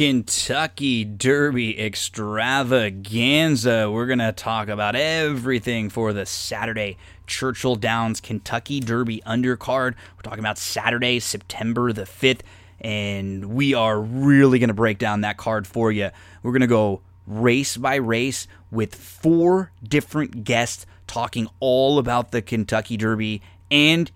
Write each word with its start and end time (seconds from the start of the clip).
Kentucky 0.00 1.04
Derby 1.04 1.78
extravaganza. 1.78 3.90
We're 3.90 4.06
going 4.06 4.20
to 4.20 4.32
talk 4.32 4.68
about 4.68 4.96
everything 4.96 5.90
for 5.90 6.14
the 6.14 6.24
Saturday 6.24 6.96
Churchill 7.26 7.76
Downs 7.76 8.18
Kentucky 8.18 8.80
Derby 8.80 9.20
undercard. 9.26 9.96
We're 10.16 10.22
talking 10.22 10.38
about 10.38 10.56
Saturday, 10.56 11.20
September 11.20 11.92
the 11.92 12.04
5th, 12.04 12.40
and 12.80 13.44
we 13.44 13.74
are 13.74 14.00
really 14.00 14.58
going 14.58 14.68
to 14.68 14.74
break 14.74 14.96
down 14.96 15.20
that 15.20 15.36
card 15.36 15.66
for 15.66 15.92
you. 15.92 16.08
We're 16.42 16.52
going 16.52 16.62
to 16.62 16.66
go 16.66 17.02
race 17.26 17.76
by 17.76 17.96
race 17.96 18.48
with 18.70 18.94
four 18.94 19.70
different 19.86 20.44
guests 20.44 20.86
talking 21.08 21.46
all 21.60 21.98
about 21.98 22.30
the 22.30 22.40
Kentucky 22.40 22.96
Derby 22.96 23.42
and 23.70 24.10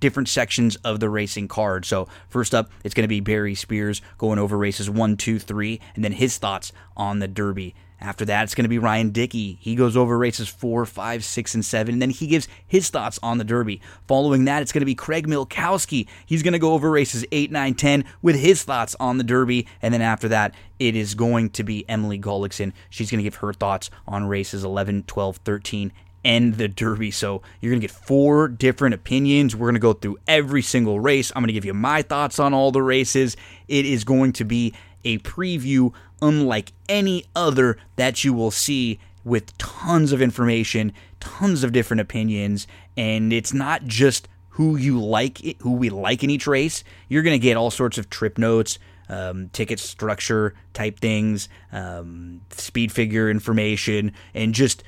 different 0.00 0.28
sections 0.28 0.76
of 0.76 1.00
the 1.00 1.08
racing 1.08 1.48
card. 1.48 1.84
So, 1.84 2.08
first 2.28 2.54
up, 2.54 2.70
it's 2.84 2.94
going 2.94 3.04
to 3.04 3.08
be 3.08 3.20
Barry 3.20 3.54
Spears 3.54 4.02
going 4.16 4.38
over 4.38 4.56
races 4.56 4.88
one, 4.88 5.16
two, 5.16 5.38
three, 5.38 5.80
and 5.94 6.04
then 6.04 6.12
his 6.12 6.38
thoughts 6.38 6.72
on 6.96 7.18
the 7.18 7.28
Derby. 7.28 7.74
After 8.00 8.24
that, 8.26 8.44
it's 8.44 8.54
going 8.54 8.64
to 8.64 8.68
be 8.68 8.78
Ryan 8.78 9.10
Dickey. 9.10 9.58
He 9.60 9.74
goes 9.74 9.96
over 9.96 10.16
races 10.16 10.48
four, 10.48 10.86
five, 10.86 11.24
six, 11.24 11.54
and 11.54 11.64
seven, 11.64 11.94
and 11.94 12.02
then 12.02 12.10
he 12.10 12.28
gives 12.28 12.46
his 12.66 12.90
thoughts 12.90 13.18
on 13.24 13.38
the 13.38 13.44
Derby. 13.44 13.80
Following 14.06 14.44
that, 14.44 14.62
it's 14.62 14.70
going 14.70 14.82
to 14.82 14.86
be 14.86 14.94
Craig 14.94 15.26
Milkowski. 15.26 16.06
He's 16.24 16.44
going 16.44 16.52
to 16.52 16.60
go 16.60 16.74
over 16.74 16.90
races 16.90 17.24
eight, 17.32 17.50
nine, 17.50 17.74
ten 17.74 18.04
with 18.22 18.36
his 18.36 18.62
thoughts 18.62 18.94
on 19.00 19.18
the 19.18 19.24
Derby. 19.24 19.66
And 19.82 19.92
then 19.92 20.02
after 20.02 20.28
that, 20.28 20.54
it 20.78 20.94
is 20.94 21.16
going 21.16 21.50
to 21.50 21.64
be 21.64 21.88
Emily 21.88 22.20
Gullikson. 22.20 22.72
She's 22.88 23.10
going 23.10 23.18
to 23.18 23.24
give 23.24 23.36
her 23.36 23.52
thoughts 23.52 23.90
on 24.06 24.26
races 24.26 24.62
11, 24.62 25.04
12, 25.08 25.38
13, 25.38 25.92
and 26.28 26.54
the 26.58 26.68
Derby. 26.68 27.10
So 27.10 27.40
you're 27.58 27.70
going 27.70 27.80
to 27.80 27.86
get 27.86 27.96
four 27.96 28.48
different 28.48 28.94
opinions. 28.94 29.56
We're 29.56 29.68
going 29.68 29.74
to 29.76 29.80
go 29.80 29.94
through 29.94 30.18
every 30.28 30.60
single 30.60 31.00
race. 31.00 31.32
I'm 31.34 31.40
going 31.40 31.48
to 31.48 31.54
give 31.54 31.64
you 31.64 31.72
my 31.72 32.02
thoughts 32.02 32.38
on 32.38 32.52
all 32.52 32.70
the 32.70 32.82
races. 32.82 33.34
It 33.66 33.86
is 33.86 34.04
going 34.04 34.34
to 34.34 34.44
be 34.44 34.74
a 35.04 35.18
preview 35.20 35.94
unlike 36.20 36.72
any 36.86 37.24
other 37.34 37.78
that 37.96 38.24
you 38.24 38.34
will 38.34 38.50
see 38.50 39.00
with 39.24 39.56
tons 39.56 40.12
of 40.12 40.20
information, 40.20 40.92
tons 41.18 41.64
of 41.64 41.72
different 41.72 42.02
opinions, 42.02 42.66
and 42.94 43.32
it's 43.32 43.54
not 43.54 43.86
just 43.86 44.28
who 44.50 44.76
you 44.76 45.00
like, 45.00 45.40
who 45.62 45.72
we 45.72 45.88
like 45.88 46.22
in 46.22 46.28
each 46.28 46.46
race. 46.46 46.84
You're 47.08 47.22
going 47.22 47.40
to 47.40 47.42
get 47.42 47.56
all 47.56 47.70
sorts 47.70 47.96
of 47.96 48.10
trip 48.10 48.36
notes, 48.36 48.78
um, 49.08 49.48
ticket 49.54 49.78
structure 49.78 50.54
type 50.74 51.00
things, 51.00 51.48
um, 51.72 52.42
speed 52.50 52.92
figure 52.92 53.30
information, 53.30 54.12
and 54.34 54.54
just 54.54 54.82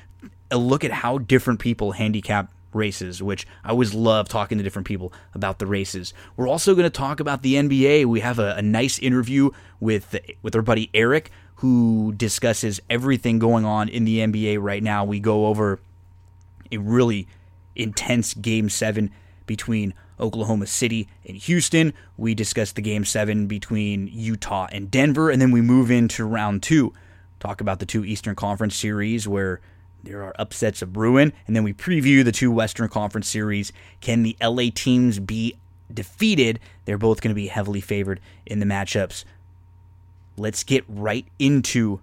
a 0.51 0.57
look 0.57 0.83
at 0.83 0.91
how 0.91 1.17
different 1.17 1.59
people 1.59 1.93
handicap 1.93 2.51
races, 2.73 3.21
which 3.21 3.47
I 3.63 3.69
always 3.69 3.93
love 3.93 4.29
talking 4.29 4.57
to 4.57 4.63
different 4.63 4.87
people 4.87 5.13
about 5.33 5.59
the 5.59 5.65
races. 5.65 6.13
We're 6.35 6.47
also 6.47 6.73
going 6.73 6.85
to 6.85 6.89
talk 6.89 7.19
about 7.19 7.41
the 7.41 7.55
NBA. 7.55 8.05
We 8.05 8.19
have 8.21 8.39
a, 8.39 8.55
a 8.55 8.61
nice 8.61 8.99
interview 8.99 9.51
with 9.79 10.15
with 10.41 10.55
our 10.55 10.61
buddy 10.61 10.89
Eric, 10.93 11.31
who 11.55 12.13
discusses 12.15 12.79
everything 12.89 13.39
going 13.39 13.65
on 13.65 13.89
in 13.89 14.05
the 14.05 14.19
NBA 14.19 14.61
right 14.61 14.83
now. 14.83 15.05
We 15.05 15.19
go 15.19 15.47
over 15.47 15.79
a 16.71 16.77
really 16.77 17.27
intense 17.75 18.33
Game 18.33 18.69
Seven 18.69 19.11
between 19.45 19.93
Oklahoma 20.19 20.67
City 20.67 21.07
and 21.25 21.35
Houston. 21.35 21.93
We 22.17 22.35
discuss 22.35 22.71
the 22.71 22.81
Game 22.81 23.05
Seven 23.05 23.47
between 23.47 24.07
Utah 24.07 24.67
and 24.71 24.89
Denver, 24.89 25.29
and 25.29 25.41
then 25.41 25.51
we 25.51 25.61
move 25.61 25.91
into 25.91 26.25
round 26.25 26.63
two. 26.63 26.93
Talk 27.39 27.59
about 27.59 27.79
the 27.79 27.85
two 27.85 28.05
Eastern 28.05 28.35
Conference 28.35 28.75
series 28.75 29.27
where 29.27 29.61
there 30.03 30.23
are 30.23 30.33
upsets 30.39 30.81
of 30.81 30.93
Bruin, 30.93 31.33
and 31.47 31.55
then 31.55 31.63
we 31.63 31.73
preview 31.73 32.23
the 32.23 32.31
two 32.31 32.51
Western 32.51 32.89
Conference 32.89 33.27
series. 33.27 33.71
Can 33.99 34.23
the 34.23 34.35
LA 34.41 34.65
teams 34.73 35.19
be 35.19 35.55
defeated? 35.93 36.59
They're 36.85 36.97
both 36.97 37.21
going 37.21 37.29
to 37.29 37.35
be 37.35 37.47
heavily 37.47 37.81
favored 37.81 38.19
in 38.45 38.59
the 38.59 38.65
matchups. 38.65 39.23
Let's 40.37 40.63
get 40.63 40.83
right 40.87 41.25
into 41.37 41.99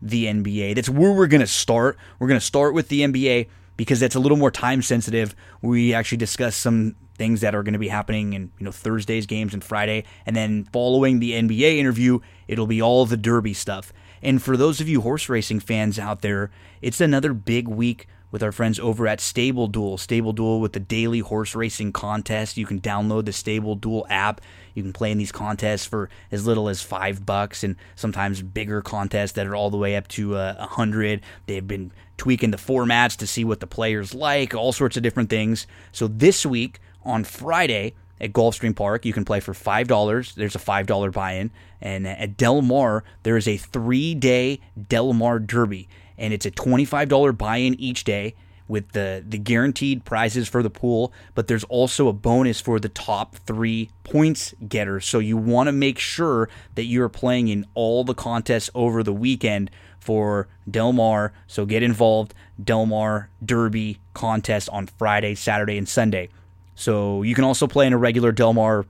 the 0.00 0.26
NBA. 0.26 0.74
That's 0.74 0.88
where 0.88 1.12
we're 1.12 1.26
going 1.26 1.40
to 1.40 1.46
start. 1.46 1.96
We're 2.18 2.28
going 2.28 2.40
to 2.40 2.46
start 2.46 2.74
with 2.74 2.88
the 2.88 3.00
NBA 3.00 3.48
because 3.76 4.00
that's 4.00 4.14
a 4.14 4.20
little 4.20 4.36
more 4.36 4.50
time 4.50 4.82
sensitive. 4.82 5.34
We 5.62 5.94
actually 5.94 6.18
discuss 6.18 6.56
some 6.56 6.96
things 7.16 7.40
that 7.40 7.54
are 7.54 7.62
going 7.62 7.72
to 7.72 7.78
be 7.78 7.88
happening 7.88 8.32
in 8.32 8.50
you 8.58 8.64
know 8.64 8.72
Thursday's 8.72 9.26
games 9.26 9.54
and 9.54 9.62
Friday, 9.62 10.04
and 10.26 10.34
then 10.36 10.64
following 10.72 11.20
the 11.20 11.32
NBA 11.32 11.78
interview, 11.78 12.20
it'll 12.48 12.66
be 12.66 12.82
all 12.82 13.06
the 13.06 13.16
Derby 13.16 13.54
stuff. 13.54 13.92
And 14.22 14.42
for 14.42 14.56
those 14.56 14.80
of 14.80 14.88
you 14.88 15.00
horse 15.00 15.28
racing 15.28 15.60
fans 15.60 15.98
out 15.98 16.22
there, 16.22 16.50
it's 16.80 17.00
another 17.00 17.32
big 17.32 17.68
week 17.68 18.06
with 18.32 18.42
our 18.42 18.50
friends 18.50 18.80
over 18.80 19.06
at 19.06 19.20
Stable 19.20 19.68
Duel. 19.68 19.98
Stable 19.98 20.32
Duel 20.32 20.60
with 20.60 20.72
the 20.72 20.80
daily 20.80 21.20
horse 21.20 21.54
racing 21.54 21.92
contest. 21.92 22.56
You 22.56 22.66
can 22.66 22.80
download 22.80 23.26
the 23.26 23.32
Stable 23.32 23.76
Duel 23.76 24.06
app. 24.08 24.40
You 24.74 24.82
can 24.82 24.92
play 24.92 25.12
in 25.12 25.18
these 25.18 25.30
contests 25.30 25.84
for 25.84 26.08
as 26.32 26.46
little 26.46 26.68
as 26.70 26.80
five 26.80 27.26
bucks, 27.26 27.62
and 27.62 27.76
sometimes 27.94 28.40
bigger 28.40 28.80
contests 28.80 29.32
that 29.32 29.46
are 29.46 29.54
all 29.54 29.70
the 29.70 29.76
way 29.76 29.96
up 29.96 30.08
to 30.08 30.34
uh, 30.34 30.56
a 30.58 30.62
uh, 30.62 30.66
hundred. 30.66 31.20
They've 31.46 31.66
been 31.66 31.92
tweaking 32.16 32.52
the 32.52 32.56
formats 32.56 33.16
to 33.18 33.26
see 33.26 33.44
what 33.44 33.60
the 33.60 33.66
players 33.66 34.14
like, 34.14 34.54
all 34.54 34.72
sorts 34.72 34.96
of 34.96 35.02
different 35.02 35.28
things. 35.28 35.66
So 35.92 36.08
this 36.08 36.46
week 36.46 36.80
on 37.04 37.24
Friday, 37.24 37.94
at 38.22 38.32
Gulfstream 38.32 38.74
Park, 38.74 39.04
you 39.04 39.12
can 39.12 39.24
play 39.24 39.40
for 39.40 39.52
$5. 39.52 40.34
There's 40.34 40.54
a 40.54 40.60
$5 40.60 41.12
buy 41.12 41.32
in. 41.32 41.50
And 41.82 42.06
at 42.06 42.36
Del 42.36 42.62
Mar, 42.62 43.02
there 43.24 43.36
is 43.36 43.48
a 43.48 43.56
three 43.56 44.14
day 44.14 44.60
Del 44.88 45.12
Mar 45.12 45.40
Derby. 45.40 45.88
And 46.16 46.32
it's 46.32 46.46
a 46.46 46.50
$25 46.50 47.36
buy 47.36 47.56
in 47.56 47.74
each 47.74 48.04
day 48.04 48.34
with 48.68 48.92
the, 48.92 49.24
the 49.28 49.36
guaranteed 49.36 50.04
prizes 50.04 50.48
for 50.48 50.62
the 50.62 50.70
pool. 50.70 51.12
But 51.34 51.48
there's 51.48 51.64
also 51.64 52.06
a 52.06 52.12
bonus 52.12 52.60
for 52.60 52.78
the 52.78 52.88
top 52.88 53.34
three 53.34 53.90
points 54.04 54.54
getters. 54.66 55.04
So 55.04 55.18
you 55.18 55.36
want 55.36 55.66
to 55.66 55.72
make 55.72 55.98
sure 55.98 56.48
that 56.76 56.84
you're 56.84 57.08
playing 57.08 57.48
in 57.48 57.66
all 57.74 58.04
the 58.04 58.14
contests 58.14 58.70
over 58.74 59.02
the 59.02 59.12
weekend 59.12 59.68
for 59.98 60.46
Del 60.70 60.92
Mar. 60.92 61.32
So 61.48 61.66
get 61.66 61.82
involved. 61.82 62.32
Del 62.62 62.86
Mar 62.86 63.28
Derby 63.44 63.98
contest 64.14 64.68
on 64.68 64.86
Friday, 64.86 65.34
Saturday, 65.34 65.76
and 65.76 65.88
Sunday. 65.88 66.28
So 66.76 67.22
you 67.22 67.34
can 67.34 67.44
also 67.44 67.66
play 67.66 67.88
in 67.88 67.92
a 67.92 67.98
regular 67.98 68.30
Del 68.30 68.52
Mar 68.52 68.86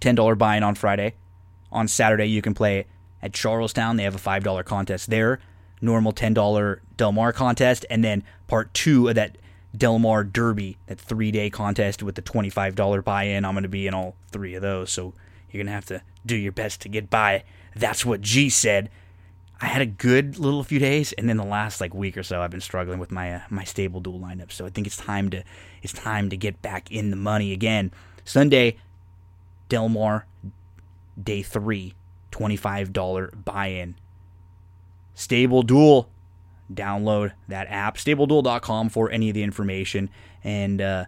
$10 0.00 0.38
buy 0.38 0.56
in 0.56 0.62
on 0.62 0.74
Friday. 0.74 1.14
On 1.76 1.86
Saturday, 1.86 2.24
you 2.24 2.40
can 2.40 2.54
play 2.54 2.86
at 3.22 3.34
Charles 3.34 3.74
Town. 3.74 3.96
They 3.96 4.04
have 4.04 4.14
a 4.14 4.18
$5 4.18 4.64
contest 4.64 5.10
there. 5.10 5.40
Normal 5.82 6.14
$10 6.14 6.80
Del 6.96 7.12
Mar 7.12 7.34
contest. 7.34 7.84
And 7.90 8.02
then 8.02 8.22
part 8.46 8.72
two 8.72 9.08
of 9.08 9.14
that 9.16 9.36
Del 9.76 9.98
Mar 9.98 10.24
Derby, 10.24 10.78
that 10.86 10.98
three 10.98 11.30
day 11.30 11.50
contest 11.50 12.02
with 12.02 12.14
the 12.14 12.22
$25 12.22 13.04
buy 13.04 13.24
in. 13.24 13.44
I'm 13.44 13.52
going 13.52 13.62
to 13.64 13.68
be 13.68 13.86
in 13.86 13.92
all 13.92 14.14
three 14.32 14.54
of 14.54 14.62
those. 14.62 14.90
So 14.90 15.12
you're 15.50 15.58
going 15.58 15.66
to 15.66 15.72
have 15.72 15.84
to 15.86 16.00
do 16.24 16.34
your 16.34 16.52
best 16.52 16.80
to 16.80 16.88
get 16.88 17.10
by. 17.10 17.44
That's 17.74 18.06
what 18.06 18.22
G 18.22 18.48
said. 18.48 18.88
I 19.60 19.66
had 19.66 19.82
a 19.82 19.86
good 19.86 20.38
little 20.38 20.64
few 20.64 20.78
days, 20.78 21.12
and 21.14 21.28
then 21.28 21.38
the 21.38 21.44
last 21.44 21.80
like 21.80 21.94
week 21.94 22.16
or 22.16 22.22
so, 22.22 22.42
I've 22.42 22.50
been 22.50 22.60
struggling 22.60 22.98
with 22.98 23.10
my 23.10 23.34
uh, 23.34 23.40
my 23.48 23.64
Stable 23.64 24.00
Duel 24.00 24.18
lineup. 24.18 24.52
So 24.52 24.66
I 24.66 24.70
think 24.70 24.86
it's 24.86 24.98
time 24.98 25.30
to 25.30 25.42
it's 25.82 25.94
time 25.94 26.28
to 26.30 26.36
get 26.36 26.60
back 26.60 26.90
in 26.90 27.10
the 27.10 27.16
money 27.16 27.52
again. 27.52 27.90
Sunday, 28.24 28.76
Del 29.70 29.88
Mar, 29.88 30.26
day 31.20 31.42
three, 31.42 31.94
twenty 32.30 32.56
five 32.56 32.92
dollar 32.92 33.32
buy 33.44 33.68
in. 33.68 33.96
Stable 35.14 35.62
Duel, 35.62 36.10
download 36.72 37.32
that 37.48 37.68
app, 37.68 37.96
StableDuel.com 37.96 38.90
for 38.90 39.10
any 39.10 39.30
of 39.30 39.34
the 39.34 39.42
information. 39.42 40.10
And 40.44 40.80
uh, 40.80 41.06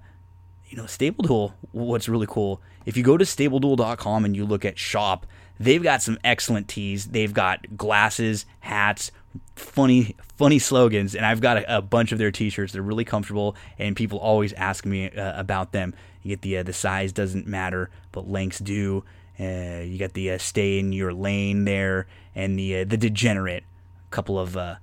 you 0.66 0.76
know, 0.76 0.86
Stable 0.86 1.24
Duel, 1.24 1.54
what's 1.72 2.08
really 2.08 2.26
cool, 2.28 2.60
if 2.86 2.96
you 2.96 3.02
go 3.02 3.16
to 3.16 3.24
StableDuel.com 3.24 4.24
and 4.24 4.34
you 4.34 4.44
look 4.46 4.64
at 4.64 4.78
shop 4.78 5.26
They've 5.60 5.82
got 5.82 6.02
some 6.02 6.18
excellent 6.22 6.68
tees. 6.68 7.06
They've 7.06 7.32
got 7.32 7.76
glasses, 7.76 8.46
hats, 8.60 9.10
funny 9.56 10.16
funny 10.36 10.58
slogans 10.58 11.14
and 11.14 11.26
i've 11.26 11.40
got 11.40 11.58
a, 11.58 11.78
a, 11.78 11.82
bunch 11.82 12.12
of 12.12 12.18
their 12.18 12.30
t-shirts 12.30 12.72
they're 12.72 12.80
really 12.80 13.04
comfortable 13.04 13.54
and 13.78 13.94
people 13.94 14.18
always 14.18 14.52
ask 14.54 14.86
me 14.86 15.10
uh, 15.10 15.38
about 15.38 15.72
them 15.72 15.94
you 16.22 16.30
get 16.30 16.42
the 16.42 16.56
uh, 16.56 16.62
the 16.62 16.72
size 16.72 17.12
doesn't 17.12 17.46
matter 17.46 17.90
but 18.10 18.28
lengths 18.28 18.58
do 18.58 19.04
uh, 19.40 19.82
you 19.82 19.98
got 19.98 20.14
the 20.14 20.30
uh, 20.30 20.38
stay 20.38 20.78
in 20.78 20.92
your 20.92 21.12
lane 21.12 21.64
there 21.64 22.06
and 22.34 22.58
the 22.58 22.80
uh, 22.80 22.84
the 22.84 22.96
degenerate 22.96 23.64
a 24.06 24.10
couple 24.10 24.38
of 24.38 24.56
uh, 24.56 24.76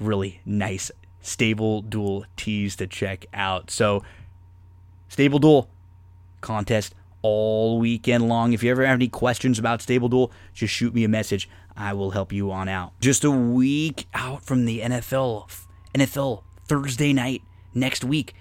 really 0.00 0.40
nice 0.44 0.90
stable 1.20 1.82
duel 1.82 2.24
tees 2.36 2.76
to 2.76 2.86
check 2.86 3.26
out 3.34 3.70
so 3.70 4.02
stable 5.08 5.38
duel 5.38 5.68
contest 6.40 6.94
all 7.22 7.78
weekend 7.78 8.28
long. 8.28 8.52
If 8.52 8.62
you 8.62 8.70
ever 8.70 8.84
have 8.84 8.94
any 8.94 9.08
questions 9.08 9.58
about 9.58 9.82
Stable 9.82 10.08
Duel, 10.08 10.30
just 10.54 10.72
shoot 10.72 10.94
me 10.94 11.04
a 11.04 11.08
message. 11.08 11.48
I 11.76 11.92
will 11.92 12.12
help 12.12 12.32
you 12.32 12.50
on 12.50 12.68
out. 12.68 12.92
Just 13.00 13.24
a 13.24 13.30
week 13.30 14.06
out 14.14 14.42
from 14.44 14.64
the 14.64 14.80
NFL 14.80 15.48
NFL 15.94 16.42
Thursday 16.66 17.12
night 17.12 17.42
next 17.74 18.04
week. 18.04 18.34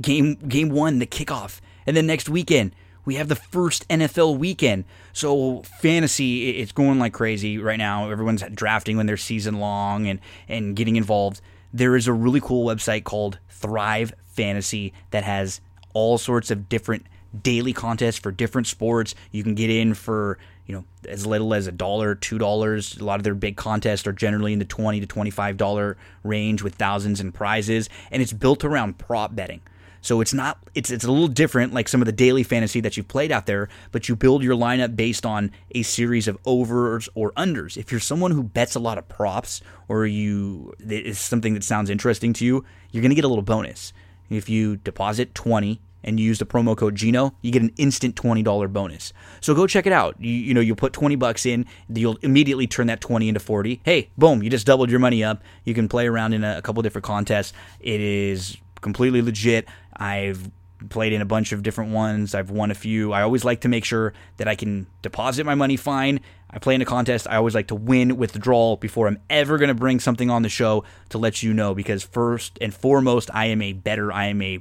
Game 0.00 0.34
game 0.34 0.70
1, 0.70 0.98
the 0.98 1.06
kickoff. 1.06 1.60
And 1.86 1.96
then 1.96 2.06
next 2.06 2.28
weekend, 2.28 2.74
we 3.04 3.16
have 3.16 3.28
the 3.28 3.36
first 3.36 3.86
NFL 3.88 4.38
weekend. 4.38 4.84
So 5.12 5.62
fantasy, 5.80 6.50
it's 6.58 6.72
going 6.72 6.98
like 6.98 7.12
crazy 7.12 7.58
right 7.58 7.78
now. 7.78 8.10
Everyone's 8.10 8.42
drafting 8.54 8.96
when 8.96 9.06
they're 9.06 9.16
season 9.16 9.58
long 9.58 10.06
and 10.06 10.20
and 10.48 10.74
getting 10.76 10.96
involved. 10.96 11.40
There 11.72 11.96
is 11.96 12.06
a 12.06 12.12
really 12.12 12.40
cool 12.40 12.66
website 12.66 13.04
called 13.04 13.38
Thrive 13.48 14.12
Fantasy 14.26 14.92
that 15.10 15.24
has 15.24 15.60
all 15.94 16.18
sorts 16.18 16.50
of 16.50 16.68
different 16.68 17.06
daily 17.42 17.72
contests 17.72 18.18
for 18.18 18.30
different 18.30 18.66
sports. 18.66 19.14
You 19.30 19.42
can 19.42 19.54
get 19.54 19.70
in 19.70 19.94
for 19.94 20.38
you 20.66 20.74
know, 20.76 20.84
as 21.08 21.26
little 21.26 21.54
as 21.54 21.66
a 21.66 21.72
dollar, 21.72 22.14
two 22.14 22.38
dollars. 22.38 22.96
A 22.96 23.04
lot 23.04 23.18
of 23.18 23.24
their 23.24 23.34
big 23.34 23.56
contests 23.56 24.06
are 24.06 24.12
generally 24.12 24.52
in 24.52 24.58
the 24.58 24.64
twenty 24.64 25.00
to 25.00 25.06
twenty-five 25.06 25.56
dollar 25.56 25.96
range 26.22 26.62
with 26.62 26.76
thousands 26.76 27.20
in 27.20 27.32
prizes, 27.32 27.88
and 28.10 28.22
it's 28.22 28.32
built 28.32 28.64
around 28.64 28.98
prop 28.98 29.34
betting. 29.34 29.60
So 30.02 30.20
it's 30.20 30.34
not 30.34 30.58
it's 30.74 30.90
it's 30.90 31.04
a 31.04 31.10
little 31.10 31.28
different 31.28 31.72
like 31.72 31.88
some 31.88 32.02
of 32.02 32.06
the 32.06 32.12
daily 32.12 32.42
fantasy 32.42 32.80
that 32.80 32.96
you've 32.96 33.08
played 33.08 33.32
out 33.32 33.46
there, 33.46 33.68
but 33.92 34.08
you 34.08 34.16
build 34.16 34.42
your 34.42 34.56
lineup 34.56 34.94
based 34.96 35.24
on 35.24 35.52
a 35.70 35.82
series 35.82 36.28
of 36.28 36.36
overs 36.44 37.08
or 37.14 37.32
unders. 37.32 37.76
If 37.76 37.90
you're 37.90 38.00
someone 38.00 38.32
who 38.32 38.42
bets 38.42 38.74
a 38.74 38.80
lot 38.80 38.98
of 38.98 39.08
props 39.08 39.62
or 39.88 40.04
you 40.04 40.74
it's 40.80 41.20
something 41.20 41.54
that 41.54 41.64
sounds 41.64 41.88
interesting 41.88 42.32
to 42.34 42.44
you, 42.44 42.64
you're 42.90 43.00
going 43.00 43.10
to 43.10 43.16
get 43.16 43.24
a 43.24 43.28
little 43.28 43.42
bonus. 43.42 43.92
If 44.28 44.48
you 44.48 44.76
deposit 44.76 45.34
20 45.34 45.80
and 46.04 46.18
you 46.18 46.26
use 46.26 46.40
the 46.40 46.46
promo 46.46 46.76
code 46.76 46.96
Gino, 46.96 47.34
you 47.42 47.52
get 47.52 47.62
an 47.62 47.72
instant 47.76 48.16
$20 48.16 48.72
bonus. 48.72 49.12
So 49.40 49.54
go 49.54 49.68
check 49.68 49.86
it 49.86 49.92
out. 49.92 50.16
You, 50.18 50.32
you 50.32 50.54
know, 50.54 50.60
you'll 50.60 50.74
put 50.74 50.92
20 50.92 51.14
bucks 51.16 51.46
in, 51.46 51.66
you'll 51.88 52.18
immediately 52.22 52.66
turn 52.66 52.88
that 52.88 53.00
20 53.00 53.28
into 53.28 53.40
40. 53.40 53.82
Hey, 53.84 54.10
boom, 54.18 54.42
you 54.42 54.50
just 54.50 54.66
doubled 54.66 54.90
your 54.90 54.98
money 54.98 55.22
up. 55.22 55.42
You 55.64 55.74
can 55.74 55.88
play 55.88 56.08
around 56.08 56.32
in 56.32 56.42
a, 56.42 56.58
a 56.58 56.62
couple 56.62 56.82
different 56.82 57.04
contests. 57.04 57.52
It 57.78 58.00
is 58.00 58.56
completely 58.82 59.22
legit. 59.22 59.66
I've 59.96 60.50
played 60.88 61.12
in 61.12 61.22
a 61.22 61.24
bunch 61.24 61.52
of 61.52 61.62
different 61.62 61.92
ones. 61.92 62.34
I've 62.34 62.50
won 62.50 62.70
a 62.70 62.74
few. 62.74 63.12
I 63.12 63.22
always 63.22 63.44
like 63.44 63.62
to 63.62 63.68
make 63.68 63.84
sure 63.84 64.12
that 64.36 64.48
I 64.48 64.54
can 64.54 64.86
deposit 65.00 65.46
my 65.46 65.54
money 65.54 65.76
fine. 65.76 66.20
I 66.50 66.58
play 66.58 66.74
in 66.74 66.82
a 66.82 66.84
contest. 66.84 67.26
I 67.28 67.36
always 67.36 67.54
like 67.54 67.68
to 67.68 67.74
win 67.74 68.16
withdrawal 68.16 68.76
before 68.76 69.08
I'm 69.08 69.18
ever 69.30 69.56
going 69.58 69.68
to 69.68 69.74
bring 69.74 70.00
something 70.00 70.28
on 70.28 70.42
the 70.42 70.48
show 70.48 70.84
to 71.08 71.18
let 71.18 71.42
you 71.42 71.54
know 71.54 71.74
because 71.74 72.02
first 72.02 72.58
and 72.60 72.74
foremost, 72.74 73.30
I 73.32 73.46
am 73.46 73.62
a 73.62 73.72
better, 73.72 74.12
I 74.12 74.26
am 74.26 74.42
a 74.42 74.60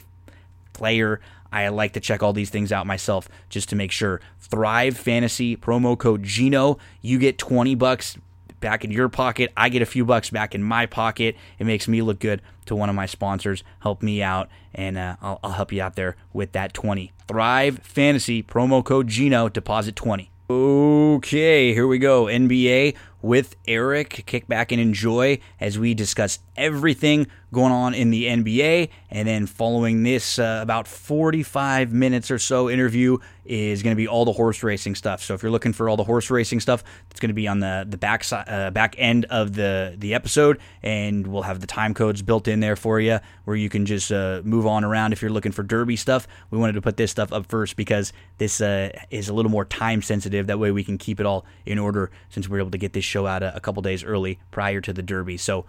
player. 0.74 1.20
I 1.52 1.68
like 1.68 1.94
to 1.94 2.00
check 2.00 2.24
all 2.24 2.32
these 2.32 2.50
things 2.50 2.72
out 2.72 2.88
myself 2.88 3.28
just 3.50 3.68
to 3.70 3.76
make 3.76 3.92
sure. 3.92 4.22
Thrive 4.40 4.96
Fantasy 4.96 5.58
promo 5.58 5.98
code 5.98 6.24
Gino. 6.24 6.78
You 7.02 7.20
get 7.20 7.38
20 7.38 7.76
bucks 7.76 8.18
back 8.62 8.86
in 8.86 8.92
your 8.92 9.10
pocket. 9.10 9.52
I 9.58 9.70
get 9.70 9.82
a 9.82 9.86
few 9.86 10.06
bucks 10.06 10.30
back 10.30 10.56
in 10.56 10.64
my 10.64 10.86
pocket. 10.86 11.36
It 11.60 11.66
makes 11.66 11.88
me 11.88 12.02
look 12.02 12.20
good 12.20 12.42
to 12.68 12.76
one 12.76 12.90
of 12.90 12.96
my 12.96 13.06
sponsors. 13.06 13.64
Help 13.80 14.02
me 14.02 14.24
out, 14.24 14.50
and 14.74 14.98
uh, 14.98 15.18
I'll, 15.22 15.40
I'll 15.44 15.52
help 15.52 15.74
you 15.74 15.82
out 15.82 15.96
there 15.96 16.16
with 16.32 16.54
that 16.54 16.74
20. 16.74 17.12
Thrive 17.28 17.80
Fantasy 17.80 18.42
promo 18.42 18.84
code 18.84 19.08
Gino. 19.08 19.50
Deposit 19.50 19.96
20. 19.96 20.32
Okay, 20.50 21.74
here 21.74 21.88
we 21.88 21.98
go. 21.98 22.26
NBA 22.26 22.96
with 23.22 23.56
Eric. 23.68 24.24
Kick 24.26 24.48
back 24.48 24.72
and 24.72 24.82
enjoy 24.82 25.40
as 25.60 25.78
we 25.78 25.94
discuss 25.94 26.40
everything 26.56 27.28
going 27.54 27.72
on 27.72 27.94
in 27.94 28.12
the 28.12 28.26
NBA. 28.26 28.90
And 29.10 29.28
then 29.28 29.46
following 29.46 30.04
this, 30.04 30.40
uh, 30.40 30.60
about 30.62 30.88
45 30.88 31.92
minutes 31.92 32.32
or 32.32 32.40
so 32.40 32.70
interview 32.70 33.18
is 33.44 33.84
going 33.84 33.92
to 33.92 33.98
be 33.98 34.08
all 34.08 34.24
the 34.24 34.32
horse 34.32 34.64
racing 34.64 34.96
stuff. 34.96 35.22
So 35.22 35.34
if 35.34 35.44
you're 35.44 35.52
looking 35.52 35.74
for 35.74 35.90
all 35.90 35.98
the 35.98 36.04
horse 36.04 36.30
racing 36.30 36.60
stuff, 36.60 36.84
it's 37.10 37.20
going 37.20 37.30
to 37.30 37.34
be 37.34 37.48
on 37.48 37.60
the 37.60 37.86
the 37.88 37.98
back 37.98 38.24
side, 38.24 38.48
uh, 38.48 38.72
back 38.72 38.96
end 38.98 39.26
of 39.26 39.54
the 39.54 39.96
the 39.98 40.14
episode, 40.14 40.60
and 40.82 41.28
we'll 41.28 41.42
have 41.42 41.60
the 41.60 41.68
time 41.68 41.94
codes 41.94 42.22
built 42.22 42.48
in 42.48 42.62
there 42.62 42.76
for 42.76 43.00
you, 43.00 43.20
where 43.46 43.58
you 43.58 43.68
can 43.68 43.86
just 43.86 44.12
uh, 44.12 44.42
move 44.46 44.66
on 44.66 44.84
around. 44.84 45.12
If 45.12 45.22
you're 45.22 45.32
looking 45.32 45.52
for 45.52 45.64
Derby 45.64 45.96
stuff, 45.96 46.28
we 46.50 46.58
wanted 46.58 46.74
to 46.74 46.82
put 46.82 46.98
this 46.98 47.12
stuff 47.12 47.34
up 47.34 47.48
first 47.48 47.76
because 47.76 48.14
this 48.38 48.62
uh, 48.62 48.92
is 49.10 49.28
a 49.28 49.34
little 49.34 49.52
more 49.52 49.66
time 49.66 50.02
sensitive. 50.02 50.48
That 50.48 50.60
way 50.60 50.72
we 50.72 50.84
can 50.84 50.98
keep 50.98 51.20
it 51.20 51.26
all 51.26 51.46
in 51.66 51.78
order 51.78 52.12
since 52.30 52.48
we're 52.48 52.60
able 52.60 52.72
to 52.72 52.78
get 52.78 52.94
this 52.94 53.06
show 53.12 53.28
out 53.28 53.44
a, 53.44 53.56
a 53.56 53.60
couple 53.60 53.82
days 53.82 54.04
early 54.04 54.40
prior 54.52 54.82
to 54.82 54.94
the 54.94 55.02
Derby. 55.04 55.38
So 55.38 55.66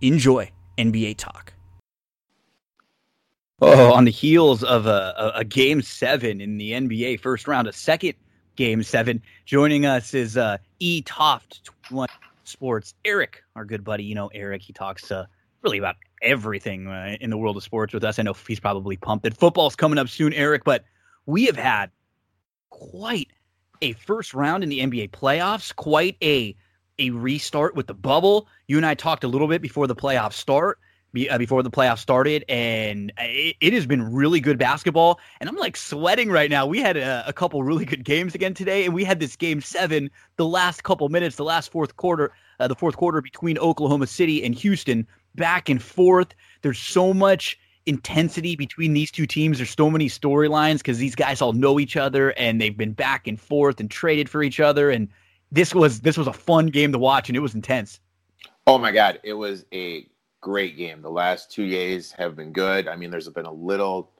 enjoy 0.00 0.50
NBA 0.76 1.16
talk. 1.18 1.52
Oh, 3.60 3.92
on 3.92 4.04
the 4.04 4.10
heels 4.10 4.62
of 4.62 4.86
a, 4.86 5.32
a, 5.34 5.44
game 5.44 5.82
seven 5.82 6.40
in 6.40 6.58
the 6.58 6.72
NBA 6.72 7.18
first 7.18 7.48
round, 7.48 7.66
a 7.66 7.72
second 7.72 8.14
game 8.54 8.84
seven. 8.84 9.20
Joining 9.46 9.84
us 9.84 10.14
is 10.14 10.36
uh, 10.36 10.58
E 10.78 11.02
Toft 11.02 11.70
One 11.90 12.08
Sports. 12.44 12.94
Eric, 13.04 13.42
our 13.56 13.64
good 13.64 13.82
buddy. 13.82 14.04
You 14.04 14.14
know 14.14 14.28
Eric. 14.28 14.62
He 14.62 14.72
talks 14.72 15.10
uh, 15.10 15.26
really 15.62 15.78
about 15.78 15.96
everything 16.22 16.86
uh, 16.86 17.16
in 17.20 17.30
the 17.30 17.36
world 17.36 17.56
of 17.56 17.64
sports 17.64 17.92
with 17.92 18.04
us. 18.04 18.20
I 18.20 18.22
know 18.22 18.32
he's 18.46 18.60
probably 18.60 18.96
pumped 18.96 19.24
that 19.24 19.36
football's 19.36 19.74
coming 19.74 19.98
up 19.98 20.08
soon, 20.08 20.32
Eric. 20.34 20.62
But 20.62 20.84
we 21.26 21.46
have 21.46 21.56
had 21.56 21.90
quite 22.70 23.28
a 23.82 23.92
first 23.92 24.34
round 24.34 24.62
in 24.62 24.68
the 24.68 24.80
NBA 24.80 25.10
playoffs. 25.10 25.74
Quite 25.74 26.16
a 26.22 26.54
a 26.98 27.10
restart 27.10 27.76
with 27.76 27.86
the 27.86 27.94
bubble. 27.94 28.48
You 28.66 28.76
and 28.76 28.84
I 28.84 28.94
talked 28.94 29.24
a 29.24 29.28
little 29.28 29.48
bit 29.48 29.62
before 29.62 29.86
the 29.86 29.94
playoffs 29.94 30.32
start 30.32 30.78
uh, 31.30 31.38
before 31.38 31.62
the 31.62 31.70
playoffs 31.70 31.98
started, 31.98 32.44
and 32.48 33.12
it, 33.18 33.56
it, 33.60 33.72
has 33.72 33.86
been 33.86 34.12
really 34.12 34.40
good 34.40 34.58
basketball. 34.58 35.18
And 35.40 35.48
I'm 35.48 35.56
like 35.56 35.76
sweating 35.76 36.30
right 36.30 36.50
now. 36.50 36.66
We 36.66 36.78
had 36.80 36.96
a, 36.96 37.24
a, 37.26 37.32
couple 37.32 37.62
really 37.62 37.84
good 37.84 38.04
games 38.04 38.34
again 38.34 38.54
today, 38.54 38.84
and 38.84 38.94
we 38.94 39.04
had 39.04 39.20
this 39.20 39.36
game 39.36 39.60
seven, 39.60 40.10
the 40.36 40.46
last 40.46 40.84
couple 40.84 41.08
minutes, 41.08 41.36
the 41.36 41.44
last 41.44 41.72
fourth 41.72 41.96
quarter, 41.96 42.32
uh, 42.60 42.68
the 42.68 42.74
fourth 42.74 42.96
quarter 42.96 43.22
between 43.22 43.58
Oklahoma 43.58 44.06
City 44.06 44.44
and 44.44 44.54
Houston, 44.54 45.06
back 45.34 45.68
and 45.68 45.82
forth. 45.82 46.28
There's 46.62 46.78
so 46.78 47.14
much 47.14 47.58
intensity 47.88 48.54
between 48.54 48.92
these 48.92 49.10
two 49.10 49.26
teams. 49.26 49.58
There's 49.58 49.70
so 49.70 49.90
many 49.90 50.08
storylines 50.08 50.78
because 50.78 50.98
these 50.98 51.14
guys 51.14 51.40
all 51.40 51.52
know 51.52 51.80
each 51.80 51.96
other 51.96 52.30
and 52.32 52.60
they've 52.60 52.76
been 52.76 52.92
back 52.92 53.26
and 53.26 53.40
forth 53.40 53.80
and 53.80 53.90
traded 53.90 54.28
for 54.28 54.42
each 54.42 54.60
other. 54.60 54.90
And 54.90 55.08
this 55.50 55.74
was 55.74 56.00
this 56.00 56.16
was 56.16 56.26
a 56.26 56.32
fun 56.32 56.66
game 56.66 56.92
to 56.92 56.98
watch, 56.98 57.28
and 57.28 57.36
it 57.36 57.40
was 57.40 57.54
intense. 57.54 58.00
Oh 58.66 58.78
my 58.78 58.92
god, 58.92 59.18
it 59.24 59.32
was 59.32 59.64
a 59.72 60.06
great 60.40 60.76
game. 60.76 61.02
The 61.02 61.10
last 61.10 61.50
two 61.50 61.68
days 61.68 62.12
have 62.12 62.36
been 62.36 62.52
good. 62.52 62.86
I 62.86 62.96
mean, 62.96 63.10
there's 63.10 63.28
been 63.30 63.46
a 63.46 63.52
little 63.52 64.12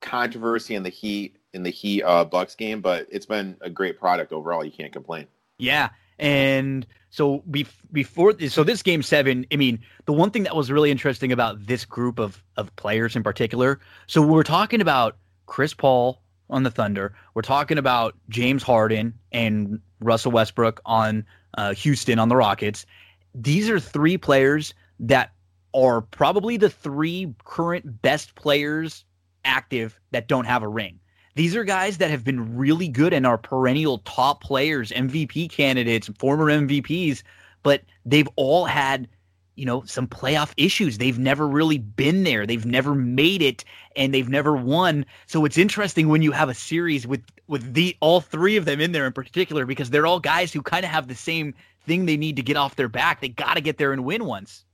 controversy 0.00 0.74
in 0.74 0.82
the 0.82 0.90
Heat 0.90 1.38
in 1.54 1.62
the 1.62 1.70
Heat 1.70 2.02
uh, 2.02 2.24
Bucks 2.24 2.54
game, 2.54 2.80
but 2.80 3.06
it's 3.10 3.26
been 3.26 3.56
a 3.60 3.70
great 3.70 3.98
product 3.98 4.32
overall. 4.32 4.64
You 4.64 4.70
can't 4.70 4.92
complain. 4.92 5.26
Yeah, 5.58 5.88
and 6.20 6.86
so 7.08 7.42
before 7.90 8.38
so 8.48 8.62
this 8.62 8.82
game 8.82 9.02
seven, 9.02 9.46
I 9.50 9.56
mean, 9.56 9.80
the 10.04 10.12
one 10.12 10.30
thing 10.30 10.44
that 10.44 10.54
was 10.54 10.70
really 10.70 10.90
interesting 10.90 11.32
about 11.32 11.66
this 11.66 11.84
group 11.84 12.20
of 12.20 12.44
of 12.56 12.74
players 12.76 13.16
in 13.16 13.24
particular. 13.24 13.80
So 14.06 14.22
we're 14.22 14.44
talking 14.44 14.80
about 14.80 15.16
Chris 15.46 15.74
Paul 15.74 16.22
on 16.50 16.62
the 16.62 16.70
Thunder. 16.70 17.14
We're 17.34 17.42
talking 17.42 17.78
about 17.78 18.14
James 18.28 18.62
Harden 18.62 19.14
and 19.32 19.80
Russell 20.00 20.30
Westbrook 20.30 20.80
on 20.84 21.24
uh, 21.56 21.74
Houston 21.74 22.18
on 22.18 22.28
the 22.28 22.36
Rockets. 22.36 22.86
These 23.34 23.70
are 23.70 23.80
three 23.80 24.18
players 24.18 24.74
that 25.00 25.32
are 25.72 26.02
probably 26.02 26.58
the 26.58 26.70
three 26.70 27.34
current 27.44 28.02
best 28.02 28.34
players 28.34 29.04
active 29.44 29.98
that 30.10 30.28
don't 30.28 30.44
have 30.44 30.62
a 30.62 30.68
ring. 30.68 31.00
These 31.40 31.56
are 31.56 31.64
guys 31.64 31.96
that 31.96 32.10
have 32.10 32.22
been 32.22 32.54
really 32.54 32.86
good 32.86 33.14
and 33.14 33.26
are 33.26 33.38
perennial 33.38 34.00
top 34.00 34.42
players, 34.42 34.90
MVP 34.90 35.48
candidates, 35.48 36.10
former 36.18 36.50
MVPs, 36.50 37.22
but 37.62 37.80
they've 38.04 38.28
all 38.36 38.66
had, 38.66 39.08
you 39.54 39.64
know, 39.64 39.82
some 39.86 40.06
playoff 40.06 40.52
issues. 40.58 40.98
They've 40.98 41.18
never 41.18 41.48
really 41.48 41.78
been 41.78 42.24
there. 42.24 42.46
They've 42.46 42.66
never 42.66 42.94
made 42.94 43.40
it 43.40 43.64
and 43.96 44.12
they've 44.12 44.28
never 44.28 44.54
won. 44.54 45.06
So 45.28 45.46
it's 45.46 45.56
interesting 45.56 46.08
when 46.08 46.20
you 46.20 46.32
have 46.32 46.50
a 46.50 46.54
series 46.54 47.06
with 47.06 47.22
with 47.46 47.72
the 47.72 47.96
all 48.00 48.20
three 48.20 48.58
of 48.58 48.66
them 48.66 48.78
in 48.78 48.92
there 48.92 49.06
in 49.06 49.14
particular 49.14 49.64
because 49.64 49.88
they're 49.88 50.06
all 50.06 50.20
guys 50.20 50.52
who 50.52 50.60
kind 50.60 50.84
of 50.84 50.90
have 50.90 51.08
the 51.08 51.14
same 51.14 51.54
thing 51.86 52.04
they 52.04 52.18
need 52.18 52.36
to 52.36 52.42
get 52.42 52.58
off 52.58 52.76
their 52.76 52.86
back. 52.86 53.22
They 53.22 53.30
got 53.30 53.54
to 53.54 53.62
get 53.62 53.78
there 53.78 53.94
and 53.94 54.04
win 54.04 54.26
once 54.26 54.66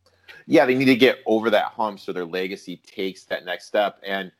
yeah, 0.47 0.65
they 0.65 0.75
need 0.75 0.87
to 0.87 0.97
get 0.97 1.19
over 1.27 1.51
that 1.51 1.67
hump 1.67 1.99
so 1.99 2.13
their 2.13 2.25
legacy 2.25 2.77
takes 2.77 3.25
that 3.25 3.45
next 3.45 3.67
step. 3.67 4.01
And 4.05 4.31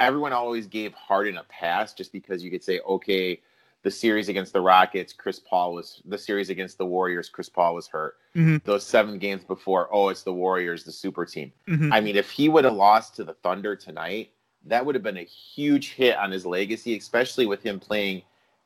everyone 0.00 0.32
always 0.32 0.66
gave 0.66 0.92
Harden 0.94 1.36
a 1.38 1.44
pass 1.44 1.94
just 1.94 2.12
because 2.12 2.42
you 2.42 2.50
could 2.50 2.62
say, 2.62 2.80
okay, 2.80 3.40
the 3.82 3.90
series 3.90 4.28
against 4.28 4.52
the 4.52 4.60
Rockets, 4.60 5.12
Chris 5.12 5.38
Paul 5.38 5.74
was 5.74 6.02
the 6.04 6.18
series 6.18 6.50
against 6.50 6.78
the 6.78 6.86
Warriors, 6.86 7.28
Chris 7.28 7.48
Paul 7.48 7.74
was 7.74 7.86
hurt. 7.86 8.16
Mm-hmm. 8.34 8.56
Those 8.64 8.84
seven 8.84 9.18
games 9.18 9.44
before, 9.44 9.88
oh, 9.92 10.08
it's 10.08 10.22
the 10.22 10.32
Warriors, 10.32 10.84
the 10.84 10.92
super 10.92 11.24
team. 11.24 11.52
Mm-hmm. 11.68 11.92
I 11.92 12.00
mean, 12.00 12.16
if 12.16 12.30
he 12.30 12.48
would 12.48 12.64
have 12.64 12.74
lost 12.74 13.16
to 13.16 13.24
the 13.24 13.34
Thunder 13.34 13.76
tonight, 13.76 14.32
that 14.66 14.84
would 14.84 14.94
have 14.94 15.04
been 15.04 15.18
a 15.18 15.24
huge 15.24 15.92
hit 15.92 16.16
on 16.16 16.30
his 16.30 16.44
legacy, 16.44 16.96
especially 16.96 17.46
with 17.46 17.62
him 17.62 17.78
playing 17.78 18.22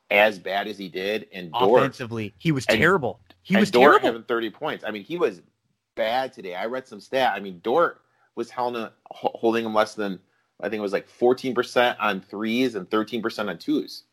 as 0.09 0.39
bad 0.39 0.67
as 0.67 0.77
he 0.77 0.89
did 0.89 1.27
and 1.31 1.51
offensively. 1.53 2.33
He 2.37 2.51
was 2.51 2.65
terrible. 2.65 3.19
He 3.43 3.55
was 3.55 3.71
Dort 3.71 4.01
terrible. 4.01 4.05
having 4.05 4.23
30 4.23 4.49
points. 4.49 4.83
I 4.85 4.91
mean, 4.91 5.03
he 5.03 5.17
was 5.17 5.41
bad 5.95 6.33
today. 6.33 6.55
I 6.55 6.65
read 6.65 6.87
some 6.87 6.99
stat. 6.99 7.33
I 7.35 7.39
mean, 7.39 7.59
Dort 7.63 8.01
was 8.35 8.49
holding, 8.49 8.87
holding 9.05 9.65
him 9.65 9.73
less 9.73 9.95
than 9.95 10.19
I 10.63 10.69
think 10.69 10.79
it 10.79 10.83
was 10.83 10.93
like 10.93 11.07
14% 11.19 11.97
on 11.99 12.21
threes 12.21 12.75
and 12.75 12.89
13% 12.89 13.49
on 13.49 13.57
twos. 13.57 14.03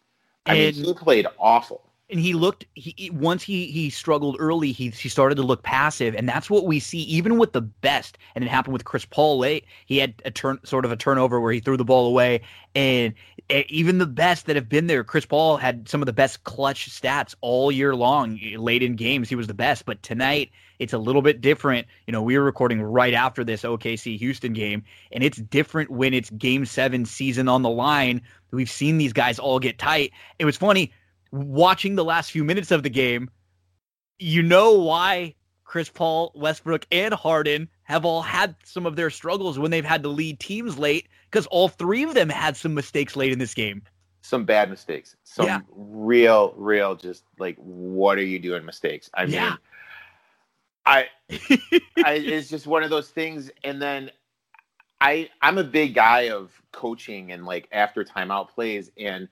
I 0.46 0.56
and, 0.56 0.76
mean, 0.76 0.84
he 0.84 0.94
played 0.94 1.26
awful. 1.38 1.82
And 2.10 2.18
he 2.18 2.34
looked 2.34 2.66
he 2.74 3.08
once 3.14 3.44
he 3.44 3.66
he 3.66 3.88
struggled 3.88 4.36
early, 4.40 4.72
he 4.72 4.90
he 4.90 5.08
started 5.08 5.36
to 5.36 5.44
look 5.44 5.62
passive, 5.62 6.16
and 6.16 6.28
that's 6.28 6.50
what 6.50 6.66
we 6.66 6.80
see 6.80 7.02
even 7.02 7.38
with 7.38 7.52
the 7.52 7.60
best. 7.60 8.18
And 8.34 8.42
it 8.42 8.48
happened 8.48 8.72
with 8.72 8.84
Chris 8.84 9.04
Paul 9.04 9.38
late. 9.38 9.64
He 9.86 9.98
had 9.98 10.14
a 10.24 10.32
turn 10.32 10.58
sort 10.64 10.84
of 10.84 10.90
a 10.90 10.96
turnover 10.96 11.40
where 11.40 11.52
he 11.52 11.60
threw 11.60 11.76
the 11.76 11.84
ball 11.84 12.08
away, 12.08 12.40
and 12.74 13.14
even 13.48 13.98
the 13.98 14.06
best 14.06 14.46
that 14.46 14.56
have 14.56 14.68
been 14.68 14.88
there, 14.88 15.04
Chris 15.04 15.24
Paul 15.24 15.56
had 15.56 15.88
some 15.88 16.02
of 16.02 16.06
the 16.06 16.12
best 16.12 16.42
clutch 16.42 16.90
stats 16.90 17.36
all 17.42 17.70
year 17.70 17.94
long. 17.94 18.40
Late 18.56 18.82
in 18.82 18.96
games, 18.96 19.28
he 19.28 19.36
was 19.36 19.46
the 19.46 19.54
best, 19.54 19.84
but 19.84 20.02
tonight 20.02 20.50
it's 20.80 20.92
a 20.92 20.98
little 20.98 21.22
bit 21.22 21.40
different. 21.40 21.86
You 22.08 22.12
know, 22.12 22.22
we 22.22 22.36
were 22.36 22.44
recording 22.44 22.82
right 22.82 23.14
after 23.14 23.44
this 23.44 23.62
OKC 23.62 24.18
Houston 24.18 24.52
game, 24.52 24.82
and 25.12 25.22
it's 25.22 25.38
different 25.38 25.90
when 25.90 26.12
it's 26.12 26.30
game 26.30 26.66
seven 26.66 27.04
season 27.04 27.48
on 27.48 27.62
the 27.62 27.70
line. 27.70 28.22
We've 28.50 28.68
seen 28.70 28.98
these 28.98 29.12
guys 29.12 29.38
all 29.38 29.60
get 29.60 29.78
tight. 29.78 30.10
It 30.40 30.44
was 30.44 30.56
funny. 30.56 30.92
watching 31.32 31.94
the 31.94 32.04
last 32.04 32.32
few 32.32 32.42
minutes 32.42 32.72
of 32.72 32.82
the 32.82 32.90
game, 32.90 33.30
you 34.18 34.42
know 34.42 34.72
why 34.72 35.34
Chris 35.62 35.88
Paul, 35.88 36.32
Westbrook, 36.34 36.84
and 36.90 37.14
Harden 37.14 37.68
have 37.84 38.04
all 38.04 38.22
had 38.22 38.56
some 38.64 38.84
of 38.86 38.96
their 38.96 39.10
struggles 39.10 39.56
when 39.56 39.70
they've 39.70 39.84
had 39.84 40.02
to 40.02 40.08
lead 40.08 40.40
teams 40.40 40.76
late 40.76 41.06
because 41.30 41.46
all 41.46 41.68
three 41.68 42.02
of 42.02 42.14
them 42.14 42.28
had 42.28 42.56
some 42.56 42.74
mistakes 42.74 43.14
late 43.14 43.30
in 43.30 43.38
this 43.38 43.54
game. 43.54 43.82
Some 44.22 44.44
bad 44.44 44.68
mistakes. 44.70 45.14
Some 45.22 45.46
Yeah. 45.46 45.60
real, 45.70 46.52
real, 46.56 46.96
just 46.96 47.22
like, 47.38 47.56
what 47.58 48.18
are 48.18 48.24
you 48.24 48.40
doing 48.40 48.64
mistakes? 48.66 49.08
I 49.14 49.26
mean, 49.26 49.34
Yeah. 49.34 49.56
I, 50.90 51.06
I, 52.04 52.14
it's 52.14 52.48
just 52.48 52.66
one 52.66 52.82
of 52.82 52.90
those 52.90 53.10
things. 53.10 53.50
And 53.62 53.80
then 53.80 54.10
I, 55.00 55.30
I'm 55.40 55.58
a 55.58 55.64
big 55.64 55.94
guy 55.94 56.30
of 56.30 56.50
coaching 56.72 57.30
and 57.30 57.46
like 57.46 57.68
after 57.70 58.04
timeout 58.04 58.48
plays. 58.50 58.90
And 58.98 59.28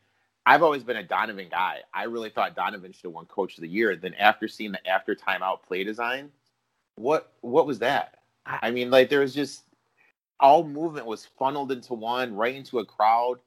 I've 0.46 0.62
always 0.62 0.84
been 0.84 0.96
a 0.96 1.02
Donovan 1.02 1.48
guy. 1.50 1.80
I 1.92 2.04
really 2.04 2.30
thought 2.30 2.54
Donovan 2.54 2.92
should 2.92 3.04
have 3.04 3.12
won 3.12 3.26
Coach 3.26 3.56
of 3.56 3.62
the 3.62 3.68
Year. 3.68 3.96
Then 3.96 4.14
after 4.14 4.46
seeing 4.46 4.72
the 4.72 4.86
after 4.86 5.16
timeout 5.16 5.62
play 5.64 5.82
design, 5.82 6.30
what, 6.94 7.32
what 7.40 7.66
was 7.66 7.80
that? 7.80 8.18
I- 8.46 8.70
mean, 8.70 8.90
like 8.90 9.10
there 9.10 9.20
was 9.20 9.34
just 9.34 9.64
all 10.40 10.64
movement 10.64 11.06
was 11.06 11.26
funneled 11.38 11.72
into 11.72 11.94
one, 11.94 12.34
right 12.34 12.54
into 12.54 12.78
a 12.78 12.84
crowd. 12.84 13.40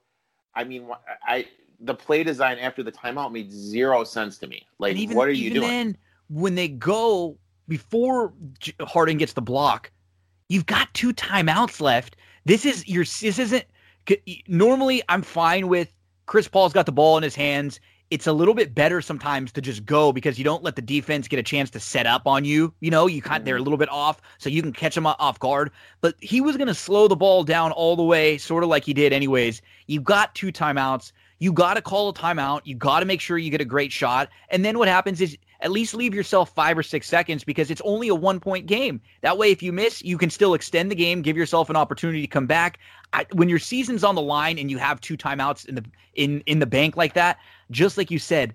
I 0.54 0.64
mean, 0.64 0.86
I 1.26 1.48
the 1.80 1.94
play 1.94 2.22
design 2.22 2.58
after 2.58 2.82
the 2.82 2.92
timeout 2.92 3.32
made 3.32 3.50
zero 3.50 4.04
sense 4.04 4.36
to 4.38 4.46
me. 4.46 4.66
Like, 4.78 4.96
even, 4.96 5.16
what 5.16 5.26
are 5.26 5.32
you 5.32 5.50
doing? 5.50 5.68
then, 5.68 5.96
when 6.28 6.54
they 6.54 6.68
go 6.68 7.38
before 7.76 8.32
J- 8.58 8.74
Harden 8.82 9.16
gets 9.16 9.32
the 9.32 9.40
block, 9.40 9.90
you've 10.48 10.66
got 10.66 10.92
two 10.92 11.12
timeouts 11.14 11.80
left. 11.80 12.16
This 12.44 12.66
is 12.66 12.86
your. 12.86 13.04
This 13.04 13.38
isn't. 13.38 13.64
Normally, 14.46 15.02
I'm 15.08 15.22
fine 15.22 15.68
with 15.68 15.92
Chris 16.26 16.48
Paul's 16.48 16.72
got 16.74 16.86
the 16.86 16.92
ball 16.92 17.16
in 17.16 17.22
his 17.22 17.34
hands. 17.34 17.80
It's 18.10 18.26
a 18.26 18.32
little 18.34 18.52
bit 18.52 18.74
better 18.74 19.00
sometimes 19.00 19.52
to 19.52 19.62
just 19.62 19.86
go 19.86 20.12
because 20.12 20.36
you 20.36 20.44
don't 20.44 20.62
let 20.62 20.76
the 20.76 20.82
defense 20.82 21.28
get 21.28 21.38
a 21.38 21.42
chance 21.42 21.70
to 21.70 21.80
set 21.80 22.06
up 22.06 22.26
on 22.26 22.44
you. 22.44 22.74
You 22.80 22.90
know, 22.90 23.06
you 23.06 23.22
kind 23.22 23.46
they're 23.46 23.54
a 23.54 23.58
Mm-hmm. 23.58 23.64
little 23.64 23.78
bit 23.78 23.88
off, 23.88 24.20
so 24.36 24.50
you 24.50 24.60
can 24.60 24.72
catch 24.74 24.94
them 24.94 25.06
off 25.06 25.38
guard. 25.38 25.70
But 26.02 26.16
he 26.20 26.42
was 26.42 26.58
going 26.58 26.68
to 26.68 26.74
slow 26.74 27.08
the 27.08 27.16
ball 27.16 27.42
down 27.42 27.72
all 27.72 27.96
the 27.96 28.02
way, 28.02 28.36
sort 28.36 28.64
of 28.64 28.68
like 28.68 28.84
he 28.84 28.92
did, 28.92 29.14
anyways. 29.14 29.62
you've 29.86 30.04
got 30.04 30.34
two 30.34 30.52
timeouts. 30.52 31.12
You 31.38 31.52
got 31.52 31.74
to 31.74 31.82
call 31.82 32.10
a 32.10 32.14
timeout. 32.14 32.60
You 32.64 32.74
got 32.76 33.00
to 33.00 33.06
make 33.06 33.20
sure 33.20 33.38
you 33.38 33.50
get 33.50 33.60
a 33.62 33.64
great 33.64 33.90
shot. 33.92 34.28
And 34.50 34.62
then 34.64 34.78
what 34.78 34.88
happens 34.88 35.20
is 35.22 35.36
at 35.62 35.70
least 35.70 35.94
leave 35.94 36.12
yourself 36.12 36.54
five 36.54 36.76
or 36.76 36.82
six 36.82 37.08
seconds 37.08 37.44
because 37.44 37.70
it's 37.70 37.80
only 37.84 38.08
a 38.08 38.14
one 38.14 38.40
point 38.40 38.66
game. 38.66 39.00
That 39.22 39.38
way, 39.38 39.50
if 39.50 39.62
you 39.62 39.72
miss, 39.72 40.02
you 40.02 40.18
can 40.18 40.28
still 40.28 40.54
extend 40.54 40.90
the 40.90 40.94
game, 40.94 41.22
give 41.22 41.36
yourself 41.36 41.70
an 41.70 41.76
opportunity 41.76 42.20
to 42.20 42.26
come 42.26 42.46
back. 42.46 42.78
I, 43.12 43.26
when 43.32 43.48
your 43.48 43.58
season's 43.58 44.04
on 44.04 44.14
the 44.14 44.22
line 44.22 44.58
and 44.58 44.70
you 44.70 44.78
have 44.78 45.00
two 45.00 45.16
timeouts 45.16 45.66
in 45.66 45.76
the 45.76 45.84
in 46.14 46.42
in 46.46 46.58
the 46.58 46.66
bank 46.66 46.96
like 46.96 47.14
that, 47.14 47.38
just 47.70 47.96
like 47.96 48.10
you 48.10 48.18
said, 48.18 48.54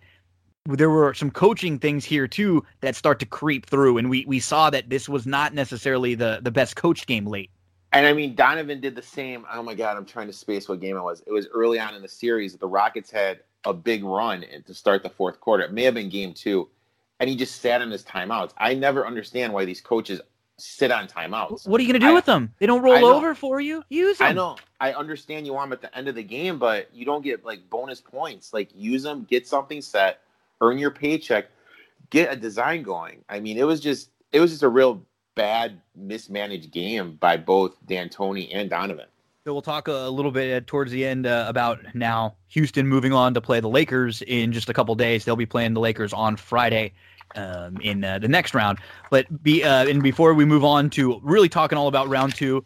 there 0.66 0.90
were 0.90 1.14
some 1.14 1.32
coaching 1.32 1.80
things 1.80 2.04
here 2.04 2.28
too 2.28 2.64
that 2.82 2.96
start 2.96 3.20
to 3.20 3.26
creep 3.26 3.66
through, 3.66 3.98
and 3.98 4.10
we 4.10 4.26
we 4.28 4.40
saw 4.40 4.70
that 4.70 4.90
this 4.90 5.08
was 5.08 5.26
not 5.26 5.54
necessarily 5.54 6.14
the 6.14 6.40
the 6.42 6.52
best 6.52 6.76
coached 6.76 7.08
game 7.08 7.26
late. 7.26 7.50
And 7.94 8.06
I 8.06 8.12
mean, 8.12 8.36
Donovan 8.36 8.82
did 8.82 8.96
the 8.96 9.02
same. 9.02 9.46
Oh 9.52 9.64
my 9.64 9.74
God, 9.74 9.96
I'm 9.96 10.06
trying 10.06 10.28
to 10.28 10.34
space 10.34 10.68
what 10.68 10.82
game 10.82 10.98
it 10.98 11.02
was. 11.02 11.24
It 11.26 11.32
was 11.32 11.48
early 11.54 11.80
on 11.80 11.96
in 11.96 12.02
the 12.02 12.08
series. 12.08 12.56
The 12.58 12.68
Rockets 12.68 13.10
had 13.10 13.40
a 13.64 13.74
big 13.74 14.04
run 14.04 14.46
to 14.66 14.74
start 14.74 15.04
the 15.04 15.10
fourth 15.10 15.40
quarter. 15.40 15.64
It 15.64 15.72
may 15.72 15.84
have 15.84 15.94
been 15.94 16.10
game 16.10 16.34
two. 16.34 16.70
And 17.20 17.30
he 17.30 17.36
just 17.36 17.62
sat 17.62 17.82
on 17.82 17.90
his 17.90 18.04
timeouts. 18.04 18.52
I 18.58 18.74
never 18.76 19.06
understand 19.06 19.54
why 19.54 19.66
these 19.66 19.82
coaches 19.82 20.22
sit 20.58 20.92
on 20.92 21.08
timeouts. 21.08 21.68
What 21.68 21.80
are 21.80 21.84
you 21.84 21.92
going 21.92 22.00
to 22.02 22.06
do 22.06 22.12
I- 22.12 22.16
with 22.16 22.26
them? 22.26 22.54
They 22.60 22.66
don't 22.66 22.82
roll 22.82 23.06
over 23.06 23.36
for 23.36 23.60
you. 23.60 23.84
Use 23.90 24.18
them. 24.20 24.28
I 24.28 24.34
know. 24.34 24.58
I 24.80 24.94
understand 24.94 25.46
you 25.46 25.54
want 25.54 25.70
them 25.70 25.74
at 25.74 25.82
the 25.82 25.98
end 25.98 26.08
of 26.08 26.16
the 26.16 26.24
game, 26.24 26.60
but 26.60 26.90
you 26.94 27.06
don't 27.06 27.24
get 27.24 27.44
like 27.46 27.68
bonus 27.70 28.02
points. 28.02 28.54
Like 28.54 28.70
use 28.76 29.04
them, 29.04 29.26
get 29.30 29.48
something 29.48 29.82
set, 29.82 30.22
earn 30.62 30.78
your 30.78 30.92
paycheck, 30.92 31.48
get 32.10 32.32
a 32.32 32.36
design 32.36 32.84
going. 32.84 33.24
I 33.30 33.40
mean, 33.40 33.58
it 33.58 33.66
was 33.66 33.80
just 33.80 34.10
it 34.32 34.40
was 34.40 34.52
just 34.52 34.64
a 34.64 34.70
real 34.70 35.02
bad 35.36 35.82
mismanaged 35.96 36.72
game 36.72 37.18
by 37.20 37.38
both 37.38 37.76
D'Antoni 37.86 38.50
and 38.54 38.70
Donovan. 38.70 39.06
So 39.48 39.54
we'll 39.54 39.62
talk 39.62 39.88
a, 39.88 40.10
little 40.10 40.32
bit 40.32 40.54
uh, 40.54 40.66
towards 40.68 40.92
the 40.92 41.06
end 41.06 41.26
uh, 41.26 41.46
about 41.48 41.80
now 41.96 42.36
Houston 42.50 42.86
moving 42.86 43.14
on 43.14 43.34
to 43.34 43.40
play 43.40 43.62
the 43.62 43.70
Lakers 43.70 44.22
in 44.24 44.52
just 44.52 44.68
a 44.68 44.74
couple 44.74 44.94
days. 44.96 45.24
They'll 45.24 45.38
be 45.38 45.46
playing 45.46 45.74
the 45.74 45.80
Lakers 45.80 46.12
on 46.12 46.36
Friday 46.36 46.92
um, 47.34 47.78
in 47.78 48.04
uh, 48.04 48.20
the 48.20 48.28
next 48.28 48.54
round. 48.54 48.78
But 49.10 49.42
be 49.42 49.64
uh, 49.64 49.88
and 49.88 50.04
before 50.04 50.34
we 50.34 50.44
move 50.44 50.66
on 50.66 50.90
to 50.90 51.22
really 51.24 51.48
talking 51.48 51.78
all 51.78 51.88
about 51.88 52.10
round 52.10 52.36
two, 52.36 52.66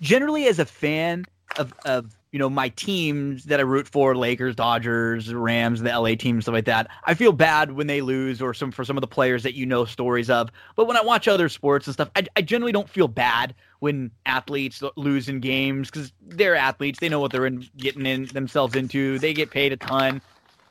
generally 0.00 0.48
as 0.48 0.58
a 0.58 0.64
fan 0.64 1.24
of 1.56 1.72
of 1.84 2.16
you 2.36 2.38
know 2.38 2.50
my 2.50 2.68
teams 2.68 3.44
that 3.44 3.60
I 3.60 3.62
root 3.62 3.88
for, 3.88 4.14
Lakers, 4.14 4.54
Dodgers, 4.54 5.32
Rams, 5.32 5.80
the 5.80 5.88
LA 5.88 6.16
teams, 6.16 6.44
stuff 6.44 6.52
like 6.52 6.66
that. 6.66 6.86
I 7.04 7.14
feel 7.14 7.32
bad 7.32 7.72
when 7.72 7.86
they 7.86 8.02
lose 8.02 8.42
or 8.42 8.52
some 8.52 8.70
for 8.70 8.84
some 8.84 8.98
of 8.98 9.00
the 9.00 9.06
players 9.06 9.42
that 9.44 9.54
you 9.54 9.64
know 9.64 9.86
stories 9.86 10.28
of. 10.28 10.50
But 10.74 10.86
when 10.86 10.98
I 10.98 11.00
watch 11.00 11.28
other 11.28 11.48
sports 11.48 11.86
and 11.86 11.94
stuff, 11.94 12.10
I, 12.14 12.26
I 12.36 12.42
generally 12.42 12.72
don't 12.72 12.90
feel 12.90 13.08
bad 13.08 13.54
when 13.78 14.10
athletes 14.26 14.82
lose 14.96 15.30
in 15.30 15.40
games 15.40 15.90
because 15.90 16.12
they're 16.26 16.54
athletes. 16.54 16.98
They 16.98 17.08
know 17.08 17.20
what 17.20 17.32
they're 17.32 17.46
in, 17.46 17.66
getting 17.78 18.04
in 18.04 18.26
themselves 18.26 18.76
into. 18.76 19.18
They 19.18 19.32
get 19.32 19.50
paid 19.50 19.72
a 19.72 19.78
ton. 19.78 20.20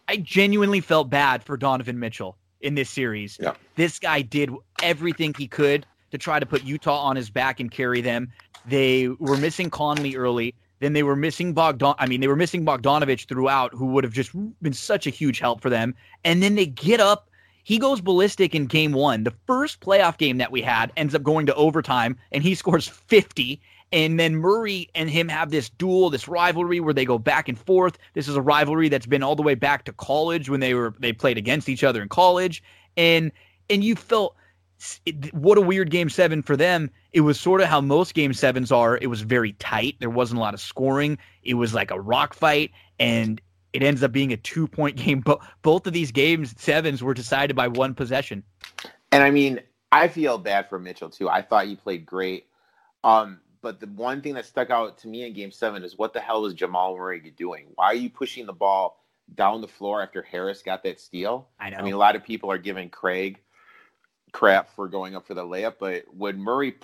I 0.08 0.18
genuinely 0.18 0.82
felt 0.82 1.10
bad 1.10 1.44
for 1.44 1.58
Donovan 1.58 2.00
Mitchell 2.00 2.38
in 2.62 2.76
this 2.76 2.92
series. 2.92 3.40
Yeah. 3.42 3.56
This 3.74 3.98
guy 3.98 4.22
did 4.22 4.52
everything 4.84 5.34
he 5.36 5.48
could 5.48 5.88
to 6.12 6.20
try 6.20 6.40
to 6.40 6.46
put 6.46 6.64
Utah 6.64 7.00
on 7.00 7.16
his 7.16 7.32
back 7.32 7.60
and 7.60 7.72
carry 7.72 8.02
them. 8.02 8.32
They 8.68 9.08
were 9.08 9.38
missing 9.38 9.72
Conley 9.72 10.16
early. 10.16 10.54
Then 10.80 10.94
they 10.94 11.04
were 11.04 11.16
missing 11.16 11.54
Bogdan. 11.54 11.96
I 12.00 12.08
mean, 12.08 12.22
they 12.22 12.28
were 12.28 12.36
missing 12.36 12.66
Bogdanovich 12.66 13.28
throughout, 13.28 13.74
who 13.74 13.86
would 13.88 14.04
have 14.04 14.14
just 14.14 14.32
been 14.62 14.74
such 14.74 15.08
a 15.08 15.12
huge 15.12 15.40
help 15.40 15.62
for 15.62 15.70
them. 15.70 15.96
And 16.24 16.44
then 16.44 16.56
they 16.56 16.66
get 16.66 17.00
up. 17.00 17.30
He 17.64 17.80
goes 17.80 18.02
ballistic 18.02 18.54
in 18.54 18.68
game 18.68 18.92
one. 18.92 19.24
The 19.24 19.34
first 19.48 19.80
playoff 19.80 20.18
game 20.18 20.38
that 20.38 20.52
we 20.52 20.62
had 20.62 20.92
ends 20.98 21.16
up 21.16 21.24
going 21.24 21.46
to 21.48 21.56
overtime, 21.56 22.18
and 22.32 22.44
he 22.44 22.56
scores 22.56 22.88
50. 22.88 23.60
And 23.92 24.20
then 24.20 24.36
Murray 24.36 24.90
and 24.94 25.10
him 25.10 25.30
have 25.30 25.52
this 25.52 25.70
duel, 25.70 26.10
this 26.10 26.28
rivalry 26.28 26.80
where 26.80 26.94
they 26.94 27.06
go 27.06 27.18
back 27.18 27.48
and 27.48 27.58
forth. 27.58 27.98
This 28.14 28.28
is 28.28 28.36
a 28.36 28.42
rivalry 28.42 28.90
that's 28.90 29.06
been 29.06 29.24
all 29.24 29.36
the 29.36 29.44
way 29.44 29.56
back 29.56 29.86
to 29.86 29.94
college 29.94 30.50
when 30.50 30.60
they 30.60 30.74
were 30.74 30.94
they 31.00 31.14
played 31.14 31.38
against 31.38 31.70
each 31.70 31.84
other 31.84 32.02
in 32.02 32.10
college. 32.10 32.62
And 32.98 33.32
and 33.70 33.84
you 33.84 33.96
felt 33.96 34.36
what 35.32 35.58
a 35.58 35.62
weird 35.62 35.92
game 35.92 36.10
seven 36.10 36.42
for 36.42 36.58
them. 36.58 36.90
It 37.16 37.22
was 37.22 37.40
sort 37.40 37.62
of 37.62 37.68
how 37.68 37.80
most 37.80 38.14
game 38.14 38.34
sevens 38.34 38.74
are. 38.74 38.98
It 38.98 39.08
was 39.08 39.22
very 39.22 39.54
tight. 39.54 39.96
There 40.02 40.10
wasn't 40.10 40.40
a 40.40 40.42
lot 40.42 40.54
of 40.54 40.60
scoring. 40.60 41.18
It 41.44 41.54
was 41.54 41.74
like 41.74 41.90
a 41.90 42.00
rock 42.00 42.34
fight, 42.34 42.72
and 43.00 43.42
it 43.72 43.84
ends 43.84 44.04
up 44.04 44.12
being 44.12 44.34
a 44.34 44.38
two 44.38 44.68
point 44.68 44.98
game. 45.06 45.22
But 45.22 45.40
both 45.62 45.88
of 45.88 45.94
these 45.94 46.12
games 46.12 46.54
sevens 46.58 47.02
were 47.02 47.14
decided 47.14 47.56
by 47.56 47.70
one 47.70 47.94
possession. 47.94 48.44
And 49.14 49.24
I 49.24 49.32
mean, 49.32 49.62
I 49.94 50.10
feel 50.10 50.38
bad 50.38 50.68
for 50.68 50.78
Mitchell 50.78 51.10
too. 51.10 51.30
I 51.30 51.42
thought 51.42 51.68
he 51.68 51.78
played 51.78 52.06
great. 52.06 52.48
Um, 53.06 53.40
but 53.62 53.80
the 53.80 53.88
one 53.88 54.22
thing 54.22 54.34
that 54.34 54.46
stuck 54.46 54.70
out 54.70 54.98
to 54.98 55.08
me 55.08 55.26
in 55.26 55.32
game 55.32 55.52
seven 55.52 55.86
is 55.86 55.98
what 55.98 56.12
the 56.12 56.20
hell 56.20 56.42
was 56.42 56.54
Jamal 56.54 56.98
Murray 56.98 57.34
doing? 57.38 57.68
Why 57.76 57.86
are 57.86 57.96
you 57.96 58.10
pushing 58.10 58.46
the 58.46 58.52
ball 58.52 59.02
down 59.36 59.62
the 59.62 59.70
floor 59.70 60.02
after 60.04 60.22
Harris 60.22 60.62
got 60.62 60.84
that 60.84 61.00
steal? 61.00 61.48
I 61.62 61.70
know. 61.70 61.78
I 61.78 61.82
mean, 61.82 61.94
a 61.94 61.98
lot 61.98 62.18
of 62.18 62.26
people 62.26 62.52
are 62.52 62.58
giving 62.58 62.90
Craig 62.90 63.40
crap 64.36 64.70
for 64.76 64.90
going 64.90 65.16
up 65.16 65.26
for 65.26 65.34
the 65.34 65.44
layup, 65.44 65.76
but 65.80 66.04
when 66.14 66.38
Murray 66.38 66.76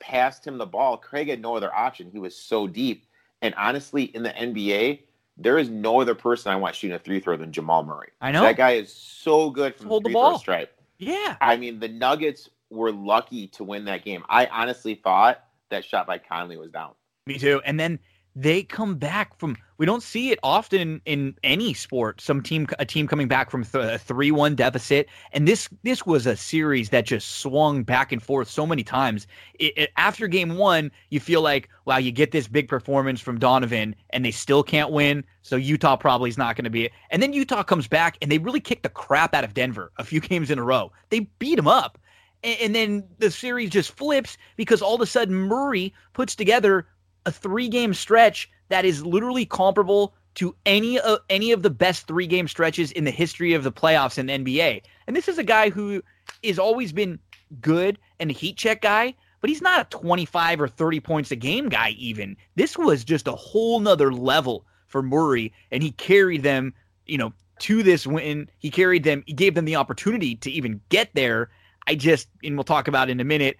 passed 0.00 0.46
him 0.46 0.58
the 0.58 0.66
ball, 0.66 0.96
Craig 0.96 1.28
had 1.28 1.40
no 1.40 1.56
other 1.56 1.74
option. 1.74 2.10
He 2.10 2.18
was 2.18 2.36
so 2.36 2.66
deep. 2.66 3.06
And 3.42 3.54
honestly, 3.56 4.04
in 4.04 4.22
the 4.22 4.30
NBA, 4.30 5.00
there 5.36 5.58
is 5.58 5.68
no 5.68 6.00
other 6.00 6.14
person 6.14 6.52
I 6.52 6.56
want 6.56 6.74
shooting 6.74 6.94
a 6.94 6.98
three 6.98 7.20
throw 7.20 7.36
than 7.36 7.52
Jamal 7.52 7.82
Murray. 7.84 8.08
I 8.20 8.30
know. 8.32 8.42
That 8.42 8.56
guy 8.56 8.72
is 8.72 8.92
so 8.92 9.50
good 9.50 9.74
from 9.74 9.88
Hold 9.88 10.04
the 10.04 10.08
the 10.10 10.14
ball. 10.14 10.38
stripe. 10.38 10.72
yeah. 10.98 11.36
I 11.40 11.56
mean, 11.56 11.80
the 11.80 11.88
Nuggets 11.88 12.48
were 12.70 12.92
lucky 12.92 13.48
to 13.48 13.64
win 13.64 13.84
that 13.86 14.04
game. 14.04 14.24
I 14.28 14.46
honestly 14.46 14.94
thought 14.94 15.44
that 15.70 15.84
shot 15.84 16.06
by 16.06 16.18
Conley 16.18 16.56
was 16.56 16.70
down. 16.70 16.92
Me 17.26 17.38
too. 17.38 17.60
And 17.64 17.78
then 17.78 17.98
they 18.36 18.62
come 18.62 18.96
back 18.96 19.38
from. 19.38 19.56
We 19.78 19.86
don't 19.86 20.02
see 20.02 20.30
it 20.30 20.38
often 20.42 21.00
in, 21.04 21.36
any 21.42 21.74
sport. 21.74 22.20
Some 22.20 22.42
team, 22.42 22.66
a 22.78 22.84
team 22.84 23.06
coming 23.06 23.28
back 23.28 23.50
from 23.50 23.64
th- 23.64 23.84
a 23.94 23.98
three-one 23.98 24.54
deficit, 24.56 25.08
and 25.32 25.46
this 25.46 25.68
this 25.82 26.04
was 26.06 26.26
a 26.26 26.36
series 26.36 26.90
that 26.90 27.06
just 27.06 27.38
swung 27.38 27.82
back 27.84 28.12
and 28.12 28.22
forth 28.22 28.48
so 28.48 28.66
many 28.66 28.82
times. 28.82 29.26
It, 29.58 29.72
it- 29.76 29.90
after 29.96 30.26
game 30.26 30.56
one, 30.56 30.90
you 31.10 31.20
feel 31.20 31.42
like, 31.42 31.68
wow, 31.84 31.98
you 31.98 32.10
get 32.10 32.32
this 32.32 32.48
big 32.48 32.68
performance 32.68 33.20
from 33.20 33.38
Donovan, 33.38 33.94
and 34.10 34.24
they 34.24 34.30
still 34.32 34.62
can't 34.62 34.90
win. 34.90 35.24
So 35.42 35.56
Utah 35.56 35.96
probably 35.96 36.30
is 36.30 36.38
not 36.38 36.56
going 36.56 36.64
to 36.64 36.70
be 36.70 36.86
it. 36.86 36.92
And 37.10 37.22
then 37.22 37.32
Utah 37.32 37.62
comes 37.62 37.86
back, 37.86 38.16
and 38.20 38.30
they 38.32 38.38
really 38.38 38.60
kick 38.60 38.82
the 38.82 38.88
crap 38.88 39.34
out 39.34 39.44
of 39.44 39.54
Denver 39.54 39.92
a 39.98 40.04
few 40.04 40.20
games 40.30 40.50
in 40.50 40.58
a 40.58 40.64
row. 40.64 40.92
They 41.10 41.20
beat 41.38 41.56
them 41.56 41.68
up. 41.68 41.98
And 42.42 42.74
then 42.74 43.04
the 43.20 43.30
series 43.30 43.70
just 43.70 43.92
flips 43.92 44.36
because 44.56 44.82
all 44.82 44.94
of 44.94 45.00
a 45.00 45.06
sudden 45.06 45.34
Murray 45.34 45.94
puts 46.12 46.34
together 46.34 46.86
a 47.26 47.32
three 47.32 47.68
game 47.68 47.94
stretch 47.94 48.50
that 48.68 48.84
is 48.84 49.04
literally 49.04 49.46
comparable 49.46 50.14
to 50.34 50.54
any 50.66 50.98
of 50.98 51.20
any 51.30 51.52
of 51.52 51.62
the 51.62 51.70
best 51.70 52.06
three 52.06 52.26
game 52.26 52.48
stretches 52.48 52.92
in 52.92 53.04
the 53.04 53.10
history 53.10 53.54
of 53.54 53.64
the 53.64 53.72
playoffs 53.72 54.18
in 54.18 54.26
the 54.26 54.32
NBA. 54.32 54.82
And 55.06 55.16
this 55.16 55.28
is 55.28 55.38
a 55.38 55.44
guy 55.44 55.70
who 55.70 56.02
has 56.42 56.58
always 56.58 56.92
been 56.92 57.18
good 57.60 57.98
and 58.18 58.30
a 58.30 58.34
heat 58.34 58.56
check 58.56 58.82
guy, 58.82 59.14
but 59.40 59.50
he's 59.50 59.62
not 59.62 59.86
a 59.86 59.96
25 59.96 60.60
or 60.60 60.68
30 60.68 61.00
points 61.00 61.30
a 61.30 61.36
game 61.36 61.68
guy 61.68 61.90
even. 61.90 62.36
This 62.56 62.76
was 62.76 63.04
just 63.04 63.28
a 63.28 63.32
whole 63.32 63.80
nother 63.80 64.12
level 64.12 64.66
for 64.86 65.02
Murray 65.02 65.52
and 65.70 65.82
he 65.82 65.92
carried 65.92 66.42
them, 66.42 66.74
you 67.06 67.18
know, 67.18 67.32
to 67.60 67.82
this 67.82 68.06
win. 68.06 68.48
He 68.58 68.70
carried 68.70 69.04
them. 69.04 69.22
He 69.26 69.32
gave 69.32 69.54
them 69.54 69.64
the 69.64 69.76
opportunity 69.76 70.34
to 70.36 70.50
even 70.50 70.80
get 70.88 71.10
there. 71.14 71.50
I 71.86 71.94
just, 71.94 72.28
and 72.42 72.56
we'll 72.56 72.64
talk 72.64 72.88
about 72.88 73.10
in 73.10 73.20
a 73.20 73.24
minute. 73.24 73.56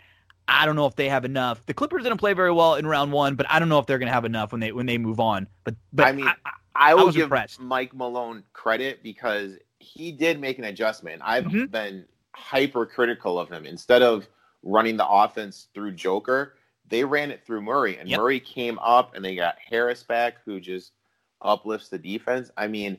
I 0.49 0.67
don't 0.67 0.77
know 0.77 0.87
if 0.87 0.97
they 0.97 1.09
have 1.09 1.25
enough. 1.25 1.65
The 1.67 1.75
Clippers 1.75 2.03
didn't 2.03 2.19
play 2.19 2.33
very 2.35 2.53
well 2.53 2.75
in 2.75 2.87
round 2.87 3.13
one, 3.13 3.35
but 3.35 3.47
I 3.51 3.59
don't 3.59 3.69
know 3.69 3.79
if 3.79 3.87
they're 3.87 3.99
going 3.99 4.09
to 4.09 4.13
have 4.13 4.25
enough 4.25 4.53
when 4.53 4.61
they 4.61 4.73
when 4.73 4.87
they 4.87 4.99
move 4.99 5.21
on. 5.21 5.47
But 5.65 5.75
but 5.93 6.07
I 6.07 6.13
mean, 6.13 6.27
I, 6.27 6.35
I 6.75 6.95
will 6.95 7.07
was 7.07 7.15
give 7.15 7.25
impressed. 7.25 7.61
Mike 7.61 7.95
Malone 7.95 8.45
credit 8.53 9.03
because 9.03 9.57
he 9.79 10.13
did 10.13 10.41
make 10.41 10.59
an 10.59 10.65
adjustment. 10.65 11.23
I've 11.25 11.45
Mhm. 11.45 11.71
been 11.71 12.05
hypercritical 12.33 13.39
of 13.39 13.49
him. 13.51 13.65
Instead 13.67 14.03
of 14.03 14.27
running 14.63 14.97
the 14.97 15.07
offense 15.09 15.69
through 15.75 15.93
Joker, 15.93 16.55
they 16.89 17.05
ran 17.05 17.31
it 17.31 17.45
through 17.47 17.63
Murray, 17.63 17.97
and 17.99 18.09
Yep. 18.09 18.19
Murray 18.19 18.41
came 18.41 18.79
up, 18.81 19.15
and 19.15 19.25
they 19.25 19.35
got 19.35 19.57
Harris 19.59 20.03
back, 20.03 20.37
who 20.45 20.61
just 20.61 20.93
uplifts 21.41 21.89
the 21.89 21.99
defense. 21.99 22.51
I 22.57 22.67
mean, 22.67 22.99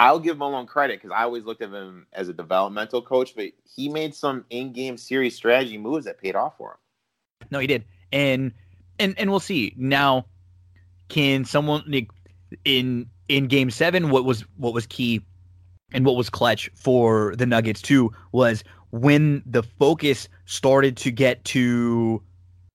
I'll 0.00 0.18
give 0.18 0.38
Malone 0.38 0.66
credit 0.66 0.98
because 0.98 1.14
I 1.14 1.24
always 1.24 1.44
looked 1.44 1.60
at 1.60 1.68
him 1.68 2.06
as 2.14 2.28
a 2.28 2.32
developmental 2.32 3.02
coach, 3.02 3.34
but 3.36 3.52
he 3.76 3.90
made 3.90 4.14
some 4.14 4.46
in-game 4.48 4.96
series 4.96 5.36
strategy 5.36 5.76
moves 5.76 6.06
that 6.06 6.18
paid 6.18 6.34
off 6.34 6.56
for 6.56 6.70
him. 6.70 7.48
No, 7.50 7.58
he 7.58 7.66
did, 7.66 7.84
and 8.10 8.52
and 8.98 9.14
and 9.18 9.30
we'll 9.30 9.40
see 9.40 9.74
now. 9.76 10.24
Can 11.10 11.44
someone 11.44 11.84
in 12.64 13.10
in 13.28 13.46
Game 13.46 13.70
Seven? 13.70 14.08
What 14.08 14.24
was 14.24 14.40
what 14.56 14.72
was 14.72 14.86
key, 14.86 15.20
and 15.92 16.06
what 16.06 16.16
was 16.16 16.30
clutch 16.30 16.70
for 16.74 17.36
the 17.36 17.44
Nuggets 17.44 17.82
too 17.82 18.10
was 18.32 18.64
when 18.92 19.42
the 19.44 19.62
focus 19.62 20.28
started 20.46 20.96
to 20.98 21.10
get 21.10 21.44
to. 21.46 22.22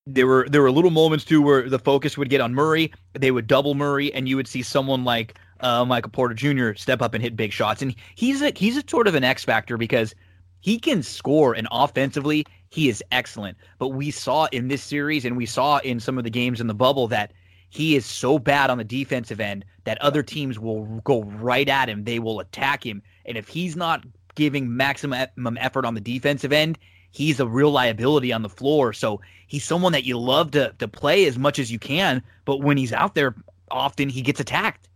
There 0.06 0.28
were 0.28 0.48
there 0.48 0.62
were 0.62 0.70
little 0.70 0.92
moments 0.92 1.26
too 1.26 1.42
where 1.42 1.68
the 1.68 1.80
focus 1.80 2.20
would 2.20 2.30
get 2.30 2.40
on 2.40 2.54
Murray. 2.54 2.94
They 3.14 3.32
would 3.32 3.48
double 3.48 3.74
Murray, 3.74 4.14
and 4.14 4.30
you 4.30 4.36
would 4.36 4.48
see 4.48 4.62
someone 4.62 5.04
like 5.04 5.40
uh, 5.66 5.84
Michael 5.84 6.12
Porter 6.12 6.36
Jr. 6.36 6.74
step 6.76 7.02
up 7.02 7.14
and 7.14 7.24
hit 7.24 7.36
big 7.36 7.52
shots. 7.52 7.82
And 7.82 7.96
he's 8.14 8.42
a 8.42 8.52
he's 8.56 8.78
a 8.78 8.84
sort 8.88 9.08
of 9.08 9.16
an 9.16 9.24
X 9.24 9.44
factor 9.44 9.78
because 9.78 10.14
he 10.62 10.80
can 10.80 11.02
score 11.04 11.54
and 11.54 11.68
offensively 11.72 12.46
he 12.70 12.88
is 12.88 13.04
excellent. 13.12 13.58
But 13.80 13.90
we 13.90 14.12
saw 14.12 14.46
in 14.52 14.68
this 14.68 14.84
series 14.84 15.26
and 15.26 15.36
we 15.36 15.46
saw 15.46 15.78
in 15.80 16.00
some 16.00 16.18
of 16.18 16.24
the 16.24 16.30
games 16.30 16.62
in 16.62 16.68
the 16.68 16.74
bubble 16.76 17.08
that 17.08 17.34
he 17.70 17.96
is 17.96 18.06
so 18.06 18.38
bad 18.38 18.70
on 18.70 18.78
the 18.78 18.84
defensive 18.84 19.40
end 19.40 19.66
that 19.86 20.02
other 20.02 20.24
teams 20.24 20.60
will 20.60 20.86
go 21.04 21.24
right 21.24 21.68
at 21.68 21.90
him. 21.90 22.04
They 22.04 22.20
will 22.20 22.40
attack 22.40 22.86
him. 22.86 23.02
And 23.26 23.38
if 23.38 23.48
he's 23.48 23.76
not 23.76 24.06
giving 24.36 24.76
maximum 24.76 25.58
effort 25.60 25.86
on 25.86 25.96
the 25.96 26.02
defensive 26.02 26.54
end, 26.54 26.78
he's 27.12 27.40
a 27.40 27.48
real 27.48 27.72
liability 27.72 28.32
on 28.32 28.44
the 28.44 28.50
floor. 28.50 28.94
So 28.94 29.20
he's 29.48 29.64
someone 29.64 29.94
that 29.94 30.04
you 30.04 30.20
love 30.20 30.52
to 30.52 30.76
to 30.78 30.88
play 30.88 31.26
as 31.26 31.40
much 31.40 31.58
as 31.58 31.72
you 31.72 31.80
can, 31.80 32.22
but 32.46 32.58
when 32.62 32.78
he's 32.78 32.94
out 32.94 33.16
there 33.16 33.36
often 33.72 34.10
he 34.10 34.22
gets 34.22 34.40
attacked. 34.40 34.90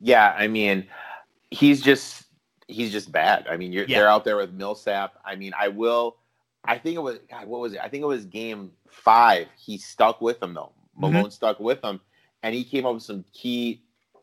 Yeah, 0.00 0.34
I 0.36 0.48
mean, 0.48 0.86
he's 1.50 1.80
just 1.82 2.24
he's 2.68 2.92
just 2.92 3.10
bad. 3.10 3.46
I 3.50 3.56
mean, 3.56 3.72
you're, 3.72 3.84
Yeah. 3.84 3.98
they're 3.98 4.08
out 4.08 4.24
there 4.24 4.36
with 4.36 4.52
Millsap. 4.52 5.14
I 5.24 5.34
mean, 5.36 5.52
I 5.58 5.68
will. 5.68 6.16
I 6.64 6.78
think 6.78 6.96
it 6.96 7.00
was 7.00 7.18
God, 7.30 7.46
what 7.46 7.60
was 7.60 7.72
it? 7.72 7.80
I 7.82 7.88
think 7.88 8.02
it 8.02 8.06
was 8.06 8.24
game 8.26 8.72
five. 8.88 9.46
He 9.58 9.78
stuck 9.78 10.20
with 10.20 10.42
him 10.42 10.54
though. 10.54 10.72
Mm-hmm. 11.00 11.12
Malone 11.14 11.30
stuck 11.30 11.58
with 11.60 11.82
him, 11.82 12.00
and 12.42 12.54
he 12.54 12.64
came 12.64 12.86
up 12.86 12.94
with 12.94 13.02
some 13.02 13.24
key. 13.32 13.82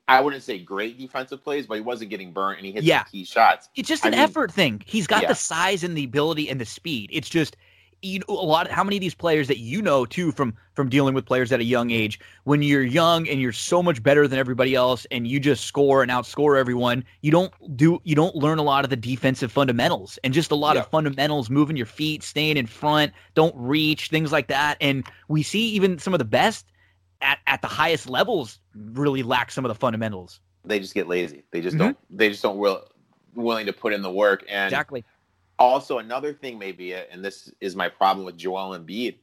I 0.09 0.21
wouldn't 0.21 0.43
say 0.43 0.57
great 0.59 0.97
defensive 0.97 1.43
plays, 1.43 1.67
but 1.67 1.73
he 1.75 1.81
wasn't 1.81 2.09
getting 2.09 2.31
burnt, 2.31 2.59
and 2.59 2.65
he 2.65 2.71
hit 2.71 2.83
Yeah. 2.83 3.03
some 3.03 3.11
key 3.11 3.25
shots. 3.25 3.67
It's 3.75 3.89
just 3.89 4.05
I 4.05 4.09
an 4.09 4.11
mean- 4.13 4.21
effort 4.21 4.53
thing. 4.53 4.81
He's 4.85 5.05
got 5.07 5.23
Yeah. 5.23 5.27
the 5.29 5.35
size 5.35 5.83
and 5.83 5.97
the 5.97 6.05
ability 6.05 6.49
and 6.49 6.61
the 6.61 6.65
speed. 6.65 7.09
It's 7.11 7.27
just 7.27 7.57
you 8.01 8.19
know 8.19 8.25
a 8.29 8.45
lot. 8.45 8.69
How 8.69 8.83
many 8.83 8.97
of 8.97 9.01
these 9.01 9.15
players 9.15 9.47
that 9.47 9.57
you 9.57 9.81
know 9.81 10.05
too 10.05 10.31
from 10.31 10.55
from 10.73 10.89
dealing 10.89 11.13
with 11.13 11.25
players 11.25 11.51
at 11.51 11.59
a 11.59 11.63
young 11.63 11.91
age? 11.91 12.19
When 12.43 12.61
you're 12.61 12.83
young 12.83 13.27
and 13.27 13.41
you're 13.41 13.51
so 13.51 13.81
much 13.81 14.01
better 14.03 14.27
than 14.27 14.37
everybody 14.39 14.75
else, 14.75 15.05
and 15.11 15.27
you 15.27 15.39
just 15.39 15.65
score 15.65 16.01
and 16.01 16.11
outscore 16.11 16.59
everyone, 16.59 17.03
you 17.21 17.31
don't 17.31 17.51
do 17.75 17.99
you 18.03 18.15
don't 18.15 18.35
learn 18.35 18.59
a 18.59 18.63
lot 18.63 18.83
of 18.83 18.89
the 18.89 18.95
defensive 18.95 19.51
fundamentals 19.51 20.19
and 20.23 20.33
just 20.33 20.51
a 20.51 20.55
lot 20.55 20.77
of 20.77 20.87
fundamentals, 20.87 21.49
moving 21.49 21.75
your 21.75 21.85
feet, 21.85 22.23
staying 22.23 22.57
in 22.57 22.67
front, 22.67 23.13
don't 23.33 23.55
reach, 23.55 24.09
things 24.09 24.31
like 24.31 24.47
that. 24.47 24.77
And 24.79 25.05
we 25.27 25.43
see 25.43 25.69
even 25.69 25.99
some 25.99 26.13
of 26.13 26.19
the 26.19 26.25
best 26.25 26.65
at 27.21 27.39
at 27.47 27.61
the 27.61 27.67
highest 27.67 28.09
levels 28.09 28.59
really 28.75 29.23
lack 29.23 29.51
some 29.51 29.65
of 29.65 29.69
the 29.69 29.75
fundamentals. 29.75 30.39
They 30.65 30.79
just 30.79 30.93
get 30.93 31.07
lazy. 31.07 31.43
They 31.51 31.61
just 31.61 31.75
Mhm. 31.75 31.79
don't. 31.79 31.97
They 32.09 32.29
just 32.29 32.43
don't 32.43 32.57
will, 32.57 32.83
willing 33.35 33.65
to 33.67 33.73
put 33.73 33.93
in 33.93 34.01
the 34.01 34.11
work. 34.11 34.43
And 34.49 34.67
Exactly. 34.67 35.05
Also 35.59 35.97
another 35.99 36.33
thing 36.33 36.57
maybe 36.59 36.93
and 36.93 37.23
this 37.23 37.51
is 37.61 37.75
my 37.75 37.89
problem 37.89 38.25
with 38.25 38.37
Joel 38.37 38.77
Embiid 38.77 39.15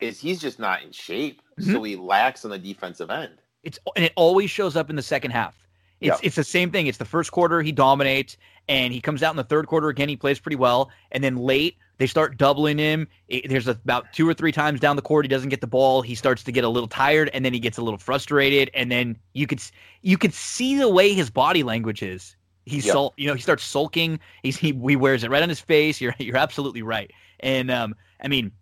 is 0.00 0.20
he's 0.20 0.40
just 0.40 0.58
not 0.58 0.82
in 0.82 0.92
shape 0.92 1.42
Mm-hmm. 1.60 1.72
so 1.74 1.82
he 1.82 1.94
lacks 1.96 2.44
on 2.46 2.50
the 2.50 2.58
defensive 2.58 3.10
end 3.10 3.34
It's 3.62 3.78
and 3.94 4.04
it 4.06 4.12
always 4.16 4.50
shows 4.50 4.76
up 4.76 4.88
in 4.88 4.96
the 4.96 5.02
second 5.02 5.32
half. 5.32 5.54
It's 6.00 6.18
it's 6.22 6.36
the 6.36 6.44
same 6.44 6.70
thing. 6.70 6.86
It's 6.86 6.96
the 6.96 7.04
first 7.04 7.30
quarter 7.30 7.60
he 7.60 7.72
dominates, 7.72 8.38
and 8.66 8.90
he 8.94 9.02
comes 9.02 9.22
out 9.22 9.32
in 9.32 9.36
the 9.36 9.44
third 9.44 9.66
quarter 9.66 9.90
again. 9.90 10.08
He 10.08 10.16
plays 10.16 10.40
pretty 10.40 10.56
well, 10.56 10.90
and 11.12 11.22
then 11.22 11.36
late 11.36 11.76
they 11.98 12.06
start 12.06 12.38
doubling 12.38 12.78
him. 12.78 13.06
It- 13.28 13.50
there's 13.50 13.68
about 13.68 14.10
two 14.14 14.26
or 14.26 14.32
three 14.32 14.52
times 14.52 14.80
down 14.80 14.96
the 14.96 15.02
court 15.02 15.26
he 15.26 15.28
doesn't 15.28 15.50
get 15.50 15.60
the 15.60 15.66
ball. 15.66 16.00
He 16.00 16.14
starts 16.14 16.42
to 16.44 16.52
get 16.52 16.64
a 16.64 16.70
little 16.70 16.88
tired, 16.88 17.28
and 17.34 17.44
then 17.44 17.52
he 17.52 17.60
gets 17.60 17.76
a 17.76 17.82
little 17.82 17.98
frustrated, 17.98 18.70
and 18.72 18.90
then 18.90 19.18
you 19.34 19.46
could 19.46 19.60
you 20.00 20.16
could 20.16 20.32
see 20.32 20.78
the 20.78 20.88
way 20.88 21.12
his 21.12 21.28
body 21.28 21.62
language 21.62 22.02
is. 22.02 22.34
He's 22.66 22.86
Yeah. 22.86 22.92
sul- 22.92 23.14
you 23.16 23.26
know 23.26 23.34
he 23.34 23.40
starts 23.42 23.64
sulking. 23.64 24.20
He's 24.42 24.56
he, 24.56 24.72
he 24.72 24.96
wears 24.96 25.24
it 25.24 25.30
right 25.30 25.42
on 25.42 25.48
his 25.48 25.60
face. 25.60 26.00
You're 26.00 26.14
you're 26.18 26.36
absolutely 26.36 26.82
right, 26.82 27.10
and 27.40 27.70
um 27.70 27.94
I 28.22 28.28
mean 28.28 28.52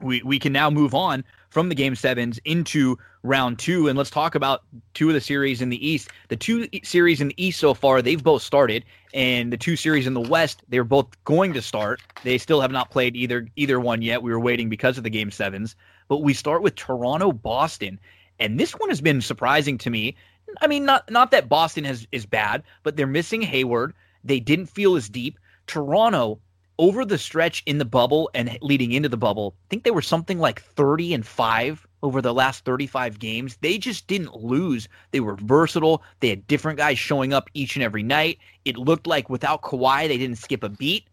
we 0.00 0.22
we 0.22 0.38
can 0.38 0.52
now 0.52 0.70
move 0.70 0.94
on 0.94 1.24
from 1.50 1.68
the 1.68 1.74
game 1.74 1.94
sevens 1.94 2.40
into 2.44 2.98
round 3.22 3.58
two. 3.58 3.86
And 3.88 3.96
let's 3.96 4.10
talk 4.10 4.34
about 4.34 4.64
two 4.92 5.08
of 5.08 5.14
the 5.14 5.20
series 5.20 5.62
in 5.62 5.68
the 5.68 5.86
east. 5.88 6.10
The 6.28 6.36
two 6.36 6.68
series 6.82 7.20
in 7.20 7.28
the 7.28 7.44
east 7.44 7.60
so 7.60 7.74
far 7.74 8.02
they've 8.02 8.22
both 8.22 8.42
started. 8.42 8.84
And 9.14 9.52
the 9.52 9.56
two 9.56 9.76
series 9.76 10.06
in 10.06 10.14
the 10.14 10.20
west 10.20 10.62
they're 10.68 10.82
both 10.84 11.06
going 11.24 11.52
to 11.54 11.62
start. 11.62 12.02
They 12.24 12.38
still 12.38 12.60
have 12.60 12.72
not 12.72 12.90
played 12.90 13.14
either 13.16 13.46
either 13.56 13.78
one 13.78 14.02
yet. 14.02 14.22
We 14.22 14.32
were 14.32 14.40
waiting 14.40 14.68
because 14.68 14.98
of 14.98 15.04
the 15.04 15.10
game 15.10 15.30
sevens. 15.30 15.76
But 16.08 16.18
we 16.22 16.34
start 16.34 16.62
with 16.62 16.74
toronto 16.74 17.30
boston 17.32 18.00
and 18.40 18.58
this 18.58 18.72
one 18.72 18.88
has 18.88 19.00
been 19.00 19.20
surprising 19.20 19.78
to 19.78 19.90
me 19.90 20.16
i 20.60 20.66
mean 20.66 20.84
not 20.84 21.10
not 21.10 21.30
that 21.30 21.48
boston 21.48 21.84
has 21.84 22.06
is 22.12 22.26
bad 22.26 22.62
but 22.82 22.96
they're 22.96 23.06
missing 23.06 23.42
hayward 23.42 23.94
they 24.22 24.40
didn't 24.40 24.66
feel 24.66 24.96
as 24.96 25.08
deep 25.08 25.38
toronto 25.66 26.38
over 26.78 27.04
the 27.04 27.18
stretch 27.18 27.62
in 27.66 27.78
the 27.78 27.84
bubble 27.84 28.30
and 28.34 28.58
leading 28.60 28.92
into 28.92 29.08
the 29.08 29.16
bubble, 29.16 29.54
I 29.56 29.66
think 29.70 29.84
they 29.84 29.90
were 29.90 30.02
something 30.02 30.38
like 30.38 30.60
30 30.60 31.14
and 31.14 31.26
5 31.26 31.86
over 32.02 32.20
the 32.20 32.34
last 32.34 32.64
35 32.64 33.18
games. 33.18 33.56
They 33.60 33.78
just 33.78 34.06
didn't 34.06 34.34
lose. 34.34 34.88
They 35.12 35.20
were 35.20 35.36
versatile. 35.36 36.02
They 36.20 36.28
had 36.28 36.46
different 36.46 36.78
guys 36.78 36.98
showing 36.98 37.32
up 37.32 37.48
each 37.54 37.76
and 37.76 37.82
every 37.82 38.02
night. 38.02 38.38
It 38.64 38.76
looked 38.76 39.06
like 39.06 39.30
without 39.30 39.62
Kawhi, 39.62 40.08
they 40.08 40.18
didn't 40.18 40.38
skip 40.38 40.64
a 40.64 40.68
beat. 40.68 41.06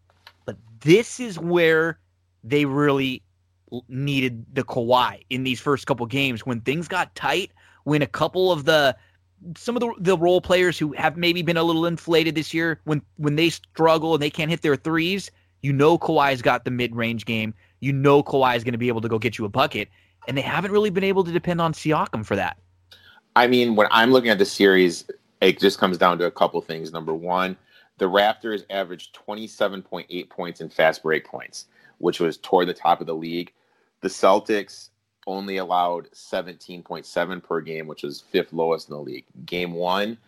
But 0.44 0.56
this 0.80 1.20
is 1.20 1.38
where 1.38 1.98
they 2.42 2.64
really 2.64 3.22
needed 3.88 4.44
the 4.52 4.64
Kawhi 4.64 5.24
in 5.30 5.44
these 5.44 5.60
first 5.60 5.86
couple 5.86 6.04
games 6.06 6.44
when 6.44 6.60
things 6.60 6.88
got 6.88 7.14
tight, 7.14 7.52
when 7.84 8.02
a 8.02 8.06
couple 8.06 8.52
of 8.52 8.64
the 8.64 8.96
some 9.56 9.76
of 9.76 9.80
the 9.80 9.92
the 9.98 10.16
role 10.16 10.40
players 10.40 10.78
who 10.78 10.92
have 10.92 11.16
maybe 11.16 11.42
been 11.42 11.56
a 11.56 11.62
little 11.62 11.86
inflated 11.86 12.34
this 12.34 12.52
year 12.52 12.80
when 12.84 13.02
when 13.16 13.36
they 13.36 13.50
struggle 13.50 14.14
and 14.14 14.22
they 14.22 14.30
can't 14.30 14.50
hit 14.50 14.62
their 14.62 14.76
threes, 14.76 15.30
you 15.62 15.72
know 15.72 15.98
Kawhi's 15.98 16.42
got 16.42 16.64
the 16.64 16.70
mid 16.70 16.94
range 16.94 17.24
game. 17.24 17.54
You 17.80 17.92
know 17.92 18.22
Kawhi 18.22 18.56
is 18.56 18.64
going 18.64 18.72
to 18.72 18.78
be 18.78 18.88
able 18.88 19.00
to 19.00 19.08
go 19.08 19.18
get 19.18 19.38
you 19.38 19.44
a 19.44 19.48
bucket, 19.48 19.88
and 20.28 20.36
they 20.36 20.42
haven't 20.42 20.72
really 20.72 20.90
been 20.90 21.04
able 21.04 21.24
to 21.24 21.32
depend 21.32 21.60
on 21.60 21.72
Siakam 21.72 22.24
for 22.24 22.36
that. 22.36 22.56
I 23.34 23.46
mean, 23.46 23.76
when 23.76 23.88
I'm 23.90 24.12
looking 24.12 24.30
at 24.30 24.38
the 24.38 24.44
series, 24.44 25.04
it 25.40 25.58
just 25.58 25.78
comes 25.78 25.98
down 25.98 26.18
to 26.18 26.26
a 26.26 26.30
couple 26.30 26.60
things. 26.60 26.92
Number 26.92 27.14
one, 27.14 27.56
the 27.98 28.08
Raptors 28.08 28.64
averaged 28.70 29.16
27.8 29.26 30.28
points 30.28 30.60
in 30.60 30.68
fast 30.68 31.02
break 31.02 31.24
points, 31.24 31.66
which 31.98 32.20
was 32.20 32.36
toward 32.36 32.68
the 32.68 32.74
top 32.74 33.00
of 33.00 33.06
the 33.06 33.14
league. 33.14 33.52
The 34.00 34.08
Celtics 34.08 34.90
only 35.26 35.58
allowed 35.58 36.10
17.7 36.12 37.42
per 37.42 37.60
game, 37.60 37.86
which 37.86 38.02
was 38.02 38.20
fifth 38.20 38.52
lowest 38.52 38.88
in 38.88 38.94
the 38.94 39.00
league. 39.00 39.24
Game 39.46 39.72
one, 39.72 40.18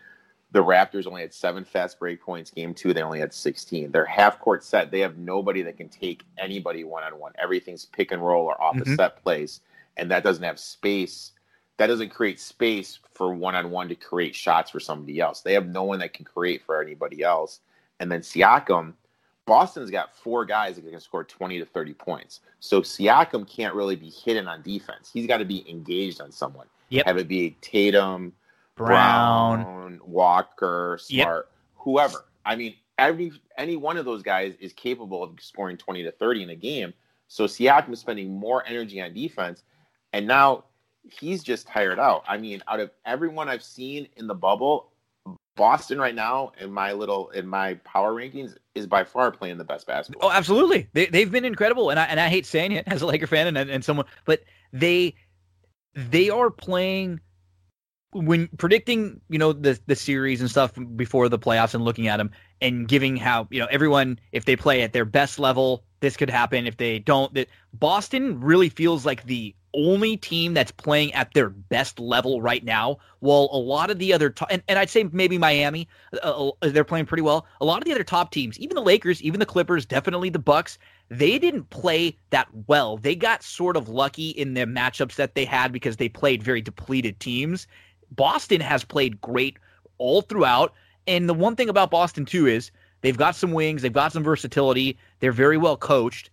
the 0.52 0.62
Raptors 0.62 1.06
only 1.06 1.22
had 1.22 1.34
seven 1.34 1.64
fast 1.64 1.98
break 1.98 2.22
points. 2.22 2.50
Game 2.50 2.74
two, 2.74 2.94
they 2.94 3.02
only 3.02 3.18
had 3.18 3.32
16. 3.32 3.90
Their 3.90 4.04
half 4.04 4.38
court 4.38 4.62
set, 4.62 4.90
they 4.90 5.00
have 5.00 5.18
nobody 5.18 5.62
that 5.62 5.76
can 5.76 5.88
take 5.88 6.22
anybody 6.38 6.84
one 6.84 7.02
on 7.02 7.18
one. 7.18 7.32
Everything's 7.42 7.86
pick 7.86 8.12
and 8.12 8.24
roll 8.24 8.46
or 8.46 8.60
off 8.62 8.76
a 8.76 8.84
Mhm. 8.84 8.96
set 8.96 9.22
plays, 9.22 9.60
and 9.96 10.10
that 10.10 10.22
doesn't 10.22 10.44
have 10.44 10.60
space 10.60 11.32
that 11.76 11.88
doesn't 11.88 12.10
create 12.10 12.38
space 12.38 13.00
for 13.14 13.34
one 13.34 13.54
on 13.54 13.70
one 13.70 13.88
to 13.88 13.94
create 13.94 14.34
shots 14.34 14.70
for 14.70 14.80
somebody 14.80 15.20
else. 15.20 15.40
They 15.40 15.54
have 15.54 15.66
no 15.66 15.82
one 15.82 15.98
that 16.00 16.14
can 16.14 16.24
create 16.24 16.62
for 16.62 16.80
anybody 16.80 17.22
else. 17.22 17.60
And 17.98 18.10
then 18.10 18.20
Siakam, 18.20 18.94
Boston's 19.46 19.90
got 19.90 20.16
four 20.16 20.44
guys 20.44 20.76
that 20.76 20.88
can 20.88 21.00
score 21.00 21.24
20 21.24 21.58
to 21.58 21.66
30 21.66 21.94
points. 21.94 22.40
So 22.60 22.80
Siakam 22.80 23.48
can't 23.48 23.74
really 23.74 23.96
be 23.96 24.08
hidden 24.08 24.48
on 24.48 24.62
defense. 24.62 25.10
He's 25.12 25.26
got 25.26 25.38
to 25.38 25.44
be 25.44 25.68
engaged 25.68 26.20
on 26.20 26.32
someone. 26.32 26.66
Yep. 26.88 27.06
Have 27.06 27.18
it 27.18 27.28
be 27.28 27.56
Tatum, 27.60 28.32
Brown, 28.76 29.62
Brown, 29.62 30.00
Walker, 30.04 30.98
Yep. 31.08 31.24
Smart, 31.24 31.50
whoever. 31.76 32.24
I 32.46 32.56
mean, 32.56 32.74
every 32.98 33.32
any 33.58 33.76
one 33.76 33.96
of 33.96 34.04
those 34.04 34.22
guys 34.22 34.54
is 34.60 34.72
capable 34.72 35.22
of 35.22 35.38
scoring 35.40 35.76
20 35.76 36.04
to 36.04 36.12
30 36.12 36.44
in 36.44 36.50
a 36.50 36.56
game. 36.56 36.94
So 37.28 37.44
Siakam 37.44 37.92
is 37.92 38.00
spending 38.00 38.32
more 38.32 38.66
energy 38.66 39.00
on 39.00 39.12
defense, 39.12 39.62
and 40.12 40.26
now 40.26 40.64
he's 41.02 41.42
just 41.42 41.66
tired 41.66 41.98
out. 41.98 42.24
I 42.28 42.38
mean, 42.38 42.62
out 42.68 42.80
of 42.80 42.90
everyone 43.04 43.48
I've 43.48 43.62
seen 43.62 44.08
in 44.16 44.26
the 44.26 44.34
bubble, 44.34 44.90
Boston 45.56 45.98
right 45.98 46.14
now 46.14 46.52
in 46.58 46.72
my 46.72 46.92
little 46.92 47.30
in 47.30 47.46
my 47.46 47.74
power 47.84 48.12
rankings 48.14 48.56
is 48.74 48.86
by 48.86 49.04
far 49.04 49.30
playing 49.30 49.58
the 49.58 49.64
best 49.64 49.86
basketball. 49.86 50.28
Oh, 50.28 50.32
absolutely. 50.32 50.88
They 50.92 51.06
they've 51.06 51.30
been 51.30 51.44
incredible, 51.44 51.90
and 51.90 52.00
I 52.00 52.04
and 52.04 52.18
I 52.18 52.28
hate 52.28 52.46
saying 52.46 52.72
it 52.72 52.84
as 52.88 53.02
a 53.02 53.06
Laker 53.06 53.26
fan 53.26 53.46
and 53.46 53.70
and 53.70 53.84
someone, 53.84 54.06
but 54.24 54.42
they 54.72 55.14
they 55.94 56.30
are 56.30 56.50
playing 56.50 57.20
when 58.12 58.48
predicting 58.58 59.20
you 59.28 59.38
know 59.38 59.52
the 59.52 59.78
the 59.86 59.96
series 59.96 60.40
and 60.40 60.50
stuff 60.50 60.72
before 60.96 61.28
the 61.28 61.38
playoffs 61.38 61.74
and 61.74 61.84
looking 61.84 62.08
at 62.08 62.16
them 62.16 62.30
and 62.60 62.88
giving 62.88 63.16
how 63.16 63.46
you 63.50 63.60
know 63.60 63.66
everyone 63.70 64.18
if 64.32 64.44
they 64.44 64.56
play 64.56 64.82
at 64.82 64.92
their 64.92 65.04
best 65.04 65.38
level 65.38 65.84
this 66.04 66.16
could 66.18 66.28
happen 66.28 66.66
if 66.66 66.76
they 66.76 66.98
don't 66.98 67.32
that 67.32 67.48
Boston 67.72 68.38
really 68.38 68.68
feels 68.68 69.06
like 69.06 69.24
the 69.24 69.54
only 69.72 70.18
team 70.18 70.52
that's 70.52 70.70
playing 70.70 71.12
at 71.14 71.32
their 71.32 71.48
best 71.48 71.98
level 71.98 72.42
right 72.42 72.62
now, 72.62 72.98
while 73.20 73.48
a 73.50 73.58
lot 73.58 73.90
of 73.90 73.98
the 73.98 74.12
other 74.12 74.28
top, 74.28 74.48
and, 74.50 74.62
and 74.68 74.78
I'd 74.78 74.90
say 74.90 75.08
maybe 75.10 75.38
Miami, 75.38 75.88
uh, 76.22 76.50
uh, 76.50 76.68
they're 76.68 76.84
playing 76.84 77.06
pretty 77.06 77.22
well. 77.22 77.46
A 77.62 77.64
lot 77.64 77.78
of 77.78 77.84
the 77.84 77.92
other 77.92 78.04
top 78.04 78.30
teams, 78.30 78.58
even 78.58 78.74
the 78.74 78.82
Lakers, 78.82 79.22
even 79.22 79.40
the 79.40 79.46
Clippers, 79.46 79.86
definitely 79.86 80.28
the 80.28 80.38
Bucks, 80.38 80.78
they 81.08 81.38
didn't 81.38 81.70
play 81.70 82.16
that 82.30 82.48
well. 82.66 82.98
They 82.98 83.16
got 83.16 83.42
sort 83.42 83.76
of 83.76 83.88
lucky 83.88 84.28
in 84.28 84.52
the 84.54 84.66
matchups 84.66 85.16
that 85.16 85.34
they 85.34 85.46
had 85.46 85.72
because 85.72 85.96
they 85.96 86.10
played 86.10 86.42
very 86.42 86.60
depleted 86.60 87.18
teams. 87.18 87.66
Boston 88.10 88.60
has 88.60 88.84
played 88.84 89.20
great 89.22 89.58
all 89.96 90.20
throughout. 90.20 90.74
And 91.06 91.28
the 91.28 91.34
one 91.34 91.56
thing 91.56 91.68
about 91.68 91.90
Boston 91.90 92.24
too 92.26 92.46
is 92.46 92.70
they've 93.04 93.16
got 93.18 93.36
some 93.36 93.52
wings, 93.52 93.82
they've 93.82 93.92
got 93.92 94.12
some 94.12 94.24
versatility, 94.24 94.98
they're 95.20 95.30
very 95.30 95.58
well 95.58 95.76
coached. 95.76 96.30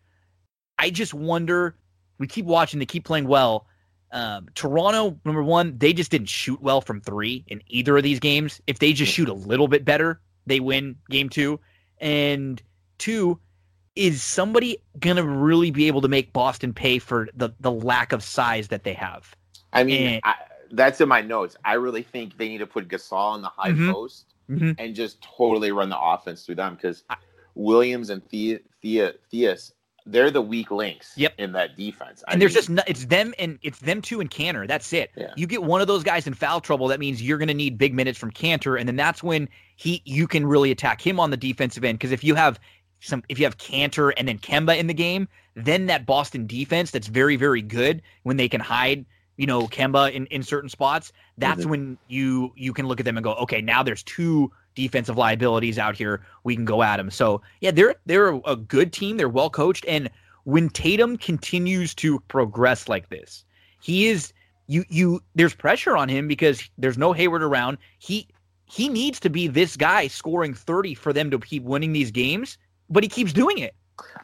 I 0.79 0.89
just 0.89 1.13
wonder 1.13 1.75
we 2.17 2.27
keep 2.27 2.45
watching. 2.45 2.79
They 2.79 2.85
keep 2.85 3.03
playing 3.03 3.27
well. 3.27 3.67
Um, 4.11 4.47
Toronto, 4.55 5.19
number 5.25 5.43
one, 5.43 5.77
they 5.77 5.91
just 5.91 6.11
didn't 6.11 6.29
shoot 6.29 6.61
well 6.61 6.79
from 6.79 7.01
three 7.01 7.43
in 7.47 7.61
either 7.67 7.97
of 7.97 8.03
these 8.03 8.19
games. 8.19 8.61
If 8.67 8.79
they 8.79 8.93
just 8.93 9.11
shoot 9.11 9.27
a 9.27 9.33
little 9.33 9.67
bit 9.67 9.83
better, 9.83 10.21
they 10.45 10.59
win 10.59 10.95
game 11.09 11.29
two. 11.29 11.59
And 11.99 12.61
two, 12.97 13.39
is 13.95 14.23
somebody 14.23 14.77
gonna 14.99 15.23
really 15.23 15.71
be 15.71 15.87
able 15.87 16.01
to 16.01 16.07
make 16.07 16.31
Boston 16.31 16.73
pay 16.73 16.99
for 16.99 17.27
the 17.35 17.49
the 17.59 17.71
lack 17.71 18.13
of 18.13 18.23
size 18.23 18.69
that 18.69 18.83
they 18.83 18.93
have? 18.93 19.35
I 19.73 19.83
mean, 19.83 20.07
and, 20.07 20.21
I, 20.23 20.35
that's 20.71 21.01
in 21.01 21.09
my 21.09 21.21
notes. 21.21 21.57
I 21.65 21.73
really 21.73 22.03
think 22.03 22.37
they 22.37 22.47
need 22.47 22.59
to 22.59 22.67
put 22.67 22.87
Gasol 22.87 23.35
in 23.35 23.41
the 23.41 23.49
high 23.49 23.71
mm-hmm, 23.71 23.91
post 23.91 24.30
mm-hmm. 24.51 24.71
and 24.77 24.95
just 24.95 25.21
totally 25.21 25.71
run 25.71 25.89
the 25.89 25.99
offense 25.99 26.45
through 26.45 26.55
them 26.55 26.75
because 26.75 27.03
Williams 27.55 28.09
and 28.09 28.23
Thea, 28.29 28.59
Thea, 28.81 29.13
Theus 29.31 29.71
they're 30.05 30.31
the 30.31 30.41
weak 30.41 30.71
links 30.71 31.13
yep. 31.15 31.33
in 31.37 31.51
that 31.53 31.77
defense. 31.77 32.23
I 32.27 32.31
and 32.31 32.39
mean, 32.39 32.39
there's 32.39 32.53
just 32.53 32.69
no, 32.69 32.83
it's 32.87 33.05
them 33.05 33.33
and 33.37 33.59
it's 33.61 33.79
them 33.79 34.01
two 34.01 34.19
and 34.19 34.29
Kanter. 34.29 34.67
That's 34.67 34.91
it. 34.93 35.11
Yeah. 35.15 35.31
You 35.35 35.47
get 35.47 35.63
one 35.63 35.81
of 35.81 35.87
those 35.87 36.03
guys 36.03 36.27
in 36.27 36.33
foul 36.33 36.61
trouble, 36.61 36.87
that 36.87 36.99
means 36.99 37.21
you're 37.21 37.37
going 37.37 37.47
to 37.47 37.53
need 37.53 37.77
big 37.77 37.93
minutes 37.93 38.17
from 38.17 38.31
Kanter, 38.31 38.79
and 38.79 38.87
then 38.87 38.95
that's 38.95 39.21
when 39.21 39.47
he 39.75 40.01
you 40.05 40.27
can 40.27 40.45
really 40.45 40.71
attack 40.71 41.05
him 41.05 41.19
on 41.19 41.29
the 41.29 41.37
defensive 41.37 41.83
end. 41.83 41.99
Because 41.99 42.11
if 42.11 42.23
you 42.23 42.35
have 42.35 42.59
some, 42.99 43.23
if 43.29 43.39
you 43.39 43.45
have 43.45 43.57
Kanter 43.57 44.13
and 44.17 44.27
then 44.27 44.37
Kemba 44.39 44.77
in 44.77 44.87
the 44.87 44.93
game, 44.93 45.27
then 45.55 45.85
that 45.87 46.05
Boston 46.05 46.47
defense 46.47 46.91
that's 46.91 47.07
very 47.07 47.35
very 47.35 47.61
good 47.61 48.01
when 48.23 48.37
they 48.37 48.49
can 48.49 48.61
hide. 48.61 49.05
You 49.41 49.47
know 49.47 49.67
Kemba 49.67 50.11
in, 50.11 50.27
in 50.27 50.43
certain 50.43 50.69
spots. 50.69 51.11
That's 51.39 51.61
mm-hmm. 51.61 51.69
when 51.71 51.97
you 52.07 52.53
you 52.55 52.73
can 52.73 52.85
look 52.85 52.99
at 52.99 53.05
them 53.05 53.17
and 53.17 53.23
go, 53.23 53.33
okay, 53.33 53.59
now 53.59 53.81
there's 53.81 54.03
two 54.03 54.51
defensive 54.75 55.17
liabilities 55.17 55.79
out 55.79 55.97
here. 55.97 56.21
We 56.43 56.53
can 56.53 56.63
go 56.63 56.83
at 56.83 56.97
them. 56.97 57.09
So 57.09 57.41
yeah, 57.59 57.71
they're 57.71 57.95
they're 58.05 58.39
a 58.45 58.55
good 58.55 58.93
team. 58.93 59.17
They're 59.17 59.27
well 59.27 59.49
coached, 59.49 59.83
and 59.87 60.11
when 60.43 60.69
Tatum 60.69 61.17
continues 61.17 61.95
to 61.95 62.19
progress 62.27 62.87
like 62.87 63.09
this, 63.09 63.43
he 63.79 64.05
is 64.09 64.31
you 64.67 64.85
you. 64.89 65.23
There's 65.33 65.55
pressure 65.55 65.97
on 65.97 66.07
him 66.07 66.27
because 66.27 66.69
there's 66.77 66.99
no 66.99 67.11
Hayward 67.11 67.41
around. 67.41 67.79
He 67.97 68.27
he 68.65 68.89
needs 68.89 69.19
to 69.21 69.29
be 69.31 69.47
this 69.47 69.75
guy 69.75 70.05
scoring 70.05 70.53
30 70.53 70.93
for 70.93 71.13
them 71.13 71.31
to 71.31 71.39
keep 71.39 71.63
winning 71.63 71.93
these 71.93 72.11
games, 72.11 72.59
but 72.91 73.01
he 73.01 73.09
keeps 73.09 73.33
doing 73.33 73.57
it. 73.57 73.73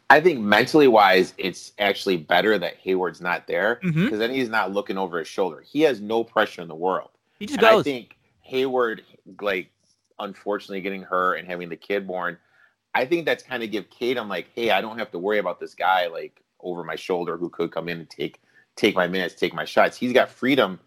I 0.09 0.21
think 0.21 0.39
mentally 0.39 0.87
wise, 0.87 1.33
it's 1.37 1.73
actually 1.79 2.17
better 2.17 2.57
that 2.57 2.75
Hayward's 2.77 3.21
not 3.21 3.47
there 3.47 3.79
because 3.81 3.95
mm-hmm. 3.95 4.17
then 4.17 4.33
he's 4.33 4.49
not 4.49 4.71
looking 4.71 4.97
over 4.97 5.19
his 5.19 5.27
shoulder. 5.27 5.61
He 5.61 5.81
has 5.81 6.01
no 6.01 6.23
pressure 6.23 6.61
in 6.61 6.67
the 6.67 6.75
world. 6.75 7.09
He 7.39 7.45
just 7.45 7.59
and 7.59 7.69
goes. 7.69 7.81
I 7.81 7.83
think 7.83 8.17
Hayward 8.41 9.03
like 9.41 9.69
unfortunately 10.19 10.81
getting 10.81 11.03
her 11.03 11.35
and 11.35 11.47
having 11.47 11.69
the 11.69 11.75
kid 11.75 12.07
born, 12.07 12.37
I 12.95 13.05
think 13.05 13.25
that's 13.25 13.43
kind 13.43 13.63
of 13.63 13.71
give 13.71 13.89
Kate. 13.89 14.17
I'm 14.17 14.29
like, 14.29 14.47
hey, 14.55 14.71
I 14.71 14.81
don't 14.81 14.97
have 14.97 15.11
to 15.11 15.19
worry 15.19 15.37
about 15.39 15.59
this 15.59 15.75
guy 15.75 16.07
like 16.07 16.41
over 16.61 16.83
my 16.83 16.95
shoulder 16.95 17.37
who 17.37 17.49
could 17.49 17.71
come 17.71 17.89
in 17.89 17.99
and 17.99 18.09
take 18.09 18.41
take 18.75 18.95
my 18.95 19.07
minutes, 19.07 19.35
take 19.35 19.53
my 19.53 19.65
shots. 19.65 19.97
He's 19.97 20.13
got 20.13 20.29
freedom 20.29 20.79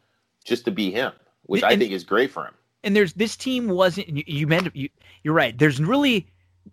just 0.45 0.65
to 0.65 0.71
be 0.71 0.91
him, 0.91 1.13
which 1.45 1.63
and, 1.63 1.73
I 1.73 1.77
think 1.77 1.93
is 1.93 2.05
great 2.05 2.31
for 2.31 2.47
him. 2.47 2.55
And 2.83 2.97
there's 2.97 3.13
this 3.13 3.37
team 3.37 3.69
wasn't 3.69 4.09
you, 4.09 4.25
you 4.27 4.47
meant 4.47 4.75
you, 4.75 4.89
you're 5.23 5.35
right. 5.35 5.57
There's 5.57 5.81
really 5.81 6.27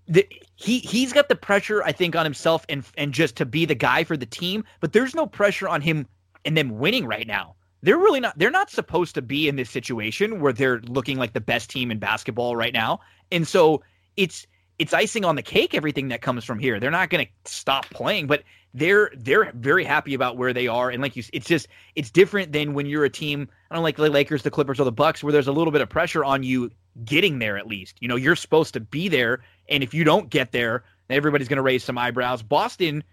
the, 0.07 0.27
he 0.55 0.79
he's 0.79 1.13
got 1.13 1.29
the 1.29 1.35
pressure 1.35 1.83
I 1.83 1.91
think 1.91 2.15
on 2.15 2.25
himself 2.25 2.65
and 2.69 2.83
and 2.97 3.13
just 3.13 3.35
to 3.37 3.45
be 3.45 3.65
the 3.65 3.75
guy 3.75 4.03
for 4.03 4.17
the 4.17 4.25
team, 4.25 4.63
but 4.79 4.93
there's 4.93 5.15
no 5.15 5.25
pressure 5.25 5.67
on 5.67 5.81
him 5.81 6.07
and 6.45 6.57
them 6.57 6.77
winning 6.77 7.05
right 7.05 7.27
now 7.27 7.55
they're 7.81 7.97
really 7.97 8.19
not 8.19 8.37
they're 8.37 8.51
not 8.51 8.69
supposed 8.69 9.15
to 9.15 9.21
be 9.21 9.47
in 9.47 9.55
this 9.55 9.69
situation 9.69 10.39
where 10.39 10.53
they're 10.53 10.79
looking 10.81 11.17
like 11.17 11.33
the 11.33 11.41
best 11.41 11.69
team 11.69 11.91
in 11.91 11.99
basketball 11.99 12.55
right 12.55 12.73
now. 12.73 12.99
And 13.31 13.47
so 13.47 13.83
it's 14.15 14.47
it's 14.79 14.93
icing 14.93 15.25
on 15.25 15.35
the 15.35 15.41
cake 15.41 15.73
everything 15.73 16.07
that 16.09 16.21
comes 16.21 16.43
from 16.43 16.59
here. 16.59 16.79
They're 16.79 16.91
not 16.91 17.09
going 17.09 17.25
to 17.25 17.51
stop 17.51 17.85
playing, 17.89 18.27
but 18.27 18.43
they're 18.73 19.11
they're 19.15 19.51
very 19.55 19.83
happy 19.83 20.13
about 20.13 20.37
where 20.37 20.53
they 20.53 20.67
are 20.67 20.89
and 20.89 21.01
like 21.01 21.15
you 21.15 21.23
it's 21.33 21.47
just 21.47 21.67
it's 21.95 22.09
different 22.09 22.51
than 22.51 22.73
when 22.73 22.85
you're 22.85 23.05
a 23.05 23.09
team 23.09 23.47
I 23.69 23.75
don't 23.75 23.83
like 23.83 23.97
the 23.97 24.09
Lakers, 24.09 24.43
the 24.43 24.51
Clippers 24.51 24.79
or 24.79 24.83
the 24.83 24.91
Bucks 24.91 25.23
where 25.23 25.33
there's 25.33 25.47
a 25.47 25.51
little 25.51 25.71
bit 25.71 25.81
of 25.81 25.89
pressure 25.89 26.23
on 26.23 26.43
you 26.43 26.71
getting 27.05 27.39
there 27.39 27.57
at 27.57 27.67
least. 27.67 27.97
You 27.99 28.07
know, 28.07 28.15
you're 28.15 28.35
supposed 28.35 28.73
to 28.73 28.79
be 28.79 29.07
there 29.07 29.41
and 29.69 29.83
if 29.83 29.93
you 29.93 30.03
don't 30.03 30.29
get 30.29 30.51
there, 30.51 30.83
everybody's 31.09 31.47
going 31.47 31.57
to 31.57 31.63
raise 31.63 31.83
some 31.83 31.97
eyebrows. 31.97 32.41
Boston 32.41 33.03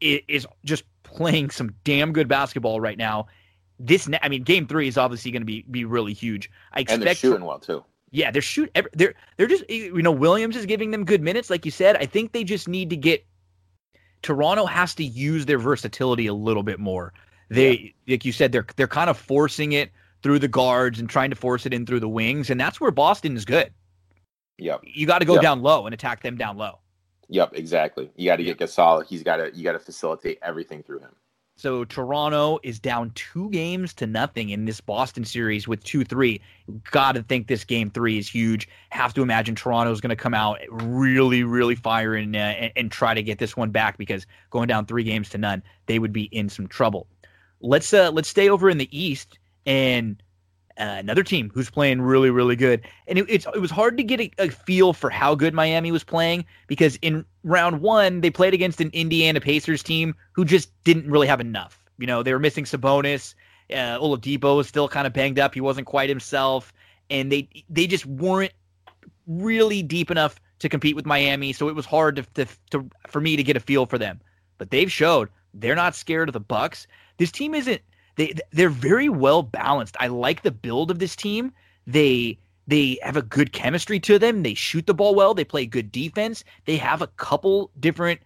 is 0.00 0.46
just 0.64 0.84
playing 1.02 1.50
some 1.50 1.74
damn 1.84 2.12
good 2.12 2.28
basketball 2.28 2.80
right 2.80 2.98
now 2.98 3.26
this 3.78 4.08
I 4.22 4.28
mean, 4.28 4.42
game 4.42 4.66
three 4.66 4.88
is 4.88 4.96
obviously 4.96 5.30
going 5.30 5.42
to 5.42 5.46
be 5.46 5.64
be 5.70 5.84
really 5.84 6.12
huge. 6.12 6.50
I 6.72 6.80
expect 6.80 6.94
and 6.94 7.06
they're 7.06 7.14
shooting 7.14 7.44
well 7.44 7.58
too. 7.58 7.84
Yeah, 8.10 8.30
they're 8.30 8.42
shoot. 8.42 8.70
They're 8.92 9.14
they're 9.36 9.46
just 9.46 9.68
you 9.68 10.02
know 10.02 10.12
Williams 10.12 10.56
is 10.56 10.66
giving 10.66 10.90
them 10.90 11.04
good 11.04 11.20
minutes, 11.20 11.50
like 11.50 11.64
you 11.64 11.70
said. 11.70 11.96
I 11.96 12.06
think 12.06 12.32
they 12.32 12.44
just 12.44 12.68
need 12.68 12.90
to 12.90 12.96
get. 12.96 13.24
Toronto 14.22 14.64
has 14.64 14.94
to 14.94 15.04
use 15.04 15.44
their 15.46 15.58
versatility 15.58 16.26
a 16.26 16.34
little 16.34 16.62
bit 16.62 16.78
more. 16.78 17.12
They 17.50 17.94
yeah. 18.06 18.14
like 18.14 18.24
you 18.24 18.32
said, 18.32 18.52
they're 18.52 18.66
they're 18.76 18.88
kind 18.88 19.10
of 19.10 19.18
forcing 19.18 19.72
it 19.72 19.90
through 20.22 20.38
the 20.38 20.48
guards 20.48 21.00
and 21.00 21.10
trying 21.10 21.30
to 21.30 21.36
force 21.36 21.66
it 21.66 21.74
in 21.74 21.84
through 21.84 22.00
the 22.00 22.08
wings, 22.08 22.50
and 22.50 22.60
that's 22.60 22.80
where 22.80 22.92
Boston 22.92 23.36
is 23.36 23.44
good. 23.44 23.72
Yep. 24.58 24.82
You 24.84 25.06
got 25.06 25.18
to 25.18 25.24
go 25.24 25.34
yep. 25.34 25.42
down 25.42 25.62
low 25.62 25.86
and 25.86 25.94
attack 25.94 26.22
them 26.22 26.36
down 26.36 26.56
low. 26.56 26.78
Yep, 27.28 27.54
exactly. 27.54 28.10
You 28.16 28.26
got 28.26 28.36
to 28.36 28.44
get 28.44 28.58
Gasol. 28.58 29.06
He's 29.06 29.22
got 29.22 29.36
to 29.36 29.50
you 29.54 29.64
got 29.64 29.72
to 29.72 29.78
facilitate 29.78 30.38
everything 30.42 30.82
through 30.82 31.00
him. 31.00 31.14
So 31.56 31.84
Toronto 31.84 32.58
is 32.64 32.80
down 32.80 33.12
two 33.14 33.48
games 33.50 33.94
to 33.94 34.08
nothing 34.08 34.50
in 34.50 34.64
this 34.64 34.80
Boston 34.80 35.24
series 35.24 35.68
with 35.68 35.82
2 35.84 36.04
3. 36.04 36.40
Got 36.90 37.12
to 37.12 37.22
think 37.22 37.46
this 37.46 37.64
game 37.64 37.90
three 37.90 38.18
is 38.18 38.28
huge. 38.28 38.68
Have 38.90 39.14
to 39.14 39.22
imagine 39.22 39.54
Toronto 39.54 39.92
is 39.92 40.00
going 40.00 40.10
to 40.10 40.16
come 40.16 40.34
out 40.34 40.58
really, 40.68 41.44
really 41.44 41.76
firing 41.76 42.34
uh, 42.34 42.38
and, 42.38 42.72
and 42.74 42.90
try 42.90 43.14
to 43.14 43.22
get 43.22 43.38
this 43.38 43.56
one 43.56 43.70
back 43.70 43.98
because 43.98 44.26
going 44.50 44.66
down 44.66 44.84
three 44.84 45.04
games 45.04 45.28
to 45.30 45.38
none, 45.38 45.62
they 45.86 46.00
would 46.00 46.12
be 46.12 46.24
in 46.24 46.48
some 46.48 46.66
trouble. 46.66 47.06
Let's 47.60 47.94
uh, 47.94 48.10
let's 48.10 48.28
stay 48.28 48.48
over 48.50 48.68
in 48.68 48.78
the 48.78 48.88
East 48.96 49.38
and 49.64 50.20
uh, 50.78 50.96
another 50.98 51.22
team 51.22 51.50
who's 51.54 51.70
playing 51.70 52.00
really, 52.02 52.30
really 52.30 52.56
good. 52.56 52.82
And 53.06 53.18
it, 53.18 53.26
it's 53.28 53.46
it 53.54 53.60
was 53.60 53.70
hard 53.70 53.96
to 53.96 54.02
get 54.02 54.20
a, 54.20 54.30
a, 54.38 54.48
feel 54.48 54.92
for 54.92 55.08
how 55.08 55.34
good 55.34 55.54
Miami 55.54 55.92
was 55.92 56.02
playing 56.02 56.44
because 56.66 56.96
in 56.96 57.24
round 57.44 57.80
one 57.80 58.20
they 58.20 58.30
played 58.30 58.54
against 58.54 58.80
an 58.80 58.90
Indiana 58.92 59.40
Pacers 59.40 59.82
team 59.82 60.14
who 60.32 60.44
just 60.44 60.70
didn't 60.82 61.08
really 61.08 61.28
have 61.28 61.40
enough. 61.40 61.78
You 61.98 62.06
know, 62.06 62.22
they 62.22 62.32
were 62.32 62.40
missing 62.40 62.64
Sabonis. 62.64 63.34
Uh, 63.70 63.98
Oladipo 63.98 64.56
was 64.56 64.66
still 64.66 64.88
kind 64.88 65.06
of 65.06 65.12
banged 65.12 65.38
up. 65.38 65.54
He 65.54 65.60
wasn't 65.60 65.86
quite 65.86 66.08
himself, 66.08 66.72
and 67.08 67.30
they 67.30 67.48
they 67.68 67.86
just 67.86 68.04
weren't 68.06 68.52
really 69.26 69.82
deep 69.82 70.10
enough 70.10 70.40
to 70.58 70.68
compete 70.68 70.96
with 70.96 71.06
Miami. 71.06 71.52
So 71.52 71.68
it 71.68 71.74
was 71.74 71.86
hard 71.86 72.16
to, 72.16 72.22
to, 72.34 72.46
to 72.70 72.90
for 73.06 73.20
me 73.20 73.36
to 73.36 73.42
get 73.42 73.56
a 73.56 73.60
feel 73.60 73.86
for 73.86 73.98
them. 73.98 74.20
But 74.58 74.70
they've 74.70 74.90
showed 74.90 75.28
they're 75.54 75.74
not 75.76 75.94
scared 75.94 76.28
of 76.28 76.32
the 76.32 76.40
Bucks. 76.40 76.86
This 77.18 77.30
team 77.30 77.54
isn't 77.54 77.80
they 78.16 78.34
they're 78.52 78.68
very 78.70 79.08
well 79.08 79.42
balanced. 79.42 79.96
I 80.00 80.08
like 80.08 80.42
the 80.42 80.50
build 80.50 80.90
of 80.90 80.98
this 80.98 81.16
team. 81.16 81.52
They 81.86 82.38
they 82.66 82.98
have 83.02 83.16
a 83.16 83.22
good 83.22 83.52
chemistry 83.52 84.00
to 84.00 84.18
them. 84.18 84.42
They 84.42 84.54
shoot 84.54 84.86
the 84.86 84.94
ball 84.94 85.14
well. 85.14 85.34
They 85.34 85.44
play 85.44 85.66
good 85.66 85.92
defense. 85.92 86.44
They 86.64 86.76
have 86.76 87.02
a 87.02 87.08
couple 87.08 87.70
different 87.78 88.20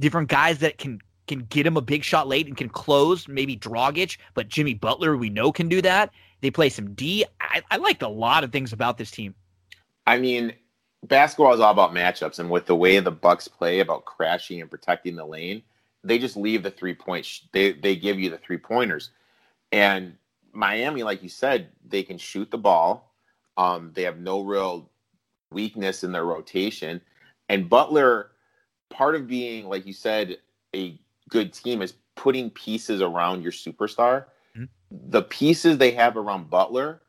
different 0.00 0.28
guys 0.28 0.58
that 0.58 0.78
can 0.78 1.00
can 1.26 1.40
get 1.40 1.66
him 1.66 1.76
a 1.76 1.80
big 1.82 2.04
shot 2.04 2.28
late 2.28 2.46
and 2.46 2.56
can 2.56 2.68
close. 2.68 3.26
Maybe 3.26 3.56
Dragic, 3.56 4.18
but 4.34 4.48
Jimmy 4.48 4.74
Butler 4.74 5.16
we 5.16 5.30
know 5.30 5.50
can 5.52 5.68
do 5.68 5.82
that. 5.82 6.12
They 6.40 6.50
play 6.50 6.68
some 6.68 6.94
D. 6.94 7.24
I, 7.40 7.62
I 7.70 7.76
liked 7.78 8.02
a 8.02 8.08
lot 8.08 8.44
of 8.44 8.52
things 8.52 8.72
about 8.72 8.98
this 8.98 9.10
team. 9.10 9.34
I 10.06 10.18
mean, 10.18 10.52
basketball 11.02 11.54
is 11.54 11.60
all 11.60 11.72
about 11.72 11.94
matchups, 11.94 12.38
and 12.38 12.50
with 12.50 12.66
the 12.66 12.76
way 12.76 13.00
the 13.00 13.10
Bucks 13.10 13.48
play 13.48 13.80
about 13.80 14.04
crashing 14.04 14.60
and 14.60 14.70
protecting 14.70 15.16
the 15.16 15.24
lane, 15.24 15.62
they 16.06 16.18
just 16.18 16.36
leave 16.36 16.62
the 16.62 16.70
three 16.70 16.94
points. 16.94 17.42
They 17.52 17.72
they 17.72 17.96
give 17.96 18.18
you 18.18 18.30
the 18.30 18.38
three 18.38 18.58
pointers, 18.58 19.10
and 19.72 20.16
Miami, 20.52 21.02
like 21.02 21.22
you 21.22 21.28
said, 21.28 21.68
they 21.86 22.02
can 22.02 22.18
shoot 22.18 22.50
the 22.50 22.58
ball. 22.58 23.12
Um, 23.56 23.92
they 23.94 24.02
have 24.02 24.18
no 24.18 24.42
real 24.42 24.90
weakness 25.50 26.02
in 26.04 26.12
their 26.12 26.24
rotation. 26.24 27.00
And 27.48 27.68
Butler, 27.68 28.30
part 28.90 29.14
of 29.14 29.26
being, 29.26 29.68
like 29.68 29.86
you 29.86 29.92
said, 29.92 30.38
a 30.74 30.98
good 31.28 31.52
team 31.52 31.82
is 31.82 31.94
putting 32.14 32.50
pieces 32.50 33.02
around 33.02 33.42
your 33.42 33.52
superstar. 33.52 34.26
Mm-hmm. 34.56 34.64
The 35.10 35.22
pieces 35.22 35.78
they 35.78 35.92
have 35.92 36.16
around 36.16 36.50
Butler 36.50 37.02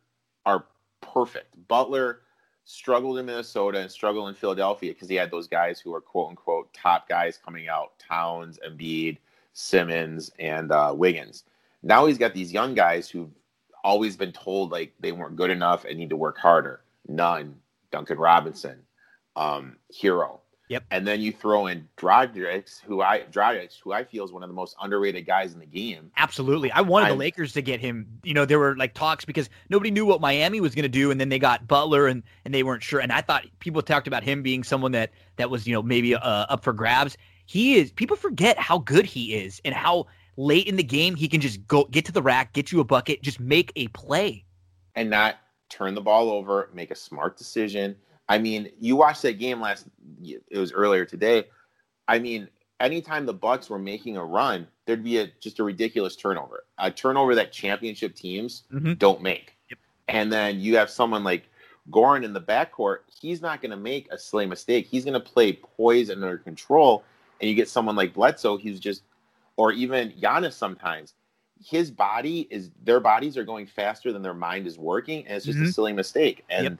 are 0.45 0.65
perfect. 1.01 1.55
Butler 1.67 2.21
struggled 2.67 3.17
in 3.17 3.25
Minnesota 3.25 3.79
and 3.79 3.89
struggled 3.89 4.27
in 4.27 4.35
Philadelphia 4.35 4.93
because 4.93 5.07
he 5.07 5.15
had 5.15 5.31
those 5.31 5.47
guys 5.47 5.79
who 5.79 5.95
are 5.95 6.01
quote 6.01 6.29
unquote 6.29 6.71
top 6.73 7.07
guys 7.07 7.39
coming 7.43 7.67
out 7.69 7.97
Towns, 7.97 8.59
Embiid, 8.67 9.17
Simmons, 9.53 10.31
and 10.37 10.71
uh, 10.71 10.93
Wiggins. 10.95 11.45
Now 11.81 12.05
he's 12.05 12.17
got 12.17 12.33
these 12.33 12.51
young 12.51 12.75
guys 12.75 13.09
who've 13.09 13.31
always 13.83 14.17
been 14.17 14.33
told 14.33 14.71
like 14.71 14.93
they 14.99 15.13
weren't 15.13 15.37
good 15.37 15.49
enough 15.49 15.85
and 15.85 15.97
need 15.97 16.09
to 16.09 16.17
work 16.17 16.37
harder. 16.37 16.81
Nunn. 17.07 17.55
Duncan 17.91 18.17
Robinson, 18.17 18.79
um, 19.35 19.77
Herro. 19.93 20.39
Yep. 20.69 20.83
And 20.91 21.07
then 21.07 21.21
you 21.21 21.31
throw 21.31 21.67
in 21.67 21.87
Dragic, 21.95 22.81
who 22.81 23.01
I 23.01 23.21
Dragic, 23.31 23.79
who 23.81 23.93
I 23.93 24.03
feel 24.03 24.25
is 24.25 24.31
one 24.33 24.43
of 24.43 24.49
the 24.49 24.53
most 24.53 24.75
underrated 24.81 25.25
guys 25.25 25.53
in 25.53 25.59
the 25.59 25.65
game. 25.65 26.11
Absolutely. 26.17 26.71
I 26.71 26.81
wanted 26.81 27.05
I'm, 27.05 27.11
the 27.11 27.17
Lakers 27.17 27.53
to 27.53 27.61
get 27.61 27.79
him. 27.79 28.05
You 28.23 28.33
know, 28.33 28.43
there 28.43 28.59
were 28.59 28.75
like 28.75 28.93
talks 28.93 29.23
because 29.23 29.49
nobody 29.69 29.91
knew 29.91 30.05
what 30.05 30.19
Miami 30.19 30.59
was 30.59 30.75
going 30.75 30.83
to 30.83 30.89
do, 30.89 31.09
and 31.09 31.21
then 31.21 31.29
they 31.29 31.39
got 31.39 31.67
Butler, 31.67 32.07
and 32.07 32.21
and 32.43 32.53
they 32.53 32.63
weren't 32.63 32.83
sure. 32.83 32.99
And 32.99 33.13
I 33.13 33.21
thought 33.21 33.45
people 33.59 33.81
talked 33.81 34.07
about 34.07 34.23
him 34.23 34.43
being 34.43 34.63
someone 34.63 34.91
that 34.91 35.11
that 35.37 35.49
was 35.49 35.65
you 35.65 35.73
know 35.73 35.81
maybe 35.81 36.15
uh, 36.15 36.19
up 36.19 36.63
for 36.63 36.73
grabs. 36.73 37.17
He 37.45 37.77
is. 37.77 37.93
People 37.93 38.17
forget 38.17 38.59
how 38.59 38.79
good 38.79 39.05
he 39.05 39.35
is 39.35 39.61
and 39.63 39.73
how 39.73 40.07
late 40.35 40.67
in 40.67 40.75
the 40.75 40.83
game 40.83 41.15
he 41.15 41.29
can 41.29 41.39
just 41.39 41.65
go 41.65 41.85
get 41.85 42.03
to 42.05 42.11
the 42.11 42.21
rack, 42.21 42.51
get 42.51 42.73
you 42.73 42.81
a 42.81 42.83
bucket, 42.83 43.21
just 43.21 43.39
make 43.39 43.71
a 43.77 43.87
play, 43.89 44.43
and 44.95 45.09
not 45.09 45.37
turn 45.69 45.95
the 45.95 46.01
ball 46.01 46.29
over, 46.29 46.69
make 46.73 46.91
a 46.91 46.95
smart 46.95 47.37
decision 47.37 47.95
I 48.29 48.37
mean, 48.37 48.69
you 48.79 48.95
watched 48.95 49.21
that 49.23 49.39
game 49.39 49.61
last. 49.61 49.85
It 50.23 50.57
was 50.57 50.71
earlier 50.71 51.05
today. 51.05 51.45
I 52.07 52.19
mean, 52.19 52.49
anytime 52.79 53.25
the 53.25 53.33
Bucks 53.33 53.69
were 53.69 53.79
making 53.79 54.17
a 54.17 54.23
run, 54.23 54.67
there'd 54.85 55.03
be 55.03 55.17
a 55.19 55.27
just 55.39 55.59
a 55.59 55.63
ridiculous 55.63 56.15
turnover, 56.15 56.65
a 56.77 56.91
turnover 56.91 57.35
that 57.35 57.51
championship 57.51 58.15
teams 58.15 58.63
mm-hmm. 58.71 58.93
don't 58.93 59.21
make. 59.21 59.55
Yep. 59.69 59.79
And 60.07 60.31
then 60.31 60.59
you 60.59 60.77
have 60.77 60.89
someone 60.89 61.23
like 61.23 61.49
Goran 61.91 62.23
in 62.23 62.33
the 62.33 62.41
backcourt. 62.41 62.99
He's 63.07 63.41
not 63.41 63.61
going 63.61 63.71
to 63.71 63.77
make 63.77 64.11
a 64.11 64.17
silly 64.17 64.45
mistake. 64.45 64.87
He's 64.87 65.05
going 65.05 65.13
to 65.13 65.19
play 65.19 65.53
poised 65.53 66.09
and 66.09 66.23
under 66.23 66.37
control. 66.37 67.03
And 67.39 67.49
you 67.49 67.55
get 67.55 67.69
someone 67.69 67.95
like 67.95 68.13
Bledsoe, 68.13 68.57
he's 68.57 68.79
just, 68.79 69.03
or 69.57 69.71
even 69.71 70.11
Giannis 70.11 70.53
sometimes. 70.53 71.13
His 71.63 71.89
body 71.89 72.47
is 72.51 72.71
their 72.83 72.99
bodies 72.99 73.37
are 73.37 73.43
going 73.43 73.65
faster 73.65 74.13
than 74.13 74.21
their 74.21 74.33
mind 74.33 74.67
is 74.67 74.77
working, 74.77 75.25
and 75.25 75.35
it's 75.35 75.45
just 75.45 75.57
mm-hmm. 75.57 75.69
a 75.69 75.71
silly 75.71 75.93
mistake. 75.93 76.45
And 76.49 76.63
yep. 76.63 76.77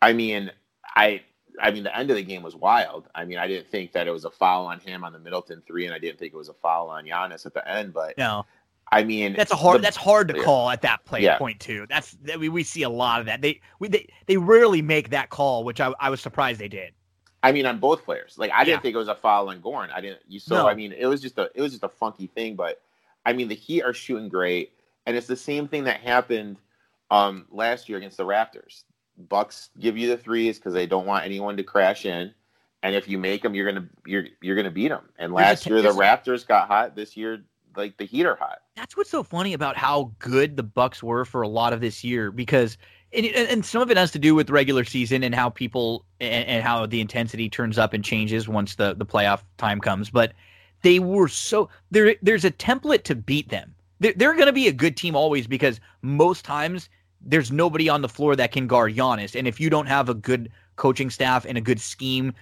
I 0.00 0.12
mean, 0.12 0.50
I 0.94 1.22
I 1.60 1.70
mean, 1.70 1.82
the 1.84 1.96
end 1.96 2.10
of 2.10 2.16
the 2.16 2.22
game 2.22 2.42
was 2.42 2.56
wild. 2.56 3.08
I 3.14 3.24
mean, 3.24 3.38
I 3.38 3.46
didn't 3.46 3.68
think 3.68 3.92
that 3.92 4.06
it 4.06 4.10
was 4.10 4.24
a 4.24 4.30
foul 4.30 4.66
on 4.66 4.80
him 4.80 5.04
on 5.04 5.12
the 5.12 5.18
Middleton 5.18 5.62
three, 5.66 5.84
and 5.86 5.94
I 5.94 5.98
didn't 5.98 6.18
think 6.18 6.32
it 6.32 6.36
was 6.36 6.48
a 6.48 6.54
foul 6.54 6.88
on 6.88 7.04
Giannis 7.04 7.46
at 7.46 7.54
the 7.54 7.66
end. 7.68 7.92
But 7.92 8.16
no, 8.16 8.46
I 8.90 9.04
mean, 9.04 9.34
that's 9.34 9.52
a 9.52 9.56
hard 9.56 9.78
the, 9.78 9.82
that's 9.82 9.96
hard 9.96 10.28
to 10.28 10.36
yeah. 10.36 10.44
call 10.44 10.70
at 10.70 10.82
that 10.82 11.04
play 11.04 11.22
yeah. 11.22 11.38
point 11.38 11.60
too. 11.60 11.86
That's 11.88 12.12
that 12.22 12.38
we, 12.38 12.48
we 12.48 12.62
see 12.62 12.82
a 12.82 12.90
lot 12.90 13.20
of 13.20 13.26
that. 13.26 13.42
They 13.42 13.60
we 13.78 13.88
they, 13.88 14.06
they 14.26 14.36
rarely 14.36 14.82
make 14.82 15.10
that 15.10 15.30
call, 15.30 15.64
which 15.64 15.80
I, 15.80 15.92
I 16.00 16.10
was 16.10 16.20
surprised 16.20 16.60
they 16.60 16.68
did. 16.68 16.92
I 17.42 17.52
mean, 17.52 17.66
on 17.66 17.78
both 17.78 18.04
players. 18.04 18.36
Like 18.38 18.50
I 18.52 18.64
didn't 18.64 18.82
think 18.82 18.94
it 18.94 18.98
was 18.98 19.08
a 19.08 19.14
foul 19.14 19.48
on 19.48 19.60
Gorn. 19.60 19.90
I 19.90 20.00
didn't. 20.00 20.20
You 20.28 20.38
so 20.38 20.56
no. 20.56 20.68
I 20.68 20.74
mean, 20.74 20.92
it 20.92 21.06
was 21.06 21.20
just 21.20 21.38
a 21.38 21.50
it 21.54 21.60
was 21.60 21.72
just 21.72 21.84
a 21.84 21.88
funky 21.88 22.28
thing. 22.28 22.54
But 22.54 22.80
I 23.26 23.32
mean, 23.32 23.48
the 23.48 23.54
Heat 23.54 23.82
are 23.82 23.94
shooting 23.94 24.28
great, 24.28 24.72
and 25.06 25.16
it's 25.16 25.26
the 25.26 25.36
same 25.36 25.68
thing 25.68 25.84
that 25.84 26.00
happened 26.00 26.58
um, 27.10 27.46
last 27.50 27.88
year 27.88 27.98
against 27.98 28.16
the 28.16 28.24
Raptors. 28.24 28.84
Bucks 29.28 29.70
give 29.78 29.96
you 29.96 30.08
the 30.08 30.16
threes 30.16 30.58
because 30.58 30.74
they 30.74 30.86
don't 30.86 31.06
want 31.06 31.24
anyone 31.24 31.56
to 31.56 31.62
crash 31.62 32.04
in, 32.04 32.32
and 32.82 32.94
if 32.94 33.08
you 33.08 33.18
make 33.18 33.42
them, 33.42 33.54
you're 33.54 33.70
gonna 33.70 33.88
you're 34.06 34.26
you're 34.40 34.56
gonna 34.56 34.70
beat 34.70 34.88
them. 34.88 35.08
And 35.18 35.32
last 35.32 35.66
year 35.66 35.82
the 35.82 35.90
Raptors 35.90 36.46
got 36.46 36.68
hot. 36.68 36.96
This 36.96 37.16
year, 37.16 37.44
like 37.76 37.96
the 37.96 38.04
Heat 38.04 38.26
are 38.26 38.36
hot. 38.36 38.58
That's 38.76 38.96
what's 38.96 39.10
so 39.10 39.22
funny 39.22 39.52
about 39.52 39.76
how 39.76 40.12
good 40.18 40.56
the 40.56 40.62
Bucks 40.62 41.02
were 41.02 41.24
for 41.24 41.42
a 41.42 41.48
lot 41.48 41.72
of 41.72 41.80
this 41.80 42.04
year 42.04 42.30
because. 42.30 42.76
And, 43.14 43.26
and 43.26 43.62
some 43.62 43.82
of 43.82 43.90
it 43.90 43.98
has 43.98 44.10
to 44.12 44.18
do 44.18 44.34
with 44.34 44.48
regular 44.48 44.84
season 44.84 45.22
and 45.22 45.34
how 45.34 45.50
people 45.50 46.06
and, 46.18 46.48
and 46.48 46.64
how 46.64 46.86
the 46.86 46.98
intensity 46.98 47.50
turns 47.50 47.76
up 47.76 47.92
and 47.92 48.02
changes 48.02 48.48
once 48.48 48.76
the, 48.76 48.94
the 48.94 49.04
playoff 49.04 49.42
time 49.58 49.80
comes. 49.80 50.08
But 50.08 50.32
they 50.80 50.98
were 50.98 51.28
so 51.28 51.68
there. 51.90 52.16
There's 52.22 52.46
a 52.46 52.50
template 52.50 53.02
to 53.04 53.14
beat 53.14 53.50
them. 53.50 53.74
They're, 54.00 54.14
they're 54.16 54.34
going 54.34 54.46
to 54.46 54.52
be 54.54 54.66
a 54.66 54.72
good 54.72 54.96
team 54.96 55.14
always 55.14 55.46
because 55.46 55.78
most 56.00 56.46
times 56.46 56.88
there's 57.24 57.52
nobody 57.52 57.88
on 57.88 58.02
the 58.02 58.08
floor 58.08 58.36
that 58.36 58.52
can 58.52 58.66
guard 58.66 58.94
Giannis. 58.94 59.38
And 59.38 59.46
if 59.46 59.60
you 59.60 59.70
don't 59.70 59.86
have 59.86 60.08
a 60.08 60.14
good 60.14 60.50
coaching 60.76 61.10
staff 61.10 61.44
and 61.44 61.56
a 61.56 61.60
good 61.60 61.80
scheme, 61.80 62.32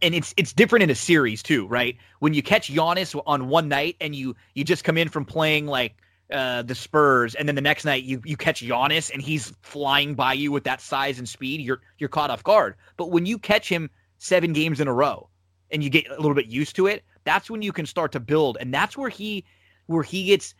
and 0.00 0.14
it's 0.14 0.32
it's 0.36 0.52
different 0.52 0.84
in 0.84 0.90
a 0.90 0.94
series 0.94 1.42
too, 1.42 1.66
right? 1.66 1.96
When 2.20 2.34
you 2.34 2.42
catch 2.42 2.72
Giannis 2.72 3.20
on 3.26 3.48
one 3.48 3.68
night 3.68 3.96
and 4.00 4.14
you 4.14 4.36
you 4.54 4.64
just 4.64 4.84
come 4.84 4.96
in 4.96 5.08
from 5.08 5.24
playing 5.24 5.66
like 5.66 5.96
uh, 6.32 6.62
the 6.62 6.74
Spurs, 6.74 7.34
and 7.34 7.48
then 7.48 7.56
the 7.56 7.62
next 7.62 7.84
night 7.84 8.04
you 8.04 8.22
you 8.24 8.36
catch 8.36 8.62
Giannis 8.62 9.12
and 9.12 9.20
he's 9.20 9.52
flying 9.62 10.14
by 10.14 10.34
you 10.34 10.52
with 10.52 10.64
that 10.64 10.80
size 10.80 11.18
and 11.18 11.28
speed, 11.28 11.60
you're 11.60 11.80
you're 11.98 12.08
caught 12.08 12.30
off 12.30 12.44
guard. 12.44 12.76
But 12.96 13.10
when 13.10 13.26
you 13.26 13.38
catch 13.38 13.68
him 13.68 13.90
seven 14.18 14.52
games 14.52 14.80
in 14.80 14.86
a 14.86 14.92
row 14.92 15.28
and 15.72 15.82
you 15.82 15.90
get 15.90 16.06
a 16.08 16.16
little 16.16 16.34
bit 16.34 16.46
used 16.46 16.76
to 16.76 16.86
it, 16.86 17.02
that's 17.24 17.50
when 17.50 17.60
you 17.60 17.72
can 17.72 17.86
start 17.86 18.12
to 18.12 18.20
build, 18.20 18.56
and 18.60 18.72
that's 18.72 18.96
where 18.96 19.10
he 19.10 19.44
where 19.86 20.04
he 20.04 20.26
gets 20.26 20.54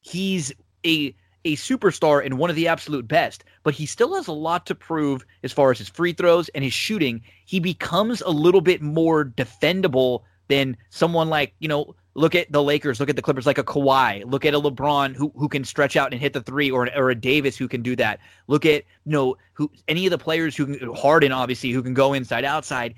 he's 0.00 0.52
a 0.86 1.14
a 1.44 1.56
superstar 1.56 2.24
and 2.24 2.38
one 2.38 2.50
of 2.50 2.56
the 2.56 2.68
absolute 2.68 3.08
best, 3.08 3.44
but 3.62 3.74
he 3.74 3.86
still 3.86 4.14
has 4.14 4.26
a 4.26 4.32
lot 4.32 4.66
to 4.66 4.74
prove 4.74 5.24
as 5.42 5.52
far 5.52 5.70
as 5.70 5.78
his 5.78 5.88
free 5.88 6.12
throws 6.12 6.48
and 6.50 6.64
his 6.64 6.72
shooting. 6.72 7.22
He 7.46 7.60
becomes 7.60 8.20
a 8.20 8.30
little 8.30 8.60
bit 8.60 8.82
more 8.82 9.24
defendable 9.24 10.22
than 10.48 10.76
someone 10.90 11.28
like, 11.28 11.54
you 11.58 11.68
know, 11.68 11.94
look 12.14 12.34
at 12.34 12.50
the 12.52 12.62
Lakers, 12.62 13.00
look 13.00 13.08
at 13.08 13.16
the 13.16 13.22
Clippers 13.22 13.46
like 13.46 13.58
a 13.58 13.64
Kawhi, 13.64 14.24
look 14.26 14.44
at 14.44 14.54
a 14.54 14.60
LeBron 14.60 15.14
who 15.14 15.32
who 15.36 15.48
can 15.48 15.64
stretch 15.64 15.96
out 15.96 16.12
and 16.12 16.20
hit 16.20 16.32
the 16.32 16.42
three, 16.42 16.70
or 16.70 16.88
or 16.96 17.10
a 17.10 17.14
Davis 17.14 17.56
who 17.56 17.68
can 17.68 17.82
do 17.82 17.96
that. 17.96 18.20
Look 18.46 18.66
at 18.66 18.84
you 19.04 19.12
know 19.12 19.36
who 19.54 19.70
any 19.88 20.06
of 20.06 20.10
the 20.10 20.18
players 20.18 20.56
who 20.56 20.66
can 20.66 20.94
Harden 20.94 21.32
obviously 21.32 21.70
who 21.70 21.82
can 21.82 21.94
go 21.94 22.12
inside 22.12 22.44
outside. 22.44 22.94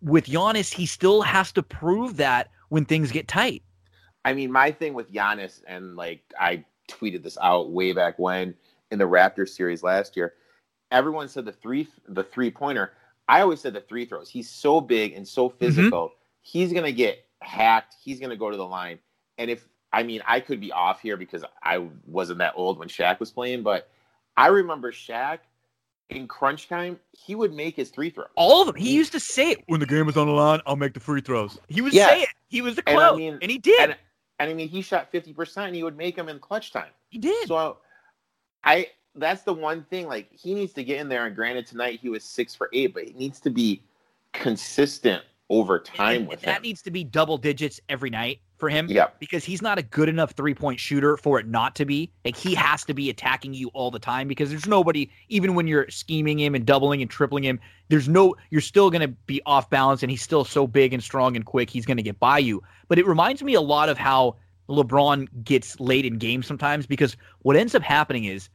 With 0.00 0.26
Giannis, 0.26 0.72
he 0.72 0.86
still 0.86 1.22
has 1.22 1.52
to 1.52 1.62
prove 1.62 2.16
that 2.16 2.50
when 2.68 2.84
things 2.84 3.10
get 3.10 3.28
tight. 3.28 3.62
I 4.24 4.32
mean, 4.32 4.50
my 4.50 4.70
thing 4.70 4.94
with 4.94 5.12
Giannis, 5.12 5.62
and 5.66 5.96
like 5.96 6.22
I 6.38 6.64
tweeted 6.88 7.22
this 7.22 7.38
out 7.40 7.70
way 7.70 7.92
back 7.92 8.18
when 8.18 8.54
in 8.90 8.98
the 8.98 9.04
Raptors 9.04 9.50
series 9.50 9.82
last 9.82 10.16
year. 10.16 10.34
Everyone 10.90 11.28
said 11.28 11.44
the 11.44 11.52
three 11.52 11.88
the 12.08 12.24
three 12.24 12.50
pointer. 12.50 12.92
I 13.28 13.40
always 13.40 13.60
said 13.60 13.72
the 13.72 13.80
three 13.80 14.04
throws. 14.04 14.28
He's 14.28 14.50
so 14.50 14.80
big 14.80 15.12
and 15.12 15.26
so 15.26 15.48
mm-hmm. 15.48 15.58
physical. 15.58 16.06
Mm-hmm. 16.06 16.14
He's 16.42 16.72
gonna 16.72 16.92
get 16.92 17.24
hacked. 17.40 17.96
He's 18.02 18.20
gonna 18.20 18.36
go 18.36 18.50
to 18.50 18.56
the 18.56 18.66
line. 18.66 18.98
And 19.38 19.50
if 19.50 19.66
I 19.92 20.02
mean 20.02 20.22
I 20.26 20.40
could 20.40 20.60
be 20.60 20.72
off 20.72 21.00
here 21.00 21.16
because 21.16 21.44
I 21.62 21.86
wasn't 22.06 22.38
that 22.38 22.54
old 22.56 22.78
when 22.78 22.88
Shaq 22.88 23.20
was 23.20 23.30
playing, 23.30 23.62
but 23.62 23.90
I 24.36 24.48
remember 24.48 24.92
Shaq 24.92 25.38
in 26.10 26.28
crunch 26.28 26.68
time, 26.68 26.98
he 27.12 27.34
would 27.34 27.52
make 27.52 27.76
his 27.76 27.90
three 27.90 28.10
throws. 28.10 28.28
All 28.36 28.60
of 28.60 28.66
them. 28.66 28.76
He 28.76 28.94
used 28.94 29.12
to 29.12 29.20
say 29.20 29.52
it 29.52 29.64
when 29.66 29.80
the 29.80 29.86
game 29.86 30.06
was 30.06 30.16
on 30.16 30.26
the 30.26 30.32
line. 30.32 30.60
I'll 30.66 30.76
make 30.76 30.94
the 30.94 31.00
free 31.00 31.20
throws. 31.20 31.58
He 31.68 31.80
would 31.80 31.92
yeah. 31.92 32.08
say 32.08 32.22
it. 32.22 32.28
He 32.48 32.60
was 32.60 32.76
the 32.76 32.82
quote, 32.82 32.96
and, 32.96 33.04
I 33.04 33.16
mean, 33.16 33.38
and 33.42 33.50
he 33.50 33.58
did. 33.58 33.90
And, 33.90 33.98
and 34.38 34.50
I 34.50 34.54
mean, 34.54 34.68
he 34.68 34.82
shot 34.82 35.12
50% 35.12 35.56
and 35.58 35.74
he 35.74 35.82
would 35.82 35.96
make 35.96 36.16
them 36.16 36.28
in 36.28 36.38
clutch 36.38 36.72
time. 36.72 36.90
He 37.08 37.18
did. 37.18 37.48
So 37.48 37.78
I 38.64 38.88
that's 39.14 39.42
the 39.42 39.52
one 39.52 39.84
thing. 39.84 40.08
Like 40.08 40.28
he 40.32 40.54
needs 40.54 40.72
to 40.74 40.84
get 40.84 41.00
in 41.00 41.08
there. 41.08 41.26
And 41.26 41.36
granted, 41.36 41.66
tonight 41.66 42.00
he 42.00 42.08
was 42.08 42.24
six 42.24 42.54
for 42.54 42.68
eight, 42.72 42.94
but 42.94 43.04
he 43.04 43.12
needs 43.12 43.40
to 43.40 43.50
be 43.50 43.82
consistent 44.32 45.22
over 45.50 45.78
time 45.78 46.22
and, 46.22 46.28
with 46.28 46.42
and 46.42 46.48
That 46.48 46.62
needs 46.62 46.82
to 46.82 46.90
be 46.90 47.04
double 47.04 47.38
digits 47.38 47.80
every 47.88 48.10
night 48.10 48.40
for 48.56 48.68
him. 48.68 48.86
Yeah. 48.88 49.08
Because 49.18 49.44
he's 49.44 49.60
not 49.60 49.78
a 49.78 49.82
good 49.82 50.08
enough 50.08 50.32
three 50.32 50.54
point 50.54 50.80
shooter 50.80 51.16
for 51.16 51.38
it 51.38 51.46
not 51.46 51.74
to 51.76 51.84
be. 51.84 52.10
Like 52.24 52.36
he 52.36 52.54
has 52.54 52.84
to 52.84 52.94
be 52.94 53.10
attacking 53.10 53.54
you 53.54 53.68
all 53.74 53.90
the 53.90 53.98
time 53.98 54.26
because 54.28 54.50
there's 54.50 54.66
nobody, 54.66 55.10
even 55.28 55.54
when 55.54 55.66
you're 55.66 55.88
scheming 55.90 56.38
him 56.38 56.54
and 56.54 56.64
doubling 56.64 57.02
and 57.02 57.10
tripling 57.10 57.44
him, 57.44 57.60
there's 57.88 58.08
no, 58.08 58.34
you're 58.50 58.60
still 58.60 58.90
going 58.90 59.02
to 59.02 59.08
be 59.08 59.42
off 59.44 59.68
balance 59.68 60.02
and 60.02 60.10
he's 60.10 60.22
still 60.22 60.44
so 60.44 60.66
big 60.66 60.92
and 60.92 61.02
strong 61.02 61.36
and 61.36 61.44
quick. 61.44 61.68
He's 61.68 61.86
going 61.86 61.98
to 61.98 62.02
get 62.02 62.18
by 62.18 62.38
you. 62.38 62.62
But 62.88 62.98
it 62.98 63.06
reminds 63.06 63.42
me 63.42 63.54
a 63.54 63.60
lot 63.60 63.88
of 63.88 63.98
how 63.98 64.36
LeBron 64.68 65.28
gets 65.44 65.78
late 65.78 66.06
in 66.06 66.18
games 66.18 66.46
sometimes 66.46 66.86
because 66.86 67.16
what 67.40 67.56
ends 67.56 67.74
up 67.74 67.82
happening 67.82 68.24
is 68.24 68.48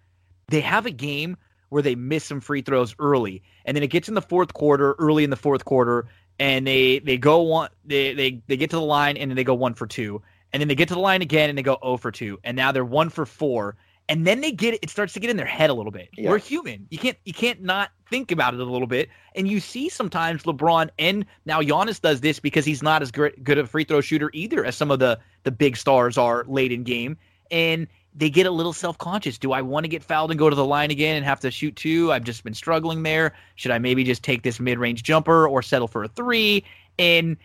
they 0.47 0.61
have 0.61 0.85
a 0.85 0.91
game 0.91 1.37
where 1.69 1.83
they 1.83 1.93
miss 1.93 2.23
some 2.23 2.41
free 2.41 2.61
throws 2.61 2.95
early 2.97 3.43
and 3.65 3.75
then 3.75 3.83
it 3.83 3.89
gets 3.89 4.07
in 4.07 4.15
the 4.15 4.21
fourth 4.21 4.53
quarter 4.53 4.93
early 4.93 5.23
in 5.23 5.29
the 5.29 5.35
fourth 5.35 5.65
quarter 5.65 6.07
and 6.39 6.65
they 6.65 6.99
they 6.99 7.17
go 7.17 7.41
one 7.41 7.69
they 7.85 8.13
they 8.13 8.41
they 8.47 8.57
get 8.57 8.69
to 8.69 8.77
the 8.77 8.81
line 8.81 9.17
and 9.17 9.29
then 9.29 9.35
they 9.35 9.43
go 9.43 9.53
one 9.53 9.73
for 9.73 9.85
two 9.85 10.21
and 10.53 10.61
then 10.61 10.67
they 10.67 10.75
get 10.75 10.87
to 10.87 10.93
the 10.93 10.99
line 10.99 11.21
again 11.21 11.49
and 11.49 11.57
they 11.57 11.63
go 11.63 11.77
oh 11.81 11.97
for 11.97 12.11
2 12.11 12.39
and 12.43 12.55
now 12.55 12.71
they're 12.71 12.85
1 12.85 13.09
for 13.09 13.25
4 13.25 13.75
and 14.07 14.25
then 14.25 14.41
they 14.41 14.51
get 14.51 14.79
it 14.81 14.89
starts 14.89 15.13
to 15.13 15.19
get 15.19 15.29
in 15.29 15.37
their 15.37 15.45
head 15.45 15.69
a 15.69 15.73
little 15.73 15.91
bit. 15.91 16.09
Yeah. 16.17 16.31
We're 16.31 16.39
human. 16.39 16.87
You 16.89 16.97
can't 16.97 17.17
you 17.25 17.33
can't 17.33 17.61
not 17.61 17.91
think 18.09 18.31
about 18.31 18.55
it 18.55 18.59
a 18.59 18.63
little 18.63 18.87
bit. 18.87 19.09
And 19.35 19.47
you 19.47 19.59
see 19.59 19.87
sometimes 19.87 20.43
LeBron 20.43 20.89
and 20.97 21.25
now 21.45 21.61
Giannis 21.61 22.01
does 22.01 22.21
this 22.21 22.39
because 22.39 22.65
he's 22.65 22.81
not 22.81 23.03
as 23.03 23.11
good, 23.11 23.33
good 23.43 23.59
a 23.59 23.67
free 23.67 23.83
throw 23.83 24.01
shooter 24.01 24.31
either 24.33 24.65
as 24.65 24.75
some 24.75 24.89
of 24.89 24.99
the 24.99 25.19
the 25.43 25.51
big 25.51 25.77
stars 25.77 26.17
are 26.17 26.43
late 26.47 26.71
in 26.71 26.83
game. 26.83 27.17
And 27.51 27.87
they 28.15 28.29
get 28.29 28.45
a 28.45 28.51
little 28.51 28.73
self 28.73 28.97
conscious. 28.97 29.37
Do 29.37 29.51
I 29.51 29.61
want 29.61 29.83
to 29.83 29.87
get 29.87 30.03
fouled 30.03 30.31
and 30.31 30.39
go 30.39 30.49
to 30.49 30.55
the 30.55 30.65
line 30.65 30.91
again 30.91 31.15
and 31.15 31.25
have 31.25 31.39
to 31.41 31.51
shoot 31.51 31.75
two? 31.75 32.11
I've 32.11 32.23
just 32.23 32.43
been 32.43 32.53
struggling 32.53 33.03
there. 33.03 33.33
Should 33.55 33.71
I 33.71 33.79
maybe 33.79 34.03
just 34.03 34.23
take 34.23 34.43
this 34.43 34.59
mid 34.59 34.79
range 34.79 35.03
jumper 35.03 35.47
or 35.47 35.61
settle 35.61 35.87
for 35.87 36.03
a 36.03 36.07
three? 36.07 36.63
And 36.97 37.37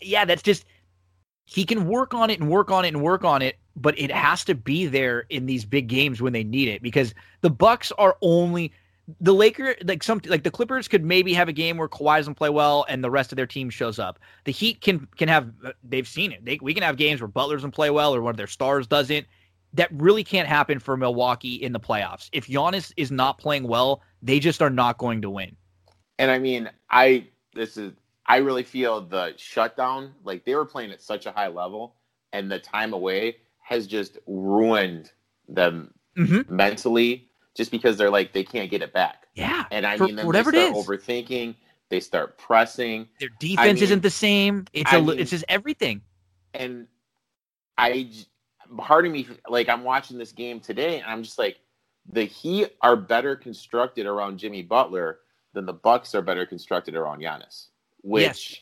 yeah, 0.00 0.24
that's 0.24 0.42
just 0.42 0.64
he 1.44 1.64
can 1.64 1.86
work 1.86 2.12
on 2.12 2.30
it 2.30 2.40
and 2.40 2.50
work 2.50 2.70
on 2.70 2.84
it 2.84 2.88
and 2.88 3.02
work 3.02 3.24
on 3.24 3.42
it, 3.42 3.56
but 3.74 3.98
it 3.98 4.10
has 4.10 4.44
to 4.44 4.54
be 4.54 4.86
there 4.86 5.24
in 5.30 5.46
these 5.46 5.64
big 5.64 5.88
games 5.88 6.20
when 6.20 6.32
they 6.32 6.44
need 6.44 6.68
it 6.68 6.82
because 6.82 7.14
the 7.40 7.50
Bucks 7.50 7.90
are 7.92 8.16
only 8.20 8.72
the 9.20 9.32
Lakers 9.32 9.76
like 9.84 10.02
some 10.02 10.20
like 10.26 10.42
the 10.42 10.50
Clippers 10.50 10.86
could 10.86 11.04
maybe 11.04 11.32
have 11.32 11.48
a 11.48 11.52
game 11.52 11.78
where 11.78 11.88
Kawhi 11.88 12.18
doesn't 12.18 12.34
play 12.34 12.50
well 12.50 12.84
and 12.88 13.02
the 13.02 13.10
rest 13.10 13.32
of 13.32 13.36
their 13.36 13.46
team 13.46 13.70
shows 13.70 13.98
up. 13.98 14.18
The 14.44 14.52
Heat 14.52 14.82
can 14.82 15.08
can 15.16 15.28
have 15.28 15.50
they've 15.82 16.06
seen 16.06 16.32
it. 16.32 16.44
They, 16.44 16.58
we 16.60 16.74
can 16.74 16.82
have 16.82 16.98
games 16.98 17.22
where 17.22 17.28
Butler 17.28 17.56
doesn't 17.56 17.70
play 17.70 17.88
well 17.88 18.14
or 18.14 18.20
one 18.20 18.32
of 18.32 18.36
their 18.36 18.46
stars 18.46 18.86
doesn't. 18.86 19.26
That 19.74 19.88
really 19.92 20.24
can't 20.24 20.48
happen 20.48 20.78
for 20.78 20.96
Milwaukee 20.96 21.54
in 21.54 21.72
the 21.72 21.80
playoffs. 21.80 22.28
If 22.32 22.46
Giannis 22.46 22.92
is 22.96 23.10
not 23.10 23.38
playing 23.38 23.64
well, 23.64 24.02
they 24.22 24.40
just 24.40 24.62
are 24.62 24.70
not 24.70 24.98
going 24.98 25.22
to 25.22 25.30
win. 25.30 25.56
And 26.18 26.30
I 26.30 26.38
mean, 26.38 26.70
I 26.90 27.26
this 27.54 27.76
is 27.76 27.92
I 28.26 28.38
really 28.38 28.62
feel 28.62 29.00
the 29.00 29.34
shutdown, 29.36 30.14
like 30.24 30.44
they 30.44 30.54
were 30.54 30.64
playing 30.64 30.90
at 30.90 31.00
such 31.00 31.26
a 31.26 31.32
high 31.32 31.48
level, 31.48 31.96
and 32.32 32.50
the 32.50 32.58
time 32.58 32.92
away 32.92 33.36
has 33.60 33.86
just 33.86 34.18
ruined 34.26 35.12
them 35.48 35.92
mm-hmm. 36.16 36.54
mentally, 36.54 37.28
just 37.54 37.70
because 37.70 37.96
they're 37.96 38.10
like 38.10 38.32
they 38.32 38.44
can't 38.44 38.70
get 38.70 38.82
it 38.82 38.92
back. 38.92 39.26
Yeah, 39.34 39.64
and 39.70 39.86
I 39.86 39.96
mean, 39.96 40.18
whatever 40.26 40.50
it 40.50 40.56
is, 40.56 40.72
overthinking. 40.74 41.54
They 41.90 42.00
start 42.00 42.36
pressing. 42.36 43.08
Their 43.18 43.30
defense 43.40 43.60
I 43.60 43.72
mean, 43.72 43.82
isn't 43.82 44.02
the 44.02 44.10
same. 44.10 44.66
It's 44.74 44.92
I 44.92 44.98
a, 44.98 45.02
mean, 45.02 45.18
it's 45.18 45.30
just 45.30 45.46
everything. 45.48 46.02
And 46.52 46.86
I, 47.78 48.10
part 48.76 49.06
of 49.06 49.12
me, 49.12 49.26
like 49.48 49.68
I'm 49.68 49.84
watching 49.84 50.18
this 50.18 50.32
game 50.32 50.60
today, 50.60 51.00
and 51.00 51.06
I'm 51.06 51.22
just 51.22 51.38
like, 51.38 51.58
the 52.10 52.24
Heat 52.24 52.76
are 52.82 52.96
better 52.96 53.36
constructed 53.36 54.06
around 54.06 54.38
Jimmy 54.38 54.62
Butler 54.62 55.20
than 55.52 55.66
the 55.66 55.72
Bucks 55.72 56.14
are 56.14 56.22
better 56.22 56.46
constructed 56.46 56.94
around 56.94 57.20
Giannis 57.20 57.66
which 58.02 58.22
yes. 58.22 58.60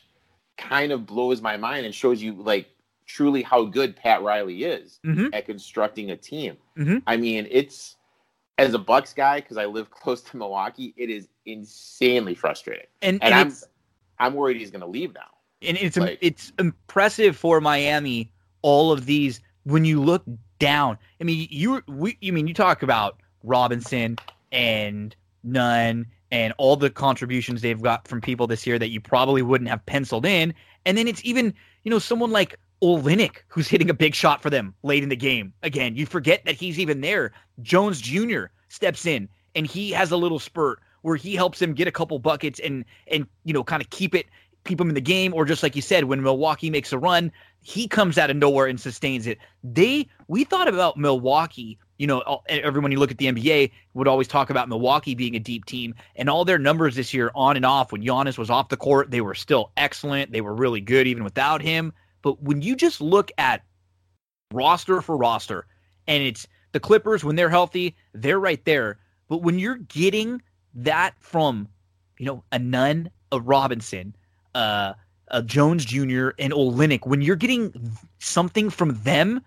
kind 0.69 0.91
of 0.91 1.05
blows 1.05 1.41
my 1.41 1.57
mind 1.57 1.85
and 1.85 1.93
shows 1.93 2.21
you 2.21 2.33
like 2.33 2.67
truly 3.05 3.41
how 3.41 3.63
good 3.63 3.95
Pat 3.95 4.21
Riley 4.21 4.63
is 4.63 4.99
mm-hmm. 5.05 5.27
at 5.33 5.45
constructing 5.45 6.11
a 6.11 6.17
team. 6.17 6.57
Mm-hmm. 6.77 6.97
I 7.07 7.17
mean, 7.17 7.47
it's 7.49 7.95
as 8.57 8.73
a 8.73 8.79
Bucks 8.79 9.13
guy 9.13 9.39
because 9.39 9.57
I 9.57 9.65
live 9.65 9.89
close 9.91 10.21
to 10.23 10.37
Milwaukee, 10.37 10.93
it 10.97 11.09
is 11.09 11.27
insanely 11.45 12.35
frustrating. 12.35 12.87
And, 13.01 13.23
and, 13.23 13.33
and 13.33 13.33
I'm 13.33 13.53
I'm 14.19 14.33
worried 14.33 14.57
he's 14.57 14.71
going 14.71 14.81
to 14.81 14.87
leave 14.87 15.13
now. 15.13 15.29
And 15.61 15.77
it's 15.77 15.97
like, 15.97 16.19
it's 16.21 16.51
impressive 16.59 17.35
for 17.35 17.59
Miami 17.61 18.31
all 18.61 18.91
of 18.91 19.05
these 19.05 19.41
when 19.67 19.83
you 19.83 20.01
look 20.01 20.23
down. 20.59 20.97
I 21.19 21.23
mean, 21.23 21.47
you 21.51 21.81
we 21.87 22.17
you 22.21 22.33
mean 22.33 22.47
you 22.47 22.53
talk 22.53 22.83
about 22.83 23.19
Robinson 23.43 24.17
and 24.51 25.15
Nunn 25.43 26.07
and 26.31 26.53
all 26.57 26.75
the 26.75 26.89
contributions 26.89 27.61
they've 27.61 27.81
got 27.81 28.07
from 28.07 28.21
people 28.21 28.47
this 28.47 28.65
year 28.65 28.79
that 28.79 28.89
you 28.89 28.99
probably 28.99 29.41
wouldn't 29.41 29.69
have 29.69 29.85
penciled 29.85 30.25
in. 30.25 30.53
And 30.85 30.97
then 30.97 31.07
it's 31.07 31.23
even, 31.23 31.53
you 31.83 31.91
know, 31.91 31.99
someone 31.99 32.31
like 32.31 32.57
Olynyk 32.81 33.37
who's 33.47 33.67
hitting 33.67 33.89
a 33.89 33.93
big 33.93 34.13
shot 34.13 34.41
for 34.41 34.49
them 34.49 34.73
late 34.83 35.03
in 35.03 35.09
the 35.09 35.15
game. 35.15 35.53
Again, 35.63 35.95
you 35.95 36.05
forget 36.05 36.43
that 36.45 36.55
he's 36.55 36.79
even 36.79 37.01
there. 37.01 37.31
Jones 37.61 38.01
Jr. 38.01 38.45
steps 38.69 39.05
in 39.05 39.29
and 39.55 39.65
he 39.65 39.91
has 39.91 40.11
a 40.11 40.17
little 40.17 40.39
spurt 40.39 40.79
where 41.01 41.15
he 41.15 41.35
helps 41.35 41.61
him 41.61 41.73
get 41.73 41.87
a 41.87 41.91
couple 41.91 42.19
buckets 42.19 42.59
and 42.59 42.83
and 43.07 43.27
you 43.45 43.53
know 43.53 43.63
kind 43.63 43.81
of 43.81 43.89
keep 43.89 44.15
it 44.15 44.27
keep 44.67 44.79
him 44.79 44.89
in 44.89 44.95
the 44.95 45.01
game 45.01 45.33
or 45.33 45.45
just 45.45 45.63
like 45.63 45.75
you 45.75 45.81
said 45.81 46.05
when 46.05 46.21
Milwaukee 46.21 46.69
makes 46.69 46.93
a 46.93 46.99
run, 46.99 47.31
he 47.61 47.87
comes 47.87 48.17
out 48.17 48.29
of 48.29 48.37
nowhere 48.37 48.67
and 48.67 48.79
sustains 48.79 49.27
it. 49.27 49.37
They 49.63 50.07
we 50.27 50.43
thought 50.43 50.67
about 50.67 50.97
Milwaukee 50.97 51.79
you 51.97 52.05
know, 52.05 52.41
everyone 52.47 52.91
you 52.91 52.99
look 52.99 53.11
at 53.11 53.17
the 53.17 53.25
NBA 53.25 53.71
would 53.93 54.07
always 54.07 54.27
talk 54.27 54.49
about 54.49 54.69
Milwaukee 54.69 55.15
being 55.15 55.35
a 55.35 55.39
deep 55.39 55.65
team, 55.65 55.95
and 56.15 56.29
all 56.29 56.45
their 56.45 56.59
numbers 56.59 56.95
this 56.95 57.13
year, 57.13 57.31
on 57.33 57.55
and 57.55 57.65
off, 57.65 57.91
when 57.91 58.03
Giannis 58.03 58.37
was 58.37 58.49
off 58.49 58.69
the 58.69 58.77
court, 58.77 59.11
they 59.11 59.21
were 59.21 59.35
still 59.35 59.71
excellent. 59.77 60.31
They 60.31 60.41
were 60.41 60.53
really 60.53 60.81
good 60.81 61.07
even 61.07 61.23
without 61.23 61.61
him. 61.61 61.91
But 62.21 62.41
when 62.41 62.61
you 62.61 62.75
just 62.75 63.01
look 63.01 63.31
at 63.37 63.63
roster 64.53 65.01
for 65.01 65.17
roster, 65.17 65.65
and 66.07 66.23
it's 66.23 66.47
the 66.71 66.79
Clippers 66.79 67.23
when 67.23 67.35
they're 67.35 67.49
healthy, 67.49 67.95
they're 68.13 68.39
right 68.39 68.63
there. 68.65 68.99
But 69.27 69.41
when 69.41 69.59
you're 69.59 69.77
getting 69.77 70.41
that 70.75 71.15
from, 71.19 71.67
you 72.19 72.25
know, 72.25 72.43
a 72.51 72.59
Nunn, 72.59 73.09
a 73.31 73.41
Robinson, 73.41 74.15
uh, 74.57 74.93
a 75.27 75.43
Jones 75.43 75.85
Jr., 75.85 76.29
and 76.39 76.51
Olynyk, 76.51 77.05
when 77.05 77.21
you're 77.21 77.35
getting 77.35 77.91
something 78.19 78.69
from 78.69 79.01
them 79.03 79.41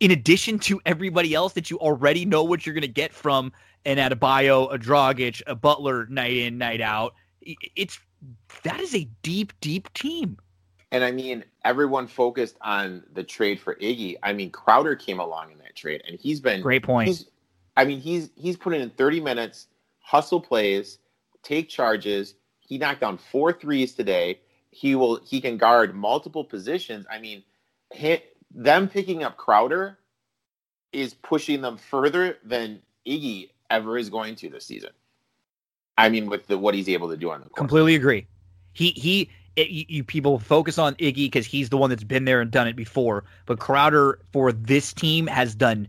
in 0.00 0.10
addition 0.10 0.58
to 0.58 0.80
everybody 0.84 1.32
else 1.32 1.52
that 1.52 1.70
you 1.70 1.78
already 1.78 2.24
know 2.24 2.42
what 2.42 2.66
you're 2.66 2.74
going 2.74 2.82
to 2.82 2.88
get 2.88 3.12
from 3.14 3.52
an 3.84 3.98
Adebayo, 3.98 4.72
a 4.74 4.78
Dragic, 4.78 5.42
a 5.46 5.54
Butler 5.54 6.06
night 6.06 6.36
in, 6.36 6.58
night 6.58 6.80
out. 6.80 7.14
It's 7.40 7.98
that 8.64 8.80
is 8.80 8.94
a 8.94 9.08
deep, 9.22 9.52
deep 9.60 9.92
team. 9.94 10.38
And 10.90 11.04
I 11.04 11.12
mean, 11.12 11.44
everyone 11.64 12.06
focused 12.08 12.56
on 12.62 13.04
the 13.12 13.22
trade 13.22 13.60
for 13.60 13.76
Iggy. 13.76 14.16
I 14.22 14.32
mean, 14.32 14.50
Crowder 14.50 14.96
came 14.96 15.20
along 15.20 15.52
in 15.52 15.58
that 15.58 15.76
trade, 15.76 16.02
and 16.06 16.18
he's 16.18 16.40
been 16.40 16.62
great 16.62 16.82
point. 16.82 17.24
I 17.76 17.84
mean, 17.84 18.00
he's 18.00 18.30
he's 18.34 18.56
put 18.56 18.74
in 18.74 18.90
30 18.90 19.20
minutes, 19.20 19.68
hustle 20.00 20.40
plays, 20.40 20.98
take 21.42 21.68
charges. 21.68 22.34
He 22.66 22.78
knocked 22.78 23.00
down 23.00 23.18
four 23.18 23.52
threes 23.52 23.94
today. 23.94 24.40
He 24.70 24.94
will 24.94 25.20
he 25.24 25.40
can 25.40 25.56
guard 25.56 25.94
multiple 25.94 26.44
positions. 26.44 27.06
I 27.10 27.18
mean, 27.18 27.42
them 28.50 28.88
picking 28.88 29.22
up 29.22 29.36
Crowder 29.36 29.98
is 30.92 31.14
pushing 31.14 31.60
them 31.60 31.76
further 31.76 32.38
than 32.44 32.82
Iggy 33.06 33.50
ever 33.70 33.96
is 33.98 34.10
going 34.10 34.36
to 34.36 34.48
this 34.48 34.66
season. 34.66 34.90
I 35.98 36.08
mean, 36.08 36.26
with 36.26 36.46
the, 36.46 36.58
what 36.58 36.74
he's 36.74 36.88
able 36.88 37.08
to 37.10 37.16
do 37.16 37.30
on 37.30 37.40
the 37.40 37.46
court. 37.46 37.56
Completely 37.56 37.94
agree. 37.94 38.26
He 38.72 38.90
he. 38.90 39.30
It, 39.56 39.70
you, 39.70 40.04
people 40.04 40.38
focus 40.38 40.76
on 40.76 40.94
Iggy 40.96 41.14
because 41.14 41.46
he's 41.46 41.70
the 41.70 41.78
one 41.78 41.88
that's 41.88 42.04
been 42.04 42.26
there 42.26 42.42
and 42.42 42.50
done 42.50 42.68
it 42.68 42.76
before, 42.76 43.24
but 43.46 43.58
Crowder 43.58 44.18
for 44.30 44.52
this 44.52 44.92
team 44.92 45.26
has 45.28 45.54
done 45.54 45.88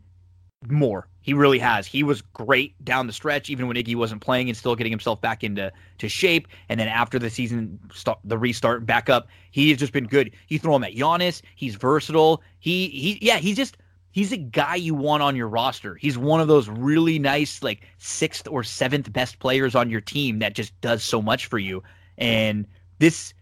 more. 0.70 1.10
He 1.28 1.34
really 1.34 1.60
has. 1.60 1.86
He 1.86 2.04
was 2.04 2.22
great 2.22 2.74
down 2.86 3.06
the 3.06 3.12
stretch, 3.12 3.50
even 3.50 3.68
when 3.68 3.76
Iggy 3.76 3.96
wasn't 3.96 4.22
playing 4.22 4.48
and 4.48 4.58
still 4.58 4.78
getting 4.78 4.94
himself 4.94 5.20
back 5.20 5.44
into 5.44 5.74
to 5.98 6.08
shape. 6.08 6.48
And 6.70 6.80
then 6.80 6.88
after 6.88 7.20
the 7.20 7.30
season, 7.30 7.78
start, 7.94 8.20
the 8.24 8.38
restart 8.38 8.86
back 8.86 9.10
up, 9.10 9.28
he 9.52 9.70
has 9.70 9.78
just 9.78 9.92
been 9.92 10.08
good. 10.08 10.32
You 10.48 10.58
throw 10.58 10.74
him 10.78 10.86
at 10.86 10.94
Giannis. 10.94 11.42
He's 11.56 11.76
versatile. 11.76 12.42
He 12.60 12.88
he 12.88 13.20
yeah. 13.22 13.40
He's 13.40 13.58
just 13.58 13.76
he's 14.12 14.32
a 14.32 14.38
guy 14.38 14.76
you 14.76 14.96
want 14.96 15.22
on 15.22 15.36
your 15.36 15.50
roster. 15.50 15.96
He's 15.96 16.18
one 16.18 16.40
of 16.40 16.48
those 16.48 16.70
really 16.70 17.20
nice 17.20 17.62
like 17.62 17.82
sixth 17.98 18.48
or 18.48 18.64
seventh 18.64 19.12
best 19.12 19.40
players 19.40 19.76
on 19.76 19.90
your 19.90 20.00
team 20.00 20.40
that 20.40 20.56
just 20.56 20.80
does 20.80 21.04
so 21.04 21.22
much 21.22 21.48
for 21.48 21.60
you. 21.60 21.84
And 22.18 22.66
this 23.00 23.34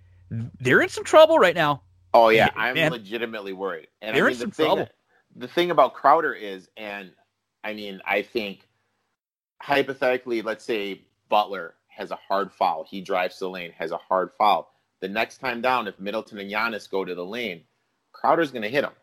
they're 0.59 0.81
in 0.81 0.89
some 0.89 1.03
trouble 1.03 1.37
right 1.37 1.53
now. 1.53 1.83
Oh 2.15 2.29
yeah, 2.29 2.49
I'm 2.55 2.73
Man. 2.73 2.93
legitimately 2.93 3.53
worried. 3.53 3.89
And 4.01 4.17
they're 4.17 4.25
I 4.25 4.29
mean, 4.29 4.33
in 4.33 4.39
some 4.39 4.49
the 4.49 4.55
thing, 4.55 4.65
trouble. 4.65 4.89
The 5.35 5.47
thing 5.47 5.69
about 5.69 5.93
Crowder 5.93 6.33
is, 6.33 6.67
and 6.77 7.11
I 7.65 7.73
mean, 7.73 7.99
I 8.05 8.21
think 8.21 8.67
hypothetically, 9.59 10.43
let's 10.43 10.63
say 10.63 11.01
Butler 11.29 11.73
has 11.87 12.11
a 12.11 12.15
hard 12.15 12.51
foul. 12.51 12.85
He 12.87 13.01
drives 13.01 13.39
the 13.39 13.49
lane, 13.49 13.71
has 13.71 13.91
a 13.91 13.97
hard 13.97 14.31
foul. 14.37 14.71
The 15.01 15.09
next 15.09 15.39
time 15.39 15.61
down, 15.61 15.87
if 15.87 15.99
Middleton 15.99 16.37
and 16.37 16.51
Giannis 16.51 16.89
go 16.89 17.03
to 17.03 17.15
the 17.15 17.25
lane, 17.25 17.63
Crowder's 18.11 18.51
going 18.51 18.61
to 18.61 18.69
hit 18.69 18.83
him. 18.83 18.93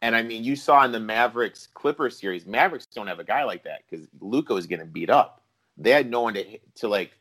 And 0.00 0.14
I 0.14 0.22
mean, 0.22 0.44
you 0.44 0.54
saw 0.54 0.84
in 0.84 0.92
the 0.92 1.00
Mavericks 1.00 1.66
Clippers 1.74 2.16
series, 2.16 2.46
Mavericks 2.46 2.86
don't 2.86 3.08
have 3.08 3.18
a 3.18 3.24
guy 3.24 3.44
like 3.44 3.64
that 3.64 3.82
because 3.88 4.06
Luka 4.20 4.54
was 4.54 4.66
getting 4.66 4.86
beat 4.86 5.10
up. 5.10 5.42
They 5.76 5.90
had 5.90 6.08
no 6.08 6.20
one 6.20 6.34
to 6.34 6.58
to 6.76 6.88
like 6.88 7.12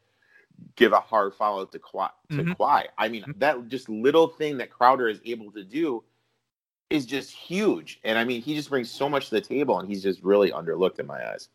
give 0.76 0.94
a 0.94 1.00
hard 1.00 1.34
foul 1.34 1.66
to 1.66 1.80
Kawhi. 1.80 2.10
To 2.32 2.36
mm-hmm. 2.36 2.52
Kawhi. 2.52 2.86
I 2.98 3.08
mean, 3.08 3.24
that 3.38 3.68
just 3.68 3.90
little 3.90 4.28
thing 4.28 4.58
that 4.58 4.70
Crowder 4.70 5.08
is 5.08 5.22
able 5.26 5.52
to 5.54 5.64
do 5.64 6.04
is 6.90 7.06
just 7.06 7.32
huge. 7.32 8.00
And 8.04 8.18
I 8.18 8.24
mean, 8.24 8.42
he 8.42 8.56
just 8.56 8.70
brings 8.70 8.90
so 8.90 9.10
much 9.10 9.30
to 9.30 9.36
the 9.36 9.42
table, 9.42 9.80
and 9.80 9.90
he's 9.90 10.04
just 10.04 10.22
really 10.24 10.52
underlooked 10.52 11.00
in 11.00 11.08
my 11.08 11.32
eyes. 11.32 11.50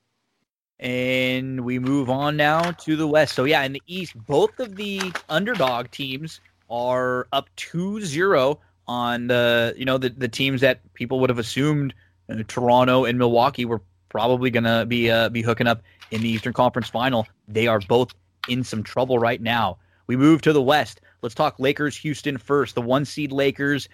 And 0.81 1.65
we 1.65 1.79
move 1.79 2.09
on 2.09 2.37
now 2.37 2.71
to 2.71 2.97
the 2.97 3.07
West. 3.07 3.35
So, 3.35 3.45
yeah, 3.45 3.63
in 3.63 3.73
the 3.73 3.83
East, 3.87 4.15
both 4.27 4.59
of 4.61 4.77
the 4.77 5.13
underdog 5.29 5.91
teams 5.91 6.41
are 6.71 7.27
up 7.33 7.49
2 7.57 8.03
0 8.03 8.61
on 8.87 9.27
the, 9.27 9.75
you 9.77 9.85
know, 9.85 9.99
the, 9.99 10.11
the 10.11 10.29
teams 10.29 10.61
that 10.61 10.81
people 10.95 11.19
would 11.21 11.31
have 11.31 11.39
assumed 11.39 11.95
uh, 12.31 12.43
Toronto 12.47 13.05
and 13.05 13.19
Milwaukee 13.19 13.65
were 13.65 13.81
probably 14.09 14.51
going 14.51 14.65
to 14.65 14.87
be 14.87 15.11
uh, 15.11 15.29
be 15.29 15.43
hooking 15.43 15.67
up 15.67 15.83
in 16.11 16.23
the 16.23 16.29
Eastern 16.29 16.53
Conference 16.53 16.89
final. 16.89 17.27
They 17.47 17.67
are 17.67 17.81
both 17.81 18.15
in 18.49 18.65
some 18.65 18.83
trouble 18.83 19.19
right 19.19 19.41
now. 19.41 19.79
We 20.07 20.17
move 20.17 20.43
to 20.43 20.53
the 20.53 20.63
West. 20.63 21.01
Let's 21.23 21.35
talk 21.35 21.59
Lakers 21.59 21.97
Houston 21.99 22.39
first. 22.39 22.75
The 22.75 22.83
one 22.83 23.05
seed 23.05 23.33
Lakers 23.33 23.89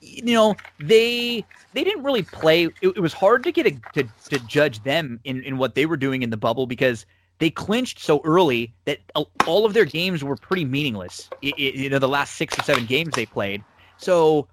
you 0.00 0.34
know 0.34 0.56
they 0.80 1.44
they 1.72 1.84
didn't 1.84 2.02
really 2.02 2.22
play 2.22 2.64
it, 2.64 2.72
it 2.82 3.00
was 3.00 3.12
hard 3.12 3.42
to 3.44 3.52
get 3.52 3.66
a, 3.66 3.70
to, 3.92 4.08
to 4.28 4.38
judge 4.46 4.82
them 4.82 5.20
in, 5.24 5.42
in 5.42 5.58
what 5.58 5.74
they 5.74 5.86
were 5.86 5.96
doing 5.96 6.22
in 6.22 6.30
the 6.30 6.36
bubble 6.36 6.66
because 6.66 7.06
they 7.38 7.50
clinched 7.50 8.00
so 8.00 8.20
early 8.24 8.74
that 8.84 8.98
all 9.46 9.64
of 9.64 9.74
their 9.74 9.84
games 9.84 10.24
were 10.24 10.36
pretty 10.36 10.64
meaningless 10.64 11.28
it, 11.42 11.54
it, 11.58 11.74
you 11.74 11.88
know 11.88 11.98
the 11.98 12.08
last 12.08 12.34
six 12.34 12.58
or 12.58 12.62
seven 12.62 12.86
games 12.86 13.14
they 13.14 13.26
played 13.26 13.62
so 13.98 14.48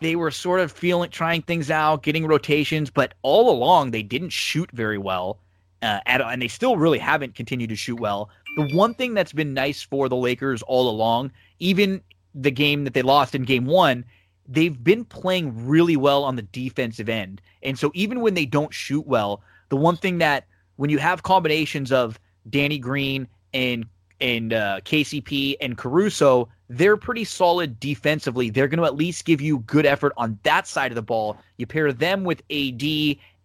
they 0.00 0.16
were 0.16 0.30
sort 0.30 0.60
of 0.60 0.70
feeling 0.72 1.10
trying 1.10 1.42
things 1.42 1.70
out, 1.70 2.02
getting 2.02 2.26
rotations, 2.26 2.90
but 2.90 3.14
all 3.22 3.50
along 3.50 3.90
they 3.90 4.02
didn't 4.02 4.30
shoot 4.30 4.70
very 4.72 4.98
well. 4.98 5.38
Uh, 5.82 6.00
at, 6.06 6.20
and 6.20 6.40
they 6.40 6.48
still 6.48 6.76
really 6.76 6.98
haven't 6.98 7.34
continued 7.34 7.68
to 7.68 7.76
shoot 7.76 8.00
well. 8.00 8.30
The 8.56 8.74
one 8.74 8.94
thing 8.94 9.14
that's 9.14 9.32
been 9.32 9.52
nice 9.52 9.82
for 9.82 10.08
the 10.08 10.16
Lakers 10.16 10.62
all 10.62 10.88
along, 10.88 11.32
even 11.58 12.02
the 12.34 12.50
game 12.50 12.84
that 12.84 12.94
they 12.94 13.02
lost 13.02 13.34
in 13.34 13.44
game 13.44 13.66
one, 13.66 14.04
they've 14.48 14.82
been 14.82 15.04
playing 15.04 15.66
really 15.66 15.96
well 15.96 16.24
on 16.24 16.36
the 16.36 16.42
defensive 16.42 17.08
end. 17.08 17.40
And 17.62 17.78
so 17.78 17.90
even 17.94 18.20
when 18.20 18.34
they 18.34 18.46
don't 18.46 18.72
shoot 18.72 19.06
well, 19.06 19.42
the 19.68 19.76
one 19.76 19.96
thing 19.96 20.18
that 20.18 20.46
when 20.76 20.90
you 20.90 20.98
have 20.98 21.22
combinations 21.22 21.92
of 21.92 22.18
Danny 22.48 22.78
Green 22.78 23.26
and 23.52 23.86
and 24.20 24.54
uh, 24.54 24.80
KCP 24.84 25.56
and 25.60 25.76
Caruso, 25.76 26.48
they're 26.70 26.96
pretty 26.96 27.24
solid 27.24 27.78
defensively. 27.78 28.48
They're 28.48 28.68
going 28.68 28.78
to 28.78 28.86
at 28.86 28.96
least 28.96 29.26
give 29.26 29.42
you 29.42 29.58
good 29.60 29.84
effort 29.84 30.14
on 30.16 30.38
that 30.42 30.66
side 30.66 30.90
of 30.90 30.96
the 30.96 31.02
ball. 31.02 31.36
You 31.58 31.66
pair 31.66 31.92
them 31.92 32.24
with 32.24 32.42
AD 32.50 32.82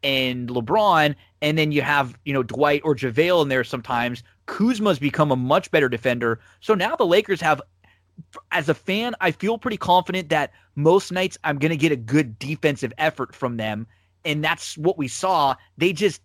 and 0.03 0.49
LeBron, 0.49 1.13
and 1.41 1.57
then 1.57 1.71
you 1.71 1.81
have 1.81 2.17
you 2.25 2.33
know 2.33 2.43
Dwight 2.43 2.81
or 2.83 2.95
JaVale 2.95 3.43
in 3.43 3.49
there 3.49 3.63
sometimes. 3.63 4.23
Kuzma's 4.45 4.99
become 4.99 5.31
a 5.31 5.35
much 5.35 5.71
better 5.71 5.87
defender. 5.87 6.39
So 6.59 6.73
now 6.73 6.95
the 6.95 7.05
Lakers 7.05 7.39
have 7.41 7.61
as 8.51 8.69
a 8.69 8.73
fan, 8.73 9.15
I 9.21 9.31
feel 9.31 9.57
pretty 9.57 9.77
confident 9.77 10.29
that 10.29 10.51
most 10.75 11.11
nights 11.11 11.37
I'm 11.43 11.57
going 11.57 11.71
to 11.71 11.77
get 11.77 11.91
a 11.91 11.97
good 11.97 12.39
defensive 12.39 12.93
effort 12.97 13.35
from 13.35 13.57
them. 13.57 13.87
And 14.25 14.43
that's 14.43 14.77
what 14.77 14.97
we 14.97 15.07
saw. 15.07 15.55
They 15.77 15.93
just, 15.93 16.21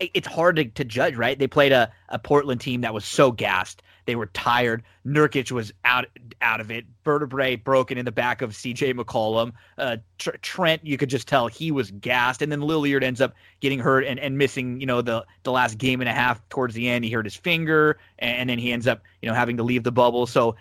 it's 0.00 0.28
hard 0.28 0.56
to, 0.56 0.64
to 0.64 0.84
judge, 0.84 1.16
right? 1.16 1.38
They 1.38 1.46
played 1.46 1.72
a, 1.72 1.90
a 2.08 2.18
Portland 2.18 2.60
team 2.60 2.82
that 2.82 2.94
was 2.94 3.04
so 3.04 3.32
gassed. 3.32 3.82
They 4.08 4.16
were 4.16 4.26
tired. 4.26 4.84
Nurkic 5.06 5.52
was 5.52 5.70
out 5.84 6.06
out 6.40 6.62
of 6.62 6.70
it. 6.70 6.86
Vertebrae 7.04 7.56
broken 7.56 7.98
in 7.98 8.06
the 8.06 8.12
back 8.12 8.40
of 8.40 8.56
C.J. 8.56 8.94
McCollum. 8.94 9.52
Uh, 9.76 9.98
Tr- 10.16 10.30
Trent, 10.40 10.86
you 10.86 10.96
could 10.96 11.10
just 11.10 11.28
tell 11.28 11.46
he 11.46 11.70
was 11.70 11.90
gassed. 11.90 12.40
And 12.40 12.50
then 12.50 12.60
Lillard 12.60 13.02
ends 13.02 13.20
up 13.20 13.34
getting 13.60 13.78
hurt 13.78 14.04
and, 14.06 14.18
and 14.18 14.38
missing, 14.38 14.80
you 14.80 14.86
know, 14.86 15.02
the 15.02 15.26
the 15.42 15.52
last 15.52 15.76
game 15.76 16.00
and 16.00 16.08
a 16.08 16.14
half 16.14 16.40
towards 16.48 16.74
the 16.74 16.88
end. 16.88 17.04
He 17.04 17.10
hurt 17.10 17.26
his 17.26 17.36
finger, 17.36 17.98
and, 18.18 18.38
and 18.38 18.50
then 18.50 18.58
he 18.58 18.72
ends 18.72 18.86
up, 18.86 19.02
you 19.20 19.28
know, 19.28 19.34
having 19.34 19.58
to 19.58 19.62
leave 19.62 19.82
the 19.82 19.92
bubble. 19.92 20.26
So 20.26 20.56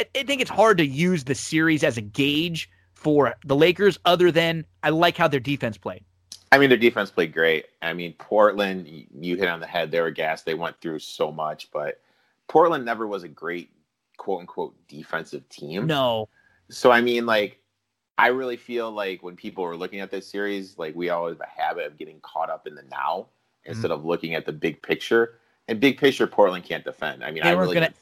I, 0.00 0.18
I 0.18 0.22
think 0.22 0.40
it's 0.40 0.50
hard 0.50 0.78
to 0.78 0.86
use 0.86 1.24
the 1.24 1.34
series 1.34 1.84
as 1.84 1.96
a 1.96 2.00
gauge 2.00 2.70
for 2.94 3.34
the 3.44 3.56
Lakers, 3.56 3.98
other 4.04 4.30
than 4.30 4.64
I 4.82 4.90
like 4.90 5.16
how 5.16 5.28
their 5.28 5.40
defense 5.40 5.76
played. 5.76 6.04
I 6.52 6.58
mean, 6.58 6.68
their 6.68 6.78
defense 6.78 7.10
played 7.10 7.32
great. 7.32 7.66
I 7.80 7.92
mean, 7.92 8.14
Portland, 8.14 8.86
you 8.88 9.36
hit 9.36 9.48
on 9.48 9.60
the 9.60 9.66
head. 9.66 9.90
They 9.90 10.00
were 10.00 10.10
gassed. 10.10 10.44
They 10.44 10.54
went 10.54 10.80
through 10.80 10.98
so 10.98 11.30
much, 11.30 11.70
but 11.70 12.00
Portland 12.48 12.84
never 12.84 13.06
was 13.06 13.22
a 13.22 13.28
great 13.28 13.70
quote 14.16 14.40
unquote 14.40 14.74
defensive 14.88 15.48
team. 15.48 15.86
No. 15.86 16.28
So 16.70 16.90
I 16.90 17.00
mean, 17.00 17.26
like, 17.26 17.58
I 18.18 18.28
really 18.28 18.56
feel 18.56 18.90
like 18.90 19.22
when 19.22 19.36
people 19.36 19.64
are 19.64 19.76
looking 19.76 20.00
at 20.00 20.10
this 20.10 20.26
series, 20.26 20.76
like 20.78 20.94
we 20.94 21.10
always 21.10 21.36
have 21.36 21.46
a 21.46 21.62
habit 21.62 21.86
of 21.86 21.98
getting 21.98 22.20
caught 22.20 22.50
up 22.50 22.66
in 22.66 22.74
the 22.74 22.84
now 22.90 23.26
instead 23.64 23.90
mm-hmm. 23.90 24.00
of 24.00 24.04
looking 24.04 24.34
at 24.34 24.46
the 24.46 24.52
big 24.52 24.82
picture. 24.82 25.38
And 25.68 25.78
big 25.78 25.98
picture, 25.98 26.26
Portland 26.26 26.64
can't 26.64 26.84
defend. 26.84 27.22
I 27.22 27.30
mean, 27.30 27.44
they 27.44 27.50
I 27.50 27.52
really 27.52 27.74
going 27.74 27.88
to 27.88 27.94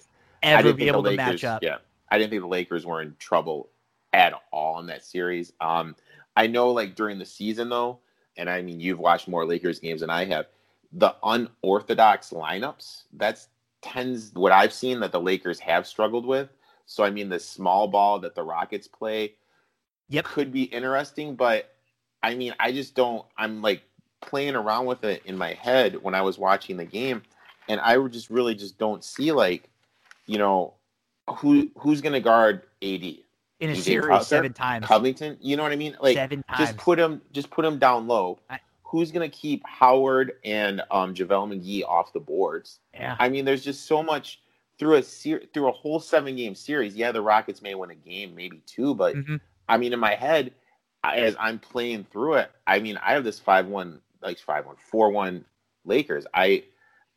ever 0.42 0.72
be 0.72 0.88
able 0.88 1.02
to 1.02 1.12
match 1.12 1.44
up. 1.44 1.62
Yeah, 1.62 1.78
I 2.10 2.18
didn't 2.18 2.30
think 2.30 2.42
the 2.42 2.48
Lakers 2.48 2.86
were 2.86 3.02
in 3.02 3.14
trouble 3.18 3.70
at 4.12 4.32
all 4.52 4.80
in 4.80 4.86
that 4.86 5.04
series. 5.04 5.52
Um, 5.60 5.94
I 6.36 6.46
know, 6.46 6.70
like 6.70 6.94
during 6.94 7.18
the 7.18 7.26
season 7.26 7.68
though, 7.68 7.98
and 8.36 8.48
I 8.48 8.62
mean, 8.62 8.80
you've 8.80 8.98
watched 8.98 9.28
more 9.28 9.44
Lakers 9.44 9.80
games 9.80 10.00
than 10.00 10.10
I 10.10 10.24
have. 10.26 10.46
The 10.92 11.14
unorthodox 11.22 12.30
lineups 12.30 13.02
that's 13.12 13.48
tends 13.82 14.32
what 14.34 14.52
I've 14.52 14.72
seen 14.72 15.00
that 15.00 15.12
the 15.12 15.20
Lakers 15.20 15.60
have 15.60 15.86
struggled 15.86 16.26
with. 16.26 16.48
So 16.86 17.04
I 17.04 17.10
mean, 17.10 17.28
the 17.28 17.38
small 17.38 17.88
ball 17.88 18.18
that 18.20 18.34
the 18.34 18.42
Rockets 18.42 18.88
play, 18.88 19.34
yep, 20.08 20.24
could 20.24 20.52
be 20.52 20.64
interesting. 20.64 21.34
But 21.34 21.74
I 22.22 22.34
mean, 22.34 22.54
I 22.58 22.72
just 22.72 22.94
don't. 22.94 23.24
I'm 23.36 23.60
like 23.60 23.82
playing 24.20 24.56
around 24.56 24.86
with 24.86 25.04
it 25.04 25.22
in 25.26 25.36
my 25.36 25.52
head 25.54 26.02
when 26.02 26.14
I 26.14 26.22
was 26.22 26.38
watching 26.38 26.76
the 26.76 26.84
game, 26.84 27.22
and 27.68 27.80
I 27.80 27.98
just 28.08 28.30
really 28.30 28.54
just 28.54 28.78
don't 28.78 29.04
see 29.04 29.32
like, 29.32 29.68
you 30.26 30.38
know, 30.38 30.74
who 31.36 31.70
who's 31.76 32.00
going 32.00 32.12
to 32.12 32.20
guard 32.20 32.62
AD 32.82 33.02
in 33.60 33.70
a 33.70 33.72
DJ 33.72 33.76
series 33.76 34.06
Cutler, 34.08 34.24
seven 34.24 34.52
times. 34.52 34.86
Covington, 34.86 35.36
you 35.40 35.56
know 35.56 35.62
what 35.62 35.72
I 35.72 35.76
mean? 35.76 35.96
Like 36.00 36.16
seven 36.16 36.42
times. 36.44 36.58
Just 36.58 36.76
put 36.76 36.98
him, 36.98 37.20
just 37.32 37.50
put 37.50 37.64
him 37.64 37.78
down 37.78 38.06
low. 38.06 38.38
I, 38.48 38.60
Who's 38.84 39.12
going 39.12 39.28
to 39.30 39.36
keep 39.36 39.62
Howard 39.66 40.32
and 40.44 40.80
um, 40.90 41.12
JaVale 41.12 41.52
McGee 41.52 41.84
off 41.86 42.14
the 42.14 42.20
boards? 42.20 42.80
Yeah. 42.94 43.16
I 43.18 43.28
mean, 43.28 43.44
there's 43.44 43.62
just 43.62 43.84
so 43.86 44.02
much 44.02 44.40
through 44.78 44.94
a 44.94 45.02
ser- 45.02 45.42
through 45.52 45.68
a 45.68 45.72
whole 45.72 46.00
seven 46.00 46.36
game 46.36 46.54
series. 46.54 46.96
Yeah, 46.96 47.12
the 47.12 47.20
Rockets 47.20 47.60
may 47.60 47.74
win 47.74 47.90
a 47.90 47.94
game, 47.94 48.34
maybe 48.34 48.62
two, 48.64 48.94
but 48.94 49.14
mm-hmm. 49.14 49.36
I 49.68 49.76
mean, 49.76 49.92
in 49.92 50.00
my 50.00 50.14
head, 50.14 50.52
as 51.04 51.36
I'm 51.38 51.58
playing 51.58 52.06
through 52.10 52.34
it, 52.34 52.50
I 52.66 52.78
mean, 52.78 52.96
I 52.96 53.12
have 53.12 53.24
this 53.24 53.38
five 53.38 53.66
one, 53.66 54.00
like 54.22 54.38
five 54.38 54.64
one, 54.64 54.76
four 54.90 55.10
one 55.10 55.44
Lakers. 55.84 56.26
I 56.32 56.64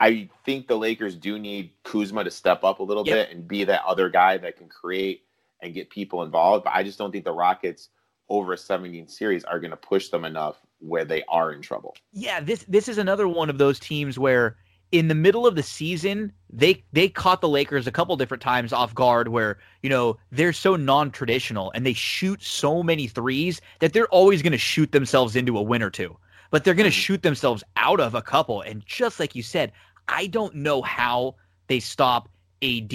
I 0.02 0.30
think 0.46 0.68
the 0.68 0.78
Lakers 0.78 1.16
do 1.16 1.38
need 1.38 1.72
Kuzma 1.84 2.24
to 2.24 2.32
step 2.32 2.64
up 2.64 2.80
a 2.80 2.84
little 2.84 3.06
yep. 3.06 3.30
bit 3.30 3.36
and 3.36 3.48
be 3.48 3.64
that 3.66 3.84
other 3.86 4.10
guy 4.10 4.38
that 4.38 4.58
can 4.58 4.68
create 4.68 5.26
and 5.62 5.76
get 5.76 5.92
people 5.92 6.24
involved. 6.24 6.64
But 6.64 6.74
I 6.74 6.82
just 6.82 6.98
don't 6.98 7.12
think 7.12 7.24
the 7.24 7.32
Rockets 7.32 7.90
over 8.28 8.54
a 8.54 8.58
17 8.58 9.08
series 9.08 9.44
are 9.44 9.60
going 9.60 9.70
to 9.70 9.78
push 9.78 10.10
them 10.10 10.26
enough 10.26 10.58
where 10.80 11.06
they 11.06 11.24
are 11.30 11.52
in 11.52 11.62
trouble. 11.62 11.96
Yeah, 12.14 12.40
this 12.40 12.66
this 12.68 12.88
is 12.88 12.98
another 12.98 13.28
one 13.28 13.50
of 13.50 13.60
those 13.60 13.80
teams 13.80 14.18
where 14.18 14.58
in 14.92 15.08
the 15.08 15.16
middle 15.16 15.46
of 15.46 15.56
the 15.56 15.64
season 15.64 16.34
they 16.50 16.84
they 16.92 17.08
caught 17.08 17.42
the 17.42 17.48
Lakers 17.48 17.86
a 17.86 17.92
couple 17.92 18.16
different 18.18 18.42
times 18.42 18.74
off 18.74 18.96
guard 18.96 19.28
where 19.28 19.60
you 19.84 19.90
know 19.90 20.18
they're 20.32 20.52
so 20.52 20.76
non-traditional 20.76 21.72
and 21.76 21.86
they 21.86 21.94
shoot 21.94 22.42
so 22.42 22.82
many 22.82 23.08
threes 23.08 23.62
that 23.80 23.94
they're 23.94 24.08
always 24.08 24.42
going 24.42 24.52
to 24.52 24.58
shoot 24.58 24.92
themselves 24.92 25.36
into 25.36 25.58
a 25.58 25.62
win 25.62 25.84
or 25.84 25.92
two 25.92 26.18
but 26.52 26.64
they're 26.66 26.74
going 26.74 26.90
to 26.90 26.96
mm-hmm. 26.96 27.02
shoot 27.02 27.24
themselves 27.24 27.64
out 27.78 28.00
of 28.00 28.14
a 28.14 28.22
couple 28.22 28.62
and 28.62 28.86
just 28.86 29.20
like 29.20 29.36
you 29.36 29.42
said 29.42 29.72
I 30.12 30.28
don't 30.28 30.56
know 30.56 30.82
how 30.82 31.36
they 31.68 31.80
stop 31.80 32.30
AD 32.62 32.94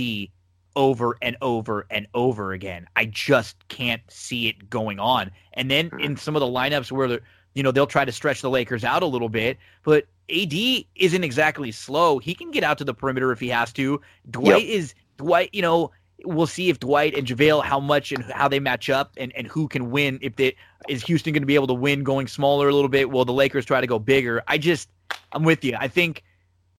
over 0.76 1.16
and 1.22 1.36
over 1.40 1.86
and 1.90 2.06
over 2.14 2.52
again. 2.52 2.86
I 2.94 3.06
just 3.06 3.66
can't 3.68 4.02
see 4.08 4.48
it 4.48 4.68
going 4.68 5.00
on. 5.00 5.30
And 5.54 5.70
then 5.70 5.86
in 5.98 6.14
mm. 6.14 6.18
some 6.18 6.36
of 6.36 6.40
the 6.40 6.46
lineups 6.46 6.92
where 6.92 7.20
you 7.54 7.62
know 7.62 7.72
they'll 7.72 7.86
try 7.86 8.04
to 8.04 8.12
stretch 8.12 8.42
the 8.42 8.50
Lakers 8.50 8.84
out 8.84 9.02
a 9.02 9.06
little 9.06 9.30
bit, 9.30 9.56
but 9.82 10.06
AD 10.30 10.52
isn't 10.94 11.24
exactly 11.24 11.72
slow. 11.72 12.18
He 12.18 12.34
can 12.34 12.50
get 12.50 12.62
out 12.62 12.78
to 12.78 12.84
the 12.84 12.94
perimeter 12.94 13.32
if 13.32 13.40
he 13.40 13.48
has 13.48 13.72
to. 13.72 14.00
Dwight 14.30 14.66
yep. 14.66 14.70
is 14.70 14.94
Dwight, 15.16 15.50
you 15.52 15.62
know, 15.62 15.90
we'll 16.24 16.46
see 16.46 16.68
if 16.68 16.80
Dwight 16.80 17.16
and 17.16 17.26
JaVale 17.26 17.64
how 17.64 17.80
much 17.80 18.12
and 18.12 18.24
how 18.24 18.48
they 18.48 18.60
match 18.60 18.90
up 18.90 19.12
and, 19.16 19.32
and 19.34 19.46
who 19.46 19.68
can 19.68 19.90
win. 19.90 20.18
If 20.20 20.36
they 20.36 20.56
is 20.88 21.02
Houston 21.04 21.32
going 21.32 21.42
to 21.42 21.46
be 21.46 21.54
able 21.54 21.68
to 21.68 21.74
win 21.74 22.04
going 22.04 22.26
smaller 22.26 22.68
a 22.68 22.74
little 22.74 22.88
bit? 22.88 23.10
Will 23.10 23.24
the 23.24 23.32
Lakers 23.32 23.64
try 23.64 23.80
to 23.80 23.86
go 23.86 23.98
bigger? 23.98 24.42
I 24.46 24.58
just 24.58 24.90
I'm 25.32 25.44
with 25.44 25.64
you. 25.64 25.76
I 25.78 25.88
think 25.88 26.22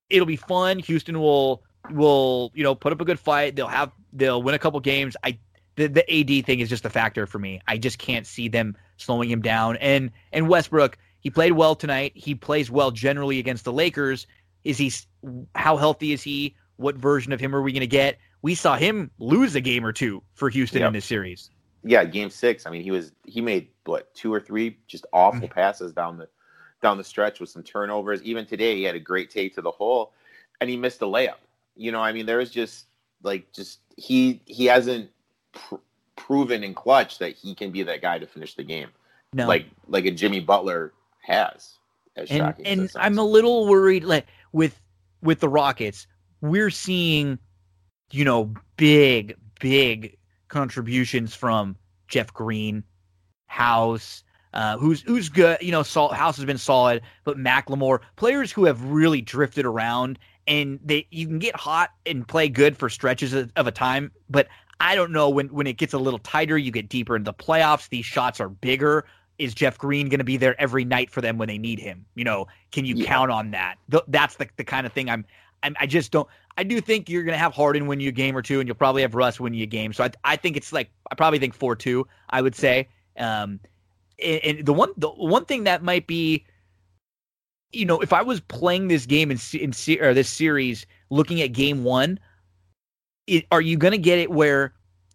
it'll 0.10 0.26
be 0.26 0.36
fun. 0.36 0.80
Houston 0.80 1.20
will 1.20 1.64
will 1.92 2.52
you 2.54 2.64
know 2.64 2.76
put 2.76 2.94
up 2.94 3.02
a 3.02 3.06
good 3.06 3.20
fight. 3.20 3.56
They'll 3.56 3.68
have 3.68 3.92
they'll 4.14 4.42
win 4.42 4.56
a 4.56 4.60
couple 4.60 4.80
games. 4.80 5.16
I 5.24 5.40
the, 5.76 5.88
the 5.88 6.12
AD 6.12 6.46
thing 6.46 6.60
is 6.60 6.70
just 6.70 6.86
a 6.86 6.90
factor 6.90 7.26
for 7.26 7.40
me. 7.40 7.62
I 7.68 7.78
just 7.78 8.00
can't 8.00 8.26
see 8.26 8.48
them 8.48 8.76
slowing 8.98 9.30
him 9.30 9.42
down. 9.42 9.78
And 9.78 10.12
and 10.32 10.50
Westbrook, 10.50 10.98
he 11.20 11.30
played 11.30 11.54
well 11.54 11.76
tonight. 11.76 12.12
He 12.16 12.36
plays 12.36 12.70
well 12.70 12.92
generally 12.92 13.40
against 13.40 13.64
the 13.64 13.74
Lakers. 13.74 14.28
Is 14.64 14.78
he 14.78 14.92
how 15.56 15.78
healthy 15.78 16.12
is 16.12 16.22
he? 16.22 16.56
What 16.78 16.96
version 16.96 17.32
of 17.32 17.40
him 17.40 17.56
are 17.56 17.62
we 17.62 17.72
going 17.72 17.82
to 17.82 17.88
get? 17.88 18.18
We 18.42 18.54
saw 18.54 18.76
him 18.76 19.10
lose 19.18 19.56
a 19.56 19.62
game 19.62 19.86
or 19.86 19.92
two 19.92 20.22
for 20.34 20.50
Houston 20.50 20.82
yep. 20.82 20.88
in 20.88 20.94
this 20.94 21.06
series. 21.06 21.50
Yeah, 21.84 22.04
game 22.04 22.30
6. 22.30 22.66
I 22.66 22.70
mean, 22.70 22.84
he 22.84 22.92
was 22.92 23.12
he 23.26 23.42
made 23.42 23.70
what, 23.86 24.14
two 24.14 24.34
or 24.34 24.40
three 24.40 24.78
just 24.88 25.06
awful 25.14 25.42
mm-hmm. 25.42 25.54
passes 25.54 25.94
down 25.94 26.18
the 26.18 26.28
down 26.82 26.98
the 26.98 27.04
stretch 27.04 27.40
with 27.40 27.50
some 27.50 27.64
turnovers. 27.64 28.22
Even 28.24 28.46
today, 28.46 28.76
he 28.76 28.84
had 28.84 28.96
a 28.96 29.00
great 29.00 29.30
take 29.30 29.56
to 29.56 29.62
the 29.62 29.72
hole, 29.72 30.14
and 30.62 30.70
he 30.70 30.78
missed 30.78 31.02
a 31.02 31.06
layup. 31.06 31.38
You 31.76 31.92
know, 31.92 32.02
I 32.02 32.12
mean, 32.12 32.26
there 32.26 32.40
is 32.40 32.50
just 32.50 32.86
like 33.24 33.52
just 33.52 33.80
he 33.96 34.42
he 34.46 34.66
hasn't 34.66 35.10
pr- 35.54 35.76
proven 36.16 36.64
in 36.64 36.74
clutch 36.74 37.20
that 37.20 37.34
he 37.34 37.56
can 37.56 37.72
be 37.72 37.84
that 37.84 38.02
guy 38.02 38.20
to 38.20 38.28
finish 38.28 38.56
the 38.56 38.64
game. 38.64 38.90
No, 39.34 39.48
like 39.48 39.66
like 39.88 40.06
a 40.06 40.12
Jimmy 40.12 40.40
Butler 40.40 40.94
has. 41.22 41.78
and 42.16 42.56
and 42.66 42.92
I'm 42.96 43.18
a 43.18 43.24
little 43.24 43.68
worried 43.68 44.04
like 44.04 44.28
with 44.52 44.80
with 45.22 45.40
the 45.40 45.50
Rockets, 45.50 46.08
we're 46.42 46.70
seeing, 46.70 47.40
you 48.12 48.24
know, 48.24 48.54
big 48.78 49.36
big 49.60 50.18
contributions 50.48 51.36
from 51.36 51.76
Jeff 52.08 52.34
Green, 52.34 52.84
House, 53.48 54.24
uh, 54.54 54.78
who's 54.78 55.02
who's 55.02 55.30
good. 55.30 55.58
You 55.62 55.72
know, 55.72 55.84
Salt 55.84 56.14
House 56.14 56.36
has 56.38 56.46
been 56.46 56.58
solid, 56.58 57.02
but 57.24 57.38
McLemore, 57.38 58.00
players 58.16 58.52
who 58.52 58.66
have 58.66 58.84
really 58.84 59.22
drifted 59.22 59.66
around, 59.66 60.20
and 60.48 60.80
they 60.84 61.08
you 61.12 61.28
can 61.28 61.40
get 61.40 61.56
hot 61.56 61.92
and 62.06 62.28
play 62.28 62.50
good 62.50 62.78
for 62.78 62.90
stretches 62.90 63.34
of, 63.34 63.52
of 63.56 63.68
a 63.68 63.72
time, 63.72 64.12
but 64.30 64.48
I 64.80 64.96
don't 64.96 65.12
know 65.12 65.30
when 65.30 65.48
when 65.48 65.68
it 65.68 65.78
gets 65.78 65.94
a 65.94 65.98
little 65.98 66.20
tighter, 66.20 66.58
you 66.58 66.72
get 66.72 66.90
deeper 66.90 67.16
into 67.16 67.32
the 67.32 67.34
playoffs. 67.34 67.90
These 67.90 68.06
shots 68.06 68.40
are 68.40 68.50
bigger. 68.50 69.06
Is 69.38 69.54
Jeff 69.54 69.78
Green 69.78 70.10
going 70.10 70.20
to 70.20 70.24
be 70.24 70.38
there 70.38 70.60
every 70.60 70.84
night 70.84 71.12
for 71.12 71.22
them 71.22 71.38
when 71.38 71.48
they 71.48 71.60
need 71.60 71.80
him? 71.80 72.06
You 72.16 72.24
know, 72.24 72.48
can 72.72 72.86
you 72.86 72.96
yeah. 72.96 73.06
count 73.06 73.32
on 73.32 73.52
that? 73.52 73.76
Th- 73.92 74.04
that's 74.08 74.36
the 74.36 74.48
the 74.58 74.64
kind 74.64 74.86
of 74.88 74.94
thing 74.94 75.10
I'm, 75.10 75.26
I'm. 75.62 75.76
I 75.80 75.86
just 75.86 76.12
don't. 76.12 76.28
I 76.58 76.64
do 76.64 76.82
think 76.82 77.08
you're 77.08 77.24
going 77.24 77.34
to 77.34 77.40
have 77.40 77.54
Harden 77.54 77.86
win 77.86 78.00
you 78.00 78.10
a 78.10 78.12
game 78.12 78.36
or 78.36 78.42
two, 78.42 78.60
and 78.60 78.68
you'll 78.68 78.76
probably 78.76 79.04
have 79.04 79.14
Russ 79.14 79.40
win 79.40 79.54
you 79.54 79.64
a 79.64 79.68
game. 79.68 79.94
So 79.94 80.06
I 80.06 80.12
I 80.24 80.36
think 80.38 80.58
it's 80.58 80.74
like 80.74 80.90
I 81.12 81.16
probably 81.16 81.38
think 81.38 81.54
four 81.54 81.76
two. 81.76 82.08
I 82.30 82.42
would 82.42 82.56
say 82.56 82.88
Um, 83.18 83.60
and, 84.24 84.66
the 84.66 84.74
one 84.74 84.92
the 84.98 85.10
one 85.10 85.46
thing 85.46 85.64
that 85.66 85.84
might 85.84 86.08
be, 86.08 86.46
you 87.72 87.86
know, 87.86 88.00
if 88.00 88.14
I 88.14 88.22
was 88.22 88.40
playing 88.42 88.88
this 88.88 89.06
game 89.06 89.32
in 89.32 89.40
in 89.54 89.74
or 90.02 90.14
this 90.14 90.30
series, 90.30 90.86
looking 91.10 91.42
at 91.42 91.54
game 91.54 91.84
one, 91.84 92.20
it, 93.28 93.46
are 93.52 93.62
you 93.62 93.78
going 93.78 93.92
to 93.92 93.98
get 93.98 94.20
it 94.20 94.32
where 94.32 94.74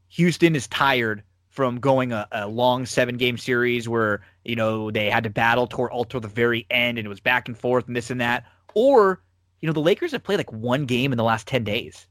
Houston 0.09 0.55
is 0.55 0.69
tired 0.69 1.23
from 1.49 1.79
going 1.81 2.13
a, 2.13 2.27
a, 2.33 2.49
long 2.49 2.87
seven 2.87 3.17
game 3.19 3.37
series 3.37 3.89
where 3.89 4.23
you 4.45 4.57
know 4.57 4.91
they 4.91 5.11
had 5.11 5.25
to 5.25 5.31
battle 5.31 5.67
toward 5.67 5.93
ultra 5.93 6.21
the 6.21 6.29
very 6.29 6.67
end 6.71 6.99
and 6.99 7.07
it 7.07 7.11
was 7.11 7.21
back 7.21 7.49
and 7.49 7.59
forth 7.59 7.87
and 7.87 7.97
this 7.97 8.11
and 8.11 8.21
that, 8.21 8.45
or 8.75 9.23
you 9.61 9.67
know 9.67 9.73
the 9.73 9.81
Lakers 9.81 10.13
have 10.13 10.23
played 10.23 10.39
like 10.39 10.53
one 10.53 10.87
game 10.87 11.13
in 11.13 11.19
the 11.19 11.25
last 11.25 11.47
ten 11.47 11.65
days. 11.65 12.07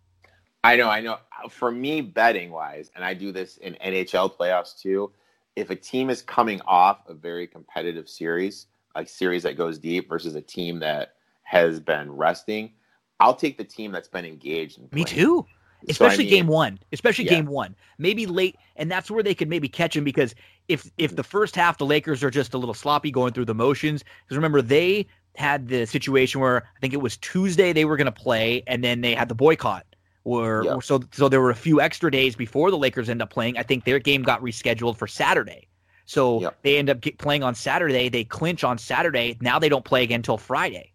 I 0.64 0.76
know, 0.76 0.90
I 0.90 1.02
know. 1.02 1.18
For 1.50 1.72
me, 1.72 2.02
betting 2.02 2.52
wise, 2.52 2.92
and 2.96 3.04
I 3.04 3.16
do 3.16 3.32
this 3.32 3.58
in 3.58 3.76
NHL 3.84 4.38
playoffs 4.38 4.80
too. 4.80 5.12
If 5.56 5.70
a 5.70 5.76
team 5.76 6.10
is 6.10 6.22
coming 6.22 6.62
off 6.66 7.00
a 7.08 7.14
very 7.14 7.48
competitive 7.48 8.08
series, 8.08 8.68
a 8.96 9.06
series 9.06 9.44
that 9.44 9.58
goes 9.58 9.78
deep, 9.80 10.10
versus 10.10 10.36
a 10.36 10.42
team 10.42 10.80
that 10.80 11.16
has 11.44 11.80
been 11.80 12.12
resting, 12.12 12.72
I'll 13.20 13.36
take 13.36 13.58
the 13.58 13.64
team 13.64 13.92
that's 13.92 14.08
been 14.08 14.26
engaged. 14.26 14.80
Me 14.92 15.04
too. 15.04 15.46
Especially 15.90 16.16
so, 16.16 16.22
I 16.22 16.26
mean, 16.26 16.30
game 16.30 16.48
one. 16.48 16.80
Especially 16.92 17.26
yeah. 17.26 17.32
game 17.32 17.46
one. 17.48 17.76
Maybe 17.98 18.26
late, 18.26 18.56
and 18.76 18.92
that's 18.92 19.10
where 19.10 19.24
they 19.24 19.34
could 19.34 19.50
maybe 19.50 19.68
catch 19.68 19.96
him 19.96 20.04
because 20.04 20.36
if 20.68 20.90
if 20.98 21.12
mm-hmm. 21.12 21.16
the 21.16 21.24
first 21.24 21.56
half 21.56 21.78
the 21.78 21.86
Lakers 21.86 22.24
are 22.24 22.30
just 22.30 22.54
a 22.54 22.58
little 22.58 22.74
sloppy 22.74 23.12
going 23.12 23.34
through 23.34 23.46
the 23.46 23.56
motions, 23.56 24.04
because 24.04 24.38
remember 24.38 24.62
they 24.62 25.08
had 25.36 25.70
the 25.70 25.86
situation 25.86 26.42
where 26.42 26.64
I 26.64 26.80
think 26.80 26.94
it 26.94 27.02
was 27.02 27.18
Tuesday 27.18 27.74
they 27.74 27.86
were 27.86 27.98
going 27.98 28.06
to 28.06 28.12
play, 28.12 28.64
and 28.68 28.84
then 28.84 29.02
they 29.02 29.16
had 29.16 29.30
the 29.30 29.36
boycott 29.36 29.86
were 30.24 30.64
yep. 30.64 30.84
so 30.84 31.02
so 31.12 31.28
there 31.30 31.42
were 31.42 31.50
a 31.50 31.56
few 31.56 31.82
extra 31.82 32.12
days 32.12 32.36
before 32.36 32.70
the 32.70 32.78
Lakers 32.78 33.10
end 33.10 33.22
up 33.22 33.30
playing. 33.30 33.58
I 33.58 33.64
think 33.64 33.86
their 33.86 34.00
game 34.00 34.24
got 34.24 34.42
rescheduled 34.42 34.98
for 34.98 35.08
Saturday. 35.08 35.68
So 36.06 36.42
yep. 36.42 36.58
they 36.62 36.78
end 36.78 36.90
up 36.90 37.02
get, 37.02 37.18
playing 37.18 37.44
on 37.44 37.56
Saturday. 37.56 38.10
They 38.10 38.24
clinch 38.24 38.64
on 38.64 38.78
Saturday. 38.78 39.38
Now 39.42 39.60
they 39.60 39.70
don't 39.70 39.86
play 39.86 40.04
again 40.04 40.20
until 40.20 40.38
Friday. 40.38 40.92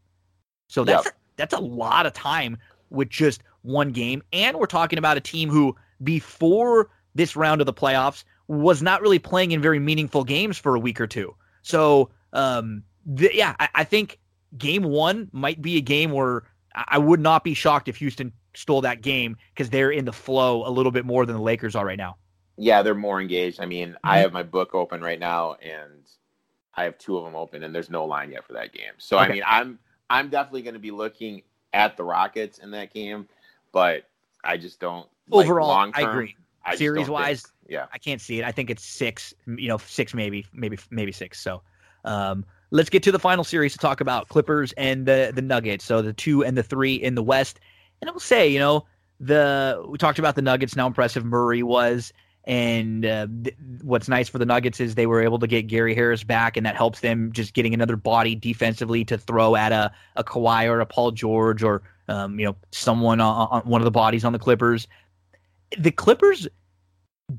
So 0.69 0.85
that's 0.85 1.07
yep. 1.07 1.15
a, 1.15 1.17
that's 1.37 1.55
a 1.55 1.61
lot 1.61 2.07
of 2.07 2.13
time 2.13 2.59
with 2.91 3.09
just 3.09 3.43
one 3.63 3.93
game. 3.93 4.23
And 4.33 4.57
we're 4.59 4.67
talking 4.67 4.99
about 4.99 5.17
a 5.17 5.21
team 5.21 5.49
who 5.49 5.75
before 6.03 6.91
this 7.15 7.35
round 7.35 7.61
of 7.61 7.67
the 7.67 7.73
playoffs 7.73 8.25
was 8.49 8.83
not 8.83 9.01
really 9.01 9.19
playing 9.19 9.53
in 9.53 9.61
very 9.61 9.79
meaningful 9.79 10.23
games 10.23 10.59
for 10.59 10.75
a 10.75 10.81
week 10.81 11.01
or 11.01 11.07
two. 11.07 11.35
So 11.63 12.11
um, 12.33 12.83
yeah, 13.07 13.57
I, 13.59 13.69
I 13.75 13.85
think 13.85 14.19
game 14.57 14.83
one 14.83 15.29
might 15.33 15.63
be 15.63 15.77
a 15.77 15.81
game 15.81 16.13
where 16.13 16.45
I 16.75 16.99
would 16.99 17.21
not 17.21 17.43
be 17.43 17.55
shocked 17.55 17.89
if 17.89 17.97
Houston 17.97 18.33
stole 18.57 18.81
that 18.83 19.03
game 19.03 19.37
because 19.55 19.71
they're 19.71 19.91
in 19.91 20.05
the 20.05 20.13
flow 20.13 20.67
a 20.67 20.71
little 20.71 20.93
bit 20.93 21.05
more 21.05 21.27
than 21.27 21.37
the 21.37 21.43
Lakers 21.43 21.77
are 21.77 21.85
right 21.85 21.99
now. 21.99 22.17
Yeah, 22.57 22.83
they're 22.83 22.95
more 22.95 23.21
engaged. 23.21 23.61
I 23.61 23.67
mean, 23.67 23.91
mm-hmm. 23.91 23.97
I 24.05 24.19
have 24.19 24.33
my 24.33 24.43
book 24.43 24.75
open 24.75 25.01
right 25.03 25.21
now, 25.21 25.55
and 25.55 26.05
I 26.75 26.85
have 26.85 26.99
two 26.99 27.17
of 27.17 27.25
them 27.25 27.37
open, 27.37 27.63
and 27.63 27.75
there's 27.75 27.91
no 27.91 28.05
line 28.05 28.33
yet 28.33 28.45
for 28.45 28.55
that 28.55 28.73
game. 28.73 28.93
So 28.99 29.19
okay. 29.19 29.27
I 29.27 29.33
mean, 29.33 29.43
I'm 29.47 29.79
I'm 30.09 30.29
definitely 30.29 30.63
going 30.63 30.75
to 30.75 30.81
be 30.81 30.91
looking 30.91 31.43
at 31.73 31.97
the 31.97 32.05
Rockets 32.05 32.59
in 32.59 32.71
that 32.73 32.93
game, 32.93 33.29
but 33.73 34.09
I 34.43 34.57
just 34.57 34.81
don't. 34.81 35.07
Overall, 35.31 35.69
like, 35.69 35.99
I 35.99 36.11
agree. 36.11 36.37
Series 36.75 37.09
wise, 37.09 37.43
think, 37.43 37.55
yeah, 37.69 37.87
I 37.93 37.99
can't 37.99 38.21
see 38.21 38.39
it. 38.39 38.45
I 38.45 38.53
think 38.53 38.71
it's 38.71 38.85
six. 38.85 39.35
You 39.47 39.69
know, 39.69 39.79
six 39.79 40.15
maybe, 40.15 40.47
maybe 40.53 40.79
maybe 40.91 41.13
six. 41.13 41.41
So. 41.41 41.63
Um, 42.05 42.45
let's 42.71 42.89
get 42.89 43.03
to 43.03 43.13
the 43.13 43.19
final 43.19 43.43
series 43.43 43.73
to 43.73 43.79
talk 43.79 44.01
about 44.01 44.29
Clippers 44.29 44.73
and 44.77 45.07
the 45.07 45.33
the 45.35 45.43
Nuggets. 45.43 45.85
So 45.85 46.03
the 46.03 46.13
two 46.13 46.45
and 46.45 46.57
the 46.57 46.63
three 46.63 46.95
in 46.95 47.15
the 47.15 47.23
West. 47.23 47.61
And 48.01 48.11
I 48.11 48.13
will 48.13 48.21
say, 48.21 48.49
you 48.49 48.59
know, 48.59 48.87
the 49.21 49.83
we 49.89 49.99
talked 49.99 50.19
about 50.19 50.35
the 50.35 50.43
Nuggets, 50.43 50.75
how 50.75 50.87
impressive 50.87 51.25
Murray 51.25 51.63
was. 51.63 52.13
And 52.45 53.05
uh, 53.05 53.27
th- 53.43 53.57
what's 53.83 54.09
nice 54.09 54.29
for 54.29 54.39
the 54.39 54.47
Nuggets 54.47 54.79
is 54.79 54.95
they 54.95 55.07
were 55.07 55.21
able 55.21 55.41
to 55.41 55.49
get 55.49 55.67
Gary 55.67 55.97
Harris 55.97 56.23
back, 56.23 56.57
and 56.57 56.65
that 56.65 56.77
helps 56.77 57.01
them 57.01 57.33
just 57.33 57.55
getting 57.55 57.75
another 57.75 57.97
body 57.97 58.37
defensively 58.37 59.05
to 59.07 59.19
throw 59.19 59.57
at 59.57 59.73
a, 59.73 59.91
a 60.15 60.23
Kawhi 60.23 60.69
or 60.69 60.79
a 60.79 60.87
Paul 60.87 61.11
George 61.11 61.65
or 61.65 61.83
um, 62.09 62.39
you 62.39 62.47
know 62.47 62.57
someone 62.71 63.21
on, 63.21 63.49
on 63.51 63.63
one 63.63 63.81
of 63.81 63.85
the 63.85 63.91
bodies 63.91 64.25
on 64.25 64.33
the 64.33 64.39
Clippers. 64.39 64.87
The 65.77 65.91
Clippers 65.91 66.47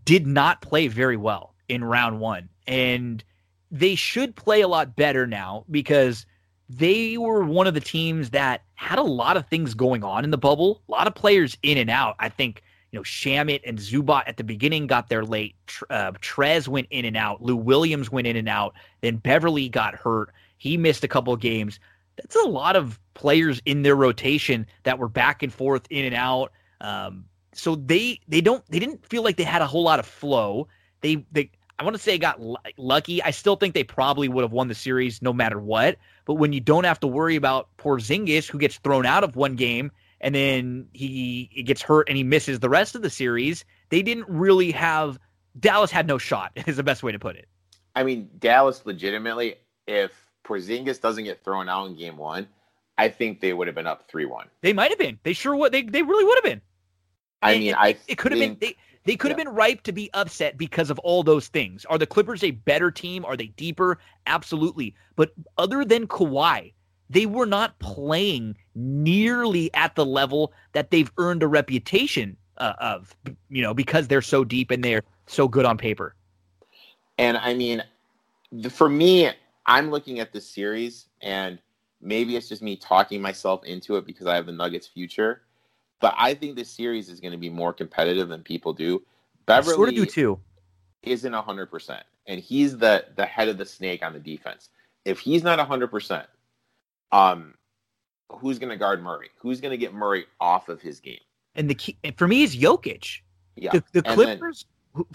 did 0.03 0.27
not 0.27 0.61
play 0.61 0.89
very 0.89 1.15
well 1.15 1.55
in 1.69 1.85
round 1.85 2.19
one, 2.19 2.49
and 2.67 3.23
they 3.71 3.95
should 3.95 4.35
play 4.35 4.59
a 4.59 4.67
lot 4.67 4.95
better 4.97 5.25
now 5.25 5.63
because 5.71 6.25
they 6.69 7.17
were 7.17 7.43
one 7.43 7.67
of 7.67 7.73
the 7.73 7.79
teams 7.79 8.31
that 8.31 8.63
had 8.75 8.99
a 8.99 9.03
lot 9.03 9.37
of 9.37 9.47
things 9.47 9.73
going 9.73 10.03
on 10.03 10.23
in 10.23 10.31
the 10.31 10.37
bubble, 10.37 10.81
a 10.87 10.91
lot 10.91 11.07
of 11.07 11.15
players 11.15 11.57
in 11.63 11.77
and 11.77 11.89
out. 11.89 12.15
I 12.19 12.29
think 12.29 12.61
you 12.91 12.99
know 12.99 13.03
Shamet 13.03 13.61
and 13.65 13.77
Zubac 13.77 14.23
at 14.27 14.37
the 14.37 14.43
beginning 14.43 14.87
got 14.87 15.09
there 15.09 15.23
late. 15.23 15.55
Uh, 15.89 16.11
Trez 16.13 16.67
went 16.67 16.87
in 16.89 17.05
and 17.05 17.15
out. 17.15 17.41
Lou 17.41 17.55
Williams 17.55 18.11
went 18.11 18.27
in 18.27 18.35
and 18.35 18.49
out. 18.49 18.73
Then 19.01 19.17
Beverley 19.17 19.69
got 19.69 19.95
hurt. 19.95 20.31
He 20.57 20.77
missed 20.77 21.03
a 21.03 21.07
couple 21.07 21.33
of 21.33 21.39
games. 21.39 21.79
That's 22.17 22.35
a 22.35 22.47
lot 22.47 22.75
of 22.75 22.99
players 23.13 23.61
in 23.65 23.83
their 23.83 23.95
rotation 23.95 24.65
that 24.83 24.97
were 24.97 25.09
back 25.09 25.43
and 25.43 25.53
forth 25.53 25.85
in 25.89 26.05
and 26.05 26.15
out. 26.15 26.51
Um, 26.81 27.25
so 27.53 27.75
they 27.75 28.19
they 28.27 28.41
don't 28.41 28.63
they 28.69 28.79
didn't 28.79 29.05
feel 29.05 29.23
like 29.23 29.37
they 29.37 29.43
had 29.43 29.61
a 29.61 29.67
whole 29.67 29.83
lot 29.83 29.99
of 29.99 30.05
flow. 30.05 30.67
They 31.01 31.25
they 31.31 31.51
I 31.79 31.83
want 31.83 31.95
to 31.95 32.01
say 32.01 32.17
got 32.17 32.39
l- 32.39 32.57
lucky. 32.77 33.21
I 33.21 33.31
still 33.31 33.55
think 33.55 33.73
they 33.73 33.83
probably 33.83 34.27
would 34.27 34.41
have 34.41 34.51
won 34.51 34.67
the 34.67 34.75
series 34.75 35.21
no 35.21 35.31
matter 35.31 35.59
what. 35.59 35.97
But 36.25 36.35
when 36.35 36.53
you 36.53 36.59
don't 36.59 36.85
have 36.85 36.99
to 37.01 37.07
worry 37.07 37.35
about 37.35 37.69
Porzingis, 37.77 38.49
who 38.49 38.57
gets 38.57 38.77
thrown 38.77 39.05
out 39.05 39.23
of 39.23 39.35
one 39.35 39.55
game 39.55 39.91
and 40.19 40.33
then 40.33 40.87
he, 40.93 41.49
he 41.51 41.63
gets 41.63 41.81
hurt 41.81 42.09
and 42.09 42.17
he 42.17 42.23
misses 42.23 42.59
the 42.59 42.69
rest 42.69 42.95
of 42.95 43.03
the 43.03 43.09
series, 43.09 43.63
they 43.89 44.01
didn't 44.01 44.27
really 44.27 44.71
have. 44.71 45.19
Dallas 45.59 45.91
had 45.91 46.07
no 46.07 46.17
shot. 46.17 46.51
Is 46.67 46.77
the 46.77 46.83
best 46.83 47.03
way 47.03 47.11
to 47.11 47.19
put 47.19 47.35
it. 47.35 47.47
I 47.95 48.03
mean, 48.03 48.29
Dallas 48.37 48.85
legitimately, 48.85 49.55
if 49.87 50.11
Porzingis 50.43 51.01
doesn't 51.01 51.23
get 51.23 51.43
thrown 51.43 51.69
out 51.69 51.87
in 51.87 51.95
game 51.95 52.17
one, 52.17 52.47
I 52.97 53.09
think 53.09 53.41
they 53.41 53.53
would 53.53 53.67
have 53.67 53.75
been 53.75 53.87
up 53.87 54.07
three 54.09 54.25
one. 54.25 54.47
They 54.61 54.73
might 54.73 54.89
have 54.89 54.99
been. 54.99 55.19
They 55.23 55.33
sure 55.33 55.55
would. 55.55 55.71
They 55.71 55.83
they 55.83 56.01
really 56.01 56.25
would 56.25 56.37
have 56.37 56.43
been. 56.43 56.61
I 57.41 57.57
mean, 57.57 57.69
it, 57.69 57.77
I 57.77 57.97
it 58.07 58.17
could 58.17 58.31
have 58.31 58.39
been. 58.39 58.57
They, 58.59 58.75
they 59.07 59.15
could 59.15 59.31
have 59.31 59.37
been 59.37 59.47
ripe 59.47 59.83
to 59.83 59.93
be 59.93 60.09
upset 60.13 60.57
because 60.57 60.89
of 60.89 60.99
all 60.99 61.23
those 61.23 61.47
things. 61.47 61.85
Are 61.85 61.97
the 61.97 62.05
Clippers 62.05 62.43
a 62.43 62.51
better 62.51 62.91
team? 62.91 63.23
Are 63.23 63.37
they 63.37 63.47
deeper? 63.47 63.99
Absolutely. 64.25 64.93
But 65.15 65.31
other 65.57 65.85
than 65.85 66.07
Kawhi, 66.07 66.73
they 67.09 67.25
were 67.25 67.45
not 67.45 67.79
playing 67.79 68.57
nearly 68.75 69.73
at 69.73 69.95
the 69.95 70.05
level 70.05 70.51
that 70.73 70.91
they've 70.91 71.09
earned 71.17 71.41
a 71.41 71.47
reputation 71.47 72.35
uh, 72.57 72.73
of, 72.81 73.15
you 73.49 73.61
know, 73.61 73.73
because 73.73 74.09
they're 74.09 74.21
so 74.21 74.43
deep 74.43 74.71
and 74.71 74.83
they're 74.83 75.03
so 75.25 75.47
good 75.47 75.63
on 75.63 75.77
paper. 75.77 76.13
And 77.17 77.37
I 77.37 77.53
mean, 77.53 77.81
for 78.69 78.89
me, 78.89 79.29
I'm 79.65 79.89
looking 79.89 80.19
at 80.19 80.33
this 80.33 80.49
series, 80.49 81.05
and 81.21 81.59
maybe 82.01 82.35
it's 82.35 82.49
just 82.49 82.61
me 82.61 82.75
talking 82.75 83.21
myself 83.21 83.63
into 83.63 83.95
it 83.95 84.05
because 84.05 84.27
I 84.27 84.35
have 84.35 84.47
the 84.47 84.51
Nuggets' 84.51 84.87
future. 84.87 85.43
But 85.99 86.13
I 86.17 86.33
think 86.33 86.55
this 86.55 86.69
series 86.69 87.09
is 87.09 87.19
going 87.19 87.31
to 87.31 87.37
be 87.37 87.49
more 87.49 87.73
competitive 87.73 88.29
than 88.29 88.43
people 88.43 88.73
do. 88.73 89.01
Beverley 89.45 89.75
sort 89.75 89.89
of 89.89 89.95
do 89.95 90.05
too. 90.05 90.39
Isn't 91.03 91.33
hundred 91.33 91.71
percent, 91.71 92.03
and 92.27 92.39
he's 92.39 92.77
the 92.77 93.05
the 93.15 93.25
head 93.25 93.47
of 93.47 93.57
the 93.57 93.65
snake 93.65 94.03
on 94.03 94.13
the 94.13 94.19
defense. 94.19 94.69
If 95.05 95.19
he's 95.19 95.43
not 95.43 95.59
hundred 95.59 95.87
percent, 95.87 96.27
um, 97.11 97.53
who's 98.29 98.59
going 98.59 98.69
to 98.69 98.77
guard 98.77 99.01
Murray? 99.01 99.29
Who's 99.39 99.61
going 99.61 99.71
to 99.71 99.77
get 99.77 99.93
Murray 99.93 100.25
off 100.39 100.69
of 100.69 100.81
his 100.81 100.99
game? 100.99 101.19
And 101.55 101.69
the 101.69 101.75
key 101.75 101.97
for 102.17 102.27
me 102.27 102.43
is 102.43 102.55
Jokic. 102.55 103.19
Yeah, 103.55 103.71
the, 103.71 103.83
the 103.93 104.01
Clippers. 104.03 104.65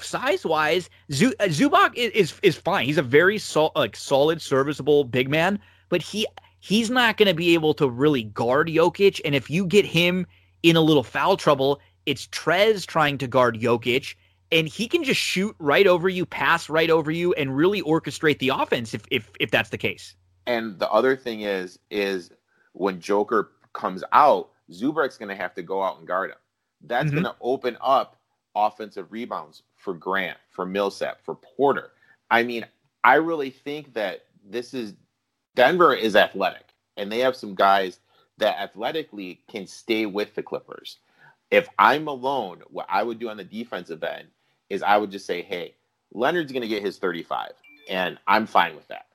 size 0.01 0.45
wise, 0.45 0.89
uh, 1.11 1.31
Zubac 1.43 1.95
is, 1.95 2.11
is, 2.13 2.41
is 2.43 2.57
fine. 2.57 2.87
He's 2.87 2.99
a 2.99 3.03
very 3.03 3.39
sol- 3.39 3.73
like 3.77 3.95
solid, 3.95 4.41
serviceable 4.41 5.05
big 5.05 5.29
man, 5.29 5.61
but 5.89 6.03
he 6.03 6.27
he's 6.61 6.91
not 6.91 7.17
going 7.17 7.29
to 7.29 7.35
be 7.35 7.55
able 7.55 7.75
to 7.75 7.89
really 7.89 8.25
guard 8.25 8.69
Jokic. 8.69 9.21
And 9.25 9.35
if 9.35 9.51
you 9.51 9.67
get 9.67 9.85
him 9.85 10.27
in 10.63 10.77
a 10.77 10.81
little 10.81 11.03
foul 11.03 11.37
trouble. 11.37 11.81
It's 12.07 12.27
Trez 12.29 12.87
trying 12.87 13.19
to 13.19 13.27
guard 13.27 13.61
Jokic, 13.61 14.15
and 14.51 14.69
he 14.69 14.89
can 14.89 15.05
just 15.05 15.21
shoot 15.21 15.55
right 15.59 15.87
over 15.87 16.09
you, 16.09 16.27
pass 16.27 16.69
right 16.69 16.91
over 16.91 17.11
you, 17.11 17.33
and 17.35 17.57
really 17.57 17.83
orchestrate 17.83 18.39
the 18.39 18.51
offense 18.51 18.95
if 18.95 19.03
if 19.11 19.31
if 19.41 19.51
that's 19.51 19.71
the 19.71 19.79
case. 19.79 20.15
And 20.47 20.79
the 20.79 20.91
other 20.91 21.17
thing 21.17 21.43
is, 21.43 21.79
is 21.91 22.31
when 22.73 23.01
Joker 23.01 23.53
comes 23.73 24.03
out, 24.13 24.51
Zubac's 24.71 25.17
going 25.17 25.29
to 25.29 25.37
have 25.37 25.55
to 25.55 25.63
go 25.63 25.83
out 25.83 25.99
and 25.99 26.07
guard 26.07 26.31
him. 26.31 26.37
That's 26.83 27.07
mm-hmm. 27.07 27.23
going 27.23 27.25
to 27.25 27.37
open 27.41 27.77
up 27.81 28.17
offensive 28.55 29.13
rebounds 29.13 29.63
for 29.77 29.95
Grant, 29.95 30.39
for 30.51 30.67
Millsap, 30.67 31.25
for 31.25 31.37
Porter. 31.37 31.93
I 32.31 32.43
mean, 32.43 32.67
I 33.05 33.15
really 33.15 33.51
think 33.51 33.95
that 33.95 34.25
this 34.45 34.75
is 34.75 34.95
Denver 35.55 35.95
is 35.95 36.17
athletic, 36.17 36.75
and 36.97 37.11
they 37.11 37.19
have 37.19 37.37
some 37.37 37.55
guys 37.55 38.01
that 38.43 38.59
athletically 38.59 39.41
can 39.49 39.69
stay 39.69 40.05
with 40.05 40.35
the 40.35 40.43
Clippers. 40.43 40.99
If 41.53 41.69
I'm 41.79 42.09
alone, 42.09 42.63
what 42.71 42.87
I 42.89 43.05
would 43.05 43.21
do 43.21 43.29
on 43.31 43.37
the 43.37 43.45
defensive 43.45 44.03
end 44.03 44.27
is 44.69 44.83
I 44.83 44.97
would 44.97 45.13
just 45.13 45.27
say, 45.27 45.43
hey, 45.43 45.77
Leonard's 46.13 46.51
going 46.51 46.63
to 46.63 46.69
get 46.69 46.83
his 46.83 46.99
35, 46.99 47.53
and 47.89 48.19
I'm 48.27 48.47
fine 48.47 48.75
with 48.75 48.89
that. 48.89 49.07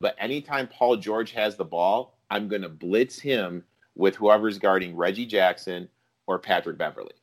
But 0.00 0.14
anytime 0.20 0.68
Paul 0.68 0.98
George 0.98 1.32
has 1.32 1.56
the 1.56 1.64
ball, 1.64 2.16
I'm 2.30 2.46
going 2.46 2.62
to 2.62 2.68
blitz 2.68 3.18
him 3.18 3.64
with 3.96 4.14
whoever's 4.14 4.58
guarding 4.58 4.94
Reggie 4.94 5.26
Jackson 5.26 5.88
or 6.28 6.38
Patrick 6.38 6.78
Beverley. 6.78 7.14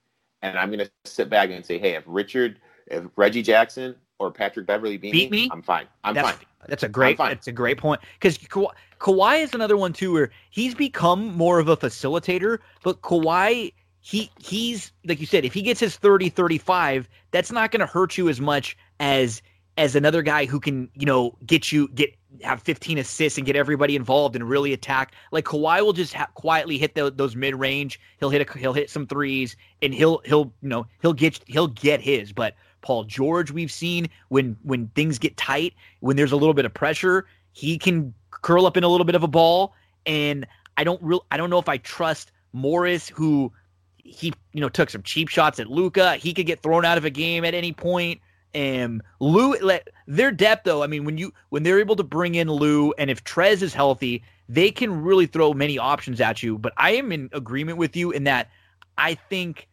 And 0.41 0.57
I'm 0.57 0.69
going 0.69 0.85
to 0.85 0.91
sit 1.05 1.29
back 1.29 1.49
and 1.49 1.65
say, 1.65 1.77
hey, 1.77 1.95
if 1.95 2.03
Richard, 2.07 2.59
if 2.87 3.05
Reggie 3.15 3.41
Jackson 3.41 3.95
or 4.19 4.31
Patrick 4.31 4.65
Beverley 4.65 4.97
beat, 4.97 5.11
beat 5.11 5.31
me, 5.31 5.43
me, 5.43 5.49
I'm 5.51 5.61
fine. 5.61 5.87
I'm 6.03 6.13
that's, 6.13 6.31
fine. 6.31 6.45
That's 6.67 6.83
a 6.83 6.89
great. 6.89 7.17
That's 7.17 7.47
a 7.47 7.51
great 7.51 7.77
point 7.77 8.01
because 8.19 8.37
Ka- 8.37 8.73
Kawhi 8.99 9.43
is 9.43 9.53
another 9.53 9.77
one 9.77 9.93
too, 9.93 10.13
where 10.13 10.31
he's 10.49 10.75
become 10.75 11.35
more 11.35 11.59
of 11.59 11.67
a 11.67 11.77
facilitator. 11.77 12.59
But 12.83 13.01
Kawhi, 13.01 13.73
he 13.99 14.31
he's 14.39 14.91
like 15.05 15.19
you 15.19 15.25
said, 15.25 15.45
if 15.45 15.53
he 15.53 15.61
gets 15.61 15.79
his 15.79 15.95
30, 15.97 16.29
35, 16.29 17.09
that's 17.31 17.51
not 17.51 17.71
going 17.71 17.81
to 17.81 17.85
hurt 17.85 18.17
you 18.17 18.29
as 18.29 18.39
much 18.39 18.77
as 18.99 19.41
as 19.77 19.95
another 19.95 20.21
guy 20.21 20.45
who 20.45 20.59
can 20.59 20.89
you 20.93 21.05
know 21.05 21.35
get 21.45 21.71
you 21.71 21.87
get 21.89 22.15
have 22.41 22.61
15 22.61 22.97
assists 22.97 23.37
and 23.37 23.45
get 23.45 23.55
everybody 23.55 23.95
involved 23.95 24.35
and 24.35 24.49
really 24.49 24.73
attack. 24.73 25.13
Like 25.31 25.45
Kawhi 25.45 25.81
will 25.81 25.93
just 25.93 26.13
ha- 26.13 26.29
quietly 26.33 26.77
hit 26.77 26.95
the, 26.95 27.11
those 27.11 27.35
mid 27.35 27.55
range. 27.55 27.99
He'll 28.19 28.29
hit 28.29 28.49
a, 28.49 28.57
he'll 28.57 28.73
hit 28.73 28.89
some 28.89 29.05
threes 29.05 29.55
and 29.81 29.93
he'll 29.93 30.21
he'll 30.25 30.53
you 30.61 30.69
know 30.69 30.87
he'll 31.01 31.13
get 31.13 31.39
he'll 31.47 31.67
get 31.67 32.01
his. 32.01 32.31
But 32.31 32.55
Paul 32.83 33.05
George, 33.05 33.49
we've 33.49 33.71
seen 33.71 34.07
when 34.29 34.55
when 34.61 34.87
things 34.89 35.17
get 35.17 35.35
tight, 35.37 35.73
when 36.01 36.15
there's 36.15 36.31
a 36.31 36.37
little 36.37 36.53
bit 36.53 36.65
of 36.65 36.73
pressure, 36.73 37.25
he 37.53 37.79
can 37.79 38.13
curl 38.29 38.67
up 38.67 38.77
in 38.77 38.83
a 38.83 38.87
little 38.87 39.05
bit 39.05 39.15
of 39.15 39.23
a 39.23 39.27
ball. 39.27 39.73
And 40.05 40.45
I 40.77 40.83
don't 40.83 41.01
real 41.01 41.25
I 41.31 41.37
don't 41.37 41.49
know 41.49 41.57
if 41.57 41.69
I 41.69 41.77
trust 41.77 42.31
Morris, 42.51 43.09
who 43.09 43.51
he 43.97 44.33
you 44.51 44.61
know 44.61 44.69
took 44.69 44.91
some 44.91 45.01
cheap 45.01 45.29
shots 45.29 45.59
at 45.59 45.67
Luka. 45.67 46.17
He 46.17 46.33
could 46.33 46.45
get 46.45 46.61
thrown 46.61 46.85
out 46.85 46.99
of 46.99 47.05
a 47.05 47.09
game 47.09 47.43
at 47.43 47.55
any 47.55 47.71
point. 47.71 48.21
And 48.53 49.01
Lou, 49.19 49.55
let 49.61 49.87
their 50.05 50.31
depth 50.31 50.65
though. 50.65 50.83
I 50.83 50.87
mean, 50.87 51.05
when 51.05 51.17
you 51.17 51.33
when 51.49 51.63
they're 51.63 51.79
able 51.79 51.95
to 51.95 52.03
bring 52.03 52.35
in 52.35 52.51
Lou, 52.51 52.91
and 52.99 53.09
if 53.09 53.23
Trez 53.23 53.63
is 53.63 53.73
healthy, 53.73 54.23
they 54.47 54.69
can 54.69 55.01
really 55.01 55.25
throw 55.25 55.53
many 55.53 55.79
options 55.79 56.21
at 56.21 56.43
you. 56.43 56.57
But 56.57 56.73
I 56.77 56.91
am 56.91 57.11
in 57.11 57.29
agreement 57.33 57.77
with 57.77 57.95
you 57.95 58.11
in 58.11 58.25
that 58.25 58.49
I 58.97 59.15
think 59.15 59.67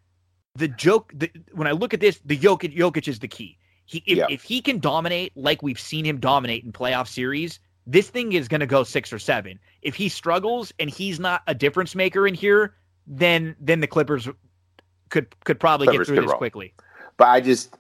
the 0.55 0.68
joke. 0.68 1.12
The, 1.14 1.30
when 1.53 1.66
I 1.66 1.72
look 1.72 1.94
at 1.94 2.01
this, 2.01 2.20
the 2.24 2.36
Jokic, 2.36 2.76
Jokic 2.76 3.09
is 3.09 3.18
the 3.18 3.28
key. 3.28 3.59
He 3.86 4.03
if, 4.07 4.18
Yeah. 4.18 4.26
if 4.30 4.42
he 4.42 4.61
can 4.61 4.78
dominate 4.78 5.36
like 5.36 5.62
we've 5.62 5.80
seen 5.80 6.05
him 6.05 6.18
dominate 6.18 6.64
in 6.64 6.72
playoff 6.72 7.09
series, 7.09 7.59
this 7.86 8.09
thing 8.11 8.32
is 8.32 8.46
going 8.48 8.61
to 8.61 8.66
go 8.66 8.84
six 8.84 9.12
or 9.12 9.18
seven. 9.18 9.59
If 9.82 9.94
he 9.94 10.09
struggles 10.09 10.72
and 10.78 10.88
he's 10.90 11.18
not 11.18 11.42
a 11.46 11.55
difference 11.55 11.94
maker 11.94 12.26
in 12.26 12.34
here, 12.34 12.74
then 13.07 13.57
then 13.61 13.80
the 13.80 13.86
Clippers 13.86 14.28
could 15.09 15.34
could 15.44 15.59
probably 15.59 15.86
Clippers 15.88 16.09
get 16.09 16.14
through 16.14 16.22
this 16.22 16.30
roll. 16.30 16.38
quickly. 16.38 16.74
But 17.16 17.28
I 17.28 17.40
just, 17.40 17.76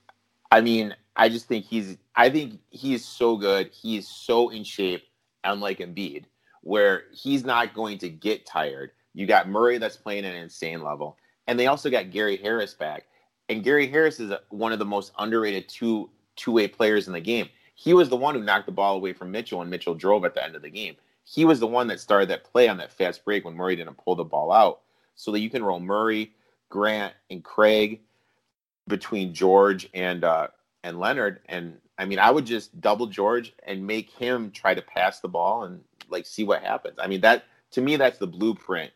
I 0.50 0.60
mean, 0.60 0.94
I 1.16 1.28
just 1.28 1.46
think 1.46 1.64
he's, 1.64 1.96
I 2.16 2.28
think 2.28 2.60
he 2.70 2.92
is 2.94 3.04
so 3.04 3.36
good. 3.36 3.70
He 3.72 3.96
is 3.96 4.08
so 4.08 4.50
in 4.50 4.64
shape, 4.64 5.04
unlike 5.44 5.78
Embiid, 5.78 6.24
where 6.62 7.04
he's 7.12 7.44
not 7.44 7.72
going 7.72 7.98
to 7.98 8.08
get 8.10 8.44
tired. 8.46 8.90
You 9.14 9.26
got 9.26 9.48
Murray 9.48 9.78
that's 9.78 9.96
playing 9.96 10.24
at 10.24 10.34
an 10.34 10.42
insane 10.42 10.82
level, 10.82 11.16
and 11.46 11.58
they 11.58 11.66
also 11.66 11.90
got 11.90 12.10
Gary 12.10 12.36
Harris 12.36 12.74
back. 12.74 13.06
And 13.48 13.64
Gary 13.64 13.88
Harris 13.88 14.20
is 14.20 14.30
a, 14.30 14.40
one 14.50 14.72
of 14.72 14.78
the 14.78 14.84
most 14.84 15.12
underrated 15.18 15.68
two 15.68 16.10
two 16.36 16.52
way 16.52 16.68
players 16.68 17.06
in 17.06 17.12
the 17.12 17.20
game. 17.20 17.48
He 17.74 17.94
was 17.94 18.08
the 18.08 18.16
one 18.16 18.34
who 18.34 18.42
knocked 18.42 18.66
the 18.66 18.72
ball 18.72 18.96
away 18.96 19.12
from 19.12 19.30
Mitchell, 19.30 19.62
and 19.62 19.70
Mitchell 19.70 19.94
drove 19.94 20.24
at 20.24 20.34
the 20.34 20.44
end 20.44 20.54
of 20.54 20.62
the 20.62 20.70
game. 20.70 20.96
He 21.24 21.44
was 21.44 21.60
the 21.60 21.66
one 21.66 21.86
that 21.88 22.00
started 22.00 22.28
that 22.30 22.44
play 22.44 22.68
on 22.68 22.76
that 22.78 22.92
fast 22.92 23.24
break 23.24 23.44
when 23.44 23.54
Murray 23.54 23.76
didn't 23.76 23.98
pull 23.98 24.16
the 24.16 24.24
ball 24.24 24.52
out, 24.52 24.80
so 25.14 25.30
that 25.32 25.40
you 25.40 25.50
can 25.50 25.64
roll 25.64 25.80
Murray, 25.80 26.32
Grant, 26.68 27.14
and 27.30 27.42
Craig 27.42 28.00
between 28.86 29.32
George 29.32 29.88
and 29.94 30.24
uh, 30.24 30.48
and 30.82 30.98
Leonard. 30.98 31.40
And 31.46 31.78
I 31.98 32.04
mean, 32.04 32.18
I 32.18 32.30
would 32.30 32.46
just 32.46 32.80
double 32.80 33.06
George 33.06 33.52
and 33.64 33.86
make 33.86 34.10
him 34.10 34.50
try 34.50 34.74
to 34.74 34.82
pass 34.82 35.20
the 35.20 35.28
ball 35.28 35.64
and 35.64 35.82
like 36.08 36.26
see 36.26 36.44
what 36.44 36.62
happens. 36.62 36.98
I 36.98 37.06
mean, 37.06 37.20
that 37.22 37.44
to 37.72 37.80
me, 37.80 37.96
that's 37.96 38.18
the 38.18 38.26
blueprint 38.26 38.92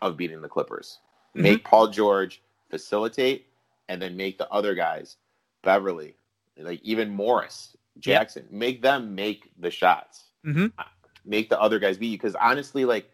of 0.00 0.16
beating 0.16 0.42
the 0.42 0.48
Clippers. 0.48 0.98
Make 1.34 1.64
Paul 1.64 1.88
George 1.88 2.42
facilitate, 2.70 3.46
and 3.88 4.00
then 4.00 4.16
make 4.16 4.38
the 4.38 4.48
other 4.50 4.74
guys, 4.74 5.16
Beverley, 5.62 6.14
like 6.58 6.80
even 6.82 7.10
Morris, 7.10 7.76
Yeah. 7.96 8.18
Jackson, 8.18 8.46
make 8.50 8.82
them 8.82 9.14
make 9.14 9.50
the 9.58 9.70
shots. 9.70 10.24
Mhm. 10.44 10.72
Make 11.24 11.48
the 11.48 11.60
other 11.60 11.78
guys 11.78 11.96
beat 11.98 12.08
you. 12.08 12.18
Because 12.18 12.34
honestly, 12.36 12.84
like. 12.84 13.10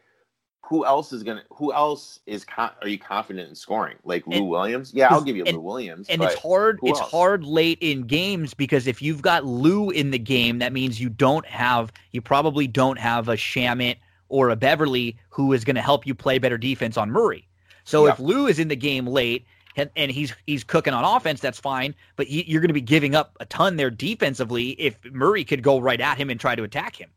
Who 0.65 0.87
else 0.87 1.13
is 1.13 1.25
gonna? 1.25 1.43
Who 1.55 1.73
else 1.73 2.21
is? 2.27 2.45
Con- 2.45 2.71
are 2.81 2.87
you 2.87 2.97
confident 2.99 3.49
in 3.49 3.57
scoring? 3.57 3.97
Like 4.05 4.25
Lou 4.29 4.37
And- 4.37 4.49
Williams? 4.49 4.93
Yeah, 4.95 5.09
I'll 5.11 5.21
give 5.23 5.35
you 5.37 5.43
and- 5.45 5.57
Lou 5.57 5.63
Williams. 5.65 6.09
And 6.09 6.23
it's 6.23 6.37
hard. 6.37 6.79
It's 6.85 7.01
else? 7.01 7.11
hard 7.11 7.43
late 7.43 7.79
in 7.81 8.03
games 8.03 8.55
because 8.55 8.87
if 8.87 9.03
you've 9.03 9.21
got 9.21 9.45
Lou 9.45 9.91
in 9.91 10.13
the 10.13 10.19
game, 10.19 10.61
that 10.61 10.73
means 10.73 11.01
you 11.01 11.09
don't 11.09 11.45
have. 11.47 11.91
You 12.13 12.21
probably 12.23 12.69
don't 12.69 13.01
have 13.01 13.29
a 13.29 13.33
Shamet 13.35 13.97
or 14.29 14.51
a 14.51 14.55
Beverley 14.55 15.17
who 15.31 15.53
is 15.55 15.65
going 15.65 15.75
to 15.75 15.83
help 15.83 16.07
you 16.07 16.15
play 16.15 16.39
better 16.39 16.59
defense 16.59 16.97
on 16.97 17.11
Murray. 17.11 17.49
So 17.85 18.07
Yeah. 18.07 18.13
if 18.13 18.19
Lou 18.21 18.47
is 18.47 18.59
in 18.59 18.69
the 18.69 18.77
game 18.77 19.07
late 19.07 19.47
and, 19.77 19.91
and 19.97 20.11
he's 20.11 20.35
he's 20.47 20.65
cooking 20.65 20.93
on 20.95 21.05
offense, 21.05 21.41
that's 21.41 21.59
fine. 21.61 21.95
But 22.17 22.29
you, 22.29 22.43
you're 22.47 22.61
going 22.61 22.69
to 22.69 22.75
be 22.75 22.81
giving 22.81 23.15
up 23.15 23.37
a 23.41 23.47
ton 23.47 23.77
there 23.77 23.91
defensively 23.91 24.71
if 24.71 24.97
Murray 25.13 25.45
could 25.45 25.63
go 25.63 25.79
right 25.79 26.01
at 26.01 26.19
him 26.19 26.31
and 26.31 26.39
try 26.41 26.55
to 26.55 26.63
attack 26.63 26.97
him. 26.97 27.11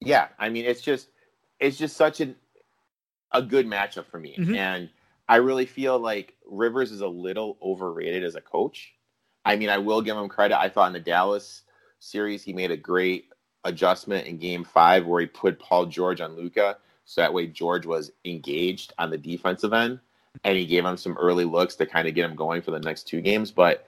yeah, 0.00 0.28
I 0.38 0.48
mean, 0.48 0.64
it's 0.64 0.80
just 0.82 1.08
it's 1.60 1.76
just 1.78 1.96
such 1.96 2.20
an 2.20 2.34
a 3.30 3.40
good 3.42 3.66
matchup 3.66 4.06
for 4.06 4.18
me, 4.18 4.34
Mhm. 4.38 4.56
and 4.56 4.90
I 5.28 5.36
really 5.36 5.64
feel 5.66 5.98
like 5.98 6.34
Rivers 6.46 6.90
is 6.92 7.00
a 7.00 7.08
little 7.08 7.56
overrated 7.62 8.24
as 8.24 8.34
a 8.34 8.40
coach. 8.40 8.92
I 9.44 9.56
mean, 9.56 9.68
I 9.70 9.78
will 9.78 10.02
give 10.02 10.16
him 10.16 10.28
credit. 10.28 10.58
I 10.60 10.68
thought 10.68 10.88
in 10.88 10.92
the 10.92 11.00
Dallas 11.00 11.62
series 11.98 12.42
he 12.42 12.52
made 12.52 12.70
a 12.70 12.76
great 12.76 13.30
adjustment 13.64 14.26
in 14.26 14.38
Game 14.38 14.64
Five 14.64 15.06
where 15.06 15.20
he 15.20 15.26
put 15.26 15.58
Paul 15.60 15.86
George 15.86 16.20
on 16.20 16.34
Luka, 16.36 16.78
so 17.12 17.20
that 17.20 17.34
way 17.34 17.46
George 17.46 17.84
was 17.84 18.10
engaged 18.24 18.94
on 18.98 19.10
the 19.10 19.18
defensive 19.18 19.74
end, 19.74 20.00
and 20.44 20.56
he 20.56 20.64
gave 20.64 20.82
him 20.84 20.96
some 20.96 21.14
early 21.18 21.44
looks 21.44 21.74
to 21.76 21.84
kind 21.84 22.08
of 22.08 22.14
get 22.14 22.24
him 22.24 22.34
going 22.34 22.62
for 22.62 22.70
the 22.70 22.80
next 22.80 23.02
two 23.06 23.20
games. 23.20 23.50
But 23.50 23.86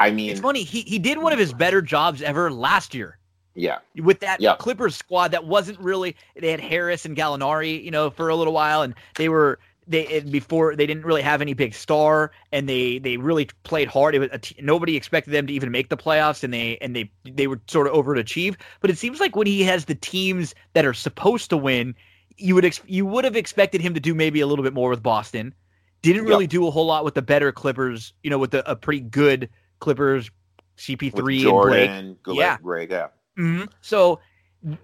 I 0.00 0.10
mean, 0.10 0.32
It's 0.32 0.40
funny. 0.40 0.64
He 0.64 0.80
he 0.80 0.98
did 0.98 1.18
one 1.18 1.32
of 1.32 1.38
his 1.38 1.52
better 1.52 1.80
jobs 1.80 2.22
ever 2.22 2.50
last 2.50 2.92
year. 2.92 3.18
yeah, 3.54 3.78
with 4.02 4.18
that 4.20 4.40
Yeah. 4.40 4.56
Clippers 4.56 4.96
squad 4.96 5.30
that 5.30 5.44
wasn't 5.46 5.78
really 5.78 6.16
they 6.34 6.50
had 6.50 6.58
Harris 6.60 7.04
and 7.04 7.16
Gallinari, 7.16 7.82
you 7.84 7.92
know, 7.92 8.10
for 8.10 8.28
a 8.28 8.34
little 8.34 8.52
while, 8.52 8.82
and 8.82 8.94
they 9.14 9.28
were 9.28 9.60
they 9.86 10.20
before 10.20 10.74
they 10.74 10.86
didn't 10.86 11.04
really 11.04 11.22
have 11.22 11.40
any 11.40 11.54
big 11.54 11.72
star, 11.74 12.32
and 12.50 12.68
they 12.68 12.98
they 12.98 13.16
really 13.16 13.46
played 13.62 13.86
hard. 13.86 14.16
It 14.16 14.18
was 14.18 14.28
a 14.32 14.38
t- 14.38 14.56
nobody 14.60 14.96
expected 14.96 15.30
them 15.30 15.46
to 15.46 15.52
even 15.52 15.70
make 15.70 15.88
the 15.88 15.96
playoffs, 15.96 16.42
and 16.42 16.52
they 16.52 16.78
and 16.78 16.96
they 16.96 17.10
they 17.24 17.46
were 17.46 17.60
sort 17.68 17.86
of 17.86 17.92
overachieved. 17.92 18.56
But 18.80 18.90
it 18.90 18.98
seems 18.98 19.20
like 19.20 19.36
when 19.36 19.46
he 19.46 19.62
has 19.62 19.84
the 19.84 19.94
teams 19.94 20.52
that 20.72 20.84
are 20.84 20.94
supposed 20.94 21.50
to 21.50 21.56
win, 21.56 21.94
you 22.40 22.54
would 22.54 22.64
ex- 22.64 22.80
you 22.86 23.06
would 23.06 23.24
have 23.24 23.36
expected 23.36 23.80
him 23.80 23.94
to 23.94 24.00
do 24.00 24.14
maybe 24.14 24.40
a 24.40 24.46
little 24.46 24.62
bit 24.62 24.72
more 24.74 24.90
with 24.90 25.02
Boston. 25.02 25.54
Didn't 26.02 26.24
really 26.24 26.46
do 26.46 26.66
a 26.66 26.70
whole 26.70 26.86
lot 26.86 27.04
with 27.04 27.14
the 27.14 27.22
better 27.22 27.52
Clippers, 27.52 28.14
you 28.22 28.30
know, 28.30 28.38
with 28.38 28.52
the, 28.52 28.68
a 28.70 28.74
pretty 28.74 29.00
good 29.00 29.50
Clippers 29.80 30.30
CP3 30.78 31.12
with 31.12 31.18
and 31.18 31.24
Blake. 31.24 31.42
Jordan, 31.42 32.18
Yeah. 32.26 32.56
Greg, 32.62 32.90
yeah. 32.90 33.08
hmm 33.36 33.64
So 33.82 34.20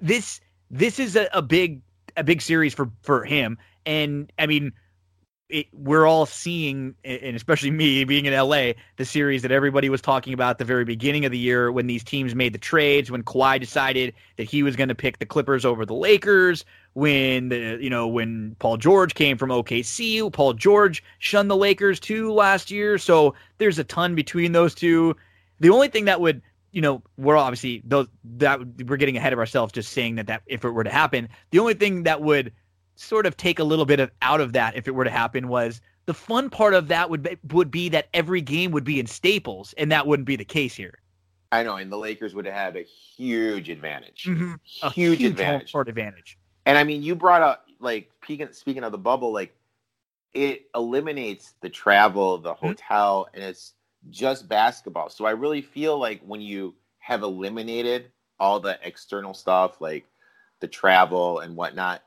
this 0.02 0.40
this 0.70 0.98
is 0.98 1.16
a, 1.16 1.28
a 1.32 1.40
big 1.42 1.80
a 2.16 2.24
big 2.24 2.42
series 2.42 2.74
for 2.74 2.90
for 3.02 3.24
him, 3.24 3.58
and 3.86 4.30
I 4.38 4.46
mean, 4.46 4.72
it, 5.48 5.66
we're 5.72 6.06
all 6.06 6.26
seeing, 6.26 6.94
and 7.04 7.36
especially 7.36 7.70
me 7.70 8.04
being 8.04 8.26
in 8.26 8.34
LA, 8.34 8.72
the 8.96 9.04
series 9.04 9.42
that 9.42 9.52
everybody 9.52 9.88
was 9.88 10.00
talking 10.00 10.32
about 10.32 10.50
at 10.50 10.58
the 10.58 10.64
very 10.64 10.84
beginning 10.84 11.24
of 11.24 11.30
the 11.30 11.38
year 11.38 11.70
when 11.70 11.86
these 11.86 12.02
teams 12.02 12.34
made 12.34 12.52
the 12.52 12.58
trades, 12.58 13.10
when 13.10 13.22
Kawhi 13.22 13.60
decided 13.60 14.12
that 14.36 14.44
he 14.44 14.62
was 14.62 14.74
going 14.74 14.88
to 14.88 14.94
pick 14.94 15.18
the 15.18 15.26
Clippers 15.26 15.64
over 15.64 15.86
the 15.86 15.94
Lakers, 15.94 16.64
when 16.94 17.50
the 17.50 17.78
you 17.80 17.90
know 17.90 18.08
when 18.08 18.56
Paul 18.58 18.76
George 18.76 19.14
came 19.14 19.38
from 19.38 19.50
OKC, 19.50 20.32
Paul 20.32 20.54
George 20.54 21.04
shunned 21.18 21.50
the 21.50 21.56
Lakers 21.56 22.00
too 22.00 22.32
last 22.32 22.70
year. 22.70 22.98
So 22.98 23.34
there's 23.58 23.78
a 23.78 23.84
ton 23.84 24.14
between 24.14 24.52
those 24.52 24.74
two. 24.74 25.14
The 25.60 25.70
only 25.70 25.88
thing 25.88 26.06
that 26.06 26.20
would 26.20 26.42
you 26.72 26.82
know, 26.82 27.02
we're 27.16 27.36
obviously 27.36 27.82
those 27.84 28.08
that 28.36 28.60
we're 28.86 28.96
getting 28.96 29.16
ahead 29.16 29.32
of 29.32 29.38
ourselves 29.38 29.72
just 29.72 29.92
saying 29.92 30.16
that 30.16 30.26
that 30.26 30.42
if 30.46 30.64
it 30.64 30.70
were 30.70 30.84
to 30.84 30.90
happen, 30.90 31.28
the 31.50 31.58
only 31.58 31.74
thing 31.74 32.02
that 32.02 32.20
would 32.20 32.52
sort 32.96 33.26
of 33.26 33.36
take 33.36 33.58
a 33.58 33.64
little 33.64 33.84
bit 33.84 34.00
of 34.00 34.10
out 34.22 34.40
of 34.40 34.52
that 34.54 34.76
if 34.76 34.88
it 34.88 34.92
were 34.94 35.04
to 35.04 35.10
happen 35.10 35.48
was 35.48 35.80
the 36.06 36.14
fun 36.14 36.50
part 36.50 36.74
of 36.74 36.88
that 36.88 37.10
would 37.10 37.22
be, 37.22 37.36
would 37.50 37.70
be 37.70 37.88
that 37.90 38.08
every 38.14 38.40
game 38.40 38.70
would 38.72 38.84
be 38.84 39.00
in 39.00 39.06
Staples, 39.06 39.74
and 39.76 39.90
that 39.92 40.06
wouldn't 40.06 40.26
be 40.26 40.36
the 40.36 40.44
case 40.44 40.74
here. 40.74 40.98
I 41.52 41.62
know, 41.62 41.76
and 41.76 41.90
the 41.90 41.96
Lakers 41.98 42.34
would 42.34 42.44
have 42.46 42.54
had 42.54 42.76
a 42.76 42.82
huge 42.82 43.70
advantage. 43.70 44.24
Mhm. 44.26 44.58
A 44.82 44.90
Huge, 44.90 45.18
home 45.18 45.26
advantage. 45.26 45.72
court 45.72 45.88
advantage. 45.88 46.38
And 46.64 46.76
I 46.76 46.84
mean, 46.84 47.02
you 47.02 47.14
brought 47.14 47.42
up 47.42 47.66
like 47.80 48.10
speaking 48.52 48.84
of 48.84 48.92
the 48.92 48.98
bubble, 48.98 49.32
like 49.32 49.54
it 50.34 50.68
eliminates 50.74 51.54
the 51.60 51.68
travel, 51.68 52.38
the 52.38 52.54
Mm-hmm. 52.54 52.66
hotel, 52.66 53.28
and 53.32 53.42
it's 53.42 53.74
just 54.10 54.48
basketball. 54.48 55.08
So 55.08 55.24
I 55.24 55.30
really 55.32 55.62
feel 55.62 55.98
like 55.98 56.20
when 56.22 56.40
you 56.40 56.74
have 56.98 57.22
eliminated 57.22 58.10
all 58.38 58.60
the 58.60 58.78
external 58.82 59.34
stuff, 59.34 59.80
like 59.80 60.06
the 60.60 60.68
travel 60.68 61.40
and 61.40 61.56
whatnot, 61.56 62.02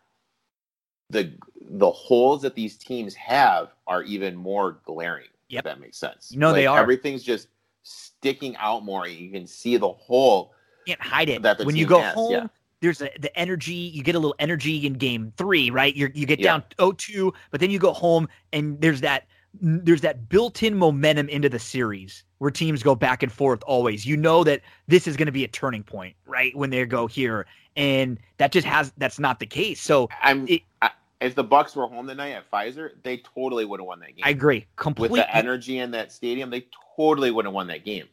the 1.10 1.32
the 1.72 1.89
holes 1.91 2.41
that 2.41 2.55
these 2.55 2.78
teams 2.78 3.14
have 3.16 3.70
are 3.88 4.03
even 4.03 4.36
more 4.36 4.80
glaring. 4.86 5.28
Yep. 5.49 5.60
If 5.60 5.64
that 5.66 5.80
makes 5.80 5.97
sense. 5.97 6.34
No, 6.36 6.53
they 6.53 6.68
are. 6.68 6.80
Everything's 6.80 7.24
just 7.24 7.47
sticking 7.84 8.55
out 8.57 8.84
more. 8.84 9.07
You 9.07 9.32
can 9.32 9.47
see 9.47 9.78
the 9.78 9.89
hole. 9.89 10.53
Can't 10.86 11.01
hide 11.01 11.30
it. 11.30 11.41
That 11.41 11.57
the 11.57 11.66
when 11.66 11.76
you 11.76 11.86
go 11.86 12.01
has, 12.01 12.14
home, 12.14 12.32
yeah. 12.32 12.47
there's 12.82 13.01
a, 13.01 13.10
the 13.20 13.36
energy. 13.38 13.74
You 13.74 14.03
get 14.03 14.16
a 14.16 14.20
little 14.20 14.36
energy 14.39 14.86
in 14.86 14.93
game 14.93 15.34
three, 15.38 15.70
right? 15.70 15.95
you 15.95 16.10
you 16.14 16.26
get 16.26 16.39
Yeah. 16.39 16.60
down 16.60 16.64
0-2, 16.78 17.34
but 17.51 17.60
then 17.60 17.72
you 17.72 17.80
go 17.80 17.93
home 17.93 18.28
and 18.53 18.80
there's 18.80 19.01
that 19.01 19.26
there's 19.62 20.01
that 20.01 20.30
built-in 20.30 20.78
momentum 20.78 21.28
into 21.28 21.49
the 21.49 21.57
series 21.57 22.24
where 22.38 22.51
teams 22.51 22.84
go 22.84 22.93
back 22.93 23.24
and 23.24 23.32
forth 23.32 23.64
always. 23.66 24.05
You 24.05 24.16
know 24.16 24.43
that 24.43 24.62
this 24.88 25.07
is 25.07 25.18
going 25.18 25.26
to 25.26 25.32
be 25.32 25.43
a 25.43 25.47
turning 25.47 25.84
point, 25.84 26.16
right? 26.28 26.55
When 26.55 26.70
they 26.70 26.86
go 26.86 27.07
here, 27.07 27.47
and 27.76 28.20
that 28.38 28.51
just 28.51 28.68
has 28.68 28.93
that's 28.97 29.18
not 29.20 29.39
the 29.39 29.47
case. 29.47 29.82
So 29.82 30.10
I'm. 30.22 30.47
It, 30.47 30.62
I, 30.82 30.91
if 31.22 31.36
the 31.36 31.43
Bucks 31.43 31.76
were 31.76 31.88
home 31.88 32.07
tonight 32.07 32.32
at 32.32 32.49
Fiserv, 32.49 32.91
they 33.03 33.17
totally 33.17 33.65
would 33.65 33.80
have 33.80 33.88
won 33.88 33.99
that 33.99 34.15
game. 34.15 34.24
I 34.24 34.30
agree 34.30 34.65
completely. 34.76 35.20
With 35.20 35.28
the 35.28 35.36
energy 35.36 35.80
in 35.80 35.91
that 35.91 36.11
stadium, 36.11 36.49
they 36.49 36.67
totally 36.95 37.32
would 37.32 37.45
have 37.45 37.53
won 37.53 37.67
that 37.67 37.84
game. 37.84 38.07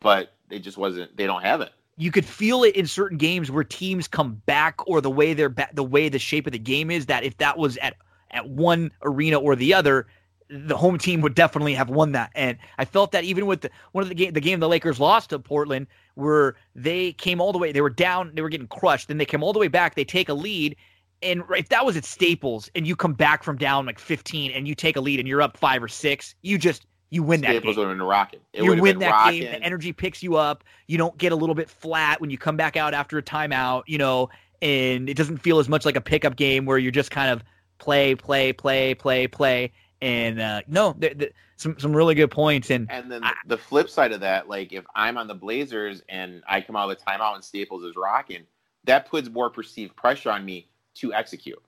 But 0.00 0.34
they 0.48 0.58
just 0.58 0.76
wasn't. 0.76 1.16
They 1.16 1.26
don't 1.26 1.42
have 1.42 1.60
it. 1.60 1.72
You 1.96 2.10
could 2.10 2.24
feel 2.24 2.64
it 2.64 2.74
in 2.74 2.86
certain 2.86 3.18
games 3.18 3.50
where 3.50 3.64
teams 3.64 4.08
come 4.08 4.42
back, 4.46 4.86
or 4.86 5.00
the 5.00 5.10
way 5.10 5.34
they're 5.34 5.48
ba- 5.48 5.68
the 5.72 5.84
way 5.84 6.08
the 6.08 6.18
shape 6.18 6.46
of 6.46 6.52
the 6.52 6.58
game 6.58 6.90
is. 6.90 7.06
That 7.06 7.24
if 7.24 7.36
that 7.38 7.56
was 7.56 7.76
at 7.78 7.96
at 8.30 8.48
one 8.48 8.90
arena 9.02 9.38
or 9.38 9.54
the 9.56 9.72
other, 9.72 10.06
the 10.50 10.76
home 10.76 10.98
team 10.98 11.20
would 11.20 11.34
definitely 11.34 11.74
have 11.74 11.88
won 11.88 12.12
that. 12.12 12.30
And 12.34 12.58
I 12.78 12.84
felt 12.84 13.12
that 13.12 13.24
even 13.24 13.46
with 13.46 13.62
the 13.62 13.70
one 13.92 14.02
of 14.02 14.08
the 14.08 14.14
game 14.14 14.32
the 14.32 14.40
game 14.40 14.60
the 14.60 14.68
Lakers 14.68 15.00
lost 15.00 15.30
to 15.30 15.38
Portland, 15.38 15.86
where 16.14 16.56
they 16.74 17.12
came 17.12 17.40
all 17.40 17.52
the 17.52 17.58
way, 17.58 17.72
they 17.72 17.80
were 17.80 17.90
down, 17.90 18.32
they 18.34 18.42
were 18.42 18.48
getting 18.50 18.68
crushed, 18.68 19.08
then 19.08 19.18
they 19.18 19.24
came 19.24 19.42
all 19.42 19.52
the 19.52 19.58
way 19.58 19.68
back, 19.68 19.94
they 19.94 20.04
take 20.04 20.28
a 20.28 20.34
lead. 20.34 20.76
And 21.22 21.42
if 21.50 21.68
that 21.68 21.84
was 21.86 21.96
at 21.96 22.04
Staples 22.04 22.70
and 22.74 22.86
you 22.86 22.96
come 22.96 23.14
back 23.14 23.42
from 23.42 23.56
down 23.56 23.86
like 23.86 23.98
15 23.98 24.50
and 24.50 24.66
you 24.66 24.74
take 24.74 24.96
a 24.96 25.00
lead 25.00 25.20
and 25.20 25.28
you're 25.28 25.42
up 25.42 25.56
five 25.56 25.82
or 25.82 25.88
six, 25.88 26.34
you 26.42 26.58
just 26.58 26.86
you 27.10 27.22
win 27.22 27.40
Staples 27.40 27.60
that 27.62 27.62
game. 27.62 27.78
would 27.78 27.88
have 27.88 27.98
been 27.98 28.06
rocking. 28.06 28.40
It 28.52 28.64
you 28.64 28.82
win 28.82 28.98
that 29.00 29.10
rocking. 29.10 29.42
game. 29.42 29.52
The 29.52 29.62
energy 29.62 29.92
picks 29.92 30.22
you 30.22 30.36
up. 30.36 30.64
You 30.86 30.98
don't 30.98 31.16
get 31.18 31.32
a 31.32 31.36
little 31.36 31.54
bit 31.54 31.68
flat 31.68 32.20
when 32.20 32.30
you 32.30 32.38
come 32.38 32.56
back 32.56 32.76
out 32.76 32.94
after 32.94 33.18
a 33.18 33.22
timeout. 33.22 33.82
You 33.86 33.98
know, 33.98 34.30
and 34.62 35.08
it 35.08 35.16
doesn't 35.16 35.38
feel 35.38 35.58
as 35.58 35.68
much 35.68 35.84
like 35.84 35.96
a 35.96 36.00
pickup 36.00 36.36
game 36.36 36.64
where 36.64 36.78
you're 36.78 36.90
just 36.90 37.10
kind 37.10 37.30
of 37.30 37.44
play, 37.78 38.14
play, 38.14 38.52
play, 38.52 38.94
play, 38.94 39.26
play. 39.26 39.72
And 40.00 40.40
uh, 40.40 40.62
no, 40.66 40.94
th- 40.94 41.18
th- 41.18 41.32
some 41.56 41.78
some 41.78 41.94
really 41.94 42.14
good 42.14 42.30
points. 42.30 42.70
And 42.70 42.90
and 42.90 43.10
then 43.10 43.22
I, 43.22 43.34
the 43.46 43.58
flip 43.58 43.90
side 43.90 44.12
of 44.12 44.20
that, 44.20 44.48
like 44.48 44.72
if 44.72 44.84
I'm 44.94 45.18
on 45.18 45.28
the 45.28 45.34
Blazers 45.34 46.02
and 46.08 46.42
I 46.48 46.60
come 46.60 46.76
out 46.76 46.90
of 46.90 46.98
the 46.98 47.04
timeout 47.04 47.34
and 47.34 47.44
Staples 47.44 47.84
is 47.84 47.94
rocking, 47.94 48.44
that 48.84 49.08
puts 49.08 49.28
more 49.28 49.50
perceived 49.50 49.94
pressure 49.94 50.30
on 50.30 50.44
me 50.44 50.68
to 50.94 51.12
execute. 51.12 51.62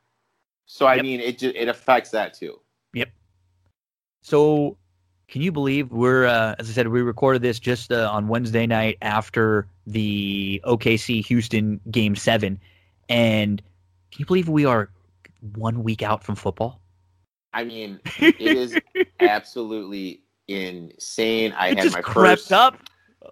So 0.67 0.87
I 0.87 0.97
yep. 0.97 1.03
mean, 1.03 1.21
it 1.21 1.43
it 1.43 1.69
affects 1.69 2.11
that 2.11 2.35
too. 2.35 2.61
Yep. 2.95 3.09
So, 4.23 4.77
can 5.29 5.43
you 5.43 5.53
believe 5.53 5.93
we're 5.93 6.25
uh, 6.27 6.55
as 6.59 6.71
I 6.71 6.73
said, 6.73 6.89
we 6.89 7.03
recorded 7.03 7.43
this 7.43 7.59
just 7.59 7.93
uh, 7.93 8.11
on 8.11 8.29
Wednesday 8.29 8.67
night 8.67 8.99
after 9.03 9.67
the 9.87 10.61
OKC 10.65 11.25
Houston 11.27 11.81
game 11.91 12.17
seven, 12.17 12.59
and 13.09 13.61
can 14.11 14.21
you 14.21 14.27
believe 14.27 14.49
we 14.49 14.65
are 14.65 14.91
one 15.55 15.83
week 15.83 16.03
out 16.03 16.25
from 16.25 16.37
football? 16.37 16.81
I 17.53 17.65
mean, 17.65 18.01
it 18.19 18.41
is 18.41 18.79
absolutely 19.21 20.23
insane. 20.49 21.53
I 21.53 21.69
it 21.69 21.79
had 21.79 21.93
my 21.93 22.03
first 22.03 22.53
up. 22.53 22.79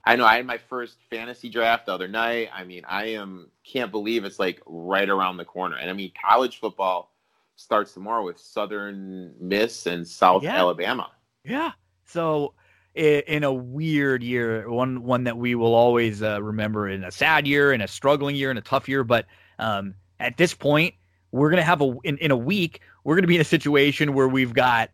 I 0.04 0.16
know 0.16 0.24
I 0.24 0.36
had 0.36 0.46
my 0.46 0.58
first 0.58 0.98
fantasy 1.10 1.48
draft 1.48 1.86
the 1.86 1.92
other 1.92 2.08
night. 2.08 2.50
I 2.54 2.64
mean, 2.64 2.84
I 2.86 3.06
am 3.06 3.50
can't 3.64 3.90
believe 3.90 4.24
it's 4.24 4.38
like 4.38 4.60
right 4.66 5.08
around 5.08 5.36
the 5.36 5.44
corner. 5.44 5.76
And 5.76 5.90
I 5.90 5.92
mean, 5.92 6.12
college 6.20 6.58
football 6.60 7.12
starts 7.56 7.92
tomorrow 7.92 8.24
with 8.24 8.38
Southern 8.38 9.34
Miss 9.40 9.86
and 9.86 10.06
South 10.06 10.42
yeah. 10.42 10.56
Alabama. 10.56 11.10
Yeah. 11.44 11.72
So 12.04 12.54
in 12.94 13.42
a 13.44 13.52
weird 13.52 14.22
year, 14.22 14.70
one 14.70 15.02
one 15.02 15.24
that 15.24 15.36
we 15.36 15.54
will 15.54 15.74
always 15.74 16.22
uh, 16.22 16.42
remember 16.42 16.88
in 16.88 17.04
a 17.04 17.10
sad 17.10 17.46
year, 17.46 17.72
in 17.72 17.80
a 17.80 17.88
struggling 17.88 18.36
year, 18.36 18.50
in 18.50 18.58
a 18.58 18.62
tough 18.62 18.88
year. 18.88 19.04
But 19.04 19.26
um, 19.58 19.94
at 20.20 20.36
this 20.36 20.54
point, 20.54 20.94
we're 21.30 21.50
gonna 21.50 21.62
have 21.62 21.80
a 21.80 21.94
in, 22.04 22.18
in 22.18 22.30
a 22.30 22.36
week 22.36 22.80
we're 23.04 23.16
gonna 23.16 23.26
be 23.26 23.34
in 23.34 23.40
a 23.40 23.44
situation 23.44 24.14
where 24.14 24.28
we've 24.28 24.54
got 24.54 24.90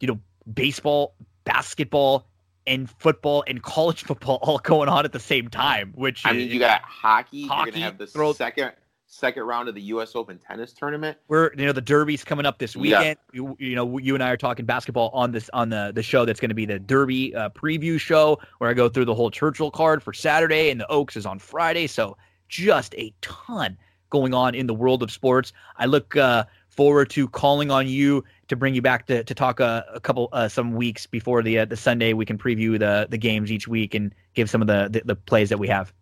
you 0.00 0.08
know 0.08 0.18
baseball, 0.52 1.14
basketball, 1.44 2.26
and 2.66 2.90
football 2.90 3.44
and 3.46 3.62
college 3.62 4.02
football 4.04 4.38
all 4.42 4.58
going 4.58 4.88
on 4.88 5.04
at 5.04 5.12
the 5.12 5.20
same 5.20 5.48
time. 5.48 5.92
Which 5.94 6.24
I 6.24 6.32
mean, 6.32 6.50
you 6.50 6.58
got 6.58 6.82
hockey. 6.82 7.46
hockey 7.46 7.70
you're 7.70 7.72
gonna 7.72 7.84
have 7.84 7.98
the 7.98 8.06
throw, 8.06 8.32
second 8.32 8.72
second 9.06 9.44
round 9.44 9.68
of 9.68 9.74
the 9.74 9.82
U.S. 9.82 10.14
Open 10.14 10.38
tennis 10.38 10.72
tournament. 10.72 11.16
We're 11.28 11.52
you 11.56 11.66
know 11.66 11.72
the 11.72 11.80
Derby's 11.80 12.24
coming 12.24 12.46
up 12.46 12.58
this 12.58 12.76
weekend. 12.76 13.18
Yeah. 13.32 13.40
You, 13.40 13.56
you, 13.58 13.76
know 13.76 13.98
you 13.98 14.14
and 14.14 14.22
I 14.22 14.30
are 14.30 14.36
talking 14.36 14.66
basketball 14.66 15.10
on 15.12 15.32
this 15.32 15.48
on 15.52 15.70
the 15.70 15.92
the 15.94 16.02
show 16.02 16.24
that's 16.24 16.40
going 16.40 16.50
to 16.50 16.54
be 16.54 16.66
the 16.66 16.78
Derby 16.78 17.34
uh, 17.34 17.50
preview 17.50 17.98
show 17.98 18.38
where 18.58 18.68
I 18.68 18.74
go 18.74 18.88
through 18.88 19.06
the 19.06 19.14
whole 19.14 19.30
Churchill 19.30 19.70
card 19.70 20.02
for 20.02 20.12
Saturday 20.12 20.70
and 20.70 20.80
the 20.80 20.86
Oaks 20.88 21.16
is 21.16 21.26
on 21.26 21.38
Friday. 21.38 21.86
So 21.86 22.16
just 22.48 22.94
a 22.96 23.12
ton 23.20 23.78
going 24.10 24.34
on 24.34 24.54
in 24.54 24.66
the 24.66 24.74
world 24.74 25.02
of 25.02 25.10
sports. 25.10 25.52
I 25.76 25.86
look 25.86 26.16
uh, 26.16 26.44
forward 26.74 27.10
to 27.10 27.28
calling 27.28 27.70
on 27.70 27.86
you 27.86 28.24
to 28.48 28.56
bring 28.56 28.74
you 28.74 28.82
back 28.82 29.06
to, 29.06 29.24
to 29.24 29.34
talk 29.34 29.60
a, 29.60 29.84
a 29.94 30.00
couple 30.00 30.28
uh, 30.32 30.48
some 30.48 30.74
weeks 30.74 31.06
before 31.06 31.42
the 31.42 31.60
uh, 31.60 31.64
the 31.64 31.76
Sunday. 31.76 32.12
We 32.12 32.26
can 32.26 32.38
preview 32.38 32.78
the 32.78 33.06
the 33.08 33.18
games 33.18 33.50
each 33.50 33.68
week 33.68 33.94
and 33.94 34.14
give 34.34 34.50
some 34.50 34.60
of 34.60 34.68
the, 34.68 34.88
the, 34.90 35.02
the 35.04 35.16
plays 35.16 35.48
that 35.48 35.58
we 35.58 35.68
have. 35.68 35.92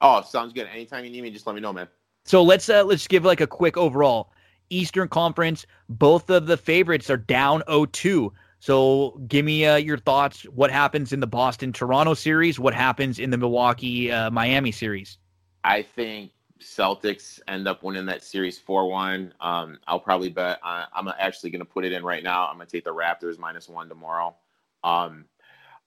Oh, 0.00 0.22
sounds 0.22 0.52
good. 0.52 0.66
Anytime 0.72 1.04
you 1.04 1.10
need 1.10 1.22
me, 1.22 1.30
just 1.30 1.46
let 1.46 1.54
me 1.54 1.60
know, 1.60 1.72
man. 1.72 1.88
So 2.24 2.42
let's 2.42 2.68
uh, 2.68 2.84
let's 2.84 3.06
give 3.06 3.24
like 3.24 3.40
a 3.40 3.46
quick 3.46 3.76
overall 3.76 4.32
Eastern 4.70 5.08
Conference. 5.08 5.66
Both 5.88 6.30
of 6.30 6.46
the 6.46 6.56
favorites 6.56 7.10
are 7.10 7.16
down 7.16 7.62
0-2. 7.68 8.30
So 8.60 9.20
give 9.26 9.44
me 9.44 9.64
uh, 9.64 9.76
your 9.76 9.98
thoughts. 9.98 10.42
What 10.44 10.70
happens 10.70 11.12
in 11.12 11.20
the 11.20 11.26
Boston 11.26 11.72
Toronto 11.72 12.14
series? 12.14 12.58
What 12.58 12.74
happens 12.74 13.18
in 13.18 13.30
the 13.30 13.38
Milwaukee 13.38 14.12
uh, 14.12 14.30
Miami 14.30 14.70
series? 14.70 15.18
I 15.64 15.82
think 15.82 16.30
Celtics 16.60 17.40
end 17.48 17.66
up 17.66 17.82
winning 17.82 18.06
that 18.06 18.22
series 18.22 18.58
4 18.58 18.88
1. 18.88 19.34
Um, 19.40 19.78
I'll 19.86 20.00
probably 20.00 20.28
bet, 20.28 20.58
I'm 20.62 21.08
actually 21.18 21.50
going 21.50 21.60
to 21.60 21.64
put 21.64 21.84
it 21.84 21.92
in 21.92 22.04
right 22.04 22.22
now. 22.22 22.46
I'm 22.46 22.56
going 22.56 22.66
to 22.66 22.72
take 22.72 22.84
the 22.84 22.94
Raptors 22.94 23.38
minus 23.38 23.68
one 23.68 23.88
tomorrow. 23.88 24.36
Um, 24.84 25.24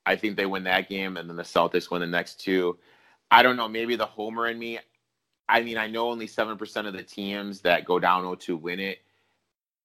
I 0.05 0.15
think 0.15 0.35
they 0.35 0.45
win 0.45 0.63
that 0.65 0.89
game, 0.89 1.17
and 1.17 1.29
then 1.29 1.37
the 1.37 1.43
Celtics 1.43 1.89
win 1.89 2.01
the 2.01 2.07
next 2.07 2.39
two. 2.39 2.77
I 3.31 3.41
don't 3.43 3.55
know. 3.55 3.67
Maybe 3.67 3.95
the 3.95 4.05
homer 4.05 4.47
in 4.47 4.59
me. 4.59 4.79
I 5.47 5.61
mean, 5.61 5.77
I 5.77 5.87
know 5.87 6.09
only 6.09 6.27
7% 6.27 6.87
of 6.87 6.93
the 6.93 7.03
teams 7.03 7.61
that 7.61 7.85
go 7.85 7.99
down 7.99 8.23
0 8.23 8.35
2 8.35 8.57
win 8.57 8.79
it. 8.79 8.99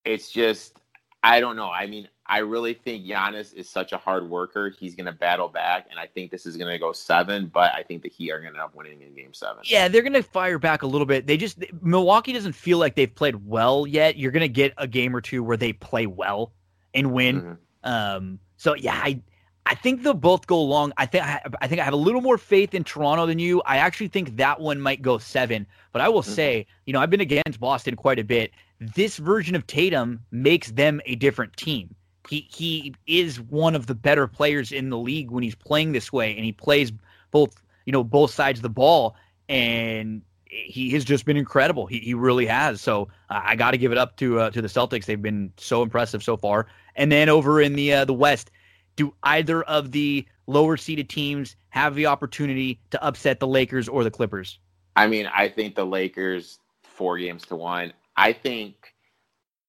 It's 0.04 0.30
just, 0.30 0.80
I 1.22 1.40
don't 1.40 1.56
know. 1.56 1.70
I 1.70 1.86
mean, 1.86 2.08
I 2.26 2.38
really 2.38 2.74
think 2.74 3.04
Giannis 3.04 3.54
is 3.54 3.68
such 3.68 3.92
a 3.92 3.96
hard 3.96 4.28
worker. 4.28 4.70
He's 4.70 4.94
going 4.94 5.06
to 5.06 5.12
battle 5.12 5.48
back, 5.48 5.86
and 5.90 5.98
I 5.98 6.06
think 6.06 6.30
this 6.30 6.46
is 6.46 6.56
going 6.56 6.70
to 6.70 6.78
go 6.78 6.92
seven. 6.92 7.50
But 7.52 7.74
I 7.74 7.82
think 7.82 8.02
the 8.02 8.08
Heat 8.08 8.30
are 8.30 8.40
going 8.40 8.52
to 8.52 8.60
end 8.60 8.64
up 8.64 8.74
winning 8.74 9.02
in 9.02 9.14
Game 9.14 9.34
Seven. 9.34 9.62
Yeah, 9.64 9.88
they're 9.88 10.02
going 10.02 10.12
to 10.12 10.22
fire 10.22 10.58
back 10.58 10.82
a 10.82 10.86
little 10.86 11.06
bit. 11.06 11.26
They 11.26 11.36
just 11.36 11.58
Milwaukee 11.82 12.32
doesn't 12.32 12.52
feel 12.52 12.78
like 12.78 12.94
they've 12.94 13.12
played 13.12 13.46
well 13.46 13.86
yet. 13.86 14.16
You're 14.16 14.30
going 14.30 14.42
to 14.42 14.48
get 14.48 14.74
a 14.76 14.86
game 14.86 15.16
or 15.16 15.20
two 15.20 15.42
where 15.42 15.56
they 15.56 15.72
play 15.72 16.06
well 16.06 16.52
and 16.94 17.12
win. 17.12 17.40
Mm-hmm. 17.40 17.90
Um, 17.90 18.38
so 18.56 18.74
yeah, 18.74 19.00
I 19.02 19.20
I 19.68 19.74
think 19.74 20.02
they'll 20.02 20.14
both 20.14 20.46
go 20.46 20.62
long. 20.62 20.94
I 20.96 21.04
think 21.04 21.24
I, 21.24 21.66
think 21.66 21.78
I 21.80 21.84
have 21.84 21.92
a 21.92 21.96
little 21.96 22.22
more 22.22 22.38
faith 22.38 22.72
in 22.72 22.84
Toronto 22.84 23.26
than 23.26 23.38
you. 23.38 23.60
I 23.66 23.76
actually 23.76 24.08
think 24.08 24.36
that 24.38 24.60
one 24.60 24.80
might 24.80 25.02
go 25.02 25.18
seven. 25.18 25.66
But 25.92 26.00
I 26.00 26.08
will 26.08 26.22
mm-hmm. 26.22 26.32
say, 26.32 26.66
you 26.86 26.94
know, 26.94 27.00
I've 27.00 27.10
been 27.10 27.20
against 27.20 27.60
Boston 27.60 27.94
quite 27.94 28.18
a 28.18 28.24
bit. 28.24 28.52
This 28.80 29.16
version 29.16 29.54
of 29.54 29.66
Tatum 29.66 30.20
makes 30.30 30.70
them 30.70 31.00
a 31.06 31.16
different 31.16 31.56
team 31.56 31.94
he 32.28 32.46
he 32.50 32.94
is 33.06 33.40
one 33.40 33.74
of 33.74 33.86
the 33.86 33.94
better 33.94 34.26
players 34.26 34.70
in 34.70 34.90
the 34.90 34.98
league 34.98 35.30
when 35.30 35.42
he's 35.42 35.54
playing 35.54 35.92
this 35.92 36.12
way, 36.12 36.34
and 36.36 36.44
he 36.44 36.52
plays 36.52 36.92
both 37.30 37.62
you 37.86 37.92
know 37.92 38.04
both 38.04 38.30
sides 38.30 38.58
of 38.58 38.62
the 38.62 38.68
ball, 38.68 39.16
and 39.48 40.22
he 40.46 40.90
has 40.90 41.04
just 41.04 41.24
been 41.24 41.36
incredible. 41.36 41.86
He 41.86 41.98
he 41.98 42.14
really 42.14 42.46
has. 42.46 42.80
So 42.80 43.08
uh, 43.30 43.40
I 43.44 43.56
got 43.56 43.72
to 43.72 43.78
give 43.78 43.92
it 43.92 43.98
up 43.98 44.16
to 44.16 44.40
uh, 44.40 44.50
to 44.50 44.62
the 44.62 44.68
Celtics. 44.68 45.06
They've 45.06 45.20
been 45.20 45.52
so 45.56 45.82
impressive 45.82 46.22
so 46.22 46.36
far. 46.36 46.66
And 46.96 47.10
then 47.10 47.28
over 47.28 47.60
in 47.60 47.74
the 47.74 47.92
uh, 47.94 48.04
the 48.04 48.14
West, 48.14 48.50
do 48.96 49.14
either 49.22 49.62
of 49.62 49.92
the 49.92 50.26
lower 50.46 50.76
seeded 50.76 51.08
teams 51.08 51.56
have 51.70 51.94
the 51.94 52.06
opportunity 52.06 52.78
to 52.90 53.02
upset 53.02 53.40
the 53.40 53.46
Lakers 53.46 53.88
or 53.88 54.04
the 54.04 54.10
Clippers? 54.10 54.58
I 54.96 55.06
mean, 55.06 55.26
I 55.26 55.48
think 55.48 55.76
the 55.76 55.86
Lakers 55.86 56.58
four 56.82 57.16
games 57.16 57.46
to 57.46 57.56
one. 57.56 57.92
I 58.18 58.32
think 58.32 58.94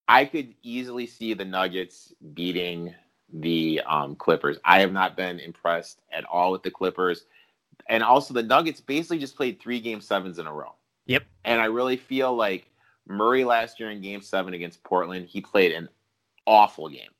I 0.07 0.25
could 0.25 0.55
easily 0.63 1.05
see 1.05 1.35
the 1.35 1.45
Nuggets 1.45 2.15
beating 2.33 2.95
the 3.31 3.79
um, 3.85 4.15
Clippers. 4.15 4.57
I 4.65 4.79
have 4.79 4.91
not 4.91 5.15
been 5.15 5.39
impressed 5.39 6.01
at 6.11 6.25
all 6.25 6.51
with 6.51 6.63
the 6.63 6.71
Clippers. 6.71 7.25
And 7.89 8.01
also, 8.01 8.33
the 8.33 8.41
Nuggets 8.41 8.81
basically 8.81 9.19
just 9.19 9.35
played 9.35 9.61
three 9.61 9.79
game 9.79 10.01
sevens 10.01 10.39
in 10.39 10.47
a 10.47 10.51
row. 10.51 10.73
Yep. 11.05 11.25
And 11.45 11.61
I 11.61 11.65
really 11.65 11.95
feel 11.95 12.35
like 12.35 12.65
Murray 13.07 13.43
last 13.43 13.79
year 13.79 13.91
in 13.91 14.01
game 14.01 14.23
seven 14.23 14.55
against 14.55 14.83
Portland, 14.83 15.27
he 15.27 15.41
played 15.41 15.71
an 15.71 15.87
awful 16.47 16.89
game. 16.89 17.11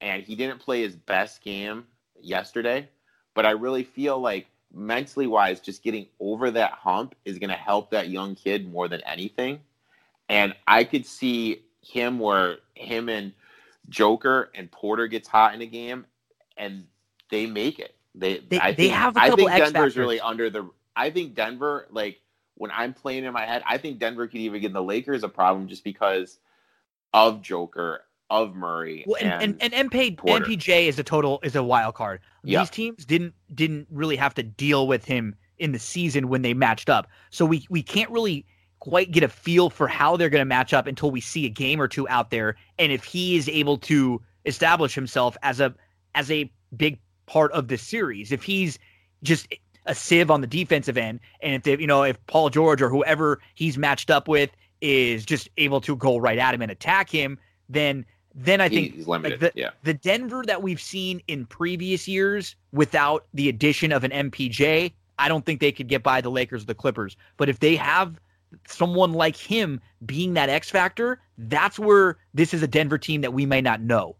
And 0.00 0.22
he 0.22 0.34
didn't 0.34 0.60
play 0.60 0.80
his 0.80 0.96
best 0.96 1.42
game 1.42 1.84
yesterday. 2.18 2.88
But 3.34 3.44
I 3.44 3.50
really 3.50 3.84
feel 3.84 4.18
like 4.18 4.46
mentally 4.72 5.26
wise, 5.26 5.60
just 5.60 5.82
getting 5.82 6.06
over 6.20 6.50
that 6.50 6.72
hump 6.72 7.14
is 7.26 7.38
going 7.38 7.50
to 7.50 7.56
help 7.56 7.90
that 7.90 8.08
young 8.08 8.34
kid 8.34 8.72
more 8.72 8.88
than 8.88 9.02
anything. 9.02 9.60
And 10.30 10.54
I 10.66 10.84
could 10.84 11.04
see 11.04 11.64
him 11.82 12.18
where 12.20 12.58
him 12.74 13.08
and 13.08 13.32
Joker 13.88 14.50
and 14.54 14.70
Porter 14.70 15.08
gets 15.08 15.26
hot 15.26 15.54
in 15.54 15.60
a 15.60 15.66
game 15.66 16.06
and 16.56 16.86
they 17.30 17.46
make 17.46 17.78
it. 17.78 17.96
They 18.14 18.38
they, 18.38 18.58
I 18.58 18.72
they 18.72 18.88
have 18.88 19.16
a 19.16 19.20
couple 19.20 19.48
I 19.48 19.58
think 19.58 19.72
Denver's 19.72 19.96
really 19.96 20.20
under 20.20 20.48
the 20.48 20.70
I 20.96 21.10
think 21.10 21.34
Denver 21.34 21.86
like 21.90 22.20
when 22.54 22.70
I'm 22.72 22.94
playing 22.94 23.24
in 23.24 23.32
my 23.32 23.44
head, 23.44 23.62
I 23.66 23.78
think 23.78 23.98
Denver 23.98 24.26
could 24.26 24.40
even 24.40 24.60
give 24.60 24.72
the 24.72 24.82
Lakers 24.82 25.24
a 25.24 25.28
problem 25.28 25.66
just 25.66 25.82
because 25.82 26.38
of 27.12 27.42
Joker 27.42 28.02
of 28.28 28.54
Murray. 28.54 29.04
Well, 29.06 29.16
and 29.20 29.42
and, 29.42 29.62
and, 29.62 29.74
and 29.74 29.90
MP, 29.90 30.16
MPJ 30.16 30.86
is 30.86 30.98
a 30.98 31.04
total 31.04 31.40
is 31.42 31.56
a 31.56 31.62
wild 31.62 31.94
card. 31.94 32.20
Yep. 32.44 32.62
These 32.62 32.70
teams 32.70 33.04
didn't 33.04 33.34
didn't 33.54 33.88
really 33.90 34.16
have 34.16 34.34
to 34.34 34.42
deal 34.42 34.86
with 34.86 35.04
him 35.04 35.34
in 35.58 35.72
the 35.72 35.78
season 35.78 36.28
when 36.28 36.42
they 36.42 36.54
matched 36.54 36.88
up, 36.88 37.08
so 37.30 37.44
we 37.44 37.66
we 37.68 37.82
can't 37.82 38.10
really 38.10 38.46
quite 38.80 39.12
get 39.12 39.22
a 39.22 39.28
feel 39.28 39.70
for 39.70 39.86
how 39.86 40.16
they're 40.16 40.30
going 40.30 40.40
to 40.40 40.46
match 40.46 40.72
up 40.72 40.86
until 40.86 41.10
we 41.10 41.20
see 41.20 41.46
a 41.46 41.50
game 41.50 41.80
or 41.80 41.86
two 41.86 42.08
out 42.08 42.30
there, 42.30 42.56
and 42.78 42.90
if 42.90 43.04
he 43.04 43.36
is 43.36 43.48
able 43.48 43.78
to 43.78 44.20
establish 44.46 44.94
himself 44.94 45.36
as 45.42 45.60
a 45.60 45.74
as 46.14 46.30
a 46.30 46.50
big 46.76 46.98
part 47.26 47.52
of 47.52 47.68
the 47.68 47.78
series, 47.78 48.32
if 48.32 48.42
he's 48.42 48.78
just 49.22 49.46
a 49.86 49.94
sieve 49.94 50.30
on 50.30 50.40
the 50.40 50.46
defensive 50.46 50.98
end, 50.98 51.20
and 51.40 51.54
if 51.54 51.62
they, 51.62 51.78
you 51.78 51.86
know 51.86 52.02
if 52.02 52.24
Paul 52.26 52.50
George 52.50 52.82
or 52.82 52.88
whoever 52.88 53.40
he's 53.54 53.78
matched 53.78 54.10
up 54.10 54.26
with 54.26 54.50
is 54.80 55.24
just 55.24 55.48
able 55.58 55.80
to 55.82 55.94
go 55.94 56.16
right 56.16 56.38
at 56.38 56.54
him 56.54 56.62
and 56.62 56.70
attack 56.70 57.10
him, 57.10 57.38
then 57.68 58.04
then 58.34 58.60
I 58.60 58.68
think 58.68 58.94
he's 58.94 59.08
limited. 59.08 59.42
Like 59.42 59.54
the, 59.54 59.60
yeah. 59.60 59.70
the 59.82 59.94
Denver 59.94 60.44
that 60.46 60.62
we've 60.62 60.80
seen 60.80 61.20
in 61.28 61.46
previous 61.46 62.06
years 62.06 62.54
without 62.72 63.26
the 63.34 63.48
addition 63.48 63.92
of 63.92 64.04
an 64.04 64.10
MPJ, 64.30 64.92
I 65.18 65.28
don't 65.28 65.44
think 65.44 65.60
they 65.60 65.72
could 65.72 65.88
get 65.88 66.02
by 66.02 66.20
the 66.20 66.30
Lakers 66.30 66.62
or 66.62 66.66
the 66.66 66.74
Clippers. 66.74 67.16
But 67.36 67.48
if 67.48 67.58
they 67.58 67.76
have 67.76 68.20
someone 68.66 69.12
like 69.12 69.36
him 69.36 69.80
being 70.06 70.34
that 70.34 70.48
X 70.48 70.70
factor, 70.70 71.20
that's 71.38 71.78
where 71.78 72.18
this 72.34 72.54
is 72.54 72.62
a 72.62 72.68
Denver 72.68 72.98
team 72.98 73.20
that 73.20 73.32
we 73.32 73.46
may 73.46 73.60
not 73.60 73.80
know. 73.80 74.16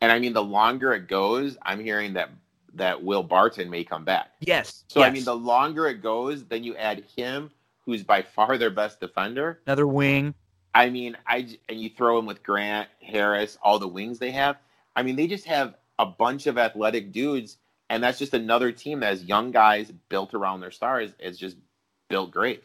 And 0.00 0.12
I 0.12 0.18
mean, 0.18 0.32
the 0.32 0.42
longer 0.42 0.92
it 0.94 1.08
goes, 1.08 1.56
I'm 1.62 1.80
hearing 1.80 2.14
that 2.14 2.30
that 2.74 3.02
Will 3.02 3.22
Barton 3.22 3.70
may 3.70 3.84
come 3.84 4.04
back. 4.04 4.28
Yes. 4.40 4.84
So 4.88 5.00
yes. 5.00 5.08
I 5.08 5.10
mean, 5.10 5.24
the 5.24 5.34
longer 5.34 5.88
it 5.88 6.02
goes, 6.02 6.44
then 6.44 6.62
you 6.62 6.76
add 6.76 7.04
him, 7.16 7.50
who's 7.84 8.02
by 8.02 8.22
far 8.22 8.58
their 8.58 8.70
best 8.70 9.00
defender. 9.00 9.60
Another 9.66 9.86
wing. 9.86 10.34
I 10.74 10.90
mean, 10.90 11.16
I 11.26 11.56
and 11.68 11.80
you 11.80 11.90
throw 11.90 12.18
him 12.18 12.26
with 12.26 12.42
Grant, 12.42 12.88
Harris, 13.02 13.58
all 13.62 13.78
the 13.78 13.88
wings 13.88 14.18
they 14.18 14.30
have. 14.30 14.56
I 14.94 15.02
mean, 15.02 15.16
they 15.16 15.26
just 15.26 15.46
have 15.46 15.74
a 15.98 16.06
bunch 16.06 16.46
of 16.46 16.58
athletic 16.58 17.10
dudes, 17.12 17.56
and 17.90 18.02
that's 18.02 18.18
just 18.18 18.34
another 18.34 18.70
team 18.70 19.00
that 19.00 19.08
has 19.08 19.24
young 19.24 19.50
guys 19.50 19.90
built 20.08 20.34
around 20.34 20.60
their 20.60 20.70
stars. 20.70 21.10
It's 21.18 21.38
just 21.38 21.56
built 22.08 22.30
great. 22.30 22.62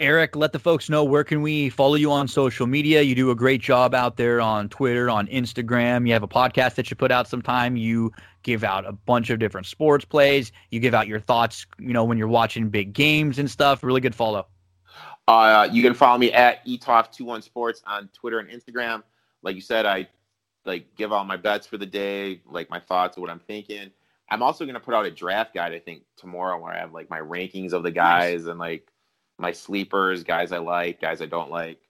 Eric, 0.00 0.36
let 0.36 0.52
the 0.52 0.58
folks 0.58 0.88
know 0.88 1.04
where 1.04 1.24
can 1.24 1.42
we 1.42 1.68
follow 1.68 1.94
you 1.94 2.10
on 2.10 2.28
social 2.28 2.66
media. 2.66 3.02
You 3.02 3.14
do 3.14 3.30
a 3.30 3.34
great 3.34 3.60
job 3.60 3.94
out 3.94 4.16
there 4.16 4.40
on 4.40 4.68
Twitter, 4.68 5.10
on 5.10 5.26
Instagram. 5.28 6.06
You 6.06 6.12
have 6.12 6.22
a 6.22 6.28
podcast 6.28 6.74
that 6.76 6.90
you 6.90 6.96
put 6.96 7.10
out 7.10 7.28
sometime. 7.28 7.76
You 7.76 8.12
give 8.42 8.64
out 8.64 8.86
a 8.86 8.92
bunch 8.92 9.30
of 9.30 9.38
different 9.38 9.66
sports 9.66 10.04
plays. 10.04 10.52
You 10.70 10.80
give 10.80 10.94
out 10.94 11.06
your 11.06 11.20
thoughts, 11.20 11.66
you 11.78 11.92
know, 11.92 12.04
when 12.04 12.18
you're 12.18 12.28
watching 12.28 12.68
big 12.68 12.92
games 12.92 13.38
and 13.38 13.50
stuff. 13.50 13.82
Really 13.82 14.00
good 14.00 14.14
follow. 14.14 14.46
Uh, 15.26 15.68
you 15.70 15.82
can 15.82 15.92
follow 15.92 16.18
me 16.18 16.32
at 16.32 16.64
etoff21 16.66 17.42
sports 17.42 17.82
on 17.86 18.08
Twitter 18.14 18.38
and 18.38 18.48
Instagram. 18.48 19.02
Like 19.42 19.54
you 19.54 19.60
said, 19.60 19.84
I 19.84 20.08
like 20.64 20.94
give 20.96 21.12
all 21.12 21.24
my 21.24 21.36
bets 21.36 21.66
for 21.66 21.76
the 21.76 21.86
day, 21.86 22.40
like 22.46 22.70
my 22.70 22.80
thoughts 22.80 23.16
of 23.16 23.20
what 23.20 23.30
I'm 23.30 23.40
thinking. 23.40 23.90
I'm 24.30 24.42
also 24.42 24.64
going 24.64 24.74
to 24.74 24.80
put 24.80 24.94
out 24.94 25.06
a 25.06 25.10
draft 25.10 25.54
guide, 25.54 25.72
I 25.72 25.78
think, 25.78 26.02
tomorrow 26.16 26.58
where 26.58 26.72
I 26.72 26.78
have 26.78 26.92
like 26.92 27.10
my 27.10 27.20
rankings 27.20 27.72
of 27.72 27.82
the 27.82 27.90
guys 27.90 28.44
nice. 28.44 28.50
and 28.50 28.58
like 28.58 28.90
my 29.38 29.52
sleepers, 29.52 30.24
guys 30.24 30.52
I 30.52 30.58
like, 30.58 31.00
guys 31.00 31.22
I 31.22 31.26
don't 31.26 31.50
like 31.50 31.80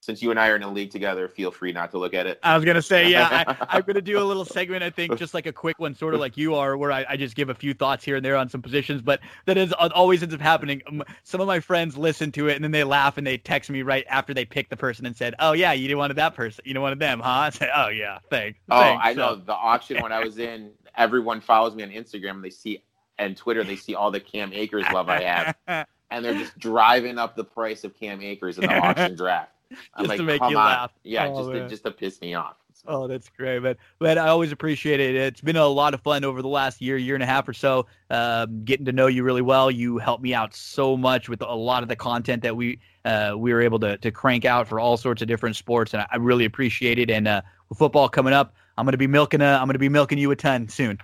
since 0.00 0.22
you 0.22 0.30
and 0.30 0.38
I 0.38 0.48
are 0.48 0.56
in 0.56 0.62
a 0.62 0.70
league 0.70 0.90
together, 0.90 1.28
feel 1.28 1.50
free 1.50 1.72
not 1.72 1.90
to 1.90 1.98
look 1.98 2.14
at 2.14 2.26
it. 2.26 2.38
I 2.42 2.54
was 2.56 2.64
gonna 2.64 2.82
say, 2.82 3.10
yeah, 3.10 3.44
I, 3.46 3.66
am 3.78 3.82
gonna 3.82 4.00
do 4.00 4.20
a 4.20 4.22
little 4.22 4.44
segment. 4.44 4.82
I 4.82 4.90
think 4.90 5.16
just 5.18 5.34
like 5.34 5.46
a 5.46 5.52
quick 5.52 5.78
one, 5.78 5.94
sort 5.94 6.14
of 6.14 6.20
like 6.20 6.36
you 6.36 6.54
are, 6.54 6.76
where 6.76 6.92
I, 6.92 7.04
I, 7.08 7.16
just 7.16 7.34
give 7.34 7.48
a 7.48 7.54
few 7.54 7.74
thoughts 7.74 8.04
here 8.04 8.16
and 8.16 8.24
there 8.24 8.36
on 8.36 8.48
some 8.48 8.62
positions. 8.62 9.02
But 9.02 9.20
that 9.46 9.56
is 9.58 9.74
uh, 9.78 9.88
always 9.94 10.22
ends 10.22 10.34
up 10.34 10.40
happening. 10.40 10.82
Some 11.24 11.40
of 11.40 11.46
my 11.46 11.58
friends 11.58 11.98
listen 11.98 12.30
to 12.32 12.48
it 12.48 12.54
and 12.54 12.64
then 12.64 12.70
they 12.70 12.84
laugh 12.84 13.18
and 13.18 13.26
they 13.26 13.38
text 13.38 13.70
me 13.70 13.82
right 13.82 14.04
after 14.08 14.32
they 14.32 14.44
pick 14.44 14.68
the 14.68 14.76
person 14.76 15.04
and 15.04 15.16
said, 15.16 15.34
"Oh 15.40 15.52
yeah, 15.52 15.72
you 15.72 15.88
didn't 15.88 15.98
want 15.98 16.14
that 16.14 16.34
person, 16.34 16.62
you 16.64 16.74
didn't 16.74 16.82
want 16.82 16.98
them, 16.98 17.20
huh?" 17.20 17.30
I 17.48 17.50
say, 17.50 17.68
"Oh 17.74 17.88
yeah, 17.88 18.18
thanks." 18.30 18.58
Oh, 18.70 18.80
thanks. 18.80 19.04
I 19.04 19.14
know 19.14 19.34
the 19.34 19.54
auction 19.54 20.00
when 20.00 20.12
I 20.12 20.20
was 20.20 20.38
in. 20.38 20.70
Everyone 20.96 21.40
follows 21.40 21.74
me 21.74 21.82
on 21.82 21.90
Instagram. 21.90 22.30
and 22.30 22.44
They 22.44 22.50
see 22.50 22.82
and 23.18 23.36
Twitter. 23.36 23.64
They 23.64 23.76
see 23.76 23.94
all 23.94 24.10
the 24.10 24.20
Cam 24.20 24.52
Akers 24.52 24.84
love 24.92 25.08
I 25.08 25.22
have, 25.22 25.56
and 26.10 26.24
they're 26.24 26.34
just 26.34 26.58
driving 26.58 27.18
up 27.18 27.36
the 27.36 27.44
price 27.44 27.84
of 27.84 27.94
Cam 27.98 28.20
Akers 28.20 28.58
in 28.58 28.66
the 28.66 28.74
auction 28.74 29.14
draft 29.16 29.52
I'm 29.70 30.04
just 30.04 30.08
like, 30.08 30.18
to 30.18 30.24
make 30.24 30.40
you 30.42 30.46
on. 30.46 30.54
laugh. 30.54 30.92
Yeah, 31.02 31.28
oh, 31.28 31.38
just 31.38 31.50
to, 31.50 31.68
just 31.68 31.84
to 31.84 31.90
piss 31.90 32.20
me 32.20 32.34
off. 32.34 32.56
Oh, 32.86 33.06
that's 33.06 33.28
great, 33.28 33.60
man. 33.60 33.76
But 33.98 34.18
I 34.18 34.28
always 34.28 34.52
appreciate 34.52 35.00
it. 35.00 35.14
It's 35.16 35.40
been 35.40 35.56
a 35.56 35.66
lot 35.66 35.94
of 35.94 36.00
fun 36.00 36.24
over 36.24 36.40
the 36.40 36.48
last 36.48 36.80
year, 36.80 36.96
year 36.96 37.14
and 37.16 37.22
a 37.22 37.26
half 37.26 37.48
or 37.48 37.52
so, 37.52 37.86
um, 38.08 38.64
getting 38.64 38.86
to 38.86 38.92
know 38.92 39.08
you 39.08 39.24
really 39.24 39.42
well. 39.42 39.70
You 39.70 39.98
helped 39.98 40.22
me 40.22 40.32
out 40.32 40.54
so 40.54 40.96
much 40.96 41.28
with 41.28 41.42
a 41.42 41.54
lot 41.54 41.82
of 41.82 41.88
the 41.88 41.96
content 41.96 42.42
that 42.42 42.56
we 42.56 42.78
uh, 43.04 43.34
we 43.36 43.52
were 43.52 43.60
able 43.60 43.80
to 43.80 43.98
to 43.98 44.10
crank 44.10 44.44
out 44.44 44.68
for 44.68 44.78
all 44.80 44.96
sorts 44.96 45.22
of 45.22 45.28
different 45.28 45.56
sports, 45.56 45.92
and 45.92 46.02
I, 46.02 46.06
I 46.12 46.16
really 46.16 46.44
appreciate 46.44 46.98
it. 46.98 47.10
And 47.10 47.26
uh, 47.26 47.42
with 47.68 47.78
football 47.78 48.08
coming 48.08 48.32
up, 48.32 48.54
I'm 48.78 48.86
gonna 48.86 48.96
be 48.96 49.08
milking 49.08 49.40
a, 49.40 49.46
I'm 49.46 49.66
gonna 49.66 49.78
be 49.78 49.88
milking 49.88 50.18
you 50.18 50.30
a 50.30 50.36
ton 50.36 50.68
soon. 50.68 50.98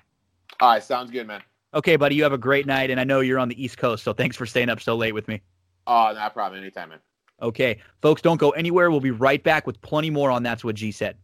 All 0.60 0.70
right, 0.70 0.82
sounds 0.82 1.10
good, 1.10 1.26
man. 1.26 1.42
Okay, 1.74 1.96
buddy. 1.96 2.14
You 2.14 2.22
have 2.22 2.32
a 2.32 2.38
great 2.38 2.66
night, 2.66 2.90
and 2.90 3.00
I 3.00 3.04
know 3.04 3.20
you're 3.20 3.40
on 3.40 3.48
the 3.48 3.62
East 3.62 3.78
Coast, 3.78 4.04
so 4.04 4.12
thanks 4.12 4.36
for 4.36 4.46
staying 4.46 4.70
up 4.70 4.80
so 4.80 4.94
late 4.94 5.12
with 5.12 5.26
me. 5.26 5.42
Oh, 5.86 6.12
no 6.14 6.28
problem. 6.30 6.60
Anytime, 6.60 6.90
man. 6.90 7.00
Okay, 7.42 7.80
folks, 8.00 8.22
don't 8.22 8.38
go 8.38 8.50
anywhere. 8.50 8.90
We'll 8.90 9.00
be 9.00 9.10
right 9.10 9.42
back 9.42 9.66
with 9.66 9.80
plenty 9.82 10.08
more 10.08 10.30
on 10.30 10.44
That's 10.44 10.62
What 10.62 10.76
G 10.76 10.92
Said. 10.92 11.16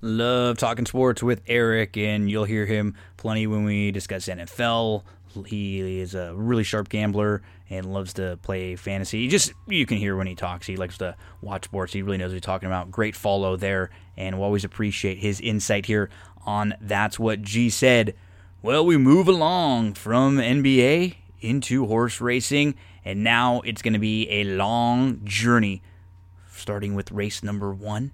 Love 0.00 0.56
talking 0.56 0.86
sports 0.86 1.22
with 1.22 1.42
Eric, 1.46 1.96
and 1.98 2.30
you'll 2.30 2.44
hear 2.44 2.64
him 2.64 2.96
plenty 3.18 3.46
when 3.46 3.64
we 3.64 3.92
discuss 3.92 4.26
NFL. 4.26 5.04
He 5.46 6.00
is 6.00 6.14
a 6.14 6.34
really 6.34 6.64
sharp 6.64 6.88
gambler 6.88 7.42
and 7.70 7.92
loves 7.92 8.14
to 8.14 8.38
play 8.42 8.74
fantasy. 8.74 9.28
Just 9.28 9.52
you 9.68 9.86
can 9.86 9.98
hear 9.98 10.16
when 10.16 10.26
he 10.26 10.34
talks. 10.34 10.66
He 10.66 10.76
likes 10.76 10.98
to 10.98 11.14
watch 11.40 11.64
sports. 11.64 11.92
He 11.92 12.02
really 12.02 12.18
knows 12.18 12.30
what 12.30 12.34
he's 12.34 12.42
talking 12.42 12.66
about. 12.66 12.90
Great 12.90 13.14
follow 13.14 13.56
there, 13.56 13.90
and 14.16 14.36
we'll 14.36 14.46
always 14.46 14.64
appreciate 14.64 15.18
his 15.18 15.40
insight 15.40 15.86
here 15.86 16.10
on 16.44 16.74
That's 16.80 17.18
What 17.18 17.42
G 17.42 17.70
Said. 17.70 18.14
Well, 18.64 18.86
we 18.86 18.96
move 18.96 19.26
along 19.26 19.94
from 19.94 20.36
NBA 20.36 21.16
into 21.40 21.84
horse 21.86 22.20
racing 22.20 22.76
and 23.04 23.24
now 23.24 23.60
it's 23.62 23.82
going 23.82 23.94
to 23.94 23.98
be 23.98 24.30
a 24.30 24.44
long 24.44 25.20
journey, 25.24 25.82
starting 26.52 26.94
with 26.94 27.10
race 27.10 27.42
number 27.42 27.74
one. 27.74 28.12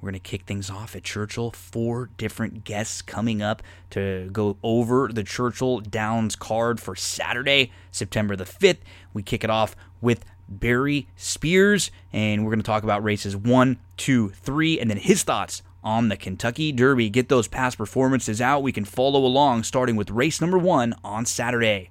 We're 0.00 0.10
going 0.10 0.20
to 0.20 0.28
kick 0.28 0.42
things 0.42 0.70
off 0.70 0.96
at 0.96 1.04
Churchill. 1.04 1.52
Four 1.52 2.10
different 2.16 2.64
guests 2.64 3.00
coming 3.00 3.42
up 3.42 3.62
to 3.90 4.28
go 4.32 4.56
over 4.64 5.06
the 5.06 5.22
Churchill 5.22 5.78
Downs 5.78 6.34
card 6.34 6.80
for 6.80 6.96
Saturday, 6.96 7.70
September 7.92 8.34
the 8.34 8.46
5th. 8.46 8.78
We 9.14 9.22
kick 9.22 9.44
it 9.44 9.50
off 9.50 9.76
with 10.00 10.24
Barry 10.48 11.06
Spears, 11.14 11.92
and 12.12 12.44
we're 12.44 12.50
going 12.50 12.58
to 12.58 12.66
talk 12.66 12.82
about 12.82 13.04
races 13.04 13.36
one, 13.36 13.78
two, 13.96 14.30
three, 14.30 14.80
and 14.80 14.90
then 14.90 14.96
his 14.96 15.22
thoughts 15.22 15.62
on 15.82 16.08
the 16.08 16.16
Kentucky 16.16 16.72
Derby. 16.72 17.10
Get 17.10 17.28
those 17.28 17.48
past 17.48 17.78
performances 17.78 18.40
out. 18.40 18.62
We 18.62 18.72
can 18.72 18.84
follow 18.84 19.24
along 19.24 19.64
starting 19.64 19.96
with 19.96 20.10
race 20.10 20.40
number 20.40 20.58
one 20.58 20.94
on 21.02 21.26
Saturday. 21.26 21.90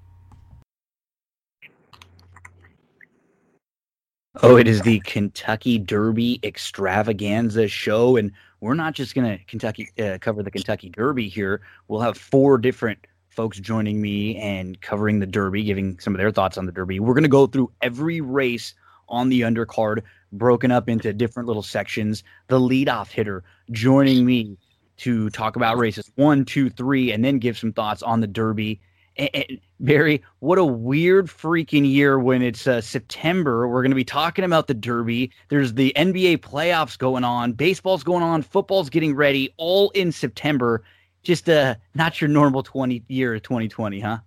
Oh, 4.41 4.55
it 4.55 4.67
is 4.67 4.81
the 4.81 4.99
Kentucky 5.01 5.77
Derby 5.77 6.39
extravaganza 6.43 7.67
show. 7.67 8.15
And 8.15 8.31
we're 8.61 8.75
not 8.75 8.93
just 8.93 9.15
going 9.15 9.37
to 9.37 9.43
Kentucky 9.45 9.89
uh, 9.99 10.17
cover 10.21 10.43
the 10.43 10.51
Kentucky 10.51 10.89
Derby 10.89 11.27
here. 11.27 11.61
We'll 11.87 12.01
have 12.01 12.17
four 12.17 12.57
different 12.57 12.99
folks 13.29 13.59
joining 13.59 14.01
me 14.01 14.37
and 14.37 14.79
covering 14.81 15.19
the 15.19 15.25
Derby, 15.25 15.63
giving 15.63 15.99
some 15.99 16.13
of 16.13 16.19
their 16.19 16.31
thoughts 16.31 16.57
on 16.57 16.65
the 16.65 16.71
Derby. 16.71 16.99
We're 16.99 17.13
going 17.13 17.23
to 17.23 17.29
go 17.29 17.47
through 17.47 17.71
every 17.81 18.21
race 18.21 18.75
on 19.07 19.29
the 19.29 19.41
undercard, 19.41 20.03
broken 20.31 20.71
up 20.71 20.89
into 20.89 21.13
different 21.13 21.47
little 21.47 21.63
sections. 21.63 22.23
The 22.47 22.59
leadoff 22.59 23.11
hitter 23.11 23.43
joining 23.71 24.25
me 24.25 24.57
to 24.97 25.29
talk 25.29 25.55
about 25.55 25.77
races 25.77 26.11
one, 26.15 26.45
two, 26.45 26.69
three, 26.69 27.11
and 27.11 27.23
then 27.23 27.39
give 27.39 27.57
some 27.57 27.73
thoughts 27.73 28.03
on 28.03 28.19
the 28.19 28.27
Derby 28.27 28.81
and, 29.19 29.29
and 29.33 29.59
Barry, 29.81 30.23
what 30.39 30.57
a 30.57 30.65
weird 30.65 31.27
freaking 31.27 31.89
year 31.89 32.19
when 32.19 32.41
it's 32.41 32.65
uh, 32.67 32.81
September. 32.81 33.67
We're 33.67 33.81
going 33.81 33.91
to 33.91 33.95
be 33.95 34.03
talking 34.03 34.45
about 34.45 34.67
the 34.67 34.73
Derby. 34.73 35.31
There's 35.49 35.73
the 35.73 35.93
NBA 35.95 36.39
playoffs 36.39 36.97
going 36.97 37.23
on, 37.23 37.53
baseball's 37.53 38.03
going 38.03 38.23
on, 38.23 38.41
football's 38.41 38.89
getting 38.89 39.15
ready, 39.15 39.53
all 39.57 39.89
in 39.91 40.11
September. 40.11 40.83
Just 41.21 41.49
uh, 41.49 41.75
not 41.93 42.19
your 42.21 42.29
normal 42.29 42.63
20 42.63 43.03
year 43.07 43.39
2020, 43.39 43.99
huh? 43.99 44.19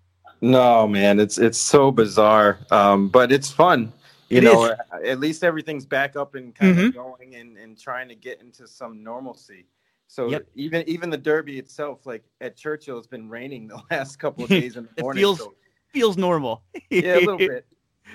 No, 0.43 0.89
man, 0.89 1.21
it's 1.21 1.39
it's 1.39 1.59
so 1.59 1.93
bizarre, 1.93 2.59
um, 2.71 3.09
but 3.09 3.31
it's 3.31 3.51
fun. 3.51 3.93
You 4.33 4.39
it 4.39 4.45
know, 4.45 4.65
is. 4.65 4.79
at 5.05 5.21
least 5.21 5.45
everything's 5.45 5.85
back 5.85 6.17
up 6.17 6.35
and 6.35 6.55
kind 6.55 6.75
mm-hmm. 6.75 6.87
of 6.87 6.95
going 6.95 7.35
and, 7.35 7.59
and 7.59 7.79
trying 7.79 8.09
to 8.09 8.15
get 8.15 8.41
into 8.41 8.67
some 8.67 9.03
normalcy. 9.03 9.67
So 10.09 10.31
yep. 10.31 10.47
even 10.55 10.89
even 10.89 11.11
the 11.11 11.19
Derby 11.19 11.59
itself, 11.59 12.07
like 12.07 12.25
at 12.41 12.57
Churchill, 12.57 12.97
it's 12.97 13.07
been 13.07 13.29
raining 13.29 13.69
the 13.69 13.83
last 13.91 14.17
couple 14.17 14.45
of 14.45 14.51
days 14.51 14.79
in 14.79 14.89
the 14.97 15.03
morning. 15.03 15.21
feels 15.21 15.39
so. 15.39 15.55
feels 15.89 16.17
normal. 16.17 16.63
yeah, 16.89 17.17
a 17.17 17.21
little 17.21 17.37
bit. 17.39 17.67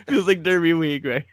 feels 0.07 0.25
like 0.25 0.41
Derby 0.41 0.73
week, 0.73 1.05
right? 1.05 1.25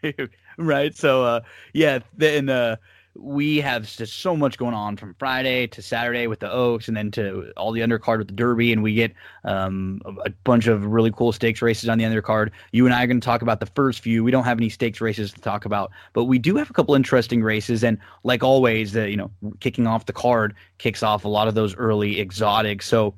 right. 0.59 0.95
So 0.95 1.23
uh, 1.23 1.41
yeah, 1.73 1.99
then 2.15 2.49
uh, 2.49 2.75
we 3.17 3.57
have 3.61 3.87
just 3.87 4.19
so 4.19 4.35
much 4.35 4.57
going 4.57 4.73
on 4.73 4.97
from 4.97 5.15
Friday 5.17 5.67
to 5.67 5.81
Saturday 5.81 6.27
with 6.27 6.39
the 6.39 6.51
Oaks, 6.51 6.87
and 6.87 6.95
then 6.95 7.11
to 7.11 7.51
all 7.55 7.71
the 7.71 7.81
undercard 7.81 8.19
with 8.19 8.27
the 8.27 8.33
Derby, 8.33 8.73
and 8.73 8.83
we 8.83 8.93
get 8.93 9.13
um, 9.43 10.01
a, 10.05 10.09
a, 10.25 10.29
bunch 10.43 10.67
of 10.67 10.85
really 10.85 11.11
cool 11.11 11.31
stakes 11.31 11.61
races 11.61 11.89
on 11.89 11.97
the 11.97 12.03
undercard. 12.03 12.51
You 12.71 12.85
and 12.85 12.93
I 12.93 13.03
are 13.03 13.07
going 13.07 13.19
to 13.19 13.25
talk 13.25 13.41
about 13.41 13.59
the 13.59 13.67
first 13.67 14.01
few. 14.01 14.23
We 14.23 14.31
don't 14.31 14.43
have 14.43 14.59
any 14.59 14.69
stakes 14.69 15.01
races 15.01 15.31
to 15.33 15.41
talk 15.41 15.65
about, 15.65 15.91
but 16.13 16.25
we 16.25 16.37
do 16.37 16.55
have 16.57 16.69
a 16.69 16.73
couple 16.73 16.93
interesting 16.95 17.41
races, 17.41 17.83
and 17.83 17.97
like 18.23 18.43
always, 18.43 18.91
the 18.91 19.09
you 19.09 19.17
know 19.17 19.31
kicking 19.59 19.87
off 19.87 20.05
the 20.05 20.13
card 20.13 20.53
kicks 20.77 21.01
off 21.01 21.25
a 21.25 21.29
lot 21.29 21.47
of 21.47 21.55
those 21.55 21.75
early 21.75 22.19
exotics. 22.19 22.85
So 22.85 23.15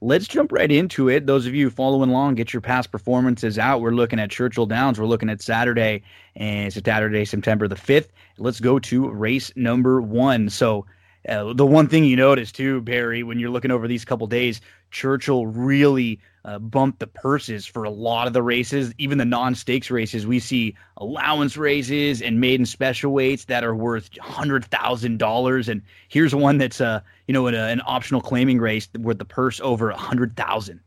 let's 0.00 0.26
jump 0.26 0.52
right 0.52 0.70
into 0.70 1.08
it. 1.08 1.26
Those 1.26 1.46
of 1.46 1.54
you 1.54 1.70
following 1.70 2.10
along, 2.10 2.34
get 2.34 2.52
your 2.52 2.60
past 2.60 2.90
performances 2.90 3.58
out. 3.58 3.80
We're 3.80 3.92
looking 3.92 4.18
at 4.18 4.30
Churchill 4.30 4.66
Downs. 4.66 5.00
We're 5.00 5.06
looking 5.06 5.30
at 5.30 5.40
Saturday, 5.40 6.02
and 6.34 6.66
it's 6.66 6.76
Saturday, 6.84 7.24
September 7.24 7.68
the 7.68 7.76
5th. 7.76 8.08
Let's 8.38 8.60
go 8.60 8.78
to 8.78 9.08
race 9.08 9.50
number 9.56 10.00
one. 10.00 10.48
So, 10.50 10.86
uh, 11.28 11.52
the 11.52 11.66
one 11.66 11.88
thing 11.88 12.04
you 12.04 12.16
notice 12.16 12.52
too, 12.52 12.80
Barry, 12.82 13.22
when 13.22 13.38
you're 13.38 13.50
looking 13.50 13.70
over 13.70 13.88
these 13.88 14.04
couple 14.04 14.26
days, 14.26 14.60
Churchill 14.90 15.46
really 15.46 16.20
uh, 16.44 16.58
bumped 16.58 17.00
the 17.00 17.06
purses 17.06 17.66
for 17.66 17.84
a 17.84 17.90
lot 17.90 18.26
of 18.26 18.32
the 18.32 18.42
races, 18.42 18.94
even 18.98 19.18
the 19.18 19.24
non-stakes 19.24 19.90
races. 19.90 20.26
We 20.26 20.38
see 20.38 20.76
allowance 20.96 21.56
races 21.56 22.22
and 22.22 22.40
maiden 22.40 22.64
special 22.66 23.12
weights 23.12 23.46
that 23.46 23.64
are 23.64 23.74
worth 23.74 24.16
hundred 24.18 24.64
thousand 24.66 25.18
dollars, 25.18 25.68
and 25.68 25.82
here's 26.08 26.34
one 26.34 26.58
that's 26.58 26.80
uh 26.80 27.00
you 27.26 27.34
know 27.34 27.46
an, 27.48 27.54
an 27.54 27.82
optional 27.84 28.20
claiming 28.20 28.58
race 28.58 28.88
with 28.98 29.18
the 29.18 29.24
purse 29.24 29.60
over 29.60 29.90
a 29.90 29.96
hundred 29.96 30.36
thousand. 30.36 30.80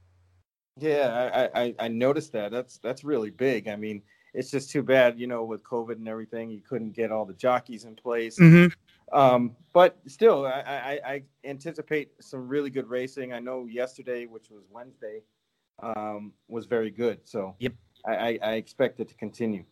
Yeah, 0.77 1.49
I, 1.53 1.61
I 1.61 1.75
I 1.79 1.87
noticed 1.89 2.31
that. 2.33 2.51
That's 2.51 2.77
that's 2.77 3.03
really 3.03 3.31
big. 3.31 3.67
I 3.67 3.75
mean, 3.75 4.01
it's 4.33 4.51
just 4.51 4.69
too 4.69 4.83
bad, 4.83 5.19
you 5.19 5.27
know, 5.27 5.43
with 5.43 5.63
COVID 5.63 5.93
and 5.93 6.07
everything, 6.07 6.49
you 6.49 6.61
couldn't 6.61 6.91
get 6.91 7.11
all 7.11 7.25
the 7.25 7.33
jockeys 7.33 7.83
in 7.85 7.95
place. 7.95 8.39
Mm-hmm. 8.39 8.73
Um, 9.11 9.55
but 9.73 9.97
still, 10.07 10.45
I, 10.45 10.51
I, 10.51 10.99
I, 11.05 11.23
anticipate 11.45 12.11
some 12.19 12.47
really 12.47 12.69
good 12.69 12.87
racing. 12.87 13.33
I 13.33 13.39
know 13.39 13.65
yesterday, 13.65 14.25
which 14.25 14.49
was 14.49 14.63
Wednesday, 14.69 15.21
um, 15.81 16.33
was 16.47 16.65
very 16.65 16.91
good. 16.91 17.19
So 17.23 17.55
yep, 17.59 17.73
I, 18.05 18.39
I, 18.41 18.53
expect 18.53 18.99
it 18.99 19.07
to 19.09 19.15
continue. 19.15 19.63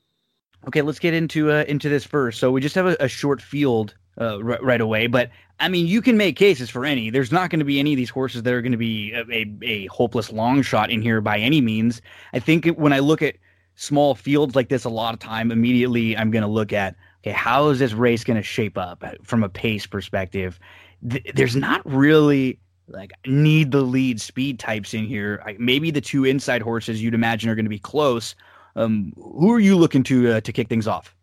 Okay, 0.67 0.81
let's 0.81 0.99
get 0.99 1.13
into 1.13 1.51
uh, 1.51 1.65
into 1.67 1.89
this 1.89 2.03
first. 2.03 2.39
So 2.39 2.51
we 2.51 2.61
just 2.61 2.75
have 2.75 2.85
a, 2.85 2.97
a 2.99 3.07
short 3.07 3.41
field 3.41 3.95
uh, 4.19 4.38
r- 4.38 4.59
right 4.61 4.81
away, 4.81 5.07
but 5.07 5.29
I 5.59 5.69
mean, 5.69 5.88
you 5.88 6.01
can 6.01 6.17
make 6.17 6.35
cases 6.35 6.69
for 6.69 6.85
any. 6.85 7.09
There's 7.09 7.31
not 7.31 7.49
going 7.49 7.59
to 7.59 7.65
be 7.65 7.79
any 7.79 7.93
of 7.93 7.97
these 7.97 8.09
horses 8.09 8.43
that 8.43 8.53
are 8.53 8.61
going 8.61 8.71
to 8.71 8.77
be 8.77 9.11
a, 9.13 9.23
a, 9.31 9.45
a, 9.63 9.85
hopeless 9.88 10.31
long 10.31 10.61
shot 10.61 10.91
in 10.91 11.01
here 11.01 11.19
by 11.19 11.39
any 11.39 11.61
means. 11.61 12.01
I 12.33 12.39
think 12.39 12.67
when 12.77 12.93
I 12.93 12.99
look 12.99 13.21
at 13.21 13.38
small 13.75 14.13
fields 14.13 14.55
like 14.55 14.69
this, 14.69 14.83
a 14.83 14.89
lot 14.89 15.13
of 15.13 15.19
time, 15.19 15.51
immediately 15.51 16.15
I'm 16.15 16.29
going 16.29 16.43
to 16.43 16.47
look 16.47 16.73
at 16.73 16.95
okay, 17.28 17.36
how 17.38 17.69
is 17.69 17.80
this 17.80 17.93
race 17.93 18.23
going 18.23 18.38
to 18.38 18.43
shape 18.43 18.78
up 18.78 19.03
from 19.23 19.43
a 19.43 19.49
pace 19.49 19.86
perspective? 19.86 20.59
Th- 21.07 21.23
there's 21.36 21.55
not 21.55 21.82
really 21.86 22.59
like 22.88 23.11
need 23.25 23.71
the 23.71 23.82
lead 23.82 24.21
speed 24.21 24.59
types 24.59 24.93
in 24.93 25.05
here. 25.05 25.41
Like 25.45 25.59
maybe 25.59 25.91
the 25.91 26.01
two 26.01 26.23
inside 26.23 26.61
horses 26.61 27.03
you'd 27.03 27.13
imagine 27.13 27.49
are 27.49 27.55
going 27.55 27.65
to 27.65 27.69
be 27.69 27.80
close. 27.80 28.36
Um, 28.75 29.11
who 29.17 29.51
are 29.51 29.59
you 29.59 29.75
looking 29.75 30.03
to 30.03 30.34
uh, 30.34 30.41
to 30.41 30.53
kick 30.53 30.69
things 30.69 30.88
off? 30.88 31.15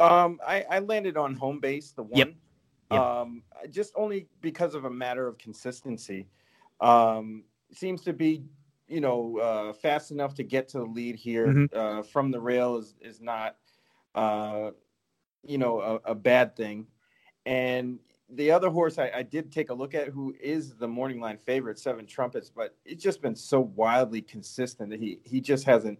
Um, 0.00 0.40
I, 0.46 0.64
I 0.70 0.78
landed 0.80 1.16
on 1.16 1.34
home 1.34 1.60
base, 1.60 1.92
the 1.92 2.02
one. 2.02 2.18
Yep. 2.18 2.34
Yep. 2.90 3.00
Um, 3.00 3.42
just 3.70 3.92
only 3.96 4.28
because 4.40 4.74
of 4.74 4.84
a 4.84 4.90
matter 4.90 5.26
of 5.26 5.38
consistency. 5.38 6.26
Um, 6.80 7.44
seems 7.72 8.02
to 8.02 8.12
be, 8.12 8.44
you 8.88 9.00
know, 9.00 9.38
uh, 9.38 9.72
fast 9.72 10.10
enough 10.10 10.34
to 10.34 10.44
get 10.44 10.68
to 10.70 10.78
the 10.78 10.84
lead 10.84 11.16
here. 11.16 11.46
Mm-hmm. 11.46 11.78
Uh, 11.78 12.02
from 12.02 12.30
the 12.30 12.40
rail 12.40 12.76
is 12.76 12.94
is 13.00 13.20
not, 13.20 13.56
uh, 14.14 14.70
you 15.46 15.58
know, 15.58 15.80
a, 15.80 16.12
a 16.12 16.14
bad 16.14 16.56
thing. 16.56 16.86
And 17.46 17.98
the 18.30 18.50
other 18.50 18.70
horse 18.70 18.98
I, 18.98 19.10
I, 19.14 19.22
did 19.22 19.52
take 19.52 19.70
a 19.70 19.74
look 19.74 19.94
at, 19.94 20.08
who 20.08 20.34
is 20.40 20.74
the 20.74 20.88
morning 20.88 21.20
line 21.20 21.36
favorite, 21.36 21.78
Seven 21.78 22.06
Trumpets, 22.06 22.50
but 22.50 22.76
it's 22.84 23.02
just 23.02 23.20
been 23.20 23.36
so 23.36 23.60
wildly 23.60 24.22
consistent 24.22 24.90
that 24.90 25.00
he 25.00 25.18
he 25.24 25.40
just 25.40 25.64
hasn't 25.64 25.98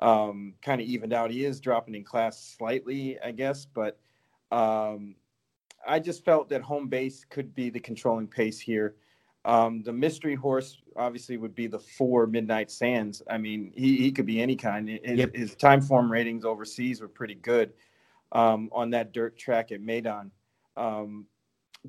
um, 0.00 0.54
kind 0.62 0.80
of 0.80 0.86
evened 0.86 1.12
out. 1.12 1.30
He 1.30 1.44
is 1.44 1.60
dropping 1.60 1.94
in 1.94 2.04
class 2.04 2.54
slightly, 2.58 3.18
I 3.20 3.30
guess, 3.30 3.64
but 3.64 3.98
um, 4.52 5.14
I 5.86 5.98
just 6.00 6.24
felt 6.24 6.48
that 6.50 6.62
home 6.62 6.88
base 6.88 7.24
could 7.28 7.54
be 7.54 7.70
the 7.70 7.80
controlling 7.80 8.28
pace 8.28 8.60
here. 8.60 8.96
Um, 9.46 9.82
the 9.82 9.92
mystery 9.92 10.34
horse 10.34 10.80
obviously 10.96 11.36
would 11.36 11.54
be 11.54 11.66
the 11.66 11.78
four 11.78 12.26
Midnight 12.26 12.70
Sands. 12.70 13.22
I 13.28 13.36
mean, 13.36 13.72
he, 13.74 13.96
he 13.96 14.10
could 14.10 14.26
be 14.26 14.40
any 14.40 14.56
kind. 14.56 14.88
His, 14.88 15.18
yep. 15.18 15.34
his 15.34 15.54
time 15.54 15.82
form 15.82 16.10
ratings 16.10 16.44
overseas 16.44 17.00
were 17.00 17.08
pretty 17.08 17.34
good 17.34 17.72
um, 18.34 18.68
on 18.72 18.90
that 18.90 19.12
dirt 19.12 19.38
track 19.38 19.72
at 19.72 19.80
Meydan. 19.80 20.30
Um, 20.76 21.26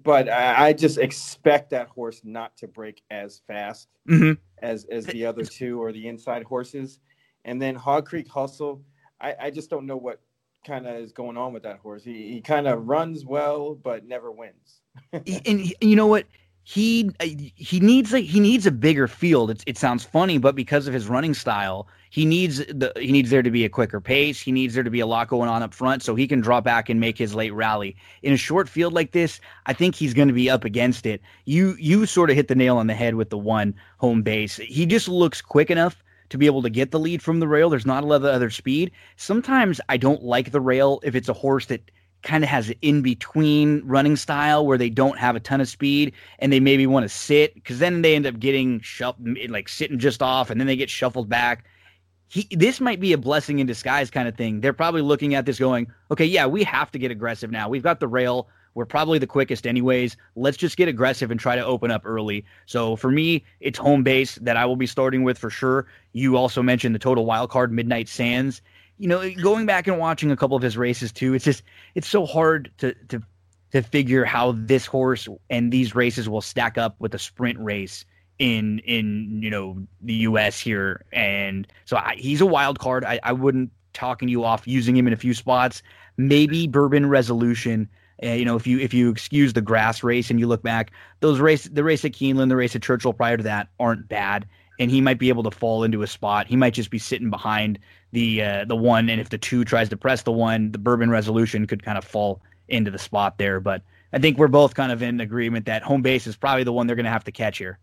but 0.03 0.29
I, 0.29 0.67
I, 0.67 0.73
just 0.73 0.97
expect 0.97 1.69
that 1.71 1.87
horse 1.87 2.21
not 2.23 2.55
to 2.57 2.67
break 2.67 3.01
as 3.09 3.41
fast 3.47 3.87
mm-hmm. 4.07 4.33
as 4.59 4.85
as 4.91 5.05
the 5.05 5.25
other 5.25 5.43
two 5.45 5.81
or 5.81 5.91
the 5.91 6.07
inside 6.07 6.43
horses. 6.43 6.99
And 7.45 7.61
then 7.61 7.75
Hog 7.75 8.05
Creek 8.05 8.27
Hustle, 8.27 8.83
I, 9.21 9.35
I 9.39 9.51
just 9.51 9.69
don't 9.69 9.85
know 9.85 9.97
what 9.97 10.21
kind 10.67 10.85
of 10.85 10.97
is 10.97 11.13
going 11.13 11.37
on 11.37 11.53
with 11.53 11.63
that 11.63 11.79
horse. 11.79 12.03
He 12.03 12.33
he 12.33 12.41
kind 12.41 12.67
of 12.67 12.87
runs 12.87 13.25
well, 13.25 13.73
but 13.73 14.05
never 14.05 14.31
wins. 14.31 14.81
and 15.13 15.73
you 15.81 15.95
know 15.95 16.07
what? 16.07 16.25
he 16.67 17.11
he 17.55 17.79
needs 17.79 18.11
a 18.11 18.19
he 18.19 18.39
needs 18.39 18.65
a 18.65 18.71
bigger 18.71 19.07
field. 19.07 19.51
It's, 19.51 19.63
it 19.67 19.77
sounds 19.77 20.03
funny, 20.03 20.39
but 20.39 20.55
because 20.55 20.87
of 20.87 20.95
his 20.95 21.07
running 21.07 21.35
style, 21.35 21.87
he 22.15 22.25
needs 22.25 22.59
the 22.59 22.93
he 22.95 23.11
needs 23.11 23.29
there 23.29 23.43
to 23.43 23.51
be 23.51 23.65
a 23.65 23.69
quicker 23.69 23.99
pace. 23.99 24.39
He 24.39 24.53
needs 24.53 24.73
there 24.73 24.85
to 24.85 24.89
be 24.89 25.01
a 25.01 25.05
lot 25.05 25.27
going 25.27 25.49
on 25.49 25.61
up 25.61 25.73
front, 25.73 26.01
so 26.01 26.15
he 26.15 26.29
can 26.29 26.39
drop 26.39 26.63
back 26.63 26.87
and 26.87 26.97
make 26.97 27.17
his 27.17 27.35
late 27.35 27.53
rally. 27.53 27.93
In 28.23 28.31
a 28.31 28.37
short 28.37 28.69
field 28.69 28.93
like 28.93 29.11
this, 29.11 29.41
I 29.65 29.73
think 29.73 29.95
he's 29.95 30.13
going 30.13 30.29
to 30.29 30.33
be 30.33 30.49
up 30.49 30.63
against 30.63 31.05
it. 31.05 31.21
You 31.43 31.75
you 31.77 32.05
sort 32.05 32.29
of 32.29 32.37
hit 32.37 32.47
the 32.47 32.55
nail 32.55 32.77
on 32.77 32.87
the 32.87 32.93
head 32.93 33.15
with 33.15 33.31
the 33.31 33.37
one 33.37 33.75
home 33.97 34.21
base. 34.21 34.55
He 34.55 34.85
just 34.85 35.09
looks 35.09 35.41
quick 35.41 35.69
enough 35.69 36.01
to 36.29 36.37
be 36.37 36.45
able 36.45 36.61
to 36.61 36.69
get 36.69 36.91
the 36.91 36.99
lead 36.99 37.21
from 37.21 37.41
the 37.41 37.49
rail. 37.49 37.69
There's 37.69 37.85
not 37.85 38.05
a 38.05 38.07
lot 38.07 38.15
of 38.15 38.23
other 38.23 38.49
speed. 38.49 38.91
Sometimes 39.17 39.81
I 39.89 39.97
don't 39.97 40.23
like 40.23 40.53
the 40.53 40.61
rail 40.61 41.01
if 41.03 41.15
it's 41.15 41.27
a 41.27 41.33
horse 41.33 41.65
that 41.65 41.91
kind 42.23 42.45
of 42.45 42.49
has 42.49 42.69
an 42.69 42.75
in 42.81 43.01
between 43.01 43.81
running 43.85 44.15
style 44.15 44.65
where 44.65 44.77
they 44.77 44.89
don't 44.89 45.19
have 45.19 45.35
a 45.35 45.41
ton 45.41 45.59
of 45.59 45.67
speed 45.67 46.13
and 46.39 46.53
they 46.53 46.61
maybe 46.61 46.87
want 46.87 47.03
to 47.03 47.09
sit 47.09 47.53
because 47.55 47.79
then 47.79 48.03
they 48.03 48.15
end 48.15 48.25
up 48.25 48.39
getting 48.39 48.79
shuffled, 48.79 49.37
like 49.49 49.67
sitting 49.67 49.99
just 49.99 50.21
off 50.21 50.49
and 50.49 50.61
then 50.61 50.65
they 50.65 50.77
get 50.77 50.89
shuffled 50.89 51.27
back. 51.27 51.65
He, 52.27 52.47
this 52.51 52.81
might 52.81 52.99
be 52.99 53.13
a 53.13 53.17
blessing 53.17 53.59
in 53.59 53.67
disguise 53.67 54.09
kind 54.09 54.27
of 54.27 54.35
thing. 54.35 54.61
They're 54.61 54.73
probably 54.73 55.01
looking 55.01 55.35
at 55.35 55.45
this 55.45 55.59
going, 55.59 55.87
okay, 56.11 56.25
yeah, 56.25 56.47
we 56.47 56.63
have 56.63 56.91
to 56.91 56.99
get 56.99 57.11
aggressive 57.11 57.51
now. 57.51 57.69
We've 57.69 57.83
got 57.83 57.99
the 57.99 58.07
rail. 58.07 58.47
We're 58.73 58.85
probably 58.85 59.19
the 59.19 59.27
quickest, 59.27 59.65
anyways. 59.65 60.17
Let's 60.35 60.57
just 60.57 60.75
get 60.75 60.87
aggressive 60.87 61.31
and 61.31 61.39
try 61.39 61.55
to 61.55 61.65
open 61.65 61.91
up 61.91 62.01
early. 62.03 62.43
So 62.65 62.95
for 62.95 63.09
me, 63.09 63.45
it's 63.61 63.79
home 63.79 64.03
base 64.03 64.35
that 64.41 64.57
I 64.57 64.65
will 64.65 64.75
be 64.75 64.87
starting 64.87 65.23
with 65.23 65.37
for 65.37 65.49
sure. 65.49 65.87
You 66.11 66.35
also 66.35 66.61
mentioned 66.61 66.93
the 66.93 66.99
total 66.99 67.25
wild 67.25 67.51
card 67.51 67.71
Midnight 67.71 68.09
Sands 68.09 68.61
you 68.97 69.07
know, 69.07 69.29
going 69.35 69.65
back 69.65 69.87
and 69.87 69.99
watching 69.99 70.31
a 70.31 70.37
couple 70.37 70.55
of 70.55 70.63
his 70.63 70.77
races 70.77 71.11
too, 71.11 71.33
it's 71.33 71.45
just 71.45 71.63
it's 71.95 72.07
so 72.07 72.25
hard 72.25 72.71
to 72.77 72.93
to 73.09 73.21
to 73.71 73.81
figure 73.81 74.23
how 74.23 74.53
this 74.53 74.85
horse 74.85 75.27
and 75.49 75.71
these 75.71 75.95
races 75.95 76.29
will 76.29 76.41
stack 76.41 76.77
up 76.77 76.95
with 76.99 77.13
a 77.13 77.19
sprint 77.19 77.59
race 77.59 78.05
in 78.39 78.79
in 78.79 79.41
you 79.41 79.49
know 79.49 79.77
the 80.01 80.13
U.S. 80.13 80.59
here, 80.59 81.05
and 81.11 81.67
so 81.85 81.97
I, 81.97 82.15
he's 82.17 82.41
a 82.41 82.45
wild 82.45 82.79
card. 82.79 83.03
I, 83.03 83.19
I 83.23 83.33
wouldn't 83.33 83.71
talking 83.93 84.27
you 84.27 84.43
off 84.43 84.67
using 84.67 84.95
him 84.95 85.07
in 85.07 85.13
a 85.13 85.17
few 85.17 85.33
spots. 85.33 85.81
Maybe 86.17 86.67
Bourbon 86.67 87.07
Resolution. 87.07 87.89
Uh, 88.23 88.29
you 88.29 88.45
know, 88.45 88.55
if 88.55 88.65
you 88.65 88.79
if 88.79 88.93
you 88.93 89.09
excuse 89.09 89.53
the 89.53 89.61
grass 89.61 90.03
race 90.03 90.29
and 90.29 90.39
you 90.39 90.47
look 90.47 90.63
back, 90.63 90.91
those 91.19 91.39
race 91.39 91.65
the 91.65 91.83
race 91.83 92.05
at 92.05 92.11
Keeneland, 92.11 92.49
the 92.49 92.55
race 92.55 92.75
at 92.75 92.81
Churchill 92.81 93.13
prior 93.13 93.37
to 93.37 93.43
that 93.43 93.67
aren't 93.79 94.07
bad 94.07 94.45
and 94.79 94.91
he 94.91 95.01
might 95.01 95.19
be 95.19 95.29
able 95.29 95.43
to 95.43 95.51
fall 95.51 95.83
into 95.83 96.01
a 96.01 96.07
spot. 96.07 96.47
He 96.47 96.55
might 96.55 96.73
just 96.73 96.89
be 96.89 96.99
sitting 96.99 97.29
behind 97.29 97.79
the 98.11 98.41
uh, 98.41 98.65
the 98.65 98.75
one, 98.75 99.09
and 99.09 99.19
if 99.19 99.29
the 99.29 99.37
two 99.37 99.65
tries 99.65 99.89
to 99.89 99.97
press 99.97 100.23
the 100.23 100.31
one, 100.31 100.71
the 100.71 100.77
Bourbon 100.77 101.09
Resolution 101.09 101.67
could 101.67 101.83
kind 101.83 101.97
of 101.97 102.03
fall 102.03 102.41
into 102.67 102.91
the 102.91 102.99
spot 102.99 103.37
there. 103.37 103.59
But 103.59 103.81
I 104.13 104.19
think 104.19 104.37
we're 104.37 104.47
both 104.47 104.75
kind 104.75 104.91
of 104.91 105.01
in 105.01 105.19
agreement 105.19 105.65
that 105.65 105.83
home 105.83 106.01
base 106.01 106.27
is 106.27 106.35
probably 106.35 106.63
the 106.63 106.73
one 106.73 106.87
they're 106.87 106.95
going 106.95 107.05
to 107.05 107.11
have 107.11 107.23
to 107.25 107.31
catch 107.31 107.57
here. 107.57 107.79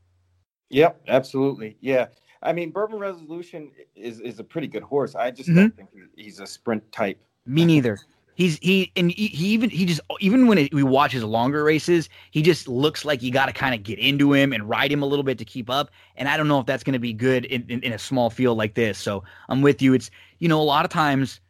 Yep, 0.73 1.03
absolutely. 1.09 1.77
Yeah, 1.81 2.07
I 2.43 2.53
mean 2.53 2.71
Bourbon 2.71 2.99
Resolution 2.99 3.71
is 3.95 4.21
is 4.21 4.41
a 4.41 4.45
pretty 4.45 4.67
good 4.67 4.83
horse. 4.83 5.15
I 5.15 5.31
just 5.31 5.49
mm-hmm. 5.49 5.59
don't 5.59 5.77
think 5.77 5.91
he's 6.17 6.41
a 6.41 6.47
sprint 6.47 6.91
type. 6.91 7.23
Me 7.47 7.65
neither. 7.65 7.99
He's 8.35 8.59
he 8.59 8.91
and 8.97 9.11
he, 9.11 9.27
he 9.27 9.49
even 9.49 9.69
he 9.69 9.85
just 9.85 10.01
even 10.21 10.47
when 10.47 10.57
it, 10.57 10.73
we 10.73 10.83
watch 10.83 11.13
his 11.13 11.23
longer 11.23 11.63
races, 11.63 12.09
he 12.31 12.41
just 12.41 12.67
looks 12.67 13.05
like 13.05 13.23
you 13.23 13.31
got 13.31 13.47
to 13.47 13.53
kind 13.53 13.75
of 13.75 13.83
get 13.83 13.99
into 13.99 14.33
him 14.33 14.55
and 14.55 14.67
ride 14.67 14.91
him 14.91 15.03
a 15.03 15.07
little 15.07 15.23
bit 15.23 15.37
to 15.39 15.45
keep 15.45 15.69
up. 15.69 15.91
And 16.17 16.29
I 16.29 16.39
don't 16.39 16.49
know 16.49 16.59
if 16.59 16.65
that's 16.65 16.83
going 16.83 16.95
to 16.95 16.99
be 16.99 17.13
good 17.13 17.45
in, 17.45 17.67
in, 17.69 17.81
in 17.83 17.93
a 17.93 17.99
small 17.99 18.31
field 18.31 18.57
like 18.57 18.75
this. 18.75 18.99
So 18.99 19.23
I'm 19.51 19.61
with 19.61 19.83
you. 19.83 19.93
It's 19.93 20.11
you 20.39 20.49
know 20.49 20.61
a 20.61 20.65
lot 20.65 20.87
of 20.87 20.91
times, 20.91 21.41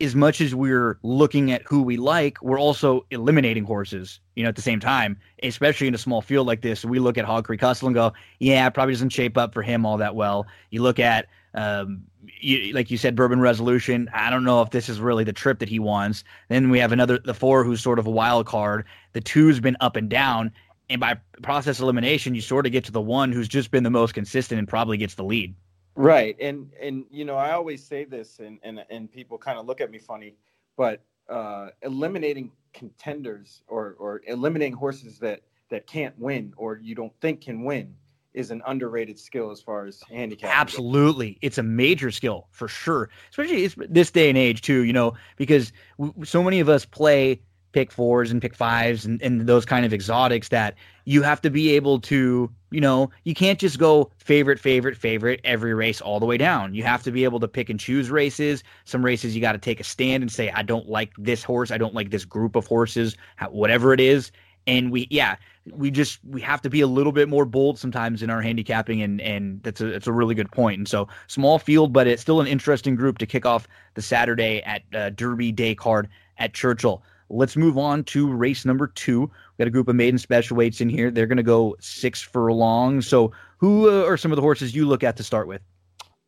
as 0.00 0.14
much 0.14 0.40
as 0.40 0.54
we're 0.54 0.98
looking 1.02 1.52
at 1.52 1.62
who 1.62 1.82
we 1.82 1.96
like, 1.96 2.40
we're 2.42 2.60
also 2.60 3.06
eliminating 3.10 3.64
horses. 3.64 4.20
You 4.34 4.42
know, 4.42 4.48
at 4.48 4.56
the 4.56 4.62
same 4.62 4.80
time, 4.80 5.18
especially 5.42 5.86
in 5.86 5.94
a 5.94 5.98
small 5.98 6.20
field 6.22 6.46
like 6.46 6.62
this, 6.62 6.84
we 6.84 6.98
look 6.98 7.18
at 7.18 7.24
Hog 7.24 7.44
Creek 7.46 7.60
Hustle 7.60 7.88
and 7.88 7.94
go, 7.94 8.12
yeah, 8.38 8.68
probably 8.70 8.94
doesn't 8.94 9.10
shape 9.10 9.38
up 9.38 9.54
for 9.54 9.62
him 9.62 9.86
all 9.86 9.96
that 9.98 10.14
well. 10.14 10.46
You 10.70 10.82
look 10.82 10.98
at 10.98 11.26
Um, 11.54 12.02
you, 12.40 12.74
like 12.74 12.90
you 12.90 12.98
said, 12.98 13.16
Bourbon 13.16 13.40
Resolution. 13.40 14.10
I 14.12 14.28
don't 14.28 14.44
know 14.44 14.60
if 14.60 14.70
this 14.70 14.88
is 14.88 15.00
really 15.00 15.24
the 15.24 15.32
trip 15.32 15.58
that 15.60 15.68
he 15.70 15.78
wants. 15.78 16.22
Then 16.48 16.70
we 16.70 16.78
have 16.80 16.92
another, 16.92 17.18
the 17.18 17.32
four, 17.32 17.64
who's 17.64 17.80
sort 17.80 17.98
of 17.98 18.06
a 18.06 18.10
wild 18.10 18.46
card. 18.46 18.84
The 19.12 19.20
two's 19.22 19.60
been 19.60 19.76
up 19.80 19.96
and 19.96 20.10
down, 20.10 20.52
and 20.90 21.00
by 21.00 21.16
process 21.42 21.80
elimination, 21.80 22.34
you 22.34 22.42
sort 22.42 22.66
of 22.66 22.72
get 22.72 22.84
to 22.84 22.92
the 22.92 23.00
one 23.00 23.32
who's 23.32 23.48
just 23.48 23.70
been 23.70 23.84
the 23.84 23.90
most 23.90 24.12
consistent 24.12 24.58
and 24.58 24.68
probably 24.68 24.98
gets 24.98 25.14
the 25.14 25.24
lead. 25.24 25.54
Right, 25.96 26.36
and 26.40 26.70
and 26.80 27.06
you 27.10 27.24
know 27.24 27.36
I 27.36 27.52
always 27.52 27.84
say 27.84 28.04
this, 28.04 28.38
and 28.38 28.58
and 28.62 28.84
and 28.90 29.10
people 29.10 29.38
kind 29.38 29.58
of 29.58 29.66
look 29.66 29.80
at 29.80 29.90
me 29.90 29.98
funny, 29.98 30.36
but 30.76 31.02
uh, 31.28 31.68
eliminating 31.82 32.52
contenders 32.74 33.62
or 33.66 33.96
or 33.98 34.20
eliminating 34.26 34.74
horses 34.74 35.18
that 35.20 35.40
that 35.70 35.86
can't 35.86 36.16
win 36.18 36.52
or 36.56 36.78
you 36.78 36.94
don't 36.94 37.12
think 37.20 37.40
can 37.40 37.64
win 37.64 37.94
is 38.34 38.50
an 38.50 38.62
underrated 38.66 39.18
skill 39.18 39.50
as 39.50 39.62
far 39.62 39.86
as 39.86 40.02
handicap. 40.12 40.50
Absolutely, 40.54 41.38
it's 41.40 41.56
a 41.56 41.62
major 41.62 42.10
skill 42.10 42.46
for 42.50 42.68
sure, 42.68 43.08
especially 43.30 43.66
this 43.88 44.10
day 44.10 44.28
and 44.28 44.36
age 44.36 44.60
too. 44.60 44.84
You 44.84 44.92
know, 44.92 45.14
because 45.36 45.72
w- 45.98 46.24
so 46.24 46.42
many 46.42 46.60
of 46.60 46.68
us 46.68 46.84
play 46.84 47.40
pick 47.76 47.92
fours 47.92 48.30
and 48.30 48.40
pick 48.40 48.54
fives 48.54 49.04
and, 49.04 49.20
and 49.20 49.42
those 49.42 49.66
kind 49.66 49.84
of 49.84 49.92
exotics 49.92 50.48
that 50.48 50.74
you 51.04 51.22
have 51.22 51.42
to 51.42 51.50
be 51.50 51.76
able 51.76 52.00
to, 52.00 52.50
you 52.70 52.80
know, 52.80 53.10
you 53.24 53.34
can't 53.34 53.58
just 53.58 53.78
go 53.78 54.10
favorite, 54.16 54.58
favorite, 54.58 54.96
favorite 54.96 55.42
every 55.44 55.74
race 55.74 56.00
all 56.00 56.18
the 56.18 56.24
way 56.24 56.38
down. 56.38 56.72
You 56.72 56.84
have 56.84 57.02
to 57.02 57.10
be 57.10 57.22
able 57.24 57.38
to 57.40 57.46
pick 57.46 57.68
and 57.68 57.78
choose 57.78 58.10
races. 58.10 58.64
Some 58.86 59.04
races 59.04 59.34
you 59.34 59.42
got 59.42 59.52
to 59.52 59.58
take 59.58 59.78
a 59.78 59.84
stand 59.84 60.22
and 60.22 60.32
say, 60.32 60.48
I 60.52 60.62
don't 60.62 60.88
like 60.88 61.12
this 61.18 61.44
horse. 61.44 61.70
I 61.70 61.76
don't 61.76 61.92
like 61.92 62.08
this 62.08 62.24
group 62.24 62.56
of 62.56 62.66
horses, 62.66 63.14
whatever 63.50 63.92
it 63.92 64.00
is. 64.00 64.32
And 64.66 64.90
we, 64.90 65.06
yeah, 65.10 65.36
we 65.70 65.90
just 65.90 66.18
we 66.24 66.40
have 66.40 66.62
to 66.62 66.70
be 66.70 66.80
a 66.80 66.86
little 66.86 67.12
bit 67.12 67.28
more 67.28 67.44
bold 67.44 67.78
sometimes 67.78 68.22
in 68.22 68.30
our 68.30 68.40
handicapping, 68.40 69.00
and 69.02 69.20
and 69.20 69.62
that's 69.62 69.80
a 69.80 69.84
that's 69.84 70.06
a 70.06 70.12
really 70.12 70.34
good 70.34 70.50
point. 70.50 70.78
And 70.78 70.88
so 70.88 71.06
small 71.28 71.60
field, 71.60 71.92
but 71.92 72.08
it's 72.08 72.22
still 72.22 72.40
an 72.40 72.48
interesting 72.48 72.96
group 72.96 73.18
to 73.18 73.26
kick 73.26 73.46
off 73.46 73.68
the 73.94 74.02
Saturday 74.02 74.62
at 74.62 74.82
uh, 74.92 75.10
Derby 75.10 75.52
Day 75.52 75.76
card 75.76 76.08
at 76.38 76.52
Churchill. 76.52 77.04
Let's 77.28 77.56
move 77.56 77.76
on 77.76 78.04
to 78.04 78.32
race 78.32 78.64
number 78.64 78.86
two. 78.86 79.22
We 79.22 79.28
got 79.58 79.68
a 79.68 79.70
group 79.70 79.88
of 79.88 79.96
maiden 79.96 80.18
special 80.18 80.56
weights 80.56 80.80
in 80.80 80.88
here. 80.88 81.10
They're 81.10 81.26
going 81.26 81.36
to 81.36 81.42
go 81.42 81.76
six 81.80 82.22
furlong. 82.22 83.00
So, 83.00 83.32
who 83.58 83.88
uh, 83.88 84.04
are 84.06 84.16
some 84.16 84.32
of 84.32 84.36
the 84.36 84.42
horses 84.42 84.74
you 84.74 84.86
look 84.86 85.02
at 85.02 85.16
to 85.16 85.22
start 85.22 85.48
with? 85.48 85.62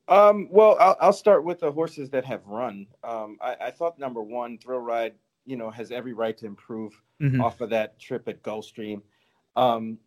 Um, 0.08 0.48
well, 0.50 0.76
I'll, 0.80 0.96
I'll, 1.00 1.12
start 1.12 1.44
with 1.44 1.60
the 1.60 1.70
horses 1.70 2.08
that 2.10 2.24
have 2.24 2.46
run. 2.46 2.86
Um, 3.04 3.36
I, 3.42 3.56
I, 3.60 3.70
thought 3.70 3.98
number 3.98 4.22
one, 4.22 4.56
Thrill 4.56 4.80
Ride, 4.80 5.12
you 5.44 5.56
know, 5.56 5.70
has 5.70 5.92
every 5.92 6.14
right 6.14 6.36
to 6.38 6.46
improve 6.46 6.98
mm-hmm. 7.20 7.42
off 7.42 7.60
of 7.60 7.68
that 7.70 7.98
trip 8.00 8.26
at 8.26 8.42
Gulfstream. 8.42 9.02
Um, 9.54 9.98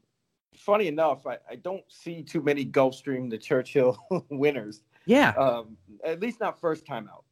funny 0.55 0.87
enough, 0.87 1.27
I, 1.27 1.37
I, 1.47 1.55
don't 1.55 1.83
see 1.87 2.23
too 2.23 2.41
many 2.41 2.65
Gulfstream 2.65 3.29
the 3.29 3.37
Churchill 3.37 3.95
winners. 4.31 4.81
Yeah. 5.05 5.31
Um, 5.31 5.77
at 6.03 6.19
least 6.19 6.39
not 6.39 6.59
first 6.59 6.87
time 6.87 7.07
out 7.07 7.23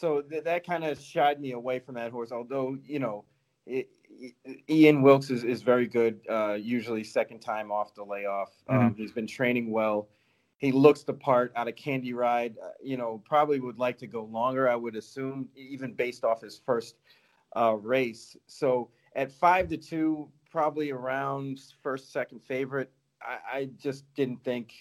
so 0.00 0.22
th- 0.22 0.44
that 0.44 0.66
kind 0.66 0.84
of 0.84 0.98
shied 0.98 1.40
me 1.40 1.52
away 1.52 1.78
from 1.78 1.94
that 1.96 2.10
horse. 2.10 2.32
Although 2.32 2.78
you 2.86 2.98
know, 2.98 3.24
it, 3.66 3.88
it, 4.08 4.34
Ian 4.68 5.02
Wilkes 5.02 5.30
is, 5.30 5.44
is 5.44 5.62
very 5.62 5.86
good. 5.86 6.20
Uh, 6.28 6.54
usually 6.54 7.04
second 7.04 7.40
time 7.40 7.70
off 7.70 7.94
the 7.94 8.02
layoff. 8.02 8.50
Um, 8.68 8.78
mm-hmm. 8.78 9.00
he's 9.00 9.12
been 9.12 9.26
training 9.26 9.70
well. 9.70 10.08
He 10.56 10.72
looks 10.72 11.02
the 11.02 11.12
part 11.12 11.52
out 11.54 11.68
of 11.68 11.76
Candy 11.76 12.12
Ride. 12.14 12.56
Uh, 12.62 12.68
you 12.82 12.96
know, 12.96 13.22
probably 13.26 13.60
would 13.60 13.78
like 13.78 13.98
to 13.98 14.06
go 14.06 14.24
longer. 14.24 14.68
I 14.68 14.76
would 14.76 14.96
assume, 14.96 15.48
even 15.54 15.92
based 15.92 16.24
off 16.24 16.40
his 16.40 16.60
first 16.64 16.96
uh, 17.56 17.74
race. 17.74 18.36
So 18.46 18.90
at 19.14 19.30
five 19.30 19.68
to 19.68 19.76
two, 19.76 20.28
probably 20.50 20.90
around 20.90 21.60
first 21.82 22.12
second 22.12 22.42
favorite. 22.42 22.90
I, 23.22 23.58
I 23.58 23.68
just 23.78 24.04
didn't 24.14 24.42
think 24.44 24.72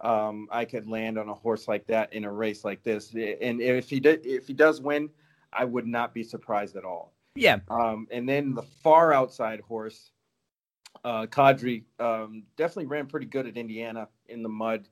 um, 0.00 0.48
I 0.50 0.64
could 0.64 0.86
land 0.86 1.18
on 1.18 1.28
a 1.28 1.34
horse 1.34 1.68
like 1.68 1.86
that 1.86 2.12
in 2.12 2.24
a 2.24 2.32
race 2.32 2.64
like 2.64 2.82
this. 2.82 3.12
And 3.12 3.60
if 3.60 3.90
he 3.90 4.00
did, 4.00 4.24
if 4.24 4.46
he 4.46 4.54
does 4.54 4.80
win, 4.80 5.10
I 5.52 5.64
would 5.64 5.86
not 5.86 6.14
be 6.14 6.22
surprised 6.22 6.76
at 6.76 6.84
all. 6.84 7.12
Yeah. 7.34 7.58
Um, 7.68 8.06
and 8.10 8.28
then 8.28 8.54
the 8.54 8.62
far 8.62 9.12
outside 9.12 9.60
horse, 9.60 10.10
uh, 11.04 11.26
Kadri, 11.26 11.84
um, 11.98 12.44
definitely 12.56 12.86
ran 12.86 13.06
pretty 13.06 13.26
good 13.26 13.46
at 13.46 13.56
Indiana 13.56 14.08
in 14.28 14.42
the 14.42 14.48
mud. 14.48 14.88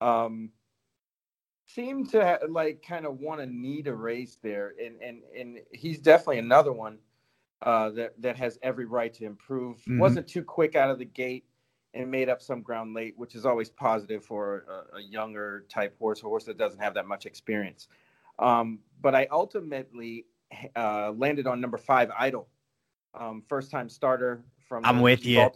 Um, 0.00 0.50
seemed 1.66 2.10
to 2.10 2.24
ha- 2.24 2.46
like 2.48 2.84
kind 2.86 3.06
of 3.06 3.20
want 3.20 3.40
to 3.40 3.46
need 3.46 3.86
a 3.86 3.94
race 3.94 4.38
there, 4.42 4.74
and 4.82 5.00
and 5.00 5.22
and 5.38 5.58
he's 5.72 6.00
definitely 6.00 6.38
another 6.38 6.72
one 6.72 6.98
uh, 7.62 7.90
that 7.90 8.20
that 8.20 8.36
has 8.36 8.58
every 8.62 8.86
right 8.86 9.12
to 9.14 9.24
improve. 9.24 9.78
Mm-hmm. 9.78 9.98
Wasn't 9.98 10.26
too 10.26 10.42
quick 10.42 10.74
out 10.74 10.90
of 10.90 10.98
the 10.98 11.04
gate 11.04 11.44
and 11.94 12.10
made 12.10 12.28
up 12.28 12.40
some 12.40 12.62
ground 12.62 12.94
late, 12.94 13.14
which 13.16 13.34
is 13.34 13.44
always 13.44 13.68
positive 13.68 14.24
for 14.24 14.64
a, 14.92 14.96
a 14.96 15.02
younger 15.02 15.64
type 15.68 15.96
horse, 15.98 16.20
a 16.20 16.24
horse 16.24 16.44
that 16.44 16.56
doesn't 16.56 16.80
have 16.80 16.94
that 16.94 17.06
much 17.06 17.26
experience. 17.26 17.88
Um, 18.38 18.78
but 19.00 19.14
I 19.14 19.26
ultimately 19.30 20.26
uh, 20.76 21.12
landed 21.12 21.46
on 21.46 21.60
number 21.60 21.78
five, 21.78 22.10
Idol, 22.18 22.48
um, 23.14 23.42
first 23.48 23.70
time 23.70 23.88
starter 23.88 24.44
from. 24.68 24.84
I'm 24.84 25.00
with 25.00 25.24
you. 25.26 25.48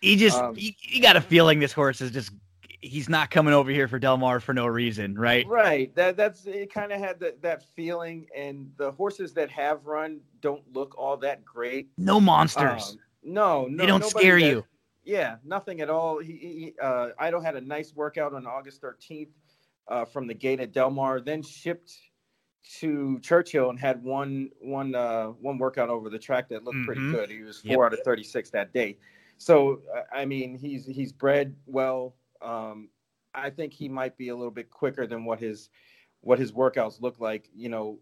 He 0.00 0.16
just 0.16 0.38
um, 0.38 0.54
you, 0.56 0.72
you, 0.80 1.00
got 1.00 1.16
a 1.16 1.20
feeling 1.20 1.58
this 1.60 1.72
horse 1.72 2.00
is 2.00 2.10
just 2.10 2.30
he's 2.80 3.08
not 3.08 3.30
coming 3.30 3.54
over 3.54 3.70
here 3.70 3.88
for 3.88 3.98
Del 3.98 4.18
Mar 4.18 4.38
for 4.38 4.52
no 4.52 4.66
reason, 4.66 5.14
right? 5.18 5.46
Right. 5.46 5.94
That 5.94 6.16
that's 6.16 6.46
it. 6.46 6.72
Kind 6.72 6.92
of 6.92 7.00
had 7.00 7.18
that 7.20 7.42
that 7.42 7.62
feeling, 7.74 8.26
and 8.36 8.70
the 8.76 8.92
horses 8.92 9.32
that 9.34 9.50
have 9.50 9.86
run 9.86 10.20
don't 10.40 10.62
look 10.72 10.94
all 10.98 11.16
that 11.18 11.44
great. 11.44 11.88
No 11.96 12.20
monsters. 12.20 12.90
Um, 12.90 12.98
no, 13.22 13.66
no, 13.66 13.76
they 13.78 13.86
don't 13.86 14.04
scare 14.04 14.38
you. 14.38 14.64
Yeah, 15.04 15.36
nothing 15.44 15.80
at 15.80 15.90
all. 15.90 16.18
He, 16.18 16.32
he 16.32 16.74
uh, 16.80 17.10
Idol 17.18 17.40
had 17.40 17.56
a 17.56 17.60
nice 17.60 17.94
workout 17.94 18.32
on 18.32 18.46
August 18.46 18.80
13th 18.82 19.28
uh, 19.88 20.04
from 20.04 20.26
the 20.26 20.34
gate 20.34 20.60
at 20.60 20.72
Del 20.72 20.90
Mar, 20.90 21.20
then 21.20 21.42
shipped 21.42 21.92
to 22.80 23.18
Churchill 23.20 23.68
and 23.68 23.78
had 23.78 24.02
one 24.02 24.48
one 24.60 24.94
uh, 24.94 25.26
one 25.26 25.58
workout 25.58 25.90
over 25.90 26.08
the 26.08 26.18
track 26.18 26.48
that 26.48 26.64
looked 26.64 26.76
mm-hmm. 26.76 26.86
pretty 26.86 27.10
good. 27.10 27.30
He 27.30 27.42
was 27.42 27.60
four 27.60 27.84
yep. 27.84 27.92
out 27.92 27.98
of 27.98 28.04
36 28.04 28.50
that 28.50 28.72
day. 28.72 28.96
So 29.36 29.82
I 30.12 30.24
mean, 30.24 30.56
he's 30.56 30.86
he's 30.86 31.12
bred 31.12 31.54
well. 31.66 32.14
Um, 32.40 32.88
I 33.34 33.50
think 33.50 33.72
he 33.72 33.88
might 33.88 34.16
be 34.16 34.28
a 34.28 34.36
little 34.36 34.50
bit 34.50 34.70
quicker 34.70 35.06
than 35.06 35.24
what 35.24 35.40
his 35.40 35.68
what 36.20 36.38
his 36.38 36.52
workouts 36.52 37.02
look 37.02 37.20
like. 37.20 37.50
You 37.54 37.68
know, 37.68 37.98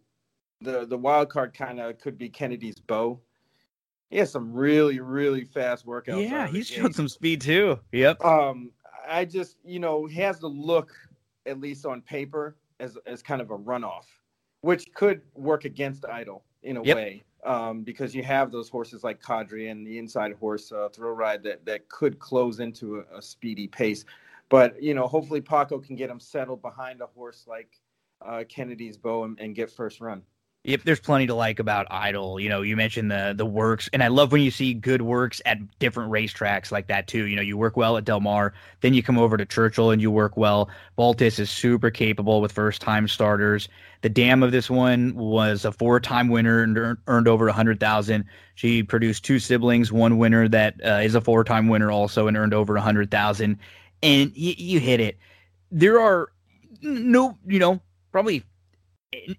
the 0.61 0.87
the 0.87 0.99
wild 0.99 1.31
card 1.31 1.55
kind 1.55 1.81
of 1.81 1.99
could 1.99 2.17
be 2.17 2.29
Kennedy's 2.29 2.79
bow 2.79 3.21
he 4.13 4.19
has 4.19 4.31
some 4.31 4.53
really 4.53 5.01
really 5.01 5.43
fast 5.43 5.87
workouts. 5.87 6.29
Yeah, 6.29 6.47
he's 6.47 6.69
showed 6.69 6.95
some 6.95 7.09
speed 7.09 7.41
too. 7.41 7.81
Yep. 7.93 8.23
Um, 8.23 8.71
I 9.09 9.25
just 9.25 9.57
you 9.65 9.81
know 9.81 10.05
he 10.05 10.21
has 10.21 10.39
the 10.39 10.49
look, 10.49 10.93
at 11.47 11.59
least 11.59 11.87
on 11.87 12.03
paper, 12.03 12.57
as 12.79 12.99
as 13.07 13.23
kind 13.23 13.41
of 13.41 13.51
a 13.51 13.59
runoff, 13.59 14.05
which 14.61 14.93
could 14.93 15.23
work 15.35 15.65
against 15.65 16.05
Idol 16.05 16.45
in 16.63 16.77
a 16.77 16.85
yep. 16.85 16.97
way. 16.97 17.25
Um, 17.45 17.83
because 17.83 18.15
you 18.15 18.23
have 18.23 18.53
those 18.53 18.69
horses 18.69 19.03
like 19.03 19.21
Kadri 19.21 19.69
and 19.69 19.85
the 19.85 19.99
inside 19.99 20.35
horse 20.35 20.71
uh, 20.71 20.91
thrill 20.91 21.15
ride 21.15 21.43
that 21.43 21.65
that 21.65 21.89
could 21.89 22.19
close 22.19 22.61
into 22.61 22.99
a, 22.99 23.19
a 23.19 23.23
speedy 23.23 23.67
pace. 23.67 24.05
But 24.51 24.81
you 24.81 24.93
know, 24.93 25.09
hopefully 25.09 25.41
Paco 25.41 25.79
can 25.79 25.97
get 25.97 26.11
him 26.11 26.21
settled 26.21 26.61
behind 26.61 27.01
a 27.01 27.07
horse 27.07 27.47
like 27.49 27.81
uh, 28.21 28.45
Kennedy's 28.47 28.99
Bow 28.99 29.25
and, 29.25 29.41
and 29.41 29.55
get 29.55 29.71
first 29.71 30.03
run. 30.03 30.23
If 30.65 30.85
there's 30.85 31.01
plenty 31.01 31.27
to 31.27 31.35
like 31.35 31.59
about 31.59 31.89
Idol, 31.91 32.39
you 32.39 32.49
know, 32.49 32.63
you 32.63 32.77
mentioned 32.77 33.11
the 33.11 33.35
the 33.37 33.45
works, 33.45 33.91
and 33.93 34.01
I 34.01 34.07
love 34.07 34.31
when 34.31 34.43
you 34.43 34.51
see 34.53 34.75
good 34.75 35.03
works 35.03 35.43
at 35.45 35.59
different 35.81 36.13
racetracks 36.13 36.71
like 36.71 36.87
that 36.87 37.09
too. 37.09 37.25
You 37.27 37.35
know, 37.35 37.43
you 37.43 37.57
work 37.57 37.77
well 37.77 37.97
at 37.97 38.05
Del 38.05 38.21
Mar, 38.21 38.55
then 38.81 38.95
you 38.95 39.03
come 39.03 39.19
over 39.19 39.37
to 39.37 39.45
Churchill 39.45 39.91
and 39.91 40.01
you 40.01 40.09
work 40.13 40.37
well. 40.37 40.71
Baltas 40.95 41.41
is 41.41 41.51
super 41.51 41.91
capable 41.91 42.41
with 42.41 42.53
first 42.53 42.81
time 42.81 43.09
starters. 43.09 43.69
The 44.03 44.09
dam 44.09 44.45
of 44.45 44.53
this 44.53 44.71
one 44.71 45.17
was 45.17 45.65
a 45.65 45.73
four 45.73 45.99
time 45.99 46.29
winner 46.29 46.63
and 46.63 46.97
earned 47.09 47.27
over 47.27 47.49
a 47.49 47.53
hundred 47.53 47.81
thousand. 47.81 48.25
She 48.55 48.85
produced 48.85 49.25
two 49.25 49.41
siblings, 49.41 49.91
one 49.91 50.17
winner 50.17 50.47
that 50.47 50.77
uh, 50.85 51.01
is 51.03 51.17
a 51.17 51.21
four 51.21 51.43
time 51.43 51.67
winner 51.67 51.91
also 51.91 52.29
and 52.29 52.37
earned 52.37 52.55
over 52.55 52.77
a 52.77 52.81
hundred 52.81 53.11
thousand. 53.11 53.59
And 54.01 54.31
y- 54.37 54.55
you 54.57 54.79
hit 54.79 55.01
it. 55.01 55.19
There 55.73 56.01
are 56.01 56.31
no, 56.83 57.37
you 57.49 57.59
know, 57.59 57.81
probably 58.13 58.45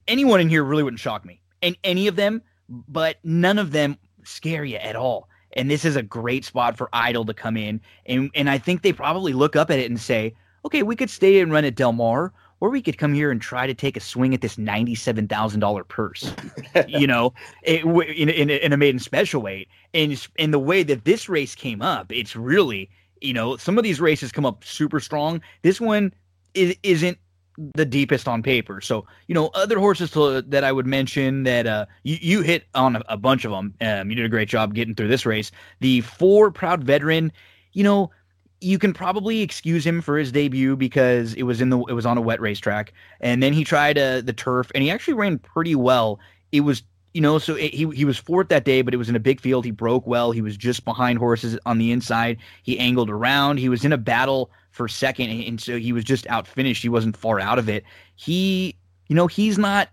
anyone 0.07 0.39
in 0.39 0.49
here 0.49 0.63
really 0.63 0.83
wouldn't 0.83 0.99
shock 0.99 1.25
me. 1.25 1.41
And 1.61 1.77
any 1.83 2.07
of 2.07 2.15
them, 2.15 2.41
but 2.69 3.17
none 3.23 3.57
of 3.57 3.71
them 3.71 3.97
scare 4.23 4.65
you 4.65 4.77
at 4.77 4.95
all. 4.95 5.29
And 5.55 5.69
this 5.69 5.85
is 5.85 5.95
a 5.95 6.03
great 6.03 6.45
spot 6.45 6.77
for 6.77 6.89
Idol 6.93 7.25
to 7.25 7.33
come 7.33 7.57
in. 7.57 7.79
And 8.05 8.31
and 8.33 8.49
I 8.49 8.57
think 8.57 8.81
they 8.81 8.93
probably 8.93 9.33
look 9.33 9.55
up 9.55 9.69
at 9.69 9.79
it 9.79 9.89
and 9.89 9.99
say, 9.99 10.33
okay, 10.65 10.83
we 10.83 10.95
could 10.95 11.09
stay 11.09 11.39
and 11.39 11.51
run 11.51 11.65
at 11.65 11.75
Del 11.75 11.93
Mar, 11.93 12.33
or 12.59 12.69
we 12.69 12.81
could 12.81 12.97
come 12.97 13.13
here 13.13 13.29
and 13.29 13.41
try 13.41 13.67
to 13.67 13.73
take 13.73 13.95
a 13.95 13.99
swing 13.99 14.33
at 14.33 14.41
this 14.41 14.57
ninety-seven 14.57 15.27
thousand 15.27 15.59
dollar 15.59 15.83
purse, 15.83 16.33
you 16.87 17.05
know, 17.05 17.33
in, 17.63 18.29
in, 18.29 18.49
in 18.49 18.73
a 18.73 18.77
maiden 18.77 18.99
special 18.99 19.41
weight. 19.41 19.67
And 19.93 20.27
in 20.37 20.51
the 20.51 20.59
way 20.59 20.81
that 20.83 21.05
this 21.05 21.29
race 21.29 21.53
came 21.53 21.81
up, 21.81 22.11
it's 22.11 22.35
really, 22.35 22.89
you 23.21 23.33
know, 23.33 23.57
some 23.57 23.77
of 23.77 23.83
these 23.83 24.01
races 24.01 24.31
come 24.31 24.45
up 24.45 24.63
super 24.63 24.99
strong. 24.99 25.41
This 25.61 25.79
one 25.79 26.13
is, 26.55 26.75
isn't 26.81 27.19
the 27.57 27.85
deepest 27.85 28.27
on 28.27 28.41
paper. 28.43 28.81
So, 28.81 29.05
you 29.27 29.35
know, 29.35 29.47
other 29.53 29.79
horses 29.79 30.11
to, 30.11 30.41
that 30.41 30.63
I 30.63 30.71
would 30.71 30.87
mention 30.87 31.43
that 31.43 31.67
uh, 31.67 31.85
you, 32.03 32.17
you 32.21 32.41
hit 32.41 32.65
on 32.73 32.95
a, 32.95 33.03
a 33.09 33.17
bunch 33.17 33.45
of 33.45 33.51
them. 33.51 33.73
Um, 33.81 34.09
you 34.09 34.15
did 34.15 34.25
a 34.25 34.29
great 34.29 34.49
job 34.49 34.73
getting 34.73 34.95
through 34.95 35.09
this 35.09 35.25
race. 35.25 35.51
The 35.79 36.01
four 36.01 36.51
proud 36.51 36.83
veteran, 36.83 37.31
you 37.73 37.83
know, 37.83 38.11
you 38.59 38.79
can 38.79 38.93
probably 38.93 39.41
excuse 39.41 39.85
him 39.85 40.01
for 40.01 40.17
his 40.17 40.31
debut 40.31 40.75
because 40.75 41.33
it 41.33 41.43
was 41.43 41.59
in 41.61 41.69
the 41.69 41.79
it 41.89 41.93
was 41.93 42.05
on 42.05 42.17
a 42.17 42.21
wet 42.21 42.39
racetrack, 42.39 42.93
and 43.19 43.43
then 43.43 43.51
he 43.51 43.65
tried 43.65 43.97
uh, 43.97 44.21
the 44.21 44.31
turf, 44.31 44.71
and 44.73 44.83
he 44.83 44.89
actually 44.89 45.15
ran 45.15 45.37
pretty 45.37 45.75
well. 45.75 46.19
It 46.53 46.61
was 46.61 46.83
you 47.13 47.21
know, 47.21 47.37
so 47.37 47.55
it, 47.55 47.73
he 47.73 47.89
he 47.91 48.05
was 48.05 48.17
fourth 48.17 48.47
that 48.49 48.65
day, 48.65 48.81
but 48.81 48.93
it 48.93 48.97
was 48.97 49.09
in 49.09 49.15
a 49.15 49.19
big 49.19 49.39
field. 49.39 49.65
He 49.65 49.71
broke 49.71 50.07
well. 50.07 50.31
He 50.31 50.41
was 50.41 50.57
just 50.57 50.85
behind 50.85 51.19
horses 51.19 51.59
on 51.65 51.77
the 51.77 51.91
inside. 51.91 52.37
He 52.63 52.79
angled 52.79 53.09
around. 53.09 53.57
He 53.59 53.69
was 53.69 53.85
in 53.85 53.93
a 53.93 53.97
battle 53.97 54.49
for 54.73 54.87
second, 54.87 55.29
and 55.29 55.61
so 55.61 55.77
he 55.77 55.93
was 55.93 56.03
just 56.03 56.27
out 56.27 56.47
finished. 56.47 56.81
He 56.81 56.89
wasn't 56.89 57.15
far 57.15 57.39
out 57.39 57.59
of 57.59 57.69
it. 57.69 57.85
He, 58.15 58.75
you 59.07 59.15
know, 59.15 59.27
he's 59.27 59.57
not 59.57 59.89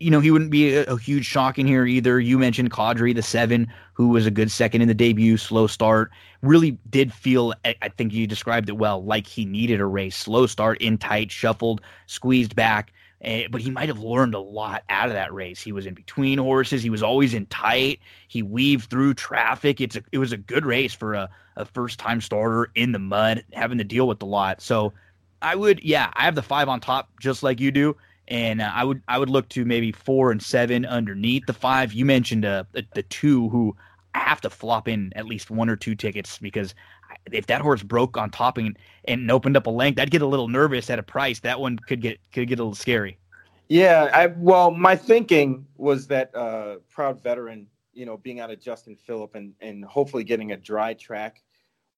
you 0.00 0.10
know, 0.10 0.18
he 0.18 0.32
wouldn't 0.32 0.50
be 0.50 0.74
a, 0.74 0.82
a, 0.86 0.98
huge 0.98 1.24
shock 1.24 1.60
in 1.60 1.66
here 1.66 1.86
either. 1.86 2.18
You 2.18 2.36
mentioned 2.36 2.72
Kadri, 2.72 3.14
the 3.14 3.22
seven, 3.22 3.72
who 3.94 4.08
was 4.08 4.26
a 4.26 4.32
good 4.32 4.50
second 4.50 4.82
in 4.82 4.88
the 4.88 4.94
debut, 4.94 5.36
slow 5.36 5.68
start. 5.68 6.10
Really 6.40 6.72
did 6.90 7.12
feel, 7.12 7.54
I 7.64 7.88
think 7.96 8.12
you 8.12 8.26
described 8.26 8.68
it 8.68 8.78
well, 8.78 9.04
like 9.04 9.28
he 9.28 9.44
needed 9.44 9.80
a 9.80 9.86
race. 9.86 10.16
Slow 10.16 10.46
start, 10.46 10.82
in 10.82 10.98
tight, 10.98 11.30
shuffled, 11.30 11.82
squeezed 12.06 12.56
back. 12.56 12.92
Uh, 13.24 13.42
but 13.52 13.60
he 13.60 13.70
might 13.70 13.88
have 13.88 14.00
learned 14.00 14.34
a 14.34 14.40
lot 14.40 14.82
out 14.88 15.06
of 15.06 15.14
that 15.14 15.32
race. 15.32 15.60
He 15.60 15.70
was 15.70 15.86
in 15.86 15.94
between 15.94 16.38
horses. 16.38 16.82
He 16.82 16.90
was 16.90 17.04
always 17.04 17.32
in 17.32 17.46
tight. 17.46 18.00
He 18.26 18.42
weaved 18.42 18.90
through 18.90 19.14
traffic. 19.14 19.80
It's 19.80 19.94
a, 19.94 20.02
it 20.10 20.18
was 20.18 20.32
a 20.32 20.36
good 20.36 20.66
race 20.66 20.92
for 20.92 21.14
a, 21.14 21.30
a 21.56 21.64
first 21.64 21.98
time 21.98 22.20
starter 22.20 22.70
in 22.74 22.92
the 22.92 22.98
mud, 22.98 23.44
having 23.52 23.78
to 23.78 23.84
deal 23.84 24.08
with 24.08 24.22
a 24.22 24.26
lot. 24.26 24.60
So 24.60 24.92
I 25.40 25.54
would, 25.54 25.82
yeah, 25.82 26.10
I 26.14 26.24
have 26.24 26.34
the 26.34 26.42
five 26.42 26.68
on 26.68 26.80
top 26.80 27.08
just 27.20 27.42
like 27.42 27.60
you 27.60 27.70
do 27.70 27.96
and 28.28 28.60
uh, 28.60 28.70
I 28.72 28.84
would 28.84 29.02
I 29.08 29.18
would 29.18 29.30
look 29.30 29.48
to 29.50 29.64
maybe 29.64 29.92
four 29.92 30.30
and 30.30 30.42
seven 30.42 30.86
underneath 30.86 31.46
the 31.46 31.52
five. 31.52 31.92
You 31.92 32.04
mentioned 32.04 32.44
uh, 32.44 32.64
the, 32.72 32.86
the 32.94 33.02
two 33.04 33.48
who 33.50 33.76
have 34.14 34.40
to 34.42 34.50
flop 34.50 34.88
in 34.88 35.12
at 35.16 35.26
least 35.26 35.50
one 35.50 35.68
or 35.68 35.76
two 35.76 35.94
tickets 35.94 36.38
because 36.38 36.74
if 37.30 37.46
that 37.46 37.60
horse 37.60 37.82
broke 37.82 38.16
on 38.16 38.30
topping 38.30 38.76
and 39.06 39.30
opened 39.30 39.56
up 39.56 39.66
a 39.66 39.70
length, 39.70 39.98
I'd 40.00 40.10
get 40.10 40.22
a 40.22 40.26
little 40.26 40.48
nervous 40.48 40.90
at 40.90 40.98
a 40.98 41.02
price. 41.02 41.40
That 41.40 41.60
one 41.60 41.78
could 41.78 42.00
get 42.00 42.18
could 42.32 42.48
get 42.48 42.58
a 42.58 42.62
little 42.62 42.74
scary. 42.74 43.18
Yeah, 43.68 44.10
I 44.12 44.26
well, 44.26 44.70
my 44.70 44.96
thinking 44.96 45.66
was 45.76 46.06
that 46.08 46.34
uh, 46.34 46.76
proud 46.90 47.22
veteran, 47.22 47.66
you 47.92 48.06
know, 48.06 48.16
being 48.16 48.40
out 48.40 48.50
of 48.50 48.60
Justin 48.60 48.96
Phillip 48.96 49.34
and 49.34 49.54
and 49.60 49.84
hopefully 49.84 50.24
getting 50.24 50.52
a 50.52 50.56
dry 50.56 50.94
track 50.94 51.42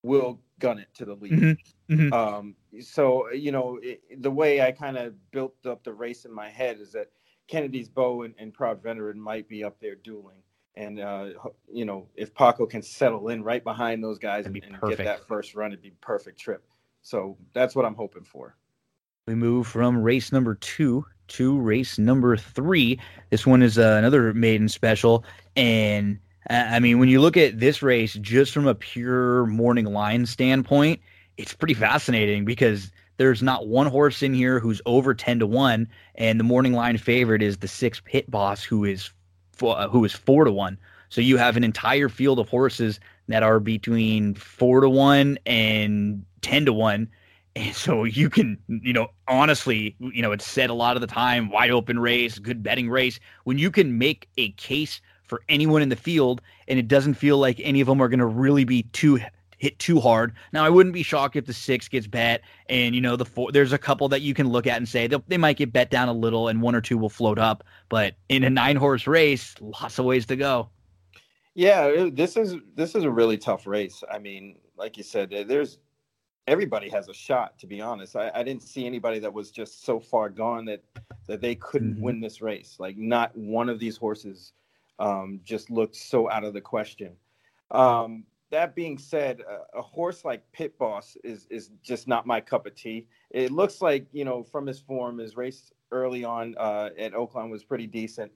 will 0.03 0.41
gun 0.59 0.79
it 0.79 0.89
to 0.95 1.05
the 1.05 1.15
lead. 1.15 1.33
Mm-hmm. 1.33 1.95
Mm-hmm. 1.95 2.13
Um, 2.13 2.55
so 2.81 3.31
you 3.33 3.53
know 3.53 3.79
it, 3.83 4.23
the 4.23 4.31
way 4.31 4.61
I 4.61 4.73
kind 4.73 4.97
of 4.97 5.15
built 5.31 5.55
up 5.67 5.83
the 5.83 5.93
race 5.93 6.25
in 6.25 6.33
my 6.33 6.49
head 6.49 6.79
is 6.79 6.93
that 6.93 7.11
Kennedy's 7.49 7.89
Bow 7.89 8.23
and, 8.23 8.35
and 8.39 8.53
Proud 8.53 8.83
Veteran 8.83 9.21
might 9.21 9.49
be 9.49 9.65
up 9.65 9.81
there 9.81 9.95
dueling, 9.97 10.43
and 10.77 11.01
uh, 11.01 11.31
you 11.73 11.85
know 11.85 12.07
if 12.15 12.35
Paco 12.35 12.67
can 12.67 12.83
settle 12.83 13.29
in 13.29 13.43
right 13.43 13.65
behind 13.65 14.05
those 14.05 14.19
guys 14.19 14.47
and, 14.47 14.57
and 14.63 14.79
get 14.89 14.99
that 14.99 15.27
first 15.27 15.55
run, 15.55 15.73
it'd 15.73 15.83
be 15.83 15.93
perfect 16.01 16.39
trip. 16.39 16.65
So 17.03 17.37
that's 17.53 17.75
what 17.75 17.85
I'm 17.85 17.95
hoping 17.95 18.25
for. 18.25 18.57
We 19.27 19.35
move 19.35 19.67
from 19.67 20.03
race 20.03 20.33
number 20.33 20.55
two 20.57 21.07
to 21.29 21.59
race 21.59 21.99
number 21.99 22.37
three. 22.37 23.01
This 23.31 23.47
one 23.47 23.63
is 23.63 23.79
uh, 23.79 23.97
another 23.99 24.35
maiden 24.35 24.69
special, 24.69 25.25
and 25.57 26.19
I 26.51 26.79
mean, 26.79 26.99
when 26.99 27.09
you 27.09 27.23
look 27.23 27.39
at 27.39 27.59
this 27.59 27.83
race 27.83 28.13
just 28.21 28.53
from 28.53 28.67
a 28.67 28.75
pure 28.75 29.47
morning 29.47 29.87
line 29.87 30.27
standpoint, 30.27 31.01
it's 31.39 31.55
pretty 31.55 31.73
fascinating 31.73 32.45
because 32.45 32.93
there's 33.17 33.43
not 33.43 33.67
one 33.67 33.87
horse 33.87 34.23
in 34.23 34.35
here 34.35 34.61
who's 34.61 34.83
over 34.85 35.15
10 35.15 35.39
to 35.39 35.47
1 35.47 35.89
and 36.17 36.39
the 36.39 36.45
morning 36.45 36.75
line 36.75 36.99
favorite 36.99 37.41
is 37.41 37.57
the 37.57 37.69
six 37.69 38.03
pit 38.05 38.31
boss 38.31 38.63
who 38.63 38.85
is 38.85 39.11
uh, 39.63 39.89
who 39.89 40.05
is 40.05 40.13
4 40.13 40.45
to 40.45 40.53
1 40.53 40.77
so 41.09 41.23
you 41.23 41.39
have 41.39 41.57
an 41.57 41.65
entire 41.65 42.11
field 42.11 42.39
of 42.39 42.51
horses 42.51 43.01
that 43.29 43.43
are 43.43 43.59
between 43.59 44.35
4 44.35 44.83
to 44.83 44.91
1 44.91 45.39
and 45.47 46.27
10 46.43 46.67
to 46.67 46.75
1 46.75 47.09
and 47.57 47.75
so 47.75 48.05
you 48.05 48.29
can 48.29 48.59
you 48.69 48.93
know 48.93 49.09
honestly 49.29 49.97
you 50.01 50.23
know 50.23 50.33
it's 50.33 50.47
said 50.47 50.71
a 50.71 50.75
lot 50.75 50.97
of 50.97 51.01
the 51.01 51.07
time 51.07 51.51
wide 51.51 51.71
open 51.71 51.99
race 51.99 52.39
good 52.39 52.63
betting 52.63 52.89
race 52.89 53.21
when 53.45 53.59
you 53.59 53.71
can 53.71 53.97
make 53.99 54.29
a 54.39 54.51
case 54.53 55.01
for 55.27 55.43
anyone 55.49 55.83
in 55.83 55.89
the 55.89 55.97
field, 55.97 56.41
and 56.69 56.79
it 56.79 56.89
doesn't 56.89 57.15
feel 57.15 57.39
like 57.39 57.61
any 57.63 57.81
of 57.81 57.87
them 57.87 58.01
are 58.01 58.09
going 58.09 58.21
to 58.21 58.27
really 58.27 58.65
be 58.65 58.85
too 58.93 59.19
hit 59.59 59.79
too 59.79 59.99
hard. 60.01 60.35
Now, 60.53 60.65
I 60.65 60.69
wouldn't 60.71 60.93
be 60.93 61.03
shocked 61.03 61.37
if 61.37 61.47
the 61.47 61.53
six 61.53 61.89
gets 61.89 62.07
bet, 62.07 62.43
and 62.69 62.95
you 62.95 63.01
know 63.01 63.17
the 63.17 63.25
four. 63.25 63.51
There's 63.51 63.73
a 63.73 63.79
couple 63.79 64.09
that 64.11 64.21
you 64.21 64.35
can 64.35 64.49
look 64.49 64.67
at 64.67 64.77
and 64.77 64.89
say 64.89 65.09
they 65.29 65.39
might 65.39 65.57
get 65.57 65.73
bet 65.73 65.91
down 65.91 66.09
a 66.09 66.13
little, 66.13 66.49
and 66.49 66.63
one 66.63 66.75
or 66.75 66.81
two 66.81 66.99
will 66.99 67.09
float 67.09 67.39
up. 67.39 67.65
But 67.89 68.15
in 68.29 68.45
a 68.45 68.51
nine 68.51 68.77
horse 68.77 69.07
race, 69.07 69.55
lots 69.61 69.99
of 69.99 70.05
ways 70.05 70.27
to 70.27 70.37
go. 70.37 70.69
Yeah, 71.55 72.09
this 72.13 72.37
is 72.37 72.57
this 72.75 72.95
is 72.95 73.05
a 73.05 73.11
really 73.11 73.39
tough 73.39 73.67
race. 73.67 74.03
I 74.11 74.19
mean, 74.19 74.57
like 74.77 74.97
you 74.97 75.05
said, 75.05 75.33
eh, 75.33 75.45
there's 75.45 75.79
everybody 76.47 76.89
has 76.91 77.09
a 77.09 77.15
shot. 77.15 77.59
To 77.59 77.67
be 77.67 77.81
honest, 77.81 78.17
I, 78.17 78.31
I 78.35 78.43
didn't 78.43 78.63
see 78.63 78.87
anybody 78.87 79.19
that 79.21 79.33
was 79.33 79.51
just 79.51 79.85
so 79.85 80.01
far 80.01 80.29
gone 80.29 80.65
that 80.67 80.83
that 81.27 81.41
they 81.41 81.55
couldn't 81.55 81.95
mm-hmm. 81.95 82.03
win 82.03 82.21
this 82.21 82.43
race. 82.43 82.77
Like 82.79 82.97
not 82.97 83.37
one 83.37 83.69
of 83.69 83.79
these 83.79 83.97
horses 83.97 84.53
um, 84.99 85.41
just 85.45 85.71
looked 85.71 85.97
so 85.97 86.31
out 86.31 86.45
of 86.45 86.55
the 86.55 86.61
question. 86.61 87.13
Um, 87.71 88.25
that 88.51 88.75
being 88.75 88.99
said, 88.99 89.41
a, 89.41 89.79
a, 89.79 89.83
horse 89.83 90.25
like 90.25 90.45
Pit 90.53 90.79
Boss 90.79 91.17
is 91.25 91.47
is 91.51 91.71
just 91.83 92.07
not 92.07 92.27
my 92.27 92.41
cup 92.41 92.67
of 92.67 92.75
tea. 92.75 93.09
It 93.31 93.51
looks 93.51 93.81
like 93.81 94.07
you 94.13 94.25
know 94.25 94.43
from 94.43 94.67
his 94.67 94.79
form, 94.79 95.19
his 95.19 95.37
race 95.37 95.73
early 95.91 96.25
on 96.25 96.55
uh, 96.59 96.91
at 96.99 97.13
Oaklawn 97.15 97.51
was 97.51 97.65
pretty 97.65 97.87
decent, 97.87 98.31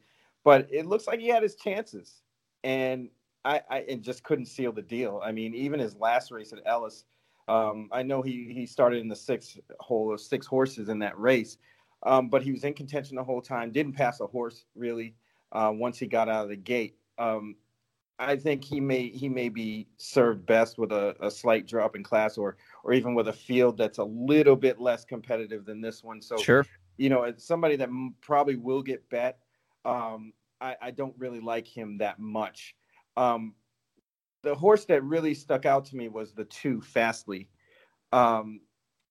but 0.45 0.67
it 0.73 0.87
looks 0.87 1.07
like 1.07 1.21
he 1.21 1.29
had 1.29 1.43
his 1.43 1.55
chances, 1.55 2.23
and 2.65 3.11
I, 3.45 3.61
I 3.71 3.79
and 3.89 4.03
just 4.03 4.25
couldn't 4.25 4.47
seal 4.47 4.73
the 4.73 4.83
deal. 4.83 5.21
I 5.23 5.31
mean, 5.31 5.55
even 5.55 5.79
his 5.79 5.95
last 5.95 6.33
race 6.33 6.53
at 6.53 6.61
Ellis, 6.67 7.05
um, 7.49 7.89
I 7.93 8.03
know 8.03 8.23
he 8.23 8.53
he 8.53 8.67
started 8.67 9.01
in 9.01 9.09
the 9.09 9.17
sixth 9.17 9.59
hole 9.81 10.13
of 10.13 10.21
six 10.21 10.47
horses 10.47 10.89
in 10.89 10.99
that 11.01 11.19
race, 11.19 11.59
um, 12.05 12.29
but 12.29 12.43
he 12.43 12.53
was 12.53 12.65
in 12.65 12.75
contention 12.75 13.17
the 13.17 13.25
whole 13.25 13.43
time. 13.43 13.73
Didn't 13.73 13.95
pass 13.95 14.21
a 14.21 14.27
horse 14.27 14.65
really 14.75 15.15
uh, 15.53 15.73
once 15.75 15.99
he 15.99 16.07
got 16.07 16.29
out 16.29 16.45
of 16.45 16.51
the 16.51 16.57
gate. 16.57 16.97
Um, 17.19 17.57
I 18.19 18.37
think 18.37 18.65
he 18.65 18.81
may 18.81 19.09
he 19.09 19.29
may 19.29 19.49
be 19.49 19.87
served 19.97 20.45
best 20.45 20.77
with 20.77 20.93
a, 20.93 21.15
a 21.21 21.31
slight 21.31 21.67
drop 21.67 21.97
in 21.97 22.03
class, 22.03 22.37
or 22.37 22.57
or 22.83 22.93
even 22.93 23.15
with 23.15 23.29
a 23.29 23.33
field 23.33 23.79
that's 23.79 23.99
a 23.99 24.05
little 24.05 24.57
bit 24.57 24.81
less 24.81 25.05
competitive 25.05 25.65
than 25.65 25.81
this 25.81 26.03
one. 26.03 26.21
So 26.21 26.37
sure, 26.37 26.67
you 26.97 27.09
know, 27.09 27.33
somebody 27.37 27.77
that 27.77 27.89
probably 28.21 28.57
will 28.57 28.83
get 28.83 29.09
bet. 29.09 29.39
Um, 29.85 30.33
I, 30.61 30.77
I, 30.83 30.91
don't 30.91 31.15
really 31.17 31.41
like 31.41 31.67
him 31.67 31.99
that 31.99 32.19
much. 32.19 32.75
Um, 33.17 33.55
the 34.43 34.55
horse 34.55 34.85
that 34.87 35.03
really 35.03 35.35
stuck 35.35 35.67
out 35.67 35.85
to 35.87 35.97
me 35.97 36.09
was 36.09 36.33
the 36.33 36.45
two 36.45 36.81
Fastly. 36.81 37.49
Um, 38.13 38.61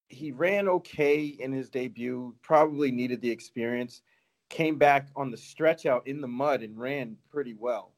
he 0.09 0.31
ran 0.31 0.69
okay 0.69 1.25
in 1.25 1.51
his 1.51 1.69
debut. 1.69 2.33
Probably 2.41 2.91
needed 2.91 3.21
the 3.21 3.29
experience 3.29 4.01
came 4.49 4.77
back 4.77 5.07
on 5.15 5.31
the 5.31 5.37
stretch 5.37 5.85
out 5.85 6.07
in 6.07 6.21
the 6.21 6.27
mud 6.27 6.61
and 6.63 6.77
ran 6.77 7.17
pretty 7.29 7.53
well. 7.53 7.93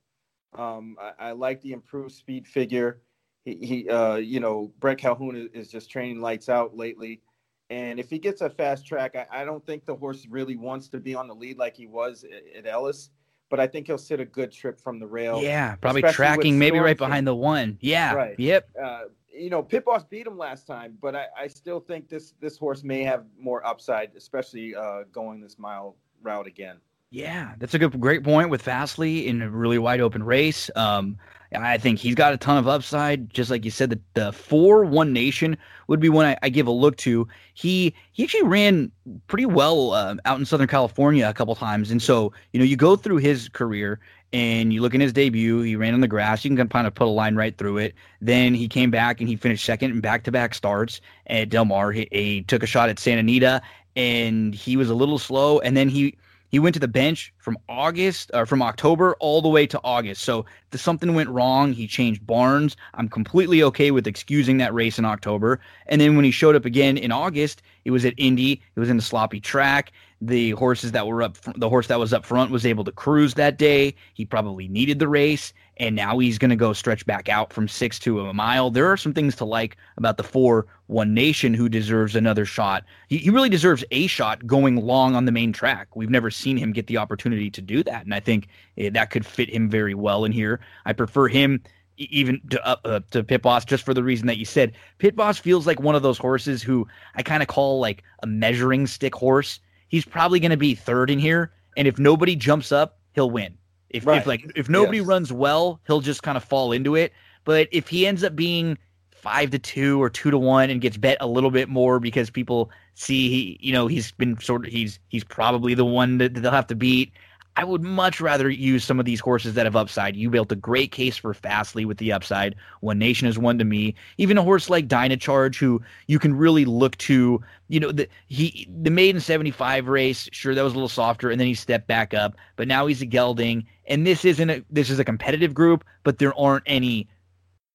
Um, 0.58 0.98
I, 1.00 1.30
I 1.30 1.32
like 1.34 1.62
the 1.62 1.74
improved 1.74 2.14
speed 2.14 2.48
figure. 2.48 3.02
He, 3.46 3.56
he 3.56 3.90
uh, 3.90 4.16
you 4.16 4.40
know, 4.40 4.72
Bret 4.80 4.98
Calhoun 4.98 5.36
is, 5.36 5.48
is, 5.54 5.72
just 5.72 5.90
training 5.90 6.22
lights 6.22 6.50
out 6.50 6.76
lately. 6.76 7.22
And 7.70 8.00
if 8.00 8.10
he 8.10 8.18
gets 8.18 8.42
a 8.42 8.50
fast 8.50 8.86
track, 8.86 9.16
I, 9.16 9.28
I, 9.32 9.46
don't 9.46 9.64
think 9.64 9.86
the 9.86 9.96
horse 9.96 10.26
really 10.28 10.56
wants 10.56 10.90
to 10.90 11.00
be 11.00 11.14
on 11.14 11.28
the 11.28 11.36
lead 11.36 11.60
like 11.60 11.78
he 11.78 11.86
was 11.86 12.24
at, 12.24 12.66
at 12.66 12.68
Ellis. 12.68 13.12
But 13.50 13.60
I 13.60 13.68
think 13.68 13.88
he'll 13.88 13.98
sit 13.98 14.20
a 14.20 14.26
good 14.26 14.52
trip 14.52 14.80
from 14.80 15.00
the 15.00 15.08
rail. 15.08 15.42
Yeah, 15.42 15.76
probably 15.76 16.04
tracking 16.04 16.60
maybe 16.60 16.80
right 16.80 16.98
behind 16.98 17.26
the 17.26 17.36
one. 17.36 17.78
Yeah. 17.82 18.14
Right. 18.14 18.40
Yep. 18.40 18.70
Uh, 18.82 19.02
you 19.34 19.50
know, 19.50 19.64
Pit 19.64 19.86
Boss 19.86 20.04
beat 20.04 20.28
him 20.28 20.38
last 20.38 20.68
time, 20.68 20.98
but 21.02 21.16
I, 21.16 21.26
I, 21.38 21.48
still 21.48 21.80
think 21.80 22.10
this 22.10 22.34
this 22.42 22.58
horse 22.58 22.84
may 22.84 23.04
have 23.04 23.24
more 23.40 23.66
upside, 23.66 24.12
especially 24.16 24.76
uh, 24.76 25.04
going 25.12 25.40
this 25.40 25.58
mile 25.58 25.96
route 26.22 26.48
again. 26.48 26.78
Yeah, 27.12 27.56
that's 27.58 27.74
a 27.74 27.80
good, 27.80 28.00
great 28.00 28.24
point 28.24 28.50
with 28.50 28.62
Fastly 28.62 29.28
in 29.28 29.42
a 29.42 29.50
really 29.50 29.80
wide 29.80 30.00
open 30.00 30.22
race. 30.22 30.70
Um, 30.76 31.18
I 31.52 31.80
think 31.80 31.98
he's 31.98 32.14
got 32.14 32.34
a 32.34 32.38
ton 32.38 32.58
of 32.58 32.68
upside. 32.68 33.32
Just 33.34 33.50
like 33.50 33.66
you 33.66 33.72
said, 33.72 33.90
the, 33.90 34.00
the 34.14 34.32
four 34.32 34.86
One 34.86 35.12
Nation 35.12 35.58
would 35.88 36.00
be 36.00 36.10
one 36.10 36.28
I, 36.28 36.38
I 36.44 36.50
give 36.50 36.68
a 36.68 36.72
look 36.72 36.98
to. 36.98 37.28
He 37.56 37.96
he 38.12 38.24
actually 38.24 38.44
ran 38.44 38.92
pretty 39.26 39.48
well 39.48 39.94
uh, 39.94 40.16
out 40.26 40.38
in 40.38 40.46
Southern 40.46 40.68
California 40.68 41.28
a 41.28 41.34
couple 41.34 41.56
times, 41.56 41.90
and 41.90 42.00
so 42.00 42.32
you 42.54 42.60
know 42.60 42.66
you 42.66 42.78
go 42.78 42.96
through 42.96 43.18
his 43.18 43.50
career 43.50 44.00
and 44.32 44.72
you 44.72 44.84
look 44.84 44.94
in 44.94 45.02
his 45.02 45.12
debut. 45.12 45.62
He 45.62 45.76
ran 45.76 45.96
on 45.96 46.02
the 46.02 46.08
grass. 46.08 46.46
You 46.46 46.56
can 46.56 46.70
kind 46.70 46.86
of 46.86 46.94
put 46.94 47.08
a 47.08 47.10
line 47.10 47.36
right 47.36 47.58
through 47.58 47.80
it. 47.80 47.96
Then 48.22 48.54
he 48.54 48.68
came 48.68 48.92
back 48.92 49.20
and 49.20 49.28
he 49.28 49.36
finished 49.36 49.66
second 49.66 49.90
in 49.90 50.02
back 50.02 50.24
to 50.26 50.32
back 50.32 50.54
starts 50.54 51.02
at 51.26 51.50
Del 51.50 51.66
Mar. 51.66 51.92
He, 51.92 52.08
he 52.12 52.44
took 52.44 52.62
a 52.62 52.68
shot 52.68 52.90
at 52.90 53.00
Santa 53.00 53.22
Anita 53.22 53.64
and 53.96 54.54
he 54.54 54.78
was 54.78 54.92
a 54.92 54.94
little 54.94 55.18
slow. 55.18 55.60
And 55.60 55.76
then 55.76 55.90
he 55.90 56.16
he 56.50 56.60
went 56.60 56.74
to 56.74 56.80
the 56.80 56.88
bench 56.88 57.34
from 57.50 57.58
August 57.68 58.30
or 58.36 58.46
from 58.46 58.62
October 58.62 59.16
all 59.20 59.42
the 59.42 59.50
way 59.50 59.66
to 59.66 59.82
August. 59.84 60.22
So 60.22 60.46
if 60.72 60.80
something 60.80 61.16
went 61.16 61.32
wrong, 61.32 61.74
he 61.74 61.88
changed 61.88 62.28
barns. 62.28 62.78
I'm 62.94 63.10
completely 63.10 63.64
okay 63.64 63.90
with 63.90 64.06
excusing 64.06 64.58
that 64.58 64.72
race 64.72 65.00
in 65.00 65.06
October. 65.06 65.60
And 65.88 66.00
then 66.00 66.16
when 66.16 66.26
he 66.26 66.30
showed 66.30 66.56
up 66.56 66.66
again 66.66 66.96
in 66.96 67.12
August, 67.12 67.64
it 67.86 67.90
was 67.90 68.06
at 68.06 68.14
Indy. 68.18 68.62
It 68.76 68.80
was 68.80 68.92
in 68.92 69.00
a 69.00 69.02
sloppy 69.02 69.40
track. 69.40 69.92
The 70.22 70.52
horses 70.52 70.92
that 70.92 71.08
were 71.08 71.24
up, 71.24 71.38
the 71.56 71.70
horse 71.70 71.88
that 71.88 71.98
was 71.98 72.14
up 72.14 72.24
front 72.24 72.52
was 72.52 72.68
able 72.68 72.84
to 72.84 72.92
cruise 72.92 73.34
that 73.34 73.58
day. 73.58 73.96
He 74.14 74.26
probably 74.26 74.68
needed 74.68 75.00
the 75.00 75.08
race, 75.08 75.54
and 75.78 75.96
now 75.96 76.20
he's 76.20 76.38
going 76.38 76.50
to 76.50 76.58
go 76.58 76.74
stretch 76.74 77.06
back 77.06 77.30
out 77.30 77.54
from 77.54 77.70
six 77.70 77.98
to 78.00 78.20
a 78.28 78.34
mile. 78.34 78.70
There 78.70 78.92
are 78.92 78.98
some 78.98 79.14
things 79.14 79.38
to 79.38 79.46
like 79.46 79.78
about 79.96 80.18
the 80.18 80.24
four 80.24 80.68
One 80.88 81.14
Nation, 81.14 81.54
who 81.54 81.70
deserves 81.70 82.18
another 82.18 82.46
shot. 82.46 82.84
He, 83.08 83.20
he 83.20 83.30
really 83.30 83.48
deserves 83.48 83.86
a 83.92 84.08
shot 84.08 84.46
going 84.46 84.76
long 84.76 85.16
on 85.16 85.24
the 85.24 85.32
main 85.32 85.54
track. 85.54 85.96
We've 85.96 86.10
never 86.10 86.30
seen 86.30 86.58
him 86.58 86.74
get 86.74 86.88
the 86.88 86.98
opportunity 86.98 87.39
to 87.48 87.62
do 87.62 87.84
that, 87.84 88.06
and 88.06 88.14
I 88.14 88.20
think 88.20 88.48
eh, 88.78 88.90
that 88.90 89.12
could 89.12 89.26
fit 89.26 89.50
him 89.50 89.70
very 89.70 89.94
well 89.94 90.26
in 90.26 90.32
here. 90.32 90.60
I 90.86 90.94
prefer 90.94 91.28
him 91.28 91.62
even 91.98 92.42
to 92.50 92.66
uh, 92.66 92.76
uh, 92.86 93.00
to 93.12 93.24
Pit 93.24 93.44
Boss 93.44 93.66
just 93.66 93.84
for 93.84 93.94
the 93.94 94.04
reason 94.04 94.26
that 94.28 94.38
you 94.38 94.46
said. 94.46 94.74
Pit 94.98 95.16
Boss 95.16 95.38
feels 95.38 95.68
like 95.68 95.80
one 95.80 95.96
of 95.96 96.02
those 96.02 96.18
horses 96.18 96.64
who 96.64 96.88
I 97.16 97.22
kind 97.22 97.44
of 97.44 97.48
call 97.48 97.80
like 97.80 98.04
a 98.24 98.28
measuring 98.28 98.88
stick 98.88 99.14
horse 99.14 99.60
he's 99.90 100.06
probably 100.06 100.40
going 100.40 100.52
to 100.52 100.58
be 100.58 100.74
third 100.74 101.10
in 101.10 101.20
here. 101.20 101.52
And 101.76 101.88
if 101.88 102.00
nobody 102.00 102.36
jumps 102.36 102.72
up, 102.72 103.00
he'll 103.14 103.30
win. 103.30 103.58
If, 103.90 104.06
right. 104.06 104.20
if 104.20 104.28
like 104.28 104.52
if 104.56 104.70
nobody 104.70 105.00
yes. 105.00 105.08
runs 105.08 105.34
well, 105.34 105.82
he'll 105.88 106.00
just 106.00 106.24
kind 106.24 106.38
of 106.38 106.44
fall 106.44 106.72
into 106.72 106.96
it. 106.96 107.12
But 107.44 107.68
if 107.72 107.88
he 107.88 108.08
ends 108.08 108.24
up 108.24 108.36
being 108.36 108.78
five 109.12 109.50
to 109.50 109.60
two 109.60 110.02
or 110.02 110.10
two 110.10 110.32
to 110.32 110.38
one 110.38 110.70
and 110.70 110.80
gets 110.80 110.96
bet 110.96 111.18
a 111.20 111.28
little 111.28 111.52
bit 111.52 111.68
more 111.68 112.00
because 112.00 112.30
people 112.30 112.72
see 112.94 113.30
he 113.30 113.58
you 113.60 113.74
know 113.74 113.88
he's 113.88 114.12
been 114.14 114.40
sort 114.40 114.66
of 114.66 114.72
he's 114.72 115.00
he's 115.10 115.24
probably 115.24 115.74
the 115.74 115.84
one 115.84 116.20
that 116.20 116.36
they'll 116.36 116.52
have 116.52 116.68
to 116.68 116.76
beat 116.76 117.12
I 117.56 117.64
would 117.64 117.82
much 117.82 118.22
rather 118.22 118.50
use 118.50 118.86
some 118.86 119.00
of 119.00 119.06
these 119.06 119.20
horses 119.20 119.56
that 119.56 119.66
have 119.66 119.76
upside. 119.76 120.16
You 120.16 120.30
built 120.30 120.52
a 120.52 120.56
great 120.56 120.92
case 120.92 121.18
for 121.18 121.34
Fastly 121.34 121.84
with 121.84 121.98
the 121.98 122.12
upside. 122.12 122.56
One 122.80 123.00
Nation 123.00 123.28
is 123.28 123.38
one 123.38 123.58
to 123.58 123.66
me. 123.66 123.96
Even 124.18 124.38
a 124.38 124.44
horse 124.44 124.70
like 124.70 124.88
Dynacharge, 124.88 125.58
who 125.58 125.82
you 126.08 126.20
can 126.20 126.36
really 126.36 126.64
look 126.66 126.96
to. 127.00 127.44
You 127.68 127.80
know, 127.80 127.92
the 127.92 128.08
he 128.28 128.68
the 128.82 128.90
maiden 128.90 129.20
seventy 129.20 129.52
five 129.52 129.88
race, 129.88 130.30
sure 130.32 130.56
that 130.56 130.64
was 130.64 130.74
a 130.74 130.76
little 130.76 130.88
softer, 130.88 131.30
and 131.30 131.40
then 131.40 131.48
he 131.48 131.54
stepped 131.54 131.88
back 131.88 132.14
up. 132.14 132.36
But 132.56 132.68
now 132.68 132.88
he's 132.88 133.02
a 133.02 133.06
gelding, 133.06 133.68
and 133.88 134.08
this 134.08 134.24
isn't 134.24 134.50
a 134.50 134.64
this 134.70 134.90
is 134.90 135.00
a 135.00 135.06
competitive 135.06 135.54
group, 135.54 135.84
but 136.04 136.18
there 136.18 136.38
aren't 136.40 136.64
any 136.66 137.10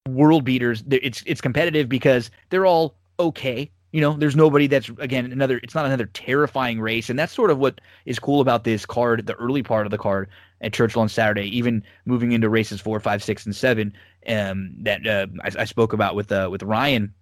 world 0.09 0.45
beaters. 0.45 0.83
It's 0.91 1.23
it's 1.27 1.41
competitive 1.41 1.89
because 1.89 2.31
they're 2.51 2.67
all 2.67 2.97
okay. 3.19 3.71
You 3.95 4.01
know, 4.01 4.15
there's 4.15 4.35
nobody 4.35 4.67
that's 4.67 4.89
again 4.99 5.31
another. 5.31 5.61
It's 5.63 5.77
not 5.77 5.87
another 5.87 6.07
terrifying 6.07 6.81
race, 6.81 7.11
and 7.11 7.17
that's 7.17 7.33
sort 7.33 7.53
of 7.53 7.59
what 7.59 7.81
is 8.07 8.19
cool 8.19 8.41
about 8.41 8.65
this 8.65 8.85
card, 8.85 9.25
the 9.25 9.35
early 9.35 9.63
part 9.63 9.87
of 9.87 9.93
the 9.93 9.99
card 9.99 10.29
at 10.63 10.73
Churchill 10.73 11.01
on 11.01 11.09
Saturday. 11.09 11.45
Even 11.57 11.81
moving 12.05 12.33
into 12.33 12.49
races 12.49 12.81
four, 12.81 12.99
five, 12.99 13.23
six, 13.23 13.47
and 13.47 13.55
seven, 13.55 13.93
um, 14.27 14.75
that 14.81 15.07
uh, 15.07 15.29
I, 15.45 15.63
I, 15.63 15.65
spoke 15.65 15.93
about 15.93 16.17
with 16.17 16.33
uh, 16.33 16.49
with 16.51 16.65
Ryan. 16.65 17.15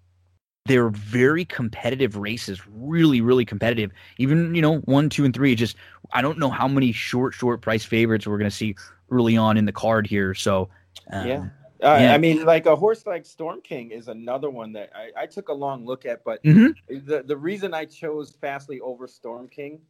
They're 0.65 0.89
very 0.89 1.45
competitive 1.45 2.17
races, 2.17 2.59
really, 2.67 3.21
really 3.21 3.45
competitive. 3.45 3.91
Even 4.17 4.55
you 4.55 4.63
know 4.63 4.79
one, 4.79 5.11
two, 5.11 5.27
and 5.27 5.35
three. 5.35 5.55
Just 5.55 5.77
I 6.15 6.23
don't 6.23 6.39
know 6.39 6.49
how 6.49 6.69
many 6.69 6.91
short, 6.91 7.35
short 7.35 7.61
price 7.61 7.85
favorites 7.85 8.27
we're 8.27 8.39
going 8.39 8.51
to 8.51 8.57
see 8.57 8.77
early 9.11 9.37
on 9.37 9.59
in 9.59 9.67
the 9.67 9.73
card 9.73 10.07
here. 10.07 10.33
So 10.33 10.71
um, 11.11 11.29
yeah, 11.29 11.49
uh, 11.83 11.99
yeah. 12.01 12.15
I 12.15 12.19
mean, 12.19 12.45
like 12.45 12.67
a 12.67 12.77
horse 12.77 13.07
like 13.07 13.27
Storm 13.27 13.61
King 13.61 13.91
is 13.91 14.09
another 14.09 14.51
one 14.51 14.73
that 14.73 14.91
I, 14.95 15.23
I 15.23 15.27
took 15.27 15.49
a 15.49 15.53
long 15.53 15.85
look 15.85 16.07
at, 16.07 16.25
but 16.25 16.43
mm-hmm. 16.43 16.71
the 17.07 17.23
the 17.23 17.37
reason 17.37 17.75
I 17.75 17.85
chose 17.85 18.37
Fastly 18.41 18.81
over 18.81 19.07
Storm 19.07 19.49
King 19.49 19.81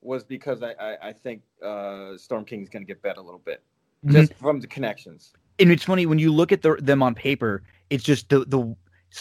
was 0.00 0.24
because 0.24 0.62
I 0.62 0.72
I, 0.72 1.08
I 1.08 1.12
think 1.12 1.42
uh, 1.62 2.16
Storm 2.16 2.44
King 2.44 2.62
is 2.62 2.68
going 2.68 2.82
to 2.82 2.86
get 2.86 3.02
bet 3.02 3.16
a 3.16 3.22
little 3.22 3.42
bit 3.44 3.62
mm-hmm. 4.04 4.16
just 4.16 4.34
from 4.34 4.60
the 4.60 4.66
connections. 4.66 5.32
And 5.58 5.70
it's 5.70 5.84
funny 5.84 6.06
when 6.06 6.18
you 6.18 6.32
look 6.32 6.52
at 6.52 6.62
the, 6.62 6.76
them 6.76 7.02
on 7.02 7.14
paper, 7.14 7.62
it's 7.90 8.04
just 8.04 8.28
the 8.28 8.40
the 8.40 8.76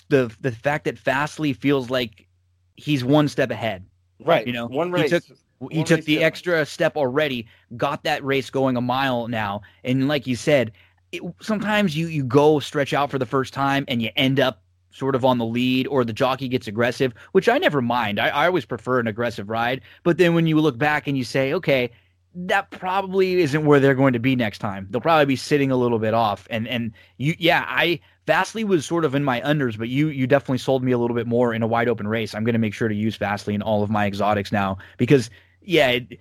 the 0.09 0.35
the 0.41 0.51
fact 0.51 0.85
that 0.85 0.97
Fastly 0.97 1.53
feels 1.53 1.89
like 1.89 2.27
he's 2.75 3.03
one 3.03 3.27
step 3.27 3.51
ahead. 3.51 3.85
Right. 4.23 4.45
You 4.45 4.53
know, 4.53 4.67
one 4.67 4.91
race. 4.91 5.11
He 5.11 5.19
took, 5.19 5.23
he 5.71 5.83
took 5.83 6.05
the 6.05 6.23
extra 6.23 6.65
step 6.65 6.95
already, 6.95 7.47
got 7.75 8.03
that 8.03 8.23
race 8.23 8.49
going 8.49 8.77
a 8.77 8.81
mile 8.81 9.27
now, 9.27 9.61
and 9.83 10.07
like 10.07 10.25
you 10.25 10.37
said, 10.37 10.71
it, 11.11 11.21
sometimes 11.41 11.95
you 11.95 12.07
you 12.07 12.23
go 12.23 12.59
stretch 12.59 12.93
out 12.93 13.11
for 13.11 13.17
the 13.19 13.25
first 13.25 13.53
time 13.53 13.85
and 13.87 14.01
you 14.01 14.09
end 14.15 14.39
up 14.39 14.61
sort 14.91 15.15
of 15.15 15.23
on 15.23 15.37
the 15.37 15.45
lead 15.45 15.87
or 15.87 16.03
the 16.03 16.13
jockey 16.13 16.47
gets 16.47 16.67
aggressive, 16.67 17.13
which 17.31 17.47
I 17.47 17.57
never 17.57 17.81
mind. 17.81 18.19
I, 18.19 18.29
I 18.29 18.45
always 18.47 18.65
prefer 18.65 18.99
an 18.99 19.07
aggressive 19.07 19.49
ride. 19.49 19.81
But 20.03 20.17
then 20.17 20.33
when 20.33 20.47
you 20.47 20.59
look 20.59 20.77
back 20.77 21.07
and 21.07 21.17
you 21.17 21.23
say, 21.23 21.53
okay, 21.53 21.91
that 22.35 22.69
probably 22.71 23.41
isn't 23.41 23.65
where 23.65 23.79
they're 23.79 23.95
going 23.95 24.13
to 24.13 24.19
be 24.19 24.35
next 24.35 24.59
time. 24.59 24.87
They'll 24.89 25.01
probably 25.01 25.25
be 25.25 25.35
sitting 25.35 25.71
a 25.71 25.75
little 25.75 25.99
bit 25.99 26.13
off. 26.13 26.47
And 26.49 26.67
and 26.67 26.93
you 27.17 27.35
yeah, 27.37 27.65
I 27.67 27.99
Fastly 28.27 28.63
was 28.63 28.85
sort 28.85 29.05
of 29.05 29.15
in 29.15 29.23
my 29.23 29.41
unders, 29.41 29.77
but 29.77 29.89
you 29.89 30.09
you 30.09 30.27
definitely 30.27 30.59
sold 30.59 30.83
me 30.83 30.91
a 30.91 30.97
little 30.97 31.15
bit 31.15 31.27
more 31.27 31.53
in 31.53 31.63
a 31.63 31.67
wide 31.67 31.89
open 31.89 32.07
race. 32.07 32.35
I'm 32.35 32.43
going 32.43 32.53
to 32.53 32.59
make 32.59 32.73
sure 32.73 32.87
to 32.87 32.95
use 32.95 33.15
Fastly 33.15 33.55
in 33.55 33.61
all 33.61 33.81
of 33.81 33.89
my 33.89 34.05
exotics 34.05 34.51
now 34.51 34.77
because 34.97 35.29
yeah, 35.61 35.89
it, 35.89 36.19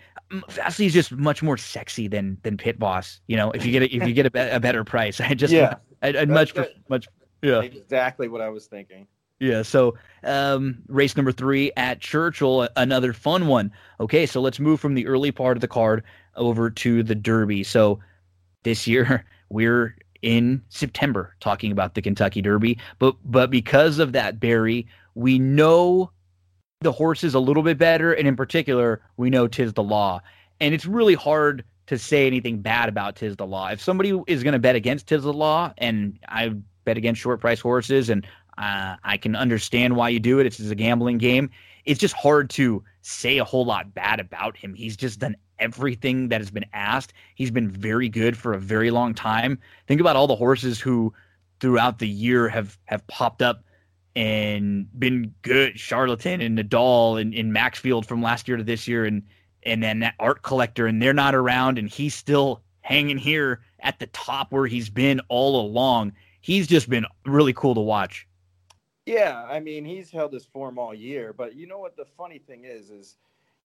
Fastly 0.49 0.87
is 0.87 0.93
just 0.93 1.13
much 1.13 1.43
more 1.43 1.57
sexy 1.57 2.09
than 2.09 2.39
than 2.43 2.57
Pit 2.57 2.79
Boss. 2.79 3.21
You 3.29 3.37
know, 3.37 3.51
if 3.53 3.65
you 3.65 3.73
get 3.73 3.83
a, 3.83 3.95
if 3.95 4.07
you 4.07 4.15
get 4.15 4.27
a, 4.27 4.31
be- 4.31 4.41
a 4.41 4.61
better 4.61 4.85
price, 4.85 5.21
I 5.21 5.35
just 5.35 5.53
yeah, 5.53 5.77
I'd, 6.03 6.17
I'd 6.17 6.29
much 6.29 6.55
much 6.89 7.09
yeah 7.43 7.63
exactly 7.63 8.29
what 8.29 8.41
I 8.41 8.49
was 8.49 8.67
thinking. 8.67 9.07
Yeah. 9.41 9.63
So 9.63 9.97
um, 10.25 10.79
race 10.89 11.17
number 11.17 11.33
three 11.33 11.71
at 11.77 12.01
Churchill, 12.01 12.69
another 12.77 13.13
fun 13.13 13.47
one. 13.47 13.71
Okay, 14.01 14.27
so 14.27 14.41
let's 14.41 14.59
move 14.59 14.81
from 14.81 14.95
the 14.95 15.07
early 15.07 15.31
part 15.31 15.57
of 15.57 15.61
the 15.61 15.69
card 15.69 16.03
over 16.37 16.71
to 16.71 17.03
the 17.03 17.15
Derby. 17.15 17.63
So 17.63 18.01
this 18.65 18.87
year 18.87 19.25
we're 19.49 19.97
in 20.23 20.63
September 20.69 21.35
talking 21.39 21.71
about 21.71 21.95
the 21.95 22.03
Kentucky 22.03 22.43
Derby, 22.43 22.79
but 22.99 23.17
but 23.25 23.51
because 23.51 23.99
of 23.99 24.13
that, 24.13 24.41
Barry, 24.41 24.87
we 25.15 25.39
know 25.39 26.11
the 26.81 26.93
horses 26.93 27.35
a 27.35 27.41
little 27.41 27.63
bit 27.63 27.77
better, 27.79 28.13
and 28.13 28.29
in 28.29 28.37
particular, 28.37 29.01
we 29.17 29.31
know 29.31 29.49
Tiz 29.49 29.73
the 29.73 29.83
Law. 29.83 30.21
And 30.61 30.75
it's 30.75 30.87
really 30.87 31.15
hard 31.15 31.65
to 31.87 31.99
say 31.99 32.27
anything 32.27 32.61
bad 32.61 32.89
about 32.89 33.17
Tiz 33.17 33.37
the 33.37 33.47
Law. 33.47 33.69
If 33.69 33.81
somebody 33.81 34.19
is 34.27 34.43
going 34.43 34.53
to 34.53 34.59
bet 34.59 34.77
against 34.77 35.09
Tiz 35.09 35.23
the 35.23 35.33
Law, 35.33 35.73
and 35.79 36.19
I 36.29 36.55
bet 36.85 36.97
against 36.97 37.21
short 37.21 37.41
price 37.41 37.61
horses, 37.61 38.11
and 38.11 38.27
uh, 38.59 38.97
I 39.03 39.17
can 39.17 39.35
understand 39.35 39.97
why 39.97 40.09
you 40.11 40.21
do 40.21 40.39
it. 40.39 40.47
It's 40.47 40.61
a 40.61 40.75
gambling 40.75 41.19
game. 41.19 41.51
It's 41.85 41.99
just 41.99 42.15
hard 42.15 42.51
to 42.51 42.85
say 43.03 43.39
a 43.39 43.45
whole 43.45 43.65
lot 43.65 43.95
bad 43.95 44.21
about 44.21 44.57
him. 44.57 44.75
He's 44.75 44.97
just 44.97 45.19
done 45.19 45.37
everything 45.59 46.29
that 46.29 46.41
has 46.41 46.51
been 46.51 46.67
asked. 46.73 47.13
He's 47.35 47.51
been 47.51 47.69
very 47.69 48.09
good 48.09 48.37
for 48.37 48.53
a 48.53 48.59
very 48.59 48.91
long 48.91 49.15
time. 49.15 49.59
Think 49.89 50.01
about 50.01 50.15
all 50.15 50.27
the 50.27 50.37
horses 50.37 50.79
who 50.79 51.13
throughout 51.61 51.99
the 51.99 52.09
year 52.09 52.49
have 52.49 52.79
have 52.85 53.05
popped 53.09 53.43
up 53.43 53.65
and 54.19 54.89
been 54.99 55.33
good. 55.43 55.79
Charlatan 55.79 56.41
and 56.41 56.59
Nadal 56.59 57.21
and, 57.21 57.53
Maxfield 57.53 58.05
from 58.05 58.21
last 58.21 58.49
year 58.49 58.57
to 58.57 58.65
this 58.65 58.89
year, 58.89 59.05
and 59.05 59.23
and 59.63 59.81
then 59.81 60.01
that 60.01 60.15
art 60.19 60.43
collector, 60.43 60.89
and 60.89 61.01
they're 61.01 61.15
not 61.15 61.37
around, 61.37 61.79
and 61.79 61.89
he's 61.89 62.17
still 62.17 62.63
hanging 62.81 63.17
here 63.17 63.61
at 63.81 64.01
the 64.01 64.09
top 64.09 64.51
where 64.51 64.67
he's 64.67 64.91
been 64.91 65.21
all 65.29 65.61
along. 65.61 66.13
He's 66.41 66.67
just 66.67 66.91
been 66.91 67.07
really 67.27 67.53
cool 67.53 67.77
to 67.77 67.81
watch. 67.81 68.27
Yeah, 69.07 69.47
I 69.49 69.61
mean, 69.61 69.85
he's 69.85 70.11
held 70.11 70.33
his 70.33 70.47
form 70.47 70.79
all 70.79 70.93
year, 70.93 71.33
but 71.33 71.55
you 71.55 71.69
know 71.69 71.79
what 71.79 71.97
the 71.97 72.07
funny 72.17 72.39
thing 72.39 72.65
is 72.65 72.91
is, 72.91 73.17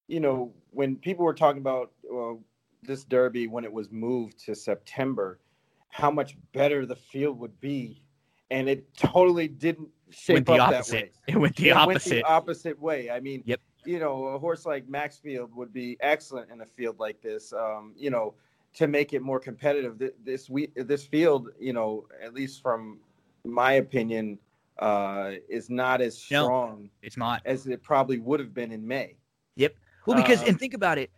you 0.06 0.20
know, 0.20 0.52
when 0.70 0.94
people 0.94 1.24
were 1.24 1.34
talking 1.34 1.60
about 1.60 1.90
well, 2.08 2.40
this 2.84 3.02
derby 3.02 3.48
when 3.48 3.64
it 3.64 3.72
was 3.72 3.90
moved 3.90 4.38
to 4.44 4.54
September, 4.54 5.40
how 5.88 6.12
much 6.12 6.36
better 6.52 6.86
the 6.86 6.94
field 6.94 7.40
would 7.40 7.60
be, 7.60 8.04
and 8.52 8.68
it 8.68 8.94
totally 8.96 9.48
didn't 9.48 9.88
shape 10.14 10.34
went 10.34 10.46
the 10.46 10.58
opposite. 10.58 11.14
It 11.26 11.36
went 11.36 11.56
the 11.56 11.68
it 11.68 11.72
opposite. 11.72 12.10
Went 12.12 12.24
the 12.24 12.30
opposite 12.30 12.80
way. 12.80 13.10
I 13.10 13.20
mean, 13.20 13.42
yep. 13.46 13.60
You 13.86 13.98
know, 13.98 14.28
a 14.28 14.38
horse 14.38 14.64
like 14.64 14.88
Maxfield 14.88 15.54
would 15.54 15.70
be 15.70 15.98
excellent 16.00 16.50
in 16.50 16.62
a 16.62 16.66
field 16.66 16.98
like 16.98 17.20
this. 17.20 17.52
Um, 17.52 17.92
you 17.96 18.08
know, 18.08 18.34
to 18.74 18.86
make 18.86 19.12
it 19.12 19.22
more 19.22 19.40
competitive. 19.40 20.00
This 20.24 20.50
we 20.50 20.68
this 20.74 21.04
field, 21.04 21.50
you 21.58 21.72
know, 21.72 22.06
at 22.22 22.34
least 22.34 22.62
from 22.62 22.98
my 23.44 23.72
opinion, 23.74 24.38
uh, 24.78 25.32
is 25.48 25.70
not 25.70 26.00
as 26.00 26.16
strong. 26.16 26.82
No, 26.82 26.88
it's 27.02 27.16
not 27.16 27.42
as 27.44 27.66
it 27.66 27.82
probably 27.82 28.18
would 28.18 28.40
have 28.40 28.52
been 28.54 28.72
in 28.72 28.86
May. 28.86 29.16
Yep. 29.56 29.74
Well, 30.06 30.16
because 30.16 30.42
um, 30.42 30.48
and 30.48 30.58
think 30.58 30.74
about 30.74 30.98
it. 30.98 31.10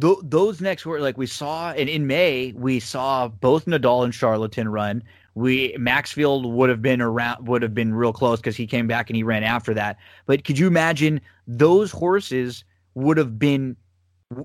Th- 0.00 0.18
those 0.22 0.60
next 0.60 0.84
were 0.84 1.00
like 1.00 1.16
we 1.16 1.26
saw, 1.26 1.72
and 1.72 1.88
in 1.88 2.06
May 2.06 2.52
we 2.52 2.78
saw 2.80 3.28
both 3.28 3.64
Nadal 3.64 4.04
and 4.04 4.14
Charlatan 4.14 4.68
run 4.68 5.02
we 5.34 5.74
Maxfield 5.78 6.46
would 6.46 6.68
have 6.68 6.82
been 6.82 7.00
around 7.00 7.46
would 7.46 7.62
have 7.62 7.74
been 7.74 7.94
real 7.94 8.12
close 8.12 8.38
because 8.38 8.56
he 8.56 8.66
came 8.66 8.86
back 8.86 9.08
and 9.08 9.16
he 9.16 9.22
ran 9.22 9.44
after 9.44 9.74
that. 9.74 9.98
But 10.26 10.44
could 10.44 10.58
you 10.58 10.66
imagine 10.66 11.20
those 11.46 11.90
horses 11.90 12.64
would 12.94 13.16
have 13.16 13.38
been 13.38 13.76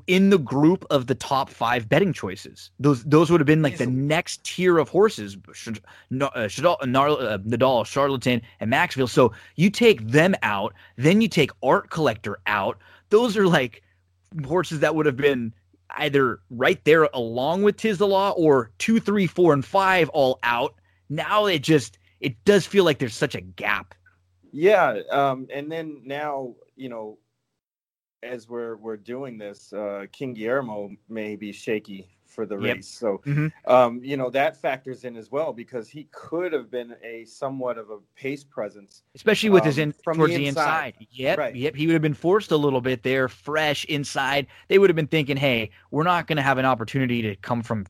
in 0.07 0.29
the 0.31 0.39
group 0.39 0.85
of 0.89 1.07
the 1.07 1.15
top 1.15 1.49
five 1.49 1.87
betting 1.89 2.13
choices? 2.13 2.71
Those 2.79 3.03
those 3.03 3.31
would 3.31 3.39
have 3.39 3.47
been 3.47 3.61
like 3.61 3.77
the 3.77 3.87
next 3.87 4.43
tier 4.43 4.77
of 4.77 4.89
horses: 4.89 5.37
uh, 5.45 5.53
uh, 5.53 6.47
Nadal, 6.85 7.85
Charlatan, 7.85 8.41
and 8.59 8.69
Maxfield. 8.69 9.09
So 9.09 9.33
you 9.55 9.69
take 9.69 10.07
them 10.07 10.35
out, 10.43 10.73
then 10.97 11.21
you 11.21 11.27
take 11.27 11.51
Art 11.63 11.89
Collector 11.89 12.37
out. 12.45 12.77
Those 13.09 13.37
are 13.37 13.47
like 13.47 13.83
horses 14.45 14.79
that 14.81 14.95
would 14.95 15.05
have 15.05 15.17
been 15.17 15.53
either 15.97 16.39
right 16.49 16.83
there 16.85 17.03
along 17.13 17.63
with 17.63 17.77
Tiz 17.77 17.97
the 17.97 18.07
Law 18.07 18.31
or 18.31 18.71
two, 18.77 18.99
three, 18.99 19.27
four, 19.27 19.53
and 19.53 19.65
five 19.65 20.09
all 20.09 20.39
out. 20.43 20.75
Now 21.09 21.45
it 21.45 21.59
just 21.59 21.97
it 22.19 22.43
does 22.45 22.65
feel 22.65 22.83
like 22.83 22.99
there's 22.99 23.15
such 23.15 23.35
a 23.35 23.41
gap. 23.41 23.93
Yeah, 24.51 24.99
um, 25.11 25.47
and 25.53 25.71
then 25.71 26.01
now 26.05 26.55
you 26.75 26.89
know, 26.89 27.17
as 28.23 28.47
we're 28.47 28.77
we're 28.77 28.97
doing 28.97 29.37
this, 29.37 29.73
uh, 29.73 30.05
King 30.11 30.33
Guillermo 30.33 30.91
may 31.09 31.35
be 31.35 31.51
shaky 31.51 32.14
for 32.35 32.45
the 32.45 32.59
yep. 32.59 32.75
race. 32.77 32.87
So, 32.87 33.21
mm-hmm. 33.25 33.47
um, 33.71 34.01
you 34.03 34.17
know, 34.17 34.29
that 34.29 34.57
factors 34.57 35.05
in 35.05 35.15
as 35.15 35.31
well 35.31 35.53
because 35.53 35.89
he 35.89 36.07
could 36.11 36.53
have 36.53 36.69
been 36.69 36.95
a 37.03 37.25
somewhat 37.25 37.77
of 37.77 37.89
a 37.89 37.97
pace 38.15 38.43
presence, 38.43 39.03
especially 39.15 39.49
with 39.49 39.63
um, 39.63 39.67
his 39.67 39.77
in 39.77 39.91
from 39.93 40.17
towards 40.17 40.35
the 40.35 40.45
inside. 40.45 40.95
The 40.97 40.99
inside. 40.99 41.07
Yep, 41.11 41.37
right. 41.37 41.55
yep. 41.55 41.75
He 41.75 41.87
would 41.87 41.93
have 41.93 42.01
been 42.01 42.13
forced 42.13 42.51
a 42.51 42.57
little 42.57 42.81
bit 42.81 43.01
there, 43.03 43.27
fresh 43.29 43.85
inside. 43.85 44.47
They 44.67 44.77
would 44.77 44.89
have 44.89 44.95
been 44.95 45.07
thinking, 45.07 45.37
"Hey, 45.37 45.71
we're 45.89 46.03
not 46.03 46.27
going 46.27 46.37
to 46.37 46.43
have 46.43 46.57
an 46.57 46.65
opportunity 46.65 47.21
to 47.23 47.35
come 47.37 47.63
from 47.63 47.85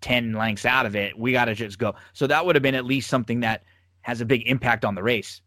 10 0.00 0.32
lengths 0.32 0.64
out 0.64 0.86
of 0.86 0.96
it. 0.96 1.16
We 1.18 1.32
got 1.32 1.44
to 1.44 1.54
just 1.54 1.78
go." 1.78 1.94
So 2.14 2.26
that 2.26 2.44
would 2.44 2.56
have 2.56 2.62
been 2.62 2.74
at 2.74 2.86
least 2.86 3.08
something 3.10 3.40
that 3.40 3.64
has 4.00 4.20
a 4.20 4.24
big 4.24 4.48
impact 4.48 4.84
on 4.84 4.94
the 4.94 5.02
race. 5.02 5.42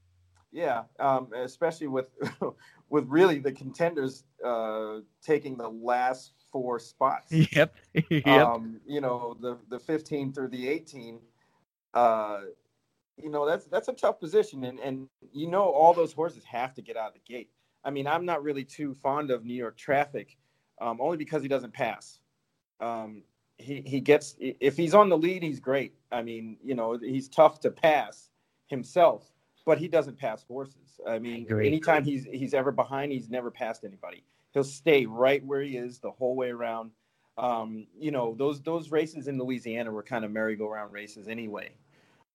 Yeah, 0.51 0.83
um, 0.99 1.29
especially 1.35 1.87
with 1.87 2.09
with 2.89 3.05
really 3.07 3.39
the 3.39 3.51
contenders 3.51 4.23
uh, 4.45 4.99
taking 5.23 5.57
the 5.57 5.69
last 5.69 6.42
four 6.53 6.79
spots. 6.79 7.33
Yep. 7.51 7.75
yep. 8.09 8.25
Um, 8.25 8.79
you 8.87 9.01
know, 9.01 9.35
the 9.41 9.57
the 9.69 9.79
15 9.79 10.31
through 10.31 10.49
the 10.49 10.69
18. 10.69 11.19
Uh, 11.93 12.41
you 13.21 13.29
know, 13.29 13.45
that's 13.45 13.65
that's 13.65 13.89
a 13.89 13.93
tough 13.93 14.19
position, 14.19 14.63
and 14.63 14.79
and 14.79 15.07
you 15.33 15.47
know 15.47 15.63
all 15.63 15.93
those 15.93 16.13
horses 16.13 16.43
have 16.45 16.73
to 16.75 16.81
get 16.81 16.95
out 16.95 17.09
of 17.09 17.13
the 17.13 17.33
gate. 17.33 17.49
I 17.83 17.91
mean, 17.91 18.07
I'm 18.07 18.25
not 18.25 18.41
really 18.43 18.63
too 18.63 18.95
fond 18.95 19.29
of 19.29 19.43
New 19.43 19.53
York 19.53 19.77
traffic, 19.77 20.37
um, 20.81 20.99
only 21.01 21.17
because 21.17 21.41
he 21.41 21.47
doesn't 21.47 21.73
pass. 21.73 22.19
Um, 22.79 23.23
he 23.57 23.81
he 23.85 23.99
gets 23.99 24.35
if 24.39 24.77
he's 24.77 24.93
on 24.93 25.09
the 25.09 25.17
lead, 25.17 25.43
he's 25.43 25.59
great. 25.59 25.93
I 26.11 26.21
mean, 26.21 26.57
you 26.63 26.75
know, 26.75 26.97
he's 26.97 27.27
tough 27.29 27.59
to 27.61 27.71
pass 27.71 28.29
himself, 28.67 29.31
but 29.65 29.77
he 29.77 29.87
doesn't 29.87 30.17
pass 30.17 30.43
horses. 30.43 30.99
I 31.07 31.19
mean, 31.19 31.45
I 31.51 31.65
anytime 31.65 32.03
he's 32.03 32.25
he's 32.25 32.53
ever 32.53 32.71
behind, 32.71 33.11
he's 33.11 33.29
never 33.29 33.51
passed 33.51 33.83
anybody. 33.83 34.23
He'll 34.53 34.63
stay 34.63 35.05
right 35.05 35.43
where 35.45 35.61
he 35.61 35.77
is 35.77 35.99
the 35.99 36.11
whole 36.11 36.35
way 36.35 36.49
around. 36.49 36.91
Um, 37.37 37.87
you 37.97 38.11
know, 38.11 38.35
those 38.37 38.61
those 38.61 38.91
races 38.91 39.27
in 39.27 39.39
Louisiana 39.39 39.91
were 39.91 40.03
kind 40.03 40.23
of 40.23 40.31
merry-go-round 40.31 40.93
races 40.93 41.27
anyway. 41.27 41.71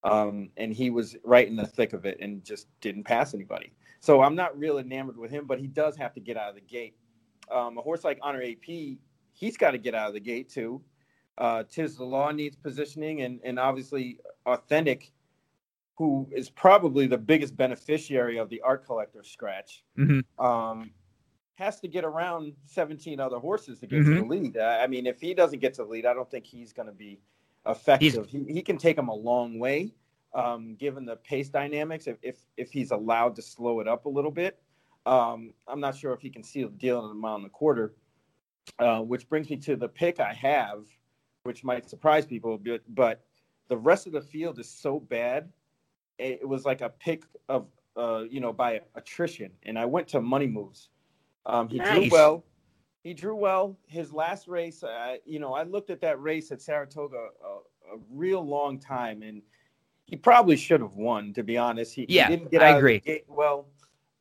Um, 0.05 0.51
and 0.57 0.73
he 0.73 0.91
was 0.91 1.17
right 1.25 1.47
in 1.47 1.57
the 1.57 1.67
thick 1.67 1.93
of 1.93 2.05
it 2.05 2.19
and 2.21 2.45
just 2.45 2.69
didn't 2.81 3.05
pass 3.05 3.35
anybody. 3.35 3.73
So 4.01 4.23
I'm 4.23 4.37
not 4.37 4.57
real 4.59 4.79
enamored 4.79 5.17
with 5.17 5.31
him, 5.31 5.47
but 5.47 5.59
he 5.59 5.67
does 5.67 5.97
have 5.97 6.15
to 6.15 6.21
get 6.21 6.37
out 6.37 6.49
of 6.49 6.55
the 6.55 6.61
gate. 6.61 6.95
Um, 7.51 7.79
a 7.79 7.83
horse 7.83 8.05
like 8.05 8.19
Honor 8.23 8.43
AP, 8.43 8.99
he's 9.33 9.57
got 9.57 9.73
to 9.73 9.79
get 9.79 9.95
out 9.95 10.09
of 10.09 10.15
the 10.15 10.21
gate 10.21 10.49
too. 10.49 10.83
Uh, 11.37 11.65
Tiz 11.69 11.97
the 11.97 12.05
Law 12.05 12.31
needs 12.33 12.57
positioning, 12.57 13.23
and 13.23 13.41
and 13.45 13.59
obviously 13.59 14.19
Authentic 14.47 15.13
who 15.99 16.29
is 16.31 16.49
probably 16.49 17.09
the 17.09 17.19
biggest 17.19 17.57
beneficiary 17.57 18.39
of 18.39 18.49
the 18.49 18.61
art 18.61 18.87
collector 18.87 19.25
scratch, 19.25 19.83
mm-hmm. 19.99 20.45
um, 20.45 20.93
has 21.59 21.81
to 21.81 21.89
get 21.89 22.05
around 22.05 22.53
17 22.67 23.19
other 23.19 23.39
horses 23.39 23.81
to 23.81 23.87
get 23.87 24.01
mm-hmm. 24.01 24.15
to 24.15 24.21
the 24.21 24.27
lead. 24.27 24.59
I 24.59 24.87
mean, 24.87 25.07
if 25.07 25.21
he 25.21 25.35
doesn't 25.35 25.59
get 25.59 25.75
to 25.75 25.83
the 25.83 25.89
lead, 25.89 26.07
I 26.07 26.15
don't 26.15 26.31
think 26.31 26.47
he's 26.47 26.73
going 26.73 26.87
to 26.87 26.95
be 26.95 27.21
effective. 27.67 28.29
He, 28.29 28.45
he, 28.45 28.63
can 28.63 28.79
take 28.79 28.97
him 28.97 29.09
a 29.09 29.15
long 29.15 29.59
way, 29.59 29.93
um, 30.35 30.77
given 30.77 31.05
the 31.05 31.17
pace 31.17 31.49
dynamics. 31.49 32.07
If, 32.07 32.17
if, 32.23 32.37
if 32.57 32.71
he's 32.71 32.93
allowed 32.93 33.35
to 33.37 33.43
slow 33.43 33.81
it 33.81 33.89
up 33.89 34.07
a 34.07 34.09
little 34.09 34.31
bit, 34.31 34.59
um, 35.05 35.53
I'm 35.67 35.81
not 35.81 35.97
sure 35.97 36.13
if 36.13 36.21
he 36.21 36.31
can 36.31 36.45
seal 36.45 36.69
the 36.69 36.77
deal 36.77 37.05
in 37.05 37.11
a 37.11 37.15
mile 37.15 37.37
and 37.37 37.47
a 37.47 37.51
quarter. 37.51 37.95
Uh, 38.79 39.01
which 39.01 39.29
brings 39.29 39.49
me 39.49 39.57
to 39.57 39.77
the 39.77 39.89
pick 39.89 40.21
I 40.21 40.35
have, 40.35 40.85
which 41.45 41.65
might 41.65 41.89
surprise 41.89 42.27
people 42.27 42.55
a 42.55 42.59
bit, 42.59 42.83
but 42.95 43.25
the 43.69 43.77
rest 43.79 44.07
of 44.07 44.13
the 44.13 44.21
field 44.21 44.59
is 44.59 44.69
so 44.69 45.01
bad 45.01 45.49
it 46.19 46.47
was 46.47 46.65
like 46.65 46.81
a 46.81 46.89
pick 46.89 47.25
of 47.49 47.67
uh, 47.97 48.25
you 48.31 48.41
know 48.41 48.53
by 48.53 48.81
attrition, 48.95 49.51
and 49.65 49.79
I 49.79 49.85
went 49.85 50.09
to 50.09 50.21
Money 50.21 50.47
Moves. 50.47 50.91
Um, 51.47 51.69
he 51.69 51.79
nice. 51.79 51.89
drew 51.89 52.09
well. 52.11 52.45
He 53.03 53.15
drew 53.15 53.37
well. 53.37 53.79
His 53.87 54.13
last 54.13 54.49
race, 54.49 54.83
uh, 54.83 55.17
you 55.25 55.39
know, 55.39 55.55
I 55.55 55.63
looked 55.63 55.91
at 55.91 56.01
that 56.03 56.21
race 56.21 56.51
at 56.53 56.61
Saratoga 56.61 57.17
a, 57.17 57.95
a 57.95 57.99
real 58.11 58.47
long 58.47 58.79
time, 58.79 59.23
and 59.23 59.43
he 60.05 60.17
probably 60.17 60.57
should 60.57 60.81
have 60.81 60.97
won. 60.97 61.33
To 61.35 61.43
be 61.43 61.57
honest, 61.57 61.95
he, 61.95 62.07
yeah, 62.09 62.29
he 62.29 62.37
didn't 62.37 62.51
get 62.51 62.63
out 62.63 62.75
I 62.75 62.79
agree. 62.79 62.97
Of 62.97 63.05
the 63.05 63.11
gate 63.13 63.25
well, 63.29 63.67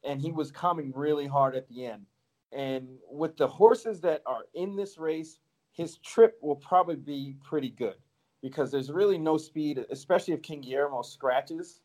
and 0.04 0.22
he 0.22 0.32
was 0.32 0.52
coming 0.52 0.94
really 0.96 1.28
hard 1.28 1.56
at 1.56 1.68
the 1.68 1.86
end. 1.86 2.06
And 2.54 2.88
with 3.12 3.36
the 3.36 3.48
horses 3.48 4.00
that 4.02 4.22
are 4.26 4.44
in 4.54 4.76
this 4.76 4.98
race, 4.98 5.40
his 5.74 5.98
trip 5.98 6.38
will 6.42 6.56
probably 6.56 6.96
be 6.96 7.36
pretty 7.44 7.70
good 7.70 7.96
because 8.42 8.72
there's 8.72 8.92
really 8.92 9.18
no 9.18 9.38
speed, 9.38 9.84
especially 9.90 10.34
if 10.34 10.42
King 10.42 10.62
Guillermo 10.62 11.02
scratches. 11.02 11.82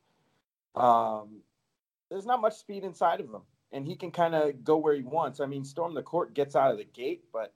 Um, 0.74 1.40
there's 2.10 2.26
not 2.26 2.40
much 2.40 2.56
speed 2.56 2.84
inside 2.84 3.20
of 3.20 3.26
him, 3.26 3.42
and 3.72 3.86
he 3.86 3.96
can 3.96 4.10
kind 4.10 4.34
of 4.34 4.62
go 4.64 4.76
where 4.76 4.94
he 4.94 5.02
wants. 5.02 5.40
I 5.40 5.46
mean, 5.46 5.64
Storm 5.64 5.94
the 5.94 6.02
Court 6.02 6.34
gets 6.34 6.54
out 6.54 6.70
of 6.70 6.78
the 6.78 6.84
gate, 6.84 7.24
but 7.32 7.54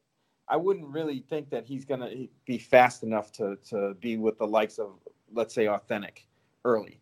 I 0.49 0.57
wouldn't 0.57 0.89
really 0.89 1.25
think 1.29 1.51
that 1.51 1.67
he's 1.67 1.85
going 1.85 2.01
to 2.01 2.29
be 2.45 2.59
fast 2.59 3.03
enough 3.03 3.33
to 3.33 3.57
to 3.71 3.95
be 4.01 4.17
with 4.17 4.39
the 4.39 4.47
likes 4.47 4.79
of, 4.79 4.93
let's 5.33 5.55
say, 5.55 5.69
Authentic 5.69 6.27
early. 6.65 7.01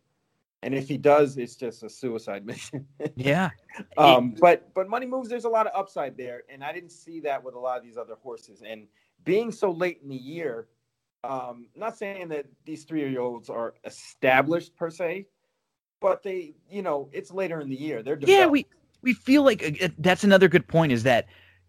And 0.63 0.75
if 0.75 0.89
he 0.89 0.97
does, 0.97 1.37
it's 1.37 1.57
just 1.57 1.83
a 1.83 1.91
suicide 1.91 2.47
mission. 2.53 2.87
yeah. 3.17 3.51
Um, 3.97 4.37
but 4.41 4.73
but 4.73 4.89
money 4.89 5.05
moves. 5.07 5.29
There's 5.29 5.47
a 5.47 5.49
lot 5.49 5.67
of 5.67 5.73
upside 5.75 6.17
there, 6.17 6.45
and 6.49 6.63
I 6.63 6.73
didn't 6.73 6.93
see 6.93 7.19
that 7.21 7.43
with 7.43 7.57
a 7.57 7.59
lot 7.59 7.77
of 7.77 7.83
these 7.83 7.97
other 7.97 8.15
horses. 8.23 8.63
And 8.65 8.87
being 9.25 9.51
so 9.51 9.73
late 9.73 9.99
in 10.01 10.09
the 10.09 10.15
year, 10.17 10.69
um, 11.25 11.67
not 11.75 11.99
saying 11.99 12.29
that 12.29 12.47
these 12.65 12.85
three 12.85 13.01
year 13.11 13.21
olds 13.21 13.51
are 13.51 13.75
established 13.85 14.77
per 14.77 14.91
se, 14.91 15.27
but 16.01 16.23
they, 16.23 16.55
you 16.71 16.83
know, 16.83 17.09
it's 17.13 17.33
later 17.33 17.61
in 17.61 17.69
the 17.69 17.75
year. 17.77 18.03
They're 18.05 18.15
developed. 18.15 18.39
yeah. 18.41 18.47
We 18.47 18.67
we 19.05 19.13
feel 19.13 19.45
like 19.45 19.79
uh, 19.83 19.89
that's 19.99 20.25
another 20.25 20.49
good 20.49 20.67
point. 20.67 20.91
Is 20.91 21.05
that 21.05 21.27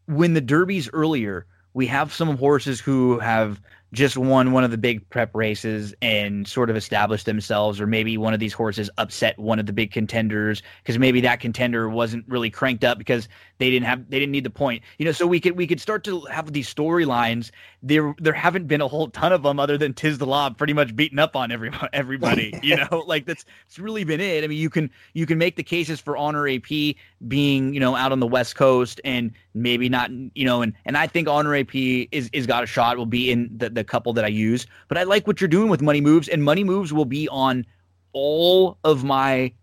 when 0.07 0.33
the 0.33 0.41
Derby's 0.41 0.89
earlier, 0.93 1.45
we 1.73 1.85
have 1.87 2.13
some 2.13 2.37
horses 2.37 2.79
who 2.79 3.19
have 3.19 3.61
just 3.93 4.17
won 4.17 4.51
one 4.51 4.63
of 4.63 4.71
the 4.71 4.77
big 4.77 5.07
prep 5.09 5.33
races 5.33 5.93
and 6.01 6.47
sort 6.47 6.69
of 6.69 6.75
established 6.75 7.25
themselves, 7.25 7.79
or 7.79 7.87
maybe 7.87 8.17
one 8.17 8.33
of 8.33 8.39
these 8.39 8.53
horses 8.53 8.89
upset 8.97 9.37
one 9.39 9.59
of 9.59 9.65
the 9.65 9.73
big 9.73 9.91
contenders 9.91 10.61
because 10.83 10.99
maybe 10.99 11.21
that 11.21 11.39
contender 11.39 11.87
wasn't 11.87 12.25
really 12.27 12.49
cranked 12.49 12.83
up 12.83 12.97
because 12.97 13.29
they 13.57 13.69
didn't 13.69 13.85
have 13.85 14.09
they 14.09 14.19
didn't 14.19 14.31
need 14.31 14.43
the 14.43 14.49
point. 14.49 14.83
You 14.97 15.05
know, 15.05 15.11
so 15.11 15.25
we 15.25 15.39
could 15.39 15.55
we 15.55 15.67
could 15.67 15.79
start 15.79 16.03
to 16.05 16.21
have 16.25 16.51
these 16.51 16.73
storylines. 16.73 17.51
There 17.81 18.13
there 18.19 18.33
haven't 18.33 18.67
been 18.67 18.81
a 18.81 18.87
whole 18.87 19.07
ton 19.09 19.31
of 19.31 19.43
them 19.43 19.59
other 19.59 19.77
than 19.77 19.93
Tiz 19.93 20.17
the 20.17 20.25
Law 20.25 20.49
pretty 20.49 20.73
much 20.73 20.95
beating 20.95 21.19
up 21.19 21.35
on 21.35 21.51
everybody. 21.55 21.89
Everybody, 21.93 22.59
you 22.63 22.75
know, 22.75 23.03
like 23.07 23.25
that's 23.25 23.45
it's 23.67 23.79
really 23.79 24.03
been 24.03 24.19
it. 24.19 24.43
I 24.43 24.47
mean, 24.47 24.57
you 24.57 24.69
can 24.69 24.89
you 25.13 25.25
can 25.25 25.37
make 25.37 25.55
the 25.55 25.63
cases 25.63 25.99
for 25.99 26.17
Honor 26.17 26.47
AP 26.47 26.95
being 27.27 27.73
you 27.73 27.79
know 27.79 27.95
out 27.95 28.11
on 28.11 28.19
the 28.19 28.27
West 28.27 28.55
Coast 28.55 28.99
and 29.05 29.31
maybe 29.53 29.87
not 29.89 30.11
you 30.11 30.45
know 30.45 30.61
and 30.61 30.73
and 30.85 30.97
I 30.97 31.07
think 31.07 31.27
Honor 31.27 31.55
AP 31.55 31.75
is 31.75 32.29
is 32.33 32.45
got 32.45 32.63
a 32.63 32.67
shot. 32.67 32.97
Will 32.97 33.05
be 33.05 33.31
in 33.31 33.49
the 33.55 33.69
the 33.75 33.83
couple 33.83 34.13
that 34.13 34.25
I 34.25 34.29
use, 34.29 34.65
but 34.87 34.97
I 34.97 35.03
like 35.03 35.27
what 35.27 35.39
you're 35.39 35.47
doing 35.47 35.69
with 35.69 35.81
Money 35.81 36.01
Moves, 36.01 36.27
and 36.27 36.43
Money 36.43 36.63
Moves 36.63 36.91
will 36.91 37.05
be 37.05 37.29
on 37.29 37.65
all 38.13 38.77
of 38.83 39.03
my 39.03 39.53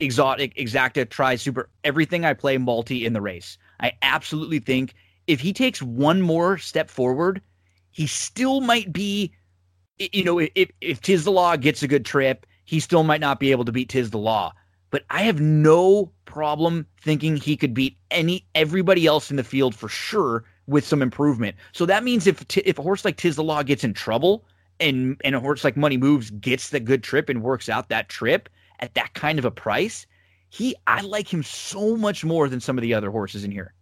exotic, 0.00 0.54
exacta, 0.56 1.08
tri, 1.08 1.36
super, 1.36 1.68
everything 1.84 2.24
I 2.24 2.32
play 2.32 2.56
multi 2.58 3.04
in 3.04 3.12
the 3.12 3.20
race. 3.20 3.58
I 3.80 3.92
absolutely 4.02 4.58
think 4.58 4.94
if 5.26 5.40
he 5.40 5.52
takes 5.52 5.82
one 5.82 6.22
more 6.22 6.58
step 6.58 6.90
forward, 6.90 7.40
he 7.90 8.06
still 8.06 8.60
might 8.60 8.92
be, 8.92 9.32
you 9.98 10.24
know, 10.24 10.38
if, 10.38 10.70
if 10.80 11.00
Tiz 11.00 11.24
the 11.24 11.30
Law 11.30 11.56
gets 11.56 11.82
a 11.82 11.88
good 11.88 12.04
trip, 12.04 12.46
he 12.64 12.80
still 12.80 13.02
might 13.02 13.20
not 13.20 13.40
be 13.40 13.50
able 13.50 13.64
to 13.64 13.72
beat 13.72 13.88
Tiz 13.88 14.10
the 14.10 14.18
Law. 14.18 14.52
But 14.90 15.04
I 15.10 15.22
have 15.22 15.40
no 15.40 16.12
problem 16.24 16.86
thinking 17.00 17.36
he 17.36 17.56
could 17.56 17.74
beat 17.74 17.96
any 18.10 18.46
everybody 18.54 19.06
else 19.06 19.30
in 19.30 19.36
the 19.36 19.44
field 19.44 19.74
for 19.74 19.88
sure 19.88 20.44
with 20.70 20.86
some 20.86 21.02
improvement. 21.02 21.56
So 21.72 21.84
that 21.86 22.04
means 22.04 22.26
if 22.26 22.44
if 22.56 22.78
a 22.78 22.82
horse 22.82 23.04
like 23.04 23.16
Tiz 23.16 23.36
the 23.36 23.44
Law 23.44 23.62
gets 23.62 23.84
in 23.84 23.92
trouble 23.92 24.46
and 24.78 25.20
and 25.24 25.34
a 25.34 25.40
horse 25.40 25.64
like 25.64 25.76
Money 25.76 25.96
Moves 25.96 26.30
gets 26.30 26.70
the 26.70 26.80
good 26.80 27.02
trip 27.02 27.28
and 27.28 27.42
works 27.42 27.68
out 27.68 27.88
that 27.90 28.08
trip 28.08 28.48
at 28.78 28.94
that 28.94 29.12
kind 29.14 29.38
of 29.38 29.44
a 29.44 29.50
price, 29.50 30.06
he 30.48 30.74
I 30.86 31.02
like 31.02 31.30
him 31.30 31.42
so 31.42 31.96
much 31.96 32.24
more 32.24 32.48
than 32.48 32.60
some 32.60 32.78
of 32.78 32.82
the 32.82 32.94
other 32.94 33.10
horses 33.10 33.44
in 33.44 33.50
here. 33.50 33.74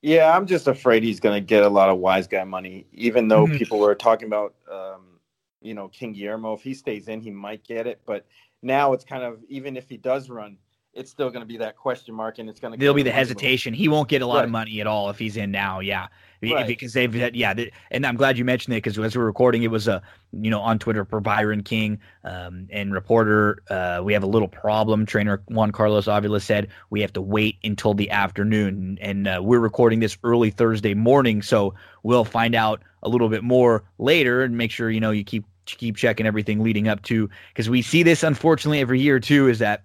Yeah, 0.00 0.34
I'm 0.34 0.46
just 0.46 0.68
afraid 0.68 1.02
he's 1.02 1.18
going 1.18 1.34
to 1.34 1.44
get 1.44 1.64
a 1.64 1.68
lot 1.68 1.88
of 1.88 1.98
wise 1.98 2.28
guy 2.28 2.44
money, 2.44 2.86
even 2.92 3.26
though 3.26 3.46
mm-hmm. 3.46 3.56
people 3.56 3.80
were 3.80 3.96
talking 3.96 4.28
about, 4.28 4.54
um, 4.70 5.18
you 5.60 5.74
know, 5.74 5.88
King 5.88 6.12
Guillermo. 6.12 6.52
If 6.52 6.62
he 6.62 6.72
stays 6.72 7.08
in, 7.08 7.20
he 7.20 7.32
might 7.32 7.64
get 7.64 7.88
it. 7.88 8.00
But 8.06 8.24
now 8.62 8.92
it's 8.92 9.04
kind 9.04 9.24
of 9.24 9.40
even 9.48 9.76
if 9.76 9.88
he 9.88 9.96
does 9.96 10.30
run, 10.30 10.56
it's 10.94 11.10
still 11.10 11.30
going 11.30 11.40
to 11.40 11.46
be 11.46 11.58
that 11.58 11.76
question 11.76 12.14
mark, 12.14 12.38
and 12.38 12.48
it's 12.48 12.58
going 12.58 12.72
to. 12.72 12.78
There'll 12.78 12.94
be 12.94 13.02
the 13.02 13.10
hesitation. 13.10 13.74
He 13.74 13.88
won't 13.88 14.08
get 14.08 14.22
a 14.22 14.26
lot 14.26 14.36
right. 14.36 14.44
of 14.44 14.50
money 14.50 14.80
at 14.80 14.86
all 14.86 15.10
if 15.10 15.18
he's 15.18 15.36
in 15.36 15.50
now. 15.50 15.80
Yeah, 15.80 16.08
right. 16.42 16.66
because 16.66 16.92
they've 16.92 17.12
had, 17.12 17.36
yeah, 17.36 17.54
and 17.90 18.04
I'm 18.04 18.16
glad 18.16 18.38
you 18.38 18.44
mentioned 18.44 18.74
it 18.74 18.78
because 18.78 18.98
as 18.98 19.16
we 19.16 19.22
are 19.22 19.26
recording, 19.26 19.62
it 19.62 19.70
was 19.70 19.86
a 19.86 20.02
you 20.32 20.50
know 20.50 20.60
on 20.60 20.78
Twitter 20.78 21.04
for 21.04 21.20
Byron 21.20 21.62
King 21.62 22.00
um, 22.24 22.66
and 22.70 22.92
reporter. 22.92 23.62
Uh, 23.70 24.00
we 24.02 24.12
have 24.12 24.22
a 24.22 24.26
little 24.26 24.48
problem. 24.48 25.06
Trainer 25.06 25.42
Juan 25.48 25.72
Carlos 25.72 26.06
Avila 26.06 26.40
said 26.40 26.68
we 26.90 27.00
have 27.00 27.12
to 27.12 27.22
wait 27.22 27.58
until 27.62 27.94
the 27.94 28.10
afternoon, 28.10 28.98
and 29.00 29.28
uh, 29.28 29.40
we're 29.42 29.60
recording 29.60 30.00
this 30.00 30.18
early 30.24 30.50
Thursday 30.50 30.94
morning, 30.94 31.42
so 31.42 31.74
we'll 32.02 32.24
find 32.24 32.54
out 32.54 32.82
a 33.02 33.08
little 33.08 33.28
bit 33.28 33.44
more 33.44 33.84
later 33.98 34.42
and 34.42 34.56
make 34.56 34.70
sure 34.70 34.90
you 34.90 35.00
know 35.00 35.10
you 35.10 35.24
keep 35.24 35.44
keep 35.66 35.96
checking 35.96 36.26
everything 36.26 36.60
leading 36.60 36.88
up 36.88 37.02
to 37.02 37.28
because 37.52 37.68
we 37.68 37.82
see 37.82 38.02
this 38.02 38.22
unfortunately 38.22 38.80
every 38.80 38.98
year 38.98 39.20
too 39.20 39.48
is 39.48 39.58
that 39.58 39.84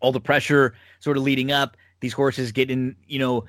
all 0.00 0.12
the 0.12 0.20
pressure 0.20 0.74
sort 1.00 1.16
of 1.16 1.22
leading 1.22 1.52
up. 1.52 1.76
These 2.00 2.12
horses 2.12 2.52
get 2.52 2.70
in, 2.70 2.96
you 3.06 3.18
know, 3.18 3.44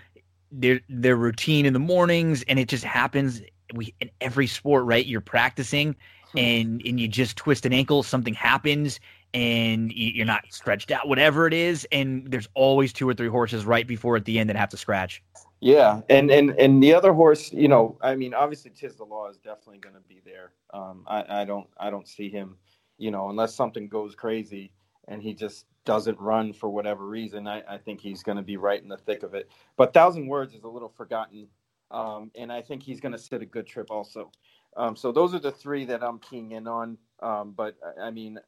their 0.51 0.81
their 0.89 1.15
routine 1.15 1.65
in 1.65 1.73
the 1.73 1.79
mornings, 1.79 2.43
and 2.43 2.59
it 2.59 2.67
just 2.67 2.83
happens. 2.83 3.41
We 3.73 3.93
in 4.01 4.09
every 4.21 4.47
sport, 4.47 4.85
right? 4.85 5.05
You're 5.05 5.21
practicing, 5.21 5.95
hmm. 6.31 6.37
and 6.37 6.81
and 6.85 6.99
you 6.99 7.07
just 7.07 7.37
twist 7.37 7.65
an 7.65 7.73
ankle, 7.73 8.01
something 8.01 8.33
happens, 8.33 8.99
and 9.33 9.91
you're 9.93 10.25
not 10.25 10.45
stretched 10.49 10.91
out, 10.91 11.07
whatever 11.07 11.45
it 11.45 11.53
is, 11.53 11.87
and 11.91 12.29
there's 12.31 12.49
always 12.55 12.91
two 12.91 13.07
or 13.07 13.13
three 13.13 13.27
horses 13.27 13.65
right 13.65 13.87
before 13.87 14.15
at 14.15 14.25
the 14.25 14.39
end 14.39 14.49
that 14.49 14.55
have 14.55 14.69
to 14.69 14.77
scratch. 14.77 15.21
Yeah, 15.59 16.01
and 16.09 16.31
and 16.31 16.51
and 16.51 16.81
the 16.81 16.93
other 16.93 17.13
horse, 17.13 17.51
you 17.53 17.67
know, 17.67 17.97
I 18.01 18.15
mean, 18.15 18.33
obviously 18.33 18.71
Tiz 18.71 18.95
the 18.95 19.03
Law 19.03 19.29
is 19.29 19.37
definitely 19.37 19.79
going 19.79 19.95
to 19.95 20.01
be 20.01 20.21
there. 20.25 20.53
Um, 20.73 21.03
I, 21.05 21.41
I 21.41 21.45
don't 21.45 21.67
I 21.77 21.89
don't 21.89 22.07
see 22.07 22.29
him, 22.29 22.55
you 22.97 23.11
know, 23.11 23.29
unless 23.29 23.53
something 23.53 23.87
goes 23.87 24.15
crazy 24.15 24.71
and 25.09 25.21
he 25.21 25.33
just 25.33 25.65
doesn't 25.85 26.19
run 26.19 26.53
for 26.53 26.69
whatever 26.69 27.07
reason, 27.07 27.47
I, 27.47 27.63
I 27.67 27.77
think 27.77 28.01
he's 28.01 28.23
going 28.23 28.37
to 28.37 28.43
be 28.43 28.57
right 28.57 28.81
in 28.81 28.89
the 28.89 28.97
thick 28.97 29.23
of 29.23 29.33
it. 29.33 29.49
But 29.77 29.93
Thousand 29.93 30.27
Words 30.27 30.53
is 30.53 30.63
a 30.63 30.67
little 30.67 30.89
forgotten, 30.89 31.47
um, 31.91 32.31
and 32.35 32.51
I 32.51 32.61
think 32.61 32.83
he's 32.83 32.99
going 32.99 33.13
to 33.13 33.17
sit 33.17 33.41
a 33.41 33.45
good 33.45 33.65
trip 33.65 33.89
also. 33.89 34.31
Um, 34.77 34.95
so 34.95 35.11
those 35.11 35.33
are 35.33 35.39
the 35.39 35.51
three 35.51 35.85
that 35.85 36.03
I'm 36.03 36.19
keying 36.19 36.51
in 36.51 36.67
on. 36.67 36.97
Um, 37.21 37.53
but 37.55 37.75
I 37.99 38.11
mean, 38.11 38.39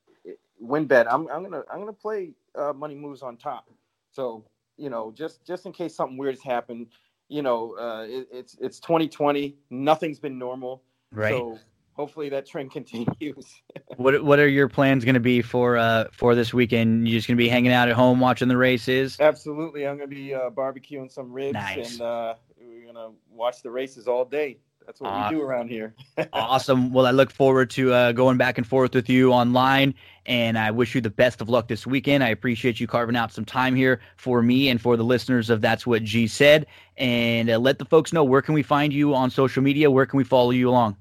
WynnBET, 0.63 1.07
I'm, 1.09 1.27
I'm 1.29 1.43
gonna 1.43 1.63
I'm 1.71 1.79
gonna 1.79 1.93
play 1.93 2.33
uh, 2.55 2.73
money 2.73 2.95
moves 2.95 3.21
on 3.21 3.37
top. 3.37 3.69
So 4.11 4.45
you 4.77 4.89
know, 4.89 5.11
just 5.15 5.45
just 5.45 5.65
in 5.65 5.71
case 5.71 5.95
something 5.95 6.17
weird 6.17 6.35
has 6.35 6.43
happened, 6.43 6.87
you 7.27 7.41
know, 7.41 7.75
uh, 7.77 8.05
it, 8.07 8.27
it's 8.31 8.57
it's 8.61 8.79
2020, 8.79 9.55
nothing's 9.69 10.19
been 10.19 10.37
normal. 10.37 10.83
Right. 11.11 11.31
So 11.31 11.59
hopefully 12.01 12.29
that 12.29 12.47
trend 12.47 12.71
continues. 12.79 13.61
what 13.97 14.23
What 14.23 14.39
are 14.39 14.47
your 14.47 14.67
plans 14.67 15.05
going 15.05 15.13
to 15.13 15.19
be 15.21 15.41
for 15.41 15.77
uh 15.77 16.05
for 16.11 16.33
this 16.35 16.53
weekend? 16.53 17.07
You 17.07 17.17
just 17.17 17.27
going 17.27 17.37
to 17.37 17.43
be 17.43 17.49
hanging 17.49 17.71
out 17.71 17.89
at 17.89 17.95
home 17.95 18.19
watching 18.19 18.47
the 18.47 18.57
races? 18.57 19.17
Absolutely, 19.19 19.87
I'm 19.87 19.97
going 19.97 20.09
to 20.09 20.15
be 20.15 20.33
uh, 20.33 20.49
barbecuing 20.49 21.11
some 21.11 21.31
ribs 21.31 21.53
nice. 21.53 21.93
and 21.93 22.01
uh, 22.01 22.33
we're 22.59 22.83
going 22.83 22.95
to 22.95 23.11
watch 23.31 23.61
the 23.61 23.71
races 23.71 24.07
all 24.07 24.25
day. 24.25 24.57
That's 24.87 24.99
what 24.99 25.09
uh, 25.09 25.29
we 25.29 25.35
do 25.35 25.41
around 25.43 25.69
here. 25.69 25.93
awesome. 26.33 26.91
Well, 26.91 27.05
I 27.05 27.11
look 27.11 27.29
forward 27.31 27.69
to 27.71 27.93
uh, 27.93 28.11
going 28.13 28.37
back 28.37 28.57
and 28.57 28.65
forth 28.65 28.95
with 28.95 29.09
you 29.09 29.31
online, 29.31 29.93
and 30.25 30.57
I 30.57 30.71
wish 30.71 30.95
you 30.95 31.01
the 31.01 31.11
best 31.11 31.39
of 31.39 31.49
luck 31.49 31.67
this 31.67 31.85
weekend. 31.85 32.23
I 32.23 32.29
appreciate 32.29 32.79
you 32.79 32.87
carving 32.87 33.15
out 33.15 33.31
some 33.31 33.45
time 33.45 33.75
here 33.75 34.01
for 34.17 34.41
me 34.41 34.69
and 34.69 34.81
for 34.81 34.97
the 34.97 35.03
listeners 35.03 35.51
of 35.51 35.61
That's 35.61 35.85
What 35.85 36.03
G 36.03 36.25
Said. 36.25 36.65
And 36.97 37.49
uh, 37.49 37.59
let 37.59 37.77
the 37.77 37.85
folks 37.85 38.11
know 38.11 38.23
where 38.23 38.41
can 38.41 38.55
we 38.55 38.63
find 38.63 38.91
you 38.91 39.13
on 39.13 39.29
social 39.29 39.61
media? 39.61 39.91
Where 39.91 40.07
can 40.07 40.17
we 40.17 40.23
follow 40.23 40.49
you 40.49 40.69
along? 40.69 40.97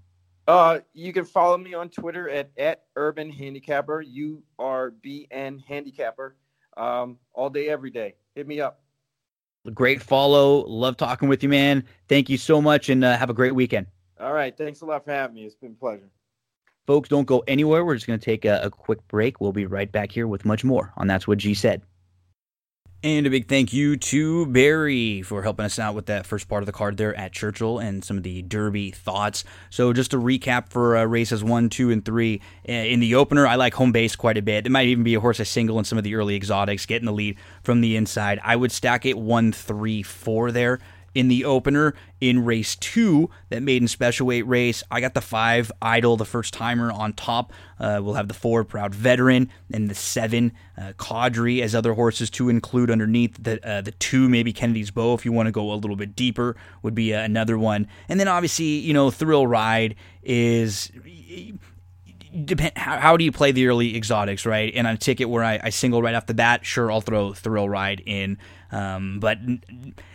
Uh, 0.51 0.81
you 0.95 1.13
can 1.13 1.25
follow 1.25 1.57
me 1.57 1.75
on 1.75 1.89
Twitter 1.89 2.29
at, 2.29 2.51
at 2.59 2.83
Urban 2.97 3.31
Handicapper, 3.31 4.01
U 4.01 4.43
R 4.59 4.91
B 4.91 5.29
N 5.31 5.63
Handicapper, 5.65 6.35
um, 6.77 7.19
all 7.33 7.49
day, 7.49 7.69
every 7.69 7.91
day. 7.91 8.17
Hit 8.35 8.49
me 8.49 8.61
up. 8.61 8.81
Great 9.75 10.03
follow. 10.03 10.67
Love 10.67 10.97
talking 10.97 11.29
with 11.29 11.45
you, 11.45 11.49
man. 11.49 11.85
Thank 12.09 12.29
you 12.29 12.37
so 12.37 12.61
much 12.61 12.89
and 12.89 13.05
uh, 13.05 13.17
have 13.17 13.31
a 13.31 13.33
great 13.33 13.55
weekend. 13.55 13.87
All 14.19 14.33
right. 14.33 14.57
Thanks 14.57 14.81
a 14.81 14.87
lot 14.87 15.05
for 15.05 15.13
having 15.13 15.37
me. 15.37 15.45
It's 15.45 15.55
been 15.55 15.71
a 15.71 15.75
pleasure. 15.75 16.11
Folks, 16.85 17.09
don't 17.09 17.27
go 17.27 17.45
anywhere. 17.47 17.85
We're 17.85 17.95
just 17.95 18.09
going 18.09 18.19
to 18.19 18.25
take 18.25 18.45
a, 18.45 18.61
a 18.61 18.71
quick 18.71 19.07
break. 19.07 19.41
We'll 19.41 19.53
be 19.53 19.67
right 19.67 19.93
back 19.93 20.11
here 20.11 20.27
with 20.27 20.45
much 20.45 20.65
more 20.65 20.93
on 20.97 21.07
That's 21.07 21.29
What 21.29 21.39
G 21.39 21.55
Said. 21.55 21.81
And 23.03 23.27
a 23.27 23.31
big 23.31 23.49
thank 23.49 23.73
you 23.73 23.97
to 23.97 24.45
Barry 24.45 25.23
for 25.23 25.43
helping 25.43 25.65
us 25.65 25.79
out 25.79 25.95
with 25.95 26.05
that 26.07 26.27
first 26.27 26.51
part 26.51 26.63
of 26.63 26.67
the 26.67 26.73
card 26.73 26.99
there 26.99 27.17
at 27.17 27.33
Churchill 27.33 27.79
and 27.79 28.05
some 28.05 28.19
of 28.19 28.25
the 28.25 28.43
Derby 28.43 28.91
thoughts. 28.91 29.43
So, 29.71 29.95
just 29.95 30.11
to 30.11 30.19
recap 30.19 30.69
for 30.69 30.99
uh, 30.99 31.05
races 31.05 31.43
one, 31.43 31.71
two, 31.71 31.91
and 31.91 32.05
three, 32.05 32.43
uh, 32.69 32.73
in 32.73 33.01
the 33.01 33.15
opener, 33.15 33.47
I 33.47 33.55
like 33.55 33.73
home 33.73 33.91
base 33.91 34.17
quite 34.17 34.37
a 34.37 34.43
bit. 34.43 34.67
It 34.67 34.71
might 34.71 34.89
even 34.89 35.03
be 35.03 35.15
a 35.15 35.21
horse 35.21 35.41
I 35.41 35.45
single 35.45 35.79
in 35.79 35.87
some 35.87 35.97
of 35.97 36.05
the 36.05 36.15
early 36.15 36.37
exotics, 36.37 36.85
getting 36.85 37.07
the 37.07 37.13
lead 37.13 37.39
from 37.63 37.81
the 37.81 37.97
inside. 37.97 38.39
I 38.45 38.55
would 38.55 38.71
stack 38.71 39.07
it 39.07 39.17
one, 39.17 39.53
three, 39.53 40.03
four 40.03 40.53
there 40.53 40.79
in 41.15 41.29
the 41.29 41.45
opener 41.45 41.95
in 42.21 42.45
race 42.45 42.77
two, 42.77 43.31
that 43.49 43.63
maiden 43.63 43.89
special 43.89 44.27
weight 44.27 44.47
race. 44.47 44.83
I 44.91 45.01
got 45.01 45.15
the 45.15 45.21
five 45.21 45.73
Idol, 45.81 46.17
the 46.17 46.25
first 46.25 46.55
timer 46.55 46.93
on 46.93 47.13
top. 47.15 47.53
Uh, 47.79 48.01
we'll 48.03 48.15
have 48.15 48.29
the 48.29 48.35
four 48.35 48.63
Proud 48.65 48.95
Veteran 48.95 49.51
and 49.73 49.89
the 49.89 49.95
seven 49.95 50.53
uh, 50.77 50.93
Cadre 50.99 51.63
as 51.63 51.75
other 51.75 51.95
horses 51.95 52.31
to 52.31 52.49
include 52.49 52.91
underneath. 52.91 53.43
The 53.43 53.67
uh, 53.67 53.81
the 53.81 53.93
two 53.93 54.29
maybe 54.29 54.53
Kennedy's 54.53 54.91
Bow 54.91 55.15
if 55.15 55.25
you 55.25 55.33
want 55.33 55.47
to 55.47 55.53
go 55.53 55.73
a 55.73 55.75
little 55.75 55.97
bit 55.97 56.15
deeper 56.15 56.57
would 56.83 56.95
be 56.95 57.15
uh, 57.15 57.23
another 57.23 57.59
one. 57.59 57.87
And 58.09 58.21
then 58.21 58.29
obviously 58.29 58.67
you 58.67 58.93
know 58.93 59.11
Thrill 59.11 59.47
Ride 59.47 59.97
is 60.23 60.93
depend 62.45 62.73
how, 62.77 62.99
how 62.99 63.17
do 63.17 63.25
you 63.25 63.33
play 63.33 63.53
the 63.53 63.67
early 63.67 63.97
exotics 63.97 64.47
right? 64.47 64.73
And 64.75 64.87
on 64.87 64.95
a 64.95 64.99
ticket 64.99 65.29
where 65.29 65.45
I, 65.45 65.61
I 65.65 65.71
single 65.71 66.03
right 66.03 66.15
off 66.15 66.27
the 66.27 66.35
bat 66.35 66.65
sure 66.65 66.91
i'll 66.91 67.01
throw 67.01 67.33
thrill 67.33 67.69
ride 67.69 68.03
in. 68.05 68.39
Um, 68.73 69.19
but 69.19 69.39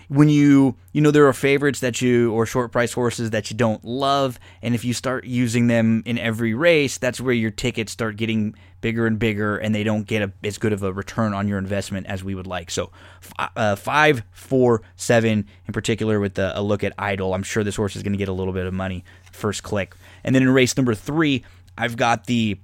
when 0.07 0.29
you 0.29 0.75
you 0.93 1.01
know 1.01 1.11
there 1.11 1.27
are 1.27 1.33
favorites 1.33 1.79
that 1.79 2.01
you 2.01 2.31
or 2.31 2.45
short 2.45 2.71
price 2.71 2.93
horses 2.93 3.31
that 3.31 3.49
you 3.49 3.57
don't 3.57 3.83
love 3.83 4.39
and 4.61 4.75
if 4.75 4.85
you 4.85 4.93
start 4.93 5.25
using 5.25 5.67
them 5.67 6.03
in 6.05 6.17
every 6.17 6.53
race 6.53 6.97
that's 6.97 7.19
where 7.19 7.33
your 7.33 7.51
tickets 7.51 7.91
start 7.91 8.15
getting 8.15 8.55
bigger 8.81 9.07
and 9.07 9.17
bigger 9.17 9.57
and 9.57 9.73
they 9.73 9.83
don't 9.83 10.05
get 10.05 10.21
a, 10.21 10.31
as 10.43 10.57
good 10.57 10.71
of 10.71 10.83
a 10.83 10.93
return 10.93 11.33
on 11.33 11.47
your 11.47 11.57
investment 11.57 12.05
as 12.05 12.23
we 12.23 12.35
would 12.35 12.45
like. 12.45 12.69
So 12.69 12.91
uh, 13.39 13.75
five 13.75 14.23
four 14.31 14.83
seven 14.95 15.47
in 15.67 15.73
particular 15.73 16.19
with 16.19 16.37
a 16.37 16.61
look 16.61 16.83
at 16.83 16.93
idol 16.97 17.33
i'm 17.33 17.43
sure 17.43 17.63
this 17.63 17.75
horse 17.75 17.95
is 17.95 18.03
going 18.03 18.13
to 18.13 18.17
get 18.17 18.29
a 18.29 18.33
little 18.33 18.53
bit 18.53 18.65
of 18.65 18.73
money 18.73 19.03
first 19.35 19.63
click. 19.63 19.95
And 20.23 20.33
then 20.33 20.41
in 20.41 20.49
race 20.49 20.75
number 20.75 20.95
three 20.95 21.43
i've 21.77 21.97
got 21.97 22.25
the 22.25 22.57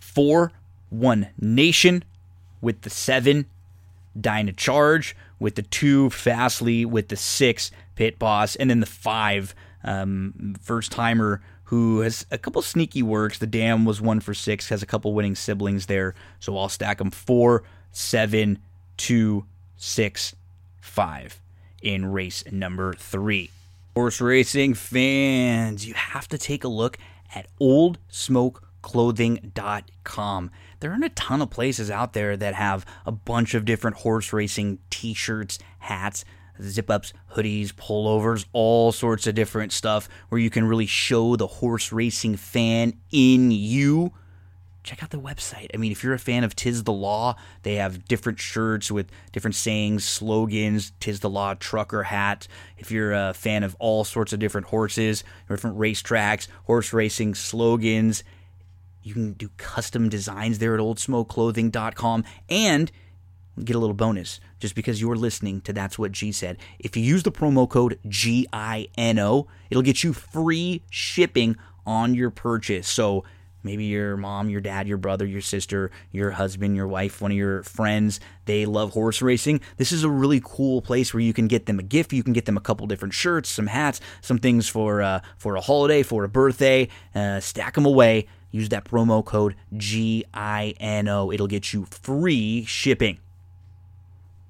four 0.00 0.52
one 0.90 1.28
nation 1.38 2.02
with 2.60 2.82
the 2.82 2.90
seven 2.90 3.46
Dyna 4.20 4.52
Charge 4.52 5.16
with 5.38 5.54
the 5.54 5.62
two 5.62 6.10
Fastly 6.10 6.84
with 6.84 7.08
the 7.08 7.16
six 7.16 7.70
Pit 7.94 8.18
Boss, 8.18 8.56
and 8.56 8.70
then 8.70 8.80
the 8.80 8.86
five 8.86 9.54
um, 9.84 10.54
first 10.60 10.92
timer 10.92 11.40
who 11.64 12.00
has 12.00 12.24
a 12.30 12.38
couple 12.38 12.62
sneaky 12.62 13.02
works. 13.02 13.38
The 13.38 13.46
Dam 13.46 13.84
was 13.84 14.00
one 14.00 14.20
for 14.20 14.34
six, 14.34 14.68
has 14.70 14.82
a 14.82 14.86
couple 14.86 15.12
winning 15.12 15.34
siblings 15.34 15.86
there. 15.86 16.14
So 16.40 16.56
I'll 16.56 16.68
stack 16.68 16.98
them 16.98 17.10
four, 17.10 17.64
seven, 17.92 18.58
two, 18.96 19.44
six, 19.76 20.34
five 20.80 21.40
in 21.82 22.06
race 22.06 22.44
number 22.50 22.94
three. 22.94 23.50
Horse 23.94 24.20
racing 24.20 24.74
fans, 24.74 25.86
you 25.86 25.94
have 25.94 26.28
to 26.28 26.38
take 26.38 26.64
a 26.64 26.68
look 26.68 26.98
at 27.34 27.48
oldsmokeclothing.com 27.60 30.50
there 30.80 30.92
aren't 30.92 31.04
a 31.04 31.10
ton 31.10 31.42
of 31.42 31.50
places 31.50 31.90
out 31.90 32.12
there 32.12 32.36
that 32.36 32.54
have 32.54 32.86
a 33.04 33.12
bunch 33.12 33.54
of 33.54 33.64
different 33.64 33.98
horse 33.98 34.32
racing 34.32 34.78
t 34.90 35.14
shirts, 35.14 35.58
hats, 35.80 36.24
zip 36.62 36.90
ups, 36.90 37.12
hoodies, 37.34 37.72
pullovers, 37.72 38.46
all 38.52 38.92
sorts 38.92 39.26
of 39.26 39.34
different 39.34 39.72
stuff 39.72 40.08
where 40.28 40.40
you 40.40 40.50
can 40.50 40.66
really 40.66 40.86
show 40.86 41.36
the 41.36 41.46
horse 41.46 41.92
racing 41.92 42.36
fan 42.36 42.94
in 43.10 43.50
you. 43.50 44.12
Check 44.84 45.02
out 45.02 45.10
the 45.10 45.20
website. 45.20 45.68
I 45.74 45.76
mean, 45.76 45.92
if 45.92 46.02
you're 46.02 46.14
a 46.14 46.18
fan 46.18 46.44
of 46.44 46.56
Tiz 46.56 46.84
the 46.84 46.92
Law, 46.92 47.36
they 47.62 47.74
have 47.74 48.06
different 48.06 48.38
shirts 48.38 48.90
with 48.90 49.10
different 49.32 49.54
sayings, 49.54 50.04
slogans, 50.04 50.92
Tiz 51.00 51.20
the 51.20 51.28
Law 51.28 51.54
trucker 51.54 52.04
hat. 52.04 52.48
If 52.78 52.90
you're 52.90 53.12
a 53.12 53.34
fan 53.34 53.64
of 53.64 53.76
all 53.78 54.04
sorts 54.04 54.32
of 54.32 54.38
different 54.38 54.68
horses, 54.68 55.24
different 55.48 55.76
racetracks, 55.76 56.48
horse 56.64 56.92
racing 56.92 57.34
slogans, 57.34 58.24
you 59.02 59.12
can 59.14 59.32
do 59.32 59.50
custom 59.56 60.08
designs 60.08 60.58
there 60.58 60.74
at 60.74 60.80
oldsmokeclothing.com 60.80 62.24
and 62.48 62.90
get 63.64 63.76
a 63.76 63.78
little 63.78 63.94
bonus 63.94 64.40
just 64.60 64.74
because 64.74 65.00
you're 65.00 65.16
listening 65.16 65.60
to 65.62 65.72
That's 65.72 65.98
What 65.98 66.12
G 66.12 66.32
Said. 66.32 66.58
If 66.78 66.96
you 66.96 67.02
use 67.02 67.22
the 67.22 67.32
promo 67.32 67.68
code 67.68 67.98
GINO, 68.08 69.46
it'll 69.70 69.82
get 69.82 70.04
you 70.04 70.12
free 70.12 70.82
shipping 70.90 71.56
on 71.86 72.14
your 72.14 72.30
purchase. 72.30 72.88
So 72.88 73.24
maybe 73.62 73.84
your 73.84 74.16
mom, 74.16 74.48
your 74.48 74.60
dad, 74.60 74.88
your 74.88 74.98
brother, 74.98 75.26
your 75.26 75.40
sister, 75.40 75.90
your 76.12 76.32
husband, 76.32 76.76
your 76.76 76.86
wife, 76.88 77.20
one 77.20 77.30
of 77.30 77.36
your 77.36 77.62
friends, 77.62 78.20
they 78.44 78.66
love 78.66 78.92
horse 78.92 79.20
racing. 79.20 79.60
This 79.76 79.92
is 79.92 80.04
a 80.04 80.10
really 80.10 80.40
cool 80.42 80.82
place 80.82 81.12
where 81.12 81.22
you 81.22 81.32
can 81.32 81.48
get 81.48 81.66
them 81.66 81.78
a 81.78 81.82
gift. 81.82 82.12
You 82.12 82.22
can 82.22 82.32
get 82.32 82.46
them 82.46 82.56
a 82.56 82.60
couple 82.60 82.86
different 82.86 83.14
shirts, 83.14 83.48
some 83.48 83.66
hats, 83.66 84.00
some 84.20 84.38
things 84.38 84.68
for 84.68 85.02
uh, 85.02 85.20
for 85.36 85.56
a 85.56 85.60
holiday, 85.60 86.02
for 86.02 86.24
a 86.24 86.28
birthday. 86.28 86.88
Uh, 87.14 87.40
stack 87.40 87.74
them 87.74 87.86
away 87.86 88.26
Use 88.50 88.70
that 88.70 88.84
promo 88.84 89.24
code 89.24 89.56
GINO. 89.76 91.32
It'll 91.32 91.46
get 91.46 91.72
you 91.72 91.84
free 91.84 92.64
shipping. 92.64 93.18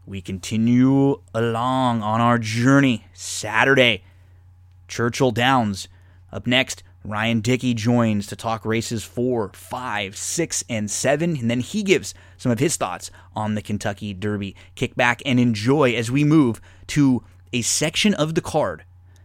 we 0.07 0.23
continue 0.23 1.21
along 1.35 2.03
on 2.03 2.21
our 2.21 2.39
journey. 2.39 3.07
Saturday, 3.13 4.03
Churchill 4.87 5.33
Downs. 5.33 5.89
Up 6.33 6.47
next, 6.47 6.83
Ryan 7.05 7.41
Dickey 7.41 7.75
joins 7.75 8.27
to 8.27 8.37
talk 8.37 8.65
races 8.65 9.05
four, 9.05 9.51
five, 9.55 10.17
six, 10.17 10.65
and 10.69 10.91
seven, 10.91 11.37
and 11.37 11.51
then 11.51 11.61
he 11.61 11.83
gives 11.83 12.13
some 12.37 12.53
of 12.53 12.59
his 12.59 12.77
thoughts 12.77 13.11
on 13.35 13.55
the 13.55 13.63
Kentucky 13.63 14.13
Derby. 14.13 14.57
Kick 14.75 14.95
back 14.95 15.23
and 15.25 15.39
enjoy 15.39 15.95
as 15.95 16.11
we 16.11 16.25
move 16.25 16.61
to 16.89 17.23
a 17.53 17.63
section 17.63 18.15
of 18.15 18.35
the 18.35 18.41
card 18.41 18.85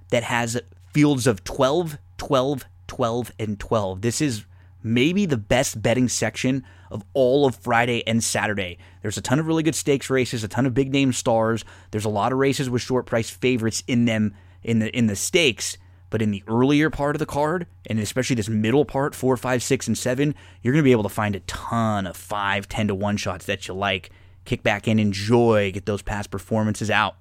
that 0.09 0.23
has 0.23 0.61
fields 0.93 1.27
of 1.27 1.43
12, 1.43 1.97
12, 2.17 2.65
12, 2.87 3.31
and 3.39 3.59
12. 3.59 4.01
This 4.01 4.21
is 4.21 4.45
maybe 4.83 5.25
the 5.25 5.37
best 5.37 5.81
betting 5.81 6.07
section 6.09 6.63
of 6.91 7.03
all 7.13 7.45
of 7.45 7.55
Friday 7.55 8.05
and 8.05 8.23
Saturday. 8.23 8.77
There's 9.01 9.17
a 9.17 9.21
ton 9.21 9.39
of 9.39 9.47
really 9.47 9.63
good 9.63 9.75
stakes 9.75 10.09
races, 10.09 10.43
a 10.43 10.47
ton 10.47 10.65
of 10.65 10.73
big 10.73 10.91
name 10.91 11.11
stars. 11.11 11.65
There's 11.91 12.05
a 12.05 12.09
lot 12.09 12.31
of 12.31 12.37
races 12.37 12.69
with 12.69 12.81
short 12.81 13.05
price 13.05 13.29
favorites 13.29 13.83
in 13.87 14.05
them 14.05 14.35
in 14.61 14.79
the 14.79 14.95
in 14.95 15.07
the 15.07 15.15
stakes. 15.15 15.77
But 16.13 16.21
in 16.21 16.29
the 16.29 16.43
earlier 16.47 16.91
part 16.91 17.15
of 17.15 17.19
the 17.19 17.25
card, 17.25 17.65
and 17.87 17.97
especially 17.97 18.35
this 18.35 18.47
middle 18.47 18.85
part, 18.85 19.15
four, 19.15 19.35
five, 19.35 19.63
six, 19.63 19.87
and 19.87 19.97
seven, 19.97 20.35
you're 20.61 20.71
going 20.71 20.83
to 20.83 20.87
be 20.87 20.91
able 20.91 21.01
to 21.01 21.09
find 21.09 21.35
a 21.35 21.39
ton 21.39 22.05
of 22.05 22.15
five, 22.15 22.69
10 22.69 22.89
to 22.89 22.93
1 22.93 23.17
shots 23.17 23.47
that 23.47 23.67
you 23.67 23.73
like. 23.73 24.11
Kick 24.45 24.61
back 24.61 24.87
and 24.87 24.99
enjoy, 24.99 25.71
get 25.71 25.87
those 25.87 26.03
past 26.03 26.29
performances 26.29 26.91
out. 26.91 27.15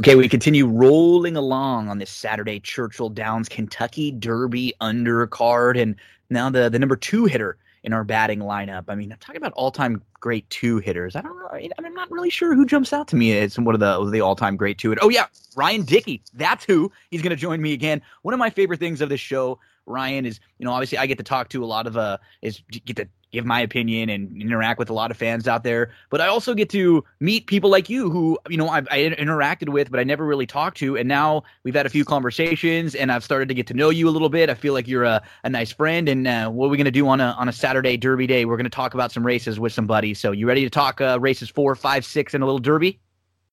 Okay, 0.00 0.16
we 0.16 0.28
continue 0.28 0.66
rolling 0.66 1.34
along 1.34 1.88
on 1.88 1.96
this 1.96 2.10
Saturday 2.10 2.60
Churchill 2.60 3.08
Downs 3.08 3.48
Kentucky 3.48 4.10
Derby 4.10 4.74
undercard, 4.82 5.80
and 5.80 5.96
now 6.28 6.50
the 6.50 6.68
the 6.68 6.78
number 6.78 6.96
two 6.96 7.24
hitter 7.24 7.56
in 7.84 7.92
our 7.92 8.02
batting 8.02 8.40
lineup. 8.40 8.84
I 8.88 8.94
mean, 8.94 9.12
I'm 9.12 9.18
talking 9.18 9.36
about 9.36 9.52
all 9.52 9.70
time 9.70 10.02
great 10.18 10.48
two 10.50 10.78
hitters. 10.78 11.14
I 11.14 11.20
don't 11.20 11.38
know. 11.38 11.48
I 11.52 11.68
am 11.84 11.94
not 11.94 12.10
really 12.10 12.30
sure 12.30 12.54
who 12.54 12.64
jumps 12.64 12.92
out 12.92 13.06
to 13.08 13.16
me 13.16 13.36
as 13.38 13.58
one 13.58 13.74
of 13.74 13.80
the 13.80 14.10
the 14.10 14.20
all 14.22 14.34
time 14.34 14.56
great 14.56 14.78
two. 14.78 14.96
Oh 15.00 15.10
yeah, 15.10 15.26
Ryan 15.54 15.82
Dickey. 15.82 16.22
That's 16.32 16.64
who. 16.64 16.90
He's 17.10 17.22
going 17.22 17.30
to 17.30 17.36
join 17.36 17.60
me 17.60 17.74
again. 17.74 18.02
One 18.22 18.34
of 18.34 18.38
my 18.38 18.50
favorite 18.50 18.80
things 18.80 19.02
of 19.02 19.10
this 19.10 19.20
show, 19.20 19.60
Ryan, 19.86 20.24
is 20.24 20.40
you 20.58 20.64
know 20.64 20.72
obviously 20.72 20.98
I 20.98 21.06
get 21.06 21.18
to 21.18 21.24
talk 21.24 21.50
to 21.50 21.62
a 21.62 21.66
lot 21.66 21.86
of 21.86 21.96
uh 21.96 22.18
is 22.42 22.62
get 22.70 22.96
to 22.96 23.08
give 23.34 23.44
my 23.44 23.60
opinion 23.60 24.08
and 24.08 24.40
interact 24.40 24.78
with 24.78 24.88
a 24.88 24.94
lot 24.94 25.10
of 25.10 25.16
fans 25.16 25.46
out 25.46 25.64
there. 25.64 25.90
But 26.08 26.22
I 26.22 26.28
also 26.28 26.54
get 26.54 26.70
to 26.70 27.04
meet 27.20 27.46
people 27.46 27.68
like 27.68 27.90
you 27.90 28.08
who, 28.08 28.38
you 28.48 28.56
know, 28.56 28.68
I've 28.68 28.88
I 28.90 29.00
interacted 29.00 29.68
with, 29.68 29.90
but 29.90 30.00
I 30.00 30.04
never 30.04 30.24
really 30.24 30.46
talked 30.46 30.78
to. 30.78 30.96
And 30.96 31.08
now 31.08 31.42
we've 31.64 31.74
had 31.74 31.84
a 31.84 31.90
few 31.90 32.04
conversations 32.04 32.94
and 32.94 33.12
I've 33.12 33.24
started 33.24 33.48
to 33.48 33.54
get 33.54 33.66
to 33.66 33.74
know 33.74 33.90
you 33.90 34.08
a 34.08 34.10
little 34.10 34.30
bit. 34.30 34.48
I 34.48 34.54
feel 34.54 34.72
like 34.72 34.88
you're 34.88 35.04
a, 35.04 35.22
a 35.42 35.50
nice 35.50 35.72
friend. 35.72 36.08
And 36.08 36.26
uh, 36.26 36.48
what 36.48 36.66
are 36.66 36.70
we 36.70 36.78
going 36.78 36.86
to 36.86 36.90
do 36.90 37.06
on 37.08 37.20
a, 37.20 37.34
on 37.38 37.48
a 37.48 37.52
Saturday 37.52 37.96
Derby 37.96 38.26
day? 38.26 38.44
We're 38.44 38.56
going 38.56 38.64
to 38.64 38.70
talk 38.70 38.94
about 38.94 39.12
some 39.12 39.26
races 39.26 39.60
with 39.60 39.72
some 39.72 39.86
buddies. 39.86 40.18
So 40.18 40.32
you 40.32 40.46
ready 40.46 40.62
to 40.62 40.70
talk 40.70 41.00
uh, 41.00 41.18
races 41.20 41.50
four, 41.50 41.74
five, 41.74 42.04
six, 42.04 42.32
and 42.32 42.42
a 42.42 42.46
little 42.46 42.60
Derby? 42.60 43.00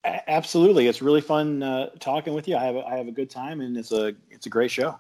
Absolutely. 0.04 0.88
It's 0.88 1.02
really 1.02 1.22
fun 1.22 1.62
uh, 1.62 1.90
talking 2.00 2.34
with 2.34 2.48
you. 2.48 2.56
I 2.56 2.64
have 2.64 2.76
a, 2.76 2.86
I 2.86 2.98
have 2.98 3.08
a 3.08 3.12
good 3.12 3.30
time 3.30 3.62
and 3.62 3.78
it's 3.78 3.92
a, 3.92 4.14
it's 4.30 4.46
a 4.46 4.50
great 4.50 4.72
show. 4.72 4.98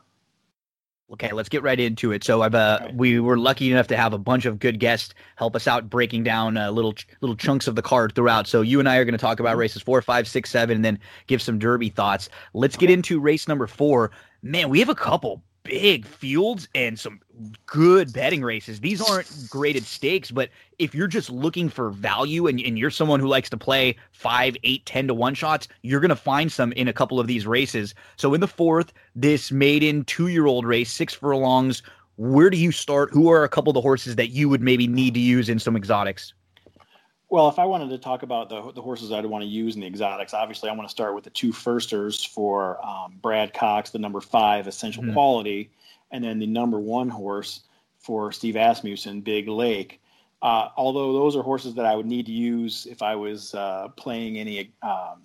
Okay, 1.13 1.33
let's 1.33 1.49
get 1.49 1.61
right 1.61 1.79
into 1.79 2.13
it. 2.13 2.23
So 2.23 2.41
I've 2.41 2.55
uh, 2.55 2.79
right. 2.81 2.95
we 2.95 3.19
were 3.19 3.37
lucky 3.37 3.69
enough 3.69 3.87
to 3.87 3.97
have 3.97 4.13
a 4.13 4.17
bunch 4.17 4.45
of 4.45 4.59
good 4.59 4.79
guests 4.79 5.13
help 5.35 5.55
us 5.57 5.67
out 5.67 5.89
breaking 5.89 6.23
down 6.23 6.55
uh, 6.55 6.71
little 6.71 6.95
little 7.19 7.35
chunks 7.35 7.67
of 7.67 7.75
the 7.75 7.81
card 7.81 8.15
throughout. 8.15 8.47
So 8.47 8.61
you 8.61 8.79
and 8.79 8.87
I 8.87 8.95
are 8.97 9.03
going 9.03 9.13
to 9.13 9.17
talk 9.17 9.39
about 9.39 9.51
mm-hmm. 9.51 9.59
races 9.59 9.81
four, 9.81 10.01
five, 10.01 10.27
six, 10.27 10.49
seven, 10.49 10.77
and 10.77 10.85
then 10.85 10.99
give 11.27 11.41
some 11.41 11.59
Derby 11.59 11.89
thoughts. 11.89 12.29
Let's 12.53 12.77
get 12.77 12.89
into 12.89 13.19
race 13.19 13.47
number 13.47 13.67
four. 13.67 14.11
Man, 14.41 14.69
we 14.69 14.79
have 14.79 14.89
a 14.89 14.95
couple 14.95 15.43
big 15.63 16.05
fields 16.05 16.67
and 16.73 16.97
some 16.97 17.19
good 17.65 18.13
betting 18.13 18.43
races. 18.43 18.79
These 18.79 19.01
aren't 19.01 19.49
graded 19.49 19.83
stakes, 19.83 20.31
but 20.31 20.49
if 20.79 20.95
you're 20.95 21.07
just 21.07 21.29
looking 21.29 21.69
for 21.69 21.89
value 21.89 22.47
and, 22.47 22.59
and 22.59 22.77
you're 22.77 22.89
someone 22.91 23.19
who 23.19 23.27
likes 23.27 23.49
to 23.51 23.57
play 23.57 23.95
five, 24.11 24.55
eight, 24.63 24.85
ten 24.85 25.07
to 25.07 25.13
one 25.13 25.33
shots, 25.33 25.67
you're 25.81 25.99
going 25.99 26.09
to 26.09 26.15
find 26.15 26.51
some 26.51 26.71
in 26.73 26.87
a 26.87 26.93
couple 26.93 27.19
of 27.19 27.27
these 27.27 27.45
races. 27.47 27.93
So 28.17 28.33
in 28.33 28.41
the 28.41 28.47
fourth, 28.47 28.93
this 29.15 29.51
maiden 29.51 30.03
two 30.05 30.27
year 30.27 30.45
old 30.45 30.65
race, 30.65 30.91
six 30.91 31.13
furlongs, 31.13 31.83
where 32.17 32.49
do 32.49 32.57
you 32.57 32.71
start? 32.71 33.11
Who 33.11 33.29
are 33.29 33.43
a 33.43 33.49
couple 33.49 33.71
of 33.71 33.75
the 33.75 33.81
horses 33.81 34.15
that 34.15 34.29
you 34.29 34.49
would 34.49 34.61
maybe 34.61 34.87
need 34.87 35.13
to 35.13 35.19
use 35.19 35.49
in 35.49 35.59
some 35.59 35.75
exotics? 35.75 36.33
Well, 37.31 37.47
if 37.47 37.59
I 37.59 37.65
wanted 37.65 37.89
to 37.91 37.97
talk 37.97 38.23
about 38.23 38.49
the, 38.49 38.73
the 38.73 38.81
horses 38.81 39.13
I'd 39.13 39.25
want 39.25 39.41
to 39.41 39.47
use 39.47 39.75
in 39.75 39.81
the 39.81 39.87
exotics, 39.87 40.33
obviously 40.33 40.69
I 40.69 40.73
want 40.73 40.89
to 40.89 40.91
start 40.91 41.15
with 41.15 41.23
the 41.23 41.29
two 41.29 41.53
firsters 41.53 42.21
for 42.25 42.85
um, 42.85 43.13
Brad 43.21 43.53
Cox, 43.53 43.89
the 43.89 43.99
number 43.99 44.19
five 44.19 44.67
essential 44.67 45.01
mm-hmm. 45.01 45.13
quality, 45.13 45.71
and 46.11 46.23
then 46.23 46.39
the 46.39 46.47
number 46.47 46.79
one 46.79 47.09
horse 47.09 47.61
for 47.99 48.31
Steve 48.31 48.55
Asmussen, 48.55 49.21
Big 49.21 49.47
Lake. 49.47 50.01
Uh, 50.41 50.69
although 50.75 51.13
those 51.13 51.35
are 51.35 51.43
horses 51.43 51.75
that 51.75 51.85
I 51.85 51.95
would 51.95 52.07
need 52.07 52.25
to 52.25 52.31
use 52.31 52.87
if 52.89 53.01
I 53.01 53.15
was 53.15 53.53
uh, 53.53 53.89
playing 53.95 54.37
any 54.37 54.71
um, 54.81 55.21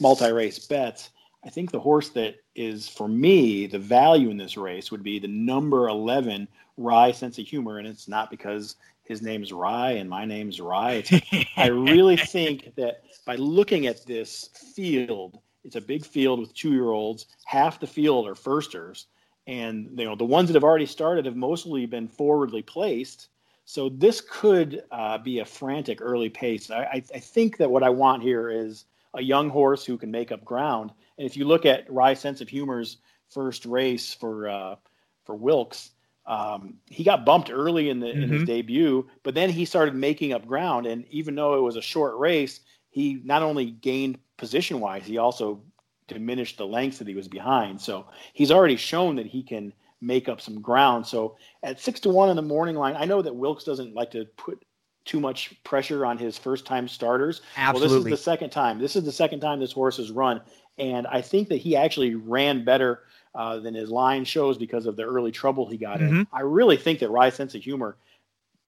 multi-race 0.00 0.58
bets, 0.66 1.10
I 1.44 1.50
think 1.50 1.70
the 1.70 1.80
horse 1.80 2.08
that 2.10 2.36
is 2.56 2.88
for 2.88 3.06
me 3.06 3.66
the 3.66 3.78
value 3.78 4.30
in 4.30 4.36
this 4.36 4.56
race 4.56 4.90
would 4.90 5.04
be 5.04 5.20
the 5.20 5.28
number 5.28 5.88
11 5.88 6.48
Rye 6.76 7.12
Sense 7.12 7.38
of 7.38 7.46
Humor, 7.46 7.78
and 7.78 7.86
it's 7.86 8.08
not 8.08 8.30
because 8.30 8.76
his 9.04 9.22
name's 9.22 9.52
Rye 9.52 9.92
and 9.92 10.10
my 10.10 10.24
name's 10.24 10.60
Rye. 10.60 11.04
I 11.56 11.68
really 11.68 12.16
think 12.16 12.74
that 12.76 13.02
by 13.24 13.36
looking 13.36 13.86
at 13.86 14.04
this 14.06 14.50
field, 14.74 15.38
it's 15.64 15.76
a 15.76 15.80
big 15.80 16.04
field 16.04 16.40
with 16.40 16.54
two 16.54 16.72
year 16.72 16.90
olds. 16.90 17.26
Half 17.44 17.80
the 17.80 17.86
field 17.86 18.28
are 18.28 18.34
firsters, 18.34 19.06
and 19.48 19.98
you 19.98 20.04
know 20.04 20.14
the 20.14 20.24
ones 20.24 20.48
that 20.48 20.54
have 20.54 20.62
already 20.62 20.86
started 20.86 21.24
have 21.24 21.34
mostly 21.34 21.86
been 21.86 22.06
forwardly 22.06 22.62
placed. 22.62 23.28
So 23.64 23.88
this 23.88 24.20
could 24.20 24.84
uh, 24.90 25.18
be 25.18 25.40
a 25.40 25.44
frantic 25.44 26.00
early 26.00 26.30
pace. 26.30 26.70
I, 26.70 26.84
I, 26.84 27.02
I 27.14 27.18
think 27.18 27.58
that 27.58 27.70
what 27.70 27.82
I 27.82 27.90
want 27.90 28.22
here 28.22 28.48
is 28.48 28.84
a 29.12 29.22
young 29.22 29.50
horse 29.50 29.84
who 29.84 29.98
can 29.98 30.10
make 30.10 30.32
up 30.32 30.44
ground. 30.44 30.90
And 31.18 31.26
if 31.26 31.36
you 31.36 31.44
look 31.44 31.66
at 31.66 31.90
Rye 31.92 32.14
Sense 32.14 32.40
of 32.40 32.48
Humor's 32.48 32.98
first 33.28 33.66
race 33.66 34.14
for 34.14 34.48
uh, 34.48 34.76
for 35.24 35.34
Wilkes, 35.34 35.90
um, 36.26 36.74
he 36.86 37.02
got 37.02 37.24
bumped 37.24 37.50
early 37.50 37.88
in 37.88 38.00
the 38.00 38.06
mm-hmm. 38.06 38.22
in 38.22 38.28
his 38.28 38.42
mm-hmm. 38.42 38.46
debut, 38.46 39.08
but 39.22 39.34
then 39.34 39.50
he 39.50 39.64
started 39.64 39.94
making 39.94 40.34
up 40.34 40.46
ground. 40.46 40.86
And 40.86 41.06
even 41.10 41.34
though 41.34 41.56
it 41.56 41.62
was 41.62 41.76
a 41.76 41.82
short 41.82 42.18
race, 42.18 42.60
he 42.90 43.20
not 43.24 43.42
only 43.42 43.70
gained 43.70 44.18
position 44.36 44.78
wise, 44.80 45.06
he 45.06 45.16
also 45.16 45.62
diminished 46.08 46.58
the 46.58 46.66
length 46.66 46.98
that 46.98 47.08
he 47.08 47.14
was 47.14 47.28
behind. 47.28 47.80
So 47.80 48.06
he's 48.32 48.50
already 48.50 48.76
shown 48.76 49.16
that 49.16 49.26
he 49.26 49.42
can 49.42 49.72
make 50.00 50.28
up 50.28 50.40
some 50.40 50.60
ground. 50.60 51.06
So 51.06 51.36
at 51.62 51.80
six 51.80 52.00
to 52.00 52.08
one 52.08 52.30
in 52.30 52.36
the 52.36 52.42
morning 52.42 52.76
line, 52.76 52.96
I 52.96 53.04
know 53.04 53.22
that 53.22 53.34
Wilkes 53.34 53.64
doesn't 53.64 53.94
like 53.94 54.10
to 54.12 54.24
put 54.36 54.64
too 55.04 55.20
much 55.20 55.54
pressure 55.64 56.04
on 56.04 56.18
his 56.18 56.36
first 56.36 56.66
time 56.66 56.86
starters. 56.86 57.40
Absolutely. 57.56 57.88
Well, 57.88 58.04
this 58.04 58.04
is 58.04 58.18
the 58.18 58.22
second 58.30 58.50
time. 58.50 58.78
This 58.78 58.96
is 58.96 59.04
the 59.04 59.12
second 59.12 59.40
time 59.40 59.58
this 59.58 59.72
horse 59.72 59.96
has 59.96 60.10
run. 60.10 60.40
And 60.76 61.06
I 61.06 61.22
think 61.22 61.48
that 61.48 61.56
he 61.56 61.76
actually 61.76 62.14
ran 62.14 62.64
better 62.64 63.04
uh, 63.34 63.58
than 63.58 63.74
his 63.74 63.90
line 63.90 64.24
shows 64.24 64.58
because 64.58 64.86
of 64.86 64.96
the 64.96 65.04
early 65.04 65.32
trouble 65.32 65.68
he 65.68 65.76
got 65.76 65.98
mm-hmm. 65.98 66.20
in. 66.20 66.26
I 66.32 66.40
really 66.42 66.76
think 66.76 66.98
that 67.00 67.10
Rye's 67.10 67.34
sense 67.34 67.54
of 67.54 67.62
humor, 67.62 67.96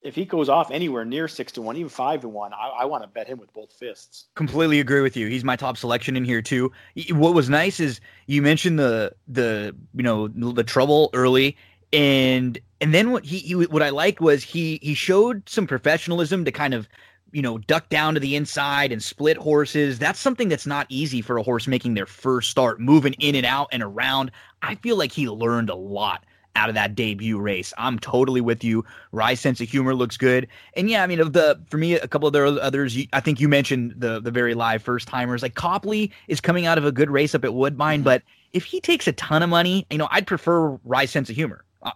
if 0.02 0.14
he 0.14 0.24
goes 0.24 0.48
off 0.48 0.70
anywhere 0.70 1.04
near 1.04 1.28
six 1.28 1.52
to 1.52 1.62
one, 1.62 1.76
even 1.76 1.88
five 1.88 2.22
to 2.22 2.28
one, 2.28 2.52
I, 2.52 2.68
I 2.80 2.84
want 2.86 3.02
to 3.02 3.08
bet 3.08 3.26
him 3.26 3.38
with 3.38 3.52
both 3.52 3.72
fists. 3.72 4.26
Completely 4.34 4.80
agree 4.80 5.02
with 5.02 5.16
you. 5.16 5.26
He's 5.26 5.44
my 5.44 5.56
top 5.56 5.76
selection 5.76 6.16
in 6.16 6.24
here 6.24 6.40
too. 6.40 6.72
What 7.10 7.34
was 7.34 7.50
nice 7.50 7.80
is 7.80 8.00
you 8.26 8.42
mentioned 8.42 8.78
the 8.78 9.12
the 9.28 9.74
you 9.94 10.02
know 10.02 10.28
the 10.28 10.64
trouble 10.64 11.10
early, 11.12 11.56
and 11.92 12.58
and 12.80 12.94
then 12.94 13.10
what 13.10 13.24
he, 13.24 13.38
he 13.38 13.54
what 13.54 13.82
I 13.82 13.90
liked 13.90 14.20
was 14.20 14.42
he 14.42 14.78
he 14.82 14.94
showed 14.94 15.48
some 15.48 15.66
professionalism 15.66 16.44
to 16.44 16.52
kind 16.52 16.74
of 16.74 16.88
you 17.32 17.42
know, 17.42 17.58
duck 17.58 17.88
down 17.90 18.14
to 18.14 18.18
the 18.18 18.34
inside 18.34 18.90
and 18.90 19.00
split 19.00 19.36
horses. 19.36 20.00
That's 20.00 20.18
something 20.18 20.48
that's 20.48 20.66
not 20.66 20.86
easy 20.88 21.22
for 21.22 21.36
a 21.36 21.44
horse 21.44 21.68
making 21.68 21.94
their 21.94 22.06
first 22.06 22.50
start, 22.50 22.80
moving 22.80 23.12
in 23.20 23.36
and 23.36 23.46
out 23.46 23.68
and 23.70 23.84
around. 23.84 24.32
I 24.62 24.74
feel 24.74 24.96
like 24.96 25.12
he 25.12 25.28
learned 25.28 25.70
a 25.70 25.76
lot 25.76 26.24
out 26.56 26.68
of 26.68 26.74
that 26.74 26.94
debut 26.94 27.38
race. 27.38 27.72
I'm 27.78 27.98
totally 27.98 28.40
with 28.40 28.64
you. 28.64 28.84
Rye's 29.12 29.40
sense 29.40 29.60
of 29.60 29.68
humor 29.68 29.94
looks 29.94 30.16
good. 30.16 30.48
And 30.74 30.90
yeah, 30.90 31.02
I 31.02 31.06
mean, 31.06 31.20
of 31.20 31.32
the 31.32 31.60
for 31.68 31.78
me, 31.78 31.94
a 31.94 32.08
couple 32.08 32.26
of 32.26 32.32
the 32.32 32.62
others, 32.62 32.96
I 33.12 33.20
think 33.20 33.40
you 33.40 33.48
mentioned 33.48 33.94
the 33.96 34.20
the 34.20 34.30
very 34.30 34.54
live 34.54 34.82
first 34.82 35.08
timers. 35.08 35.42
Like 35.42 35.54
Copley 35.54 36.12
is 36.28 36.40
coming 36.40 36.66
out 36.66 36.78
of 36.78 36.84
a 36.84 36.92
good 36.92 37.10
race 37.10 37.34
up 37.34 37.44
at 37.44 37.54
Woodbine, 37.54 38.02
but 38.02 38.22
if 38.52 38.64
he 38.64 38.80
takes 38.80 39.06
a 39.06 39.12
ton 39.12 39.42
of 39.42 39.48
money, 39.48 39.86
you 39.90 39.98
know, 39.98 40.08
I'd 40.10 40.26
prefer 40.26 40.70
Rye's 40.84 41.10
sense 41.10 41.30
of 41.30 41.36
humor. 41.36 41.64
Uh, 41.82 41.92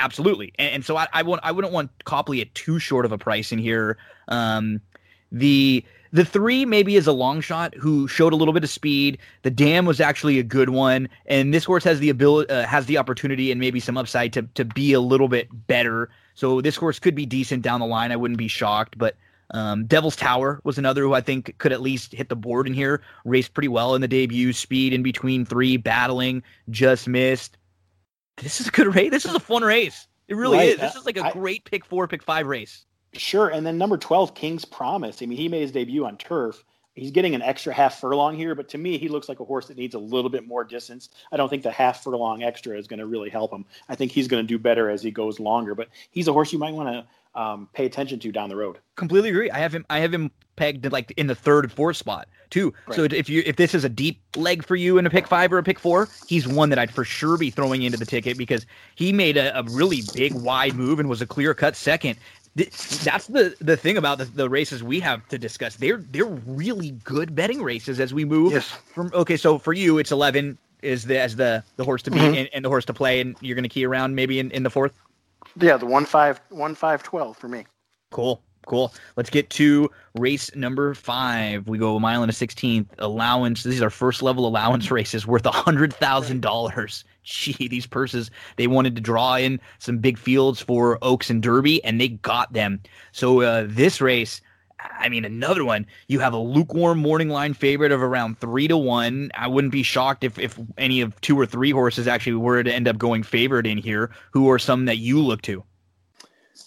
absolutely, 0.00 0.52
and, 0.58 0.74
and, 0.74 0.84
so 0.84 0.96
I, 0.96 1.06
I 1.12 1.22
want 1.22 1.40
I 1.44 1.52
wouldn't 1.52 1.72
want 1.72 1.90
Copley 2.04 2.40
at 2.40 2.52
too 2.54 2.80
short 2.80 3.04
of 3.04 3.12
a 3.12 3.18
price 3.18 3.52
in 3.52 3.58
here. 3.58 3.96
Um, 4.26 4.80
the 5.30 5.84
the 6.12 6.24
three 6.24 6.64
maybe 6.64 6.96
is 6.96 7.06
a 7.06 7.12
long 7.12 7.40
shot 7.40 7.74
who 7.74 8.08
showed 8.08 8.32
a 8.32 8.36
little 8.36 8.54
bit 8.54 8.64
of 8.64 8.70
speed. 8.70 9.18
The 9.42 9.50
dam 9.50 9.86
was 9.86 10.00
actually 10.00 10.38
a 10.38 10.42
good 10.42 10.70
one, 10.70 11.08
and 11.26 11.52
this 11.52 11.64
horse 11.64 11.84
has 11.84 12.00
the 12.00 12.10
ability 12.10 12.50
uh, 12.50 12.66
has 12.66 12.86
the 12.86 12.98
opportunity 12.98 13.50
and 13.50 13.60
maybe 13.60 13.80
some 13.80 13.96
upside 13.96 14.32
to 14.34 14.42
to 14.54 14.64
be 14.64 14.92
a 14.92 15.00
little 15.00 15.28
bit 15.28 15.48
better. 15.66 16.10
So 16.34 16.60
this 16.60 16.76
horse 16.76 16.98
could 16.98 17.14
be 17.14 17.26
decent 17.26 17.62
down 17.62 17.80
the 17.80 17.86
line. 17.86 18.12
I 18.12 18.16
wouldn't 18.16 18.38
be 18.38 18.48
shocked, 18.48 18.98
but. 18.98 19.16
Um, 19.52 19.86
Devil's 19.86 20.14
Tower 20.14 20.60
was 20.64 20.76
another 20.76 21.00
who 21.00 21.14
I 21.14 21.22
think 21.22 21.56
could 21.56 21.72
at 21.72 21.80
least 21.80 22.12
hit 22.12 22.28
the 22.28 22.36
board 22.36 22.66
in 22.66 22.74
here. 22.74 23.00
Raced 23.24 23.54
pretty 23.54 23.68
well 23.68 23.94
in 23.94 24.02
the 24.02 24.06
debut. 24.06 24.52
Speed 24.52 24.92
in 24.92 25.02
between 25.02 25.46
three, 25.46 25.78
battling, 25.78 26.42
just 26.68 27.08
missed 27.08 27.56
this 28.42 28.60
is 28.60 28.68
a 28.68 28.70
good 28.70 28.94
race. 28.94 29.10
This 29.10 29.24
is 29.24 29.34
a 29.34 29.40
fun 29.40 29.62
race. 29.62 30.06
It 30.28 30.36
really 30.36 30.58
right. 30.58 30.68
is. 30.70 30.78
This 30.78 30.94
is 30.94 31.06
like 31.06 31.16
a 31.16 31.24
I, 31.24 31.32
great 31.32 31.64
pick 31.64 31.84
four, 31.84 32.06
pick 32.08 32.22
five 32.22 32.46
race. 32.46 32.84
Sure, 33.14 33.48
and 33.48 33.66
then 33.66 33.78
number 33.78 33.96
twelve, 33.96 34.34
King's 34.34 34.64
Promise. 34.64 35.22
I 35.22 35.26
mean, 35.26 35.38
he 35.38 35.48
made 35.48 35.62
his 35.62 35.72
debut 35.72 36.04
on 36.04 36.16
turf. 36.16 36.64
He's 36.94 37.12
getting 37.12 37.36
an 37.36 37.42
extra 37.42 37.72
half 37.72 38.00
furlong 38.00 38.34
here, 38.34 38.56
but 38.56 38.68
to 38.70 38.78
me, 38.78 38.98
he 38.98 39.08
looks 39.08 39.28
like 39.28 39.38
a 39.38 39.44
horse 39.44 39.68
that 39.68 39.76
needs 39.76 39.94
a 39.94 40.00
little 40.00 40.30
bit 40.30 40.48
more 40.48 40.64
distance. 40.64 41.10
I 41.30 41.36
don't 41.36 41.48
think 41.48 41.62
the 41.62 41.70
half 41.70 42.02
furlong 42.02 42.42
extra 42.42 42.76
is 42.76 42.88
going 42.88 42.98
to 42.98 43.06
really 43.06 43.30
help 43.30 43.52
him. 43.52 43.64
I 43.88 43.94
think 43.94 44.10
he's 44.10 44.26
going 44.26 44.42
to 44.42 44.46
do 44.46 44.58
better 44.58 44.90
as 44.90 45.00
he 45.00 45.12
goes 45.12 45.38
longer. 45.38 45.76
But 45.76 45.88
he's 46.10 46.26
a 46.26 46.32
horse 46.32 46.52
you 46.52 46.58
might 46.58 46.74
want 46.74 46.88
to 46.88 47.40
um, 47.40 47.68
pay 47.72 47.86
attention 47.86 48.18
to 48.18 48.32
down 48.32 48.48
the 48.48 48.56
road. 48.56 48.78
Completely 48.96 49.30
agree. 49.30 49.48
I 49.48 49.58
have 49.58 49.72
him. 49.72 49.86
I 49.88 50.00
have 50.00 50.12
him 50.12 50.30
pegged 50.56 50.90
like 50.90 51.12
in 51.12 51.28
the 51.28 51.36
third 51.36 51.66
and 51.66 51.72
fourth 51.72 51.96
spot 51.96 52.26
too. 52.50 52.74
Right. 52.88 52.96
So 52.96 53.04
if 53.04 53.28
you 53.28 53.44
if 53.46 53.54
this 53.54 53.76
is 53.76 53.84
a 53.84 53.88
deep 53.88 54.20
leg 54.36 54.66
for 54.66 54.74
you 54.74 54.98
in 54.98 55.06
a 55.06 55.10
pick 55.10 55.28
five 55.28 55.52
or 55.52 55.58
a 55.58 55.62
pick 55.62 55.78
four, 55.78 56.08
he's 56.26 56.48
one 56.48 56.68
that 56.70 56.80
I'd 56.80 56.92
for 56.92 57.04
sure 57.04 57.38
be 57.38 57.50
throwing 57.50 57.82
into 57.82 57.96
the 57.96 58.06
ticket 58.06 58.36
because 58.36 58.66
he 58.96 59.12
made 59.12 59.36
a, 59.36 59.56
a 59.56 59.62
really 59.62 60.02
big 60.14 60.34
wide 60.34 60.74
move 60.74 60.98
and 60.98 61.08
was 61.08 61.22
a 61.22 61.26
clear 61.26 61.54
cut 61.54 61.76
second 61.76 62.18
that's 62.58 63.26
the 63.28 63.54
the 63.60 63.76
thing 63.76 63.96
about 63.96 64.18
the, 64.18 64.24
the 64.24 64.48
races 64.48 64.82
we 64.82 65.00
have 65.00 65.26
to 65.28 65.38
discuss. 65.38 65.76
They're 65.76 65.98
they're 65.98 66.26
really 66.26 66.90
good 67.04 67.34
betting 67.34 67.62
races 67.62 68.00
as 68.00 68.12
we 68.12 68.24
move 68.24 68.52
yes. 68.52 68.68
from. 68.92 69.10
Okay, 69.14 69.36
so 69.36 69.58
for 69.58 69.72
you, 69.72 69.98
it's 69.98 70.10
eleven 70.10 70.58
is 70.82 71.04
the 71.04 71.18
as 71.18 71.36
the 71.36 71.62
the 71.76 71.84
horse 71.84 72.02
to 72.02 72.10
beat 72.10 72.20
mm-hmm. 72.20 72.34
and, 72.34 72.48
and, 72.52 72.64
the 72.64 72.68
horse 72.68 72.84
to 72.86 72.94
play, 72.94 73.20
and 73.20 73.36
you're 73.40 73.54
going 73.54 73.64
to 73.64 73.68
key 73.68 73.84
around 73.84 74.14
maybe 74.14 74.38
in, 74.38 74.50
in 74.50 74.62
the 74.62 74.70
fourth. 74.70 74.92
Yeah, 75.56 75.76
the 75.76 75.86
one 75.86 76.04
five 76.04 76.40
one 76.50 76.74
five 76.74 77.02
twelve 77.02 77.36
for 77.36 77.48
me. 77.48 77.66
Cool. 78.10 78.42
Cool. 78.66 78.92
Let's 79.16 79.30
get 79.30 79.48
to 79.50 79.90
race 80.14 80.54
number 80.54 80.92
five. 80.92 81.66
We 81.66 81.78
go 81.78 81.96
a 81.96 82.00
mile 82.00 82.22
and 82.22 82.28
a 82.28 82.34
sixteenth 82.34 82.94
allowance. 82.98 83.62
These 83.62 83.80
are 83.80 83.88
first 83.88 84.22
level 84.22 84.46
allowance 84.46 84.90
races 84.90 85.26
worth 85.26 85.46
a 85.46 85.50
hundred 85.50 85.94
thousand 85.94 86.42
dollars. 86.42 87.04
Gee, 87.28 87.68
these 87.68 87.86
purses. 87.86 88.30
They 88.56 88.66
wanted 88.66 88.96
to 88.96 89.02
draw 89.02 89.36
in 89.36 89.60
some 89.78 89.98
big 89.98 90.16
fields 90.16 90.62
for 90.62 90.98
Oaks 91.02 91.28
and 91.28 91.42
Derby, 91.42 91.84
and 91.84 92.00
they 92.00 92.08
got 92.08 92.54
them. 92.54 92.80
So 93.12 93.42
uh, 93.42 93.66
this 93.68 94.00
race, 94.00 94.40
I 94.80 95.10
mean, 95.10 95.26
another 95.26 95.62
one. 95.62 95.84
You 96.06 96.20
have 96.20 96.32
a 96.32 96.38
lukewarm 96.38 96.98
morning 97.00 97.28
line 97.28 97.52
favorite 97.52 97.92
of 97.92 98.00
around 98.00 98.38
three 98.38 98.66
to 98.68 98.78
one. 98.78 99.30
I 99.34 99.46
wouldn't 99.46 99.72
be 99.72 99.82
shocked 99.82 100.24
if 100.24 100.38
if 100.38 100.58
any 100.78 101.02
of 101.02 101.20
two 101.20 101.38
or 101.38 101.44
three 101.44 101.70
horses 101.70 102.08
actually 102.08 102.36
were 102.36 102.62
to 102.62 102.72
end 102.72 102.88
up 102.88 102.96
going 102.96 103.22
favored 103.22 103.66
in 103.66 103.76
here. 103.76 104.10
Who 104.30 104.50
are 104.50 104.58
some 104.58 104.86
that 104.86 104.96
you 104.96 105.20
look 105.20 105.42
to? 105.42 105.62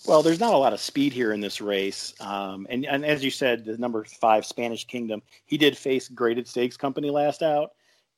Well, 0.06 0.22
there's 0.22 0.40
not 0.40 0.54
a 0.54 0.58
lot 0.58 0.74
of 0.74 0.80
speed 0.80 1.12
here 1.12 1.34
in 1.34 1.42
this 1.42 1.60
race, 1.60 2.14
um, 2.20 2.68
and 2.70 2.86
and 2.86 3.04
as 3.04 3.24
you 3.24 3.32
said, 3.32 3.66
the 3.66 3.78
number 3.78 4.04
five 4.04 4.46
Spanish 4.46 4.86
Kingdom, 4.86 5.24
he 5.48 5.58
did 5.58 5.76
face 5.76 6.08
Graded 6.08 6.48
Stakes 6.48 6.78
Company 6.78 7.10
last 7.10 7.42
out, 7.42 7.72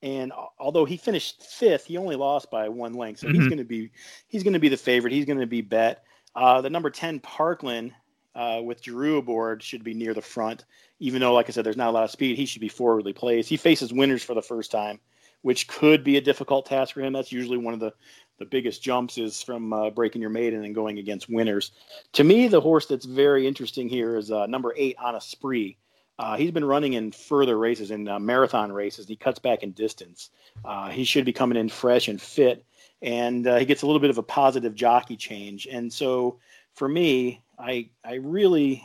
and 0.04 0.34
although 0.60 0.84
he 0.84 0.98
finished 0.98 1.42
fifth, 1.42 1.86
he 1.86 1.98
only 1.98 2.18
lost 2.18 2.52
by 2.52 2.68
one 2.68 2.94
length, 2.94 3.22
so 3.22 3.28
mm-hmm. 3.28 3.40
he's 3.40 3.48
going 3.48 3.58
to 3.58 3.64
be 3.64 3.90
he's 4.28 4.44
going 4.44 4.54
to 4.54 4.60
be 4.60 4.68
the 4.70 4.78
favorite. 4.78 5.14
He's 5.14 5.26
going 5.26 5.40
to 5.40 5.48
be 5.48 5.62
bet. 5.62 6.04
Uh, 6.36 6.60
the 6.60 6.70
number 6.70 6.90
ten 6.90 7.22
Parkland 7.22 7.94
uh, 8.36 8.60
with 8.62 8.84
Geroux 8.84 9.20
aboard 9.20 9.64
should 9.64 9.84
be 9.84 9.94
near 9.94 10.14
the 10.14 10.22
front, 10.22 10.66
even 11.00 11.22
though, 11.22 11.34
like 11.34 11.48
I 11.48 11.54
said, 11.54 11.66
there's 11.66 11.78
not 11.78 11.90
a 11.90 11.92
lot 11.92 12.04
of 12.04 12.12
speed. 12.12 12.38
He 12.38 12.46
should 12.46 12.62
be 12.62 12.68
forwardly 12.68 13.14
placed. 13.14 13.48
He 13.48 13.56
faces 13.56 13.94
winners 13.94 14.24
for 14.24 14.34
the 14.34 14.42
first 14.42 14.72
time, 14.72 15.00
which 15.42 15.70
could 15.70 16.04
be 16.04 16.18
a 16.18 16.22
difficult 16.22 16.66
task 16.66 16.94
for 16.94 17.02
him. 17.02 17.14
That's 17.14 17.32
usually 17.32 17.58
one 17.58 17.74
of 17.74 17.80
the 17.80 17.94
the 18.40 18.46
biggest 18.46 18.84
jumps 18.84 19.18
is 19.18 19.42
from 19.42 19.72
uh, 19.72 19.90
breaking 19.90 20.22
your 20.22 20.32
maiden 20.32 20.66
and 20.66 20.76
going 20.76 21.00
against 21.00 21.30
winners. 21.30 21.72
To 22.14 22.26
me, 22.26 22.50
the 22.50 22.60
horse 22.60 22.88
that's 22.88 23.06
very 23.06 23.48
interesting 23.48 23.88
here 23.88 24.18
is 24.18 24.32
uh, 24.32 24.48
number 24.48 24.74
eight 24.76 24.98
on 25.02 25.16
a 25.16 25.22
spree. 25.22 25.78
Uh, 26.20 26.38
he's 26.38 26.52
been 26.52 26.66
running 26.66 26.94
in 26.94 27.12
further 27.12 27.58
races, 27.58 27.92
in 27.92 28.08
uh, 28.08 28.20
marathon 28.20 28.72
races. 28.72 29.08
He 29.08 29.16
cuts 29.16 29.40
back 29.40 29.64
in 29.64 29.72
distance. 29.72 30.30
Uh, 30.64 30.90
he 30.90 31.04
should 31.04 31.26
be 31.26 31.34
coming 31.34 31.58
in 31.58 31.70
fresh 31.70 32.08
and 32.08 32.22
fit, 32.22 32.66
and 33.02 33.48
uh, 33.48 33.58
he 33.58 33.66
gets 33.66 33.82
a 33.82 33.88
little 33.88 34.00
bit 34.00 34.12
of 34.12 34.18
a 34.18 34.24
positive 34.24 34.76
jockey 34.76 35.18
change. 35.18 35.68
And 35.70 35.92
so, 35.92 36.40
for 36.76 36.88
me, 36.88 37.44
I 37.58 37.90
I 38.06 38.16
really 38.16 38.84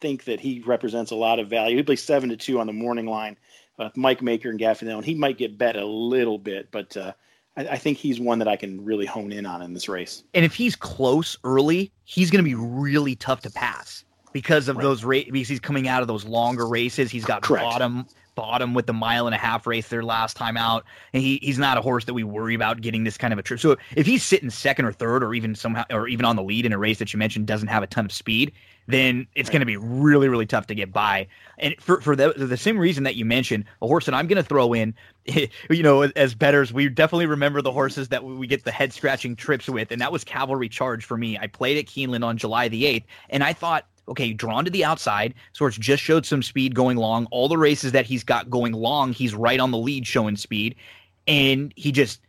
think 0.00 0.24
that 0.24 0.38
he 0.38 0.60
represents 0.60 1.10
a 1.10 1.16
lot 1.16 1.40
of 1.40 1.48
value. 1.48 1.76
He 1.76 1.82
plays 1.82 2.02
seven 2.02 2.28
to 2.28 2.36
two 2.36 2.60
on 2.60 2.66
the 2.66 2.72
morning 2.72 3.06
line. 3.06 3.36
Mike 3.94 4.22
Maker 4.22 4.50
and 4.50 4.58
Gaffney, 4.58 4.90
and 4.90 5.04
he 5.04 5.14
might 5.14 5.38
get 5.38 5.56
bet 5.56 5.76
a 5.76 5.86
little 5.86 6.36
bit, 6.36 6.68
but 6.72 6.96
I, 6.96 7.12
I, 7.56 7.78
think 7.78 7.96
he's 7.96 8.18
one 8.18 8.40
that 8.40 8.48
I 8.48 8.56
can 8.56 8.84
really 8.84 9.06
hone 9.06 9.30
in 9.30 9.46
on 9.46 9.62
in 9.62 9.72
this 9.72 9.88
race. 9.88 10.24
And 10.34 10.44
if 10.44 10.52
he's 10.52 10.74
close 10.74 11.38
early, 11.44 11.92
he's 12.02 12.28
going 12.28 12.44
to 12.44 12.48
be 12.48 12.56
really 12.56 13.14
tough 13.14 13.40
to 13.42 13.50
pass 13.50 14.04
because 14.32 14.68
of 14.68 14.76
right. 14.76 14.82
those 14.82 15.04
race 15.04 15.28
because 15.30 15.48
he's 15.48 15.60
coming 15.60 15.88
out 15.88 16.02
of 16.02 16.08
those 16.08 16.24
longer 16.24 16.66
races. 16.66 17.10
He's 17.10 17.24
got 17.24 17.42
Correct. 17.42 17.64
bottom 17.64 18.06
bottom 18.38 18.72
with 18.72 18.86
the 18.86 18.92
mile 18.92 19.26
and 19.26 19.34
a 19.34 19.38
half 19.38 19.66
race 19.66 19.88
their 19.88 20.04
last 20.04 20.36
time 20.36 20.56
out. 20.56 20.84
And 21.12 21.20
he 21.20 21.40
he's 21.42 21.58
not 21.58 21.76
a 21.76 21.80
horse 21.80 22.04
that 22.04 22.14
we 22.14 22.22
worry 22.22 22.54
about 22.54 22.80
getting 22.80 23.02
this 23.02 23.18
kind 23.18 23.32
of 23.32 23.38
a 23.38 23.42
trip. 23.42 23.58
So 23.58 23.76
if 23.96 24.06
he's 24.06 24.22
sitting 24.22 24.48
second 24.48 24.84
or 24.84 24.92
third 24.92 25.24
or 25.24 25.34
even 25.34 25.56
somehow 25.56 25.84
or 25.90 26.06
even 26.06 26.24
on 26.24 26.36
the 26.36 26.42
lead 26.42 26.64
in 26.64 26.72
a 26.72 26.78
race 26.78 27.00
that 27.00 27.12
you 27.12 27.18
mentioned 27.18 27.48
doesn't 27.48 27.66
have 27.66 27.82
a 27.82 27.88
ton 27.88 28.04
of 28.04 28.12
speed, 28.12 28.52
then 28.86 29.26
it's 29.34 29.48
right. 29.48 29.54
going 29.54 29.60
to 29.60 29.66
be 29.66 29.76
really, 29.76 30.28
really 30.28 30.46
tough 30.46 30.68
to 30.68 30.74
get 30.74 30.92
by. 30.92 31.26
And 31.58 31.74
for, 31.80 32.00
for 32.00 32.14
the, 32.14 32.32
the 32.36 32.56
same 32.56 32.78
reason 32.78 33.04
that 33.04 33.16
you 33.16 33.24
mentioned, 33.24 33.64
a 33.82 33.86
horse 33.86 34.06
that 34.06 34.14
I'm 34.14 34.26
going 34.28 34.42
to 34.42 34.48
throw 34.48 34.72
in, 34.72 34.94
you 35.26 35.82
know, 35.82 36.02
as 36.02 36.34
betters, 36.34 36.72
we 36.72 36.88
definitely 36.88 37.26
remember 37.26 37.60
the 37.60 37.72
horses 37.72 38.08
that 38.08 38.24
we 38.24 38.46
get 38.46 38.64
the 38.64 38.70
head 38.70 38.92
scratching 38.92 39.36
trips 39.36 39.68
with. 39.68 39.92
And 39.92 40.00
that 40.00 40.10
was 40.10 40.24
Cavalry 40.24 40.68
Charge 40.68 41.04
for 41.04 41.18
me. 41.18 41.36
I 41.36 41.48
played 41.48 41.76
at 41.76 41.84
Keeneland 41.84 42.24
on 42.24 42.38
July 42.38 42.68
the 42.68 42.84
8th, 42.84 43.04
and 43.28 43.44
I 43.44 43.52
thought, 43.52 43.84
okay, 44.08 44.32
drawn 44.32 44.64
to 44.64 44.70
the 44.70 44.84
outside. 44.84 45.34
Swords 45.52 45.76
just 45.76 46.02
showed 46.02 46.26
some 46.26 46.42
speed 46.42 46.74
going 46.74 46.96
long. 46.96 47.26
All 47.30 47.48
the 47.48 47.58
races 47.58 47.92
that 47.92 48.06
he's 48.06 48.24
got 48.24 48.50
going 48.50 48.72
long, 48.72 49.12
he's 49.12 49.34
right 49.34 49.60
on 49.60 49.70
the 49.70 49.78
lead 49.78 50.06
showing 50.06 50.36
speed. 50.36 50.74
And 51.26 51.72
he 51.76 51.92
just 51.92 52.20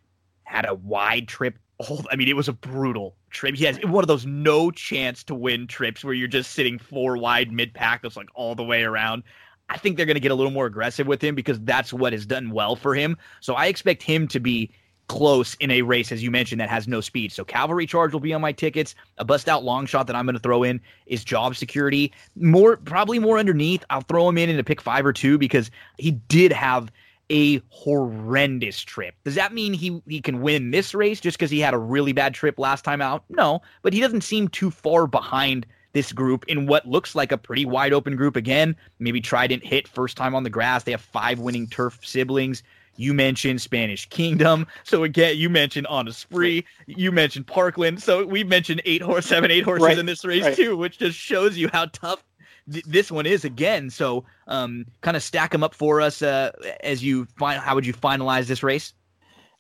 had 0.44 0.68
a 0.68 0.76
wide 0.76 1.28
trip 1.28 1.58
oh, 1.80 2.02
I 2.12 2.16
mean, 2.16 2.28
it 2.28 2.36
was 2.36 2.48
a 2.48 2.54
brutal 2.54 3.16
trip. 3.30 3.56
He 3.56 3.66
has 3.66 3.80
one 3.84 4.04
of 4.04 4.08
those 4.08 4.26
no 4.26 4.72
chance 4.72 5.24
to 5.26 5.36
win 5.36 5.68
trips 5.68 6.04
where 6.04 6.14
you're 6.14 6.28
just 6.28 6.52
sitting 6.52 6.78
four 6.78 7.18
wide 7.18 7.52
mid 7.52 7.74
pack 7.74 8.02
that's 8.02 8.18
like 8.18 8.30
all 8.36 8.56
the 8.56 8.64
way 8.64 8.84
around. 8.84 9.24
I 9.70 9.78
think 9.78 9.98
they're 9.98 10.06
going 10.06 10.16
to 10.16 10.22
get 10.22 10.32
a 10.32 10.36
little 10.36 10.52
more 10.52 10.66
aggressive 10.66 11.06
with 11.06 11.24
him 11.24 11.36
because 11.36 11.60
that's 11.62 11.94
what 11.94 12.12
has 12.12 12.26
done 12.26 12.50
well 12.50 12.76
for 12.76 12.96
him. 12.96 13.18
So 13.40 13.54
I 13.54 13.68
expect 13.68 14.02
him 14.02 14.28
to 14.30 14.40
be 14.40 14.72
close 15.10 15.56
in 15.56 15.72
a 15.72 15.82
race, 15.82 16.14
as 16.14 16.24
you 16.24 16.32
mentioned, 16.32 16.62
that 16.62 16.70
has 16.70 16.88
no 16.88 17.02
speed. 17.02 17.34
So 17.34 17.44
Cavalry 17.44 17.86
Charge 17.86 18.14
will 18.14 18.22
be 18.22 18.34
on 18.34 18.40
my 18.40 18.54
tickets. 18.54 18.96
A 19.18 19.26
bust 19.26 19.50
out 19.50 19.66
long 19.66 19.86
shot 19.86 20.08
that 20.08 20.16
I'm 20.16 20.26
going 20.26 20.36
to 20.36 20.40
throw 20.40 20.64
in 20.64 20.80
is 21.08 21.26
Job 21.26 21.58
Security. 21.58 22.14
More, 22.38 22.78
probably 22.78 23.20
more 23.20 23.38
underneath. 23.38 23.84
I'll 23.90 24.02
throw 24.02 24.30
him 24.30 24.38
in 24.38 24.50
in 24.50 24.58
a 24.58 24.64
pick 24.64 24.80
five 24.80 25.06
or 25.06 25.12
two 25.12 25.38
because 25.38 25.70
he 25.98 26.12
did 26.12 26.54
have 26.54 26.90
a 27.32 27.62
horrendous 27.70 28.82
trip. 28.82 29.16
Does 29.24 29.36
that 29.36 29.54
mean 29.54 29.74
he 29.74 30.02
he 30.08 30.22
can 30.22 30.42
win 30.42 30.72
this 30.72 30.96
race 30.96 31.20
just 31.20 31.38
because 31.38 31.52
he 31.52 31.60
had 31.60 31.74
a 31.74 31.78
really 31.78 32.14
bad 32.14 32.34
trip 32.34 32.58
last 32.58 32.84
time 32.84 33.02
out? 33.02 33.24
No, 33.30 33.62
but 33.82 33.94
he 33.94 34.00
doesn't 34.00 34.22
seem 34.22 34.48
too 34.48 34.72
far 34.72 35.06
behind 35.06 35.66
this 35.94 36.12
group 36.12 36.46
in 36.48 36.68
what 36.68 36.88
looks 36.88 37.16
like 37.16 37.32
a 37.32 37.38
pretty 37.38 37.66
wide 37.66 37.94
open 37.94 38.16
group 38.16 38.36
again. 38.36 38.76
Maybe 39.00 39.22
Trident 39.22 39.66
hit 39.66 39.88
first 39.88 40.18
time 40.18 40.36
on 40.36 40.44
the 40.44 40.50
grass. 40.50 40.84
They 40.84 40.92
have 40.92 41.02
five 41.02 41.40
winning 41.40 41.68
turf 41.68 42.00
siblings. 42.04 42.64
You 43.00 43.14
mentioned 43.14 43.62
Spanish 43.62 44.10
Kingdom. 44.10 44.68
So 44.84 45.06
again, 45.06 45.38
you 45.38 45.50
mentioned 45.50 45.88
on 45.88 46.10
a 46.10 46.12
spree. 46.12 46.66
You 46.86 47.14
mentioned 47.14 47.48
Parkland. 47.48 48.04
So 48.04 48.26
we 48.26 48.44
mentioned 48.44 48.82
eight 48.84 49.02
horse, 49.02 49.26
seven, 49.26 49.52
eight 49.52 49.64
horses 49.64 49.86
right. 49.86 49.98
in 49.98 50.06
this 50.06 50.26
race 50.26 50.44
right. 50.44 50.56
too, 50.56 50.76
which 50.76 51.00
just 51.00 51.18
shows 51.18 51.58
you 51.58 51.70
how 51.72 51.86
tough 51.94 52.22
th- 52.70 52.84
this 52.84 53.10
one 53.10 53.26
is 53.26 53.46
again. 53.46 53.90
So, 53.90 54.26
um, 54.48 54.86
kind 55.00 55.16
of 55.16 55.24
stack 55.24 55.52
them 55.52 55.64
up 55.64 55.74
for 55.74 56.02
us 56.02 56.22
uh, 56.22 56.52
as 56.84 57.02
you 57.02 57.26
find. 57.38 57.62
How 57.62 57.74
would 57.74 57.86
you 57.86 57.94
finalize 57.94 58.48
this 58.48 58.64
race? 58.64 58.94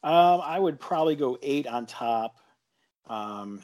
Um, 0.03 0.41
I 0.43 0.59
would 0.59 0.77
probably 0.77 1.15
go 1.15 1.37
eight 1.41 1.65
on 1.65 1.85
top. 1.85 2.35
Um, 3.07 3.61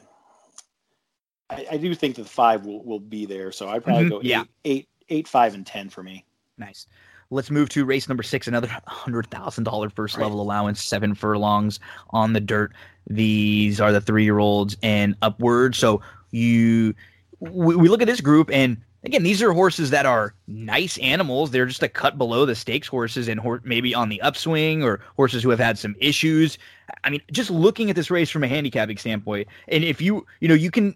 I, 1.50 1.66
I 1.72 1.76
do 1.76 1.94
think 1.94 2.16
that 2.16 2.26
five 2.26 2.64
will, 2.64 2.82
will 2.82 2.98
be 2.98 3.26
there, 3.26 3.52
so 3.52 3.68
I'd 3.68 3.84
probably 3.84 4.04
mm-hmm. 4.04 4.10
go 4.10 4.20
eight, 4.20 4.24
yeah. 4.24 4.44
eight, 4.64 4.88
eight, 5.10 5.28
five, 5.28 5.54
and 5.54 5.66
ten 5.66 5.90
for 5.90 6.02
me. 6.02 6.24
Nice. 6.56 6.86
Let's 7.30 7.50
move 7.50 7.68
to 7.70 7.84
race 7.84 8.08
number 8.08 8.22
six. 8.22 8.46
Another 8.46 8.68
hundred 8.86 9.28
thousand 9.30 9.64
dollar 9.64 9.90
first 9.90 10.18
level 10.18 10.40
allowance, 10.40 10.82
seven 10.82 11.14
furlongs 11.14 11.80
on 12.10 12.32
the 12.32 12.40
dirt. 12.40 12.72
These 13.08 13.80
are 13.80 13.92
the 13.92 14.00
three 14.00 14.24
year 14.24 14.38
olds 14.38 14.76
and 14.82 15.16
upward. 15.22 15.74
So 15.74 16.02
you, 16.30 16.94
we, 17.40 17.76
we 17.76 17.88
look 17.88 18.02
at 18.02 18.06
this 18.06 18.20
group, 18.20 18.50
and 18.52 18.76
again, 19.04 19.22
these 19.22 19.42
are 19.42 19.52
horses 19.52 19.90
that 19.90 20.06
are 20.06 20.34
nice 20.46 20.98
animals. 20.98 21.50
They're 21.50 21.66
just 21.66 21.82
a 21.82 21.88
cut 21.88 22.18
below 22.18 22.44
the 22.44 22.54
stakes 22.54 22.88
horses 22.88 23.28
and 23.28 23.40
hor- 23.40 23.62
maybe 23.64 23.94
on 23.94 24.08
the 24.08 24.20
upswing 24.20 24.82
or 24.82 25.00
horses 25.16 25.42
who 25.42 25.50
have 25.50 25.60
had 25.60 25.78
some 25.78 25.94
issues. 25.98 26.58
I 27.04 27.10
mean, 27.10 27.22
just 27.32 27.50
looking 27.50 27.90
at 27.90 27.96
this 27.96 28.10
race 28.10 28.30
from 28.30 28.44
a 28.44 28.48
handicapping 28.48 28.98
standpoint, 28.98 29.48
and 29.68 29.84
if 29.84 30.00
you, 30.00 30.26
you 30.40 30.48
know, 30.48 30.54
you 30.54 30.70
can 30.70 30.94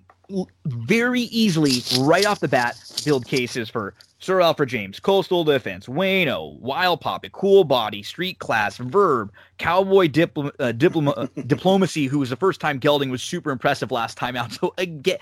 very 0.67 1.23
easily, 1.23 1.83
right 2.01 2.27
off 2.27 2.41
the 2.41 2.49
bat, 2.49 2.77
build 3.05 3.27
cases 3.27 3.69
for 3.69 3.95
Sir 4.21 4.43
Alfred 4.43 4.69
James, 4.69 5.01
Coastal 5.01 5.45
Defense, 5.45 5.87
Wayno, 5.87 6.59
Wild 6.61 7.01
Poppet, 7.01 7.33
Cool 7.33 7.65
Bobby, 7.65 8.03
Street 8.03 8.39
Class, 8.39 8.77
Verb, 8.77 9.33
Cowboy 9.57 10.11
uh, 10.59 10.73
Diploma, 10.73 11.11
uh, 11.13 11.27
Diplomacy, 11.47 12.07
who 12.07 12.19
was 12.19 12.29
the 12.29 12.37
first 12.37 12.61
time 12.61 12.79
gelding 12.79 13.09
was 13.09 13.23
super 13.23 13.51
impressive 13.51 13.91
last 13.91 14.19
time 14.19 14.37
out. 14.37 14.51
So 14.61 14.75
again, 14.77 15.19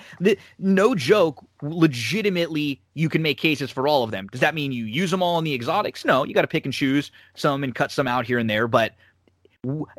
no 0.58 0.96
joke, 0.96 1.44
legitimately, 1.62 2.80
you 2.94 3.08
can 3.08 3.22
make 3.22 3.38
cases 3.38 3.70
for 3.70 3.86
all 3.86 4.02
of 4.02 4.10
them. 4.10 4.26
Does 4.32 4.40
that 4.40 4.54
mean 4.54 4.72
you 4.72 4.84
use 4.84 5.12
them 5.12 5.22
all 5.22 5.38
in 5.38 5.44
the 5.44 5.54
exotics? 5.54 6.04
No, 6.04 6.24
you 6.24 6.34
got 6.34 6.42
to 6.42 6.48
pick 6.48 6.64
and 6.64 6.74
choose 6.74 7.12
some 7.34 7.62
and 7.62 7.72
cut 7.72 7.92
some 7.92 8.08
out 8.08 8.26
here 8.26 8.38
and 8.38 8.50
there. 8.50 8.66
But 8.66 8.94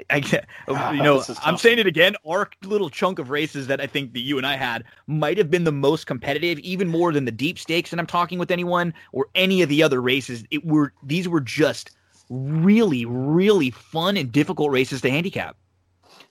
I 0.09 0.21
get, 0.21 0.47
ah, 0.69 0.91
you 0.91 1.03
know, 1.03 1.21
I'm 1.43 1.57
saying 1.57 1.79
it 1.79 1.87
again. 1.87 2.15
Our 2.25 2.49
little 2.63 2.89
chunk 2.89 3.19
of 3.19 3.29
races 3.29 3.67
that 3.67 3.81
I 3.81 3.87
think 3.87 4.13
that 4.13 4.21
you 4.21 4.37
and 4.37 4.47
I 4.47 4.55
had 4.55 4.85
might 5.05 5.37
have 5.37 5.51
been 5.51 5.65
the 5.65 5.71
most 5.71 6.07
competitive, 6.07 6.59
even 6.59 6.87
more 6.87 7.11
than 7.11 7.25
the 7.25 7.31
deep 7.31 7.59
stakes. 7.59 7.91
And 7.91 7.99
I'm 7.99 8.07
talking 8.07 8.39
with 8.39 8.51
anyone 8.51 8.93
or 9.11 9.27
any 9.35 9.61
of 9.61 9.67
the 9.67 9.83
other 9.83 10.01
races. 10.01 10.45
It 10.49 10.65
were 10.65 10.93
these 11.03 11.27
were 11.27 11.41
just 11.41 11.91
really, 12.29 13.03
really 13.05 13.69
fun 13.69 14.15
and 14.15 14.31
difficult 14.31 14.71
races 14.71 15.01
to 15.01 15.09
handicap. 15.09 15.57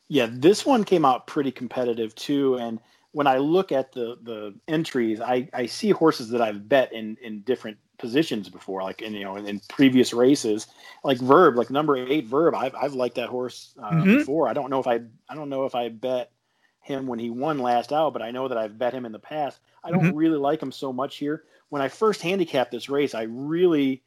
Yeah, 0.08 0.28
this 0.30 0.64
one 0.64 0.84
came 0.84 1.04
out 1.04 1.26
pretty 1.26 1.52
competitive 1.52 2.14
too, 2.14 2.56
and 2.56 2.80
when 3.12 3.26
I 3.26 3.36
look 3.36 3.72
at 3.72 3.92
the 3.92 4.16
the 4.22 4.54
entries, 4.68 5.20
I, 5.20 5.50
I 5.52 5.66
see 5.66 5.90
horses 5.90 6.30
that 6.30 6.40
I've 6.40 6.66
bet 6.66 6.94
in 6.94 7.18
in 7.20 7.40
different 7.42 7.76
positions 7.98 8.48
before, 8.48 8.82
like 8.82 9.02
in 9.02 9.12
you 9.14 9.24
know 9.24 9.36
in, 9.36 9.46
in 9.46 9.60
previous 9.68 10.12
races, 10.12 10.66
like 11.04 11.18
Verb, 11.18 11.56
like 11.56 11.70
number 11.70 11.96
eight 11.96 12.26
Verb. 12.26 12.54
I've 12.54 12.74
I've 12.74 12.94
liked 12.94 13.16
that 13.16 13.28
horse 13.28 13.74
uh, 13.82 13.90
mm-hmm. 13.90 14.18
before. 14.18 14.48
I 14.48 14.52
don't 14.52 14.70
know 14.70 14.80
if 14.80 14.86
I 14.86 15.00
I 15.28 15.34
don't 15.34 15.48
know 15.48 15.64
if 15.64 15.74
I 15.74 15.88
bet 15.88 16.32
him 16.80 17.06
when 17.06 17.18
he 17.18 17.30
won 17.30 17.58
last 17.58 17.92
out, 17.92 18.12
but 18.12 18.22
I 18.22 18.30
know 18.30 18.48
that 18.48 18.58
I've 18.58 18.78
bet 18.78 18.94
him 18.94 19.04
in 19.04 19.12
the 19.12 19.18
past. 19.18 19.60
I 19.84 19.90
don't 19.90 20.00
mm-hmm. 20.00 20.16
really 20.16 20.38
like 20.38 20.62
him 20.62 20.72
so 20.72 20.92
much 20.92 21.16
here. 21.16 21.44
When 21.68 21.82
I 21.82 21.88
first 21.88 22.22
handicapped 22.22 22.70
this 22.70 22.88
race, 22.88 23.14
I 23.14 23.22
really 23.22 24.02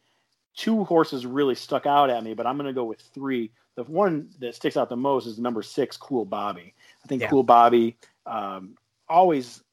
two 0.55 0.83
horses 0.83 1.25
really 1.25 1.55
stuck 1.55 1.85
out 1.85 2.09
at 2.09 2.23
me, 2.23 2.33
but 2.33 2.45
I'm 2.45 2.57
going 2.57 2.67
to 2.67 2.73
go 2.73 2.83
with 2.83 2.99
three. 3.13 3.51
The 3.75 3.83
one 3.83 4.29
that 4.39 4.55
sticks 4.55 4.75
out 4.75 4.89
the 4.89 4.97
most 4.97 5.25
is 5.27 5.39
number 5.39 5.61
six, 5.61 5.95
Cool 5.95 6.25
Bobby. 6.25 6.73
I 7.03 7.07
think 7.07 7.21
yeah. 7.21 7.29
Cool 7.29 7.43
Bobby 7.43 7.97
um, 8.25 8.75
always 9.07 9.63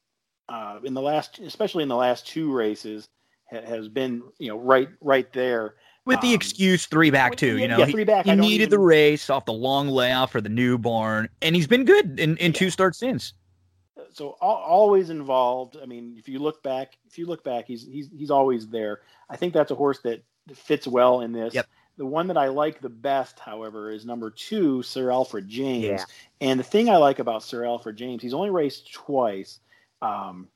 uh, 0.47 0.79
in 0.83 0.93
the 0.93 1.01
last, 1.01 1.39
especially 1.39 1.83
in 1.83 1.89
the 1.89 1.95
last 1.95 2.27
two 2.27 2.51
races, 2.51 3.09
ha- 3.51 3.65
has 3.65 3.87
been 3.87 4.23
you 4.37 4.49
know 4.49 4.57
right 4.57 4.89
right 5.01 5.31
there. 5.33 5.75
With 6.05 6.21
the 6.21 6.29
um, 6.29 6.33
excuse 6.33 6.85
three 6.85 7.11
back 7.11 7.35
too, 7.35 7.57
you 7.57 7.67
know, 7.67 7.77
yeah, 7.77 7.85
three 7.85 8.03
back. 8.03 8.25
He, 8.25 8.31
he 8.31 8.37
needed 8.37 8.63
even... 8.65 8.69
the 8.71 8.79
race 8.79 9.29
off 9.29 9.45
the 9.45 9.53
long 9.53 9.89
layoff 9.89 10.31
for 10.31 10.41
the 10.41 10.49
newborn, 10.49 11.29
and 11.41 11.55
he's 11.55 11.67
been 11.67 11.85
good 11.85 12.19
in, 12.19 12.37
in 12.37 12.51
yeah. 12.51 12.57
two 12.57 12.69
starts 12.69 12.97
since. 12.97 13.33
So 14.11 14.29
always 14.41 15.09
involved. 15.09 15.77
I 15.81 15.85
mean, 15.85 16.15
if 16.17 16.27
you 16.27 16.39
look 16.39 16.63
back, 16.63 16.97
if 17.07 17.17
you 17.17 17.27
look 17.27 17.43
back, 17.43 17.65
he's 17.67 17.85
he's 17.85 18.09
he's 18.17 18.31
always 18.31 18.67
there. 18.67 19.01
I 19.29 19.35
think 19.35 19.53
that's 19.53 19.71
a 19.71 19.75
horse 19.75 19.99
that 19.99 20.23
fits 20.53 20.87
well 20.87 21.21
in 21.21 21.31
this. 21.31 21.53
Yep. 21.53 21.67
The 21.97 22.05
one 22.05 22.27
that 22.27 22.37
I 22.37 22.47
like 22.47 22.79
the 22.79 22.89
best, 22.89 23.39
however, 23.39 23.91
is 23.91 24.05
number 24.05 24.31
two, 24.31 24.81
Sir 24.83 25.11
Alfred 25.11 25.49
James. 25.49 25.83
Yeah. 25.83 26.03
And 26.39 26.59
the 26.59 26.63
thing 26.63 26.89
I 26.89 26.95
like 26.95 27.19
about 27.19 27.43
Sir 27.43 27.65
Alfred 27.65 27.97
James, 27.97 28.21
he's 28.21 28.33
only 28.33 28.49
raced 28.49 28.93
twice. 28.93 29.59
Um, 30.01 30.47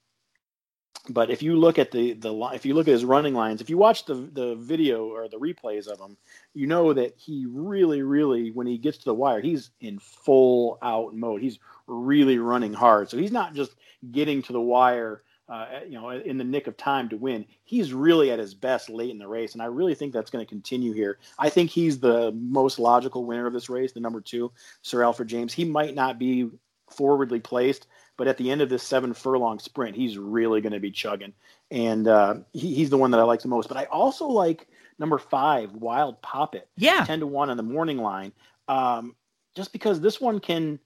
but 1.10 1.30
if 1.30 1.42
you 1.42 1.58
look 1.58 1.78
at 1.78 1.92
the 1.92 2.14
the 2.14 2.34
if 2.54 2.66
you 2.66 2.74
look 2.74 2.88
at 2.88 2.94
his 2.94 3.06
running 3.06 3.34
lines, 3.34 3.62
if 3.62 3.70
you 3.70 3.78
watch 3.78 4.06
the 4.06 4.16
the 4.16 4.56
video 4.56 5.08
or 5.08 5.28
the 5.28 5.38
replays 5.38 5.88
of 5.88 6.00
him, 6.00 6.18
you 6.54 6.68
know 6.68 6.94
that 6.94 7.14
he 7.18 7.46
really, 7.50 8.02
really, 8.02 8.52
when 8.52 8.68
he 8.68 8.78
gets 8.78 8.98
to 9.00 9.06
the 9.06 9.14
wire, 9.14 9.42
he's 9.42 9.72
in 9.82 10.00
full 10.00 10.78
out 10.82 11.14
mode. 11.14 11.42
He's 11.42 11.60
really 11.88 12.38
running 12.38 12.74
hard. 12.74 13.10
So 13.10 13.18
he's 13.18 13.32
not 13.32 13.54
just 13.54 13.76
getting 14.12 14.42
to 14.44 14.54
the 14.54 14.62
wire 14.62 15.24
uh, 15.50 15.82
you 15.86 16.00
know, 16.00 16.10
in 16.10 16.38
the 16.38 16.44
nick 16.44 16.68
of 16.68 16.78
time 16.78 17.10
to 17.10 17.18
win. 17.18 17.46
He's 17.64 17.94
really 17.94 18.32
at 18.32 18.40
his 18.40 18.54
best 18.54 18.90
late 18.90 19.10
in 19.10 19.18
the 19.18 19.28
race, 19.28 19.54
and 19.54 19.62
I 19.62 19.66
really 19.66 19.94
think 19.94 20.14
that's 20.14 20.32
going 20.32 20.44
to 20.44 20.50
continue 20.50 20.94
here. 20.94 21.20
I 21.38 21.50
think 21.50 21.70
he's 21.70 22.00
the 22.00 22.32
most 22.32 22.80
logical 22.80 23.26
winner 23.26 23.46
of 23.46 23.54
this 23.54 23.70
race, 23.70 23.92
the 23.92 24.00
number 24.00 24.22
two, 24.22 24.52
Sir 24.82 25.04
Alfred 25.04 25.28
James. 25.28 25.54
He 25.54 25.66
might 25.66 25.96
not 25.96 26.18
be 26.18 26.50
forwardly 26.90 27.40
placed, 27.40 27.88
but 28.18 28.28
at 28.28 28.38
the 28.38 28.52
end 28.52 28.62
of 28.62 28.70
this 28.70 28.84
seven 28.84 29.14
furlong 29.14 29.60
sprint, 29.60 29.96
he's 29.96 30.18
really 30.18 30.62
going 30.62 30.74
to 30.74 30.80
be 30.80 30.92
chugging, 30.92 31.34
and 31.72 32.08
uh, 32.08 32.36
he, 32.54 32.74
he's 32.76 32.90
the 32.90 32.98
one 32.98 33.12
that 33.12 33.20
I 33.20 33.24
like 33.24 33.42
the 33.42 33.48
most. 33.48 33.68
But 33.68 33.78
I 33.78 33.86
also 33.86 34.28
like 34.28 34.68
number 35.00 35.18
five, 35.18 35.72
Wild 35.74 36.22
Poppet. 36.22 36.68
Yeah, 36.78 37.06
ten 37.06 37.20
to 37.20 37.28
one 37.28 37.50
on 37.50 37.58
the 37.58 37.64
morning 37.64 37.98
line, 37.98 38.32
um, 38.68 39.16
just 39.56 39.74
because 39.74 40.02
this 40.02 40.22
one 40.22 40.40
can, 40.40 40.80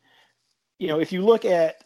you 0.80 0.88
know, 0.88 1.00
if 1.00 1.12
you 1.12 1.24
look 1.24 1.46
at 1.46 1.84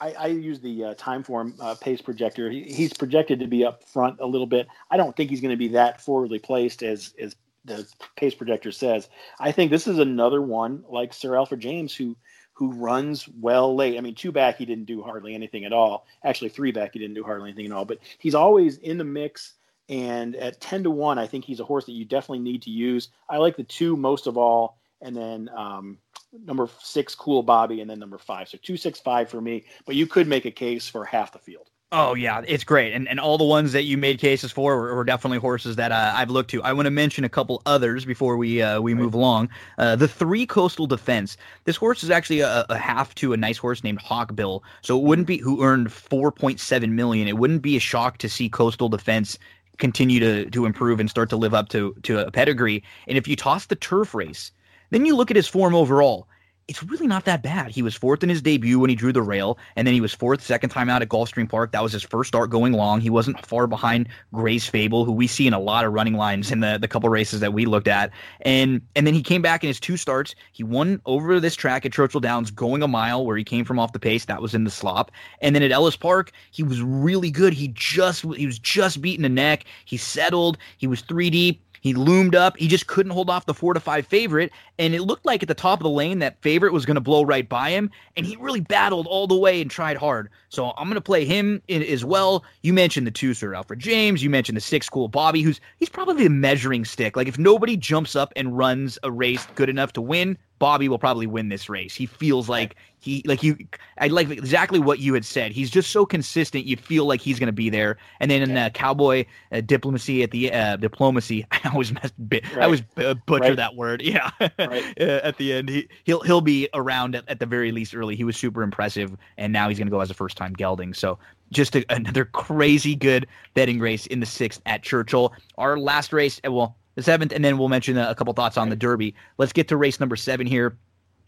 I, 0.00 0.12
I 0.12 0.26
use 0.26 0.60
the 0.60 0.84
uh, 0.84 0.94
Timeform 0.94 1.54
uh, 1.60 1.74
pace 1.76 2.00
projector. 2.00 2.50
He, 2.50 2.62
he's 2.64 2.92
projected 2.92 3.40
to 3.40 3.46
be 3.46 3.64
up 3.64 3.84
front 3.84 4.20
a 4.20 4.26
little 4.26 4.46
bit. 4.46 4.68
I 4.90 4.96
don't 4.96 5.16
think 5.16 5.30
he's 5.30 5.40
going 5.40 5.52
to 5.52 5.56
be 5.56 5.68
that 5.68 6.00
forwardly 6.00 6.38
placed 6.38 6.82
as 6.82 7.14
as 7.18 7.34
the 7.64 7.86
pace 8.16 8.34
projector 8.34 8.72
says. 8.72 9.08
I 9.40 9.52
think 9.52 9.70
this 9.70 9.86
is 9.86 9.98
another 9.98 10.40
one 10.40 10.84
like 10.88 11.12
Sir 11.12 11.36
Alfred 11.36 11.60
James 11.60 11.94
who 11.94 12.16
who 12.56 12.72
runs 12.72 13.28
well 13.28 13.74
late. 13.74 13.98
I 13.98 14.00
mean, 14.00 14.14
two 14.14 14.32
back 14.32 14.56
he 14.56 14.64
didn't 14.64 14.86
do 14.86 15.02
hardly 15.02 15.34
anything 15.34 15.66
at 15.66 15.74
all. 15.74 16.06
Actually, 16.24 16.48
three 16.48 16.72
back 16.72 16.94
he 16.94 16.98
didn't 16.98 17.14
do 17.14 17.22
hardly 17.22 17.50
anything 17.50 17.66
at 17.66 17.72
all. 17.72 17.84
But 17.84 17.98
he's 18.18 18.34
always 18.34 18.78
in 18.78 18.96
the 18.96 19.04
mix. 19.04 19.52
And 19.90 20.34
at 20.34 20.60
ten 20.60 20.82
to 20.84 20.90
one, 20.90 21.18
I 21.18 21.26
think 21.26 21.44
he's 21.44 21.60
a 21.60 21.64
horse 21.64 21.84
that 21.84 21.92
you 21.92 22.06
definitely 22.06 22.40
need 22.40 22.62
to 22.62 22.70
use. 22.70 23.10
I 23.28 23.36
like 23.36 23.56
the 23.56 23.62
two 23.62 23.94
most 23.94 24.26
of 24.26 24.38
all, 24.38 24.78
and 25.02 25.14
then 25.14 25.50
um, 25.54 25.98
number 26.44 26.68
six, 26.80 27.14
Cool 27.14 27.42
Bobby, 27.42 27.82
and 27.82 27.90
then 27.90 27.98
number 27.98 28.18
five. 28.18 28.48
So 28.48 28.58
two, 28.60 28.76
six, 28.76 28.98
five 28.98 29.28
for 29.28 29.40
me. 29.40 29.64
But 29.84 29.94
you 29.94 30.06
could 30.06 30.26
make 30.26 30.46
a 30.46 30.50
case 30.50 30.88
for 30.88 31.04
half 31.04 31.32
the 31.32 31.38
field. 31.38 31.70
Oh 31.92 32.14
yeah, 32.14 32.42
it's 32.48 32.64
great, 32.64 32.92
and 32.94 33.08
and 33.08 33.20
all 33.20 33.38
the 33.38 33.44
ones 33.44 33.70
that 33.70 33.84
you 33.84 33.96
made 33.96 34.18
cases 34.18 34.50
for 34.50 34.76
were, 34.76 34.96
were 34.96 35.04
definitely 35.04 35.38
horses 35.38 35.76
that 35.76 35.92
uh, 35.92 36.14
I've 36.16 36.30
looked 36.30 36.50
to. 36.50 36.60
I 36.64 36.72
want 36.72 36.86
to 36.86 36.90
mention 36.90 37.22
a 37.22 37.28
couple 37.28 37.62
others 37.64 38.04
before 38.04 38.36
we 38.36 38.60
uh, 38.60 38.80
we 38.80 38.92
right. 38.92 39.00
move 39.00 39.14
along. 39.14 39.50
Uh, 39.78 39.94
the 39.94 40.08
three 40.08 40.46
coastal 40.46 40.88
defense. 40.88 41.36
This 41.62 41.76
horse 41.76 42.02
is 42.02 42.10
actually 42.10 42.40
a, 42.40 42.66
a, 42.68 42.76
half 42.76 43.14
to 43.16 43.32
a 43.34 43.36
nice 43.36 43.56
horse 43.56 43.84
named 43.84 44.00
Hawkbill, 44.00 44.62
so 44.82 44.98
it 44.98 45.04
wouldn't 45.04 45.28
be 45.28 45.38
who 45.38 45.62
earned 45.62 45.92
four 45.92 46.32
point 46.32 46.58
seven 46.58 46.96
million. 46.96 47.28
It 47.28 47.38
wouldn't 47.38 47.62
be 47.62 47.76
a 47.76 47.80
shock 47.80 48.18
to 48.18 48.28
see 48.28 48.48
coastal 48.48 48.88
defense 48.88 49.38
continue 49.78 50.18
to 50.18 50.50
to 50.50 50.66
improve 50.66 50.98
and 50.98 51.08
start 51.08 51.30
to 51.30 51.36
live 51.36 51.54
up 51.54 51.68
to 51.68 51.94
to 52.02 52.26
a 52.26 52.32
pedigree. 52.32 52.82
And 53.06 53.16
if 53.16 53.28
you 53.28 53.36
toss 53.36 53.66
the 53.66 53.76
turf 53.76 54.12
race, 54.12 54.50
then 54.90 55.06
you 55.06 55.14
look 55.14 55.30
at 55.30 55.36
his 55.36 55.46
form 55.46 55.72
overall 55.72 56.26
it's 56.68 56.82
really 56.82 57.06
not 57.06 57.24
that 57.26 57.42
bad. 57.42 57.70
He 57.70 57.80
was 57.80 57.94
fourth 57.94 58.24
in 58.24 58.28
his 58.28 58.42
debut 58.42 58.80
when 58.80 58.90
he 58.90 58.96
drew 58.96 59.12
the 59.12 59.22
rail, 59.22 59.56
and 59.76 59.86
then 59.86 59.94
he 59.94 60.00
was 60.00 60.12
fourth 60.12 60.42
second 60.42 60.70
time 60.70 60.90
out 60.90 61.00
at 61.00 61.08
Gulfstream 61.08 61.48
Park. 61.48 61.70
That 61.70 61.82
was 61.82 61.92
his 61.92 62.02
first 62.02 62.28
start 62.28 62.50
going 62.50 62.72
long. 62.72 63.00
He 63.00 63.08
wasn't 63.08 63.44
far 63.46 63.68
behind 63.68 64.08
Gray's 64.32 64.66
Fable, 64.66 65.04
who 65.04 65.12
we 65.12 65.28
see 65.28 65.46
in 65.46 65.52
a 65.52 65.60
lot 65.60 65.84
of 65.84 65.92
running 65.92 66.14
lines 66.14 66.50
in 66.50 66.60
the, 66.60 66.76
the 66.80 66.88
couple 66.88 67.08
races 67.08 67.38
that 67.38 67.52
we 67.52 67.66
looked 67.66 67.86
at. 67.86 68.10
And 68.40 68.80
and 68.96 69.06
then 69.06 69.14
he 69.14 69.22
came 69.22 69.42
back 69.42 69.62
in 69.62 69.68
his 69.68 69.78
two 69.78 69.96
starts. 69.96 70.34
He 70.52 70.64
won 70.64 71.00
over 71.06 71.38
this 71.38 71.54
track 71.54 71.86
at 71.86 71.92
Churchill 71.92 72.20
Downs 72.20 72.50
going 72.50 72.82
a 72.82 72.88
mile 72.88 73.24
where 73.24 73.36
he 73.36 73.44
came 73.44 73.64
from 73.64 73.78
off 73.78 73.92
the 73.92 74.00
pace. 74.00 74.24
That 74.24 74.42
was 74.42 74.52
in 74.52 74.64
the 74.64 74.70
slop. 74.70 75.12
And 75.40 75.54
then 75.54 75.62
at 75.62 75.70
Ellis 75.70 75.96
Park, 75.96 76.32
he 76.50 76.64
was 76.64 76.82
really 76.82 77.30
good. 77.30 77.52
He 77.52 77.68
just 77.68 78.24
he 78.34 78.46
was 78.46 78.58
just 78.58 79.00
beating 79.00 79.22
the 79.22 79.28
neck. 79.28 79.64
He 79.84 79.96
settled. 79.96 80.58
He 80.78 80.88
was 80.88 81.00
three 81.02 81.30
deep 81.30 81.62
he 81.86 81.94
loomed 81.94 82.34
up. 82.34 82.56
He 82.56 82.68
just 82.68 82.86
couldn't 82.86 83.12
hold 83.12 83.30
off 83.30 83.46
the 83.46 83.54
four 83.54 83.72
to 83.74 83.80
five 83.80 84.06
favorite. 84.06 84.52
And 84.78 84.94
it 84.94 85.02
looked 85.02 85.24
like 85.24 85.42
at 85.42 85.48
the 85.48 85.54
top 85.54 85.78
of 85.78 85.84
the 85.84 85.90
lane 85.90 86.18
that 86.18 86.40
favorite 86.42 86.72
was 86.72 86.84
going 86.84 86.96
to 86.96 87.00
blow 87.00 87.22
right 87.22 87.48
by 87.48 87.70
him. 87.70 87.90
And 88.16 88.26
he 88.26 88.36
really 88.36 88.60
battled 88.60 89.06
all 89.06 89.26
the 89.26 89.36
way 89.36 89.60
and 89.60 89.70
tried 89.70 89.96
hard. 89.96 90.28
So 90.48 90.70
I'm 90.76 90.86
going 90.86 90.94
to 90.94 91.00
play 91.00 91.24
him 91.24 91.62
as 91.68 92.04
well. 92.04 92.44
You 92.62 92.72
mentioned 92.72 93.06
the 93.06 93.10
two 93.10 93.34
Sir 93.34 93.54
Alfred 93.54 93.78
James. 93.78 94.22
You 94.22 94.30
mentioned 94.30 94.56
the 94.56 94.60
six 94.60 94.88
Cool 94.88 95.08
Bobby, 95.08 95.42
who's 95.42 95.60
he's 95.78 95.88
probably 95.88 96.24
the 96.24 96.30
measuring 96.30 96.84
stick. 96.84 97.16
Like 97.16 97.28
if 97.28 97.38
nobody 97.38 97.76
jumps 97.76 98.16
up 98.16 98.32
and 98.36 98.56
runs 98.56 98.98
a 99.02 99.10
race 99.10 99.46
good 99.54 99.68
enough 99.68 99.92
to 99.94 100.00
win, 100.00 100.36
Bobby 100.58 100.88
will 100.88 100.98
probably 100.98 101.26
win 101.26 101.48
this 101.48 101.68
race. 101.68 101.94
He 101.94 102.06
feels 102.06 102.48
like 102.48 102.76
he 103.06 103.22
like 103.24 103.42
you. 103.44 103.56
I 103.98 104.08
like 104.08 104.28
exactly 104.30 104.80
what 104.80 104.98
you 104.98 105.14
had 105.14 105.24
said. 105.24 105.52
He's 105.52 105.70
just 105.70 105.90
so 105.90 106.04
consistent. 106.04 106.66
You 106.66 106.76
feel 106.76 107.04
like 107.04 107.20
he's 107.20 107.38
going 107.38 107.46
to 107.46 107.52
be 107.52 107.70
there. 107.70 107.98
And 108.18 108.28
then 108.28 108.42
in 108.42 108.56
uh, 108.56 108.70
cowboy 108.70 109.26
uh, 109.52 109.60
diplomacy 109.60 110.24
at 110.24 110.32
the 110.32 110.52
uh, 110.52 110.76
diplomacy, 110.76 111.46
I 111.52 111.70
always 111.70 111.92
messed, 111.92 112.14
right. 112.32 112.44
I 112.56 112.64
always 112.64 112.82
uh, 112.96 113.14
butcher 113.26 113.44
right. 113.44 113.56
that 113.56 113.76
word. 113.76 114.02
Yeah, 114.06 114.30
right. 114.58 114.84
Uh, 115.00 115.20
at 115.22 115.36
the 115.36 115.52
end, 115.52 115.68
he 115.68 115.88
he'll 116.04 116.20
he'll 116.20 116.40
be 116.40 116.68
around 116.74 117.14
at, 117.14 117.28
at 117.28 117.38
the 117.38 117.46
very 117.46 117.70
least 117.70 117.94
early. 117.94 118.16
He 118.16 118.24
was 118.24 118.36
super 118.36 118.62
impressive, 118.62 119.16
and 119.36 119.52
now 119.52 119.68
he's 119.68 119.78
going 119.78 119.88
to 119.88 119.90
go 119.90 120.00
as 120.00 120.10
a 120.10 120.14
first 120.14 120.36
time 120.36 120.52
gelding. 120.52 120.94
So 120.94 121.18
just 121.52 121.76
a, 121.76 121.84
another 121.90 122.24
crazy 122.24 122.94
good 122.94 123.26
betting 123.54 123.78
race 123.78 124.06
in 124.06 124.20
the 124.20 124.26
sixth 124.26 124.60
at 124.66 124.82
Churchill. 124.82 125.32
Our 125.58 125.78
last 125.78 126.12
race, 126.12 126.40
uh, 126.46 126.52
well, 126.52 126.76
the 126.94 127.02
seventh, 127.02 127.32
and 127.32 127.44
then 127.44 127.58
we'll 127.58 127.68
mention 127.68 127.96
a, 127.98 128.10
a 128.10 128.14
couple 128.14 128.32
thoughts 128.32 128.56
on 128.56 128.70
the 128.70 128.76
Derby. 128.76 129.14
Let's 129.38 129.52
get 129.52 129.68
to 129.68 129.76
race 129.76 130.00
number 130.00 130.16
seven 130.16 130.46
here. 130.46 130.76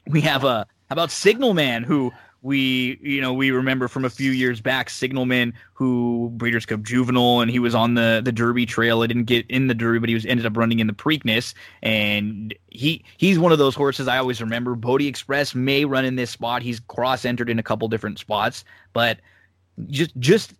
We 0.06 0.20
have 0.22 0.44
a 0.44 0.48
uh, 0.48 0.64
how 0.88 0.94
about 0.94 1.10
Signalman, 1.10 1.84
who 1.84 2.12
we 2.40 2.98
you 3.02 3.20
know 3.20 3.32
we 3.32 3.50
remember 3.50 3.88
from 3.88 4.04
a 4.04 4.10
few 4.10 4.30
years 4.30 4.60
back 4.60 4.88
Signalman 4.88 5.52
who 5.74 6.30
Breeders' 6.34 6.66
Cup 6.66 6.82
Juvenile 6.82 7.40
and 7.40 7.50
he 7.50 7.58
was 7.58 7.74
on 7.74 7.94
the 7.94 8.20
the 8.24 8.32
Derby 8.32 8.64
trail. 8.64 9.02
I 9.02 9.06
didn't 9.06 9.24
get 9.24 9.48
in 9.50 9.66
the 9.66 9.74
Derby, 9.74 9.98
but 9.98 10.08
he 10.08 10.14
was 10.14 10.24
ended 10.24 10.46
up 10.46 10.56
running 10.56 10.78
in 10.78 10.86
the 10.86 10.92
Preakness 10.92 11.54
and 11.82 12.54
he 12.68 13.04
he's 13.16 13.38
one 13.38 13.52
of 13.52 13.58
those 13.58 13.74
horses 13.74 14.08
I 14.08 14.18
always 14.18 14.40
remember. 14.40 14.76
Bodexpress 14.76 15.54
may 15.54 15.84
run 15.84 16.04
in 16.04 16.16
this 16.16 16.30
spot. 16.30 16.62
He's 16.62 16.80
cross 16.80 17.24
entered 17.24 17.50
in 17.50 17.58
a 17.58 17.62
couple 17.62 17.88
different 17.88 18.18
spots, 18.18 18.64
but 18.92 19.18
just 19.88 20.16
just 20.18 20.54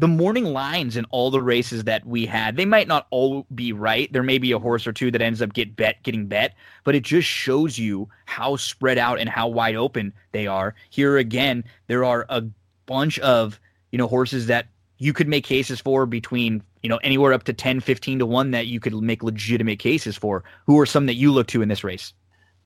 the 0.00 0.08
morning 0.08 0.46
lines 0.46 0.96
in 0.96 1.04
all 1.06 1.30
the 1.30 1.42
races 1.42 1.84
that 1.84 2.04
we 2.06 2.26
had, 2.26 2.56
they 2.56 2.64
might 2.64 2.88
not 2.88 3.06
all 3.10 3.46
be 3.54 3.72
right. 3.72 4.12
There 4.12 4.22
may 4.22 4.38
be 4.38 4.52
a 4.52 4.58
horse 4.58 4.86
or 4.86 4.92
two 4.92 5.10
that 5.10 5.22
ends 5.22 5.40
up 5.42 5.52
get 5.52 5.76
bet 5.76 6.02
getting 6.02 6.26
bet, 6.26 6.54
but 6.84 6.94
it 6.94 7.02
just 7.04 7.28
shows 7.28 7.78
you 7.78 8.08
how 8.26 8.56
spread 8.56 8.98
out 8.98 9.20
and 9.20 9.28
how 9.28 9.48
wide 9.48 9.76
open 9.76 10.12
they 10.32 10.46
are. 10.46 10.74
Here 10.90 11.18
again, 11.18 11.64
there 11.86 12.04
are 12.04 12.26
a 12.28 12.42
bunch 12.86 13.18
of, 13.20 13.60
you 13.90 13.98
know, 13.98 14.08
horses 14.08 14.46
that 14.46 14.66
you 14.98 15.12
could 15.12 15.28
make 15.28 15.44
cases 15.44 15.80
for 15.80 16.06
between, 16.06 16.62
you 16.82 16.88
know, 16.88 16.98
anywhere 16.98 17.32
up 17.32 17.44
to 17.44 17.52
10, 17.52 17.80
15 17.80 18.20
to 18.20 18.26
1 18.26 18.50
that 18.52 18.66
you 18.66 18.80
could 18.80 18.94
make 18.94 19.22
legitimate 19.22 19.78
cases 19.78 20.16
for. 20.16 20.42
Who 20.66 20.78
are 20.80 20.86
some 20.86 21.06
that 21.06 21.14
you 21.14 21.32
look 21.32 21.48
to 21.48 21.62
in 21.62 21.68
this 21.68 21.84
race? 21.84 22.12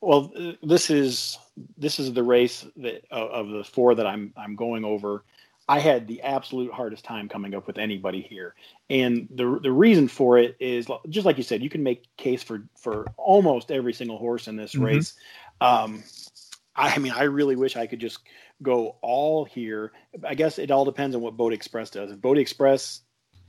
Well, 0.00 0.32
this 0.62 0.90
is 0.90 1.38
this 1.78 1.98
is 1.98 2.12
the 2.12 2.22
race 2.22 2.66
that 2.76 3.04
of 3.10 3.48
the 3.48 3.64
four 3.64 3.94
that 3.94 4.06
I'm 4.06 4.32
I'm 4.36 4.54
going 4.54 4.84
over. 4.84 5.24
I 5.68 5.80
had 5.80 6.06
the 6.06 6.22
absolute 6.22 6.72
hardest 6.72 7.04
time 7.04 7.28
coming 7.28 7.54
up 7.54 7.66
with 7.66 7.78
anybody 7.78 8.22
here, 8.22 8.54
and 8.88 9.28
the 9.30 9.58
the 9.60 9.72
reason 9.72 10.06
for 10.06 10.38
it 10.38 10.56
is 10.60 10.86
just 11.08 11.26
like 11.26 11.36
you 11.36 11.42
said, 11.42 11.62
you 11.62 11.70
can 11.70 11.82
make 11.82 12.04
case 12.16 12.42
for 12.42 12.62
for 12.76 13.06
almost 13.16 13.72
every 13.72 13.92
single 13.92 14.18
horse 14.18 14.46
in 14.46 14.56
this 14.56 14.74
mm-hmm. 14.74 14.84
race. 14.84 15.14
Um, 15.60 16.04
I 16.76 16.98
mean, 16.98 17.12
I 17.12 17.24
really 17.24 17.56
wish 17.56 17.76
I 17.76 17.86
could 17.86 18.00
just 18.00 18.18
go 18.62 18.96
all 19.02 19.44
here. 19.44 19.92
I 20.24 20.34
guess 20.34 20.58
it 20.58 20.70
all 20.70 20.84
depends 20.84 21.16
on 21.16 21.22
what 21.22 21.36
Bodexpress 21.36 21.90
does. 21.90 22.10
If 22.10 22.18
Bodexpress 22.18 23.00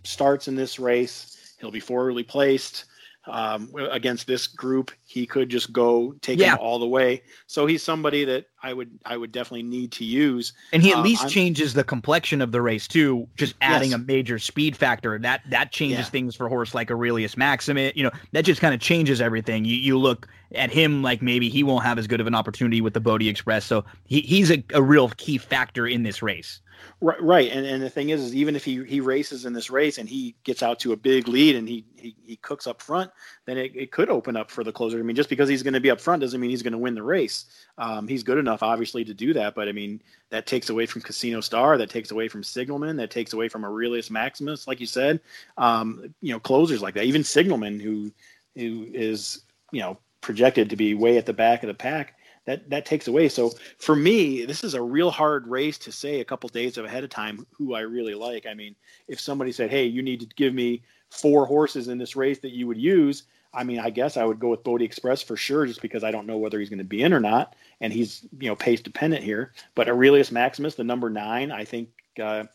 starts 0.03 0.48
in 0.48 0.56
this 0.56 0.80
race, 0.80 1.56
he'll 1.60 1.72
be 1.72 1.80
forwardly 1.80 2.23
placed 2.23 2.85
um, 3.27 3.69
against 3.91 4.27
this 4.27 4.47
group, 4.47 4.91
he 5.05 5.25
could 5.25 5.49
just 5.49 5.71
go 5.73 6.13
take 6.21 6.39
yeah. 6.39 6.53
him 6.53 6.59
all 6.61 6.79
the 6.79 6.87
way. 6.87 7.21
So 7.45 7.65
he's 7.65 7.83
somebody 7.83 8.25
that 8.25 8.45
I 8.63 8.73
would 8.73 8.89
I 9.05 9.17
would 9.17 9.31
definitely 9.31 9.63
need 9.63 9.91
to 9.93 10.05
use. 10.05 10.53
And 10.73 10.81
he 10.81 10.91
at 10.91 10.99
uh, 10.99 11.01
least 11.01 11.23
I'm, 11.23 11.29
changes 11.29 11.73
the 11.73 11.83
complexion 11.83 12.41
of 12.41 12.51
the 12.51 12.61
race 12.61 12.87
too, 12.87 13.27
just 13.35 13.55
adding 13.61 13.91
yes. 13.91 13.99
a 13.99 14.03
major 14.03 14.39
speed 14.39 14.75
factor. 14.75 15.17
That 15.19 15.41
that 15.49 15.71
changes 15.71 15.99
yeah. 15.99 16.05
things 16.05 16.35
for 16.35 16.47
a 16.47 16.49
horse 16.49 16.73
like 16.73 16.89
Aurelius 16.89 17.37
Maximus. 17.37 17.93
You 17.95 18.03
know, 18.03 18.11
that 18.31 18.43
just 18.43 18.61
kind 18.61 18.73
of 18.73 18.79
changes 18.79 19.21
everything. 19.21 19.65
You 19.65 19.75
you 19.75 19.97
look 19.97 20.27
at 20.55 20.71
him 20.71 21.03
like 21.03 21.21
maybe 21.21 21.49
he 21.49 21.63
won't 21.63 21.83
have 21.83 21.99
as 21.99 22.07
good 22.07 22.21
of 22.21 22.27
an 22.27 22.35
opportunity 22.35 22.81
with 22.81 22.93
the 22.93 23.01
Bodexpress. 23.01 23.63
So 23.63 23.83
he, 24.05 24.21
he's 24.21 24.49
a, 24.49 24.63
a 24.73 24.81
real 24.81 25.09
key 25.09 25.37
factor 25.37 25.85
in 25.85 26.03
this 26.03 26.21
race. 26.21 26.61
Right, 26.99 27.21
right. 27.21 27.51
And 27.51 27.65
and 27.65 27.81
the 27.81 27.89
thing 27.89 28.09
is, 28.09 28.21
is 28.21 28.35
even 28.35 28.55
if 28.55 28.65
he 28.65 28.83
he 28.83 29.01
races 29.01 29.45
in 29.45 29.53
this 29.53 29.69
race 29.69 29.99
and 29.99 30.09
he 30.09 30.35
gets 30.43 30.63
out 30.63 30.79
to 30.79 30.93
a 30.93 30.95
big 30.97 31.27
lead 31.27 31.55
and 31.55 31.67
he 31.67 31.85
he, 31.95 32.15
he 32.25 32.35
cooks 32.37 32.65
up 32.65 32.81
front, 32.81 33.11
then 33.45 33.57
it, 33.57 33.75
it 33.75 33.91
could 33.91 34.09
open 34.09 34.35
up 34.35 34.49
for 34.49 34.63
the 34.63 34.71
closer. 34.71 34.99
I 34.99 35.03
mean, 35.03 35.15
just 35.15 35.29
because 35.29 35.47
he's 35.47 35.61
going 35.61 35.75
to 35.75 35.79
be 35.79 35.91
up 35.91 36.01
front 36.01 36.21
doesn't 36.21 36.39
mean 36.39 36.49
he's 36.49 36.63
going 36.63 36.73
to 36.73 36.79
win 36.79 36.95
the 36.95 37.03
race. 37.03 37.45
Um, 37.77 38.07
he's 38.07 38.23
good 38.23 38.39
enough, 38.39 38.63
obviously, 38.63 39.05
to 39.05 39.13
do 39.13 39.33
that. 39.33 39.53
But 39.53 39.67
I 39.67 39.73
mean, 39.73 40.01
that 40.31 40.47
takes 40.47 40.69
away 40.69 40.87
from 40.87 41.03
Casino 41.03 41.39
Star, 41.39 41.77
that 41.77 41.89
takes 41.89 42.09
away 42.11 42.27
from 42.27 42.43
Signalman, 42.43 42.97
that 42.97 43.11
takes 43.11 43.33
away 43.33 43.47
from 43.47 43.63
Aurelius 43.63 44.09
Maximus, 44.09 44.67
like 44.67 44.79
you 44.79 44.87
said. 44.87 45.19
Um, 45.57 46.13
you 46.21 46.33
know, 46.33 46.39
closers 46.39 46.81
like 46.81 46.95
that. 46.95 47.05
Even 47.05 47.23
Signalman, 47.23 47.79
who 47.79 48.11
who 48.55 48.87
is 48.91 49.43
you 49.71 49.81
know 49.81 49.99
projected 50.21 50.69
to 50.71 50.75
be 50.75 50.95
way 50.95 51.17
at 51.17 51.25
the 51.25 51.33
back 51.33 51.61
of 51.63 51.67
the 51.67 51.73
pack 51.73 52.16
that 52.47 52.69
that 52.69 52.85
takes 52.85 53.07
away. 53.07 53.29
So 53.29 53.51
for 53.77 53.95
me, 53.95 54.45
this 54.45 54.63
is 54.63 54.73
a 54.73 54.81
real 54.81 55.11
hard 55.11 55.45
race 55.47 55.77
to 55.79 55.91
say 55.91 56.21
a 56.21 56.25
couple 56.25 56.49
days 56.49 56.77
ahead 56.77 57.03
of 57.03 57.09
time 57.09 57.45
who 57.51 57.75
I 57.75 57.81
really 57.81 58.15
like. 58.15 58.47
I 58.47 58.55
mean, 58.55 58.75
if 59.07 59.19
somebody 59.19 59.51
said, 59.51 59.69
"Hey, 59.69 59.85
you 59.85 60.01
need 60.01 60.21
to 60.21 60.27
give 60.35 60.53
me 60.53 60.81
four 61.09 61.45
horses 61.45 61.89
in 61.89 61.97
this 61.97 62.15
race 62.15 62.39
that 62.39 62.53
you 62.53 62.65
would 62.65 62.77
use," 62.77 63.23
I 63.53 63.65
mean, 63.65 63.79
I 63.79 63.89
guess 63.89 64.15
I 64.15 64.23
would 64.23 64.39
go 64.39 64.49
with 64.49 64.63
Bodexpress 64.63 65.23
for 65.23 65.35
sure, 65.35 65.65
just 65.65 65.81
because 65.81 66.05
I 66.05 66.11
don't 66.11 66.25
know 66.25 66.37
whether 66.37 66.59
he's 66.59 66.69
going 66.69 66.79
to 66.79 66.85
be 66.85 67.03
in 67.03 67.13
or 67.13 67.19
not, 67.19 67.55
and 67.81 67.91
he's 67.91 68.25
you 68.39 68.47
know 68.47 68.55
pace 68.55 68.81
dependent 68.81 69.23
here. 69.23 69.53
But 69.75 69.89
Aurelius 69.89 70.31
Maximus, 70.31 70.75
the 70.75 70.83
number 70.83 71.09
nine, 71.11 71.51
I 71.51 71.65
think. 71.65 71.89
Uh, 72.19 72.45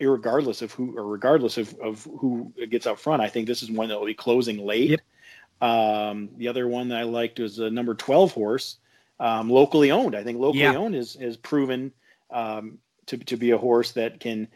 regardless 0.00 0.62
of 0.62 0.72
who 0.72 0.98
or 0.98 1.06
regardless 1.06 1.58
of, 1.58 1.78
of 1.78 2.08
who 2.18 2.52
gets 2.70 2.86
up 2.86 2.98
front, 2.98 3.22
I 3.22 3.28
think 3.28 3.46
this 3.46 3.62
is 3.62 3.70
one 3.70 3.88
that 3.88 3.98
will 3.98 4.06
be 4.06 4.14
closing 4.14 4.64
late. 4.64 4.90
Yep. 4.90 5.00
Um, 5.62 6.30
the 6.38 6.48
other 6.48 6.66
one 6.66 6.88
that 6.88 6.98
I 6.98 7.04
liked 7.04 7.38
was 7.38 7.56
the 7.56 7.70
number 7.70 7.94
12 7.94 8.32
horse, 8.32 8.78
um, 9.22 9.48
locally 9.48 9.92
owned. 9.92 10.16
I 10.16 10.24
think 10.24 10.38
locally 10.38 10.64
yeah. 10.64 10.74
owned 10.74 10.96
is 10.96 11.14
has 11.14 11.36
proven 11.36 11.92
um, 12.30 12.78
to 13.06 13.16
to 13.16 13.36
be 13.36 13.52
a 13.52 13.58
horse 13.58 13.92
that 13.92 14.18
can 14.18 14.48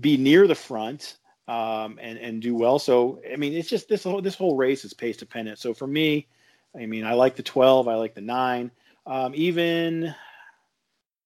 be 0.00 0.18
near 0.18 0.46
the 0.46 0.54
front 0.54 1.16
um, 1.48 1.98
and 2.00 2.18
and 2.18 2.42
do 2.42 2.54
well. 2.54 2.78
So 2.78 3.22
I 3.32 3.36
mean, 3.36 3.54
it's 3.54 3.70
just 3.70 3.88
this 3.88 4.04
whole 4.04 4.20
this 4.20 4.34
whole 4.34 4.54
race 4.54 4.84
is 4.84 4.92
pace 4.92 5.16
dependent. 5.16 5.58
So 5.58 5.72
for 5.72 5.86
me, 5.86 6.28
I 6.78 6.84
mean, 6.84 7.06
I 7.06 7.14
like 7.14 7.36
the 7.36 7.42
twelve, 7.42 7.88
I 7.88 7.94
like 7.94 8.14
the 8.14 8.20
nine, 8.20 8.70
um, 9.06 9.32
even 9.34 10.14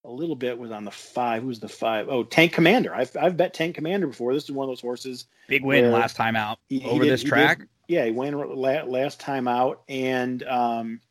a 0.05 0.09
little 0.09 0.37
bit 0.37 0.57
was 0.57 0.71
on 0.71 0.85
the 0.85 0.91
five. 0.91 1.43
Who's 1.43 1.59
the 1.59 1.67
five? 1.67 2.07
Oh, 2.07 2.23
Tank 2.23 2.53
Commander. 2.53 2.95
I've 2.95 3.15
I've 3.17 3.35
bet 3.35 3.53
Tank 3.53 3.75
Commander 3.75 4.07
before. 4.07 4.33
This 4.33 4.45
is 4.45 4.51
one 4.51 4.63
of 4.63 4.69
those 4.69 4.81
horses. 4.81 5.25
Big 5.49 5.65
win 5.65 5.91
last 5.91 6.15
time 6.15 6.37
out 6.37 6.59
he, 6.69 6.85
over 6.85 7.03
he 7.03 7.09
did, 7.09 7.09
this 7.09 7.23
track. 7.23 7.59
Did, 7.59 7.67
yeah, 7.89 8.05
he 8.05 8.11
won 8.11 8.33
last 8.55 9.19
time 9.19 9.47
out, 9.49 9.81
and 9.89 10.43
um, 10.43 11.01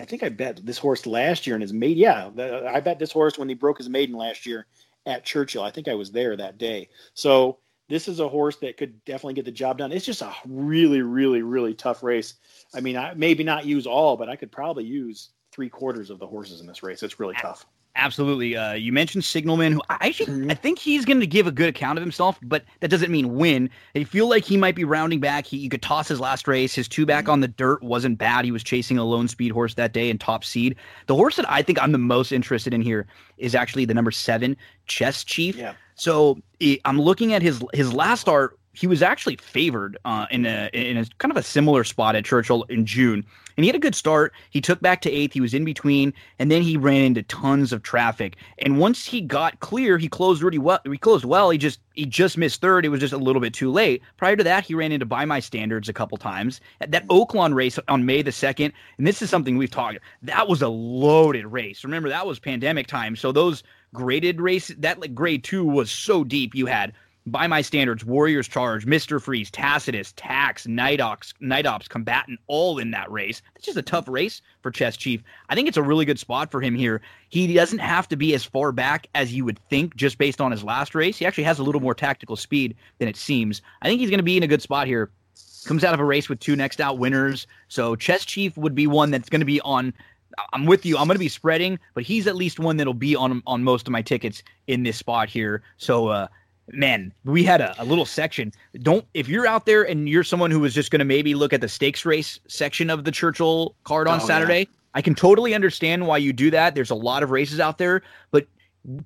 I 0.00 0.04
think 0.04 0.22
I 0.22 0.28
bet 0.28 0.64
this 0.64 0.78
horse 0.78 1.06
last 1.06 1.46
year 1.46 1.56
in 1.56 1.62
his 1.62 1.72
maiden. 1.72 1.98
Yeah, 1.98 2.30
the, 2.34 2.68
I 2.68 2.80
bet 2.80 2.98
this 2.98 3.12
horse 3.12 3.38
when 3.38 3.48
he 3.48 3.54
broke 3.54 3.78
his 3.78 3.88
maiden 3.88 4.16
last 4.16 4.46
year 4.46 4.66
at 5.06 5.24
Churchill. 5.24 5.62
I 5.62 5.70
think 5.70 5.88
I 5.88 5.94
was 5.94 6.10
there 6.10 6.36
that 6.36 6.58
day. 6.58 6.88
So 7.14 7.58
this 7.88 8.08
is 8.08 8.20
a 8.20 8.28
horse 8.28 8.56
that 8.56 8.76
could 8.76 9.04
definitely 9.04 9.34
get 9.34 9.44
the 9.44 9.52
job 9.52 9.78
done. 9.78 9.92
It's 9.92 10.06
just 10.06 10.22
a 10.22 10.32
really, 10.46 11.02
really, 11.02 11.42
really 11.42 11.74
tough 11.74 12.02
race. 12.02 12.34
I 12.74 12.80
mean, 12.80 12.96
I 12.96 13.14
maybe 13.14 13.44
not 13.44 13.66
use 13.66 13.86
all, 13.86 14.16
but 14.16 14.28
I 14.28 14.36
could 14.36 14.52
probably 14.52 14.84
use 14.84 15.30
three 15.50 15.68
quarters 15.68 16.10
of 16.10 16.18
the 16.18 16.26
horses 16.26 16.60
in 16.60 16.66
this 16.66 16.82
race. 16.82 17.02
It's 17.02 17.18
really 17.18 17.34
tough. 17.34 17.66
Absolutely. 17.96 18.56
Uh, 18.56 18.72
you 18.72 18.92
mentioned 18.92 19.24
Signalman, 19.24 19.72
who 19.72 19.82
I 19.90 19.96
actually 20.00 20.26
mm-hmm. 20.26 20.50
I 20.50 20.54
think 20.54 20.78
he's 20.78 21.04
going 21.04 21.18
to 21.20 21.26
give 21.26 21.46
a 21.46 21.52
good 21.52 21.68
account 21.68 21.98
of 21.98 22.02
himself, 22.02 22.38
but 22.40 22.64
that 22.78 22.88
doesn't 22.88 23.10
mean 23.10 23.34
win. 23.34 23.68
I 23.96 24.04
feel 24.04 24.28
like 24.28 24.44
he 24.44 24.56
might 24.56 24.76
be 24.76 24.84
rounding 24.84 25.18
back. 25.18 25.44
He 25.44 25.56
you 25.56 25.68
could 25.68 25.82
toss 25.82 26.06
his 26.06 26.20
last 26.20 26.46
race. 26.46 26.74
His 26.74 26.86
two 26.86 27.04
back 27.04 27.24
mm-hmm. 27.24 27.32
on 27.32 27.40
the 27.40 27.48
dirt 27.48 27.82
wasn't 27.82 28.16
bad. 28.16 28.44
He 28.44 28.52
was 28.52 28.62
chasing 28.62 28.96
a 28.96 29.04
lone 29.04 29.26
speed 29.26 29.50
horse 29.50 29.74
that 29.74 29.92
day 29.92 30.08
and 30.08 30.20
top 30.20 30.44
seed. 30.44 30.76
The 31.06 31.16
horse 31.16 31.34
that 31.36 31.50
I 31.50 31.62
think 31.62 31.82
I'm 31.82 31.90
the 31.90 31.98
most 31.98 32.30
interested 32.30 32.72
in 32.72 32.80
here 32.80 33.06
is 33.38 33.56
actually 33.56 33.86
the 33.86 33.94
number 33.94 34.12
seven, 34.12 34.56
Chess 34.86 35.24
Chief. 35.24 35.56
Yeah. 35.56 35.74
So 35.96 36.38
I'm 36.84 37.00
looking 37.00 37.34
at 37.34 37.42
his 37.42 37.62
his 37.74 37.92
last 37.92 38.20
start 38.20 38.56
he 38.72 38.86
was 38.86 39.02
actually 39.02 39.36
favored 39.36 39.98
uh, 40.04 40.26
in 40.30 40.46
a 40.46 40.70
in 40.72 40.96
a 40.96 41.04
kind 41.18 41.30
of 41.30 41.36
a 41.36 41.42
similar 41.42 41.82
spot 41.82 42.14
at 42.14 42.24
Churchill 42.24 42.62
in 42.64 42.86
June, 42.86 43.24
and 43.56 43.64
he 43.64 43.66
had 43.66 43.74
a 43.74 43.80
good 43.80 43.96
start. 43.96 44.32
He 44.50 44.60
took 44.60 44.80
back 44.80 45.00
to 45.02 45.10
eighth. 45.10 45.32
He 45.32 45.40
was 45.40 45.54
in 45.54 45.64
between, 45.64 46.12
and 46.38 46.50
then 46.50 46.62
he 46.62 46.76
ran 46.76 47.02
into 47.02 47.22
tons 47.24 47.72
of 47.72 47.82
traffic. 47.82 48.36
And 48.58 48.78
once 48.78 49.04
he 49.04 49.20
got 49.20 49.58
clear, 49.60 49.98
he 49.98 50.08
closed 50.08 50.42
really 50.42 50.58
well. 50.58 50.78
He 50.84 50.98
closed 50.98 51.24
well. 51.24 51.50
He 51.50 51.58
just 51.58 51.80
he 51.94 52.06
just 52.06 52.38
missed 52.38 52.60
third. 52.60 52.84
It 52.84 52.90
was 52.90 53.00
just 53.00 53.12
a 53.12 53.18
little 53.18 53.40
bit 53.40 53.54
too 53.54 53.72
late. 53.72 54.02
Prior 54.16 54.36
to 54.36 54.44
that, 54.44 54.64
he 54.64 54.74
ran 54.74 54.92
into 54.92 55.06
by 55.06 55.24
my 55.24 55.40
standards 55.40 55.88
a 55.88 55.92
couple 55.92 56.16
times. 56.16 56.60
That 56.86 57.08
Oaklawn 57.08 57.54
race 57.54 57.78
on 57.88 58.06
May 58.06 58.22
the 58.22 58.32
second, 58.32 58.72
and 58.98 59.06
this 59.06 59.20
is 59.20 59.30
something 59.30 59.56
we've 59.56 59.70
talked. 59.70 59.98
That 60.22 60.46
was 60.46 60.62
a 60.62 60.68
loaded 60.68 61.46
race. 61.46 61.82
Remember 61.82 62.08
that 62.08 62.26
was 62.26 62.38
pandemic 62.38 62.86
time, 62.86 63.16
so 63.16 63.32
those 63.32 63.64
graded 63.92 64.40
race 64.40 64.68
that 64.78 65.00
like 65.00 65.14
grade 65.14 65.42
two 65.42 65.64
was 65.64 65.90
so 65.90 66.22
deep. 66.22 66.54
You 66.54 66.66
had 66.66 66.92
by 67.30 67.46
my 67.46 67.62
standards, 67.62 68.04
Warriors 68.04 68.48
Charge, 68.48 68.86
Mr. 68.86 69.20
Freeze, 69.20 69.50
Tacitus, 69.50 70.12
Tax, 70.16 70.66
Night 70.66 71.00
Ops, 71.00 71.34
Night 71.40 71.66
Ops, 71.66 71.88
Combatant, 71.88 72.40
all 72.46 72.78
in 72.78 72.90
that 72.90 73.10
race. 73.10 73.42
It's 73.56 73.66
just 73.66 73.78
a 73.78 73.82
tough 73.82 74.08
race 74.08 74.42
for 74.62 74.70
Chess 74.70 74.96
Chief. 74.96 75.22
I 75.48 75.54
think 75.54 75.68
it's 75.68 75.76
a 75.76 75.82
really 75.82 76.04
good 76.04 76.18
spot 76.18 76.50
for 76.50 76.60
him 76.60 76.74
here. 76.74 77.00
He 77.28 77.52
doesn't 77.54 77.78
have 77.78 78.08
to 78.08 78.16
be 78.16 78.34
as 78.34 78.44
far 78.44 78.72
back 78.72 79.06
as 79.14 79.32
you 79.32 79.44
would 79.44 79.58
think 79.70 79.96
just 79.96 80.18
based 80.18 80.40
on 80.40 80.50
his 80.50 80.64
last 80.64 80.94
race. 80.94 81.18
He 81.18 81.26
actually 81.26 81.44
has 81.44 81.58
a 81.58 81.62
little 81.62 81.80
more 81.80 81.94
tactical 81.94 82.36
speed 82.36 82.76
than 82.98 83.08
it 83.08 83.16
seems. 83.16 83.62
I 83.82 83.88
think 83.88 84.00
he's 84.00 84.10
going 84.10 84.18
to 84.18 84.24
be 84.24 84.36
in 84.36 84.42
a 84.42 84.48
good 84.48 84.62
spot 84.62 84.86
here. 84.86 85.10
Comes 85.66 85.84
out 85.84 85.94
of 85.94 86.00
a 86.00 86.04
race 86.04 86.28
with 86.28 86.40
two 86.40 86.56
next 86.56 86.80
out 86.80 86.98
winners. 86.98 87.46
So 87.68 87.94
Chess 87.94 88.24
Chief 88.24 88.56
would 88.56 88.74
be 88.74 88.86
one 88.86 89.10
that's 89.10 89.28
going 89.28 89.40
to 89.40 89.46
be 89.46 89.60
on 89.60 89.92
I'm 90.52 90.66
with 90.66 90.86
you. 90.86 90.96
I'm 90.96 91.06
going 91.06 91.16
to 91.16 91.20
be 91.20 91.28
spreading, 91.28 91.78
but 91.94 92.04
he's 92.04 92.26
at 92.26 92.36
least 92.36 92.58
one 92.58 92.76
that'll 92.76 92.94
be 92.94 93.16
on 93.16 93.42
on 93.46 93.64
most 93.64 93.86
of 93.86 93.92
my 93.92 94.02
tickets 94.02 94.42
in 94.66 94.82
this 94.82 94.96
spot 94.96 95.28
here. 95.28 95.62
So 95.76 96.08
uh, 96.08 96.28
man, 96.72 97.12
we 97.24 97.42
had 97.44 97.60
a, 97.60 97.74
a, 97.82 97.84
little 97.84 98.06
section. 98.06 98.52
Don't 98.82 99.04
if 99.14 99.28
you're 99.28 99.46
out 99.46 99.66
there 99.66 99.82
and 99.82 100.08
you're 100.08 100.24
someone 100.24 100.50
who 100.50 100.60
was 100.60 100.74
just 100.74 100.90
going 100.90 101.00
to 101.00 101.04
maybe 101.04 101.34
look 101.34 101.52
at 101.52 101.60
the 101.60 101.68
stakes 101.68 102.04
race 102.04 102.40
section 102.48 102.90
of 102.90 103.04
the 103.04 103.10
Churchill 103.10 103.74
card 103.84 104.08
on 104.08 104.20
oh, 104.20 104.26
Saturday, 104.26 104.60
yeah. 104.60 104.76
I 104.94 105.02
can 105.02 105.14
totally 105.14 105.54
understand 105.54 106.06
why 106.06 106.18
you 106.18 106.32
do 106.32 106.50
that. 106.50 106.74
There's 106.74 106.90
a 106.90 106.96
lot 106.96 107.22
of 107.22 107.30
races 107.30 107.60
out 107.60 107.78
there, 107.78 108.02
but 108.30 108.46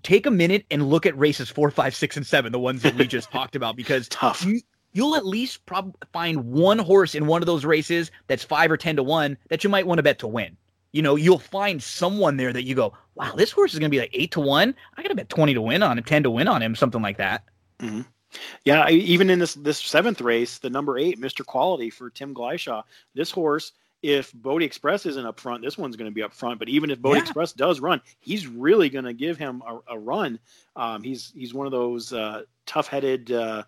take 0.02 0.26
a 0.26 0.30
minute 0.30 0.64
and 0.70 0.88
look 0.88 1.06
at 1.06 1.16
races 1.18 1.50
four, 1.50 1.70
five, 1.70 1.94
six, 1.94 2.16
and 2.16 2.26
seven, 2.26 2.52
the 2.52 2.58
ones 2.58 2.82
that 2.82 2.94
we 2.94 3.06
just 3.06 3.30
talked 3.32 3.56
about, 3.56 3.76
because 3.76 4.08
tough. 4.08 4.44
You, 4.44 4.60
you'll 4.92 5.16
at 5.16 5.26
least 5.26 5.64
prob- 5.66 5.96
find 6.12 6.44
one 6.44 6.78
horse 6.78 7.14
in 7.14 7.26
one 7.26 7.42
of 7.42 7.46
those 7.46 7.64
races 7.64 8.10
that's 8.26 8.44
five 8.44 8.70
or 8.70 8.76
ten 8.76 8.96
to 8.96 9.02
one 9.02 9.36
that 9.48 9.64
you 9.64 9.70
might 9.70 9.86
want 9.86 9.98
to 9.98 10.02
bet 10.02 10.18
to 10.20 10.26
win. 10.26 10.56
You 10.92 11.02
know, 11.02 11.16
you'll 11.16 11.40
find 11.40 11.82
someone 11.82 12.36
there 12.36 12.52
that 12.52 12.62
you 12.62 12.76
go, 12.76 12.94
wow, 13.16 13.32
this 13.34 13.50
horse 13.50 13.72
is 13.72 13.80
going 13.80 13.90
to 13.90 13.94
be 13.94 14.00
like 14.00 14.10
eight 14.12 14.30
to 14.32 14.40
one. 14.40 14.74
I 14.96 15.02
got 15.02 15.08
to 15.08 15.14
bet 15.16 15.28
twenty 15.28 15.54
to 15.54 15.60
win 15.60 15.82
on 15.82 15.98
him, 15.98 16.04
ten 16.04 16.22
to 16.22 16.30
win 16.30 16.48
on 16.48 16.62
him, 16.62 16.74
something 16.74 17.02
like 17.02 17.18
that. 17.18 17.44
Mm-hmm. 17.80 18.02
Yeah, 18.64 18.88
even 18.88 19.30
in 19.30 19.38
this 19.38 19.54
this 19.54 19.78
seventh 19.78 20.20
race, 20.20 20.58
the 20.58 20.70
number 20.70 20.98
eight, 20.98 21.20
Mr. 21.20 21.46
Quality 21.46 21.90
for 21.90 22.10
Tim 22.10 22.34
Glyshaw, 22.34 22.82
this 23.14 23.30
horse, 23.30 23.72
if 24.04 24.32
Bodexpress 24.32 25.06
isn't 25.06 25.26
up 25.26 25.40
front, 25.40 25.62
this 25.62 25.78
one's 25.78 25.96
going 25.96 26.10
to 26.10 26.14
be 26.14 26.22
up 26.22 26.34
front. 26.34 26.58
But 26.58 26.68
even 26.68 26.90
if 26.90 27.00
Bodie 27.00 27.16
yeah. 27.18 27.22
Express 27.22 27.54
does 27.54 27.80
run, 27.80 28.02
he's 28.20 28.46
really 28.46 28.90
going 28.90 29.06
to 29.06 29.14
give 29.14 29.38
him 29.38 29.62
a, 29.66 29.94
a 29.94 29.98
run. 29.98 30.38
Um, 30.76 31.02
he's 31.02 31.32
he's 31.34 31.54
one 31.54 31.66
of 31.66 31.72
those 31.72 32.12
uh, 32.12 32.42
tough 32.66 32.86
headed. 32.86 33.32
Uh, 33.32 33.62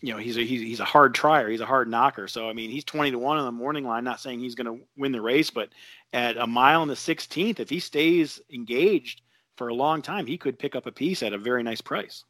you 0.00 0.12
know, 0.12 0.18
he's 0.18 0.36
a 0.36 0.44
he's, 0.44 0.60
he's 0.60 0.78
a 0.78 0.84
hard 0.84 1.12
trier. 1.12 1.48
He's 1.48 1.60
a 1.60 1.66
hard 1.66 1.88
knocker. 1.88 2.28
So 2.28 2.48
I 2.48 2.52
mean, 2.52 2.70
he's 2.70 2.84
twenty 2.84 3.10
to 3.10 3.18
one 3.18 3.36
on 3.36 3.46
the 3.46 3.52
morning 3.52 3.84
line. 3.84 4.04
Not 4.04 4.20
saying 4.20 4.38
he's 4.38 4.54
going 4.54 4.78
to 4.78 4.84
win 4.96 5.10
the 5.10 5.20
race, 5.20 5.50
but 5.50 5.70
at 6.12 6.36
a 6.36 6.46
mile 6.46 6.82
and 6.82 6.90
the 6.90 6.96
sixteenth, 6.96 7.58
if 7.58 7.68
he 7.68 7.80
stays 7.80 8.40
engaged 8.52 9.22
for 9.56 9.68
a 9.68 9.74
long 9.74 10.02
time, 10.02 10.24
he 10.24 10.38
could 10.38 10.56
pick 10.56 10.76
up 10.76 10.86
a 10.86 10.92
piece 10.92 11.24
at 11.24 11.32
a 11.32 11.38
very 11.38 11.64
nice 11.64 11.80
price. 11.80 12.24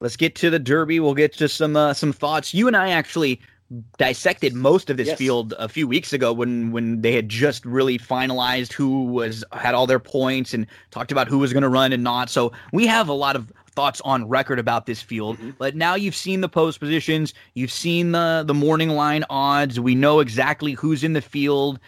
Let's 0.00 0.16
get 0.16 0.34
to 0.36 0.50
the 0.50 0.58
Derby. 0.58 1.00
We'll 1.00 1.14
get 1.14 1.32
to 1.34 1.48
some 1.48 1.76
uh, 1.76 1.94
some 1.94 2.12
thoughts. 2.12 2.52
You 2.52 2.66
and 2.66 2.76
I 2.76 2.90
actually 2.90 3.40
dissected 3.98 4.54
most 4.54 4.90
of 4.90 4.96
this 4.96 5.08
yes. 5.08 5.18
field 5.18 5.54
a 5.58 5.68
few 5.68 5.88
weeks 5.88 6.12
ago 6.12 6.32
when 6.32 6.70
when 6.70 7.00
they 7.00 7.12
had 7.12 7.28
just 7.28 7.64
really 7.64 7.98
finalized 7.98 8.72
who 8.72 9.04
was 9.04 9.44
had 9.52 9.74
all 9.74 9.86
their 9.86 9.98
points 9.98 10.52
and 10.52 10.66
talked 10.90 11.10
about 11.10 11.28
who 11.28 11.38
was 11.38 11.52
going 11.52 11.62
to 11.62 11.68
run 11.68 11.92
and 11.92 12.02
not. 12.02 12.28
So 12.30 12.52
we 12.72 12.86
have 12.86 13.08
a 13.08 13.12
lot 13.12 13.36
of 13.36 13.52
thoughts 13.74 14.00
on 14.02 14.28
record 14.28 14.58
about 14.58 14.86
this 14.86 15.02
field. 15.02 15.36
Mm-hmm. 15.36 15.50
But 15.58 15.74
now 15.74 15.94
you've 15.94 16.14
seen 16.14 16.40
the 16.40 16.48
post 16.48 16.78
positions, 16.78 17.34
you've 17.54 17.72
seen 17.72 18.12
the 18.12 18.44
the 18.46 18.54
morning 18.54 18.90
line 18.90 19.24
odds. 19.30 19.80
We 19.80 19.94
know 19.94 20.20
exactly 20.20 20.72
who's 20.72 21.02
in 21.02 21.12
the 21.12 21.22
field. 21.22 21.80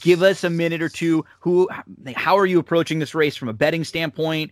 Give 0.00 0.22
us 0.22 0.42
a 0.42 0.50
minute 0.50 0.82
or 0.82 0.88
two. 0.88 1.24
Who? 1.40 1.68
How 2.16 2.36
are 2.36 2.46
you 2.46 2.58
approaching 2.58 2.98
this 2.98 3.14
race 3.14 3.36
from 3.36 3.48
a 3.48 3.52
betting 3.52 3.84
standpoint? 3.84 4.50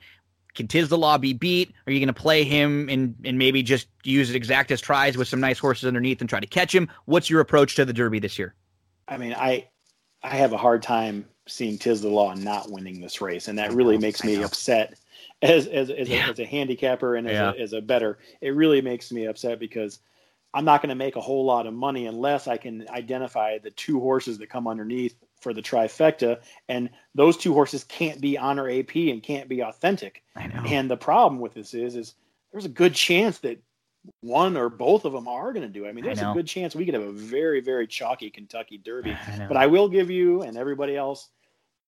Can 0.56 0.66
the 0.88 0.98
Law 0.98 1.18
be 1.18 1.32
beat? 1.32 1.72
Are 1.86 1.92
you 1.92 2.00
going 2.00 2.08
to 2.08 2.12
play 2.12 2.44
him 2.44 2.88
and 2.88 3.14
and 3.24 3.38
maybe 3.38 3.62
just 3.62 3.88
use 4.02 4.32
exactas 4.32 4.80
tries 4.80 5.16
with 5.16 5.28
some 5.28 5.40
nice 5.40 5.58
horses 5.58 5.86
underneath 5.86 6.20
and 6.20 6.28
try 6.28 6.40
to 6.40 6.46
catch 6.46 6.74
him? 6.74 6.88
What's 7.04 7.30
your 7.30 7.40
approach 7.40 7.76
to 7.76 7.84
the 7.84 7.92
Derby 7.92 8.18
this 8.18 8.38
year? 8.38 8.54
I 9.06 9.16
mean, 9.16 9.34
I 9.34 9.68
I 10.22 10.36
have 10.36 10.52
a 10.52 10.56
hard 10.56 10.82
time 10.82 11.26
seeing 11.46 11.78
Law 12.02 12.34
not 12.34 12.70
winning 12.70 13.00
this 13.00 13.20
race, 13.20 13.48
and 13.48 13.58
that 13.58 13.72
really 13.72 13.98
makes 13.98 14.24
me 14.24 14.42
upset 14.42 14.98
as 15.42 15.66
as 15.66 15.90
as, 15.90 16.08
yeah. 16.08 16.26
a, 16.26 16.30
as 16.30 16.38
a, 16.38 16.46
handicapper 16.46 17.16
and 17.16 17.28
as, 17.28 17.32
yeah. 17.32 17.52
a, 17.52 17.62
as 17.62 17.72
a 17.72 17.80
better. 17.80 18.18
It 18.40 18.50
really 18.50 18.80
makes 18.80 19.12
me 19.12 19.26
upset 19.26 19.58
because 19.58 20.00
I'm 20.54 20.64
not 20.64 20.80
going 20.80 20.88
to 20.88 20.96
make 20.96 21.16
a 21.16 21.20
whole 21.20 21.44
lot 21.44 21.66
of 21.66 21.74
money 21.74 22.06
unless 22.06 22.48
I 22.48 22.56
can 22.56 22.86
identify 22.88 23.58
the 23.58 23.70
two 23.70 24.00
horses 24.00 24.38
that 24.38 24.48
come 24.48 24.66
underneath 24.66 25.14
for 25.46 25.54
the 25.54 25.62
trifecta, 25.62 26.40
and 26.68 26.90
those 27.14 27.36
two 27.36 27.52
horses 27.52 27.84
can't 27.84 28.20
be 28.20 28.36
honor 28.36 28.68
AP 28.68 28.96
and 28.96 29.22
can't 29.22 29.48
be 29.48 29.62
authentic. 29.62 30.24
I 30.34 30.48
know. 30.48 30.64
And 30.66 30.90
the 30.90 30.96
problem 30.96 31.40
with 31.40 31.54
this 31.54 31.72
is, 31.72 31.94
is 31.94 32.14
there's 32.50 32.64
a 32.64 32.68
good 32.68 32.96
chance 32.96 33.38
that 33.38 33.62
one 34.22 34.56
or 34.56 34.68
both 34.68 35.04
of 35.04 35.12
them 35.12 35.28
are 35.28 35.52
going 35.52 35.62
to 35.62 35.72
do. 35.72 35.86
I 35.86 35.92
mean, 35.92 36.04
there's 36.04 36.20
I 36.20 36.32
a 36.32 36.34
good 36.34 36.48
chance 36.48 36.74
we 36.74 36.84
could 36.84 36.94
have 36.94 37.04
a 37.04 37.12
very, 37.12 37.60
very 37.60 37.86
chalky 37.86 38.28
Kentucky 38.28 38.78
Derby. 38.78 39.12
I 39.28 39.46
but 39.46 39.56
I 39.56 39.68
will 39.68 39.88
give 39.88 40.10
you 40.10 40.42
and 40.42 40.56
everybody 40.56 40.96
else 40.96 41.28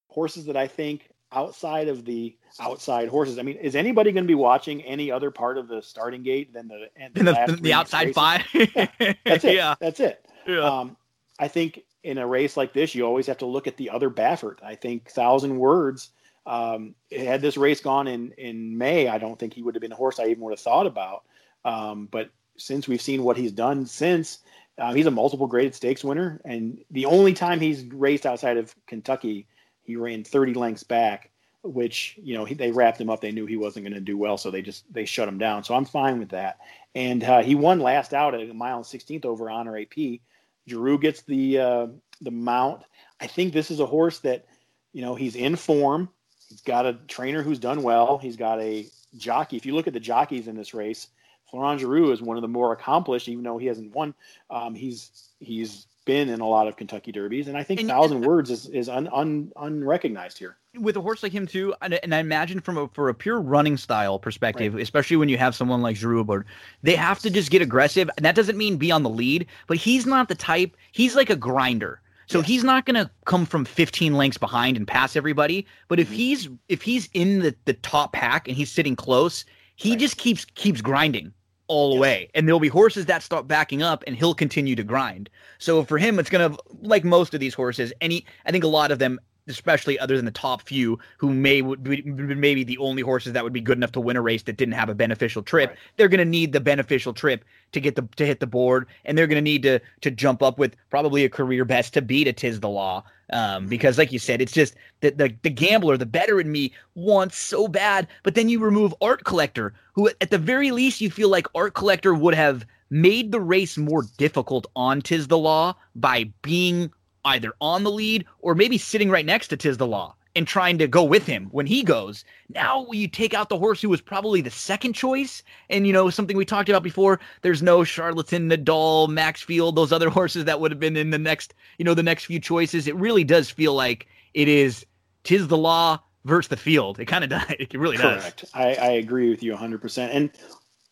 horses 0.06 0.44
that 0.44 0.56
I 0.56 0.68
think 0.68 1.10
outside 1.32 1.88
of 1.88 2.04
the 2.04 2.36
outside 2.60 3.08
horses. 3.08 3.40
I 3.40 3.42
mean, 3.42 3.56
is 3.56 3.74
anybody 3.74 4.12
going 4.12 4.22
to 4.22 4.28
be 4.28 4.36
watching 4.36 4.82
any 4.82 5.10
other 5.10 5.32
part 5.32 5.58
of 5.58 5.66
the 5.66 5.82
starting 5.82 6.22
gate 6.22 6.52
than 6.52 6.68
the 6.68 6.90
the, 7.12 7.24
the, 7.24 7.58
the 7.60 7.72
outside 7.72 8.14
races? 8.14 8.14
five? 8.14 8.42
yeah, 8.54 9.14
that's 9.24 9.44
it. 9.44 9.54
Yeah. 9.56 9.74
That's 9.80 9.98
it. 9.98 10.24
Yeah. 10.46 10.60
Um, 10.60 10.96
I 11.40 11.48
think 11.48 11.82
in 12.02 12.18
a 12.18 12.26
race 12.26 12.56
like 12.56 12.72
this, 12.72 12.94
you 12.94 13.04
always 13.04 13.26
have 13.26 13.38
to 13.38 13.46
look 13.46 13.66
at 13.66 13.76
the 13.76 13.90
other 13.90 14.10
Baffert. 14.10 14.62
I 14.62 14.74
think 14.74 15.10
Thousand 15.10 15.58
Words. 15.58 16.10
Um, 16.46 16.94
had 17.14 17.42
this 17.42 17.58
race 17.58 17.80
gone 17.80 18.06
in 18.06 18.32
in 18.38 18.78
May, 18.78 19.08
I 19.08 19.18
don't 19.18 19.38
think 19.38 19.52
he 19.52 19.62
would 19.62 19.74
have 19.74 19.82
been 19.82 19.92
a 19.92 19.96
horse 19.96 20.18
I 20.18 20.26
even 20.26 20.42
would 20.44 20.52
have 20.52 20.60
thought 20.60 20.86
about. 20.86 21.24
Um, 21.64 22.08
but 22.10 22.30
since 22.56 22.88
we've 22.88 23.02
seen 23.02 23.22
what 23.22 23.36
he's 23.36 23.52
done 23.52 23.84
since, 23.84 24.38
uh, 24.78 24.94
he's 24.94 25.04
a 25.04 25.10
multiple 25.10 25.46
graded 25.46 25.74
stakes 25.74 26.02
winner, 26.02 26.40
and 26.46 26.82
the 26.90 27.04
only 27.04 27.34
time 27.34 27.60
he's 27.60 27.84
raced 27.84 28.24
outside 28.24 28.56
of 28.56 28.74
Kentucky 28.86 29.46
he 29.88 29.96
ran 29.96 30.22
30 30.22 30.52
lengths 30.52 30.82
back, 30.82 31.30
which 31.62 32.18
you 32.22 32.36
know 32.36 32.44
he, 32.44 32.54
they 32.54 32.70
wrapped 32.70 33.00
him 33.00 33.08
up. 33.08 33.22
They 33.22 33.32
knew 33.32 33.46
he 33.46 33.56
wasn't 33.56 33.86
going 33.86 33.94
to 33.94 34.00
do 34.00 34.18
well, 34.18 34.36
so 34.36 34.50
they 34.50 34.60
just 34.60 34.84
they 34.92 35.06
shut 35.06 35.28
him 35.28 35.38
down. 35.38 35.64
So 35.64 35.74
I'm 35.74 35.86
fine 35.86 36.18
with 36.18 36.28
that. 36.28 36.58
And 36.94 37.24
uh, 37.24 37.42
he 37.42 37.54
won 37.54 37.80
last 37.80 38.12
out 38.12 38.34
at 38.34 38.48
a 38.48 38.54
mile 38.54 38.76
and 38.76 38.84
16th 38.84 39.24
over 39.24 39.50
Honor 39.50 39.78
AP. 39.78 40.20
Geroux 40.68 41.00
gets 41.00 41.22
the 41.22 41.58
uh, 41.58 41.86
the 42.20 42.30
mount. 42.30 42.82
I 43.20 43.26
think 43.26 43.52
this 43.52 43.70
is 43.70 43.80
a 43.80 43.86
horse 43.86 44.20
that 44.20 44.46
you 44.92 45.02
know 45.02 45.14
he's 45.14 45.36
in 45.36 45.56
form. 45.56 46.08
He's 46.48 46.60
got 46.60 46.86
a 46.86 46.94
trainer 47.08 47.42
who's 47.42 47.58
done 47.58 47.82
well. 47.82 48.18
He's 48.18 48.36
got 48.36 48.60
a 48.60 48.86
jockey. 49.16 49.56
If 49.56 49.66
you 49.66 49.74
look 49.74 49.86
at 49.86 49.92
the 49.92 50.00
jockeys 50.00 50.48
in 50.48 50.56
this 50.56 50.74
race, 50.74 51.08
Florent 51.50 51.80
Geroux 51.80 52.12
is 52.12 52.20
one 52.20 52.36
of 52.36 52.42
the 52.42 52.48
more 52.48 52.72
accomplished, 52.72 53.28
even 53.28 53.42
though 53.44 53.58
he 53.58 53.66
hasn't 53.66 53.94
won. 53.94 54.14
Um, 54.50 54.74
he's 54.74 55.30
he's 55.40 55.86
been 56.04 56.28
in 56.28 56.40
a 56.40 56.48
lot 56.48 56.68
of 56.68 56.76
Kentucky 56.76 57.12
Derbies, 57.12 57.48
and 57.48 57.56
I 57.56 57.62
think 57.62 57.80
and, 57.80 57.88
Thousand 57.88 58.22
Words 58.22 58.50
is 58.50 58.66
is 58.66 58.88
un, 58.88 59.08
un, 59.12 59.52
unrecognized 59.56 60.38
here. 60.38 60.57
With 60.74 60.96
a 60.96 61.00
horse 61.00 61.22
like 61.22 61.32
him 61.32 61.46
too, 61.46 61.74
and, 61.80 61.94
and 61.94 62.14
I 62.14 62.18
imagine 62.18 62.60
from 62.60 62.76
a 62.76 62.88
for 62.88 63.08
a 63.08 63.14
pure 63.14 63.40
running 63.40 63.76
style 63.76 64.18
perspective, 64.18 64.74
right. 64.74 64.82
especially 64.82 65.16
when 65.16 65.28
you 65.28 65.38
have 65.38 65.54
someone 65.54 65.80
like 65.80 66.00
aboard, 66.02 66.46
they 66.82 66.94
have 66.94 67.18
to 67.20 67.30
just 67.30 67.50
get 67.50 67.62
aggressive. 67.62 68.10
And 68.16 68.24
that 68.24 68.34
doesn't 68.34 68.58
mean 68.58 68.76
be 68.76 68.92
on 68.92 69.02
the 69.02 69.10
lead, 69.10 69.46
but 69.66 69.78
he's 69.78 70.04
not 70.04 70.28
the 70.28 70.34
type. 70.34 70.76
He's 70.92 71.16
like 71.16 71.30
a 71.30 71.36
grinder. 71.36 72.00
So 72.26 72.42
he's 72.42 72.62
not 72.62 72.84
going 72.84 73.02
to 73.02 73.10
come 73.24 73.46
from 73.46 73.64
15 73.64 74.12
lengths 74.14 74.36
behind 74.36 74.76
and 74.76 74.86
pass 74.86 75.16
everybody. 75.16 75.66
But 75.88 75.98
if 75.98 76.08
mm-hmm. 76.08 76.16
he's 76.16 76.48
if 76.68 76.82
he's 76.82 77.08
in 77.14 77.40
the, 77.40 77.54
the 77.64 77.72
top 77.72 78.12
pack 78.12 78.46
and 78.46 78.56
he's 78.56 78.70
sitting 78.70 78.94
close, 78.94 79.46
he 79.76 79.90
right. 79.90 79.98
just 79.98 80.18
keeps 80.18 80.44
keeps 80.44 80.82
grinding 80.82 81.32
all 81.68 81.94
the 81.94 82.00
way. 82.00 82.28
And 82.34 82.48
there'll 82.48 82.60
be 82.60 82.68
horses 82.68 83.06
that 83.06 83.22
start 83.22 83.46
backing 83.46 83.82
up 83.82 84.02
and 84.06 84.16
he'll 84.16 84.34
continue 84.34 84.74
to 84.74 84.82
grind. 84.82 85.30
So 85.58 85.84
for 85.84 85.98
him, 85.98 86.18
it's 86.18 86.30
going 86.30 86.50
to, 86.50 86.58
like 86.80 87.04
most 87.04 87.34
of 87.34 87.40
these 87.40 87.54
horses, 87.54 87.92
any, 88.00 88.24
I 88.46 88.50
think 88.50 88.64
a 88.64 88.68
lot 88.68 88.90
of 88.90 88.98
them, 88.98 89.20
especially 89.48 89.98
other 89.98 90.16
than 90.16 90.24
the 90.24 90.30
top 90.30 90.62
few 90.62 90.98
who 91.16 91.32
may 91.32 91.62
would 91.62 91.82
be 91.82 92.02
maybe 92.02 92.64
the 92.64 92.78
only 92.78 93.02
horses 93.02 93.32
that 93.32 93.44
would 93.44 93.52
be 93.52 93.60
good 93.60 93.78
enough 93.78 93.92
to 93.92 94.00
win 94.00 94.16
a 94.16 94.20
race 94.20 94.42
that 94.44 94.56
didn't 94.56 94.74
have 94.74 94.88
a 94.88 94.94
beneficial 94.94 95.42
trip, 95.42 95.70
right. 95.70 95.78
they're 95.96 96.08
going 96.08 96.18
to 96.18 96.24
need 96.24 96.52
the 96.52 96.60
beneficial 96.60 97.12
trip 97.12 97.44
to 97.72 97.80
get 97.80 97.96
the, 97.96 98.08
to 98.16 98.26
hit 98.26 98.40
the 98.40 98.46
board. 98.46 98.86
And 99.04 99.16
they're 99.16 99.26
going 99.26 99.36
to 99.36 99.42
need 99.42 99.62
to, 99.62 99.80
to 100.02 100.10
jump 100.10 100.42
up 100.42 100.58
with 100.58 100.76
probably 100.90 101.24
a 101.24 101.28
career 101.28 101.64
best 101.64 101.94
to 101.94 102.02
beat 102.02 102.28
a 102.28 102.32
Tiz 102.32 102.60
the 102.60 102.68
Law. 102.68 103.04
Um, 103.30 103.66
because 103.66 103.98
like 103.98 104.10
you 104.10 104.18
said, 104.18 104.40
it's 104.40 104.52
just 104.52 104.74
the, 105.00 105.10
the 105.10 105.34
the 105.42 105.50
gambler, 105.50 105.98
the 105.98 106.06
better 106.06 106.40
in 106.40 106.50
me 106.50 106.72
wants 106.94 107.36
so 107.36 107.68
bad, 107.68 108.08
but 108.22 108.34
then 108.34 108.48
you 108.48 108.58
remove 108.58 108.94
art 109.02 109.24
collector, 109.24 109.74
who 109.92 110.08
at 110.08 110.30
the 110.30 110.38
very 110.38 110.70
least 110.70 111.02
you 111.02 111.10
feel 111.10 111.28
like 111.28 111.46
art 111.54 111.74
collector 111.74 112.14
would 112.14 112.34
have 112.34 112.64
made 112.90 113.30
the 113.30 113.40
race 113.40 113.76
more 113.76 114.04
difficult 114.16 114.66
on 114.74 115.02
Tiz 115.02 115.28
the 115.28 115.36
Law 115.36 115.74
by 115.94 116.24
being 116.40 116.90
either 117.28 117.52
on 117.60 117.84
the 117.84 117.90
lead 117.90 118.24
or 118.40 118.54
maybe 118.54 118.78
sitting 118.78 119.10
right 119.10 119.26
next 119.26 119.48
to 119.48 119.84
Law 119.84 120.14
and 120.34 120.46
trying 120.46 120.78
to 120.78 120.86
go 120.86 121.02
with 121.02 121.26
him 121.26 121.48
when 121.50 121.66
he 121.66 121.82
goes. 121.82 122.24
Now 122.54 122.86
you 122.92 123.08
take 123.08 123.34
out 123.34 123.48
the 123.48 123.58
horse 123.58 123.80
who 123.80 123.88
was 123.88 124.00
probably 124.00 124.40
the 124.40 124.50
second 124.50 124.92
choice, 124.92 125.42
and 125.68 125.86
you 125.86 125.92
know 125.92 126.10
something 126.10 126.36
we 126.36 126.44
talked 126.44 126.68
about 126.68 126.82
before. 126.82 127.18
There's 127.42 127.62
no 127.62 127.82
charlatan, 127.82 128.48
Nadal, 128.48 129.08
Maxfield, 129.08 129.74
those 129.76 129.92
other 129.92 130.10
horses 130.18 130.44
that 130.44 130.60
would 130.60 130.70
have 130.70 130.80
been 130.80 130.96
in 130.96 131.10
the 131.10 131.18
next, 131.18 131.54
you 131.78 131.84
know, 131.84 131.94
the 131.94 132.02
next 132.02 132.26
few 132.26 132.38
choices. 132.40 132.86
It 132.86 132.96
really 132.96 133.24
does 133.24 133.50
feel 133.50 133.74
like 133.74 134.06
it 134.34 134.48
is 134.48 134.86
Tiz 135.24 135.48
the 135.48 135.56
law 135.56 135.98
versus 136.24 136.48
the 136.48 136.56
field. 136.56 137.00
It 137.00 137.06
kind 137.06 137.24
of 137.24 137.30
does. 137.30 137.44
It 137.58 137.74
really 137.74 137.96
Correct. 137.96 138.42
does. 138.42 138.50
I, 138.54 138.74
I 138.74 138.90
agree 138.92 139.30
with 139.30 139.42
you 139.42 139.52
100. 139.52 139.80
percent 139.80 140.12
And 140.12 140.30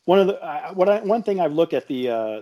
one 0.06 0.18
of 0.18 0.26
the 0.26 0.42
uh, 0.42 0.72
what 0.72 0.88
I, 0.88 1.00
one 1.02 1.22
thing 1.22 1.40
I've 1.40 1.52
looked 1.52 1.74
at 1.74 1.86
the 1.86 2.10
uh, 2.10 2.40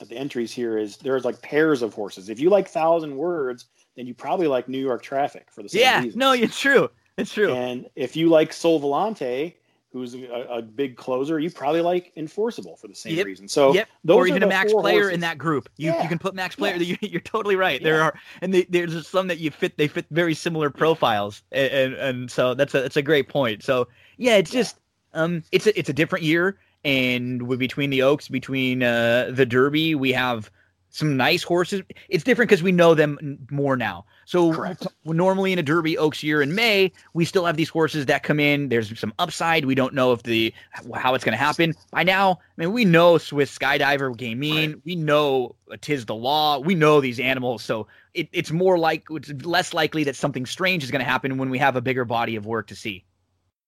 at 0.00 0.08
the 0.08 0.16
entries 0.16 0.52
here 0.52 0.78
is 0.78 0.96
there's 0.96 1.24
like 1.24 1.40
pairs 1.42 1.82
of 1.82 1.94
horses. 1.94 2.28
If 2.28 2.40
you 2.40 2.50
like 2.50 2.68
thousand 2.68 3.16
words 3.16 3.66
then 3.96 4.06
you 4.06 4.14
probably 4.14 4.46
like 4.46 4.68
New 4.68 4.78
York 4.78 5.02
Traffic 5.02 5.48
for 5.50 5.62
the 5.62 5.68
same 5.68 5.80
reason. 5.80 5.92
yeah, 5.92 5.98
reasons. 5.98 6.16
no, 6.16 6.32
it's 6.32 6.58
true. 6.58 6.90
It's 7.18 7.32
true. 7.32 7.52
And 7.52 7.88
if 7.94 8.16
you 8.16 8.28
like 8.28 8.52
Sole 8.52 8.80
Volante, 8.80 9.54
who's 9.92 10.14
a, 10.14 10.46
a, 10.50 10.62
big 10.62 10.96
closer, 10.96 11.38
you 11.38 11.50
probably 11.50 11.82
like 11.82 12.10
Enforceable 12.16 12.76
for 12.76 12.88
the 12.88 12.94
same 12.94 13.16
yep. 13.16 13.26
reason. 13.26 13.46
So 13.46 13.74
yep. 13.74 13.88
those 14.02 14.16
or 14.16 14.26
even 14.26 14.42
a 14.42 14.46
max 14.46 14.72
player 14.72 15.02
horses. 15.02 15.14
in 15.14 15.20
that 15.20 15.36
group. 15.36 15.68
You 15.76 15.90
yeah. 15.90 16.02
you 16.02 16.08
can 16.08 16.18
put 16.18 16.34
max 16.34 16.56
player. 16.56 16.76
Yeah. 16.76 16.96
You, 17.02 17.18
are 17.18 17.20
totally 17.20 17.56
right. 17.56 17.80
Yeah. 17.80 17.84
There 17.84 18.02
are 18.02 18.14
and 18.40 18.54
they, 18.54 18.62
there's 18.64 19.06
some 19.06 19.28
that 19.28 19.38
you 19.38 19.50
fit. 19.50 19.76
They 19.76 19.88
fit 19.88 20.06
very 20.10 20.34
similar 20.34 20.70
profiles, 20.70 21.42
and, 21.52 21.72
and, 21.72 21.94
and 21.94 22.30
so 22.30 22.54
that's 22.54 22.74
a 22.74 22.80
that's 22.80 22.96
a 22.96 23.02
great 23.02 23.28
point. 23.28 23.62
So 23.62 23.88
yeah, 24.16 24.36
it's 24.36 24.50
just 24.50 24.78
um 25.12 25.42
it's 25.52 25.66
a 25.66 25.78
it's 25.78 25.90
a 25.90 25.92
different 25.92 26.24
year, 26.24 26.58
and 26.84 27.48
between 27.58 27.90
the 27.90 28.02
Oaks, 28.02 28.28
between 28.28 28.82
uh 28.82 29.30
the 29.32 29.46
Derby, 29.46 29.94
we 29.94 30.12
have 30.12 30.50
some 30.92 31.16
nice 31.16 31.42
horses. 31.42 31.82
It's 32.08 32.22
different 32.22 32.50
because 32.50 32.62
we 32.62 32.70
know 32.70 32.94
them 32.94 33.38
more 33.50 33.76
now. 33.76 34.04
So 34.26 34.52
Correct. 34.52 34.86
normally 35.04 35.52
in 35.52 35.58
a 35.58 35.62
Derby 35.62 35.96
Oaks 35.96 36.22
year 36.22 36.42
in 36.42 36.54
May, 36.54 36.92
we 37.14 37.24
still 37.24 37.46
have 37.46 37.56
these 37.56 37.70
horses 37.70 38.06
that 38.06 38.22
come 38.22 38.38
in. 38.38 38.68
There's 38.68 38.98
some 38.98 39.12
upside. 39.18 39.64
We 39.64 39.74
don't 39.74 39.94
know 39.94 40.12
if 40.12 40.22
the 40.22 40.52
how 40.94 41.14
it's 41.14 41.24
going 41.24 41.36
to 41.36 41.42
happen. 41.42 41.74
By 41.90 42.02
now, 42.02 42.32
I 42.32 42.60
mean 42.60 42.72
we 42.72 42.84
know 42.84 43.18
Swiss 43.18 43.56
Skydiver 43.56 44.14
Gamine. 44.14 44.74
Right. 44.74 44.84
We 44.84 44.96
know 44.96 45.54
Tiz 45.80 46.04
the 46.04 46.14
Law. 46.14 46.58
We 46.58 46.74
know 46.74 47.00
these 47.00 47.18
animals. 47.18 47.62
So 47.62 47.86
it, 48.14 48.28
it's 48.32 48.50
more 48.50 48.78
like 48.78 49.04
it's 49.10 49.32
less 49.44 49.72
likely 49.72 50.04
that 50.04 50.16
something 50.16 50.44
strange 50.44 50.84
is 50.84 50.90
going 50.90 51.04
to 51.04 51.10
happen 51.10 51.38
when 51.38 51.48
we 51.48 51.58
have 51.58 51.74
a 51.74 51.80
bigger 51.80 52.04
body 52.04 52.36
of 52.36 52.44
work 52.44 52.66
to 52.68 52.76
see. 52.76 53.04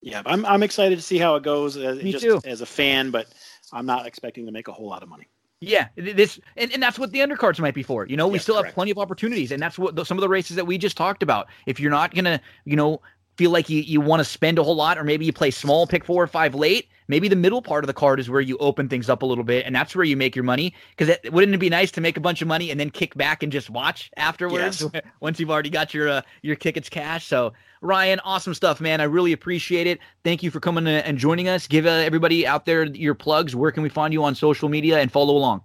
Yeah, 0.05 0.21
I'm 0.27 0.45
I'm 0.45 0.63
excited 0.63 0.97
to 0.97 1.03
see 1.03 1.17
how 1.17 1.35
it 1.37 1.43
goes. 1.43 1.79
As, 1.79 2.03
Me 2.03 2.13
just 2.13 2.23
too. 2.23 2.39
as 2.45 2.61
a 2.61 2.67
fan, 2.67 3.11
but 3.11 3.27
I'm 3.73 3.87
not 3.87 4.05
expecting 4.05 4.45
to 4.45 4.53
make 4.53 4.69
a 4.69 4.73
whole 4.73 4.87
lot 4.87 5.03
of 5.03 5.09
money. 5.09 5.29
Yeah, 5.63 5.89
this 5.97 6.39
and, 6.59 6.71
and 6.73 6.83
that's 6.83 6.99
what 6.99 7.11
the 7.13 7.21
undercards 7.21 7.59
might 7.59 7.73
be 7.73 7.83
for. 7.83 8.07
You 8.07 8.19
know, 8.19 8.29
we 8.29 8.35
yes, 8.35 8.43
still 8.43 8.57
correct. 8.57 8.67
have 8.67 8.75
plenty 8.75 8.91
of 8.91 8.99
opportunities, 8.99 9.51
and 9.51 9.63
that's 9.63 9.79
what 9.79 9.97
the, 9.97 10.05
some 10.05 10.19
of 10.19 10.21
the 10.21 10.29
races 10.29 10.57
that 10.57 10.67
we 10.67 10.77
just 10.77 10.99
talked 10.99 11.23
about. 11.23 11.47
If 11.65 11.81
you're 11.81 11.91
not 11.91 12.15
gonna, 12.15 12.39
you 12.67 12.77
know, 12.77 13.01
feel 13.37 13.51
like 13.51 13.69
you, 13.69 13.81
you 13.81 14.01
want 14.01 14.21
to 14.21 14.25
spend 14.25 14.59
a 14.59 14.63
whole 14.63 14.77
lot, 14.77 14.99
or 14.99 15.05
maybe 15.05 15.25
you 15.25 15.33
play 15.33 15.51
small, 15.51 15.87
pick 15.87 16.05
four 16.05 16.23
or 16.23 16.27
five 16.27 16.55
late, 16.55 16.89
maybe 17.09 17.29
the 17.29 17.37
middle 17.37 17.63
part 17.63 17.85
of 17.85 17.87
the 17.87 17.95
card 17.95 18.21
is 18.21 18.31
where 18.31 18.41
you 18.41 18.57
open 18.59 18.89
things 18.89 19.09
up 19.09 19.23
a 19.23 19.27
little 19.27 19.45
bit, 19.45 19.67
and 19.67 19.75
that's 19.75 19.95
where 19.95 20.05
you 20.05 20.17
make 20.17 20.37
your 20.37 20.45
money. 20.45 20.75
Because 20.97 21.17
wouldn't 21.31 21.55
it 21.55 21.59
be 21.59 21.71
nice 21.71 21.91
to 21.93 22.01
make 22.01 22.17
a 22.17 22.21
bunch 22.21 22.43
of 22.43 22.49
money 22.49 22.71
and 22.71 22.79
then 22.79 22.91
kick 22.91 23.15
back 23.15 23.43
and 23.43 23.51
just 23.51 23.71
watch 23.71 24.11
afterwards 24.17 24.87
yes. 24.93 25.03
once 25.21 25.41
you've 25.41 25.51
already 25.51 25.71
got 25.71 25.95
your 25.95 26.09
uh, 26.09 26.23
your 26.43 26.57
tickets 26.57 26.89
cash? 26.89 27.27
So 27.27 27.53
Ryan, 27.81 28.21
awesome 28.21 28.55
stuff, 28.55 28.81
man. 28.81 29.01
I 29.01 29.05
really 29.05 29.33
appreciate 29.33 29.87
it. 29.87 29.99
Thank 30.23 30.43
you 30.43 30.51
for 30.51 30.61
coming 30.61 30.87
and 30.87 31.19
joining 31.19 31.49
us. 31.49 31.67
Give 31.67 31.87
uh, 31.87 31.91
everybody 31.91 32.47
out 32.47 32.65
there 32.65 32.85
your 32.85 33.15
plugs. 33.15 33.55
Where 33.55 33.73
can 33.73 33.83
we 33.83 33.89
find 33.89 34.13
you 34.13 34.25
on 34.25 34.35
social 34.35 34.69
media 34.69 35.01
and 35.01 35.11
follow 35.13 35.37
along? 35.37 35.63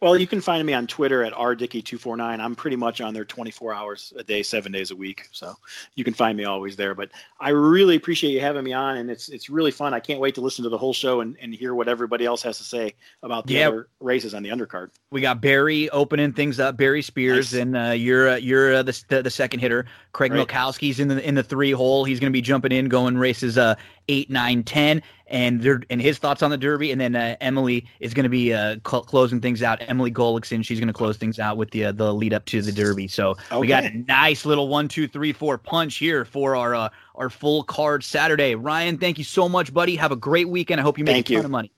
Well, 0.00 0.16
you 0.16 0.26
can 0.26 0.40
find 0.40 0.66
me 0.66 0.72
on 0.72 0.86
Twitter 0.86 1.24
at 1.24 1.32
rdicky249. 1.32 2.40
I'm 2.40 2.54
pretty 2.54 2.76
much 2.76 3.00
on 3.00 3.14
there 3.14 3.24
24 3.24 3.74
hours 3.74 4.12
a 4.16 4.22
day, 4.22 4.42
seven 4.42 4.72
days 4.72 4.90
a 4.90 4.96
week. 4.96 5.28
So 5.32 5.54
you 5.94 6.04
can 6.04 6.14
find 6.14 6.36
me 6.36 6.44
always 6.44 6.76
there. 6.76 6.94
But 6.94 7.10
I 7.40 7.50
really 7.50 7.96
appreciate 7.96 8.32
you 8.32 8.40
having 8.40 8.64
me 8.64 8.72
on, 8.72 8.96
and 8.96 9.10
it's 9.10 9.28
it's 9.28 9.50
really 9.50 9.70
fun. 9.70 9.94
I 9.94 10.00
can't 10.00 10.20
wait 10.20 10.34
to 10.36 10.40
listen 10.40 10.62
to 10.64 10.68
the 10.68 10.78
whole 10.78 10.92
show 10.92 11.20
and, 11.20 11.36
and 11.40 11.54
hear 11.54 11.74
what 11.74 11.88
everybody 11.88 12.24
else 12.24 12.42
has 12.42 12.58
to 12.58 12.64
say 12.64 12.94
about 13.22 13.46
the 13.46 13.54
yep. 13.54 13.68
other 13.68 13.88
races 14.00 14.34
on 14.34 14.42
the 14.42 14.50
undercard. 14.50 14.90
We 15.10 15.20
got 15.20 15.40
Barry 15.40 15.88
opening 15.90 16.32
things 16.32 16.60
up, 16.60 16.76
Barry 16.76 17.02
Spears, 17.02 17.52
nice. 17.52 17.62
and 17.62 17.76
uh, 17.76 17.90
you're 17.90 18.30
uh, 18.30 18.36
you're 18.36 18.76
uh, 18.76 18.82
the, 18.82 19.04
the, 19.08 19.22
the 19.22 19.30
second 19.30 19.60
hitter. 19.60 19.86
Craig 20.12 20.32
right. 20.32 20.46
Milkowski's 20.46 21.00
in 21.00 21.08
the 21.08 21.26
in 21.26 21.34
the 21.34 21.42
three 21.42 21.72
hole. 21.72 22.04
He's 22.04 22.20
going 22.20 22.32
to 22.32 22.36
be 22.36 22.42
jumping 22.42 22.72
in, 22.72 22.88
going 22.88 23.16
races 23.18 23.58
uh 23.58 23.74
eight, 24.08 24.30
nine, 24.30 24.62
ten 24.62 25.02
and 25.28 25.60
their 25.60 25.82
and 25.90 26.00
his 26.00 26.18
thoughts 26.18 26.42
on 26.42 26.50
the 26.50 26.56
Derby, 26.56 26.92
and 26.92 27.00
then 27.00 27.16
uh, 27.16 27.36
Emily 27.40 27.86
is 28.00 28.14
going 28.14 28.24
to 28.24 28.30
be 28.30 28.52
uh, 28.52 28.76
cl- 28.86 29.02
closing 29.02 29.40
things 29.40 29.62
out. 29.62 29.82
Emily 29.88 30.10
Gullikson, 30.10 30.64
she's 30.64 30.78
going 30.78 30.88
to 30.88 30.94
close 30.94 31.16
things 31.16 31.38
out 31.38 31.56
with 31.56 31.70
the 31.70 31.86
uh, 31.86 31.92
the 31.92 32.12
lead 32.14 32.32
up 32.32 32.44
to 32.46 32.62
the 32.62 32.72
Derby. 32.72 33.08
So 33.08 33.30
okay. 33.30 33.58
we 33.58 33.66
got 33.66 33.84
a 33.84 33.90
nice 33.90 34.46
little 34.46 34.68
one, 34.68 34.88
two, 34.88 35.08
three, 35.08 35.32
four 35.32 35.58
punch 35.58 35.96
here 35.96 36.24
for 36.24 36.54
our 36.54 36.74
uh, 36.74 36.88
our 37.16 37.30
full 37.30 37.64
card 37.64 38.04
Saturday. 38.04 38.54
Ryan, 38.54 38.98
thank 38.98 39.18
you 39.18 39.24
so 39.24 39.48
much, 39.48 39.74
buddy. 39.74 39.96
Have 39.96 40.12
a 40.12 40.16
great 40.16 40.48
weekend. 40.48 40.80
I 40.80 40.84
hope 40.84 40.98
you 40.98 41.04
make 41.04 41.14
thank 41.14 41.30
a 41.30 41.34
ton 41.36 41.44
of 41.44 41.50
money. 41.50 41.72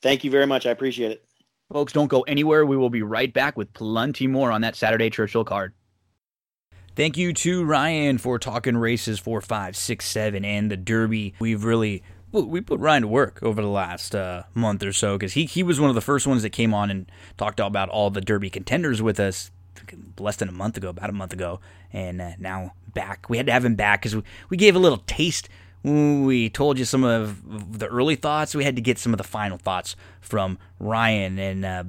Thank 0.00 0.22
you 0.22 0.30
very 0.30 0.46
much. 0.46 0.66
I 0.66 0.70
appreciate 0.70 1.10
it. 1.10 1.24
Folks, 1.72 1.92
don't 1.92 2.08
go 2.08 2.20
anywhere. 2.22 2.66
We 2.66 2.76
will 2.76 2.90
be 2.90 3.02
right 3.02 3.32
back 3.32 3.56
with 3.56 3.72
plenty 3.72 4.26
more 4.26 4.52
on 4.52 4.60
that 4.60 4.76
Saturday 4.76 5.10
Churchill 5.10 5.44
card. 5.44 5.72
Thank 6.96 7.16
you 7.16 7.32
to 7.32 7.64
Ryan 7.64 8.18
for 8.18 8.38
talking 8.38 8.76
races 8.76 9.18
four, 9.18 9.40
five, 9.40 9.74
six, 9.74 10.06
seven, 10.06 10.44
and 10.44 10.70
the 10.70 10.76
Derby. 10.76 11.34
We've 11.40 11.64
really 11.64 12.04
we 12.30 12.60
put 12.60 12.78
Ryan 12.78 13.02
to 13.02 13.08
work 13.08 13.40
over 13.42 13.60
the 13.60 13.68
last 13.68 14.14
uh, 14.14 14.44
month 14.54 14.82
or 14.84 14.92
so 14.92 15.16
because 15.16 15.32
he 15.32 15.44
he 15.44 15.64
was 15.64 15.80
one 15.80 15.88
of 15.88 15.96
the 15.96 16.00
first 16.00 16.26
ones 16.26 16.42
that 16.42 16.50
came 16.50 16.72
on 16.72 16.90
and 16.90 17.10
talked 17.36 17.58
about 17.58 17.88
all 17.88 18.10
the 18.10 18.20
Derby 18.20 18.48
contenders 18.48 19.02
with 19.02 19.18
us 19.18 19.50
less 20.18 20.36
than 20.36 20.48
a 20.48 20.52
month 20.52 20.76
ago, 20.76 20.88
about 20.88 21.10
a 21.10 21.12
month 21.12 21.32
ago, 21.32 21.58
and 21.92 22.20
uh, 22.20 22.30
now 22.38 22.74
back. 22.92 23.28
We 23.28 23.38
had 23.38 23.46
to 23.46 23.52
have 23.52 23.64
him 23.64 23.74
back 23.74 24.02
because 24.02 24.14
we, 24.14 24.22
we 24.50 24.56
gave 24.56 24.76
a 24.76 24.78
little 24.78 25.02
taste. 25.06 25.48
We 25.82 26.48
told 26.48 26.78
you 26.78 26.84
some 26.84 27.02
of 27.02 27.78
the 27.78 27.86
early 27.88 28.14
thoughts. 28.14 28.54
We 28.54 28.64
had 28.64 28.76
to 28.76 28.82
get 28.82 28.98
some 28.98 29.12
of 29.12 29.18
the 29.18 29.24
final 29.24 29.58
thoughts 29.58 29.96
from 30.20 30.58
Ryan, 30.78 31.40
and 31.40 31.64
uh, 31.64 31.84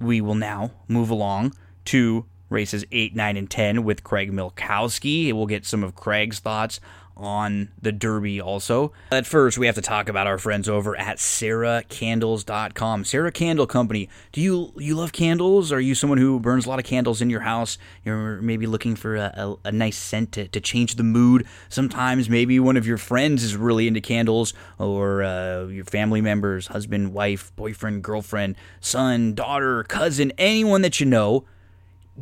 we 0.00 0.20
will 0.20 0.36
now 0.36 0.70
move 0.86 1.10
along 1.10 1.54
to 1.86 2.26
races 2.50 2.84
8, 2.92 3.16
9, 3.16 3.36
and 3.36 3.50
10 3.50 3.84
with 3.84 4.04
Craig 4.04 4.30
Milkowski. 4.32 5.32
We'll 5.32 5.46
get 5.46 5.64
some 5.64 5.82
of 5.82 5.94
Craig's 5.94 6.38
thoughts 6.40 6.80
on 7.20 7.68
the 7.80 7.92
Derby 7.92 8.40
also. 8.40 8.92
At 9.12 9.26
first, 9.26 9.58
we 9.58 9.66
have 9.66 9.74
to 9.74 9.82
talk 9.82 10.08
about 10.08 10.26
our 10.26 10.38
friends 10.38 10.68
over 10.68 10.96
at 10.96 11.18
CeraCandles.com. 11.18 13.04
Cera 13.04 13.30
Candle 13.30 13.66
Company. 13.66 14.08
Do 14.32 14.40
you 14.40 14.72
you 14.76 14.94
love 14.94 15.12
candles? 15.12 15.70
Are 15.70 15.80
you 15.80 15.94
someone 15.94 16.18
who 16.18 16.40
burns 16.40 16.66
a 16.66 16.70
lot 16.70 16.78
of 16.78 16.84
candles 16.84 17.20
in 17.20 17.28
your 17.30 17.40
house? 17.40 17.78
You're 18.04 18.40
maybe 18.40 18.66
looking 18.66 18.96
for 18.96 19.16
a, 19.16 19.32
a, 19.64 19.68
a 19.68 19.72
nice 19.72 19.98
scent 19.98 20.32
to, 20.32 20.48
to 20.48 20.60
change 20.60 20.96
the 20.96 21.02
mood. 21.02 21.46
Sometimes 21.68 22.30
maybe 22.30 22.58
one 22.58 22.76
of 22.76 22.86
your 22.86 22.98
friends 22.98 23.44
is 23.44 23.54
really 23.56 23.86
into 23.86 24.00
candles, 24.00 24.54
or 24.78 25.22
uh, 25.22 25.66
your 25.66 25.84
family 25.84 26.22
members, 26.22 26.68
husband, 26.68 27.12
wife, 27.12 27.54
boyfriend, 27.54 28.02
girlfriend, 28.02 28.56
son, 28.80 29.34
daughter, 29.34 29.84
cousin, 29.84 30.32
anyone 30.38 30.82
that 30.82 31.00
you 31.00 31.06
know. 31.06 31.44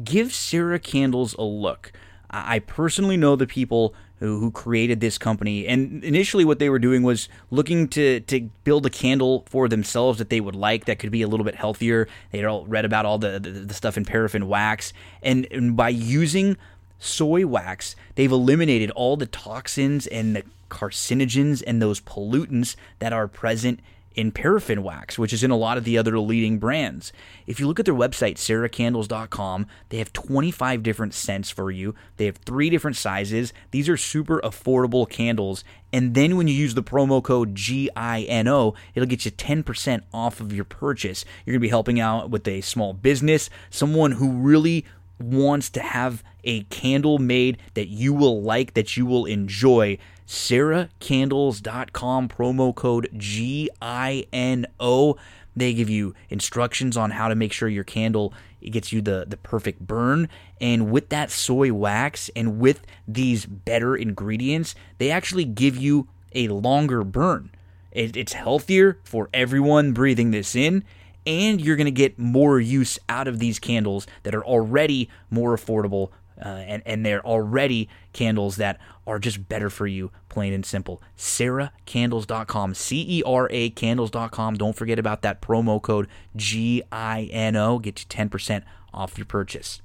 Give 0.05 0.33
Cera 0.33 0.79
Candles 0.79 1.35
a 1.35 1.43
look. 1.43 1.93
I 2.31 2.59
personally 2.59 3.16
know 3.16 3.37
the 3.37 3.47
people 3.47 3.95
who, 4.19 4.51
created 4.51 5.01
this 5.01 5.16
company. 5.16 5.66
And 5.66 6.03
initially, 6.03 6.45
what 6.45 6.59
they 6.59 6.69
were 6.69 6.79
doing 6.79 7.03
was 7.03 7.29
looking 7.51 7.87
to 7.89 8.20
to 8.20 8.51
build 8.65 8.85
a 8.85 8.91
candle 8.91 9.45
for 9.49 9.69
themselves 9.69 10.19
that 10.19 10.29
they 10.29 10.41
would 10.41 10.57
like 10.57 10.87
that 10.87 10.99
could 10.99 11.12
be 11.12 11.23
a 11.23 11.29
little 11.29 11.45
bit 11.45 11.55
healthier. 11.55 12.09
They 12.33 12.45
all 12.45 12.66
read 12.66 12.85
about 12.85 13.07
all 13.07 13.19
the, 13.19 13.39
the, 13.39 13.51
the 13.51 13.75
stuff 13.75 13.97
in 13.97 14.05
paraffin 14.05 14.49
wax, 14.49 14.93
and, 15.23 15.47
and 15.51 15.77
by 15.77 15.91
using 15.91 16.57
soy 16.99 17.47
wax, 17.47 17.95
they've 18.16 18.31
eliminated 18.33 18.91
all 18.91 19.16
the 19.16 19.27
toxins 19.27 20.07
and 20.09 20.35
the 20.35 20.43
carcinogens 20.69 21.62
and 21.66 21.81
those 21.81 22.01
pollutants 22.01 22.77
that 22.99 23.12
are 23.12 23.29
present 23.29 23.81
in 24.19 24.32
paraffin 24.32 24.82
wax, 24.82 25.16
which 25.16 25.32
is 25.32 25.45
in 25.45 25.53
a 25.53 25.57
lot 25.57 25.78
of 25.78 25.85
the 25.85 25.97
other 25.97 26.19
leading 26.19 26.59
brands. 26.59 27.12
If 27.47 27.61
you 27.61 27.69
look 27.69 27.78
at 27.78 27.85
their 27.85 27.95
website, 27.95 28.35
ceracandles.com, 28.35 29.66
they 29.90 29.99
have 29.99 30.12
25 30.12 30.82
different 30.82 31.15
scents 31.15 31.51
for 31.51 31.70
you. 31.70 31.95
They 32.16 32.27
have 32.27 32.39
three 32.39 32.69
different 32.69 32.97
sizes. 32.97 33.53
These 33.70 33.89
are 33.89 33.97
super 33.97 34.40
affordable 34.40 35.09
candles. 35.09 35.62
And 35.93 36.15
then 36.15 36.36
when 36.36 36.49
you 36.49 36.55
use 36.55 36.74
the 36.74 36.82
promo 36.82 37.23
code 37.23 37.55
GINO, 37.55 38.74
it'll 38.97 39.07
get 39.07 39.24
you 39.24 39.31
10% 39.31 40.03
off 40.12 40.40
of 40.40 40.53
your 40.53 40.65
purchase. 40.65 41.24
You're 41.47 41.53
going 41.53 41.61
to 41.61 41.66
be 41.66 41.69
helping 41.69 42.01
out 42.01 42.28
with 42.28 42.49
a 42.49 42.61
small 42.62 42.95
business, 42.95 43.49
someone 43.70 44.11
who 44.11 44.32
really 44.32 44.85
wants 45.20 45.70
to 45.70 45.81
have 45.81 46.24
a 46.43 46.62
candle 46.65 47.19
made 47.19 47.59
that 47.74 47.86
you 47.86 48.12
will 48.12 48.43
like, 48.43 48.74
that 48.74 48.97
you 48.97 49.07
will 49.07 49.27
enjoy 49.27 49.97
ceracandles.com, 50.28 52.28
promo 52.28 52.74
code 52.74 53.09
G-I-N-O. 53.16 55.16
They 55.56 55.74
give 55.74 55.90
you 55.90 56.14
instructions 56.28 56.96
on 56.96 57.10
how 57.12 57.28
to 57.28 57.34
make 57.34 57.52
sure 57.52 57.68
your 57.68 57.82
candle 57.82 58.32
it 58.60 58.70
gets 58.70 58.92
you 58.92 59.00
the, 59.00 59.24
the 59.26 59.36
perfect 59.36 59.80
burn. 59.80 60.28
And 60.60 60.90
with 60.90 61.09
that 61.10 61.30
soy 61.30 61.72
wax 61.72 62.30
and 62.36 62.59
with 62.59 62.82
these 63.06 63.46
better 63.46 63.96
ingredients, 63.96 64.74
they 64.98 65.10
actually 65.10 65.44
give 65.44 65.76
you 65.76 66.09
a 66.34 66.48
longer 66.48 67.05
burn. 67.05 67.50
It, 67.92 68.16
it's 68.16 68.34
healthier 68.34 68.98
for 69.05 69.30
everyone 69.32 69.92
breathing 69.92 70.30
this 70.30 70.55
in, 70.55 70.84
and 71.26 71.60
you're 71.60 71.76
going 71.76 71.86
to 71.86 71.90
get 71.90 72.18
more 72.18 72.60
use 72.60 72.98
out 73.09 73.28
of 73.28 73.38
these 73.38 73.59
candles 73.59 74.06
that 74.24 74.34
are 74.34 74.44
already 74.44 75.09
more 75.30 75.56
affordable 75.56 76.10
uh, 76.44 76.48
and, 76.48 76.82
and 76.86 77.05
they're 77.05 77.24
already 77.24 77.89
candles 78.12 78.56
that 78.56 78.78
are 79.06 79.19
just 79.19 79.48
better 79.48 79.70
for 79.70 79.86
you, 79.86 80.10
plain 80.28 80.52
and 80.52 80.65
simple. 80.65 81.02
CeraCandles.com, 81.16 82.74
C 82.74 83.05
E 83.09 83.23
R 83.24 83.48
A 83.51 83.70
candles.com. 83.70 84.55
Don't 84.55 84.77
forget 84.77 84.98
about 84.98 85.23
that 85.23 85.40
promo 85.40 85.81
code 85.81 86.09
G 86.36 86.82
I 86.93 87.28
N 87.32 87.56
O, 87.56 87.78
get 87.78 88.01
you 88.01 88.06
10% 88.06 88.62
off 88.93 89.19
your 89.19 89.24
purchase. 89.24 89.81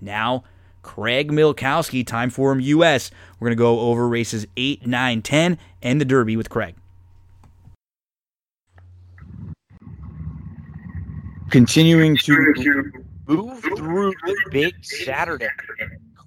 Now, 0.00 0.44
Craig 0.82 1.32
Milkowski, 1.32 2.04
Timeform 2.04 2.62
US. 2.62 3.10
We're 3.40 3.48
going 3.48 3.56
to 3.56 3.60
go 3.60 3.80
over 3.80 4.08
races 4.08 4.46
8, 4.56 4.86
9, 4.86 5.22
10, 5.22 5.58
and 5.82 6.00
the 6.00 6.04
Derby 6.04 6.36
with 6.36 6.48
Craig. 6.48 6.76
Continuing 11.50 12.16
to 12.18 13.05
move 13.26 13.60
through 13.60 14.12
the 14.24 14.36
big 14.50 14.84
Saturday 14.84 15.48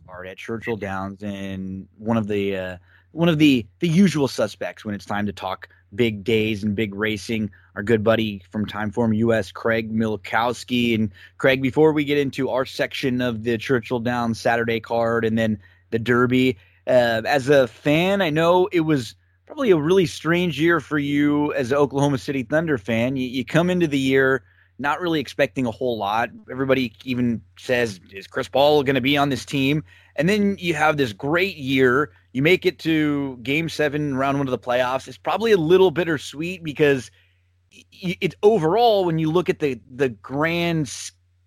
card 0.06 0.28
at 0.28 0.38
Churchill 0.38 0.78
Downs 0.78 1.24
and 1.24 1.88
one 1.98 2.18
of 2.18 2.28
the 2.28 2.58
uh, 2.58 2.78
one 3.12 3.30
of 3.30 3.38
the 3.38 3.66
the 3.80 3.88
usual 3.88 4.28
suspects 4.28 4.86
when 4.86 4.94
it's 4.96 5.06
time 5.06 5.26
to 5.26 5.34
talk 5.34 5.70
big 5.96 6.24
days 6.24 6.64
and 6.64 6.76
big 6.76 6.94
racing. 6.94 7.52
Our 7.76 7.84
good 7.84 8.04
buddy 8.04 8.42
from 8.52 8.66
Timeform 8.66 9.16
US, 9.18 9.52
Craig 9.52 9.92
Milkowski. 9.92 10.96
And 10.96 11.12
Craig, 11.38 11.62
before 11.62 11.94
we 11.94 12.04
get 12.04 12.18
into 12.18 12.50
our 12.50 12.66
section 12.66 13.22
of 13.22 13.44
the 13.44 13.58
Churchill 13.58 14.00
Downs 14.00 14.40
Saturday 14.40 14.80
card 14.80 15.26
and 15.26 15.38
then 15.38 15.60
the 15.92 16.00
Derby, 16.00 16.58
uh, 16.88 17.22
as 17.26 17.50
a 17.50 17.68
fan, 17.68 18.22
I 18.22 18.30
know 18.30 18.68
it 18.72 18.82
was 18.82 19.16
probably 19.46 19.72
a 19.72 19.78
really 19.78 20.06
strange 20.06 20.60
year 20.60 20.80
for 20.80 21.00
you 21.00 21.54
as 21.54 21.72
an 21.72 21.78
Oklahoma 21.78 22.18
City 22.18 22.44
Thunder 22.44 22.78
fan. 22.78 23.16
You, 23.16 23.28
you 23.28 23.44
come 23.44 23.70
into 23.70 23.88
the 23.88 23.98
year 23.98 24.44
not 24.80 25.02
really 25.02 25.20
expecting 25.20 25.66
a 25.66 25.72
whole 25.72 25.98
lot. 25.98 26.30
Everybody 26.50 26.94
even 27.04 27.42
says, 27.58 28.00
is 28.12 28.28
Chris 28.28 28.48
Paul 28.48 28.84
going 28.84 28.96
to 28.96 29.02
be 29.02 29.18
on 29.18 29.30
this 29.30 29.46
team? 29.46 29.84
And 30.16 30.28
then 30.28 30.56
you 30.58 30.74
have 30.74 30.98
this 30.98 31.14
great 31.14 31.58
year. 31.58 32.12
You 32.32 32.42
make 32.42 32.66
it 32.66 32.80
to 32.80 33.38
game 33.44 33.70
seven, 33.70 34.16
round 34.16 34.38
one 34.38 34.48
of 34.48 34.52
the 34.52 34.58
playoffs. 34.58 35.08
It's 35.08 35.18
probably 35.18 35.52
a 35.52 35.58
little 35.58 35.92
bittersweet 35.92 36.64
because 36.64 37.12
it's 37.92 38.36
overall, 38.42 39.06
when 39.06 39.20
you 39.20 39.32
look 39.32 39.50
at 39.50 39.60
the, 39.60 39.80
the 39.94 40.10
grand 40.10 40.92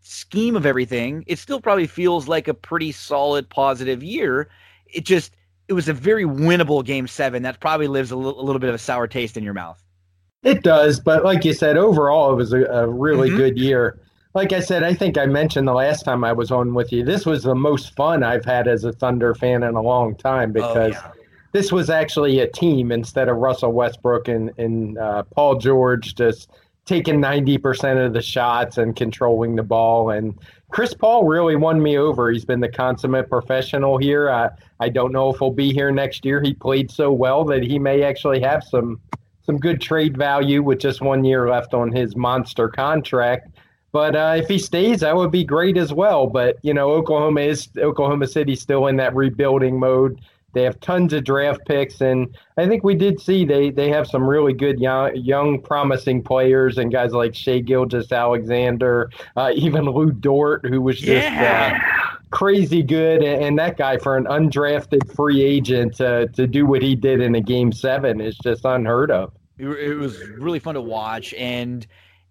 scheme 0.03 0.57
of 0.57 0.67
everything, 0.67 1.25
it 1.27 1.39
still 1.39 1.61
probably 1.61 1.87
feels 1.87 2.29
like 2.29 2.49
a 2.49 2.55
pretty 2.55 2.93
solid, 2.93 3.49
positive 3.49 4.03
year. 4.03 4.49
It 4.87 5.05
just, 5.05 5.35
it 5.69 5.73
was 5.73 5.89
a 5.89 5.93
very 5.95 6.25
winnable 6.25 6.85
game 6.85 7.09
seven. 7.09 7.43
That 7.43 7.61
probably 7.61 7.89
lives 7.89 8.13
a, 8.13 8.15
l- 8.15 8.41
a 8.41 8.43
little 8.43 8.61
bit 8.61 8.69
of 8.69 8.75
a 8.75 8.79
sour 8.79 9.07
taste 9.07 9.37
in 9.37 9.43
your 9.43 9.55
mouth. 9.55 9.82
It 10.43 10.63
does, 10.63 10.99
but 10.99 11.25
like 11.25 11.45
you 11.45 11.53
said, 11.53 11.77
overall 11.77 12.33
it 12.33 12.37
was 12.37 12.53
a, 12.53 12.65
a 12.65 12.89
really 12.89 13.29
mm-hmm. 13.29 13.39
good 13.39 13.59
year. 13.59 13.99
Like 14.35 14.53
I 14.53 14.61
said, 14.61 14.83
I 14.83 14.95
think 14.95 15.19
I 15.19 15.27
mentioned 15.27 15.69
the 15.69 15.75
last 15.75 16.05
time 16.05 16.25
I 16.25 16.33
was 16.33 16.51
on 16.51 16.75
with 16.75 16.91
you. 16.91 17.05
This 17.05 17.27
was 17.27 17.43
the 17.43 17.55
most 17.55 17.95
fun 17.95 18.23
I've 18.23 18.45
had 18.45 18.67
as 18.67 18.85
a 18.85 18.93
Thunder 18.93 19.35
fan 19.35 19.63
in 19.63 19.75
a 19.75 19.83
long 19.83 20.17
time 20.17 20.53
because 20.53 20.95
oh, 20.97 21.01
yeah. 21.01 21.11
this 21.53 21.71
was 21.71 21.91
actually 21.91 22.41
a 22.41 22.49
team 22.49 22.91
instead 22.91 23.29
of 23.29 23.37
Russell 23.37 23.73
Westbrook 23.73 24.29
and, 24.29 24.51
and 24.59 24.99
uh, 24.99 25.23
Paul 25.35 25.59
George 25.59 26.15
just 26.15 26.51
taking 26.87 27.21
90% 27.21 28.05
of 28.05 28.13
the 28.13 28.23
shots 28.23 28.79
and 28.79 28.97
controlling 28.97 29.55
the 29.55 29.63
ball. 29.63 30.11
And 30.11 30.37
Chris 30.71 30.95
Paul 30.95 31.25
really 31.27 31.55
won 31.55 31.81
me 31.81 31.99
over. 31.99 32.31
He's 32.31 32.45
been 32.45 32.61
the 32.61 32.69
consummate 32.69 33.29
professional 33.29 33.99
here. 33.99 34.31
I, 34.31 34.49
I 34.81 34.89
don't 34.89 35.13
know 35.13 35.31
if 35.31 35.39
he'll 35.39 35.53
be 35.53 35.73
here 35.73 35.93
next 35.93 36.25
year. 36.25 36.43
He 36.43 36.55
played 36.55 36.91
so 36.91 37.13
well 37.13 37.45
that 37.45 37.63
he 37.63 37.79
may 37.79 38.03
actually 38.03 38.41
have 38.41 38.65
some 38.65 39.01
some 39.45 39.59
good 39.59 39.81
trade 39.81 40.17
value 40.17 40.63
with 40.63 40.79
just 40.79 41.01
one 41.01 41.25
year 41.25 41.49
left 41.49 41.75
on 41.75 41.93
his 41.93 42.17
monster 42.17 42.69
contract. 42.69 43.49
But 43.93 44.17
uh, 44.17 44.35
if 44.39 44.49
he 44.49 44.59
stays, 44.59 45.01
that 45.01 45.15
would 45.15 45.31
be 45.31 45.45
great 45.45 45.77
as 45.77 45.93
well. 45.93 46.27
But 46.27 46.57
you 46.63 46.73
know, 46.73 46.91
Oklahoma 46.91 47.43
is 47.43 47.69
Oklahoma 47.79 48.27
City 48.27 48.55
still 48.55 48.87
in 48.87 48.97
that 48.97 49.15
rebuilding 49.15 49.79
mode. 49.79 50.21
They 50.55 50.63
have 50.65 50.79
tons 50.81 51.13
of 51.15 51.25
draft 51.25 51.65
picks, 51.67 52.03
and 52.03 52.35
I 52.59 52.67
think 52.67 52.85
we 52.85 52.95
did 52.95 53.21
see 53.21 53.45
they 53.45 53.71
they 53.71 53.89
have 53.89 54.07
some 54.07 54.25
really 54.25 54.53
good 54.53 54.79
young, 54.79 55.15
young 55.17 55.61
promising 55.61 56.23
players 56.23 56.79
and 56.79 56.93
guys 56.93 57.13
like 57.13 57.35
Shai 57.35 57.61
Gilgeous-Alexander, 57.61 59.11
uh, 59.37 59.53
even 59.55 59.85
Lu 59.85 60.11
Dort, 60.11 60.67
who 60.67 60.83
was 60.83 60.99
just 60.99 61.33
yeah. 61.33 61.79
uh, 61.81 62.17
crazy 62.33 62.83
good, 62.83 63.23
and 63.23 63.59
that 63.59 63.77
guy 63.77 63.99
for 63.99 64.17
an 64.17 64.25
undrafted 64.25 65.15
free 65.15 65.43
agent 65.43 66.01
uh, 66.01 66.27
to 66.29 66.47
do 66.47 66.67
what 66.67 66.83
he 66.83 66.97
did 66.97 67.21
in 67.21 67.35
a 67.37 67.41
game 67.41 67.71
seven 67.71 68.21
is 68.21 68.37
just 68.43 68.65
unheard 68.65 69.11
of. 69.11 69.33
It 69.59 69.97
was 69.97 70.19
really 70.31 70.59
fun 70.59 70.75
to 70.75 70.81
watch, 70.81 71.33
and 71.35 71.87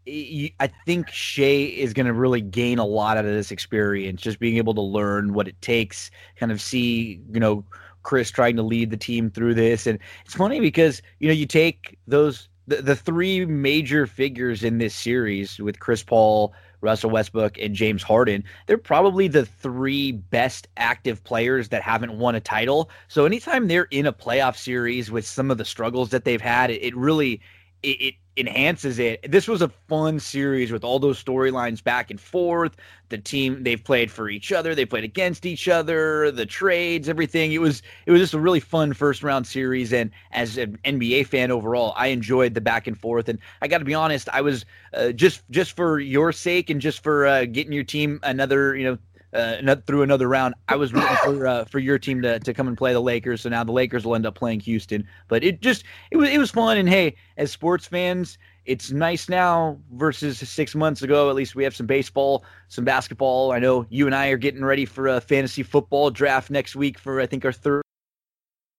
I 0.08 0.70
think 0.86 1.10
Shai 1.10 1.44
is 1.44 1.94
going 1.94 2.08
to 2.08 2.14
really 2.14 2.42
gain 2.42 2.80
a 2.80 2.86
lot 2.86 3.18
out 3.18 3.26
of 3.26 3.32
this 3.32 3.52
experience, 3.52 4.22
just 4.22 4.40
being 4.40 4.58
able 4.58 4.74
to 4.74 4.82
learn 4.82 5.34
what 5.34 5.48
it 5.48 5.62
takes, 5.62 6.10
kind 6.38 6.52
of 6.52 6.60
see, 6.60 7.22
you 7.32 7.40
know, 7.40 7.64
Chris 8.02 8.32
trying 8.32 8.56
to 8.56 8.64
lead 8.64 8.90
the 8.90 8.98
team 8.98 9.30
through 9.30 9.54
this. 9.54 9.86
And 9.86 10.00
it's 10.26 10.34
funny 10.34 10.60
because, 10.60 11.04
you 11.20 11.28
know, 11.28 11.34
you 11.34 11.46
take 11.46 12.00
those, 12.08 12.50
the, 12.66 12.82
the 12.82 12.96
three 12.96 13.46
major 13.46 14.08
figures 14.08 14.64
in 14.64 14.80
this 14.80 14.96
series 14.96 15.60
with 15.60 15.80
Chris 15.80 16.02
Paul, 16.02 16.52
Russell 16.82 17.10
Westbrook, 17.10 17.58
and 17.58 17.76
James 17.76 18.04
Harden, 18.04 18.44
they're 18.68 18.78
probably 18.78 19.28
the 19.28 19.46
three 19.46 20.12
best 20.12 20.68
active 20.78 21.24
players 21.24 21.70
that 21.70 21.82
haven't 21.82 22.18
won 22.18 22.36
a 22.36 22.40
title. 22.40 22.90
So 23.08 23.26
anytime 23.26 23.68
they're 23.68 23.88
in 23.92 24.06
a 24.06 24.14
playoff 24.14 24.58
series 24.58 25.12
with 25.12 25.26
some 25.26 25.52
of 25.52 25.58
the 25.58 25.66
struggles 25.66 26.10
that 26.10 26.26
they've 26.26 26.42
had, 26.42 26.72
it, 26.72 26.82
it 26.84 26.96
really 26.96 27.42
it, 27.84 27.88
it 28.02 28.16
enhances 28.38 28.98
it. 28.98 29.30
This 29.30 29.48
was 29.48 29.62
a 29.62 29.68
fun 29.68 30.20
series 30.20 30.72
with 30.72 30.84
all 30.84 31.00
those 31.00 31.22
storylines 31.22 31.84
back 31.84 32.10
and 32.12 32.20
forth. 32.20 32.78
The 33.10 33.18
team 33.18 33.64
they've 33.64 33.84
played 33.84 34.10
for 34.10 34.30
each 34.30 34.52
other, 34.52 34.74
they 34.74 34.86
played 34.86 35.04
against 35.04 35.46
each 35.46 35.68
other, 35.68 36.32
the 36.32 36.46
trades, 36.46 37.10
everything. 37.10 37.52
It 37.52 37.60
was 37.60 37.82
it 38.06 38.12
was 38.12 38.22
just 38.22 38.34
a 38.34 38.40
really 38.40 38.62
fun 38.62 38.94
first 38.94 39.22
round 39.22 39.46
series. 39.46 39.92
And 39.92 40.12
as 40.32 40.58
an 40.58 40.78
NBA 40.86 41.28
fan 41.28 41.52
overall, 41.52 41.94
I 41.98 42.08
enjoyed 42.08 42.54
the 42.54 42.62
back 42.62 42.88
and 42.88 42.98
forth. 42.98 43.28
And 43.28 43.40
I 43.62 43.68
got 43.68 43.80
to 43.80 43.86
be 43.86 43.94
honest, 43.94 44.30
I 44.30 44.42
was 44.42 44.66
uh, 44.94 45.12
just 45.12 45.44
just 45.50 45.76
for 45.76 46.00
your 46.00 46.32
sake 46.32 46.70
and 46.70 46.80
just 46.80 47.04
for 47.04 47.28
uh, 47.28 47.46
getting 47.46 47.74
your 47.74 47.84
team 47.84 48.20
another 48.24 48.76
you 48.76 48.86
know 48.86 48.98
uh, 49.34 49.76
through 49.88 50.02
another 50.04 50.28
round. 50.28 50.56
I 50.68 50.76
was 50.76 50.94
rooting 50.94 51.16
for 51.24 51.48
uh, 51.48 51.66
for 51.66 51.80
your 51.80 51.98
team 51.98 52.22
to, 52.22 52.40
to 52.40 52.54
come 52.54 52.68
and 52.68 52.78
play 52.78 52.94
the 52.94 53.02
Lakers, 53.02 53.42
so 53.42 53.50
now 53.50 53.64
the 53.64 53.72
Lakers 53.72 54.06
will 54.06 54.16
end 54.16 54.26
up 54.26 54.36
playing 54.36 54.60
Houston. 54.62 55.08
But 55.28 55.44
it 55.44 55.62
just 55.62 55.84
it 56.12 56.18
was 56.18 56.30
it 56.30 56.38
was 56.38 56.52
fun, 56.52 56.78
and 56.78 56.90
hey, 56.90 57.16
as 57.38 57.52
sports 57.52 57.88
fans, 57.88 58.38
it's 58.66 58.92
nice 58.92 59.30
now 59.30 59.80
versus 59.94 60.38
six 60.38 60.76
months 60.76 61.02
ago. 61.02 61.30
At 61.30 61.36
least 61.36 61.56
we 61.56 61.64
have 61.64 61.76
some 61.76 61.88
baseball, 61.88 62.46
some 62.68 62.86
basketball. 62.86 63.52
I 63.52 63.60
know 63.60 63.86
you 63.90 64.06
and 64.06 64.16
I 64.16 64.28
are 64.30 64.38
getting 64.38 64.64
ready 64.64 64.86
for 64.86 65.08
a 65.08 65.22
fantasy 65.22 65.64
football 65.64 66.10
draft 66.10 66.50
next 66.50 66.76
week 66.76 67.00
for 67.00 67.20
I 67.20 67.26
think 67.26 67.46
our 67.46 67.52
third. 67.52 67.82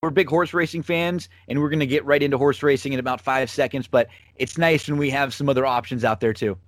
We're 0.03 0.11
big 0.11 0.29
horse 0.29 0.53
racing 0.53 0.83
fans, 0.83 1.29
and 1.47 1.61
we're 1.61 1.69
going 1.69 1.79
to 1.79 1.87
get 1.87 2.05
right 2.05 2.21
into 2.21 2.37
horse 2.37 2.61
racing 2.61 2.93
in 2.93 2.99
about 2.99 3.21
five 3.21 3.49
seconds. 3.49 3.87
But 3.87 4.09
it's 4.35 4.59
nice 4.59 4.89
when 4.89 4.99
we 4.99 5.11
have 5.11 5.33
some 5.33 5.49
other 5.49 5.65
options 5.65 6.05
out 6.05 6.21
there 6.21 6.33
too. 6.33 6.59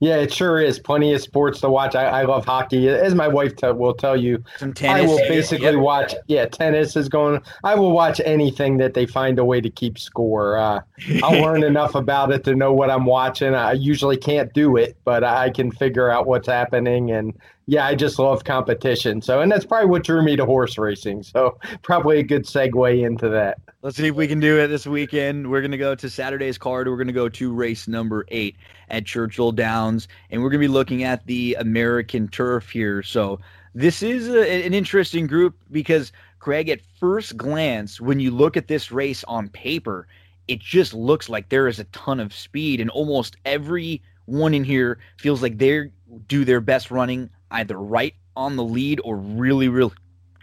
Yeah, 0.00 0.16
it 0.16 0.32
sure 0.32 0.60
is. 0.60 0.78
Plenty 0.78 1.14
of 1.14 1.22
sports 1.22 1.60
to 1.60 1.70
watch. 1.70 1.94
I, 1.94 2.04
I 2.04 2.22
love 2.24 2.44
hockey. 2.44 2.88
As 2.88 3.14
my 3.14 3.28
wife 3.28 3.56
t- 3.56 3.70
will 3.70 3.94
tell 3.94 4.16
you, 4.16 4.44
Some 4.58 4.74
tennis. 4.74 5.02
I 5.02 5.06
will 5.06 5.18
basically 5.28 5.66
yep. 5.66 5.76
watch. 5.76 6.14
Yeah, 6.26 6.46
tennis 6.46 6.96
is 6.96 7.08
going. 7.08 7.40
I 7.62 7.74
will 7.74 7.92
watch 7.92 8.20
anything 8.24 8.76
that 8.78 8.94
they 8.94 9.06
find 9.06 9.38
a 9.38 9.44
way 9.44 9.60
to 9.60 9.70
keep 9.70 9.98
score. 9.98 10.58
Uh, 10.58 10.80
I'll 11.22 11.40
learn 11.40 11.62
enough 11.64 11.94
about 11.94 12.32
it 12.32 12.44
to 12.44 12.54
know 12.54 12.72
what 12.72 12.90
I'm 12.90 13.06
watching. 13.06 13.54
I 13.54 13.72
usually 13.72 14.16
can't 14.16 14.52
do 14.52 14.76
it, 14.76 14.96
but 15.04 15.24
I 15.24 15.50
can 15.50 15.70
figure 15.70 16.10
out 16.10 16.26
what's 16.26 16.48
happening. 16.48 17.10
And 17.10 17.32
yeah, 17.66 17.86
I 17.86 17.94
just 17.94 18.18
love 18.18 18.44
competition. 18.44 19.22
So, 19.22 19.40
and 19.40 19.50
that's 19.50 19.64
probably 19.64 19.88
what 19.88 20.04
drew 20.04 20.22
me 20.22 20.36
to 20.36 20.44
horse 20.44 20.76
racing. 20.76 21.22
So, 21.22 21.58
probably 21.82 22.18
a 22.18 22.22
good 22.22 22.44
segue 22.44 23.06
into 23.06 23.28
that. 23.30 23.58
Let's 23.82 23.96
see 23.96 24.08
if 24.08 24.14
we 24.14 24.26
can 24.26 24.40
do 24.40 24.58
it 24.58 24.68
this 24.68 24.86
weekend. 24.86 25.50
We're 25.50 25.60
going 25.60 25.70
to 25.70 25.78
go 25.78 25.94
to 25.94 26.10
Saturday's 26.10 26.58
card. 26.58 26.88
We're 26.88 26.96
going 26.96 27.06
to 27.06 27.12
go 27.12 27.28
to 27.28 27.52
race 27.52 27.88
number 27.88 28.26
eight 28.28 28.56
at 28.90 29.06
Churchill 29.06 29.52
Downs, 29.52 30.08
and 30.30 30.42
we're 30.42 30.50
going 30.50 30.60
to 30.60 30.68
be 30.68 30.72
looking 30.72 31.04
at 31.04 31.26
the 31.26 31.54
American 31.58 32.28
turf 32.28 32.70
here. 32.70 33.02
So 33.02 33.40
this 33.74 34.02
is 34.02 34.28
a, 34.28 34.66
an 34.66 34.74
interesting 34.74 35.26
group 35.26 35.56
because 35.70 36.12
Craig, 36.38 36.68
at 36.68 36.80
first 37.00 37.36
glance, 37.36 38.00
when 38.00 38.20
you 38.20 38.30
look 38.30 38.56
at 38.56 38.68
this 38.68 38.92
race 38.92 39.24
on 39.24 39.48
paper, 39.48 40.06
it 40.48 40.60
just 40.60 40.92
looks 40.92 41.30
like 41.30 41.48
there 41.48 41.68
is 41.68 41.78
a 41.78 41.84
ton 41.84 42.20
of 42.20 42.34
speed, 42.34 42.80
and 42.80 42.90
almost 42.90 43.36
every 43.46 44.02
one 44.26 44.52
in 44.54 44.64
here 44.64 44.98
feels 45.18 45.42
like 45.42 45.58
they 45.58 45.90
do 46.28 46.44
their 46.44 46.60
best 46.60 46.90
running 46.90 47.30
either 47.50 47.78
right 47.78 48.14
on 48.36 48.56
the 48.56 48.64
lead 48.64 49.00
or 49.04 49.16
really, 49.16 49.68
really 49.68 49.94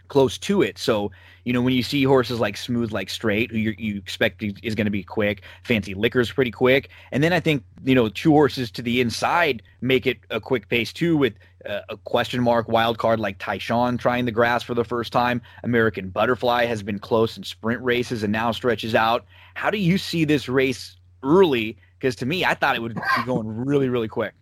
close 0.08 0.36
to 0.38 0.62
it. 0.62 0.78
So 0.78 1.10
you 1.44 1.52
know, 1.52 1.62
when 1.62 1.74
you 1.74 1.82
see 1.82 2.04
horses 2.04 2.38
like 2.38 2.56
Smooth 2.56 2.92
Like 2.92 3.10
Strait, 3.10 3.50
who 3.50 3.58
you, 3.58 3.74
you 3.76 3.96
expect 3.96 4.42
is 4.42 4.74
going 4.74 4.84
to 4.84 4.90
be 4.90 5.02
quick, 5.02 5.42
Fancy 5.64 5.94
Liquor's 5.94 6.30
pretty 6.30 6.50
quick, 6.50 6.90
and 7.10 7.22
then 7.22 7.32
I 7.32 7.40
think 7.40 7.64
you 7.84 7.94
know 7.94 8.08
two 8.08 8.30
horses 8.30 8.70
to 8.72 8.82
the 8.82 9.00
inside 9.00 9.62
make 9.80 10.06
it 10.06 10.18
a 10.30 10.40
quick 10.40 10.68
pace 10.68 10.92
too, 10.92 11.16
with 11.16 11.34
uh, 11.68 11.80
a 11.88 11.96
question 11.96 12.42
mark 12.42 12.68
wild 12.68 12.98
card 12.98 13.18
like 13.18 13.38
Tyshawn 13.38 13.98
trying 13.98 14.24
the 14.24 14.32
grass 14.32 14.62
for 14.62 14.74
the 14.74 14.84
first 14.84 15.12
time. 15.12 15.42
American 15.64 16.10
Butterfly 16.10 16.66
has 16.66 16.82
been 16.82 16.98
close 16.98 17.36
in 17.36 17.42
sprint 17.42 17.82
races 17.82 18.22
and 18.22 18.32
now 18.32 18.52
stretches 18.52 18.94
out. 18.94 19.24
How 19.54 19.70
do 19.70 19.78
you 19.78 19.98
see 19.98 20.24
this 20.24 20.48
race 20.48 20.96
early? 21.22 21.76
Because 21.98 22.16
to 22.16 22.26
me, 22.26 22.44
I 22.44 22.54
thought 22.54 22.76
it 22.76 22.82
would 22.82 22.94
be 22.94 23.24
going 23.24 23.46
really, 23.46 23.88
really 23.88 24.08
quick. 24.08 24.34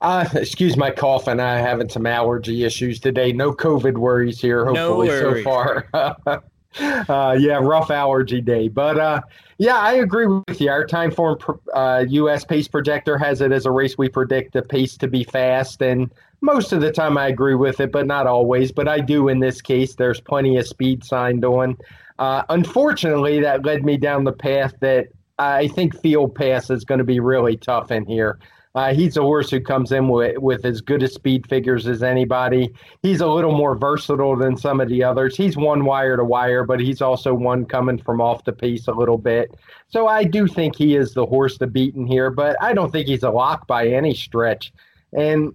Uh, 0.00 0.26
excuse 0.34 0.76
my 0.76 0.90
cough, 0.90 1.26
and 1.26 1.40
I 1.40 1.58
having 1.58 1.88
some 1.88 2.06
allergy 2.06 2.64
issues 2.64 3.00
today. 3.00 3.32
No 3.32 3.52
COVID 3.52 3.94
worries 3.94 4.40
here, 4.40 4.64
hopefully, 4.64 5.08
no 5.08 5.18
worries. 5.18 5.44
so 5.44 5.50
far. 5.50 5.86
uh, 6.78 7.36
yeah, 7.38 7.58
rough 7.60 7.90
allergy 7.90 8.40
day. 8.40 8.68
But 8.68 8.98
uh, 8.98 9.20
yeah, 9.58 9.76
I 9.76 9.94
agree 9.94 10.26
with 10.26 10.60
you. 10.60 10.70
Our 10.70 10.86
Timeform 10.86 11.58
uh, 11.74 12.04
US 12.08 12.44
pace 12.44 12.68
projector 12.68 13.18
has 13.18 13.40
it 13.40 13.52
as 13.52 13.66
a 13.66 13.70
race 13.70 13.98
we 13.98 14.08
predict 14.08 14.52
the 14.52 14.62
pace 14.62 14.96
to 14.98 15.08
be 15.08 15.24
fast. 15.24 15.82
And 15.82 16.10
most 16.40 16.72
of 16.72 16.80
the 16.80 16.92
time 16.92 17.18
I 17.18 17.28
agree 17.28 17.54
with 17.54 17.80
it, 17.80 17.92
but 17.92 18.06
not 18.06 18.26
always. 18.26 18.72
But 18.72 18.88
I 18.88 19.00
do 19.00 19.28
in 19.28 19.40
this 19.40 19.60
case. 19.60 19.94
There's 19.96 20.20
plenty 20.20 20.56
of 20.56 20.66
speed 20.66 21.04
signed 21.04 21.44
on. 21.44 21.76
Uh, 22.18 22.42
unfortunately, 22.50 23.40
that 23.40 23.64
led 23.64 23.84
me 23.84 23.96
down 23.96 24.24
the 24.24 24.32
path 24.32 24.74
that 24.80 25.08
I 25.38 25.68
think 25.68 25.98
field 26.00 26.34
pass 26.34 26.68
is 26.70 26.84
going 26.84 26.98
to 26.98 27.04
be 27.04 27.18
really 27.18 27.56
tough 27.56 27.90
in 27.90 28.04
here. 28.04 28.38
Uh, 28.74 28.94
he's 28.94 29.16
a 29.16 29.22
horse 29.22 29.50
who 29.50 29.60
comes 29.60 29.90
in 29.90 30.08
with, 30.08 30.38
with 30.38 30.64
as 30.64 30.80
good 30.80 31.02
a 31.02 31.08
speed 31.08 31.46
figures 31.48 31.88
as 31.88 32.02
anybody. 32.02 32.72
He's 33.02 33.20
a 33.20 33.26
little 33.26 33.56
more 33.56 33.74
versatile 33.74 34.36
than 34.36 34.56
some 34.56 34.80
of 34.80 34.88
the 34.88 35.02
others. 35.02 35.36
He's 35.36 35.56
one 35.56 35.84
wire 35.84 36.16
to 36.16 36.24
wire, 36.24 36.64
but 36.64 36.78
he's 36.78 37.02
also 37.02 37.34
one 37.34 37.64
coming 37.64 37.98
from 37.98 38.20
off 38.20 38.44
the 38.44 38.52
piece 38.52 38.86
a 38.86 38.92
little 38.92 39.18
bit. 39.18 39.56
So 39.88 40.06
I 40.06 40.22
do 40.22 40.46
think 40.46 40.76
he 40.76 40.94
is 40.94 41.14
the 41.14 41.26
horse 41.26 41.58
to 41.58 41.66
beat 41.66 41.96
in 41.96 42.06
here, 42.06 42.30
but 42.30 42.56
I 42.62 42.72
don't 42.72 42.92
think 42.92 43.08
he's 43.08 43.24
a 43.24 43.30
lock 43.30 43.66
by 43.66 43.88
any 43.88 44.14
stretch. 44.14 44.72
And 45.12 45.52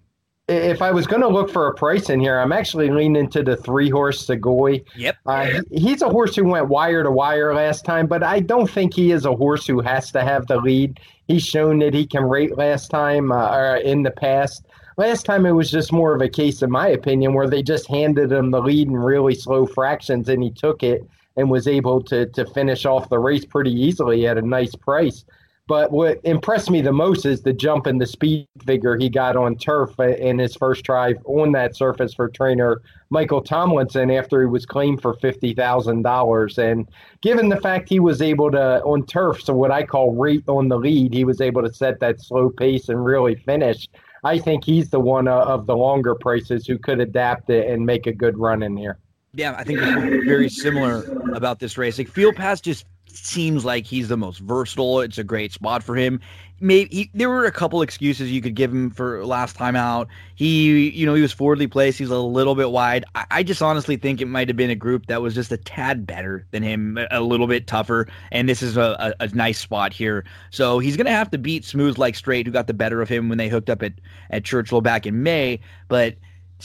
if 0.48 0.82
I 0.82 0.92
was 0.92 1.08
going 1.08 1.22
to 1.22 1.28
look 1.28 1.50
for 1.50 1.68
a 1.68 1.74
price 1.74 2.10
in 2.10 2.20
here, 2.20 2.40
I'm 2.40 2.52
actually 2.52 2.90
leaning 2.92 3.30
to 3.32 3.42
the 3.42 3.56
three 3.56 3.90
horse 3.90 4.26
Savoy. 4.26 4.84
Yep. 4.96 5.16
Uh, 5.26 5.62
he's 5.72 6.02
a 6.02 6.10
horse 6.10 6.36
who 6.36 6.44
went 6.44 6.68
wire 6.68 7.02
to 7.02 7.10
wire 7.10 7.56
last 7.56 7.84
time, 7.84 8.06
but 8.08 8.24
I 8.24 8.42
don't 8.42 8.70
think 8.70 8.94
he 8.94 9.12
is 9.12 9.26
a 9.26 9.34
horse 9.34 9.66
who 9.66 9.80
has 9.82 10.12
to 10.12 10.22
have 10.22 10.46
the 10.48 10.58
lead. 10.58 11.00
He's 11.28 11.46
shown 11.46 11.80
that 11.80 11.94
he 11.94 12.06
can 12.06 12.24
rate 12.24 12.58
last 12.58 12.90
time 12.90 13.32
uh, 13.32 13.56
or 13.56 13.76
in 13.78 14.04
the 14.04 14.12
past. 14.12 14.66
Last 14.98 15.26
time 15.26 15.46
it 15.46 15.52
was 15.52 15.72
just 15.72 15.92
more 15.92 16.16
of 16.16 16.22
a 16.22 16.30
case, 16.30 16.62
in 16.62 16.72
my 16.72 16.88
opinion, 16.90 17.34
where 17.34 17.50
they 17.50 17.62
just 17.62 17.88
handed 17.88 18.32
him 18.32 18.52
the 18.52 18.62
lead 18.62 18.88
in 18.88 18.96
really 18.96 19.36
slow 19.36 19.66
fractions 19.66 20.30
and 20.30 20.42
he 20.42 20.52
took 20.52 20.84
it 20.84 21.08
and 21.36 21.50
was 21.50 21.68
able 21.68 22.02
to 22.04 22.28
to 22.28 22.46
finish 22.46 22.86
off 22.86 23.10
the 23.10 23.20
race 23.20 23.46
pretty 23.46 23.72
easily 23.72 24.28
at 24.28 24.38
a 24.38 24.42
nice 24.42 24.76
price. 24.76 25.26
But 25.68 25.92
what 25.92 26.20
impressed 26.24 26.70
me 26.70 26.82
the 26.82 26.92
most 26.92 27.26
is 27.26 27.42
the 27.42 27.52
jump 27.52 27.88
in 27.88 27.98
the 27.98 28.06
speed 28.06 28.48
figure 28.64 28.98
he 28.98 29.10
got 29.10 29.36
on 29.36 29.56
turf 29.56 30.00
in 30.00 30.38
his 30.38 30.56
first 30.56 30.86
try 30.86 31.14
on 31.26 31.54
that 31.54 31.76
surface 31.76 32.14
for 32.14 32.30
trainer 32.30 32.84
Michael 33.10 33.42
Tomlinson 33.42 34.12
after 34.12 34.42
he 34.42 34.48
was 34.48 34.64
claimed 34.64 35.02
for 35.02 35.16
$50,000. 35.16 36.58
And 36.60 36.88
given 37.22 37.50
the 37.50 37.60
fact 37.62 37.90
he 37.90 38.00
was 38.00 38.22
able 38.22 38.52
to, 38.52 38.84
on 38.84 39.08
turf, 39.08 39.42
so 39.42 39.56
what 39.56 39.72
I 39.72 39.84
call 39.84 40.14
rate 40.14 40.44
on 40.48 40.68
the 40.68 40.78
lead, 40.78 41.16
he 41.16 41.26
was 41.26 41.42
able 41.42 41.64
to 41.64 41.74
set 41.74 42.00
that 42.00 42.22
slow 42.22 42.52
pace 42.52 42.90
and 42.90 43.04
really 43.04 43.34
finish. 43.34 43.88
I 44.24 44.38
think 44.38 44.66
he's 44.66 44.92
the 44.92 45.00
one 45.00 45.28
uh, 45.28 45.36
of 45.36 45.66
the 45.66 45.76
longer 45.76 46.14
prices 46.14 46.68
who 46.68 46.78
could 46.78 47.00
adapt 47.00 47.50
it 47.50 47.72
and 47.72 47.84
make 47.84 48.06
a 48.06 48.14
good 48.14 48.38
run 48.38 48.62
in 48.62 48.78
here. 48.78 49.00
Yeah, 49.34 49.56
I 49.58 49.64
think 49.64 49.80
it's 49.82 50.26
very 50.26 50.50
similar 50.50 51.04
about 51.34 51.60
this 51.60 51.78
race. 51.78 51.98
Like 51.98 52.08
Field 52.08 52.36
Pass 52.36 52.62
just 52.62 52.86
seems 53.18 53.66
like 53.66 53.86
he's 53.86 54.08
the 54.08 54.18
most 54.18 54.40
versatile. 54.40 55.02
It's 55.02 55.18
a 55.18 55.24
great 55.24 55.52
spot 55.52 55.84
for 55.84 55.96
him. 55.96 56.20
Maybe 56.62 56.96
he, 56.96 57.12
there 57.14 57.30
were 57.30 57.46
a 57.46 57.52
couple 57.52 57.82
excuses 57.82 58.32
you 58.32 58.42
could 58.42 58.56
give 58.56 58.72
him 58.72 58.90
for 58.90 59.26
last 59.26 59.58
time 59.58 59.76
out. 59.76 60.08
He, 60.36 60.90
you 60.90 61.06
know, 61.06 61.14
he 61.14 61.22
was 61.22 61.34
forwardly 61.34 61.68
placed. 61.68 62.00
He's 62.00 62.10
a 62.10 62.18
little 62.18 62.56
bit 62.56 62.72
wide. 62.72 63.04
I, 63.14 63.26
I 63.30 63.44
just 63.44 63.62
honestly 63.62 63.98
think 63.98 64.22
it 64.22 64.28
might 64.28 64.48
have 64.48 64.56
been 64.56 64.70
a 64.70 64.76
group 64.76 65.08
that 65.08 65.22
was 65.22 65.36
just 65.36 65.52
a 65.52 65.58
tad 65.58 66.08
better 66.08 66.46
than 66.52 66.64
him, 66.64 66.98
a, 66.98 67.08
a 67.12 67.22
little 67.22 67.48
bit 67.48 67.68
tougher. 67.68 68.08
And 68.32 68.48
this 68.48 68.62
is 68.62 68.78
a, 68.78 69.14
a, 69.20 69.26
a 69.26 69.28
nice 69.36 69.60
spot 69.60 69.92
here. 69.92 70.24
So 70.50 70.80
he's 70.80 70.96
going 70.96 71.08
to 71.08 71.12
have 71.12 71.30
to 71.32 71.38
beat 71.38 71.66
Smooth 71.66 71.98
Like 71.98 72.16
Strait, 72.16 72.46
who 72.46 72.54
got 72.54 72.68
the 72.68 72.74
better 72.74 73.02
of 73.02 73.10
him 73.10 73.28
when 73.28 73.38
they 73.38 73.50
hooked 73.50 73.70
up 73.70 73.84
at, 73.84 73.94
at 74.30 74.46
Churchill 74.46 74.82
back 74.82 75.06
in 75.06 75.24
May. 75.24 75.60
But 75.90 76.16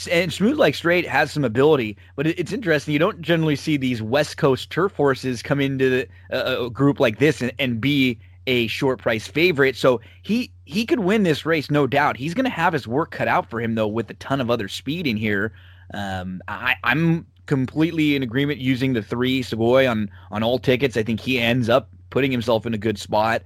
and 0.09 0.31
Smooth 0.31 0.57
Like 0.57 0.75
Strait 0.75 1.07
has 1.07 1.31
some 1.31 1.43
ability, 1.43 1.97
but 2.15 2.25
it's 2.25 2.53
interesting. 2.53 2.93
You 2.93 2.99
don't 2.99 3.21
generally 3.21 3.55
see 3.55 3.77
these 3.77 4.01
West 4.01 4.37
Coast 4.37 4.69
turf 4.69 4.95
horses 4.95 5.43
come 5.43 5.59
into 5.59 6.05
a 6.29 6.69
group 6.69 6.99
like 6.99 7.19
this 7.19 7.41
and, 7.41 7.51
and 7.59 7.81
be 7.81 8.19
a 8.47 8.67
short 8.67 8.99
price 8.99 9.27
favorite. 9.27 9.75
So 9.75 10.01
he 10.23 10.51
he 10.65 10.85
could 10.85 11.01
win 11.01 11.23
this 11.23 11.45
race, 11.45 11.69
no 11.69 11.87
doubt. 11.87 12.17
He's 12.17 12.33
going 12.33 12.45
to 12.45 12.49
have 12.49 12.73
his 12.73 12.87
work 12.87 13.11
cut 13.11 13.27
out 13.27 13.49
for 13.49 13.59
him 13.59 13.75
though, 13.75 13.87
with 13.87 14.09
a 14.09 14.15
ton 14.15 14.41
of 14.41 14.49
other 14.49 14.67
speed 14.67 15.05
in 15.05 15.17
here. 15.17 15.53
Um, 15.93 16.41
I, 16.47 16.75
I'm 16.83 17.25
completely 17.45 18.15
in 18.15 18.23
agreement 18.23 18.59
using 18.59 18.93
the 18.93 19.03
three 19.03 19.43
Savoy 19.43 19.87
on 19.87 20.09
on 20.31 20.41
all 20.41 20.57
tickets. 20.57 20.95
I 20.95 21.03
think 21.03 21.19
he 21.19 21.39
ends 21.39 21.69
up 21.69 21.89
putting 22.09 22.31
himself 22.31 22.65
in 22.65 22.73
a 22.73 22.77
good 22.77 22.97
spot. 22.97 23.43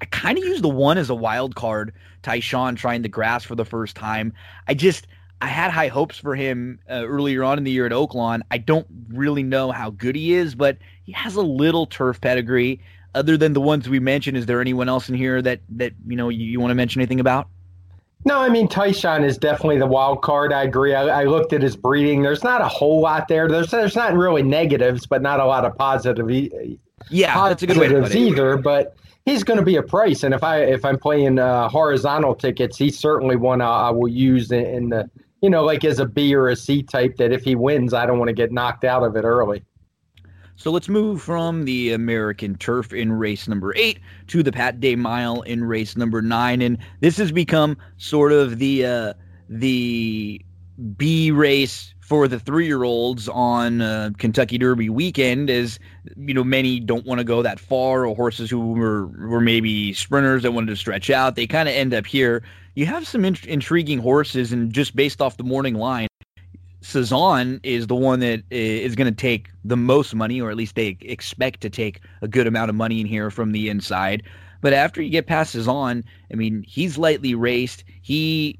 I 0.00 0.06
kind 0.06 0.36
of 0.36 0.44
use 0.44 0.60
the 0.60 0.68
one 0.68 0.98
as 0.98 1.08
a 1.08 1.14
wild 1.14 1.54
card. 1.54 1.92
Tyshawn 2.22 2.76
trying 2.76 3.02
the 3.02 3.08
grass 3.08 3.44
for 3.44 3.54
the 3.54 3.64
first 3.64 3.94
time. 3.96 4.32
I 4.66 4.74
just 4.74 5.06
I 5.40 5.46
had 5.48 5.70
high 5.70 5.88
hopes 5.88 6.16
for 6.16 6.34
him 6.34 6.78
uh, 6.88 7.04
earlier 7.06 7.44
on 7.44 7.58
in 7.58 7.64
the 7.64 7.70
year 7.70 7.86
at 7.86 7.92
Oaklawn. 7.92 8.40
I 8.50 8.58
don't 8.58 8.86
really 9.08 9.42
know 9.42 9.72
how 9.72 9.90
good 9.90 10.16
he 10.16 10.34
is, 10.34 10.54
but 10.54 10.78
he 11.04 11.12
has 11.12 11.36
a 11.36 11.42
little 11.42 11.86
turf 11.86 12.20
pedigree. 12.20 12.80
Other 13.14 13.36
than 13.36 13.52
the 13.52 13.60
ones 13.60 13.88
we 13.88 14.00
mentioned, 14.00 14.36
is 14.36 14.46
there 14.46 14.60
anyone 14.60 14.88
else 14.88 15.08
in 15.08 15.14
here 15.14 15.40
that 15.42 15.60
that 15.76 15.92
you 16.06 16.16
know 16.16 16.30
you, 16.30 16.46
you 16.46 16.60
want 16.60 16.70
to 16.70 16.74
mention 16.74 17.00
anything 17.00 17.20
about? 17.20 17.48
No, 18.24 18.40
I 18.40 18.48
mean 18.48 18.68
Tyshawn 18.68 19.22
is 19.22 19.36
definitely 19.36 19.78
the 19.78 19.86
wild 19.86 20.22
card. 20.22 20.52
I 20.52 20.62
agree. 20.62 20.94
I, 20.94 21.20
I, 21.20 21.24
looked 21.24 21.52
at 21.52 21.60
his 21.60 21.76
breeding. 21.76 22.22
There's 22.22 22.42
not 22.42 22.62
a 22.62 22.68
whole 22.68 23.00
lot 23.00 23.28
there. 23.28 23.48
There's 23.48 23.70
there's 23.70 23.94
not 23.94 24.14
really 24.14 24.42
negatives, 24.42 25.06
but 25.06 25.20
not 25.20 25.40
a 25.40 25.44
lot 25.44 25.64
of 25.64 25.76
positive. 25.76 26.30
Yeah, 27.10 27.48
that's 27.48 27.62
a 27.62 27.66
good 27.66 27.76
way 27.76 27.88
to 27.88 28.00
put 28.00 28.12
it. 28.12 28.16
either. 28.16 28.56
But 28.56 28.96
he's 29.26 29.44
going 29.44 29.58
to 29.58 29.64
be 29.64 29.76
a 29.76 29.82
price, 29.82 30.22
and 30.22 30.32
if 30.32 30.42
I 30.42 30.60
if 30.60 30.84
I'm 30.86 30.98
playing 30.98 31.38
uh, 31.38 31.68
horizontal 31.68 32.34
tickets, 32.34 32.78
he's 32.78 32.98
certainly 32.98 33.36
one 33.36 33.60
I, 33.60 33.88
I 33.88 33.90
will 33.90 34.08
use 34.08 34.50
in, 34.50 34.64
in 34.64 34.88
the 34.88 35.10
you 35.44 35.50
know, 35.50 35.62
like 35.62 35.84
as 35.84 35.98
a 35.98 36.06
B 36.06 36.34
or 36.34 36.48
a 36.48 36.56
C 36.56 36.82
type 36.82 37.16
that 37.16 37.30
if 37.30 37.44
he 37.44 37.54
wins, 37.54 37.92
I 37.92 38.06
don't 38.06 38.18
want 38.18 38.30
to 38.30 38.32
get 38.32 38.50
knocked 38.50 38.82
out 38.82 39.02
of 39.02 39.14
it 39.14 39.24
early. 39.24 39.62
So 40.56 40.70
let's 40.70 40.88
move 40.88 41.20
from 41.20 41.66
the 41.66 41.92
American 41.92 42.56
Turf 42.56 42.94
in 42.94 43.12
race 43.12 43.46
number 43.46 43.74
eight 43.76 44.00
to 44.28 44.42
the 44.42 44.50
Pat 44.50 44.80
Day 44.80 44.96
Mile 44.96 45.42
in 45.42 45.62
race 45.62 45.98
number 45.98 46.22
nine, 46.22 46.62
and 46.62 46.78
this 47.00 47.18
has 47.18 47.30
become 47.30 47.76
sort 47.98 48.32
of 48.32 48.58
the 48.58 48.86
uh, 48.86 49.12
the 49.50 50.40
B 50.96 51.30
race 51.30 51.92
for 52.00 52.26
the 52.26 52.40
three 52.40 52.64
year 52.64 52.84
olds 52.84 53.28
on 53.28 53.82
uh, 53.82 54.12
Kentucky 54.16 54.56
Derby 54.56 54.88
weekend, 54.88 55.50
as 55.50 55.78
you 56.16 56.32
know, 56.32 56.44
many 56.44 56.80
don't 56.80 57.04
want 57.04 57.18
to 57.18 57.24
go 57.24 57.42
that 57.42 57.60
far, 57.60 58.06
or 58.06 58.16
horses 58.16 58.48
who 58.48 58.72
were 58.72 59.08
were 59.28 59.42
maybe 59.42 59.92
sprinters 59.92 60.42
that 60.44 60.52
wanted 60.52 60.68
to 60.68 60.76
stretch 60.76 61.10
out, 61.10 61.36
they 61.36 61.46
kind 61.46 61.68
of 61.68 61.74
end 61.74 61.92
up 61.92 62.06
here 62.06 62.42
you 62.74 62.86
have 62.86 63.06
some 63.06 63.24
in- 63.24 63.36
intriguing 63.46 63.98
horses, 63.98 64.52
and 64.52 64.72
just 64.72 64.96
based 64.96 65.20
off 65.20 65.36
the 65.36 65.44
morning 65.44 65.74
line, 65.74 66.08
Cezanne 66.80 67.60
is 67.62 67.86
the 67.86 67.94
one 67.94 68.20
that 68.20 68.42
is 68.50 68.94
going 68.94 69.06
to 69.06 69.16
take 69.16 69.48
the 69.64 69.76
most 69.76 70.14
money, 70.14 70.40
or 70.40 70.50
at 70.50 70.56
least 70.56 70.74
they 70.74 70.98
expect 71.00 71.60
to 71.62 71.70
take 71.70 72.00
a 72.20 72.28
good 72.28 72.46
amount 72.46 72.68
of 72.68 72.76
money 72.76 73.00
in 73.00 73.06
here 73.06 73.30
from 73.30 73.52
the 73.52 73.70
inside. 73.70 74.22
But 74.60 74.72
after 74.72 75.00
you 75.00 75.10
get 75.10 75.26
past 75.26 75.52
Cezanne, 75.52 76.04
I 76.30 76.36
mean, 76.36 76.64
he's 76.66 76.98
lightly 76.98 77.34
raced. 77.34 77.84
He 78.02 78.58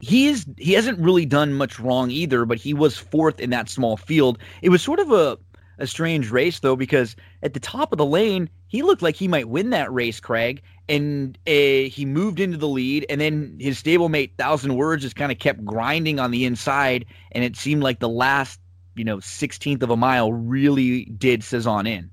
he 0.00 0.28
is 0.28 0.46
he 0.58 0.72
hasn't 0.74 0.98
really 0.98 1.26
done 1.26 1.54
much 1.54 1.80
wrong 1.80 2.10
either, 2.10 2.44
but 2.44 2.58
he 2.58 2.74
was 2.74 2.98
fourth 2.98 3.40
in 3.40 3.50
that 3.50 3.68
small 3.68 3.96
field. 3.96 4.38
It 4.62 4.68
was 4.68 4.82
sort 4.82 5.00
of 5.00 5.10
a 5.10 5.38
a 5.78 5.86
strange 5.86 6.30
race 6.30 6.60
though 6.60 6.76
because 6.76 7.16
at 7.42 7.54
the 7.54 7.60
top 7.60 7.90
of 7.92 7.98
the 7.98 8.06
lane 8.06 8.48
he 8.68 8.82
looked 8.82 9.02
like 9.02 9.16
he 9.16 9.28
might 9.28 9.48
win 9.48 9.70
that 9.70 9.92
race, 9.92 10.20
Craig, 10.20 10.62
and 10.88 11.38
uh, 11.46 11.50
he 11.88 12.04
moved 12.04 12.40
into 12.40 12.56
the 12.56 12.68
lead, 12.68 13.06
and 13.08 13.20
then 13.20 13.56
his 13.60 13.82
stablemate 13.82 14.36
Thousand 14.36 14.76
Words 14.76 15.02
just 15.02 15.16
kind 15.16 15.32
of 15.32 15.38
kept 15.38 15.64
grinding 15.64 16.20
on 16.20 16.30
the 16.30 16.44
inside, 16.44 17.06
and 17.32 17.44
it 17.44 17.56
seemed 17.56 17.82
like 17.82 18.00
the 18.00 18.08
last, 18.08 18.60
you 18.94 19.04
know, 19.04 19.20
sixteenth 19.20 19.82
of 19.82 19.90
a 19.90 19.96
mile 19.96 20.32
really 20.32 21.06
did 21.06 21.42
Cezanne 21.42 21.86
in. 21.86 22.10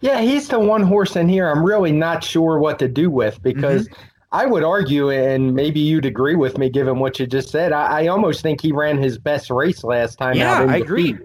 Yeah, 0.00 0.20
he's 0.20 0.48
the 0.48 0.60
one 0.60 0.82
horse 0.82 1.16
in 1.16 1.28
here 1.28 1.50
I'm 1.50 1.64
really 1.64 1.92
not 1.92 2.22
sure 2.22 2.58
what 2.58 2.78
to 2.78 2.88
do 2.88 3.10
with 3.10 3.42
because 3.42 3.88
mm-hmm. 3.88 4.02
I 4.30 4.46
would 4.46 4.62
argue, 4.62 5.10
and 5.10 5.54
maybe 5.54 5.80
you'd 5.80 6.06
agree 6.06 6.36
with 6.36 6.56
me 6.56 6.70
given 6.70 6.98
what 6.98 7.18
you 7.18 7.26
just 7.26 7.50
said. 7.50 7.72
I, 7.72 8.02
I 8.02 8.06
almost 8.06 8.42
think 8.42 8.60
he 8.60 8.72
ran 8.72 8.98
his 8.98 9.18
best 9.18 9.50
race 9.50 9.82
last 9.82 10.16
time. 10.16 10.36
Yeah, 10.36 10.66
I 10.68 10.76
agree. 10.76 11.18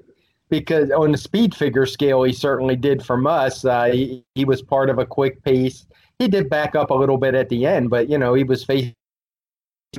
Because 0.50 0.92
on 0.92 1.12
the 1.12 1.18
speed 1.18 1.56
figure 1.56 1.86
scale, 1.86 2.24
he 2.24 2.34
certainly 2.34 2.76
did 2.76 3.04
from 3.04 3.26
us. 3.26 3.66
Uh, 3.66 3.86
he, 3.86 4.24
he 4.36 4.46
was 4.46 4.62
part 4.62 4.90
of 4.90 5.00
a 5.00 5.06
quick 5.06 5.44
pace 5.44 5.86
he 6.24 6.30
did 6.30 6.50
back 6.50 6.76
up 6.76 6.90
a 6.90 6.94
little 6.94 7.18
bit 7.18 7.36
at 7.36 7.50
the 7.50 7.66
end, 7.66 7.90
but 7.90 8.10
you 8.10 8.18
know 8.18 8.34
he 8.34 8.44
was 8.44 8.64
facing 8.64 8.96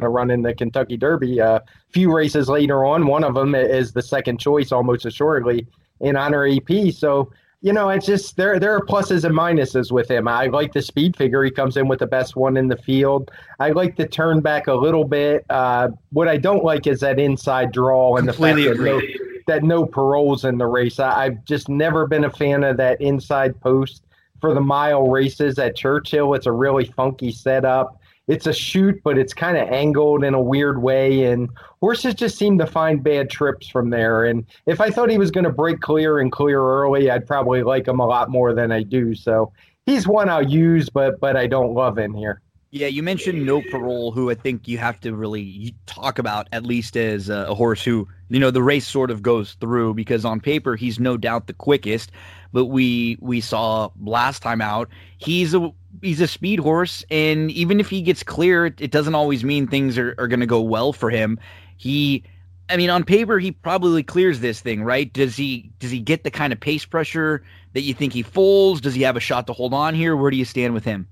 a 0.01 0.09
run 0.09 0.31
in 0.31 0.43
the 0.43 0.55
Kentucky 0.55 0.97
Derby. 0.97 1.39
A 1.39 1.47
uh, 1.47 1.61
few 1.91 2.13
races 2.13 2.49
later 2.49 2.85
on, 2.85 3.07
one 3.07 3.23
of 3.23 3.35
them 3.35 3.55
is 3.55 3.93
the 3.93 4.03
second 4.03 4.41
choice 4.41 4.73
almost 4.73 5.07
assuredly 5.07 5.67
in 6.01 6.17
honor 6.17 6.47
EP. 6.47 6.93
So 6.93 7.31
you 7.61 7.73
know, 7.73 7.89
it's 7.89 8.05
just 8.05 8.37
there. 8.37 8.61
There 8.61 8.75
are 8.75 8.81
pluses 8.81 9.25
and 9.25 9.35
minuses 9.35 9.91
with 9.91 10.11
him. 10.11 10.29
I 10.29 10.47
like 10.47 10.75
the 10.75 10.83
speed 10.83 11.17
figure. 11.17 11.43
He 11.45 11.51
comes 11.51 11.79
in 11.79 11.89
with 11.89 12.01
the 12.01 12.07
best 12.07 12.37
one 12.37 12.59
in 12.59 12.69
the 12.69 12.77
field. 12.77 13.31
I 13.59 13.71
like 13.71 13.97
the 13.97 14.07
turn 14.07 14.41
back 14.41 14.67
a 14.67 14.75
little 14.75 15.05
bit. 15.05 15.47
Uh, 15.49 15.89
what 16.11 16.29
I 16.29 16.37
don't 16.37 16.63
like 16.63 16.87
is 16.87 17.01
that 17.01 17.19
inside 17.19 17.73
draw 17.73 18.17
and 18.17 18.29
Completely 18.29 18.65
the 18.65 18.75
fact 18.75 18.79
that 18.79 18.85
no, 18.85 19.01
that 19.47 19.63
No 19.63 19.87
Parole's 19.87 20.45
in 20.45 20.59
the 20.59 20.67
race. 20.67 20.99
I, 20.99 21.25
I've 21.25 21.45
just 21.47 21.71
never 21.71 22.07
been 22.07 22.25
a 22.25 22.31
fan 22.31 22.65
of 22.65 22.77
that 22.77 23.01
inside 23.01 23.59
post 23.63 24.05
for 24.41 24.55
the 24.55 24.61
mile 24.61 25.09
races 25.09 25.59
at 25.59 25.77
Churchill. 25.77 26.35
It's 26.35 26.47
a 26.47 26.53
really 26.53 26.85
funky 26.85 27.33
setup. 27.33 28.01
It's 28.27 28.47
a 28.47 28.53
shoot, 28.55 29.01
but 29.05 29.19
it's 29.19 29.35
kind 29.35 29.59
of 29.59 29.69
angled 29.69 30.25
in 30.25 30.33
a 30.33 30.41
weird 30.41 30.83
way, 30.83 31.25
and 31.25 31.51
horses 31.81 32.15
just 32.15 32.39
seem 32.39 32.57
to 32.59 32.67
find 32.67 33.03
bad 33.03 33.29
trips 33.29 33.69
from 33.69 33.91
there. 33.91 34.25
And 34.25 34.47
if 34.65 34.81
I 34.81 34.89
thought 34.89 35.11
he 35.11 35.19
was 35.19 35.31
going 35.31 35.45
to 35.45 35.53
break 35.53 35.81
clear 35.81 36.21
and 36.21 36.33
clear 36.33 36.59
early, 36.59 37.11
I'd 37.11 37.27
probably 37.27 37.63
like 37.63 37.87
him 37.87 38.01
a 38.01 38.07
lot 38.07 38.31
more 38.31 38.55
than 38.55 38.73
I 38.73 38.83
do. 38.83 39.15
So 39.15 39.53
he's 39.85 40.09
one 40.09 40.31
I'll 40.31 40.49
use, 40.49 40.89
but 40.89 41.21
but 41.21 41.37
I 41.37 41.47
don't 41.47 41.75
love 41.75 41.99
in 41.99 42.15
here. 42.15 42.41
Yeah, 42.71 42.89
you 42.89 43.05
mentioned 43.05 43.47
no 43.47 43.63
parole, 43.71 44.11
who 44.11 44.31
I 44.33 44.35
think 44.35 44.67
you 44.67 44.79
have 44.79 44.99
to 45.01 45.15
really 45.15 45.77
talk 45.87 46.19
about 46.19 46.49
at 46.51 46.65
least 46.65 46.97
as 46.97 47.29
a 47.29 47.55
horse 47.55 47.85
who 47.85 48.09
you 48.31 48.41
know 48.41 48.51
the 48.51 48.65
race 48.65 48.87
sort 48.87 49.11
of 49.13 49.23
goes 49.23 49.53
through 49.61 49.95
because 49.95 50.25
on 50.25 50.41
paper 50.41 50.75
he's 50.75 50.99
no 50.99 51.17
doubt 51.17 51.47
the 51.47 51.53
quickest, 51.53 52.11
but 52.55 52.67
we 52.67 53.19
we 53.21 53.43
saw 53.43 53.91
last 54.01 54.41
time 54.41 54.63
out. 54.63 54.89
He's 55.19 55.53
a 55.55 55.73
he's 56.01 56.21
a 56.21 56.29
speed 56.29 56.61
horse 56.61 57.05
and 57.11 57.51
even 57.51 57.81
if 57.81 57.91
he 57.91 58.01
gets 58.01 58.23
clear 58.23 58.67
it, 58.67 58.91
doesn't 58.91 59.15
always 59.15 59.45
mean 59.45 59.67
things 59.67 59.99
are, 59.99 60.15
are 60.19 60.29
going 60.29 60.41
to 60.41 60.47
go 60.47 60.61
well 60.63 60.95
for 60.95 61.11
him. 61.11 61.39
He 61.77 62.23
i 62.71 62.79
mean 62.79 62.89
on 62.89 63.05
paper 63.05 63.39
he 63.39 63.53
probably 63.53 64.03
clears 64.03 64.41
this 64.41 64.61
thing 64.61 64.85
right? 64.85 65.13
Does 65.13 65.37
he 65.37 65.73
does 65.81 65.91
he 65.91 65.99
get 65.99 66.23
the 66.23 66.31
kind 66.31 66.53
of 66.53 66.61
pace 66.61 66.87
pressure 66.87 67.43
that 67.75 67.83
you 67.83 67.93
think 67.93 68.13
he 68.13 68.23
folds? 68.23 68.81
Does 68.81 68.95
he 68.95 69.03
have 69.03 69.17
a 69.17 69.21
shot 69.21 69.49
to 69.49 69.53
hold 69.53 69.75
on 69.75 69.95
here? 69.95 70.17
Where 70.17 70.31
do 70.31 70.37
you 70.37 70.45
stand 70.47 70.73
with 70.73 70.85
him 70.85 71.09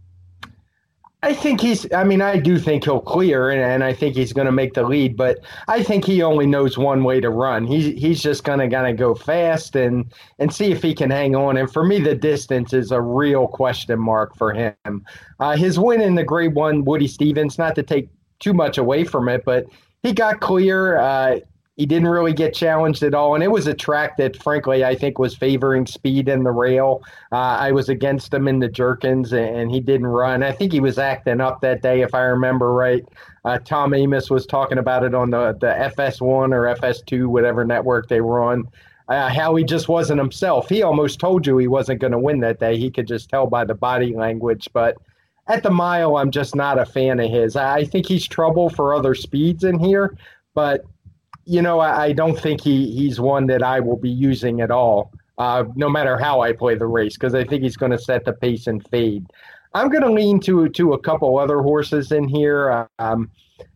I 1.24 1.34
think 1.34 1.60
he's. 1.60 1.90
I 1.92 2.02
mean, 2.02 2.20
I 2.20 2.36
do 2.36 2.58
think 2.58 2.82
he'll 2.82 3.00
clear, 3.00 3.50
and, 3.50 3.60
and 3.60 3.84
I 3.84 3.92
think 3.92 4.16
he's 4.16 4.32
going 4.32 4.46
to 4.46 4.52
make 4.52 4.74
the 4.74 4.82
lead. 4.82 5.16
But 5.16 5.38
I 5.68 5.80
think 5.82 6.04
he 6.04 6.20
only 6.20 6.46
knows 6.46 6.76
one 6.76 7.04
way 7.04 7.20
to 7.20 7.30
run. 7.30 7.64
He's 7.64 8.00
he's 8.00 8.20
just 8.20 8.42
going 8.42 8.58
to 8.58 8.66
going 8.66 8.92
to 8.92 8.98
go 8.98 9.14
fast 9.14 9.76
and 9.76 10.12
and 10.40 10.52
see 10.52 10.72
if 10.72 10.82
he 10.82 10.94
can 10.94 11.10
hang 11.10 11.36
on. 11.36 11.56
And 11.56 11.72
for 11.72 11.84
me, 11.84 12.00
the 12.00 12.16
distance 12.16 12.72
is 12.72 12.90
a 12.90 13.00
real 13.00 13.46
question 13.46 14.00
mark 14.00 14.36
for 14.36 14.52
him. 14.52 15.04
Uh, 15.38 15.56
his 15.56 15.78
win 15.78 16.00
in 16.00 16.16
the 16.16 16.24
Grade 16.24 16.56
One, 16.56 16.84
Woody 16.84 17.06
Stephens. 17.06 17.56
not 17.56 17.76
to 17.76 17.84
take 17.84 18.08
too 18.40 18.52
much 18.52 18.76
away 18.76 19.04
from 19.04 19.28
it, 19.28 19.44
but 19.44 19.66
he 20.02 20.12
got 20.12 20.40
clear. 20.40 20.98
Uh, 20.98 21.38
he 21.82 21.86
didn't 21.86 22.06
really 22.06 22.32
get 22.32 22.54
challenged 22.54 23.02
at 23.02 23.12
all. 23.12 23.34
And 23.34 23.42
it 23.42 23.50
was 23.50 23.66
a 23.66 23.74
track 23.74 24.16
that, 24.18 24.40
frankly, 24.40 24.84
I 24.84 24.94
think 24.94 25.18
was 25.18 25.34
favoring 25.34 25.84
speed 25.84 26.28
in 26.28 26.44
the 26.44 26.52
rail. 26.52 27.02
Uh, 27.32 27.58
I 27.58 27.72
was 27.72 27.88
against 27.88 28.32
him 28.32 28.46
in 28.46 28.60
the 28.60 28.68
Jerkens, 28.68 29.32
and 29.32 29.68
he 29.68 29.80
didn't 29.80 30.06
run. 30.06 30.44
I 30.44 30.52
think 30.52 30.70
he 30.70 30.78
was 30.78 30.96
acting 30.96 31.40
up 31.40 31.60
that 31.62 31.82
day, 31.82 32.02
if 32.02 32.14
I 32.14 32.20
remember 32.20 32.72
right. 32.72 33.04
Uh, 33.44 33.58
Tom 33.58 33.90
Amoss 33.90 34.30
was 34.30 34.46
talking 34.46 34.78
about 34.78 35.02
it 35.02 35.12
on 35.12 35.30
the, 35.30 35.56
the 35.60 35.66
FS1 35.96 36.22
or 36.22 36.72
FS2, 36.76 37.26
whatever 37.26 37.64
network 37.64 38.08
they 38.08 38.20
were 38.20 38.40
on. 38.40 38.68
Uh, 39.08 39.28
how 39.28 39.56
he 39.56 39.64
just 39.64 39.88
wasn't 39.88 40.20
himself. 40.20 40.68
He 40.68 40.84
almost 40.84 41.18
told 41.18 41.48
you 41.48 41.58
he 41.58 41.66
wasn't 41.66 42.00
going 42.00 42.12
to 42.12 42.18
win 42.20 42.38
that 42.42 42.60
day. 42.60 42.78
He 42.78 42.92
could 42.92 43.08
just 43.08 43.28
tell 43.28 43.48
by 43.48 43.64
the 43.64 43.74
body 43.74 44.14
language. 44.14 44.68
But 44.72 44.98
at 45.48 45.64
the 45.64 45.70
mile, 45.72 46.16
I'm 46.16 46.30
just 46.30 46.54
not 46.54 46.78
a 46.78 46.86
fan 46.86 47.18
of 47.18 47.28
his. 47.28 47.56
I 47.56 47.84
think 47.86 48.06
he's 48.06 48.28
trouble 48.28 48.70
for 48.70 48.94
other 48.94 49.16
speeds 49.16 49.64
in 49.64 49.80
here, 49.80 50.16
but 50.54 50.84
you 51.44 51.62
know, 51.62 51.80
I, 51.80 52.04
I, 52.04 52.12
don't 52.12 52.38
think 52.38 52.60
he, 52.60 52.92
he's 52.92 53.20
one 53.20 53.46
that 53.46 53.62
I 53.62 53.80
will 53.80 53.96
be 53.96 54.10
using 54.10 54.60
at 54.60 54.70
all. 54.70 55.12
uh, 55.38 55.64
no 55.74 55.88
matter 55.88 56.16
how 56.16 56.40
I 56.40 56.52
play 56.52 56.74
the 56.76 56.86
race, 56.86 57.14
because 57.16 57.34
I 57.34 57.44
think 57.44 57.62
he's 57.62 57.76
going 57.76 57.92
to 57.92 57.98
set 57.98 58.24
the 58.24 58.32
pace 58.32 58.66
and 58.66 58.86
fade. 58.88 59.26
I'm 59.74 59.88
going 59.88 60.02
to 60.02 60.12
lean 60.12 60.38
to 60.40 60.68
to 60.68 60.92
a 60.92 60.98
couple 60.98 61.38
other 61.38 61.62
horses 61.62 62.12
in 62.12 62.28
here. 62.28 62.88
Um, 62.98 63.30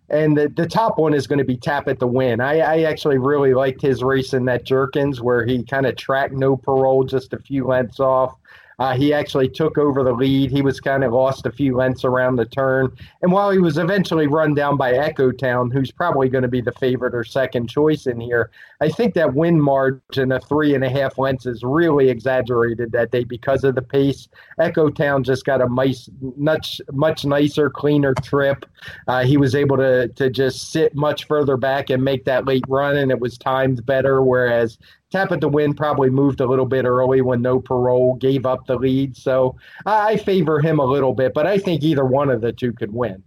and 0.08 0.36
the, 0.36 0.48
the 0.48 0.66
top 0.66 0.98
one 0.98 1.14
is 1.14 1.26
going 1.26 1.38
to 1.38 1.44
be 1.44 1.56
Tap 1.56 1.88
It 1.88 1.98
to 2.00 2.06
Win. 2.06 2.40
I, 2.40 2.58
I 2.60 2.82
actually 2.82 3.18
really 3.18 3.54
liked 3.54 3.82
his 3.82 4.02
race 4.02 4.34
in 4.34 4.44
that 4.44 4.64
Jerkens 4.64 5.20
where 5.20 5.44
he 5.44 5.64
kind 5.64 5.86
of 5.86 5.96
tracked 5.96 6.34
no 6.34 6.56
parole 6.56 7.02
just 7.04 7.32
a 7.32 7.38
few 7.38 7.66
lengths 7.66 7.98
off. 7.98 8.36
Uh, 8.78 8.94
he 8.94 9.12
actually 9.12 9.48
took 9.48 9.78
over 9.78 10.04
the 10.04 10.12
lead. 10.12 10.50
He 10.50 10.62
was 10.62 10.80
kind 10.80 11.02
of 11.02 11.12
lost 11.12 11.46
a 11.46 11.52
few 11.52 11.76
lengths 11.76 12.04
around 12.04 12.36
the 12.36 12.44
turn. 12.44 12.94
And 13.22 13.32
while 13.32 13.50
he 13.50 13.58
was 13.58 13.78
eventually 13.78 14.26
run 14.26 14.54
down 14.54 14.76
by 14.76 14.92
Echo 14.92 15.32
Town, 15.32 15.70
who's 15.70 15.90
probably 15.90 16.28
going 16.28 16.42
to 16.42 16.48
be 16.48 16.60
the 16.60 16.72
favorite 16.72 17.14
or 17.14 17.24
second 17.24 17.68
choice 17.68 18.06
in 18.06 18.20
here, 18.20 18.50
I 18.80 18.90
think 18.90 19.14
that 19.14 19.34
win 19.34 19.60
margin 19.60 20.32
of 20.32 20.44
three 20.44 20.74
and 20.74 20.84
a 20.84 20.90
half 20.90 21.16
lengths 21.16 21.46
is 21.46 21.62
really 21.62 22.10
exaggerated 22.10 22.92
that 22.92 23.10
day 23.10 23.24
because 23.24 23.64
of 23.64 23.74
the 23.74 23.82
pace. 23.82 24.28
Echo 24.58 24.90
Town 24.90 25.24
just 25.24 25.44
got 25.44 25.62
a 25.62 25.68
nice, 25.68 26.10
much, 26.36 26.80
much 26.92 27.24
nicer, 27.24 27.70
cleaner 27.70 28.14
trip. 28.14 28.66
Uh, 29.08 29.24
he 29.24 29.38
was 29.38 29.54
able 29.54 29.78
to, 29.78 30.08
to 30.08 30.28
just 30.28 30.70
sit 30.70 30.94
much 30.94 31.26
further 31.26 31.56
back 31.56 31.88
and 31.88 32.04
make 32.04 32.24
that 32.26 32.44
late 32.44 32.64
run, 32.68 32.96
and 32.96 33.10
it 33.10 33.18
was 33.18 33.38
timed 33.38 33.84
better. 33.86 34.22
Whereas 34.22 34.78
Tap 35.12 35.30
It 35.30 35.40
to 35.40 35.48
Win 35.48 35.72
probably 35.74 36.10
moved 36.10 36.40
a 36.40 36.46
little 36.46 36.66
bit 36.66 36.84
early 36.84 37.20
when 37.20 37.40
no 37.40 37.60
parole 37.60 38.16
gave 38.16 38.44
up 38.44 38.66
the 38.66 38.76
lead. 38.76 39.16
So 39.16 39.56
I 39.84 40.16
favor 40.16 40.60
him 40.60 40.80
a 40.80 40.84
little 40.84 41.14
bit, 41.14 41.32
but 41.32 41.46
I 41.46 41.58
think 41.58 41.82
either 41.82 42.04
one 42.04 42.28
of 42.28 42.40
the 42.40 42.52
two 42.52 42.72
could 42.72 42.92
win. 42.92 43.22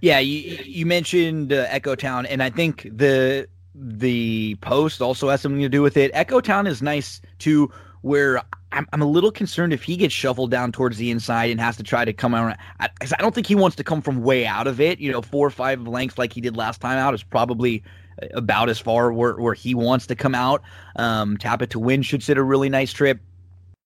Yeah, 0.00 0.20
you, 0.20 0.58
you 0.64 0.86
mentioned 0.86 1.52
uh, 1.52 1.66
Echo 1.68 1.96
Town, 1.96 2.24
and 2.26 2.42
I 2.42 2.50
think 2.50 2.88
the 2.92 3.48
the 3.74 4.56
post 4.56 5.00
also 5.00 5.28
has 5.28 5.40
something 5.40 5.60
to 5.60 5.68
do 5.68 5.82
with 5.82 5.96
it. 5.96 6.10
Echo 6.14 6.40
Town 6.40 6.66
is 6.66 6.82
nice 6.82 7.20
too, 7.38 7.70
where 8.02 8.42
I'm, 8.72 8.86
I'm 8.92 9.02
a 9.02 9.06
little 9.06 9.30
concerned 9.30 9.72
if 9.72 9.82
he 9.82 9.96
gets 9.96 10.14
shuffled 10.14 10.50
down 10.50 10.72
towards 10.72 10.98
the 10.98 11.10
inside 11.10 11.50
and 11.50 11.60
has 11.60 11.76
to 11.76 11.82
try 11.82 12.04
to 12.04 12.12
come 12.12 12.34
out. 12.34 12.56
I, 12.80 12.88
I 13.00 13.20
don't 13.22 13.34
think 13.34 13.46
he 13.46 13.54
wants 13.54 13.76
to 13.76 13.84
come 13.84 14.02
from 14.02 14.22
way 14.22 14.46
out 14.46 14.66
of 14.66 14.80
it. 14.80 15.00
You 15.00 15.10
know, 15.10 15.22
four 15.22 15.46
or 15.46 15.50
five 15.50 15.86
lengths 15.86 16.18
like 16.18 16.32
he 16.32 16.40
did 16.40 16.56
last 16.56 16.80
time 16.80 16.98
out 16.98 17.14
is 17.14 17.22
probably 17.22 17.82
about 18.34 18.68
as 18.68 18.78
far 18.78 19.12
where, 19.12 19.36
where 19.36 19.54
he 19.54 19.74
wants 19.74 20.06
to 20.08 20.14
come 20.14 20.34
out. 20.34 20.62
Um, 20.96 21.36
Tap 21.36 21.62
It 21.62 21.70
to 21.70 21.78
Win 21.78 22.02
should 22.02 22.22
sit 22.22 22.38
a 22.38 22.42
really 22.42 22.68
nice 22.68 22.92
trip. 22.92 23.20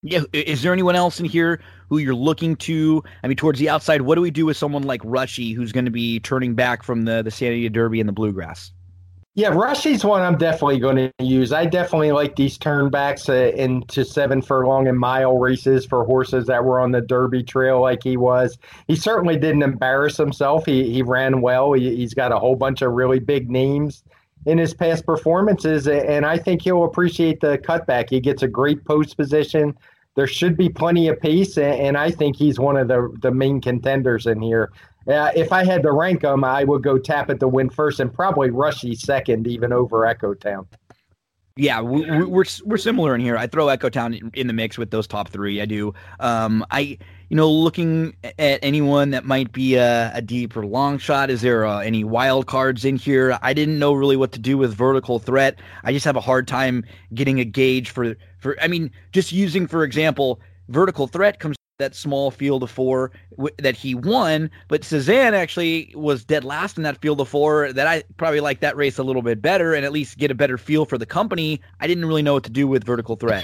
Yeah, 0.05 0.23
is 0.33 0.61
there 0.61 0.73
anyone 0.73 0.97
else 0.97 1.19
in 1.19 1.25
here 1.25 1.61
who 1.87 1.97
you're 1.97 2.13
looking 2.13 2.57
to? 2.57 3.01
I 3.23 3.27
mean, 3.27 3.37
towards 3.37 3.57
the 3.57 3.69
outside, 3.69 4.01
what 4.01 4.15
do 4.15 4.21
we 4.21 4.31
do 4.31 4.45
with 4.45 4.57
someone 4.57 4.83
like 4.83 5.01
Rushie, 5.05 5.53
who's 5.53 5.71
going 5.71 5.85
to 5.85 5.91
be 5.91 6.19
turning 6.19 6.55
back 6.55 6.83
from 6.83 7.05
the 7.05 7.23
the 7.23 7.31
San 7.31 7.51
Diego 7.51 7.73
Derby 7.73 8.01
and 8.01 8.09
the 8.09 8.13
Bluegrass? 8.13 8.71
Yeah, 9.35 9.47
Rushie's 9.47 10.05
one 10.05 10.21
I'm 10.21 10.37
definitely 10.37 10.77
going 10.77 10.97
to 10.97 11.11
use. 11.23 11.51
I 11.51 11.65
definitely 11.65 12.11
like 12.11 12.35
these 12.35 12.55
turnbacks 12.55 13.29
uh, 13.29 13.55
into 13.55 14.05
seven 14.05 14.43
furlong 14.43 14.87
and 14.87 14.99
mile 14.99 15.39
races 15.39 15.87
for 15.87 16.05
horses 16.05 16.45
that 16.45 16.63
were 16.63 16.79
on 16.79 16.91
the 16.91 17.01
Derby 17.01 17.41
trail 17.41 17.81
like 17.81 18.03
he 18.03 18.15
was. 18.15 18.59
He 18.87 18.95
certainly 18.95 19.37
didn't 19.37 19.63
embarrass 19.63 20.17
himself. 20.17 20.65
He 20.65 20.91
he 20.91 21.01
ran 21.01 21.41
well. 21.41 21.73
He, 21.73 21.95
he's 21.95 22.13
got 22.13 22.31
a 22.31 22.37
whole 22.37 22.55
bunch 22.55 22.81
of 22.81 22.91
really 22.91 23.19
big 23.19 23.49
names 23.49 24.03
in 24.45 24.57
his 24.57 24.73
past 24.73 25.05
performances, 25.05 25.87
and 25.87 26.25
I 26.25 26.37
think 26.37 26.61
he'll 26.61 26.83
appreciate 26.83 27.39
the 27.39 27.57
cutback. 27.57 28.09
He 28.09 28.19
gets 28.19 28.43
a 28.43 28.47
great 28.47 28.83
post 28.85 29.17
position. 29.17 29.77
There 30.15 30.27
should 30.27 30.57
be 30.57 30.69
plenty 30.69 31.07
of 31.07 31.19
pace, 31.19 31.57
and 31.57 31.97
I 31.97 32.11
think 32.11 32.35
he's 32.35 32.59
one 32.59 32.77
of 32.77 32.87
the 32.87 33.15
the 33.21 33.31
main 33.31 33.61
contenders 33.61 34.27
in 34.27 34.41
here. 34.41 34.71
Uh, 35.07 35.31
if 35.35 35.51
I 35.51 35.65
had 35.65 35.83
to 35.83 35.91
rank 35.91 36.21
them, 36.21 36.43
I 36.43 36.63
would 36.63 36.83
go 36.83 36.97
Tap 36.97 37.29
It 37.29 37.39
to 37.39 37.47
Win 37.47 37.69
first, 37.69 37.99
and 37.99 38.13
probably 38.13 38.51
Rushie 38.51 38.95
second, 38.95 39.47
even 39.47 39.73
over 39.73 40.05
Echo 40.05 40.33
Town. 40.33 40.67
Yeah, 41.55 41.81
we, 41.81 42.09
are 42.09 42.25
we're, 42.27 42.45
we're 42.65 42.77
similar 42.77 43.13
in 43.13 43.21
here. 43.21 43.37
I 43.37 43.45
throw 43.45 43.67
Echo 43.67 43.89
Town 43.89 44.31
in, 44.33 44.47
the 44.47 44.53
mix 44.53 44.77
with 44.77 44.89
those 44.89 45.05
top 45.05 45.29
three. 45.29 45.61
I 45.61 45.65
do. 45.65 45.93
Um, 46.19 46.65
I 46.71 46.97
you 47.33 47.37
know, 47.37 47.49
looking 47.49 48.15
at 48.37 48.59
anyone 48.61 49.09
that 49.09 49.25
might 49.25 49.51
be 49.51 49.73
a, 49.73 50.11
a 50.13 50.21
deep 50.21 50.55
or 50.55 50.67
long 50.67 50.99
shot? 50.99 51.31
Is 51.31 51.41
there 51.41 51.65
uh, 51.65 51.79
any 51.79 52.03
wild 52.03 52.45
cards 52.45 52.85
in 52.85 52.95
here? 52.95 53.39
I 53.41 53.53
didn't 53.53 53.79
know 53.79 53.93
really 53.93 54.15
what 54.15 54.31
to 54.33 54.39
do 54.39 54.55
with 54.55 54.71
vertical 54.71 55.17
threat. 55.17 55.57
I 55.83 55.93
just 55.93 56.05
have 56.05 56.15
a 56.15 56.21
hard 56.21 56.47
time 56.47 56.85
getting 57.15 57.39
a 57.39 57.43
gauge 57.43 57.89
for 57.89 58.15
for. 58.37 58.55
I 58.61 58.67
mean, 58.67 58.91
just 59.13 59.31
using 59.31 59.65
for 59.65 59.83
example, 59.83 60.41
vertical 60.69 61.07
threat 61.07 61.39
comes 61.39 61.55
that 61.79 61.95
small 61.95 62.29
field 62.29 62.61
of 62.61 62.69
four 62.69 63.11
w- 63.31 63.55
that 63.57 63.75
he 63.75 63.95
won, 63.95 64.51
but 64.67 64.83
Cezanne 64.83 65.33
actually 65.33 65.91
was 65.95 66.23
dead 66.23 66.43
last 66.43 66.77
in 66.77 66.83
that 66.83 67.01
field 67.01 67.19
of 67.19 67.27
four. 67.27 67.73
That 67.73 67.87
I 67.87 68.03
probably 68.17 68.41
like 68.41 68.59
that 68.59 68.77
race 68.77 68.99
a 68.99 69.03
little 69.03 69.23
bit 69.23 69.41
better 69.41 69.73
and 69.73 69.83
at 69.83 69.91
least 69.91 70.19
get 70.19 70.29
a 70.29 70.35
better 70.35 70.59
feel 70.59 70.85
for 70.85 70.99
the 70.99 71.07
company. 71.07 71.61
I 71.79 71.87
didn't 71.87 72.05
really 72.05 72.21
know 72.21 72.33
what 72.33 72.43
to 72.43 72.51
do 72.51 72.67
with 72.67 72.83
vertical 72.83 73.15
threat. 73.15 73.43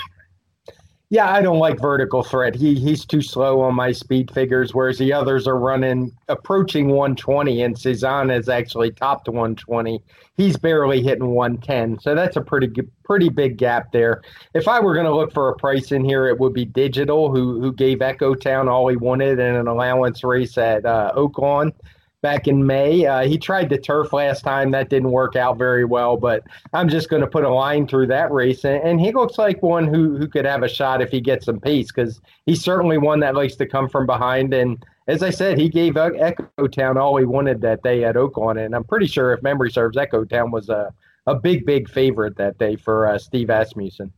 Yeah, 1.11 1.33
I 1.33 1.41
don't 1.41 1.57
like 1.57 1.79
vertical 1.79 2.21
threat. 2.21 2.53
He 2.53 2.75
he's 2.75 3.03
too 3.03 3.23
slow 3.23 3.61
on 3.61 3.73
my 3.73 3.91
speed 3.91 4.29
figures, 4.31 4.75
whereas 4.75 4.99
the 4.99 5.11
others 5.11 5.47
are 5.47 5.57
running 5.57 6.15
approaching 6.27 6.89
120, 6.89 7.63
and 7.63 7.75
Cezanne 7.75 8.29
is 8.29 8.47
actually 8.47 8.91
top 8.91 9.25
to 9.25 9.31
120. 9.31 10.03
He's 10.37 10.55
barely 10.55 11.01
hitting 11.01 11.31
110, 11.31 11.99
so 11.99 12.13
that's 12.13 12.35
a 12.37 12.41
pretty 12.41 12.69
pretty 13.03 13.29
big 13.29 13.57
gap 13.57 13.91
there. 13.91 14.21
If 14.53 14.67
I 14.67 14.79
were 14.79 14.93
going 14.93 15.07
to 15.07 15.15
look 15.15 15.33
for 15.33 15.49
a 15.49 15.55
price 15.55 15.91
in 15.91 16.05
here, 16.05 16.27
it 16.27 16.39
would 16.39 16.53
be 16.53 16.65
Digital, 16.65 17.33
who 17.33 17.59
who 17.59 17.73
gave 17.73 18.03
Echo 18.03 18.35
Town 18.35 18.69
all 18.69 18.87
he 18.87 18.95
wanted 18.95 19.39
in 19.39 19.55
an 19.55 19.67
allowance 19.67 20.23
race 20.23 20.59
at 20.59 20.85
uh, 20.85 21.11
Oaklawn 21.15 21.73
back 22.21 22.47
in 22.47 22.65
May. 22.65 23.05
Uh, 23.05 23.21
he 23.21 23.37
tried 23.37 23.69
the 23.69 23.77
turf 23.77 24.13
last 24.13 24.43
time. 24.43 24.71
That 24.71 24.89
didn't 24.89 25.11
work 25.11 25.35
out 25.35 25.57
very 25.57 25.85
well, 25.85 26.17
but 26.17 26.43
I'm 26.73 26.89
just 26.89 27.09
going 27.09 27.21
to 27.21 27.27
put 27.27 27.43
a 27.43 27.49
line 27.49 27.87
through 27.87 28.07
that 28.07 28.31
race. 28.31 28.63
And, 28.65 28.83
and, 28.83 28.99
he 28.99 29.11
looks 29.11 29.37
like 29.37 29.63
one 29.63 29.87
who, 29.87 30.17
who 30.17 30.27
could 30.27 30.45
have 30.45 30.63
a 30.63 30.69
shot 30.69 31.01
if 31.01 31.09
he 31.11 31.21
gets 31.21 31.45
some 31.45 31.59
pace 31.59 31.91
because 31.91 32.19
he's 32.45 32.61
certainly 32.61 32.97
one 32.97 33.19
that 33.21 33.35
likes 33.35 33.55
to 33.57 33.65
come 33.65 33.87
from 33.87 34.05
behind. 34.05 34.53
And 34.53 34.83
as 35.07 35.23
I 35.23 35.29
said, 35.29 35.57
he 35.57 35.69
gave 35.69 35.97
Echo 35.97 36.67
Town 36.67 36.97
all 36.97 37.17
he 37.17 37.25
wanted 37.25 37.61
that 37.61 37.83
day 37.83 38.03
at 38.03 38.15
Oaklawn. 38.15 38.63
And 38.63 38.75
I'm 38.75 38.83
pretty 38.83 39.07
sure, 39.07 39.33
if 39.33 39.41
memory 39.41 39.71
serves, 39.71 39.97
Echo 39.97 40.25
Town 40.25 40.51
was 40.51 40.69
a, 40.69 40.93
a 41.25 41.35
big, 41.35 41.65
big 41.65 41.89
favorite 41.89 42.35
that 42.37 42.57
day 42.57 42.75
for 42.75 43.07
uh, 43.07 43.17
Steve 43.17 43.49
Asmussen. 43.49 44.11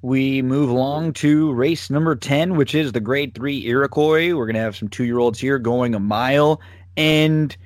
We 0.00 0.42
move 0.42 0.70
along 0.70 1.14
to 1.14 1.52
race 1.54 1.90
number 1.90 2.14
10, 2.14 2.56
which 2.56 2.74
is 2.74 2.92
the 2.92 3.00
grade 3.00 3.34
three 3.34 3.66
Iroquois. 3.66 4.32
We're 4.32 4.46
going 4.46 4.54
to 4.54 4.60
have 4.60 4.76
some 4.76 4.88
two 4.88 5.04
year 5.04 5.18
olds 5.18 5.40
here 5.40 5.58
going 5.58 5.94
a 5.94 6.00
mile. 6.00 6.60
And 6.98 7.56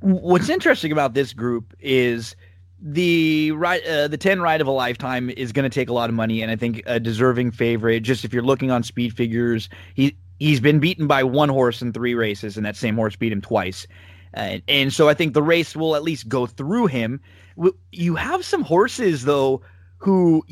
what's 0.00 0.48
interesting 0.48 0.90
about 0.90 1.14
this 1.14 1.32
group 1.32 1.74
is 1.78 2.34
the 2.80 3.52
right 3.52 3.82
uh, 3.86 4.08
the 4.08 4.18
10 4.18 4.42
ride 4.42 4.60
of 4.60 4.66
a 4.66 4.72
lifetime 4.72 5.30
is 5.30 5.52
going 5.52 5.62
to 5.62 5.70
take 5.70 5.88
a 5.88 5.92
lot 5.92 6.10
of 6.10 6.14
money 6.14 6.42
and 6.42 6.50
i 6.50 6.56
think 6.56 6.82
a 6.84 7.00
deserving 7.00 7.50
favorite. 7.50 8.00
Just 8.00 8.26
if 8.26 8.34
you're 8.34 8.42
looking 8.42 8.70
on 8.70 8.82
speed 8.82 9.16
figures 9.16 9.70
he 9.94 10.14
he's 10.38 10.60
been 10.60 10.80
beaten 10.80 11.06
by 11.06 11.22
one 11.22 11.48
horse 11.48 11.80
in 11.80 11.92
three 11.92 12.14
races 12.14 12.56
and 12.58 12.66
that 12.66 12.76
same 12.76 12.96
horse 12.96 13.16
beat 13.16 13.32
him 13.32 13.40
twice. 13.40 13.86
Uh, 14.36 14.58
and 14.66 14.92
so 14.92 15.08
i 15.08 15.14
think 15.14 15.32
the 15.32 15.42
race 15.42 15.76
will 15.76 15.94
at 15.94 16.02
least 16.02 16.28
go 16.28 16.44
through 16.44 16.88
him. 16.88 17.20
You 17.92 18.16
have 18.16 18.44
some 18.44 18.62
horses 18.62 19.24
though 19.24 19.62
who 19.98 20.44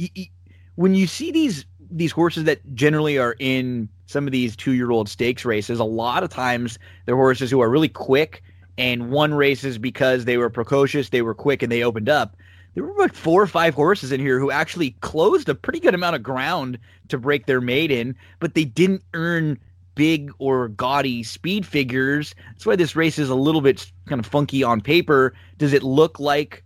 when 0.77 0.95
you 0.95 1.09
see 1.09 1.33
these 1.33 1.67
these 1.93 2.13
horses 2.13 2.45
that 2.45 2.61
generally 2.75 3.19
are 3.19 3.37
in 3.39 3.89
some 4.07 4.27
of 4.27 4.33
these 4.33 4.57
two 4.57 4.73
year 4.73 4.91
old 4.91 5.09
stakes 5.09 5.45
races, 5.45 5.79
a 5.79 5.85
lot 5.85 6.23
of 6.23 6.31
times 6.31 6.79
they're 7.07 7.17
horses 7.17 7.51
who 7.51 7.61
are 7.61 7.71
really 7.71 7.89
quick 7.89 8.43
and 8.79 9.11
won 9.11 9.35
races 9.35 9.79
because 9.79 10.25
they 10.25 10.37
were 10.37 10.51
precocious, 10.51 11.11
they 11.11 11.23
were 11.23 11.35
quick, 11.35 11.63
and 11.63 11.71
they 11.71 11.83
opened 11.83 12.09
up. 12.09 12.37
There 12.75 12.85
were 12.85 12.99
like 12.99 13.15
four 13.15 13.43
or 13.43 13.47
five 13.47 13.75
horses 13.75 14.13
in 14.13 14.21
here 14.21 14.39
who 14.39 14.51
actually 14.51 14.93
closed 15.03 15.49
a 15.49 15.55
pretty 15.55 15.79
good 15.79 15.95
amount 15.95 16.17
of 16.17 16.23
ground 16.23 16.79
to 17.09 17.19
break 17.19 17.45
their 17.45 17.61
maiden, 17.61 18.17
but 18.41 18.55
they 18.55 18.65
didn't 18.65 19.03
earn 19.13 19.59
big 19.95 20.31
or 20.39 20.69
gaudy 20.69 21.23
speed 21.23 21.67
figures. 21.67 22.35
That's 22.49 22.65
why 22.65 22.77
this 22.77 22.97
race 22.97 23.19
is 23.19 23.29
a 23.29 23.35
little 23.35 23.61
bit 23.61 23.93
kind 24.07 24.19
of 24.19 24.25
funky 24.25 24.63
on 24.63 24.81
paper. 24.81 25.35
Does 25.59 25.75
it 25.75 25.83
look 25.83 26.19
like 26.19 26.65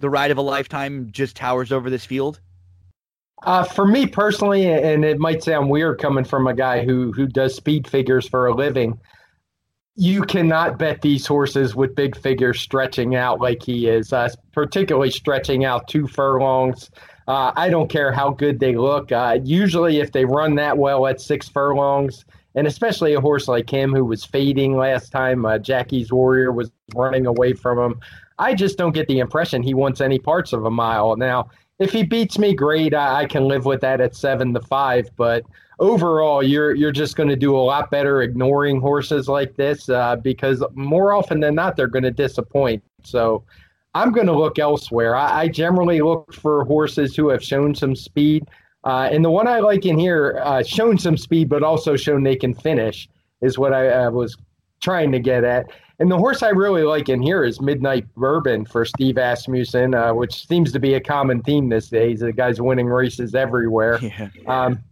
the 0.00 0.10
ride 0.10 0.32
of 0.32 0.38
a 0.38 0.42
lifetime 0.42 1.10
just 1.12 1.36
towers 1.36 1.70
over 1.70 1.90
this 1.90 2.04
field? 2.04 2.40
Uh, 3.42 3.62
for 3.62 3.86
me 3.86 4.06
personally, 4.06 4.66
and 4.66 5.04
it 5.04 5.18
might 5.18 5.42
sound 5.42 5.68
weird 5.68 5.98
coming 5.98 6.24
from 6.24 6.46
a 6.46 6.54
guy 6.54 6.84
who 6.84 7.12
who 7.12 7.26
does 7.26 7.54
speed 7.54 7.86
figures 7.86 8.26
for 8.26 8.46
a 8.46 8.54
living, 8.54 8.98
you 9.94 10.22
cannot 10.22 10.78
bet 10.78 11.02
these 11.02 11.26
horses 11.26 11.74
with 11.74 11.94
big 11.94 12.16
figures 12.16 12.60
stretching 12.60 13.14
out 13.14 13.40
like 13.40 13.62
he 13.62 13.88
is, 13.88 14.12
uh, 14.12 14.28
particularly 14.52 15.10
stretching 15.10 15.64
out 15.64 15.88
two 15.88 16.06
furlongs. 16.06 16.90
Uh, 17.28 17.52
I 17.56 17.70
don't 17.70 17.88
care 17.88 18.12
how 18.12 18.30
good 18.30 18.60
they 18.60 18.76
look. 18.76 19.10
Uh, 19.12 19.38
usually, 19.42 20.00
if 20.00 20.12
they 20.12 20.24
run 20.24 20.54
that 20.56 20.78
well 20.78 21.06
at 21.06 21.20
six 21.20 21.48
furlongs, 21.48 22.24
and 22.54 22.66
especially 22.66 23.14
a 23.14 23.20
horse 23.20 23.48
like 23.48 23.68
him 23.68 23.92
who 23.92 24.04
was 24.04 24.24
fading 24.24 24.76
last 24.76 25.10
time, 25.10 25.44
uh, 25.44 25.58
Jackie's 25.58 26.12
Warrior 26.12 26.52
was 26.52 26.70
running 26.94 27.26
away 27.26 27.52
from 27.52 27.78
him. 27.78 28.00
I 28.38 28.54
just 28.54 28.78
don't 28.78 28.92
get 28.92 29.08
the 29.08 29.18
impression 29.18 29.62
he 29.62 29.74
wants 29.74 30.00
any 30.00 30.18
parts 30.18 30.52
of 30.52 30.64
a 30.64 30.70
mile. 30.70 31.16
Now, 31.16 31.50
if 31.78 31.92
he 31.92 32.02
beats 32.02 32.38
me, 32.38 32.54
great. 32.54 32.94
I, 32.94 33.22
I 33.22 33.26
can 33.26 33.44
live 33.44 33.64
with 33.64 33.80
that 33.82 34.00
at 34.00 34.14
seven 34.14 34.54
to 34.54 34.60
five. 34.60 35.10
But 35.16 35.44
overall, 35.78 36.42
you're 36.42 36.74
you're 36.74 36.92
just 36.92 37.16
going 37.16 37.28
to 37.28 37.36
do 37.36 37.56
a 37.56 37.58
lot 37.58 37.90
better 37.90 38.22
ignoring 38.22 38.80
horses 38.80 39.28
like 39.28 39.56
this 39.56 39.88
uh, 39.88 40.16
because 40.16 40.62
more 40.74 41.12
often 41.12 41.40
than 41.40 41.54
not, 41.54 41.76
they're 41.76 41.86
going 41.86 42.04
to 42.04 42.10
disappoint. 42.10 42.82
So 43.04 43.44
I'm 43.94 44.12
going 44.12 44.26
to 44.26 44.36
look 44.36 44.58
elsewhere. 44.58 45.14
I, 45.16 45.42
I, 45.42 45.48
generally 45.48 46.00
look 46.00 46.34
for 46.34 46.64
horses 46.64 47.16
who 47.16 47.28
have 47.28 47.42
shown 47.42 47.74
some 47.74 47.94
speed. 47.96 48.46
Uh, 48.84 49.08
and 49.10 49.24
the 49.24 49.30
one 49.30 49.48
I 49.48 49.60
like 49.60 49.86
in 49.86 49.98
here, 49.98 50.40
uh, 50.44 50.62
shown 50.62 50.98
some 50.98 51.16
speed, 51.16 51.48
but 51.48 51.62
also 51.62 51.96
shown 51.96 52.22
they 52.22 52.36
can 52.36 52.52
finish, 52.54 53.08
is 53.40 53.58
what 53.58 53.72
I 53.72 54.08
was 54.08 54.36
trying 54.80 55.12
to 55.12 55.18
get 55.18 55.44
at. 55.44 55.66
And 55.98 56.10
the 56.10 56.16
horse 56.16 56.42
I 56.42 56.50
really 56.50 56.82
like 56.82 57.08
in 57.08 57.22
here 57.22 57.44
is 57.44 57.60
Midnight 57.60 58.06
Bourbon 58.14 58.66
for 58.66 58.84
Steve 58.84 59.16
Asmussen, 59.16 59.94
uh, 59.94 60.12
which 60.12 60.46
seems 60.46 60.70
to 60.72 60.78
be 60.78 60.94
a 60.94 61.00
common 61.00 61.42
theme 61.42 61.68
these 61.70 61.88
days. 61.88 62.20
The 62.20 62.32
guy's 62.32 62.60
winning 62.60 62.86
races 62.86 63.34
everywhere. 63.34 63.98
Yeah. 64.02 64.28
Um, 64.46 64.82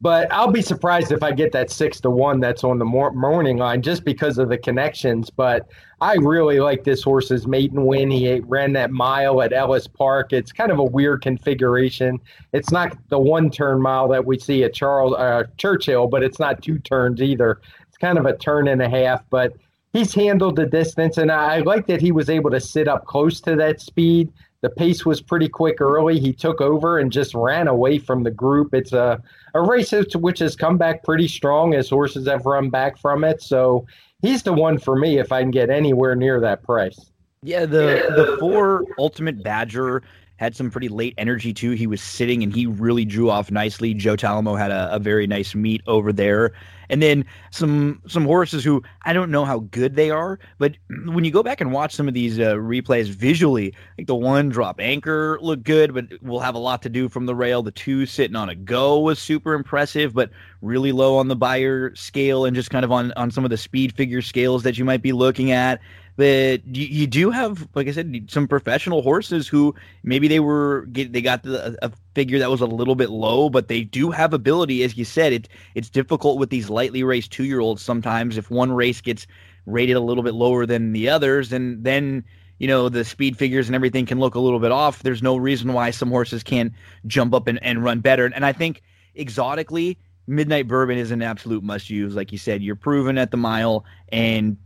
but 0.00 0.30
I'll 0.30 0.52
be 0.52 0.62
surprised 0.62 1.10
if 1.10 1.22
I 1.22 1.32
get 1.32 1.52
that 1.52 1.70
six 1.70 2.00
to 2.02 2.10
one 2.10 2.38
that's 2.38 2.64
on 2.64 2.78
the 2.78 2.84
mor- 2.84 3.12
morning 3.12 3.56
line 3.56 3.80
just 3.80 4.04
because 4.04 4.36
of 4.38 4.50
the 4.50 4.58
connections. 4.58 5.30
But 5.30 5.68
I 6.00 6.14
really 6.16 6.60
like 6.60 6.84
this 6.84 7.02
horse's 7.02 7.46
maiden 7.46 7.86
win. 7.86 8.10
He 8.10 8.40
ran 8.40 8.74
that 8.74 8.90
mile 8.90 9.40
at 9.40 9.54
Ellis 9.54 9.86
Park. 9.86 10.32
It's 10.32 10.52
kind 10.52 10.70
of 10.70 10.78
a 10.78 10.84
weird 10.84 11.22
configuration. 11.22 12.20
It's 12.52 12.70
not 12.70 12.96
the 13.08 13.18
one 13.18 13.50
turn 13.50 13.80
mile 13.80 14.06
that 14.08 14.24
we 14.24 14.38
see 14.38 14.64
at 14.64 14.74
Charles 14.74 15.14
uh, 15.14 15.44
Churchill, 15.56 16.06
but 16.08 16.22
it's 16.22 16.38
not 16.38 16.62
two 16.62 16.78
turns 16.78 17.22
either. 17.22 17.62
It's 17.88 17.96
kind 17.96 18.18
of 18.18 18.26
a 18.26 18.36
turn 18.36 18.68
and 18.68 18.82
a 18.82 18.88
half. 18.90 19.24
But 19.30 19.54
he's 19.96 20.14
handled 20.14 20.56
the 20.56 20.66
distance, 20.66 21.18
and 21.18 21.32
I 21.32 21.60
like 21.60 21.86
that 21.86 22.00
he 22.00 22.12
was 22.12 22.28
able 22.28 22.50
to 22.50 22.60
sit 22.60 22.88
up 22.88 23.06
close 23.06 23.40
to 23.42 23.56
that 23.56 23.80
speed. 23.80 24.32
The 24.60 24.70
pace 24.70 25.06
was 25.06 25.20
pretty 25.20 25.48
quick 25.48 25.80
early. 25.80 26.18
He 26.18 26.32
took 26.32 26.60
over 26.60 26.98
and 26.98 27.12
just 27.12 27.34
ran 27.34 27.68
away 27.68 27.98
from 27.98 28.22
the 28.22 28.30
group. 28.30 28.74
It's 28.74 28.92
a, 28.92 29.22
a 29.54 29.62
race 29.62 29.92
which 30.14 30.38
has 30.40 30.56
come 30.56 30.76
back 30.76 31.04
pretty 31.04 31.28
strong 31.28 31.74
as 31.74 31.88
horses 31.88 32.26
have 32.26 32.46
run 32.46 32.70
back 32.70 32.98
from 32.98 33.22
it. 33.22 33.42
So 33.42 33.86
he's 34.22 34.42
the 34.42 34.52
one 34.52 34.78
for 34.78 34.96
me 34.96 35.18
if 35.18 35.30
I 35.30 35.42
can 35.42 35.50
get 35.50 35.70
anywhere 35.70 36.16
near 36.16 36.40
that 36.40 36.62
price. 36.62 36.98
Yeah, 37.42 37.66
the 37.66 38.12
the 38.16 38.36
four 38.40 38.84
Ultimate 38.98 39.42
Badger 39.42 40.02
had 40.36 40.56
some 40.56 40.70
pretty 40.70 40.88
late 40.88 41.14
energy 41.16 41.52
too. 41.52 41.72
He 41.72 41.86
was 41.86 42.02
sitting 42.02 42.42
and 42.42 42.54
he 42.54 42.66
really 42.66 43.04
drew 43.04 43.30
off 43.30 43.50
nicely. 43.50 43.94
Joe 43.94 44.16
Talamo 44.16 44.58
had 44.58 44.70
a, 44.70 44.94
a, 44.94 44.98
very 44.98 45.26
nice 45.26 45.54
meet 45.54 45.80
over 45.86 46.12
there. 46.12 46.52
And 46.88 47.02
then 47.02 47.24
some 47.50 48.02
some 48.06 48.24
horses 48.24 48.64
who 48.64 48.82
I 49.04 49.12
don't 49.12 49.30
know 49.30 49.44
how 49.44 49.60
good 49.60 49.96
they 49.96 50.10
are, 50.10 50.38
but 50.58 50.76
when 51.06 51.24
you 51.24 51.30
go 51.30 51.42
back 51.42 51.60
and 51.60 51.72
watch 51.72 51.94
some 51.94 52.08
of 52.08 52.14
these 52.14 52.38
uh, 52.38 52.54
replays 52.54 53.06
visually, 53.08 53.74
like 53.98 54.06
the 54.06 54.14
one 54.14 54.48
drop 54.48 54.80
anchor 54.80 55.38
looked 55.40 55.64
good, 55.64 55.94
but 55.94 56.06
will 56.22 56.40
have 56.40 56.54
a 56.54 56.58
lot 56.58 56.82
to 56.82 56.88
do 56.88 57.08
from 57.08 57.26
the 57.26 57.34
rail. 57.34 57.62
The 57.62 57.70
two 57.70 58.06
sitting 58.06 58.36
on 58.36 58.48
a 58.48 58.54
go 58.54 59.00
was 59.00 59.18
super 59.18 59.54
impressive, 59.54 60.14
but 60.14 60.30
really 60.62 60.92
low 60.92 61.16
on 61.16 61.28
the 61.28 61.36
Beyer 61.36 61.94
scale 61.94 62.44
and 62.44 62.54
just 62.54 62.70
kind 62.70 62.84
of 62.84 62.92
on 62.92 63.12
on 63.12 63.30
some 63.30 63.44
of 63.44 63.50
the 63.50 63.56
speed 63.56 63.94
figure 63.94 64.22
scales 64.22 64.62
that 64.62 64.78
you 64.78 64.84
might 64.84 65.02
be 65.02 65.12
looking 65.12 65.50
at 65.50 65.80
that 66.16 66.62
you, 66.64 66.86
you, 66.86 67.06
do 67.06 67.30
have, 67.30 67.68
like 67.74 67.88
I 67.88 67.92
said, 67.92 68.28
some 68.28 68.48
professional 68.48 69.02
horses 69.02 69.46
who 69.46 69.74
maybe 70.02 70.28
they 70.28 70.40
were 70.40 70.86
they 70.90 71.20
got 71.20 71.42
the, 71.42 71.76
a 71.82 71.92
figure 72.14 72.38
that 72.38 72.50
was 72.50 72.62
a 72.62 72.66
little 72.66 72.94
bit 72.94 73.10
low, 73.10 73.50
but 73.50 73.68
they 73.68 73.82
do 73.82 74.10
have 74.10 74.32
ability. 74.32 74.82
As 74.82 74.96
you 74.96 75.04
said, 75.04 75.32
it 75.32 75.48
it's 75.74 75.90
difficult 75.90 76.38
with 76.38 76.48
these 76.48 76.70
lightly 76.70 77.02
raced 77.02 77.32
two 77.32 77.44
year 77.44 77.60
olds 77.60 77.82
sometimes. 77.82 78.38
If 78.38 78.50
one 78.50 78.72
race 78.72 79.00
gets 79.00 79.26
rated 79.66 79.96
a 79.96 80.00
little 80.00 80.22
bit 80.22 80.34
lower 80.34 80.64
than 80.64 80.92
the 80.92 81.08
others, 81.08 81.52
and 81.52 81.84
then 81.84 82.24
you 82.58 82.66
know 82.66 82.88
the 82.88 83.04
speed 83.04 83.36
figures 83.36 83.66
and 83.66 83.74
everything 83.74 84.06
can 84.06 84.18
look 84.18 84.34
a 84.34 84.40
little 84.40 84.60
bit 84.60 84.72
off. 84.72 85.02
There's 85.02 85.22
no 85.22 85.36
reason 85.36 85.74
why 85.74 85.90
some 85.90 86.08
horses 86.08 86.42
can't 86.42 86.72
jump 87.06 87.34
up 87.34 87.46
and, 87.46 87.62
and 87.62 87.84
run 87.84 88.00
better. 88.00 88.24
And 88.24 88.46
I 88.46 88.52
think 88.54 88.82
exotically, 89.14 89.98
Midnight 90.26 90.66
Bourbon 90.66 90.96
is 90.96 91.10
an 91.10 91.20
absolute 91.20 91.62
must 91.62 91.90
use. 91.90 92.14
Like 92.14 92.32
you 92.32 92.38
said, 92.38 92.62
you're 92.62 92.74
proven 92.74 93.18
at 93.18 93.30
the 93.30 93.36
mile, 93.36 93.84
and 94.08 94.56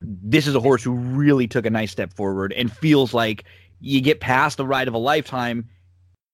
this 0.00 0.46
is 0.46 0.54
a 0.54 0.60
horse 0.60 0.82
who 0.82 0.92
really 0.92 1.46
took 1.46 1.66
a 1.66 1.70
nice 1.70 1.90
step 1.90 2.12
forward 2.12 2.52
and 2.52 2.70
feels 2.70 3.14
like 3.14 3.44
you 3.80 4.00
get 4.00 4.20
past 4.20 4.56
the 4.56 4.66
ride 4.66 4.88
of 4.88 4.94
a 4.94 4.98
lifetime 4.98 5.68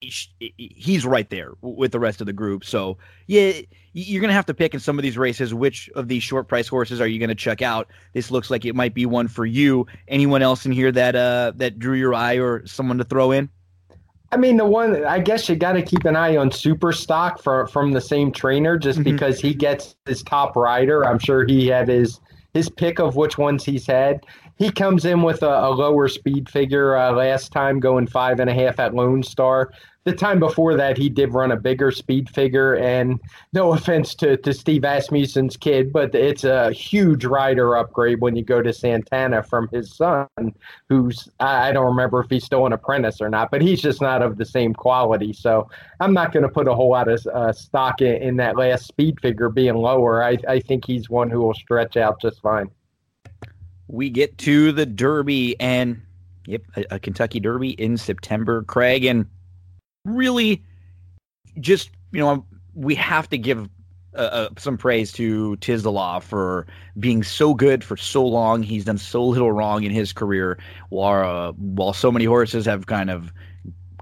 he's 0.00 1.06
right 1.06 1.30
there 1.30 1.52
with 1.60 1.92
the 1.92 2.00
rest 2.00 2.20
of 2.20 2.26
the 2.26 2.32
group 2.32 2.64
so 2.64 2.98
yeah 3.28 3.52
you're 3.92 4.20
gonna 4.20 4.32
have 4.32 4.46
to 4.46 4.54
pick 4.54 4.74
in 4.74 4.80
some 4.80 4.98
of 4.98 5.04
these 5.04 5.16
races 5.16 5.54
which 5.54 5.88
of 5.94 6.08
these 6.08 6.24
short 6.24 6.48
price 6.48 6.66
horses 6.66 7.00
are 7.00 7.06
you 7.06 7.20
gonna 7.20 7.36
check 7.36 7.62
out 7.62 7.86
this 8.12 8.28
looks 8.28 8.50
like 8.50 8.64
it 8.64 8.74
might 8.74 8.94
be 8.94 9.06
one 9.06 9.28
for 9.28 9.46
you 9.46 9.86
anyone 10.08 10.42
else 10.42 10.66
in 10.66 10.72
here 10.72 10.90
that 10.90 11.14
uh 11.14 11.52
that 11.54 11.78
drew 11.78 11.94
your 11.94 12.14
eye 12.14 12.34
or 12.34 12.66
someone 12.66 12.98
to 12.98 13.04
throw 13.04 13.30
in 13.30 13.48
I 14.32 14.38
mean, 14.38 14.56
the 14.56 14.64
one 14.64 15.04
I 15.04 15.18
guess 15.18 15.46
you 15.46 15.56
got 15.56 15.72
to 15.72 15.82
keep 15.82 16.06
an 16.06 16.16
eye 16.16 16.38
on 16.38 16.50
Super 16.50 16.90
Stock 16.90 17.42
for, 17.42 17.66
from 17.66 17.92
the 17.92 18.00
same 18.00 18.32
trainer, 18.32 18.78
just 18.78 18.98
mm-hmm. 18.98 19.10
because 19.12 19.38
he 19.38 19.52
gets 19.52 19.94
his 20.06 20.22
top 20.22 20.56
rider. 20.56 21.04
I'm 21.04 21.18
sure 21.18 21.44
he 21.44 21.66
had 21.66 21.86
his 21.86 22.18
his 22.54 22.68
pick 22.68 22.98
of 22.98 23.16
which 23.16 23.38
ones 23.38 23.64
he's 23.64 23.86
had. 23.86 24.24
He 24.58 24.70
comes 24.70 25.04
in 25.04 25.22
with 25.22 25.42
a, 25.42 25.66
a 25.66 25.70
lower 25.70 26.08
speed 26.08 26.48
figure 26.48 26.96
uh, 26.96 27.12
last 27.12 27.52
time, 27.52 27.80
going 27.80 28.06
five 28.06 28.40
and 28.40 28.50
a 28.50 28.54
half 28.54 28.78
at 28.78 28.94
Lone 28.94 29.22
Star 29.22 29.72
the 30.04 30.12
time 30.12 30.40
before 30.40 30.74
that, 30.76 30.98
he 30.98 31.08
did 31.08 31.32
run 31.32 31.52
a 31.52 31.56
bigger 31.56 31.92
speed 31.92 32.28
figure. 32.28 32.74
And 32.74 33.20
no 33.52 33.72
offense 33.72 34.14
to, 34.16 34.36
to 34.38 34.52
Steve 34.52 34.82
Asmussen's 34.82 35.56
kid, 35.56 35.92
but 35.92 36.14
it's 36.14 36.44
a 36.44 36.72
huge 36.72 37.24
rider 37.24 37.76
upgrade 37.76 38.20
when 38.20 38.34
you 38.34 38.42
go 38.42 38.60
to 38.62 38.72
Santana 38.72 39.42
from 39.42 39.68
his 39.72 39.94
son, 39.94 40.26
who's, 40.88 41.28
I 41.38 41.72
don't 41.72 41.86
remember 41.86 42.20
if 42.20 42.30
he's 42.30 42.44
still 42.44 42.66
an 42.66 42.72
apprentice 42.72 43.20
or 43.20 43.28
not, 43.28 43.50
but 43.50 43.62
he's 43.62 43.80
just 43.80 44.00
not 44.00 44.22
of 44.22 44.38
the 44.38 44.44
same 44.44 44.74
quality. 44.74 45.32
So 45.32 45.70
I'm 46.00 46.12
not 46.12 46.32
going 46.32 46.42
to 46.42 46.48
put 46.48 46.66
a 46.66 46.74
whole 46.74 46.90
lot 46.90 47.08
of 47.08 47.24
uh, 47.28 47.52
stock 47.52 48.00
in, 48.00 48.16
in, 48.22 48.36
that 48.36 48.56
last 48.56 48.86
speed 48.86 49.20
figure 49.20 49.50
being 49.50 49.74
lower. 49.74 50.24
I, 50.24 50.36
I 50.48 50.58
think 50.58 50.84
he's 50.84 51.08
one 51.08 51.30
who 51.30 51.40
will 51.40 51.54
stretch 51.54 51.96
out 51.96 52.20
just 52.20 52.40
fine. 52.40 52.70
We 53.86 54.10
get 54.10 54.36
to 54.38 54.72
the 54.72 54.86
Derby 54.86 55.54
and, 55.60 56.00
yep, 56.46 56.62
a, 56.76 56.84
a 56.92 56.98
Kentucky 56.98 57.38
Derby 57.38 57.70
in 57.72 57.96
September, 57.96 58.62
Craig. 58.62 59.04
And 59.04 59.26
really 60.04 60.62
just 61.60 61.90
you 62.12 62.20
know 62.20 62.44
we 62.74 62.94
have 62.94 63.28
to 63.28 63.38
give 63.38 63.68
uh, 64.14 64.18
uh, 64.18 64.48
some 64.58 64.76
praise 64.76 65.10
to 65.12 65.56
Tiz 65.56 65.82
the 65.82 65.92
Law 65.92 66.18
for 66.18 66.66
being 66.98 67.22
so 67.22 67.54
good 67.54 67.82
for 67.82 67.96
so 67.96 68.26
long. 68.26 68.62
He's 68.62 68.84
done 68.84 68.98
so 68.98 69.24
little 69.24 69.52
wrong 69.52 69.84
in 69.84 69.90
his 69.90 70.12
career, 70.12 70.58
while 70.90 71.48
uh, 71.48 71.52
while 71.52 71.92
so 71.92 72.12
many 72.12 72.26
horses 72.26 72.66
have 72.66 72.86
kind 72.86 73.10
of 73.10 73.32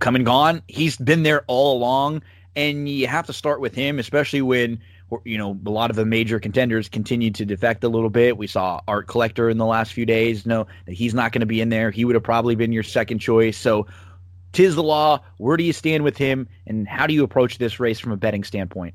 come 0.01 0.17
and 0.17 0.25
gone. 0.25 0.63
He's 0.67 0.97
been 0.97 1.23
there 1.23 1.45
all 1.47 1.77
along, 1.77 2.23
and 2.57 2.89
you 2.89 3.07
have 3.07 3.27
to 3.27 3.33
start 3.33 3.61
with 3.61 3.75
him, 3.75 3.99
especially 3.99 4.43
when 4.43 4.81
you 5.25 5.39
know 5.39 5.59
a 5.65 5.71
lot 5.71 5.91
of 5.91 5.97
the 5.97 6.05
major 6.05 6.41
contenders 6.41 6.89
continue 6.89 7.31
to 7.31 7.45
defect 7.45 7.85
a 7.85 7.89
little 7.89 8.11
bit. 8.11 8.37
We 8.37 8.49
saw 8.49 8.81
Art 8.89 9.07
Collector 9.07 9.49
in 9.49 9.59
the 9.59 9.67
last 9.67 9.93
few 9.93 10.07
days. 10.07 10.45
No, 10.45 10.67
he's 10.89 11.15
not 11.15 11.31
going 11.31 11.41
to 11.41 11.47
be 11.47 11.61
in 11.61 11.69
there. 11.69 11.93
He 11.93 12.05
would 12.05 12.17
have 12.17 12.25
probably 12.25 12.57
been 12.57 12.73
your 12.73 12.83
second 12.83 13.21
choice. 13.21 13.57
So 13.57 13.87
Tiz 14.53 14.75
the 14.75 14.83
law. 14.83 15.21
Where 15.39 15.57
do 15.57 15.65
you 15.65 15.73
stand 15.73 16.05
with 16.05 16.17
him, 16.17 16.49
and 16.67 16.89
how 16.89 17.07
do 17.07 17.15
you 17.15 17.25
approach 17.25 17.59
this 17.59 17.81
race 17.81 17.99
from 17.99 18.13
a 18.13 18.17
betting 18.17 18.45
standpoint? 18.45 18.95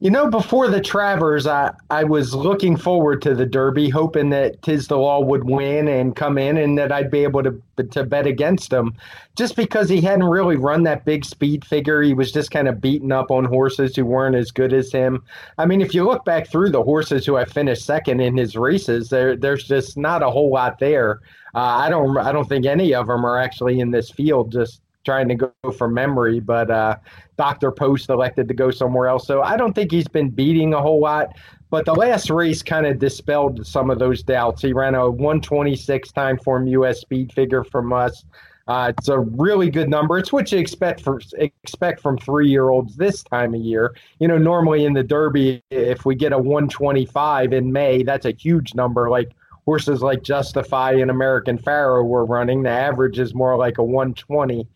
You 0.00 0.12
know, 0.12 0.30
before 0.30 0.68
the 0.68 0.80
Travers, 0.80 1.48
I, 1.48 1.72
I 1.90 2.04
was 2.04 2.32
looking 2.32 2.76
forward 2.76 3.20
to 3.22 3.34
the 3.34 3.44
Derby, 3.44 3.88
hoping 3.88 4.30
that 4.30 4.64
Law 4.92 5.20
would 5.20 5.50
win 5.50 5.88
and 5.88 6.14
come 6.14 6.38
in 6.38 6.56
and 6.56 6.78
that 6.78 6.92
I'd 6.92 7.10
be 7.10 7.24
able 7.24 7.42
to, 7.42 7.60
to 7.82 8.04
bet 8.04 8.24
against 8.24 8.72
him. 8.72 8.94
Just 9.34 9.56
because 9.56 9.88
he 9.88 10.00
hadn't 10.00 10.26
really 10.26 10.54
run 10.54 10.84
that 10.84 11.04
big 11.04 11.24
speed 11.24 11.64
figure, 11.64 12.00
he 12.00 12.14
was 12.14 12.30
just 12.30 12.52
kind 12.52 12.68
of 12.68 12.80
beaten 12.80 13.10
up 13.10 13.32
on 13.32 13.44
horses 13.44 13.96
who 13.96 14.04
weren't 14.04 14.36
as 14.36 14.52
good 14.52 14.72
as 14.72 14.92
him. 14.92 15.24
I 15.58 15.66
mean, 15.66 15.80
if 15.80 15.92
you 15.92 16.04
look 16.04 16.24
back 16.24 16.46
through 16.46 16.70
the 16.70 16.84
horses 16.84 17.26
who 17.26 17.34
have 17.34 17.50
finished 17.50 17.84
second 17.84 18.20
in 18.20 18.36
his 18.36 18.56
races, 18.56 19.08
there 19.08 19.34
there's 19.34 19.64
just 19.64 19.96
not 19.96 20.22
a 20.22 20.30
whole 20.30 20.52
lot 20.52 20.78
there. 20.78 21.22
Uh, 21.56 21.58
I 21.58 21.88
don't 21.88 22.16
I 22.16 22.30
don't 22.30 22.48
think 22.48 22.66
any 22.66 22.94
of 22.94 23.08
them 23.08 23.26
are 23.26 23.38
actually 23.38 23.80
in 23.80 23.90
this 23.90 24.10
field. 24.10 24.52
Just 24.52 24.80
trying 25.04 25.28
to 25.28 25.34
go 25.34 25.52
from 25.76 25.94
memory, 25.94 26.40
but 26.40 26.70
uh, 26.70 26.96
Dr. 27.36 27.70
Post 27.70 28.10
elected 28.10 28.48
to 28.48 28.54
go 28.54 28.70
somewhere 28.70 29.08
else. 29.08 29.26
So 29.26 29.42
I 29.42 29.56
don't 29.56 29.72
think 29.72 29.90
he's 29.90 30.08
been 30.08 30.28
beating 30.28 30.74
a 30.74 30.80
whole 30.80 31.00
lot. 31.00 31.36
But 31.70 31.84
the 31.84 31.94
last 31.94 32.30
race 32.30 32.62
kind 32.62 32.86
of 32.86 32.98
dispelled 32.98 33.66
some 33.66 33.90
of 33.90 33.98
those 33.98 34.22
doubts. 34.22 34.62
He 34.62 34.72
ran 34.72 34.94
a 34.94 35.08
126 35.10 36.12
Timeform 36.12 36.70
US 36.70 37.00
speed 37.00 37.32
figure 37.32 37.62
from 37.62 37.92
us. 37.92 38.24
Uh, 38.68 38.92
it's 38.96 39.08
a 39.08 39.18
really 39.18 39.70
good 39.70 39.88
number. 39.88 40.18
It's 40.18 40.32
what 40.32 40.52
you 40.52 40.58
expect 40.58 41.00
for 41.00 41.20
expect 41.38 42.00
from 42.00 42.18
three 42.18 42.48
year 42.48 42.68
olds 42.68 42.96
this 42.96 43.22
time 43.22 43.54
of 43.54 43.60
year. 43.62 43.94
You 44.18 44.28
know, 44.28 44.36
normally 44.36 44.84
in 44.84 44.92
the 44.92 45.02
Derby, 45.02 45.62
if 45.70 46.04
we 46.04 46.14
get 46.14 46.32
a 46.32 46.38
125 46.38 47.54
in 47.54 47.72
May, 47.72 48.02
that's 48.02 48.26
a 48.26 48.32
huge 48.32 48.74
number. 48.74 49.08
Like 49.08 49.32
horses 49.64 50.02
like 50.02 50.22
Justify 50.22 50.92
and 50.92 51.10
American 51.10 51.56
Pharoah 51.56 52.04
were 52.04 52.26
running, 52.26 52.62
the 52.62 52.70
average 52.70 53.18
is 53.18 53.34
more 53.34 53.56
like 53.56 53.78
a 53.78 53.82
120. 53.82 54.66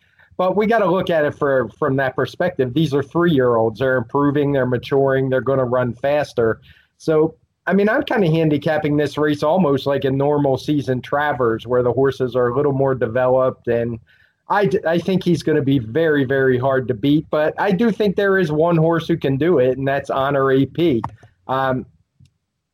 But 0.43 0.57
we 0.57 0.67
got 0.67 0.81
to 0.81 0.91
look 0.91 1.09
at 1.09 1.25
it 1.25 1.39
for 1.39 1.69
from 1.79 1.95
that 1.99 2.17
perspective. 2.17 2.75
These 2.75 2.93
are 2.95 3.03
three 3.05 3.31
year 3.31 3.55
olds. 3.55 3.79
They're 3.79 3.97
improving. 3.97 4.51
They're 4.51 4.67
maturing. 4.67 5.31
They're 5.31 5.41
going 5.41 5.61
to 5.61 5.65
run 5.65 5.95
faster. 5.95 6.61
So 6.99 7.37
I 7.69 7.75
mean, 7.75 7.89
I'm 7.89 8.03
kind 8.03 8.25
of 8.25 8.33
handicapping 8.33 8.97
this 8.97 9.17
race 9.17 9.45
almost 9.45 9.87
like 9.87 10.03
a 10.03 10.11
normal 10.11 10.59
season 10.59 11.01
Travers, 11.01 11.65
where 11.65 11.85
the 11.85 11.93
horses 11.93 12.35
are 12.35 12.49
a 12.49 12.57
little 12.57 12.73
more 12.73 12.97
developed, 12.97 13.69
and 13.69 14.01
I, 14.49 14.69
I 14.85 14.99
think 14.99 15.23
he's 15.23 15.45
going 15.45 15.55
to 15.55 15.63
be 15.63 15.79
very, 15.79 16.25
very 16.25 16.59
hard 16.59 16.89
to 16.89 16.95
beat. 16.95 17.25
But 17.31 17.55
I 17.57 17.71
do 17.71 17.93
think 17.93 18.17
there 18.17 18.37
is 18.37 18.51
one 18.51 18.77
horse 18.77 19.07
who 19.07 19.17
can 19.17 19.37
do 19.37 19.61
it, 19.61 19.79
and 19.79 19.87
that's 19.87 20.11
Honor 20.11 20.51
AP. 20.51 21.03
Um, 21.47 21.87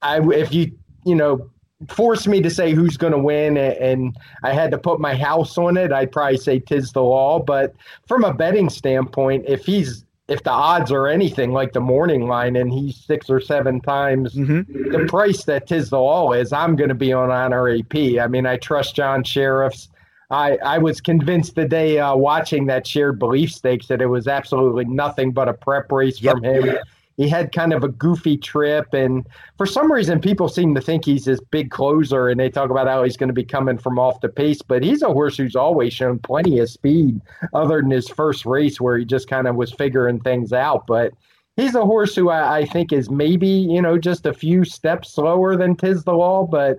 I 0.01 0.27
if 0.31 0.55
you 0.55 0.73
you 1.05 1.17
know 1.17 1.51
force 1.87 2.27
me 2.27 2.41
to 2.43 2.51
say 2.51 2.73
who's 2.73 2.97
going 2.97 3.13
to 3.13 3.19
win, 3.19 3.57
and 3.57 4.17
I 4.43 4.53
had 4.53 4.71
to 4.73 4.79
put 4.79 5.01
my 5.01 5.15
house 5.15 5.57
on 5.59 5.77
it, 5.77 5.93
I'd 5.93 6.11
probably 6.11 6.39
say 6.39 6.59
Tiz 6.59 6.93
the 6.93 7.03
Law. 7.03 7.39
But 7.39 7.75
from 8.07 8.25
a 8.25 8.35
betting 8.35 8.69
standpoint, 8.69 9.45
if 9.47 9.65
he's 9.65 10.05
if 10.27 10.43
the 10.43 10.51
odds 10.51 10.93
are 10.93 11.07
anything 11.07 11.53
like 11.53 11.73
the 11.73 11.81
morning 11.81 12.27
line 12.27 12.57
and 12.57 12.71
he's 12.71 12.97
six 12.97 13.31
or 13.31 13.41
seven 13.41 13.81
times 13.81 14.35
mm-hmm. 14.35 14.91
the 14.93 15.07
price 15.09 15.45
that 15.45 15.67
Tiz 15.67 15.89
the 15.89 15.99
Law 15.99 16.33
is, 16.33 16.53
I'm 16.53 16.77
going 16.77 16.91
to 16.91 16.95
be 16.95 17.15
on 17.15 17.31
Honor 17.31 17.71
AP. 17.71 18.21
I 18.21 18.27
mean, 18.27 18.45
I 18.45 18.59
trust 18.59 18.95
John 18.95 19.25
Shirreffs. 19.25 19.89
I, 20.31 20.59
I 20.59 20.77
was 20.77 21.01
convinced 21.01 21.55
the 21.55 21.67
day 21.67 21.99
uh, 21.99 22.15
watching 22.15 22.67
that 22.67 22.87
shared 22.87 23.19
belief 23.19 23.51
stakes 23.51 23.87
that 23.87 24.03
it 24.03 24.07
was 24.07 24.29
absolutely 24.29 24.85
nothing 24.85 25.33
but 25.33 25.49
a 25.49 25.55
prep 25.55 25.91
race 25.91 26.21
yep. 26.21 26.35
from 26.35 26.45
him 26.45 26.77
he 27.19 27.29
had 27.29 27.53
kind 27.53 27.75
of 27.75 27.85
a 27.85 27.89
goofy 27.89 28.39
trip 28.39 28.95
and 28.95 29.27
for 29.59 29.67
some 29.67 29.93
reason 29.93 30.21
people 30.21 30.49
seem 30.49 30.75
to 30.75 30.81
think 30.81 31.05
he's 31.05 31.27
this 31.27 31.41
big 31.51 31.71
closer 31.71 32.29
and 32.29 32.41
they 32.41 32.49
talk 32.49 32.71
about 32.71 32.87
how 32.87 33.03
he's 33.03 33.17
going 33.17 33.29
to 33.29 33.35
be 33.35 33.45
coming 33.45 33.77
from 33.77 33.99
off 33.99 34.21
the 34.23 34.29
pace 34.29 34.63
but 34.63 34.83
he's 34.83 35.03
a 35.03 35.09
horse 35.13 35.37
who's 35.37 35.57
always 35.57 35.93
shown 35.93 36.19
plenty 36.21 36.59
of 36.61 36.71
speed 36.71 37.21
other 37.53 37.83
than 37.83 37.91
his 37.91 38.09
first 38.09 38.47
race 38.47 38.81
where 38.81 38.97
he 38.97 39.05
just 39.05 39.29
kind 39.29 39.47
of 39.47 39.57
was 39.57 39.73
figuring 39.73 40.21
things 40.21 40.53
out 40.53 40.87
but 40.87 41.13
he's 41.57 41.75
a 41.75 41.85
horse 41.85 42.15
who 42.15 42.31
I, 42.31 42.59
I 42.59 42.65
think 42.65 42.93
is 42.93 43.11
maybe 43.11 43.49
you 43.49 43.83
know 43.83 43.99
just 43.99 44.25
a 44.25 44.33
few 44.33 44.65
steps 44.65 45.13
slower 45.13 45.57
than 45.57 45.77
tiz 45.77 46.05
the 46.05 46.15
law 46.15 46.47
but 46.47 46.79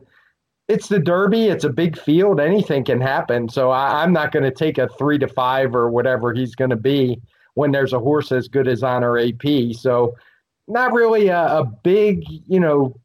it's 0.69 0.88
the 0.88 1.00
Derby. 1.00 1.48
It's 1.48 1.64
a 1.64 1.69
big 1.72 1.98
field. 1.98 2.40
Anything 2.40 2.85
can 2.85 3.01
happen. 3.01 3.50
So 3.50 3.72
I, 3.72 4.03
am 4.03 4.14
not 4.14 4.32
going 4.32 4.43
to 4.43 4.51
take 4.51 4.77
a 4.77 4.88
three 4.88 5.18
to 5.18 5.27
five 5.27 5.74
or 5.74 5.90
whatever 5.90 6.32
he's 6.32 6.53
going 6.53 6.69
to 6.69 6.76
be 6.76 7.19
when 7.56 7.72
there's 7.72 7.92
a 7.92 8.00
horse 8.00 8.32
as 8.32 8.48
good 8.48 8.68
as 8.68 8.84
Honor 8.84 9.18
AP. 9.18 9.74
So 9.74 10.16
not 10.69 10.93
really 10.93 11.27
a, 11.27 11.59
a 11.59 11.65
big, 11.65 12.23
you 12.48 12.59
know, 12.59 12.95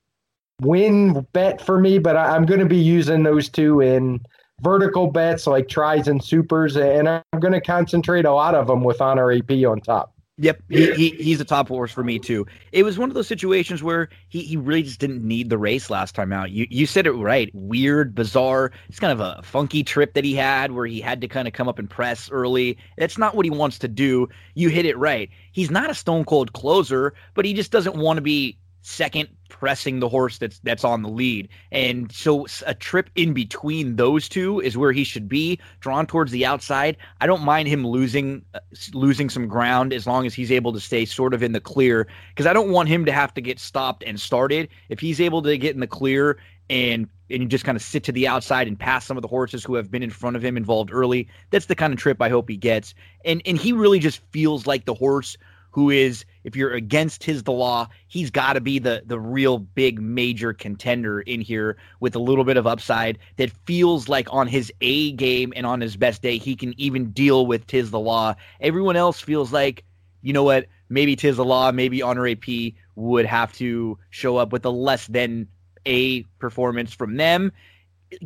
win 0.61 1.27
bet 1.33 1.61
for 1.61 1.81
me, 1.81 1.99
but 1.99 2.17
I, 2.17 2.37
am 2.37 2.47
going 2.47 2.61
to 2.61 2.67
be 2.67 2.79
using 2.79 3.23
those 3.23 3.49
two 3.49 3.81
in 3.81 4.21
vertical 4.61 5.09
bets 5.09 5.47
like 5.47 5.69
tries 5.69 6.07
and 6.09 6.23
supers, 6.23 6.77
and 6.77 7.09
I'm 7.09 7.23
going 7.41 7.53
to 7.53 7.61
concentrate 7.61 8.25
a 8.25 8.33
lot 8.33 8.55
of 8.55 8.67
them 8.67 8.85
with 8.85 9.01
Honor 9.01 9.33
AP 9.33 9.51
on 9.51 9.81
top. 9.81 10.14
Yep, 10.39 10.63
he, 10.69 10.93
he, 10.95 11.11
he's 11.11 11.41
a 11.41 11.45
top 11.45 11.69
horse 11.69 11.93
for 11.93 12.03
me 12.03 12.19
too. 12.19 12.45
It 12.73 12.83
was 12.83 12.99
one 12.99 13.09
of 13.09 13.15
those 13.15 13.29
situations 13.29 13.85
where 13.85 14.09
he, 14.29 14.43
he 14.43 14.57
really 14.57 14.83
just 14.83 14.99
didn't 14.99 15.23
need 15.23 15.49
the 15.49 15.59
race 15.59 15.91
last 15.91 16.17
time 16.17 16.33
out. 16.33 16.51
You 16.51 16.67
you 16.71 16.87
said 16.87 17.07
it 17.07 17.13
right. 17.13 17.51
Weird, 17.55 18.17
bizarre. 18.17 18.73
It's 18.89 18.99
kind 18.99 19.13
of 19.13 19.21
a 19.21 19.41
funky 19.45 19.85
trip 19.85 20.15
that 20.15 20.25
he 20.25 20.35
had 20.35 20.73
where 20.73 20.87
he 20.87 21.01
had 21.01 21.21
to 21.21 21.29
kind 21.29 21.47
of 21.47 21.55
come 21.55 21.69
up 21.69 21.79
and 21.79 21.89
press 21.89 22.29
early. 22.33 22.77
That's 22.99 23.17
not 23.17 23.37
what 23.37 23.47
he 23.47 23.51
wants 23.51 23.79
to 23.81 23.89
do. 23.89 24.29
You 24.55 24.71
hit 24.71 24.87
it 24.87 24.99
right. 24.99 25.31
He's 25.53 25.71
not 25.71 25.89
a 25.89 25.95
stone 25.95 26.25
cold 26.25 26.53
closer, 26.53 27.15
but 27.35 27.45
he 27.45 27.55
just 27.55 27.71
doesn't 27.71 27.95
want 27.97 28.17
to 28.17 28.23
be 28.23 28.59
second 28.83 29.29
pressing 29.55 30.01
the 30.01 30.09
horse 30.09 30.39
that's 30.39 30.59
that's 30.65 30.83
on 30.83 31.03
the 31.03 31.09
lead. 31.09 31.49
And 31.71 32.11
so 32.11 32.47
a 32.67 32.75
trip 32.75 33.09
in 33.15 33.33
between 33.33 33.95
those 33.95 34.29
two 34.29 34.59
is 34.59 34.77
where 34.77 34.91
he 34.91 35.05
should 35.05 35.29
be, 35.29 35.61
drawn 35.79 36.09
towards 36.09 36.33
the 36.33 36.45
outside. 36.45 36.97
I 37.21 37.29
don't 37.29 37.43
mind 37.43 37.69
him 37.69 37.87
losing 37.87 38.45
uh, 38.55 38.59
losing 38.93 39.31
some 39.31 39.47
ground 39.47 39.93
as 39.93 40.09
long 40.09 40.27
as 40.27 40.35
he's 40.35 40.51
able 40.51 40.73
to 40.73 40.81
stay 40.81 41.05
sort 41.05 41.35
of 41.35 41.43
in 41.43 41.53
the 41.53 41.61
clear 41.61 42.09
because 42.31 42.47
I 42.47 42.53
don't 42.53 42.73
want 42.73 42.89
him 42.89 43.05
to 43.05 43.13
have 43.13 43.33
to 43.35 43.41
get 43.41 43.61
stopped 43.61 44.03
and 44.05 44.19
started. 44.19 44.69
If 44.89 44.99
he's 44.99 45.21
able 45.21 45.41
to 45.43 45.57
get 45.57 45.73
in 45.73 45.81
the 45.81 45.87
clear 45.87 46.37
and 46.69 47.09
and 47.31 47.43
you 47.43 47.49
just 47.49 47.65
kind 47.65 47.77
of 47.77 47.83
sit 47.83 48.03
to 48.05 48.13
the 48.13 48.27
outside 48.27 48.67
and 48.67 48.77
pass 48.77 49.07
some 49.07 49.17
of 49.17 49.23
the 49.23 49.29
horses 49.29 49.63
who 49.63 49.77
have 49.77 49.89
been 49.89 50.03
in 50.03 50.11
front 50.11 50.35
of 50.35 50.45
him 50.45 50.57
involved 50.57 50.91
early. 50.93 51.29
That's 51.51 51.67
the 51.67 51.77
kind 51.77 51.93
of 51.93 51.99
trip 51.99 52.21
I 52.21 52.29
hope 52.29 52.49
he 52.49 52.57
gets. 52.57 52.93
And 53.25 53.41
and 53.47 53.57
he 53.57 53.73
really 53.73 54.01
just 54.01 54.21
feels 54.33 54.67
like 54.67 54.85
the 54.85 54.95
horse 54.95 55.37
who 55.75 55.91
is, 55.91 56.25
if 56.45 56.55
you're 56.55 56.73
against 56.73 57.23
Tiz 57.23 57.43
the 57.43 57.51
Law, 57.51 57.89
he's 58.07 58.31
got 58.31 58.53
to 58.53 58.61
be 58.61 58.79
the 58.79 59.03
the 59.07 59.19
real 59.19 59.59
big 59.59 60.01
major 60.01 60.53
contender 60.53 61.21
in 61.23 61.41
here 61.41 61.77
with 61.99 62.15
a 62.15 62.21
little 62.21 62.45
bit 62.45 62.57
of 62.57 62.65
upside 62.65 63.19
that 63.39 63.51
feels 63.67 64.09
like 64.09 64.33
on 64.33 64.47
his 64.47 64.73
A 64.83 65.11
game 65.13 65.53
and 65.57 65.67
on 65.67 65.81
his 65.81 65.97
best 65.97 66.23
day 66.23 66.39
he 66.39 66.55
can 66.55 66.79
even 66.81 67.11
deal 67.11 67.45
with 67.45 67.67
Tiz 67.67 67.91
the 67.91 67.99
Law. 67.99 68.37
Everyone 68.61 68.95
else 68.95 69.21
feels 69.21 69.53
like, 69.53 69.83
you 70.23 70.33
know 70.33 70.45
what, 70.45 70.67
maybe 70.91 71.17
Tiz 71.17 71.39
the 71.39 71.45
Law, 71.45 71.73
maybe 71.73 72.01
Honor 72.03 72.29
AP 72.29 72.75
would 72.95 73.27
have 73.27 73.53
to 73.55 73.99
show 74.11 74.37
up 74.37 74.53
with 74.53 74.65
a 74.65 74.71
less 74.71 75.09
than 75.09 75.49
A 75.87 76.23
performance 76.39 76.93
from 76.93 77.17
them. 77.17 77.51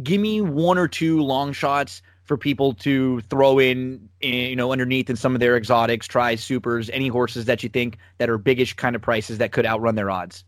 Give 0.02 0.20
me 0.20 0.42
one 0.42 0.76
or 0.76 0.86
two 0.86 1.22
long 1.22 1.54
shots 1.54 2.02
for 2.28 2.36
people 2.36 2.74
to 2.74 3.20
throw 3.22 3.58
in, 3.58 4.08
you 4.20 4.54
know, 4.54 4.70
underneath 4.70 5.08
in 5.08 5.16
some 5.16 5.34
of 5.34 5.40
their 5.40 5.56
exotics, 5.56 6.06
try 6.06 6.34
supers, 6.34 6.90
any 6.90 7.08
horses 7.08 7.46
that 7.46 7.62
you 7.62 7.70
think 7.70 7.96
that 8.18 8.28
are 8.28 8.38
biggish 8.38 8.74
kind 8.74 8.94
of 8.94 9.02
prices 9.02 9.38
that 9.38 9.50
could 9.50 9.66
outrun 9.66 9.94
their 9.94 10.10
odds. 10.10 10.44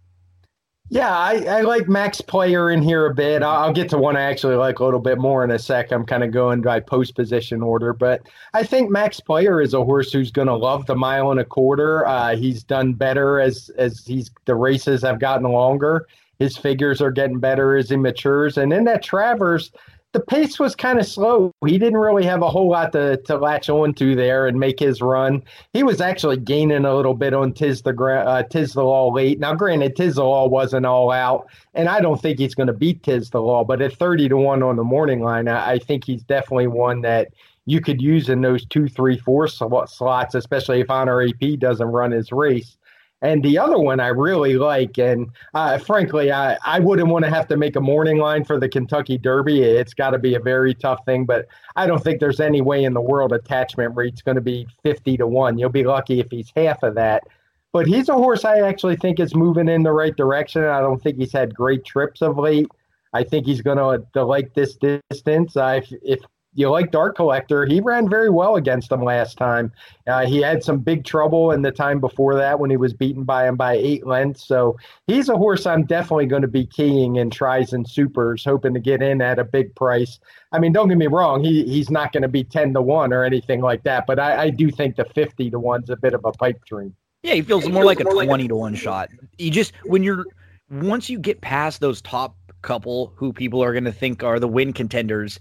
Yeah, 0.92 1.16
I, 1.16 1.44
I 1.44 1.60
like 1.60 1.88
Max 1.88 2.20
Player 2.20 2.68
in 2.68 2.82
here 2.82 3.06
a 3.06 3.14
bit. 3.14 3.44
I'll, 3.44 3.72
get 3.72 3.88
to 3.90 3.98
one 3.98 4.16
I 4.16 4.22
actually 4.22 4.56
like 4.56 4.80
a 4.80 4.84
little 4.84 4.98
bit 4.98 5.18
more 5.18 5.44
in 5.44 5.52
a 5.52 5.58
sec. 5.58 5.92
I'm 5.92 6.04
kind 6.04 6.24
of 6.24 6.32
going 6.32 6.62
by 6.62 6.80
post 6.80 7.14
position 7.14 7.62
order, 7.62 7.92
but 7.92 8.22
I 8.54 8.64
think 8.64 8.90
Max 8.90 9.20
Player 9.20 9.60
is 9.60 9.72
a 9.72 9.84
horse 9.84 10.12
who's 10.12 10.32
going 10.32 10.48
to 10.48 10.56
love 10.56 10.86
the 10.86 10.96
mile 10.96 11.30
and 11.30 11.38
a 11.38 11.44
quarter. 11.44 12.04
Uh, 12.08 12.34
he's 12.34 12.64
done 12.64 12.94
better 12.94 13.38
as 13.40 13.70
as 13.78 14.04
he's 14.04 14.32
the 14.46 14.56
races 14.56 15.02
have 15.02 15.20
gotten 15.20 15.48
longer. 15.48 16.08
His 16.40 16.56
figures 16.56 17.00
are 17.00 17.12
getting 17.12 17.38
better 17.38 17.76
as 17.76 17.88
he 17.88 17.96
matures, 17.96 18.58
and 18.58 18.72
in 18.72 18.82
that 18.84 19.04
Travers, 19.04 19.70
the 20.12 20.20
pace 20.20 20.58
was 20.58 20.74
kind 20.74 20.98
of 20.98 21.06
slow. 21.06 21.52
He 21.64 21.78
didn't 21.78 21.98
really 21.98 22.24
have 22.24 22.42
a 22.42 22.50
whole 22.50 22.68
lot 22.68 22.92
to, 22.92 23.16
to 23.18 23.36
latch 23.36 23.68
on 23.68 23.94
to 23.94 24.16
there 24.16 24.48
and 24.48 24.58
make 24.58 24.80
his 24.80 25.00
run. 25.00 25.42
He 25.72 25.82
was 25.82 26.00
actually 26.00 26.38
gaining 26.38 26.84
a 26.84 26.94
little 26.94 27.14
bit 27.14 27.32
on 27.32 27.52
Tiz 27.52 27.82
the 27.82 27.94
uh, 27.94 28.42
Tiz 28.44 28.72
the 28.72 28.82
Law 28.82 29.12
late. 29.12 29.38
Now, 29.38 29.54
granted, 29.54 29.94
Tiz 29.94 30.16
the 30.16 30.24
Law 30.24 30.48
wasn't 30.48 30.86
all 30.86 31.12
out, 31.12 31.46
and 31.74 31.88
I 31.88 32.00
don't 32.00 32.20
think 32.20 32.38
he's 32.38 32.56
going 32.56 32.66
to 32.66 32.72
beat 32.72 33.02
Tiz 33.04 33.30
the 33.30 33.40
Law. 33.40 33.64
But 33.64 33.82
at 33.82 33.92
thirty 33.94 34.28
to 34.28 34.36
one 34.36 34.62
on 34.62 34.76
the 34.76 34.84
morning 34.84 35.20
line, 35.20 35.46
I, 35.46 35.72
I 35.72 35.78
think 35.78 36.04
he's 36.04 36.24
definitely 36.24 36.66
one 36.66 37.02
that 37.02 37.28
you 37.66 37.80
could 37.80 38.02
use 38.02 38.28
in 38.28 38.40
those 38.40 38.64
two, 38.66 38.88
three, 38.88 39.16
four 39.18 39.46
slots, 39.46 40.34
especially 40.34 40.80
if 40.80 40.90
Honor 40.90 41.22
AP 41.22 41.58
doesn't 41.58 41.86
run 41.86 42.10
his 42.10 42.32
race. 42.32 42.76
And 43.22 43.42
the 43.42 43.58
other 43.58 43.78
one 43.78 44.00
I 44.00 44.08
really 44.08 44.54
like, 44.54 44.98
and 44.98 45.30
uh, 45.52 45.76
frankly, 45.78 46.32
I, 46.32 46.56
I 46.64 46.80
wouldn't 46.80 47.08
want 47.08 47.24
to 47.26 47.30
have 47.30 47.46
to 47.48 47.56
make 47.56 47.76
a 47.76 47.80
morning 47.80 48.16
line 48.16 48.44
for 48.44 48.58
the 48.58 48.68
Kentucky 48.68 49.18
Derby. 49.18 49.62
It's 49.62 49.92
got 49.92 50.10
to 50.10 50.18
be 50.18 50.36
a 50.36 50.40
very 50.40 50.74
tough 50.74 51.04
thing, 51.04 51.26
but 51.26 51.46
I 51.76 51.86
don't 51.86 52.02
think 52.02 52.18
there's 52.18 52.40
any 52.40 52.62
way 52.62 52.84
in 52.84 52.94
the 52.94 53.00
world 53.00 53.32
attachment 53.32 53.94
rate's 53.94 54.22
going 54.22 54.36
to 54.36 54.40
be 54.40 54.66
50 54.82 55.18
to 55.18 55.26
1. 55.26 55.58
You'll 55.58 55.68
be 55.68 55.84
lucky 55.84 56.20
if 56.20 56.30
he's 56.30 56.50
half 56.56 56.82
of 56.82 56.94
that. 56.94 57.24
But 57.72 57.86
he's 57.86 58.08
a 58.08 58.14
horse 58.14 58.44
I 58.44 58.60
actually 58.60 58.96
think 58.96 59.20
is 59.20 59.34
moving 59.34 59.68
in 59.68 59.82
the 59.82 59.92
right 59.92 60.16
direction. 60.16 60.64
I 60.64 60.80
don't 60.80 61.00
think 61.00 61.18
he's 61.18 61.32
had 61.32 61.54
great 61.54 61.84
trips 61.84 62.22
of 62.22 62.38
late. 62.38 62.68
I 63.12 63.22
think 63.22 63.46
he's 63.46 63.60
going 63.60 64.02
to 64.14 64.24
like 64.24 64.54
this 64.54 64.76
distance. 64.76 65.56
Uh, 65.56 65.80
if, 65.82 65.92
if 66.02 66.20
you 66.54 66.68
like 66.68 66.94
Art 66.94 67.14
Collector, 67.14 67.66
he 67.66 67.80
ran 67.80 68.08
very 68.08 68.28
well 68.28 68.56
against 68.56 68.90
him 68.90 69.02
last 69.02 69.38
time. 69.38 69.72
Uh, 70.06 70.26
he 70.26 70.42
had 70.42 70.64
some 70.64 70.78
big 70.78 71.04
trouble 71.04 71.52
in 71.52 71.62
the 71.62 71.70
time 71.70 72.00
before 72.00 72.34
that 72.34 72.58
when 72.58 72.70
he 72.70 72.76
was 72.76 72.92
beaten 72.92 73.22
by 73.22 73.46
him 73.46 73.56
by 73.56 73.74
eight 73.74 74.06
lengths. 74.06 74.46
So 74.46 74.76
he's 75.06 75.28
a 75.28 75.36
horse 75.36 75.64
I'm 75.64 75.84
definitely 75.84 76.26
going 76.26 76.42
to 76.42 76.48
be 76.48 76.66
keying 76.66 77.16
in 77.16 77.30
tries 77.30 77.72
and 77.72 77.88
supers, 77.88 78.44
hoping 78.44 78.74
to 78.74 78.80
get 78.80 79.00
in 79.00 79.22
at 79.22 79.38
a 79.38 79.44
big 79.44 79.74
price. 79.76 80.18
I 80.50 80.58
mean, 80.58 80.72
don't 80.72 80.88
get 80.88 80.98
me 80.98 81.06
wrong, 81.06 81.44
he 81.44 81.64
he's 81.64 81.90
not 81.90 82.12
going 82.12 82.22
to 82.22 82.28
be 82.28 82.42
ten 82.42 82.74
to 82.74 82.82
one 82.82 83.12
or 83.12 83.22
anything 83.22 83.60
like 83.60 83.84
that, 83.84 84.06
but 84.06 84.18
I, 84.18 84.44
I 84.44 84.50
do 84.50 84.70
think 84.70 84.96
the 84.96 85.04
fifty 85.04 85.50
to 85.50 85.58
one's 85.60 85.90
a 85.90 85.96
bit 85.96 86.14
of 86.14 86.24
a 86.24 86.32
pipe 86.32 86.64
dream. 86.64 86.94
Yeah, 87.22 87.34
he 87.34 87.42
feels 87.42 87.68
more 87.68 87.84
like 87.84 88.00
a 88.00 88.04
twenty 88.04 88.48
to 88.48 88.56
one 88.56 88.74
shot. 88.74 89.10
You 89.38 89.50
just 89.50 89.72
when 89.84 90.02
you're 90.02 90.26
once 90.70 91.08
you 91.08 91.18
get 91.18 91.40
past 91.40 91.80
those 91.80 92.00
top 92.02 92.36
couple 92.62 93.12
who 93.16 93.32
people 93.32 93.62
are 93.62 93.72
going 93.72 93.84
to 93.84 93.92
think 93.92 94.22
are 94.22 94.38
the 94.38 94.48
win 94.48 94.72
contenders 94.72 95.38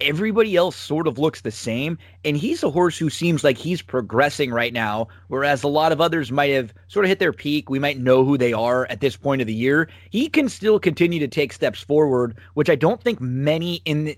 everybody 0.00 0.56
else 0.56 0.76
sort 0.76 1.06
of 1.06 1.18
looks 1.18 1.40
the 1.40 1.50
same. 1.50 1.98
And 2.24 2.36
he's 2.36 2.62
a 2.62 2.70
horse 2.70 2.98
who 2.98 3.10
seems 3.10 3.44
like 3.44 3.56
he's 3.56 3.82
progressing 3.82 4.50
right 4.50 4.72
now, 4.72 5.08
whereas 5.28 5.62
a 5.62 5.68
lot 5.68 5.92
of 5.92 6.00
others 6.00 6.32
might 6.32 6.50
have 6.50 6.72
sort 6.88 7.04
of 7.04 7.08
hit 7.08 7.18
their 7.18 7.32
peak. 7.32 7.70
We 7.70 7.78
might 7.78 7.98
know 7.98 8.24
who 8.24 8.36
they 8.36 8.52
are 8.52 8.86
at 8.86 9.00
this 9.00 9.16
point 9.16 9.40
of 9.40 9.46
the 9.46 9.54
year. 9.54 9.88
He 10.10 10.28
can 10.28 10.48
still 10.48 10.78
continue 10.78 11.20
to 11.20 11.28
take 11.28 11.52
steps 11.52 11.80
forward, 11.80 12.36
which 12.54 12.70
I 12.70 12.74
don't 12.74 13.02
think 13.02 13.20
many 13.20 13.76
in 13.84 14.14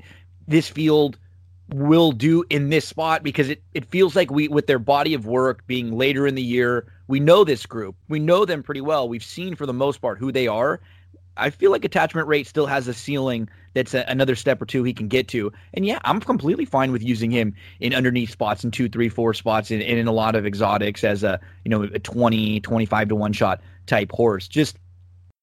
this 0.48 0.68
field 0.68 1.18
will 1.68 2.12
do 2.12 2.44
in 2.48 2.70
this 2.70 2.86
spot 2.86 3.22
because 3.22 3.48
it, 3.48 3.62
it 3.74 3.84
feels 3.86 4.14
like 4.14 4.30
we 4.30 4.46
with 4.46 4.68
their 4.68 4.78
body 4.78 5.14
of 5.14 5.26
work 5.26 5.66
being 5.66 5.96
later 5.96 6.24
in 6.24 6.36
the 6.36 6.42
year 6.42 6.86
we 7.08 7.18
know 7.18 7.42
this 7.42 7.66
group 7.66 7.96
we 8.08 8.20
know 8.20 8.44
them 8.44 8.62
pretty 8.62 8.80
well 8.80 9.08
we've 9.08 9.24
seen 9.24 9.56
for 9.56 9.66
the 9.66 9.72
most 9.72 10.00
part 10.00 10.16
who 10.16 10.30
they 10.30 10.46
are 10.46 10.80
I 11.36 11.50
feel 11.50 11.70
like 11.70 11.84
attachment 11.84 12.28
rate 12.28 12.46
still 12.46 12.66
has 12.66 12.88
a 12.88 12.94
ceiling 12.94 13.48
that's 13.76 13.92
a, 13.92 14.04
another 14.08 14.34
step 14.34 14.60
or 14.60 14.64
two 14.64 14.82
he 14.84 14.94
can 14.94 15.06
get 15.06 15.28
to. 15.28 15.52
And 15.74 15.84
yeah, 15.84 15.98
I'm 16.04 16.18
completely 16.18 16.64
fine 16.64 16.92
with 16.92 17.02
using 17.02 17.30
him 17.30 17.54
in 17.78 17.92
underneath 17.92 18.30
spots 18.30 18.64
in 18.64 18.70
two, 18.70 18.88
three, 18.88 19.10
four 19.10 19.34
spots 19.34 19.70
and, 19.70 19.82
in 19.82 20.08
a 20.08 20.12
lot 20.12 20.34
of 20.34 20.46
exotics 20.46 21.04
as 21.04 21.22
a, 21.22 21.38
you 21.62 21.68
know, 21.68 21.82
a 21.82 21.98
20, 21.98 22.60
25 22.60 23.08
to 23.08 23.14
one 23.14 23.34
shot 23.34 23.60
type 23.86 24.10
horse. 24.10 24.48
Just 24.48 24.78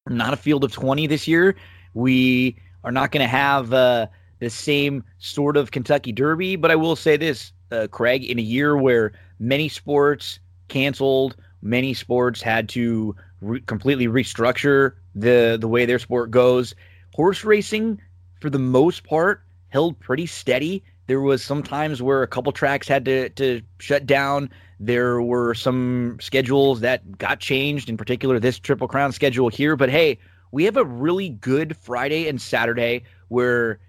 not 0.09 0.33
a 0.33 0.37
field 0.37 0.63
of 0.63 0.71
20 0.71 1.05
this 1.05 1.27
year. 1.27 1.55
We 1.93 2.57
are 2.83 2.91
not 2.91 3.11
going 3.11 3.21
to 3.21 3.27
have 3.27 3.71
uh, 3.71 4.07
the 4.39 4.49
same 4.49 5.03
sort 5.19 5.55
of 5.55 5.69
Kentucky 5.69 6.11
Derby, 6.11 6.55
but 6.55 6.71
I 6.71 6.75
will 6.75 6.95
say 6.95 7.17
this, 7.17 7.53
uh, 7.71 7.85
Craig, 7.91 8.25
in 8.25 8.39
a 8.39 8.41
year 8.41 8.75
where 8.75 9.13
many 9.39 9.69
sports 9.69 10.39
canceled, 10.69 11.35
many 11.61 11.93
sports 11.93 12.41
had 12.41 12.67
to 12.69 13.15
re- 13.41 13.61
completely 13.61 14.07
restructure 14.07 14.93
the 15.13 15.55
the 15.61 15.67
way 15.67 15.85
their 15.85 15.99
sport 15.99 16.31
goes. 16.31 16.73
horse 17.13 17.43
racing, 17.43 18.01
for 18.43 18.49
the 18.49 18.59
most 18.59 19.05
part, 19.05 19.41
held 19.69 19.97
pretty 20.01 20.25
steady. 20.25 20.83
There 21.07 21.21
was 21.21 21.41
some 21.41 21.63
times 21.63 22.01
where 22.01 22.23
a 22.23 22.27
couple 22.27 22.51
tracks 22.51 22.89
had 22.89 23.05
to, 23.05 23.29
to 23.29 23.61
shut 23.77 24.05
down. 24.05 24.49
There 24.81 25.21
were 25.21 25.53
some 25.53 26.17
schedules 26.19 26.81
that 26.81 27.17
got 27.17 27.39
changed, 27.39 27.87
in 27.87 27.95
particular 27.95 28.41
this 28.41 28.59
Triple 28.59 28.89
Crown 28.89 29.13
schedule 29.13 29.47
here. 29.47 29.77
But 29.77 29.89
hey, 29.89 30.19
we 30.51 30.65
have 30.65 30.75
a 30.75 30.83
really 30.83 31.29
good 31.29 31.77
Friday 31.77 32.27
and 32.27 32.41
Saturday 32.41 33.03
where 33.29 33.79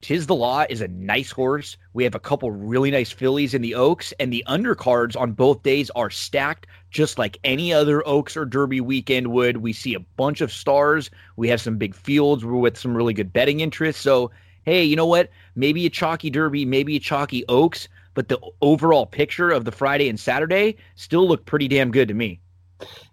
Tiz 0.00 0.26
the 0.26 0.34
Law 0.34 0.64
is 0.70 0.80
a 0.80 0.86
nice 0.88 1.32
horse. 1.32 1.76
We 1.92 2.04
have 2.04 2.14
a 2.14 2.20
couple 2.20 2.52
really 2.52 2.92
nice 2.92 3.10
fillies 3.10 3.52
in 3.52 3.62
the 3.62 3.74
Oaks, 3.74 4.12
and 4.20 4.32
the 4.32 4.44
undercards 4.46 5.20
on 5.20 5.32
both 5.32 5.64
days 5.64 5.90
are 5.90 6.08
stacked 6.08 6.68
just 6.90 7.18
like 7.18 7.36
any 7.42 7.72
other 7.72 8.06
Oaks 8.06 8.36
or 8.36 8.44
Derby 8.44 8.80
weekend 8.80 9.32
would. 9.32 9.56
We 9.56 9.72
see 9.72 9.94
a 9.94 10.00
bunch 10.00 10.40
of 10.40 10.52
stars. 10.52 11.10
We 11.36 11.48
have 11.48 11.60
some 11.60 11.78
big 11.78 11.96
fields 11.96 12.44
We're 12.44 12.58
with 12.58 12.78
some 12.78 12.96
really 12.96 13.12
good 13.12 13.32
betting 13.32 13.58
interest. 13.58 14.00
So, 14.00 14.30
hey, 14.62 14.84
you 14.84 14.94
know 14.94 15.06
what? 15.06 15.30
Maybe 15.56 15.84
a 15.84 15.90
chalky 15.90 16.30
Derby, 16.30 16.64
maybe 16.64 16.94
a 16.94 17.00
chalky 17.00 17.44
Oaks, 17.48 17.88
but 18.14 18.28
the 18.28 18.38
overall 18.62 19.04
picture 19.04 19.50
of 19.50 19.64
the 19.64 19.72
Friday 19.72 20.08
and 20.08 20.18
Saturday 20.18 20.76
still 20.94 21.26
look 21.26 21.44
pretty 21.44 21.66
damn 21.66 21.90
good 21.90 22.06
to 22.06 22.14
me. 22.14 22.40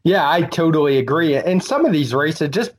Yeah, 0.04 0.30
I 0.30 0.44
totally 0.44 1.00
agree. 1.00 1.36
And 1.36 1.64
some 1.64 1.84
of 1.84 1.92
these 1.92 2.14
races, 2.14 2.50
just 2.50 2.74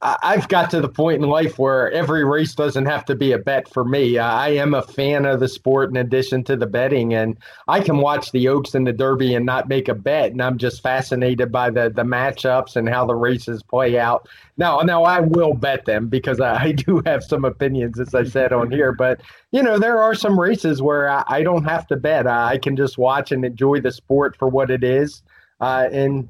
I've 0.00 0.46
got 0.46 0.70
to 0.70 0.80
the 0.80 0.88
point 0.88 1.20
in 1.20 1.28
life 1.28 1.58
where 1.58 1.90
every 1.90 2.24
race 2.24 2.54
doesn't 2.54 2.86
have 2.86 3.04
to 3.06 3.16
be 3.16 3.32
a 3.32 3.38
bet 3.38 3.68
for 3.68 3.84
me. 3.84 4.16
I 4.16 4.50
am 4.50 4.72
a 4.72 4.82
fan 4.82 5.26
of 5.26 5.40
the 5.40 5.48
sport 5.48 5.90
in 5.90 5.96
addition 5.96 6.44
to 6.44 6.56
the 6.56 6.68
betting, 6.68 7.14
and 7.14 7.36
I 7.66 7.80
can 7.80 7.98
watch 7.98 8.30
the 8.30 8.46
Oaks 8.46 8.76
and 8.76 8.86
the 8.86 8.92
Derby 8.92 9.34
and 9.34 9.44
not 9.44 9.68
make 9.68 9.88
a 9.88 9.94
bet. 9.94 10.30
And 10.30 10.40
I'm 10.40 10.56
just 10.56 10.84
fascinated 10.84 11.50
by 11.50 11.70
the 11.70 11.90
the 11.90 12.04
matchups 12.04 12.76
and 12.76 12.88
how 12.88 13.06
the 13.06 13.16
races 13.16 13.60
play 13.64 13.98
out. 13.98 14.28
Now, 14.56 14.78
now 14.82 15.02
I 15.02 15.18
will 15.18 15.54
bet 15.54 15.84
them 15.84 16.06
because 16.06 16.40
I, 16.40 16.62
I 16.62 16.72
do 16.72 17.02
have 17.04 17.24
some 17.24 17.44
opinions, 17.44 17.98
as 17.98 18.14
I 18.14 18.22
said 18.22 18.52
on 18.52 18.70
here. 18.70 18.92
But 18.92 19.20
you 19.50 19.64
know, 19.64 19.80
there 19.80 19.98
are 19.98 20.14
some 20.14 20.38
races 20.38 20.80
where 20.80 21.10
I, 21.10 21.24
I 21.26 21.42
don't 21.42 21.64
have 21.64 21.88
to 21.88 21.96
bet. 21.96 22.28
I 22.28 22.58
can 22.58 22.76
just 22.76 22.98
watch 22.98 23.32
and 23.32 23.44
enjoy 23.44 23.80
the 23.80 23.90
sport 23.90 24.36
for 24.36 24.46
what 24.46 24.70
it 24.70 24.84
is. 24.84 25.22
Uh, 25.60 25.88
and 25.90 26.28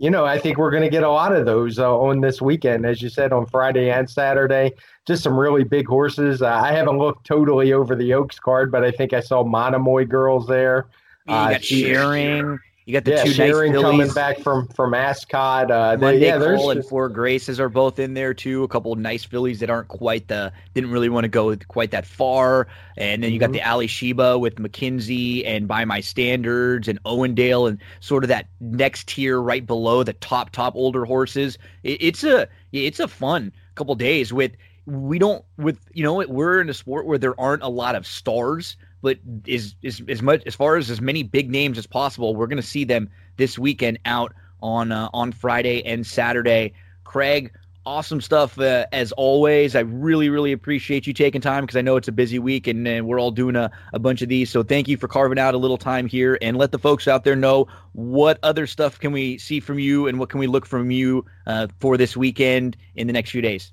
you 0.00 0.08
know, 0.10 0.24
I 0.24 0.38
think 0.38 0.56
we're 0.56 0.70
going 0.70 0.82
to 0.82 0.88
get 0.88 1.02
a 1.02 1.10
lot 1.10 1.36
of 1.36 1.44
those 1.44 1.78
uh, 1.78 1.94
on 1.94 2.22
this 2.22 2.40
weekend, 2.40 2.86
as 2.86 3.02
you 3.02 3.10
said, 3.10 3.34
on 3.34 3.44
Friday 3.44 3.90
and 3.90 4.08
Saturday. 4.08 4.72
Just 5.06 5.22
some 5.22 5.38
really 5.38 5.62
big 5.62 5.86
horses. 5.86 6.40
Uh, 6.40 6.48
I 6.48 6.72
haven't 6.72 6.96
looked 6.96 7.26
totally 7.26 7.74
over 7.74 7.94
the 7.94 8.14
Oaks 8.14 8.38
card, 8.38 8.72
but 8.72 8.82
I 8.82 8.92
think 8.92 9.12
I 9.12 9.20
saw 9.20 9.44
Monomoy 9.44 10.06
girls 10.06 10.46
there. 10.46 10.86
Yeah, 11.26 11.44
you 11.44 11.50
got 11.50 11.60
uh, 11.60 11.64
Sharing. 11.64 12.58
You 12.90 12.94
got 12.94 13.04
the 13.04 13.12
yeah, 13.12 13.22
two 13.22 13.30
Sharing 13.30 13.72
nice 13.72 13.82
coming 13.82 14.12
back 14.12 14.40
from 14.40 14.66
from 14.66 14.94
Ascot. 14.94 15.70
Uh, 15.70 15.96
Monday 16.00 16.18
they, 16.18 16.26
yeah, 16.26 16.38
Cole 16.38 16.72
and 16.72 16.84
Four 16.84 17.08
Graces 17.08 17.60
are 17.60 17.68
both 17.68 18.00
in 18.00 18.14
there 18.14 18.34
too. 18.34 18.64
A 18.64 18.68
couple 18.68 18.92
of 18.92 18.98
nice 18.98 19.22
fillies 19.22 19.60
that 19.60 19.70
aren't 19.70 19.86
quite 19.86 20.26
the 20.26 20.52
didn't 20.74 20.90
really 20.90 21.08
want 21.08 21.22
to 21.22 21.28
go 21.28 21.54
quite 21.68 21.92
that 21.92 22.04
far. 22.04 22.66
And 22.96 23.22
then 23.22 23.32
you 23.32 23.38
got 23.38 23.50
mm-hmm. 23.50 23.52
the 23.52 23.60
Alysheba 23.60 24.40
with 24.40 24.56
McKinzie 24.56 25.46
and 25.46 25.68
By 25.68 25.84
My 25.84 26.00
Standards 26.00 26.88
and 26.88 27.00
Owendale 27.04 27.68
and 27.68 27.78
sort 28.00 28.24
of 28.24 28.28
that 28.28 28.48
next 28.58 29.06
tier 29.06 29.40
right 29.40 29.64
below 29.64 30.02
the 30.02 30.14
top 30.14 30.50
top 30.50 30.74
older 30.74 31.04
horses. 31.04 31.58
It, 31.84 32.02
it's 32.02 32.24
a 32.24 32.48
it's 32.72 32.98
a 32.98 33.06
fun 33.06 33.52
couple 33.76 33.94
days 33.94 34.32
with 34.32 34.50
we 34.86 35.20
don't 35.20 35.44
with 35.58 35.78
you 35.92 36.02
know 36.02 36.24
we're 36.26 36.60
in 36.60 36.68
a 36.68 36.74
sport 36.74 37.06
where 37.06 37.18
there 37.18 37.38
aren't 37.38 37.62
a 37.62 37.68
lot 37.68 37.94
of 37.94 38.04
stars 38.04 38.76
but 39.02 39.18
is 39.46 39.74
is 39.82 40.02
as 40.08 40.22
much 40.22 40.42
as 40.46 40.54
far 40.54 40.76
as 40.76 40.90
as 40.90 41.00
many 41.00 41.22
big 41.22 41.50
names 41.50 41.78
as 41.78 41.86
possible. 41.86 42.34
We're 42.34 42.46
going 42.46 42.62
to 42.62 42.62
see 42.62 42.84
them 42.84 43.08
this 43.36 43.58
weekend 43.58 43.98
out 44.04 44.34
on 44.62 44.92
uh, 44.92 45.08
on 45.12 45.32
Friday 45.32 45.84
and 45.84 46.06
Saturday. 46.06 46.72
Craig, 47.04 47.52
awesome 47.86 48.20
stuff 48.20 48.58
uh, 48.58 48.86
as 48.92 49.12
always. 49.12 49.74
I 49.74 49.80
really 49.80 50.28
really 50.28 50.52
appreciate 50.52 51.06
you 51.06 51.12
taking 51.12 51.40
time 51.40 51.64
because 51.64 51.76
I 51.76 51.82
know 51.82 51.96
it's 51.96 52.08
a 52.08 52.12
busy 52.12 52.38
week 52.38 52.66
and, 52.66 52.86
and 52.86 53.06
we're 53.06 53.20
all 53.20 53.30
doing 53.30 53.56
a, 53.56 53.70
a 53.92 53.98
bunch 53.98 54.22
of 54.22 54.28
these. 54.28 54.50
So 54.50 54.62
thank 54.62 54.88
you 54.88 54.96
for 54.96 55.08
carving 55.08 55.38
out 55.38 55.54
a 55.54 55.58
little 55.58 55.78
time 55.78 56.06
here 56.06 56.38
and 56.42 56.56
let 56.56 56.72
the 56.72 56.78
folks 56.78 57.08
out 57.08 57.24
there 57.24 57.36
know 57.36 57.66
what 57.92 58.38
other 58.42 58.66
stuff 58.66 58.98
can 58.98 59.12
we 59.12 59.38
see 59.38 59.60
from 59.60 59.78
you 59.78 60.06
and 60.06 60.18
what 60.18 60.28
can 60.28 60.40
we 60.40 60.46
look 60.46 60.66
from 60.66 60.90
you 60.90 61.24
uh, 61.46 61.68
for 61.78 61.96
this 61.96 62.16
weekend 62.16 62.76
in 62.94 63.06
the 63.06 63.12
next 63.12 63.30
few 63.30 63.42
days. 63.42 63.72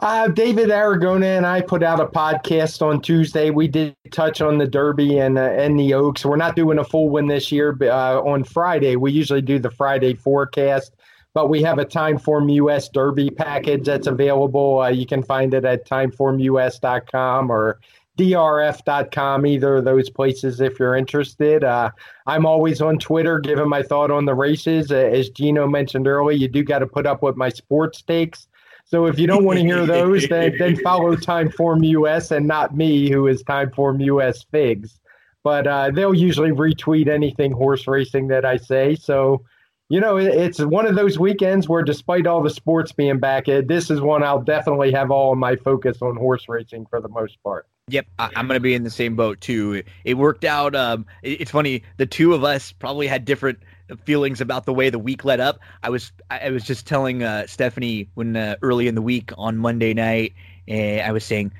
Uh, 0.00 0.28
David 0.28 0.68
Aragona 0.68 1.36
and 1.36 1.44
I 1.44 1.60
put 1.60 1.82
out 1.82 1.98
a 1.98 2.06
podcast 2.06 2.82
on 2.82 3.00
Tuesday. 3.00 3.50
We 3.50 3.66
did 3.66 3.96
touch 4.12 4.40
on 4.40 4.58
the 4.58 4.66
Derby 4.66 5.18
and 5.18 5.36
uh, 5.36 5.42
and 5.42 5.78
the 5.78 5.94
Oaks. 5.94 6.24
We're 6.24 6.36
not 6.36 6.54
doing 6.54 6.78
a 6.78 6.84
full 6.84 7.08
one 7.08 7.26
this 7.26 7.50
year, 7.50 7.72
but 7.72 7.88
uh, 7.88 8.22
on 8.24 8.44
Friday 8.44 8.94
we 8.94 9.10
usually 9.10 9.42
do 9.42 9.58
the 9.58 9.72
Friday 9.72 10.14
forecast. 10.14 10.94
But 11.34 11.48
we 11.48 11.62
have 11.62 11.78
a 11.78 11.84
Timeform 11.84 12.52
US 12.54 12.88
Derby 12.88 13.28
package 13.30 13.86
that's 13.86 14.06
available. 14.06 14.80
Uh, 14.80 14.88
you 14.88 15.04
can 15.04 15.22
find 15.22 15.52
it 15.52 15.64
at 15.64 15.88
timeformus.com 15.88 17.50
or 17.50 17.80
drf.com, 18.18 19.46
either 19.46 19.76
of 19.76 19.84
those 19.84 20.10
places 20.10 20.60
if 20.60 20.78
you're 20.78 20.96
interested. 20.96 21.64
Uh, 21.64 21.90
I'm 22.26 22.46
always 22.46 22.80
on 22.80 22.98
Twitter 22.98 23.38
giving 23.38 23.68
my 23.68 23.82
thought 23.82 24.10
on 24.10 24.26
the 24.26 24.34
races. 24.34 24.92
Uh, 24.92 24.96
as 24.96 25.28
Gino 25.30 25.66
mentioned 25.66 26.06
earlier, 26.06 26.36
you 26.36 26.48
do 26.48 26.62
got 26.62 26.80
to 26.80 26.86
put 26.86 27.06
up 27.06 27.22
with 27.22 27.36
my 27.36 27.48
sports 27.48 28.02
takes. 28.02 28.47
So 28.88 29.04
if 29.04 29.18
you 29.18 29.26
don't 29.26 29.44
want 29.44 29.58
to 29.58 29.64
hear 29.64 29.86
those, 29.86 30.26
then 30.28 30.54
then 30.58 30.76
follow 30.76 31.14
Timeform 31.14 31.86
US 31.86 32.30
and 32.30 32.46
not 32.46 32.74
me, 32.74 33.10
who 33.10 33.26
is 33.26 33.44
Timeform 33.44 34.02
US 34.04 34.44
Figs. 34.50 34.98
But 35.44 35.66
uh, 35.66 35.90
they'll 35.90 36.14
usually 36.14 36.50
retweet 36.50 37.08
anything 37.08 37.52
horse 37.52 37.86
racing 37.86 38.28
that 38.28 38.44
I 38.44 38.56
say. 38.56 38.96
So, 38.96 39.44
you 39.88 40.00
know, 40.00 40.16
it, 40.16 40.34
it's 40.34 40.58
one 40.58 40.86
of 40.86 40.96
those 40.96 41.18
weekends 41.18 41.68
where, 41.68 41.82
despite 41.82 42.26
all 42.26 42.42
the 42.42 42.50
sports 42.50 42.92
being 42.92 43.18
back, 43.18 43.46
this 43.46 43.90
is 43.90 44.00
one 44.00 44.22
I'll 44.22 44.42
definitely 44.42 44.90
have 44.92 45.10
all 45.10 45.32
of 45.32 45.38
my 45.38 45.56
focus 45.56 45.98
on 46.02 46.16
horse 46.16 46.46
racing 46.48 46.86
for 46.90 47.00
the 47.00 47.08
most 47.08 47.42
part. 47.42 47.66
Yep, 47.90 48.06
I, 48.18 48.30
am 48.36 48.46
going 48.48 48.56
to 48.56 48.60
be 48.60 48.74
in 48.74 48.82
the 48.82 48.90
same 48.90 49.16
boat 49.16 49.40
too. 49.40 49.82
It 50.04 50.14
worked 50.14 50.44
out. 50.44 50.74
Um, 50.74 51.06
it, 51.22 51.42
it's 51.42 51.50
funny. 51.50 51.82
The 51.96 52.06
two 52.06 52.34
of 52.34 52.44
us 52.44 52.72
probably 52.72 53.06
had 53.06 53.24
different 53.24 53.60
feelings 54.04 54.40
about 54.40 54.66
the 54.66 54.72
way 54.72 54.90
the 54.90 54.98
week 54.98 55.24
led 55.24 55.40
up. 55.40 55.58
I 55.82 55.90
was 55.90 56.12
I 56.30 56.50
was 56.50 56.64
just 56.64 56.86
telling 56.86 57.22
uh, 57.22 57.46
Stephanie 57.46 58.08
when 58.14 58.36
uh, 58.36 58.56
early 58.62 58.88
in 58.88 58.94
the 58.94 59.02
week 59.02 59.30
on 59.36 59.58
Monday 59.58 59.94
night, 59.94 60.34
and 60.66 61.00
I 61.02 61.12
was 61.12 61.24
saying 61.24 61.52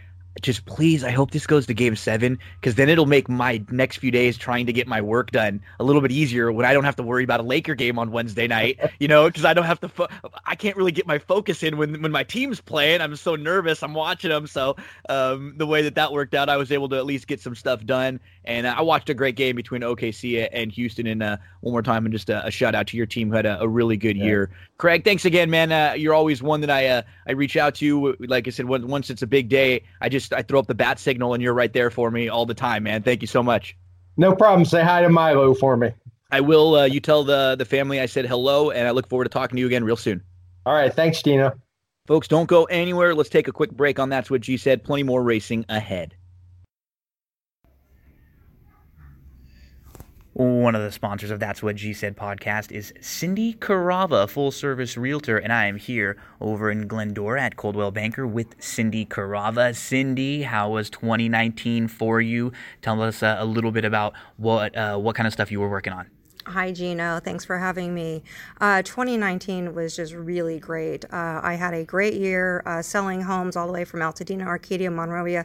just 0.43 0.67
please, 0.67 1.05
I 1.05 1.11
hope 1.11 1.31
this 1.31 1.47
goes 1.47 1.67
to 1.67 1.75
game 1.75 1.97
seven 1.97 2.39
because 2.61 2.77
then 2.77 2.89
it'll 2.89 3.07
make 3.07 3.29
my 3.29 3.63
next 3.71 3.97
few 3.97 4.11
days 4.11 4.37
trying 4.37 4.67
to 4.67 4.73
get 4.73 4.87
my 4.87 5.01
work 5.01 5.31
done 5.31 5.61
a 5.81 5.85
little 5.85 6.03
bit 6.03 6.13
easier 6.13 6.53
when 6.53 6.65
I 6.67 6.73
don't 6.73 6.85
have 6.85 6.97
to 6.97 7.03
worry 7.03 7.25
about 7.25 7.41
a 7.41 7.43
Laker 7.43 7.75
game 7.75 7.99
on 7.99 8.11
Wednesday 8.11 8.47
night, 8.47 8.79
you 8.99 9.09
know, 9.09 9.27
because 9.27 9.45
I 9.45 9.55
don't 9.55 9.65
have 9.65 9.81
to, 9.81 9.89
fo- 9.89 10.09
I 10.45 10.55
can't 10.55 10.77
really 10.77 10.93
get 10.93 11.07
my 11.07 11.19
focus 11.19 11.63
in 11.63 11.77
when, 11.77 12.01
when 12.03 12.13
my 12.13 12.25
team's 12.25 12.61
playing. 12.61 13.01
I'm 13.01 13.17
so 13.17 13.37
nervous. 13.37 13.83
I'm 13.83 13.95
watching 13.95 14.31
them. 14.31 14.47
So 14.47 14.77
um, 15.09 15.55
the 15.57 15.67
way 15.67 15.83
that 15.83 15.95
that 15.97 16.13
worked 16.13 16.35
out, 16.35 16.49
I 16.49 16.57
was 16.57 16.71
able 16.73 16.89
to 16.91 16.97
at 16.97 17.07
least 17.07 17.27
get 17.27 17.41
some 17.41 17.55
stuff 17.55 17.85
done. 17.85 18.21
And 18.49 18.67
I 18.67 18.81
watched 18.81 19.11
a 19.11 19.15
great 19.15 19.37
game 19.37 19.55
between 19.55 19.83
OKC 19.83 20.49
and 20.51 20.73
Houston. 20.73 21.07
And 21.07 21.23
uh, 21.23 21.37
one 21.61 21.73
more 21.73 21.83
time, 21.83 22.07
and 22.07 22.13
just 22.13 22.31
a, 22.31 22.47
a, 22.47 22.51
shout 22.51 22.75
out 22.75 22.87
to 22.89 22.97
your 22.97 23.05
team 23.05 23.29
who 23.29 23.37
had 23.37 23.45
a, 23.45 23.61
a 23.61 23.69
really 23.69 23.99
good 23.99 24.17
yeah. 24.17 24.25
year. 24.25 24.51
Craig, 24.79 25.05
thanks 25.05 25.27
again, 25.27 25.51
man. 25.51 25.71
Uh, 25.71 25.93
you're 25.93 26.15
always 26.15 26.43
one 26.43 26.63
that 26.63 26.71
I 26.71 26.87
uh, 26.87 27.03
I 27.27 27.33
reach 27.33 27.59
out 27.59 27.75
to. 27.77 28.17
Like 28.21 28.49
I 28.49 28.51
said, 28.51 28.67
once 28.67 29.11
it's 29.11 29.21
a 29.21 29.27
big 29.27 29.51
day, 29.51 29.85
I 30.01 30.09
just 30.09 30.33
I 30.33 30.41
throw 30.41 30.59
up 30.59 30.67
the 30.67 30.75
bat 30.75 30.99
signal, 30.99 31.35
and 31.35 31.43
you're 31.43 31.53
right 31.53 31.73
there 31.73 31.91
for 31.91 32.11
me 32.11 32.29
all 32.29 32.47
the 32.47 32.55
time, 32.55 32.85
man. 32.85 33.03
Thank 33.03 33.21
you 33.21 33.29
so 33.29 33.43
much. 33.43 33.77
No 34.17 34.35
problem. 34.35 34.65
Say 34.65 34.83
hi 34.83 35.03
to 35.03 35.11
Milo 35.11 35.55
for 35.55 35.77
me. 35.77 35.93
I 36.31 36.41
will. 36.41 36.75
Uh, 36.75 36.85
you 36.87 37.01
tell 37.01 37.25
the 37.25 37.55
the 37.57 37.67
family 37.67 38.01
I 38.01 38.07
said 38.07 38.25
hello, 38.25 38.71
and 38.71 38.89
I 38.89 38.93
look 38.93 39.09
forward 39.09 39.25
to 39.25 39.31
talking 39.31 39.57
to 39.57 39.61
you 39.61 39.67
again 39.67 39.85
real 39.85 39.97
soon. 39.97 40.23
All 40.65 40.75
right. 40.75 40.93
Thanks, 40.93 41.23
Gina. 41.23 41.55
Folks, 42.07 42.27
don't 42.27 42.49
go 42.49 42.65
anywhere. 42.65 43.15
Let's 43.15 43.29
take 43.29 43.49
a 43.49 43.53
quick 43.53 43.71
break 43.71 43.99
on 43.99 44.09
That's 44.09 44.31
What 44.31 44.41
G 44.41 44.57
Said. 44.57 44.83
Plenty 44.83 45.03
more 45.03 45.23
racing 45.23 45.67
ahead. 45.69 46.15
One 50.39 50.77
of 50.77 50.83
the 50.83 50.93
sponsors 50.93 51.33
of 51.33 51.41
That's 51.41 51.65
What 51.65 51.75
G 51.75 51.93
Said 51.93 52.17
podcast 52.17 52.71
is 52.71 52.95
Cindy 53.01 53.55
Carava, 53.55 54.29
full 54.29 54.53
service 54.53 54.97
realtor, 54.97 55.37
and 55.37 55.53
I 55.53 55.67
am 55.67 55.79
here 55.79 56.17
over 56.41 56.71
in 56.71 56.87
Glendora 56.87 57.43
at 57.43 57.57
Coldwell 57.57 57.91
Banker 57.91 58.25
with 58.25 58.55
Cindy 58.61 59.05
Carava. 59.05 59.75
Cindy, 59.75 60.43
how 60.43 60.71
was 60.71 60.91
2019 60.91 61.89
for 61.89 62.21
you? 62.21 62.53
Tell 62.83 63.03
us 63.03 63.21
uh, 63.21 63.35
a 63.41 63.45
little 63.45 63.73
bit 63.73 63.85
about 63.85 64.15
what 64.37 64.77
uh, 64.77 64.97
what 64.97 65.17
kind 65.17 65.27
of 65.27 65.33
stuff 65.33 65.51
you 65.51 65.59
were 65.59 65.69
working 65.69 65.93
on. 65.93 66.09
Hi, 66.49 66.73
Gino. 66.73 67.21
Thanks 67.21 67.45
for 67.45 67.59
having 67.59 67.93
me. 67.93 68.23
Uh, 68.59 68.81
2019 68.81 69.75
was 69.75 69.95
just 69.95 70.15
really 70.15 70.59
great. 70.59 71.05
Uh, 71.13 71.41
I 71.43 71.57
had 71.57 71.75
a 71.75 71.85
great 71.85 72.15
year 72.15 72.63
uh, 72.65 72.81
selling 72.81 73.21
homes 73.21 73.55
all 73.55 73.67
the 73.67 73.73
way 73.73 73.85
from 73.85 74.01
Altadena, 74.01 74.47
Arcadia, 74.47 74.91
Monrovia, 74.91 75.45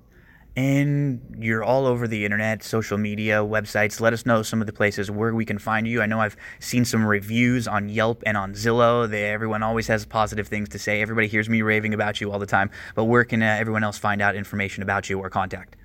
and 0.55 1.21
you're 1.39 1.63
all 1.63 1.85
over 1.85 2.07
the 2.07 2.25
internet, 2.25 2.63
social 2.63 2.97
media, 2.97 3.37
websites. 3.37 4.01
Let 4.01 4.13
us 4.13 4.25
know 4.25 4.43
some 4.43 4.59
of 4.59 4.67
the 4.67 4.73
places 4.73 5.09
where 5.09 5.33
we 5.33 5.45
can 5.45 5.57
find 5.57 5.87
you. 5.87 6.01
I 6.01 6.05
know 6.05 6.19
I've 6.19 6.35
seen 6.59 6.83
some 6.83 7.05
reviews 7.05 7.67
on 7.67 7.87
Yelp 7.87 8.21
and 8.25 8.35
on 8.35 8.53
Zillow. 8.53 9.09
They, 9.09 9.29
everyone 9.29 9.63
always 9.63 9.87
has 9.87 10.05
positive 10.05 10.47
things 10.47 10.69
to 10.69 10.79
say. 10.79 11.01
Everybody 11.01 11.27
hears 11.27 11.47
me 11.47 11.61
raving 11.61 11.93
about 11.93 12.19
you 12.19 12.31
all 12.31 12.39
the 12.39 12.45
time. 12.45 12.69
But 12.95 13.05
where 13.05 13.23
can 13.23 13.41
uh, 13.41 13.45
everyone 13.59 13.83
else 13.83 13.97
find 13.97 14.21
out 14.21 14.35
information 14.35 14.83
about 14.83 15.09
you 15.09 15.19
or 15.19 15.29
contact? 15.29 15.77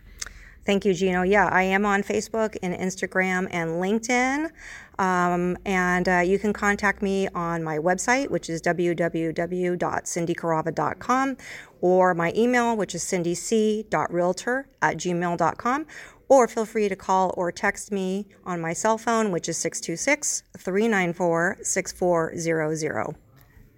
Thank 0.66 0.84
you, 0.84 0.92
Gino. 0.94 1.22
Yeah, 1.22 1.46
I 1.46 1.62
am 1.62 1.86
on 1.86 2.02
Facebook 2.02 2.56
and 2.60 2.74
Instagram 2.74 3.46
and 3.52 3.80
LinkedIn. 3.80 4.50
Um, 4.98 5.56
and 5.64 6.08
uh, 6.08 6.22
you 6.26 6.40
can 6.40 6.52
contact 6.52 7.02
me 7.02 7.28
on 7.28 7.62
my 7.62 7.78
website, 7.78 8.30
which 8.30 8.50
is 8.50 8.60
www.cindycarava.com, 8.62 11.36
or 11.80 12.14
my 12.14 12.32
email, 12.34 12.76
which 12.76 12.96
is 12.96 13.04
cindyc.realtor 13.04 14.68
at 14.82 14.96
gmail.com. 14.96 15.86
Or 16.28 16.48
feel 16.48 16.64
free 16.64 16.88
to 16.88 16.96
call 16.96 17.32
or 17.36 17.52
text 17.52 17.92
me 17.92 18.26
on 18.44 18.60
my 18.60 18.72
cell 18.72 18.98
phone, 18.98 19.30
which 19.30 19.48
is 19.48 19.56
626 19.58 20.42
394 20.58 21.58
6400. 21.62 23.25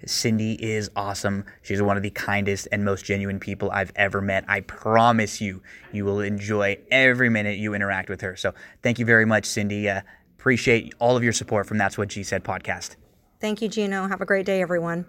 Cindy 0.07 0.53
is 0.55 0.91
awesome. 0.95 1.45
She's 1.63 1.83
one 1.83 1.97
of 1.97 2.03
the 2.03 2.11
kindest 2.11 2.69
and 2.71 2.85
most 2.85 3.05
genuine 3.05 3.41
people 3.41 3.71
I've 3.71 3.93
ever 3.97 4.21
met. 4.21 4.45
I 4.49 4.61
promise 4.61 5.41
you, 5.41 5.63
you 5.93 6.05
will 6.05 6.21
enjoy 6.21 6.79
every 6.91 7.29
minute 7.29 7.59
you 7.59 7.75
interact 7.75 8.09
with 8.09 8.21
her. 8.21 8.37
So 8.37 8.55
thank 8.83 8.99
you 8.99 9.05
very 9.05 9.27
much, 9.27 9.45
Cindy. 9.45 9.89
Uh, 9.89 10.03
appreciate 10.39 10.95
all 10.99 11.17
of 11.17 11.25
your 11.25 11.33
support 11.33 11.67
from 11.67 11.79
That's 11.79 11.99
What 11.99 12.09
G 12.09 12.23
Said 12.23 12.45
podcast. 12.45 12.97
Thank 13.41 13.63
you, 13.63 13.69
Gino. 13.69 14.07
Have 14.09 14.21
a 14.21 14.27
great 14.27 14.47
day, 14.47 14.63
everyone. 14.63 15.07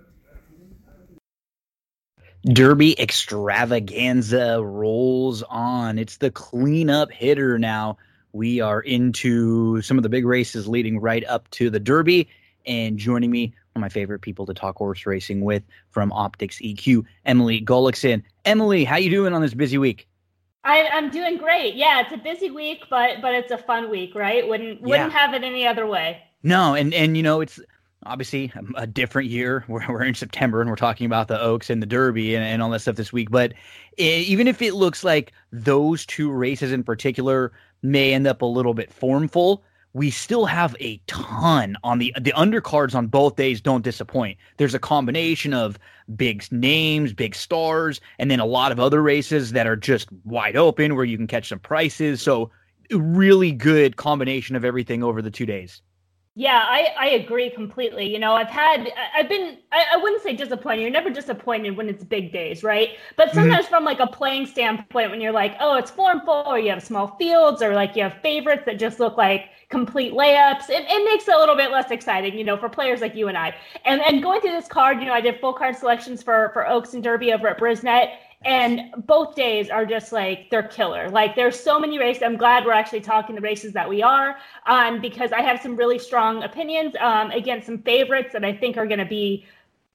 Derby 2.46 3.00
extravaganza 3.00 4.64
rolls 4.64 5.44
on. 5.44 6.00
It's 6.00 6.18
the 6.18 6.32
cleanup 6.32 7.12
hitter 7.12 7.60
now. 7.60 7.98
We 8.32 8.62
are 8.62 8.80
into 8.80 9.82
some 9.82 9.98
of 9.98 10.04
the 10.04 10.10
big 10.10 10.26
races 10.26 10.68
leading 10.68 11.00
right 11.00 11.24
up 11.26 11.50
to 11.52 11.70
the 11.70 11.80
Derby. 11.80 12.30
And 12.66 12.98
joining 12.98 13.32
me, 13.32 13.56
one 13.69 13.69
of 13.69 13.69
my 13.80 13.90
favorite 13.90 14.20
people 14.20 14.46
to 14.46 14.54
talk 14.54 14.78
horse 14.78 15.06
racing 15.06 15.42
with 15.42 15.64
from 15.90 16.12
Optix 16.12 16.62
EQ, 16.62 17.04
Emily 17.26 17.62
Gullikson. 17.62 18.24
Emily, 18.46 18.84
how 18.84 18.98
you 18.98 19.10
doing 19.10 19.34
on 19.34 19.42
this 19.42 19.54
busy 19.54 19.78
week? 19.78 20.08
I, 20.64 20.78
am 20.92 21.10
doing 21.10 21.38
great. 21.38 21.76
Yeah, 21.76 22.02
it's 22.02 22.12
a 22.12 22.18
busy 22.18 22.52
week, 22.52 22.84
but 22.90 23.22
but 23.22 23.34
it's 23.34 23.52
a 23.52 23.58
fun 23.58 23.90
week, 23.90 24.14
right? 24.16 24.48
Wouldn't 24.48 24.82
wouldn't 24.82 25.12
yeah. 25.12 25.18
have 25.18 25.34
it 25.34 25.44
any 25.44 25.66
other 25.66 25.88
way. 25.88 26.22
No, 26.44 26.74
and 26.76 26.94
and 26.94 27.16
you 27.16 27.24
know 27.24 27.42
it's 27.42 27.60
obviously 28.06 28.52
a 28.76 28.88
different 28.88 29.30
year. 29.30 29.64
We're, 29.68 29.86
we're 29.88 30.04
in 30.04 30.16
September 30.16 30.62
and 30.62 30.70
we're 30.70 30.76
talking 30.76 31.06
about 31.06 31.28
the 31.28 31.40
Oaks 31.40 31.70
and 31.70 31.82
the 31.82 31.86
Derby 31.86 32.36
and, 32.36 32.44
and 32.44 32.62
all 32.62 32.70
that 32.72 32.80
stuff 32.80 32.96
this 32.96 33.12
week. 33.12 33.30
But 33.30 33.54
it, 33.98 34.28
even 34.28 34.48
if 34.48 34.62
it 34.62 34.74
looks 34.74 35.04
like 35.04 35.34
those 35.52 36.06
two 36.06 36.32
races 36.32 36.72
in 36.72 36.84
particular 36.84 37.52
may 37.82 38.14
end 38.14 38.28
up 38.28 38.42
a 38.42 38.46
little 38.46 38.74
bit 38.74 38.92
formful, 38.92 39.64
we 39.94 40.12
still 40.12 40.46
have 40.46 40.76
a 40.80 41.02
ton 41.08 41.76
on 41.84 41.98
the 41.98 42.14
the 42.22 42.32
undercards 42.34 42.94
on 42.94 43.08
both 43.08 43.36
days 43.36 43.60
don't 43.62 43.84
disappoint. 43.84 44.38
There's 44.58 44.74
a 44.74 44.80
combination 44.80 45.54
of 45.54 45.80
big 46.16 46.44
names, 46.52 47.14
big 47.14 47.36
stars, 47.36 48.00
and 48.20 48.30
then 48.30 48.40
a 48.40 48.46
lot 48.46 48.72
of 48.72 48.80
other 48.80 49.02
races 49.02 49.52
that 49.54 49.68
are 49.68 49.76
just 49.76 50.08
wide 50.24 50.56
open 50.56 50.96
where 50.96 51.06
you 51.06 51.18
can 51.18 51.28
catch 51.28 51.50
some 51.50 51.60
prices. 51.60 52.22
So 52.22 52.52
really 52.92 53.52
good 53.52 53.96
combination 53.96 54.56
of 54.56 54.66
everything 54.66 55.04
over 55.04 55.22
the 55.22 55.32
two 55.32 55.46
days. 55.46 55.82
Yeah, 56.36 56.64
I, 56.64 56.94
I 56.98 57.10
agree 57.10 57.50
completely. 57.50 58.10
You 58.10 58.18
know, 58.18 58.32
I've 58.34 58.48
had, 58.48 58.90
I've 59.14 59.28
been, 59.28 59.58
I, 59.74 59.84
I 59.94 59.98
wouldn't 59.98 60.24
say 60.24 60.34
disappointed. 60.34 60.84
You're 60.84 60.90
never 60.90 61.10
disappointed 61.10 61.76
when 61.76 61.90
it's 61.90 62.04
big 62.04 62.32
days, 62.32 62.64
right? 62.64 62.92
But 63.18 63.30
mm-hmm. 63.30 63.40
sometimes 63.40 63.66
mm-hmm. 63.66 63.76
from 63.76 63.84
like 63.84 64.00
a 64.00 64.08
playing 64.08 64.46
standpoint, 64.46 65.12
when 65.12 65.20
you're 65.20 65.34
like, 65.34 65.58
oh, 65.60 65.76
it's 65.76 65.92
form 65.92 66.22
full, 66.22 66.46
or 66.48 66.58
you 66.58 66.70
have 66.70 66.82
small 66.82 67.18
fields, 67.18 67.62
or 67.62 67.74
like 67.74 67.96
you 67.98 68.04
have 68.04 68.22
favorites 68.22 68.64
that 68.68 68.80
just 68.80 69.02
look 69.02 69.18
like 69.18 69.50
complete 69.70 70.14
layups, 70.14 70.70
it, 70.70 70.86
it 70.88 71.06
makes 71.06 71.28
it 71.28 71.36
a 71.36 71.38
little 71.38 71.56
bit 71.56 71.72
less 71.72 71.92
exciting, 71.92 72.38
you 72.38 72.44
know, 72.44 72.58
for 72.58 72.70
players 72.70 73.02
like 73.02 73.16
you 73.16 73.28
and 73.28 73.38
I. 73.38 73.56
And 73.86 74.02
and 74.02 74.22
going 74.22 74.42
through 74.42 74.52
this 74.52 74.68
card, 74.68 75.00
you 75.00 75.06
know, 75.06 75.14
I 75.14 75.22
did 75.22 75.40
full 75.40 75.54
card 75.54 75.76
selections 75.76 76.24
for 76.24 76.50
for 76.54 76.68
Oaks 76.68 76.94
and 76.94 77.04
Derby 77.04 77.34
over 77.34 77.48
at 77.48 77.60
Brisnet 77.60 78.12
and 78.46 78.94
both 79.06 79.36
days 79.36 79.70
are 79.70 79.86
just 79.86 80.14
like 80.14 80.50
they're 80.50 80.64
killer. 80.64 81.10
Like 81.10 81.36
there's 81.36 81.60
so 81.60 81.80
many 81.80 82.00
races. 82.00 82.24
I'm 82.24 82.38
glad 82.38 82.66
we're 82.66 82.72
actually 82.72 83.02
talking 83.02 83.36
the 83.36 83.42
races 83.42 83.74
that 83.74 83.88
we 83.88 84.02
are, 84.02 84.38
um, 84.66 85.02
because 85.02 85.32
I 85.34 85.42
have 85.42 85.62
some 85.62 85.76
really 85.76 86.00
strong 86.00 86.44
opinions 86.44 86.96
um, 87.02 87.32
against 87.32 87.66
some 87.66 87.80
favorites 87.80 88.32
that 88.34 88.46
I 88.46 88.54
think 88.54 88.78
are 88.78 88.88
going 88.88 89.00
to 89.00 89.06
be 89.06 89.46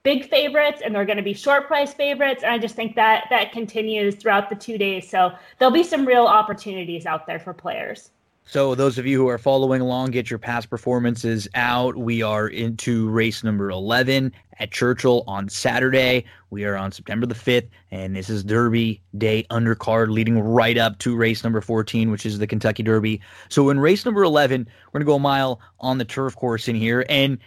big 0.02 0.28
favorites 0.28 0.82
and 0.84 0.94
they're 0.94 1.06
going 1.06 1.16
to 1.16 1.22
be 1.22 1.32
short 1.32 1.66
price 1.66 1.94
favorites. 1.94 2.42
And 2.42 2.52
I 2.52 2.58
just 2.58 2.74
think 2.74 2.94
that 2.96 3.24
that 3.30 3.52
continues 3.52 4.16
throughout 4.16 4.50
the 4.50 4.56
two 4.56 4.76
days. 4.76 5.08
So 5.08 5.32
there'll 5.58 5.72
be 5.72 5.82
some 5.82 6.04
real 6.04 6.26
opportunities 6.26 7.06
out 7.06 7.26
there 7.26 7.38
for 7.40 7.54
players. 7.54 8.10
So, 8.46 8.74
those 8.74 8.98
of 8.98 9.06
you 9.06 9.18
who 9.18 9.28
are 9.28 9.38
following 9.38 9.80
along, 9.80 10.10
get 10.10 10.28
your 10.28 10.38
past 10.38 10.68
performances 10.68 11.48
out. 11.54 11.96
We 11.96 12.20
are 12.20 12.46
into 12.46 13.08
race 13.08 13.42
number 13.42 13.70
11 13.70 14.32
at 14.58 14.70
Churchill 14.70 15.24
on 15.26 15.48
Saturday. 15.48 16.26
We 16.50 16.66
are 16.66 16.76
on 16.76 16.92
September 16.92 17.24
the 17.24 17.34
5th, 17.34 17.68
and 17.90 18.14
this 18.14 18.28
is 18.28 18.44
Derby 18.44 19.00
Day 19.16 19.44
undercard 19.50 20.10
leading 20.10 20.38
right 20.38 20.76
up 20.76 20.98
to 20.98 21.16
race 21.16 21.42
number 21.42 21.62
14, 21.62 22.10
which 22.10 22.26
is 22.26 22.38
the 22.38 22.46
Kentucky 22.46 22.82
Derby. 22.82 23.18
So, 23.48 23.70
in 23.70 23.80
race 23.80 24.04
number 24.04 24.22
11, 24.22 24.68
we're 24.88 24.98
going 24.98 25.06
to 25.06 25.10
go 25.10 25.16
a 25.16 25.20
mile 25.20 25.58
on 25.80 25.96
the 25.96 26.04
turf 26.04 26.36
course 26.36 26.68
in 26.68 26.76
here. 26.76 27.06
And 27.08 27.38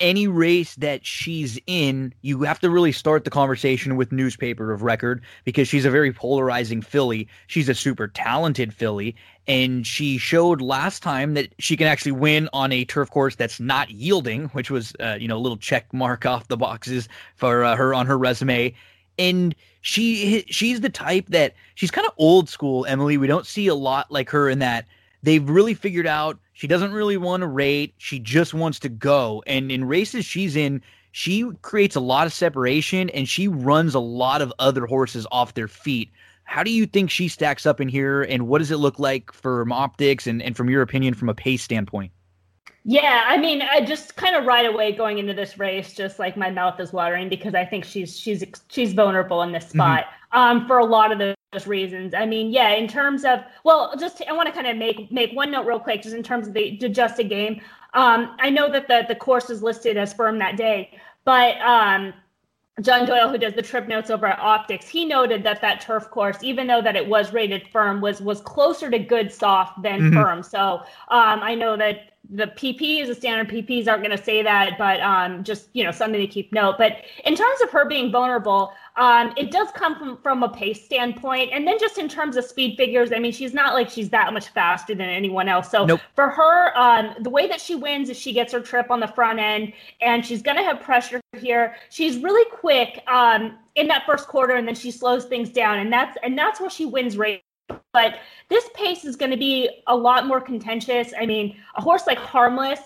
any 0.00 0.26
race 0.26 0.74
that 0.76 1.04
she's 1.06 1.58
in, 1.66 2.12
you 2.22 2.42
have 2.42 2.60
to 2.60 2.70
really 2.70 2.92
start 2.92 3.24
the 3.24 3.30
conversation 3.30 3.96
with 3.96 4.12
newspaper 4.12 4.72
of 4.72 4.82
record 4.82 5.22
because 5.44 5.68
she's 5.68 5.84
a 5.84 5.90
very 5.90 6.12
polarizing 6.12 6.82
filly. 6.82 7.28
She's 7.46 7.68
a 7.68 7.74
super 7.74 8.08
talented 8.08 8.74
filly, 8.74 9.16
and 9.46 9.86
she 9.86 10.18
showed 10.18 10.60
last 10.60 11.02
time 11.02 11.34
that 11.34 11.54
she 11.58 11.76
can 11.76 11.86
actually 11.86 12.12
win 12.12 12.48
on 12.52 12.72
a 12.72 12.84
turf 12.84 13.10
course 13.10 13.36
that's 13.36 13.60
not 13.60 13.90
yielding, 13.90 14.46
which 14.48 14.70
was 14.70 14.94
uh, 15.00 15.16
you 15.18 15.28
know 15.28 15.36
a 15.36 15.38
little 15.38 15.58
check 15.58 15.92
mark 15.92 16.26
off 16.26 16.48
the 16.48 16.56
boxes 16.56 17.08
for 17.36 17.64
uh, 17.64 17.76
her 17.76 17.94
on 17.94 18.06
her 18.06 18.18
resume. 18.18 18.74
And 19.18 19.54
she 19.80 20.44
she's 20.48 20.80
the 20.80 20.90
type 20.90 21.26
that 21.28 21.54
she's 21.74 21.90
kind 21.90 22.06
of 22.06 22.12
old 22.18 22.48
school, 22.48 22.84
Emily. 22.86 23.16
We 23.16 23.26
don't 23.26 23.46
see 23.46 23.66
a 23.66 23.74
lot 23.74 24.10
like 24.10 24.28
her 24.30 24.48
in 24.48 24.58
that 24.58 24.86
they've 25.22 25.48
really 25.48 25.74
figured 25.74 26.06
out 26.06 26.38
she 26.56 26.66
doesn't 26.66 26.92
really 26.92 27.18
want 27.18 27.42
to 27.42 27.46
rate. 27.46 27.92
She 27.98 28.18
just 28.18 28.54
wants 28.54 28.78
to 28.78 28.88
go. 28.88 29.44
And 29.46 29.70
in 29.70 29.84
races 29.84 30.24
she's 30.24 30.56
in, 30.56 30.80
she 31.12 31.50
creates 31.60 31.96
a 31.96 32.00
lot 32.00 32.26
of 32.26 32.32
separation 32.32 33.10
and 33.10 33.28
she 33.28 33.46
runs 33.46 33.94
a 33.94 34.00
lot 34.00 34.40
of 34.40 34.54
other 34.58 34.86
horses 34.86 35.26
off 35.30 35.52
their 35.52 35.68
feet. 35.68 36.10
How 36.44 36.62
do 36.62 36.70
you 36.70 36.86
think 36.86 37.10
she 37.10 37.28
stacks 37.28 37.66
up 37.66 37.78
in 37.78 37.88
here? 37.88 38.22
And 38.22 38.48
what 38.48 38.60
does 38.60 38.70
it 38.70 38.78
look 38.78 38.98
like 38.98 39.34
from 39.34 39.68
Optix 39.68 40.26
and, 40.26 40.42
and 40.42 40.56
from 40.56 40.70
your 40.70 40.80
opinion 40.80 41.12
from 41.12 41.28
a 41.28 41.34
pace 41.34 41.62
standpoint? 41.62 42.10
Yeah, 42.86 43.24
I 43.26 43.36
mean, 43.36 43.60
I 43.60 43.82
just 43.82 44.16
kind 44.16 44.34
of 44.34 44.46
right 44.46 44.64
away 44.64 44.92
going 44.92 45.18
into 45.18 45.34
this 45.34 45.58
race, 45.58 45.92
just 45.92 46.18
like 46.18 46.38
my 46.38 46.50
mouth 46.50 46.80
is 46.80 46.90
watering 46.90 47.28
because 47.28 47.54
I 47.54 47.66
think 47.66 47.84
she's 47.84 48.18
she's 48.18 48.42
she's 48.68 48.94
vulnerable 48.94 49.42
in 49.42 49.52
this 49.52 49.64
mm-hmm. 49.64 49.78
spot 49.78 50.04
mm-hmm. 50.04 50.25
Um, 50.36 50.66
for 50.66 50.78
a 50.78 50.84
lot 50.84 51.12
of 51.12 51.18
those 51.18 51.66
reasons. 51.66 52.12
I 52.12 52.26
mean, 52.26 52.50
yeah, 52.52 52.74
in 52.74 52.86
terms 52.86 53.24
of 53.24 53.40
well, 53.64 53.94
just 53.98 54.22
I 54.28 54.32
want 54.32 54.48
to 54.48 54.52
kind 54.52 54.66
of 54.66 54.76
make 54.76 55.10
make 55.10 55.32
one 55.32 55.50
note 55.50 55.64
real 55.64 55.80
quick, 55.80 56.02
just 56.02 56.14
in 56.14 56.22
terms 56.22 56.46
of 56.46 56.52
the 56.52 56.72
just 56.72 56.84
adjusted 56.84 57.30
game. 57.30 57.62
Um, 57.94 58.36
I 58.38 58.50
know 58.50 58.70
that 58.70 58.86
the 58.86 59.06
the 59.08 59.14
course 59.14 59.48
is 59.48 59.62
listed 59.62 59.96
as 59.96 60.12
firm 60.12 60.38
that 60.40 60.58
day, 60.58 60.90
but 61.24 61.58
um, 61.62 62.12
John 62.82 63.06
Doyle, 63.06 63.30
who 63.30 63.38
does 63.38 63.54
the 63.54 63.62
trip 63.62 63.88
notes 63.88 64.10
over 64.10 64.26
at 64.26 64.38
Optix, 64.38 64.84
he 64.84 65.06
noted 65.06 65.42
that 65.44 65.62
that 65.62 65.80
turf 65.80 66.10
course, 66.10 66.42
even 66.42 66.66
though 66.66 66.82
that 66.82 66.94
it 66.94 67.08
was 67.08 67.32
rated 67.32 67.66
firm, 67.68 68.02
was 68.02 68.20
was 68.20 68.42
closer 68.42 68.90
to 68.90 68.98
good 68.98 69.32
soft 69.32 69.82
than 69.82 70.00
mm-hmm. 70.00 70.20
firm. 70.20 70.42
So 70.42 70.82
um, 71.08 71.40
I 71.42 71.54
know 71.54 71.78
that 71.78 72.10
the 72.28 72.48
PPs, 72.48 73.06
the 73.06 73.14
standard 73.14 73.48
PPs 73.48 73.88
aren't 73.88 74.02
going 74.02 74.16
to 74.16 74.22
say 74.22 74.42
that, 74.42 74.76
but 74.76 75.00
um, 75.00 75.42
just 75.42 75.68
you 75.72 75.84
know 75.84 75.90
something 75.90 76.20
to 76.20 76.26
keep 76.26 76.52
note. 76.52 76.76
But 76.76 76.98
in 77.24 77.34
terms 77.34 77.60
of 77.62 77.70
her 77.70 77.88
being 77.88 78.12
vulnerable, 78.12 78.74
um, 78.96 79.32
it 79.36 79.50
does 79.50 79.68
come 79.74 79.96
from 79.96 80.16
from 80.18 80.42
a 80.42 80.48
pace 80.48 80.84
standpoint, 80.84 81.50
and 81.52 81.66
then 81.66 81.78
just 81.78 81.98
in 81.98 82.08
terms 82.08 82.36
of 82.36 82.44
speed 82.44 82.76
figures, 82.76 83.12
I 83.12 83.18
mean, 83.18 83.32
she's 83.32 83.52
not 83.52 83.74
like 83.74 83.90
she's 83.90 84.08
that 84.10 84.32
much 84.32 84.48
faster 84.48 84.94
than 84.94 85.08
anyone 85.08 85.48
else. 85.48 85.70
So 85.70 85.84
nope. 85.84 86.00
for 86.14 86.30
her, 86.30 86.76
um, 86.78 87.14
the 87.20 87.30
way 87.30 87.46
that 87.46 87.60
she 87.60 87.74
wins 87.74 88.08
is 88.08 88.18
she 88.18 88.32
gets 88.32 88.52
her 88.52 88.60
trip 88.60 88.90
on 88.90 89.00
the 89.00 89.08
front 89.08 89.38
end, 89.38 89.72
and 90.00 90.24
she's 90.24 90.42
going 90.42 90.56
to 90.56 90.62
have 90.62 90.80
pressure 90.80 91.20
here. 91.38 91.76
She's 91.90 92.18
really 92.18 92.48
quick 92.50 93.02
um, 93.06 93.58
in 93.74 93.86
that 93.88 94.04
first 94.06 94.28
quarter, 94.28 94.54
and 94.54 94.66
then 94.66 94.74
she 94.74 94.90
slows 94.90 95.26
things 95.26 95.50
down, 95.50 95.78
and 95.78 95.92
that's 95.92 96.16
and 96.22 96.36
that's 96.36 96.60
where 96.60 96.70
she 96.70 96.86
wins 96.86 97.18
race 97.18 97.40
but 97.92 98.18
this 98.48 98.68
pace 98.74 99.04
is 99.04 99.16
going 99.16 99.30
to 99.30 99.36
be 99.36 99.68
a 99.86 99.96
lot 99.96 100.26
more 100.26 100.40
contentious. 100.40 101.12
I 101.18 101.26
mean, 101.26 101.56
a 101.76 101.82
horse 101.82 102.06
like 102.06 102.18
Harmless 102.18 102.80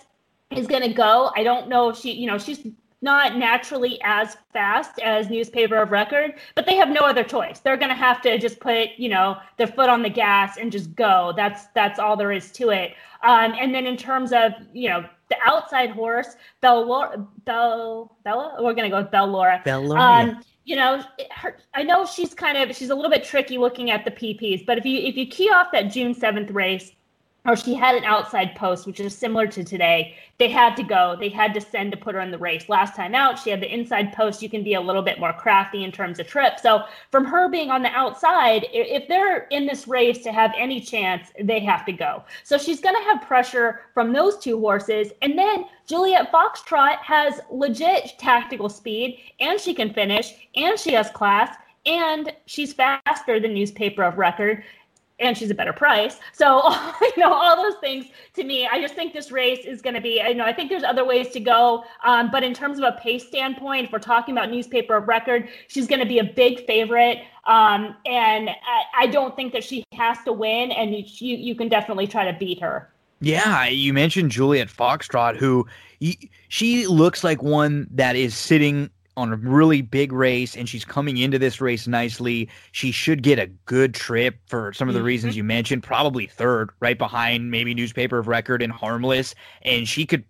is 0.53 0.67
going 0.67 0.83
to 0.83 0.93
go. 0.93 1.31
I 1.37 1.43
don't 1.43 1.69
know 1.69 1.91
if 1.91 1.99
she, 1.99 2.13
you 2.13 2.27
know, 2.27 2.39
she's 2.39 2.67
not 3.03 3.37
naturally 3.37 3.99
as 4.03 4.37
fast 4.53 4.99
as 5.01 5.31
newspaper 5.31 5.77
of 5.77 5.91
record, 5.91 6.35
but 6.55 6.67
they 6.67 6.77
have 6.77 6.89
no 6.89 7.01
other 7.01 7.25
choice. 7.25 7.61
They're 7.61 7.77
going 7.77 7.89
to 7.89 7.95
have 7.95 8.21
to 8.23 8.39
just 8.39 8.61
put, 8.61 8.91
you 8.97 9.09
know, 9.09 9.39
their 9.57 9.67
foot 9.67 9.89
on 9.89 10.03
the 10.03 10.11
gas 10.11 10.59
and 10.59 10.71
just 10.71 10.95
go. 10.95 11.33
That's 11.37 11.67
that's 11.75 11.99
all 11.99 12.17
there 12.17 12.33
is 12.33 12.53
to 12.53 12.71
it. 12.71 12.95
Um, 13.23 13.55
and 13.59 13.75
then 13.75 13.87
in 13.87 13.97
terms 13.97 14.33
of, 14.33 14.53
you 14.73 14.89
know, 14.89 15.05
the 15.29 15.37
outside 15.45 15.91
horse, 15.91 16.37
Bella, 16.61 17.27
Bell, 17.45 18.17
Bella, 18.25 18.57
we're 18.61 18.75
going 18.75 18.91
to 18.91 18.95
go 18.95 19.03
with 19.03 19.11
Bell 19.11 19.29
Laura. 19.29 19.63
Bell 19.65 19.83
Laura. 19.83 20.01
Um, 20.01 20.41
you 20.65 20.77
know, 20.77 21.03
her, 21.31 21.57
I 21.75 21.83
know 21.83 22.05
she's 22.05 22.35
kind 22.35 22.57
of 22.59 22.77
she's 22.77 22.91
a 22.91 22.95
little 22.95 23.11
bit 23.11 23.25
tricky 23.25 23.59
looking 23.59 23.91
at 23.91 24.05
the 24.05 24.11
PPs, 24.11 24.67
but 24.67 24.79
if 24.79 24.85
you 24.85 24.99
if 24.99 25.17
you 25.17 25.27
key 25.27 25.51
off 25.51 25.69
that 25.73 25.85
June 25.85 26.15
seventh 26.15 26.51
race, 26.51 26.93
or 27.51 27.57
she 27.57 27.75
had 27.75 27.97
an 27.97 28.05
outside 28.05 28.55
post, 28.55 28.87
which 28.87 29.01
is 29.01 29.13
similar 29.13 29.45
to 29.45 29.65
today. 29.65 30.15
They 30.39 30.49
had 30.49 30.77
to 30.77 30.85
go. 30.85 31.17
They 31.19 31.29
had 31.29 31.53
to 31.55 31.61
send 31.61 31.91
to 31.91 31.99
put 31.99 32.15
her 32.15 32.21
in 32.21 32.31
the 32.31 32.39
race. 32.39 32.69
Last 32.69 32.95
time 32.95 33.13
out, 33.13 33.41
she 33.41 33.51
had 33.51 33.61
the 33.61 33.75
inside 33.75 34.13
post. 34.13 34.41
You 34.41 34.49
can 34.49 34.63
be 34.63 34.75
a 34.75 34.81
little 34.81 35.03
bit 35.03 35.19
more 35.19 35.33
crafty 35.33 35.83
in 35.83 35.91
terms 35.91 36.21
of 36.21 36.29
trip. 36.29 36.61
So 36.61 36.85
from 37.11 37.25
her 37.25 37.49
being 37.49 37.73
on 37.73 37.83
the 37.83 37.89
outside, 37.89 38.69
if 38.73 39.09
they're 39.09 39.49
in 39.49 39.67
this 39.67 39.89
race 39.89 40.23
to 40.23 40.33
have 40.33 40.53
any 40.57 40.81
chance, 40.81 41.33
they 41.43 41.59
have 41.59 41.85
to 41.87 41.93
go. 41.93 42.23
So 42.45 42.57
she's 42.57 42.79
going 42.79 42.95
to 42.95 43.03
have 43.03 43.27
pressure 43.27 43.81
from 43.95 44.13
those 44.13 44.39
two 44.39 44.61
horses. 44.61 45.11
And 45.21 45.37
then 45.37 45.65
Juliet 45.89 46.31
Foxtrot 46.31 46.99
has 46.99 47.41
legit 47.51 48.13
tactical 48.17 48.69
speed, 48.69 49.19
and 49.41 49.59
she 49.59 49.75
can 49.75 49.93
finish, 49.93 50.35
and 50.55 50.79
she 50.79 50.93
has 50.93 51.11
class 51.11 51.57
and 51.87 52.33
she's 52.47 52.73
faster 52.75 53.41
than 53.41 53.55
newspaper 53.55 54.03
of 54.03 54.19
record 54.19 54.63
and 55.21 55.37
she's 55.37 55.51
a 55.51 55.55
better 55.55 55.73
price. 55.73 56.19
So, 56.33 56.63
you 57.03 57.13
know, 57.19 57.33
all 57.33 57.57
those 57.57 57.79
things 57.81 58.07
to 58.35 58.45
me, 58.45 58.67
I 58.67 58.81
just 58.81 58.95
think 58.95 59.13
this 59.13 59.31
race 59.31 59.65
is 59.65 59.83
going 59.83 59.95
to 59.95 60.01
be, 60.01 60.23
you 60.27 60.35
know, 60.35 60.45
I 60.45 60.53
think 60.53 60.71
there's 60.71 60.83
other 60.83 61.05
ways 61.05 61.29
to 61.31 61.41
go. 61.41 61.85
Um, 62.05 62.31
but 62.31 62.43
in 62.43 62.55
terms 62.55 62.79
of 62.79 62.85
a 62.85 62.99
pace 63.01 63.27
standpoint, 63.27 63.87
if 63.87 63.93
we're 63.93 63.99
talking 63.99 64.37
about 64.37 64.51
newspaper 64.51 64.97
of 64.97 65.09
record, 65.09 65.49
she's 65.69 65.87
going 65.87 66.01
to 66.01 66.07
be 66.07 66.19
a 66.19 66.25
big 66.25 66.67
favorite. 66.67 67.19
Um, 67.45 67.97
and 68.07 68.51
I, 68.51 68.83
I, 68.99 69.07
don't 69.07 69.35
think 69.35 69.53
that 69.55 69.65
she 69.65 69.83
has 69.95 70.19
to 70.25 70.33
win, 70.33 70.71
and 70.73 70.95
you, 70.95 71.37
you 71.37 71.55
can 71.55 71.69
definitely 71.69 72.07
try 72.07 72.31
to 72.31 72.39
beat 72.39 72.61
her. 72.61 72.93
Yeah, 73.21 73.67
you 73.67 73.93
mentioned 73.93 74.31
Juliet 74.31 74.69
Foxtrot, 74.69 75.37
who 75.37 75.67
she 76.49 76.87
looks 76.87 77.25
like 77.25 77.43
one 77.43 77.89
that 77.91 78.15
is 78.15 78.35
sitting 78.35 78.91
on 79.21 79.33
a 79.33 79.37
really 79.37 79.83
big 79.83 80.13
race 80.13 80.57
and 80.57 80.69
she's 80.69 80.85
coming 80.85 81.19
into 81.19 81.39
this 81.39 81.61
race 81.61 81.87
nicely. 81.87 82.49
She 82.73 82.91
should 82.91 83.23
get 83.23 83.39
a 83.39 83.47
good 83.67 83.95
trip 83.95 84.37
for 84.47 84.73
some 84.73 84.89
of 84.89 84.95
the 84.95 85.01
mm-hmm. 85.01 85.07
reasons 85.07 85.37
you 85.37 85.45
mentioned, 85.45 85.83
probably 85.83 86.27
third, 86.27 86.71
right 86.81 86.99
behind 86.99 87.51
maybe 87.51 87.75
newspaper 87.75 88.19
of 88.19 88.29
record 88.29 88.63
and 88.63 88.73
harmless. 88.73 89.35
And 89.63 89.89
she 89.89 90.07
could 90.07 90.25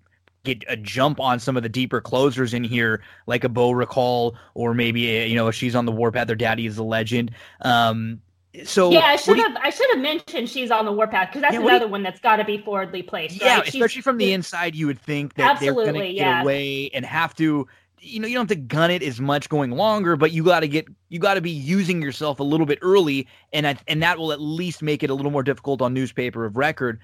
get 0.44 0.64
a 0.68 0.76
jump 0.76 1.20
on 1.20 1.38
some 1.38 1.56
of 1.56 1.62
the 1.62 1.68
deeper 1.68 2.00
closers 2.00 2.54
in 2.54 2.64
here, 2.64 3.02
like 3.26 3.44
a 3.44 3.48
Beau 3.48 3.72
Recall, 3.72 4.36
or 4.54 4.74
maybe 4.74 5.08
a, 5.10 5.26
you 5.26 5.36
know 5.36 5.50
she's 5.50 5.74
on 5.74 5.86
the 5.86 5.92
warpath. 5.92 6.26
Their 6.26 6.36
daddy 6.36 6.66
is 6.66 6.78
a 6.78 6.82
legend. 6.82 7.30
Um, 7.62 8.20
so 8.64 8.90
yeah, 8.90 9.00
I 9.00 9.16
should 9.16 9.38
have 9.38 9.52
you, 9.52 9.58
I 9.62 9.70
should 9.70 9.88
have 9.90 10.00
mentioned 10.00 10.48
she's 10.48 10.70
on 10.70 10.84
the 10.84 10.92
warpath 10.92 11.28
because 11.28 11.42
that's 11.42 11.54
yeah, 11.54 11.60
another 11.60 11.84
you, 11.84 11.90
one 11.90 12.02
that's 12.02 12.20
got 12.20 12.36
to 12.36 12.44
be 12.44 12.58
forwardly 12.58 13.02
placed. 13.02 13.40
Yeah, 13.40 13.60
especially 13.60 14.02
from 14.02 14.18
the 14.18 14.32
inside, 14.32 14.74
you 14.74 14.86
would 14.86 14.98
think 14.98 15.34
that 15.34 15.60
they're 15.60 15.72
going 15.72 15.94
to 15.94 16.00
get 16.00 16.14
yeah. 16.14 16.42
away 16.42 16.90
and 16.92 17.04
have 17.04 17.34
to 17.36 17.68
you 18.00 18.18
know 18.18 18.26
you 18.26 18.34
don't 18.34 18.48
have 18.50 18.56
to 18.56 18.62
gun 18.62 18.90
it 18.90 19.02
as 19.02 19.20
much 19.20 19.48
going 19.48 19.70
longer 19.70 20.16
but 20.16 20.32
you 20.32 20.42
got 20.42 20.60
to 20.60 20.68
get 20.68 20.86
you 21.08 21.18
got 21.18 21.34
to 21.34 21.40
be 21.40 21.50
using 21.50 22.00
yourself 22.00 22.40
a 22.40 22.42
little 22.42 22.66
bit 22.66 22.78
early 22.82 23.26
and 23.52 23.66
I, 23.66 23.76
and 23.88 24.02
that 24.02 24.18
will 24.18 24.32
at 24.32 24.40
least 24.40 24.82
make 24.82 25.02
it 25.02 25.10
a 25.10 25.14
little 25.14 25.30
more 25.30 25.42
difficult 25.42 25.82
on 25.82 25.92
newspaper 25.94 26.44
of 26.44 26.56
record. 26.56 27.00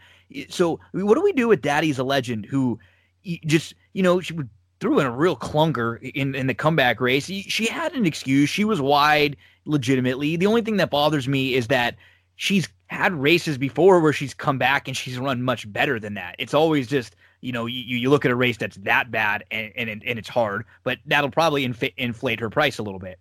So 0.49 0.81
what 0.93 1.15
do 1.15 1.23
we 1.23 1.33
do 1.33 1.49
with 1.49 1.63
daddy's 1.63 1.99
a 1.99 2.05
legend 2.05 2.47
who 2.47 2.79
just 3.45 3.75
you 3.93 4.03
know 4.03 4.21
she 4.21 4.35
threw 4.81 4.99
in 4.99 5.07
a 5.07 5.11
real 5.11 5.37
clunker 5.37 6.01
in 6.15 6.35
in 6.35 6.47
the 6.47 6.55
comeback 6.55 7.01
race. 7.01 7.27
She 7.27 7.67
had 7.67 7.95
an 7.95 8.07
excuse. 8.07 8.49
She 8.49 8.65
was 8.65 8.81
wide 8.81 9.37
legitimately. 9.65 10.37
The 10.37 10.47
only 10.47 10.63
thing 10.63 10.77
that 10.77 10.91
bothers 10.91 11.29
me 11.29 11.55
is 11.55 11.69
that 11.69 11.97
she's 12.37 12.69
had 12.89 13.13
races 13.15 13.59
before 13.59 14.01
where 14.01 14.13
she's 14.13 14.35
come 14.35 14.59
back 14.59 14.87
and 14.87 14.97
she's 14.97 15.19
run 15.19 15.43
much 15.43 15.71
better 15.73 15.99
than 15.99 16.15
that. 16.15 16.37
It's 16.39 16.55
always 16.55 16.87
just 16.87 17.17
you 17.41 17.53
know, 17.53 17.67
you, 17.67 17.97
you 17.97 18.11
look 18.11 18.25
at 18.25 18.31
a 18.31 18.37
race 18.37 18.57
that's 18.57 18.77
that 18.79 19.11
bad 19.11 19.45
and, 19.51 19.73
and, 19.77 19.89
and 20.05 20.19
it's 20.19 20.29
hard, 20.29 20.65
but 20.85 20.99
that'll 21.07 21.31
probably 21.31 21.65
inf- 21.65 21.83
inflate 21.97 22.41
her 22.41 22.51
price 22.51 22.79
a 22.79 22.83
little 22.83 23.01
bit. 23.01 23.19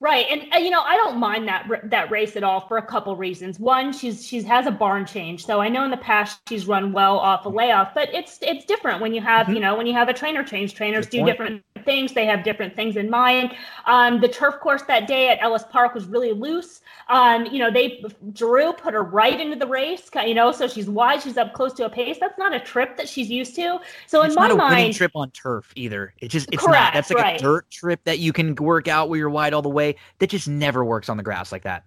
Right, 0.00 0.26
and 0.30 0.54
uh, 0.54 0.58
you 0.58 0.70
know 0.70 0.82
I 0.82 0.94
don't 0.94 1.18
mind 1.18 1.48
that 1.48 1.68
that 1.90 2.08
race 2.08 2.36
at 2.36 2.44
all 2.44 2.60
for 2.60 2.76
a 2.76 2.82
couple 2.86 3.16
reasons. 3.16 3.58
One, 3.58 3.92
she's 3.92 4.24
she's 4.24 4.44
has 4.44 4.66
a 4.66 4.70
barn 4.70 5.04
change, 5.04 5.44
so 5.44 5.60
I 5.60 5.68
know 5.68 5.82
in 5.82 5.90
the 5.90 5.96
past 5.96 6.40
she's 6.48 6.68
run 6.68 6.92
well 6.92 7.18
off 7.18 7.44
a 7.46 7.48
layoff, 7.48 7.94
but 7.94 8.08
it's 8.14 8.38
it's 8.40 8.64
different 8.64 9.00
when 9.00 9.12
you 9.12 9.20
have 9.20 9.46
mm-hmm. 9.46 9.56
you 9.56 9.60
know 9.60 9.76
when 9.76 9.88
you 9.88 9.94
have 9.94 10.08
a 10.08 10.14
trainer 10.14 10.44
change. 10.44 10.74
Trainers 10.74 11.06
Good 11.06 11.10
do 11.10 11.18
point. 11.18 11.30
different 11.32 11.62
things; 11.88 12.12
they 12.12 12.26
have 12.26 12.44
different 12.44 12.76
things 12.76 12.96
in 12.96 13.08
mind. 13.08 13.54
Um, 13.86 14.20
the 14.20 14.28
turf 14.28 14.60
course 14.60 14.82
that 14.82 15.06
day 15.08 15.30
at 15.30 15.38
Ellis 15.40 15.64
Park 15.70 15.94
was 15.94 16.04
really 16.04 16.32
loose. 16.32 16.82
Um, 17.08 17.46
you 17.46 17.58
know, 17.58 17.70
they 17.70 18.04
Drew 18.34 18.74
put 18.74 18.92
her 18.92 19.02
right 19.02 19.40
into 19.40 19.56
the 19.56 19.66
race, 19.66 20.10
you 20.26 20.34
know, 20.34 20.52
so 20.52 20.68
she's 20.68 20.88
wide, 20.88 21.22
she's 21.22 21.38
up 21.38 21.54
close 21.54 21.72
to 21.74 21.86
a 21.86 21.90
pace. 21.90 22.18
That's 22.20 22.38
not 22.38 22.54
a 22.54 22.60
trip 22.60 22.98
that 22.98 23.08
she's 23.08 23.30
used 23.30 23.54
to. 23.56 23.80
So 24.06 24.22
it's 24.22 24.34
in 24.34 24.40
my 24.40 24.48
not 24.48 24.50
a 24.50 24.56
mind, 24.56 24.94
trip 24.94 25.12
on 25.14 25.30
turf 25.30 25.72
either. 25.74 26.12
It 26.18 26.28
just 26.28 26.48
it's 26.52 26.62
correct, 26.62 26.82
not. 26.82 26.94
That's 26.94 27.10
like 27.10 27.22
right. 27.22 27.40
a 27.40 27.42
dirt 27.42 27.70
trip 27.70 28.00
that 28.04 28.18
you 28.18 28.34
can 28.34 28.54
work 28.56 28.88
out 28.88 29.08
where 29.08 29.18
you're 29.18 29.30
wide 29.30 29.54
all 29.54 29.62
the 29.62 29.70
way. 29.70 29.96
That 30.18 30.28
just 30.28 30.48
never 30.48 30.84
works 30.84 31.08
on 31.08 31.16
the 31.16 31.22
grass 31.22 31.50
like 31.50 31.62
that. 31.62 31.84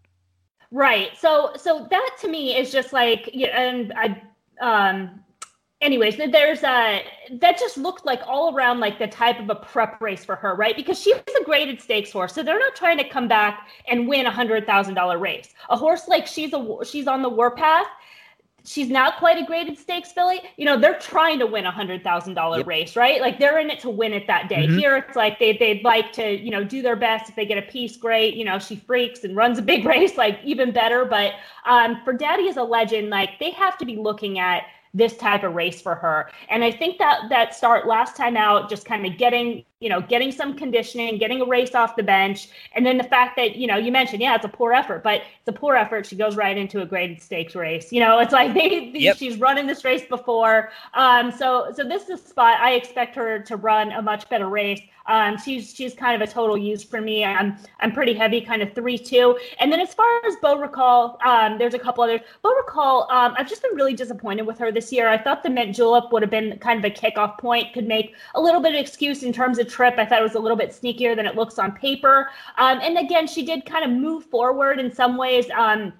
Right. 0.71 1.15
So 1.17 1.51
so 1.55 1.87
that 1.91 2.17
to 2.21 2.27
me 2.27 2.57
is 2.57 2.71
just 2.71 2.91
like 2.91 3.29
yeah, 3.33 3.49
and 3.49 3.93
I 3.95 4.21
um 4.61 5.21
anyways, 5.81 6.17
there's 6.17 6.63
a 6.63 7.03
that 7.39 7.57
just 7.57 7.77
looked 7.77 8.05
like 8.05 8.21
all 8.27 8.55
around 8.55 8.79
like 8.79 8.99
the 8.99 9.07
type 9.07 9.39
of 9.39 9.49
a 9.49 9.55
prep 9.55 9.99
race 10.01 10.23
for 10.23 10.35
her, 10.35 10.55
right? 10.55 10.75
Because 10.75 10.99
she 10.99 11.13
was 11.13 11.35
a 11.39 11.43
graded 11.43 11.81
stakes 11.81 12.11
horse, 12.11 12.33
so 12.33 12.43
they're 12.43 12.59
not 12.59 12.75
trying 12.75 12.97
to 12.97 13.07
come 13.07 13.27
back 13.27 13.67
and 13.87 14.07
win 14.07 14.25
a 14.25 14.31
hundred 14.31 14.65
thousand 14.65 14.93
dollar 14.93 15.17
race. 15.17 15.53
A 15.69 15.77
horse 15.77 16.07
like 16.07 16.27
she's 16.27 16.53
a 16.53 16.77
she's 16.85 17.07
on 17.07 17.21
the 17.21 17.29
warpath. 17.29 17.87
She's 18.63 18.89
not 18.89 19.17
quite 19.17 19.41
a 19.41 19.43
graded 19.43 19.79
stakes 19.79 20.11
filly. 20.11 20.39
You 20.55 20.65
know, 20.65 20.79
they're 20.79 20.99
trying 20.99 21.39
to 21.39 21.47
win 21.47 21.65
a 21.65 21.71
hundred 21.71 22.03
thousand 22.03 22.35
dollar 22.35 22.59
yep. 22.59 22.67
race, 22.67 22.95
right? 22.95 23.19
Like 23.19 23.39
they're 23.39 23.57
in 23.57 23.71
it 23.71 23.79
to 23.79 23.89
win 23.89 24.13
it 24.13 24.27
that 24.27 24.49
day. 24.49 24.67
Mm-hmm. 24.67 24.77
Here 24.77 24.97
it's 24.97 25.15
like 25.15 25.39
they 25.39 25.57
they'd 25.57 25.83
like 25.83 26.13
to, 26.13 26.39
you 26.39 26.51
know, 26.51 26.63
do 26.63 26.83
their 26.83 26.95
best. 26.95 27.29
If 27.29 27.35
they 27.35 27.47
get 27.47 27.57
a 27.57 27.63
piece, 27.63 27.97
great. 27.97 28.35
You 28.35 28.45
know, 28.45 28.59
she 28.59 28.75
freaks 28.75 29.23
and 29.23 29.35
runs 29.35 29.57
a 29.57 29.63
big 29.63 29.83
race, 29.95 30.15
like 30.15 30.39
even 30.43 30.71
better. 30.71 31.05
But 31.05 31.33
um, 31.65 32.01
for 32.03 32.13
Daddy 32.13 32.43
is 32.43 32.57
a 32.57 32.63
legend, 32.63 33.09
like 33.09 33.39
they 33.39 33.49
have 33.51 33.79
to 33.79 33.85
be 33.85 33.95
looking 33.95 34.37
at 34.37 34.61
this 34.93 35.15
type 35.17 35.43
of 35.43 35.53
race 35.53 35.81
for 35.81 35.95
her. 35.95 36.29
And 36.49 36.63
I 36.63 36.71
think 36.71 36.97
that 36.99 37.29
that 37.29 37.55
start 37.55 37.87
last 37.87 38.15
time 38.15 38.35
out, 38.35 38.69
just 38.69 38.85
kind 38.85 39.05
of 39.05 39.17
getting, 39.17 39.63
you 39.81 39.89
know, 39.89 39.99
getting 39.99 40.31
some 40.31 40.55
conditioning, 40.55 41.17
getting 41.17 41.41
a 41.41 41.45
race 41.45 41.75
off 41.75 41.95
the 41.97 42.03
bench, 42.03 42.47
and 42.73 42.85
then 42.85 42.97
the 42.97 43.03
fact 43.03 43.35
that, 43.35 43.57
you 43.57 43.67
know, 43.67 43.75
you 43.75 43.91
mentioned, 43.91 44.21
yeah, 44.21 44.35
it's 44.35 44.45
a 44.45 44.49
poor 44.49 44.71
effort, 44.71 45.03
but 45.03 45.21
it's 45.21 45.47
a 45.47 45.51
poor 45.51 45.75
effort. 45.75 46.05
She 46.05 46.15
goes 46.15 46.35
right 46.35 46.57
into 46.57 46.81
a 46.81 46.85
graded 46.85 47.21
stakes 47.21 47.55
race. 47.55 47.91
You 47.91 47.99
know, 47.99 48.19
it's 48.19 48.31
like 48.31 48.53
they, 48.53 48.91
yep. 48.93 49.17
she's 49.17 49.37
running 49.37 49.67
this 49.67 49.83
race 49.83 50.05
before. 50.07 50.69
Um, 50.93 51.31
so 51.31 51.71
so 51.75 51.83
this 51.83 52.03
is 52.03 52.21
a 52.21 52.27
spot 52.27 52.59
I 52.61 52.73
expect 52.73 53.15
her 53.15 53.39
to 53.39 53.55
run 53.57 53.91
a 53.91 54.01
much 54.01 54.29
better 54.29 54.47
race. 54.47 54.81
Um, 55.07 55.37
she's 55.37 55.73
she's 55.73 55.93
kind 55.93 56.21
of 56.21 56.27
a 56.27 56.31
total 56.31 56.57
use 56.57 56.83
for 56.83 57.01
me. 57.01 57.25
I'm 57.25 57.57
I'm 57.79 57.91
pretty 57.91 58.13
heavy, 58.13 58.41
kind 58.41 58.61
of 58.61 58.73
three 58.73 58.97
two. 58.97 59.37
And 59.59 59.71
then 59.71 59.79
as 59.79 59.93
far 59.93 60.07
as 60.27 60.35
Beau 60.41 60.57
Recall, 60.57 61.17
um, 61.25 61.57
there's 61.57 61.73
a 61.73 61.79
couple 61.79 62.03
others. 62.03 62.21
Beau 62.41 62.53
Recall, 62.53 63.07
um, 63.11 63.33
I've 63.37 63.49
just 63.49 63.61
been 63.61 63.75
really 63.75 63.93
disappointed 63.93 64.43
with 64.43 64.57
her 64.59 64.71
this 64.71 64.91
year. 64.91 65.09
I 65.09 65.17
thought 65.17 65.43
the 65.43 65.49
Mint 65.49 65.75
Julep 65.75 66.11
would 66.11 66.21
have 66.21 66.31
been 66.31 66.57
kind 66.59 66.83
of 66.83 66.85
a 66.85 66.93
kickoff 66.93 67.37
point, 67.37 67.73
could 67.73 67.87
make 67.87 68.15
a 68.35 68.41
little 68.41 68.61
bit 68.61 68.73
of 68.73 68.79
excuse 68.79 69.23
in 69.23 69.33
terms 69.33 69.57
of 69.57 69.67
trip. 69.71 69.95
I 69.97 70.05
thought 70.05 70.19
it 70.19 70.23
was 70.23 70.35
a 70.35 70.39
little 70.39 70.57
bit 70.57 70.69
sneakier 70.69 71.15
than 71.15 71.25
it 71.25 71.35
looks 71.35 71.57
on 71.57 71.71
paper. 71.71 72.29
Um, 72.57 72.79
and 72.81 72.97
again, 72.97 73.27
she 73.27 73.43
did 73.43 73.65
kind 73.65 73.85
of 73.85 73.91
move 73.91 74.25
forward 74.25 74.79
in 74.79 74.93
some 74.93 75.17
ways 75.17 75.49
um, 75.57 75.93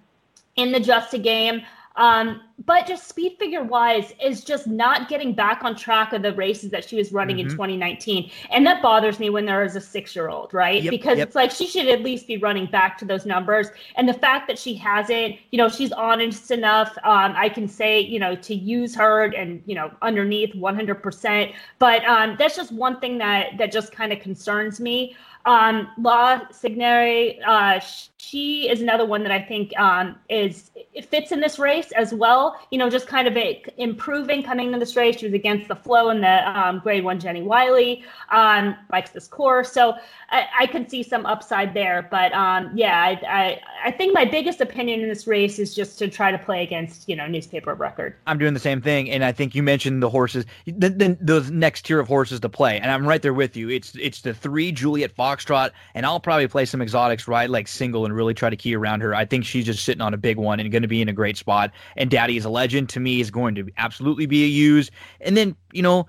in 0.55 0.71
the 0.71 0.79
just 0.79 1.13
a 1.13 1.17
game. 1.17 1.61
Um, 1.95 2.41
but 2.65 2.85
just 2.85 3.07
speed 3.07 3.37
figure 3.39 3.63
wise 3.63 4.13
is 4.23 4.43
just 4.43 4.67
not 4.67 5.09
getting 5.09 5.33
back 5.33 5.63
on 5.63 5.75
track 5.75 6.13
of 6.13 6.21
the 6.21 6.33
races 6.33 6.69
that 6.71 6.87
she 6.87 6.95
was 6.95 7.11
running 7.11 7.37
mm-hmm. 7.37 7.47
in 7.47 7.51
2019 7.51 8.31
and 8.51 8.65
that 8.67 8.83
bothers 8.83 9.19
me 9.19 9.31
when 9.31 9.45
there 9.45 9.63
is 9.63 9.75
a 9.75 9.81
six 9.81 10.15
year 10.15 10.29
old 10.29 10.53
right? 10.53 10.83
Yep, 10.83 10.91
because 10.91 11.17
yep. 11.17 11.27
it's 11.27 11.35
like 11.35 11.51
she 11.51 11.67
should 11.67 11.87
at 11.87 12.01
least 12.01 12.27
be 12.27 12.37
running 12.37 12.67
back 12.67 12.97
to 12.99 13.05
those 13.05 13.25
numbers. 13.25 13.69
And 13.95 14.07
the 14.07 14.13
fact 14.13 14.47
that 14.47 14.59
she 14.59 14.75
hasn't 14.75 15.37
you 15.51 15.57
know 15.57 15.69
she's 15.69 15.91
honest 15.91 16.51
enough 16.51 16.97
um, 17.03 17.33
i 17.35 17.49
can 17.49 17.67
say 17.67 17.99
you 17.99 18.19
know 18.19 18.35
to 18.35 18.55
use 18.55 18.95
her 18.95 19.25
and 19.25 19.61
you 19.65 19.75
know 19.75 19.91
underneath 20.01 20.53
100% 20.53 21.53
but 21.79 22.05
um, 22.05 22.35
that's 22.37 22.55
just 22.55 22.71
one 22.71 22.99
thing 22.99 23.17
that 23.17 23.57
that 23.57 23.71
just 23.71 23.91
kind 23.91 24.13
of 24.13 24.19
concerns 24.19 24.79
me. 24.79 25.15
Um, 25.45 25.89
La 25.97 26.41
Signore, 26.51 27.39
uh, 27.45 27.79
she 27.79 28.09
is 28.31 28.81
another 28.81 29.05
one 29.05 29.23
that 29.23 29.31
I 29.31 29.41
think 29.41 29.77
um, 29.79 30.15
is 30.29 30.71
it 30.93 31.05
fits 31.05 31.31
in 31.31 31.39
this 31.39 31.57
race 31.57 31.91
as 31.93 32.13
well. 32.13 32.59
You 32.69 32.77
know, 32.77 32.89
just 32.89 33.07
kind 33.07 33.27
of 33.27 33.35
a, 33.35 33.63
improving 33.77 34.43
coming 34.43 34.73
in 34.73 34.79
this 34.79 34.95
race. 34.95 35.17
She 35.17 35.25
was 35.25 35.33
against 35.33 35.67
the 35.67 35.75
flow 35.75 36.09
in 36.09 36.21
the 36.21 36.59
um, 36.59 36.79
Grade 36.79 37.03
One. 37.03 37.19
Jenny 37.19 37.41
Wiley 37.41 38.03
um, 38.29 38.75
likes 38.91 39.11
this 39.11 39.27
course, 39.27 39.71
so 39.71 39.95
I, 40.29 40.45
I 40.61 40.65
could 40.67 40.89
see 40.89 41.03
some 41.03 41.25
upside 41.25 41.73
there. 41.73 42.07
But 42.09 42.33
um, 42.33 42.71
yeah, 42.75 43.01
I, 43.01 43.09
I, 43.27 43.61
I 43.85 43.91
think 43.91 44.13
my 44.13 44.25
biggest 44.25 44.61
opinion 44.61 45.01
in 45.01 45.09
this 45.09 45.27
race 45.27 45.59
is 45.59 45.73
just 45.73 45.97
to 45.99 46.07
try 46.07 46.31
to 46.31 46.37
play 46.37 46.63
against 46.63 47.09
you 47.09 47.15
know 47.15 47.27
newspaper 47.27 47.73
record. 47.73 48.15
I'm 48.27 48.37
doing 48.37 48.53
the 48.53 48.59
same 48.59 48.81
thing, 48.81 49.09
and 49.09 49.23
I 49.23 49.31
think 49.31 49.55
you 49.55 49.63
mentioned 49.63 50.03
the 50.03 50.09
horses, 50.09 50.45
then 50.65 51.17
those 51.19 51.49
next 51.49 51.85
tier 51.85 51.99
of 51.99 52.07
horses 52.07 52.39
to 52.41 52.49
play, 52.49 52.79
and 52.79 52.91
I'm 52.91 53.07
right 53.07 53.21
there 53.21 53.33
with 53.33 53.57
you. 53.57 53.69
It's 53.69 53.95
it's 53.95 54.21
the 54.21 54.33
three 54.33 54.71
Juliet 54.71 55.15
Foxtrot, 55.15 55.71
and 55.95 56.05
I'll 56.05 56.19
probably 56.19 56.47
play 56.47 56.65
some 56.65 56.81
exotics, 56.81 57.27
right, 57.27 57.49
like 57.49 57.67
single, 57.67 58.05
and 58.11 58.17
really 58.17 58.33
try 58.33 58.49
to 58.49 58.55
key 58.55 58.75
around 58.75 59.01
her. 59.01 59.15
I 59.15 59.25
think 59.25 59.45
she's 59.45 59.65
just 59.65 59.83
sitting 59.83 60.01
on 60.01 60.13
a 60.13 60.17
big 60.17 60.37
one 60.37 60.59
and 60.59 60.71
going 60.71 60.81
to 60.81 60.87
be 60.87 61.01
in 61.01 61.09
a 61.09 61.13
great 61.13 61.37
spot. 61.37 61.71
And 61.95 62.11
Daddy 62.11 62.37
is 62.37 62.45
a 62.45 62.49
legend 62.49 62.89
to 62.89 62.99
me 62.99 63.21
is 63.21 63.31
going 63.31 63.55
to 63.55 63.67
absolutely 63.77 64.25
be 64.25 64.43
a 64.43 64.47
use. 64.47 64.91
And 65.21 65.35
then 65.35 65.55
you 65.71 65.81
know, 65.81 66.05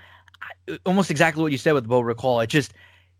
almost 0.84 1.10
exactly 1.10 1.42
what 1.42 1.52
you 1.52 1.58
said 1.58 1.72
with 1.72 1.86
Beau 1.86 2.00
Recall. 2.00 2.40
It 2.40 2.48
just 2.48 2.74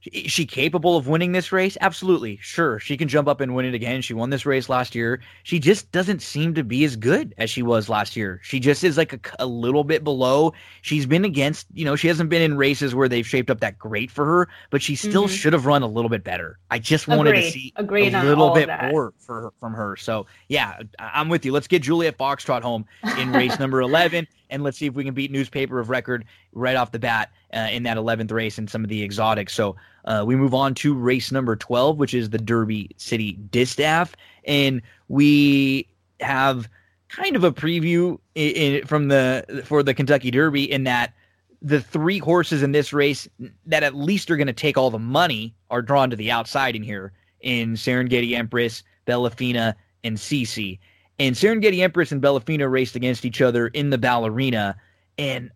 is 0.07 0.33
she 0.33 0.47
capable 0.47 0.97
of 0.97 1.07
winning 1.07 1.33
this 1.33 1.53
race? 1.53 1.77
Absolutely. 1.81 2.39
Sure. 2.41 2.79
She 2.79 2.97
can 2.97 3.09
jump 3.09 3.29
up 3.29 3.41
and 3.41 3.55
win 3.55 3.67
it 3.67 3.75
again. 3.75 4.03
She 4.03 4.15
won 4.15 4.31
this 4.31 4.45
race 4.45 4.69
last 4.69 4.95
year. 4.95 5.21
She 5.45 5.59
just 5.59 5.93
doesn't 5.93 6.23
seem 6.23 6.55
to 6.55 6.65
be 6.65 6.85
as 6.85 6.97
good 6.97 7.35
as 7.39 7.51
she 7.51 7.63
was 7.63 7.89
last 7.89 8.17
year. 8.17 8.41
She 8.43 8.59
just 8.59 8.83
is 8.83 8.97
like 8.97 9.13
a, 9.13 9.21
a, 9.39 9.47
little 9.47 9.85
bit 9.85 10.03
below. 10.03 10.55
She's 10.81 11.07
been 11.07 11.25
against, 11.25 11.67
you 11.73 11.85
know, 11.85 11.95
she 11.95 12.09
hasn't 12.09 12.31
been 12.31 12.43
in 12.43 12.57
races 12.57 12.95
where 12.95 13.09
they've 13.09 13.27
shaped 13.27 13.51
up 13.51 13.61
that 13.61 13.79
great 13.79 14.11
for 14.11 14.25
her, 14.25 14.49
but 14.71 14.83
she 14.83 14.97
still 14.97 15.25
mm-hmm. 15.25 15.35
should 15.35 15.53
have 15.53 15.67
run 15.67 15.83
a 15.83 15.87
little 15.87 16.09
bit 16.09 16.25
better. 16.25 16.59
I 16.71 16.79
just 16.79 17.07
wanted 17.07 17.31
Agreed. 17.31 17.43
to 17.43 17.51
see 17.51 17.73
Agreed 17.77 18.15
a 18.15 18.25
little 18.25 18.53
bit 18.55 18.69
more 18.91 19.13
for 19.19 19.43
her, 19.43 19.51
from 19.61 19.75
her. 19.75 19.97
So, 19.97 20.27
yeah, 20.49 20.81
I'm 20.99 21.29
with 21.29 21.45
you. 21.45 21.53
Let's 21.53 21.69
get 21.69 21.83
Juliet 21.83 22.19
Foxtrot 22.19 22.63
home 22.63 22.87
in 23.19 23.33
race 23.33 23.59
number 23.59 23.81
11 23.81 24.27
and 24.53 24.63
let's 24.63 24.79
see 24.79 24.87
if 24.87 24.95
we 24.95 25.03
can 25.03 25.15
beat 25.15 25.31
newspaper 25.33 25.81
of 25.81 25.89
record 25.89 26.25
right 26.53 26.77
off 26.77 26.93
the 26.93 26.99
bat 26.99 27.31
uh, 27.55 27.69
in 27.73 27.83
that 27.85 27.97
11th 27.97 28.31
race 28.31 28.59
and 28.59 28.71
some 28.71 28.85
of 28.85 28.91
the 28.91 29.03
exotics. 29.03 29.55
So 29.55 29.75
uh, 30.05 30.23
we 30.27 30.37
move 30.37 30.55
on 30.55 30.75
to 30.77 30.95
race 30.95 31.33
number 31.33 31.57
12, 31.57 31.97
which 31.97 32.15
is 32.15 32.31
the 32.31 32.39
Derby 32.39 32.91
City 32.99 33.33
Distaff. 33.51 34.15
And 34.45 34.83
we 35.09 35.89
have 36.21 36.69
kind 37.09 37.35
of 37.35 37.45
a 37.45 37.53
preview 37.53 38.19
in, 38.35 38.51
in, 38.51 38.87
from 38.87 39.09
the 39.09 39.63
for 39.65 39.83
the 39.83 39.95
Kentucky 39.95 40.31
Derby 40.31 40.71
in 40.71 40.85
that 40.85 41.15
the 41.61 41.81
three 41.81 42.19
horses 42.19 42.63
in 42.63 42.73
this 42.73 42.93
race 42.93 43.29
that 43.67 43.83
at 43.83 43.95
least 43.95 44.31
are 44.31 44.37
going 44.37 44.47
to 44.47 44.53
take 44.53 44.77
all 44.77 44.91
the 44.91 44.99
money 44.99 45.55
are 45.71 45.83
drawn 45.83 46.11
to 46.11 46.17
the 46.17 46.31
outside 46.31 46.75
in 46.75 46.83
here 46.83 47.13
in 47.41 47.75
Serengeti 47.75 48.37
Empress, 48.37 48.83
Bellafina, 49.07 49.75
and 50.05 50.17
Cece. 50.17 50.79
And 51.19 51.37
Serengeti 51.37 51.81
Empress 51.81 52.13
and 52.13 52.23
Bellafina 52.23 52.71
raced 52.71 52.97
against 52.97 53.25
each 53.25 53.41
other 53.41 53.69
in 53.69 53.91
the 53.91 53.99
ballerina. 53.99 54.77
And 55.19 55.51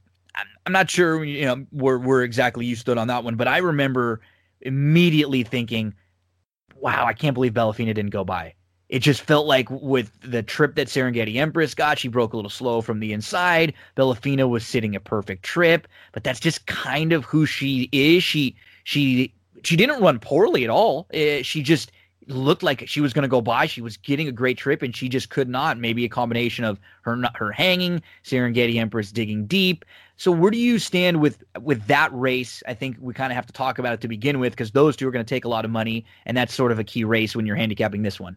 I'm 0.64 0.72
not 0.72 0.90
sure, 0.90 1.24
you 1.24 1.44
know, 1.44 1.66
where, 1.70 1.98
where 1.98 2.22
exactly 2.22 2.66
you 2.66 2.76
stood 2.76 2.98
on 2.98 3.08
that 3.08 3.24
one, 3.24 3.36
but 3.36 3.48
I 3.48 3.58
remember 3.58 4.20
immediately 4.60 5.42
thinking, 5.42 5.94
wow, 6.76 7.06
I 7.06 7.12
can't 7.12 7.34
believe 7.34 7.54
Bellafina 7.54 7.94
didn't 7.94 8.10
go 8.10 8.24
by. 8.24 8.54
It 8.88 9.00
just 9.00 9.22
felt 9.22 9.46
like 9.46 9.68
with 9.70 10.12
the 10.20 10.42
trip 10.42 10.76
that 10.76 10.86
Serengeti 10.86 11.36
Empress 11.36 11.74
got, 11.74 11.98
she 11.98 12.08
broke 12.08 12.32
a 12.32 12.36
little 12.36 12.50
slow 12.50 12.80
from 12.80 13.00
the 13.00 13.12
inside. 13.12 13.74
Bellafina 13.96 14.48
was 14.48 14.64
sitting 14.64 14.94
a 14.94 15.00
perfect 15.00 15.42
trip, 15.42 15.88
but 16.12 16.22
that's 16.22 16.38
just 16.38 16.66
kind 16.66 17.12
of 17.12 17.24
who 17.24 17.46
she 17.46 17.88
is. 17.90 18.22
She 18.22 18.54
she 18.84 19.34
she 19.64 19.74
didn't 19.74 20.00
run 20.00 20.20
poorly 20.20 20.62
at 20.62 20.70
all. 20.70 21.08
Uh, 21.12 21.42
she 21.42 21.62
just 21.62 21.90
looked 22.28 22.62
like 22.62 22.86
she 22.88 23.00
was 23.00 23.12
going 23.12 23.22
to 23.22 23.28
go 23.28 23.40
by. 23.40 23.66
She 23.66 23.80
was 23.80 23.96
getting 23.96 24.28
a 24.28 24.32
great 24.32 24.58
trip, 24.58 24.82
and 24.82 24.94
she 24.94 25.08
just 25.08 25.30
could 25.30 25.48
not. 25.48 25.78
Maybe 25.78 26.04
a 26.04 26.08
combination 26.08 26.64
of 26.64 26.78
her 27.02 27.20
her 27.34 27.52
hanging, 27.52 28.02
Serengeti 28.24 28.76
Empress 28.76 29.12
digging 29.12 29.46
deep. 29.46 29.84
So 30.16 30.32
where 30.32 30.50
do 30.50 30.58
you 30.58 30.78
stand 30.78 31.20
with 31.20 31.44
with 31.60 31.86
that 31.86 32.10
race? 32.12 32.62
I 32.66 32.74
think 32.74 32.96
we 33.00 33.14
kind 33.14 33.32
of 33.32 33.36
have 33.36 33.46
to 33.46 33.52
talk 33.52 33.78
about 33.78 33.92
it 33.92 34.00
to 34.02 34.08
begin 34.08 34.40
with 34.40 34.52
because 34.52 34.70
those 34.70 34.96
two 34.96 35.06
are 35.06 35.10
going 35.10 35.24
to 35.24 35.28
take 35.28 35.44
a 35.44 35.48
lot 35.48 35.64
of 35.64 35.70
money, 35.70 36.04
and 36.24 36.36
that's 36.36 36.54
sort 36.54 36.72
of 36.72 36.78
a 36.78 36.84
key 36.84 37.04
race 37.04 37.36
when 37.36 37.46
you're 37.46 37.56
handicapping 37.56 38.02
this 38.02 38.18
one. 38.18 38.36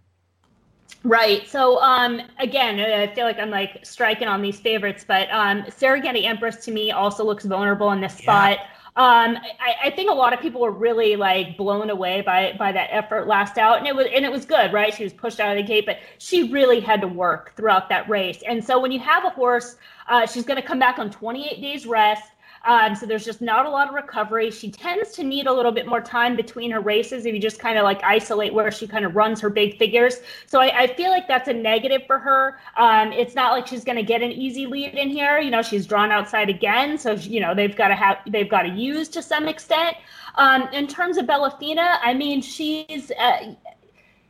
Right. 1.04 1.48
So 1.48 1.82
um, 1.82 2.22
again, 2.40 2.80
I 2.80 3.14
feel 3.14 3.26
like 3.26 3.40
I'm 3.40 3.52
like 3.52 3.86
striking 3.86 4.28
on 4.28 4.42
these 4.42 4.60
favorites, 4.60 5.06
but 5.08 5.30
um, 5.32 5.64
Serengeti 5.64 6.26
Empress 6.26 6.58
to 6.66 6.72
me 6.72 6.92
also 6.92 7.24
looks 7.24 7.46
vulnerable 7.46 7.92
in 7.92 8.02
this 8.02 8.18
spot. 8.18 8.60
Um, 8.96 9.38
I, 9.60 9.76
I, 9.86 9.90
think 9.92 10.10
a 10.10 10.14
lot 10.14 10.34
of 10.34 10.42
people 10.42 10.62
were 10.62 10.72
really 10.72 11.16
like 11.16 11.56
blown 11.58 11.90
away 11.90 12.22
by 12.22 12.54
by 12.58 12.72
that 12.72 12.90
effort 12.92 13.28
last 13.28 13.58
out, 13.58 13.78
and 13.78 13.88
it 13.88 13.96
was 13.96 14.08
and 14.14 14.26
it 14.26 14.32
was 14.32 14.46
good, 14.46 14.74
right? 14.74 14.94
She 14.94 15.04
was 15.04 15.14
pushed 15.14 15.40
out 15.40 15.56
of 15.56 15.58
the 15.58 15.68
gate, 15.68 15.86
but 15.86 16.00
she 16.18 16.52
really 16.52 16.80
had 16.80 17.00
to 17.02 17.08
work 17.08 17.54
throughout 17.56 17.88
that 17.90 18.10
race. 18.10 18.42
And 18.48 18.64
so 18.64 18.80
when 18.80 18.92
you 18.92 19.00
have 19.00 19.26
a 19.26 19.30
horse, 19.30 19.76
uh, 20.08 20.26
she's 20.26 20.44
going 20.44 20.60
to 20.60 20.68
come 20.68 20.80
back 20.80 20.98
on 20.98 21.12
28 21.12 21.62
days 21.62 21.86
rest. 21.86 22.32
Um, 22.66 22.96
so 22.96 23.06
there's 23.06 23.26
just 23.26 23.42
not 23.42 23.66
a 23.66 23.70
lot 23.70 23.88
of 23.88 23.94
recovery. 23.94 24.52
She 24.52 24.70
tends 24.70 25.12
to 25.12 25.24
need 25.24 25.48
a 25.48 25.54
little 25.54 25.72
bit 25.72 25.88
more 25.88 26.02
time 26.02 26.36
between 26.36 26.72
her 26.72 26.80
races 26.80 27.26
if 27.26 27.34
you 27.34 27.40
just 27.40 27.60
kind 27.60 27.78
of 27.78 27.84
like 27.84 28.04
isolate 28.04 28.54
where 28.54 28.72
she 28.72 28.88
kind 28.88 29.06
of 29.06 29.16
runs 29.16 29.40
her 29.42 29.50
big 29.50 29.78
figures. 29.78 30.18
So 30.46 30.60
I, 30.60 30.84
I 30.84 30.88
feel 30.88 31.10
like 31.10 31.28
that's 31.28 31.48
a 31.48 31.54
negative 31.54 32.02
for 32.06 32.20
her. 32.20 32.60
Um, 32.78 33.12
it's 33.14 33.36
not 33.36 33.52
like 33.52 33.68
she's 33.68 33.84
going 33.84 33.98
to 33.98 34.04
get 34.04 34.22
an 34.22 34.32
easy 34.32 34.66
lead 34.66 34.96
in 34.96 35.10
here. 35.10 35.40
You 35.40 35.52
know, 35.52 35.62
she's 35.62 35.86
drawn 35.86 36.12
outside 36.12 36.50
again, 36.50 36.98
so 36.98 37.14
you 37.14 37.40
know 37.40 37.56
they've 37.56 37.76
got 37.76 37.90
to 37.90 37.96
have 37.96 38.18
they've 38.28 38.50
got 38.50 38.64
to 38.64 38.70
use 38.70 39.08
to 39.10 39.22
some 39.22 39.48
extent. 39.48 39.98
Um, 40.36 40.64
in 40.74 40.88
terms 40.88 41.18
of 41.18 41.26
Bellafina, 41.26 41.98
I 42.02 42.14
mean, 42.14 42.42
she's 42.42 43.12
uh, 43.20 43.56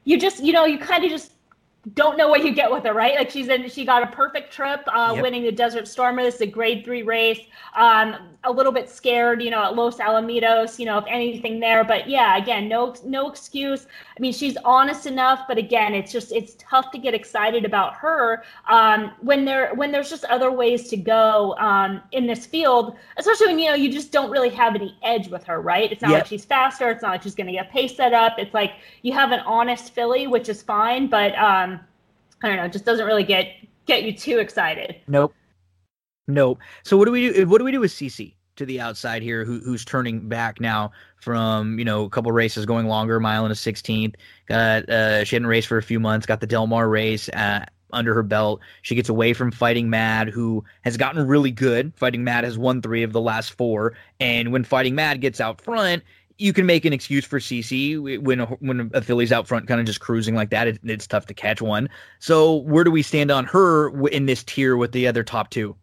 you 0.06 0.20
just 0.20 0.44
you 0.44 0.54
know 0.54 0.66
you 0.66 0.78
kind 0.78 1.04
of 1.04 1.10
just 1.10 1.34
don't 1.94 2.18
know 2.18 2.28
what 2.28 2.44
you 2.44 2.54
get 2.54 2.70
with 2.70 2.84
her, 2.84 2.94
right? 2.94 3.16
Like 3.16 3.30
she's 3.30 3.48
in, 3.48 3.70
she 3.70 3.86
got 3.86 4.04
a 4.04 4.08
perfect 4.08 4.52
trip, 4.52 4.82
uh, 4.88 5.14
yep. 5.14 5.24
winning 5.24 5.44
the 5.44 5.52
Desert 5.52 5.88
Stormer. 5.88 6.24
This 6.24 6.36
is 6.36 6.42
a 6.42 6.48
grade 6.48 6.84
three 6.84 7.04
race. 7.04 7.40
Um, 7.76 8.16
a 8.46 8.52
little 8.52 8.72
bit 8.72 8.90
scared, 8.90 9.42
you 9.42 9.50
know, 9.50 9.64
at 9.64 9.76
Los 9.76 9.98
Alamitos, 9.98 10.80
you 10.80 10.86
know, 10.86 10.98
if 10.98 11.06
anything 11.08 11.60
there. 11.60 11.84
But 11.84 12.10
yeah, 12.10 12.38
again, 12.38 12.70
no 12.70 12.96
no 13.06 13.30
excuse. 13.30 13.86
I 14.18 14.20
mean, 14.20 14.34
she's 14.34 14.58
honest 14.64 15.06
enough, 15.06 15.46
but 15.48 15.58
again, 15.58 15.94
it's 15.94 16.12
just 16.12 16.32
it's 16.32 16.56
tough 16.58 16.92
to 16.92 16.98
get 16.98 17.14
excited 17.14 17.66
about 17.66 17.96
her 17.96 18.44
um, 18.70 19.12
when 19.22 19.44
there 19.44 19.74
when 19.76 19.92
there's 19.92 20.10
just 20.10 20.24
other 20.26 20.52
ways 20.52 20.88
to 20.90 20.98
go 20.98 21.56
um, 21.58 22.02
in 22.12 22.28
this 22.28 22.46
field, 22.46 22.96
especially 23.18 23.48
when 23.48 23.60
you 23.60 23.70
know 23.70 23.76
you 23.76 23.92
just 23.92 24.12
don't 24.12 24.32
really 24.32 24.50
have 24.50 24.74
any 24.76 24.98
edge 25.04 25.28
with 25.28 25.44
her, 25.44 25.62
right? 25.62 25.92
It's 25.92 26.02
not 26.02 26.12
yep. 26.12 26.20
like 26.22 26.28
she's 26.28 26.46
faster. 26.46 26.90
It's 26.90 27.02
not 27.02 27.12
like 27.12 27.24
she's 27.24 27.36
going 27.36 27.48
to 27.48 27.54
get 27.54 27.70
pace 27.72 27.96
set 27.96 28.14
up. 28.14 28.36
It's 28.38 28.54
like 28.54 28.74
you 29.02 29.12
have 29.14 29.32
an 29.32 29.42
honest 29.42 29.94
filly, 29.94 30.28
which 30.28 30.48
is 30.48 30.62
fine, 30.62 31.08
but 31.08 31.38
um, 31.38 31.69
I 32.44 32.48
don't 32.48 32.58
know, 32.58 32.68
just 32.68 32.86
doesn't 32.86 33.06
really 33.06 33.24
get 33.24 33.48
get 33.86 34.04
you 34.04 34.14
too 34.14 34.40
excited. 34.40 34.96
Nope. 35.08 35.34
Nope. 36.28 36.60
So 36.84 36.96
what 36.96 37.06
do 37.06 37.12
we 37.12 37.32
do? 37.34 37.48
What 37.48 37.58
do 37.58 37.66
we 37.66 37.72
do 37.72 37.80
with 37.80 37.92
Cece 37.92 38.34
to 38.56 38.66
the 38.66 38.80
outside 38.80 39.24
here, 39.24 39.44
who, 39.44 39.60
who's 39.60 39.84
turning 39.84 40.30
back 40.30 40.62
now 40.62 40.92
from 41.18 41.80
you 41.80 41.86
know 41.86 42.04
a 42.04 42.10
couple 42.10 42.32
races 42.32 42.66
going 42.66 42.88
longer, 42.88 43.20
mile 43.20 43.44
and 43.46 43.52
a 43.52 43.56
sixteenth. 43.56 44.16
Got 44.48 44.88
uh, 44.90 45.24
she 45.24 45.36
hadn't 45.36 45.48
raced 45.48 45.68
for 45.68 45.78
a 45.78 45.84
few 45.84 46.00
months. 46.00 46.26
Got 46.26 46.40
the 46.40 46.48
Del 46.48 46.68
Mar 46.68 46.88
race 46.88 47.30
uh, 47.30 47.66
under 47.92 48.14
her 48.14 48.24
belt. 48.24 48.62
She 48.84 48.96
gets 48.96 49.10
away 49.10 49.34
from 49.34 49.52
Fighting 49.52 49.90
Mad, 49.90 50.30
who 50.30 50.64
has 50.84 50.98
gotten 50.98 51.26
really 51.26 51.52
good. 51.52 51.94
Fighting 51.96 52.24
Mad 52.24 52.44
has 52.44 52.58
won 52.58 52.82
three 52.82 53.04
of 53.04 53.12
the 53.12 53.22
last 53.22 53.54
four, 53.54 53.96
and 54.20 54.52
when 54.52 54.64
Fighting 54.64 54.94
Mad 54.94 55.22
gets 55.22 55.42
out 55.42 55.62
front, 55.62 56.04
you 56.40 56.54
can 56.54 56.66
make 56.66 56.86
an 56.86 56.94
excuse 56.94 57.26
for 57.26 57.40
CC 57.40 58.20
when 58.22 58.40
a, 58.40 58.46
when 58.46 58.90
a 58.94 59.02
filly's 59.02 59.32
out 59.32 59.46
front, 59.48 59.68
kind 59.68 59.80
of 59.80 59.86
just 59.86 60.00
cruising 60.00 60.36
like 60.36 60.50
that. 60.50 60.68
It, 60.68 60.80
it's 60.84 61.06
tough 61.06 61.26
to 61.28 61.34
catch 61.34 61.62
one. 61.62 61.90
So 62.20 62.56
where 62.56 62.84
do 62.84 62.92
we 62.92 63.04
stand 63.04 63.30
on 63.30 63.46
her 63.46 64.08
in 64.08 64.26
this 64.26 64.44
tier 64.44 64.78
with 64.78 64.94
the 64.94 65.06
other 65.06 65.24
top 65.24 65.50
two? 65.50 65.76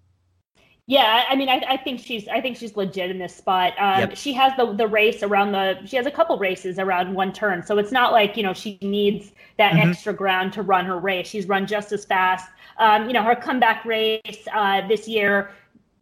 Yeah, 0.88 1.24
I 1.28 1.34
mean, 1.34 1.48
I, 1.48 1.60
I 1.68 1.76
think 1.76 2.00
she's 2.00 2.28
I 2.28 2.40
think 2.40 2.56
she's 2.56 2.76
legit 2.76 3.10
in 3.10 3.18
this 3.18 3.34
spot. 3.34 3.72
Um, 3.76 4.00
yep. 4.00 4.16
She 4.16 4.32
has 4.34 4.52
the 4.56 4.72
the 4.72 4.86
race 4.86 5.22
around 5.24 5.50
the 5.50 5.84
she 5.84 5.96
has 5.96 6.06
a 6.06 6.12
couple 6.12 6.38
races 6.38 6.78
around 6.78 7.12
one 7.12 7.32
turn, 7.32 7.64
so 7.64 7.76
it's 7.78 7.90
not 7.90 8.12
like 8.12 8.36
you 8.36 8.44
know 8.44 8.54
she 8.54 8.78
needs 8.80 9.32
that 9.58 9.72
mm-hmm. 9.72 9.90
extra 9.90 10.14
ground 10.14 10.52
to 10.52 10.62
run 10.62 10.84
her 10.84 10.96
race. 10.96 11.26
She's 11.26 11.48
run 11.48 11.66
just 11.66 11.90
as 11.90 12.04
fast. 12.04 12.48
Um, 12.78 13.08
you 13.08 13.14
know, 13.14 13.24
her 13.24 13.34
comeback 13.34 13.84
race 13.84 14.46
uh, 14.54 14.86
this 14.86 15.08
year 15.08 15.50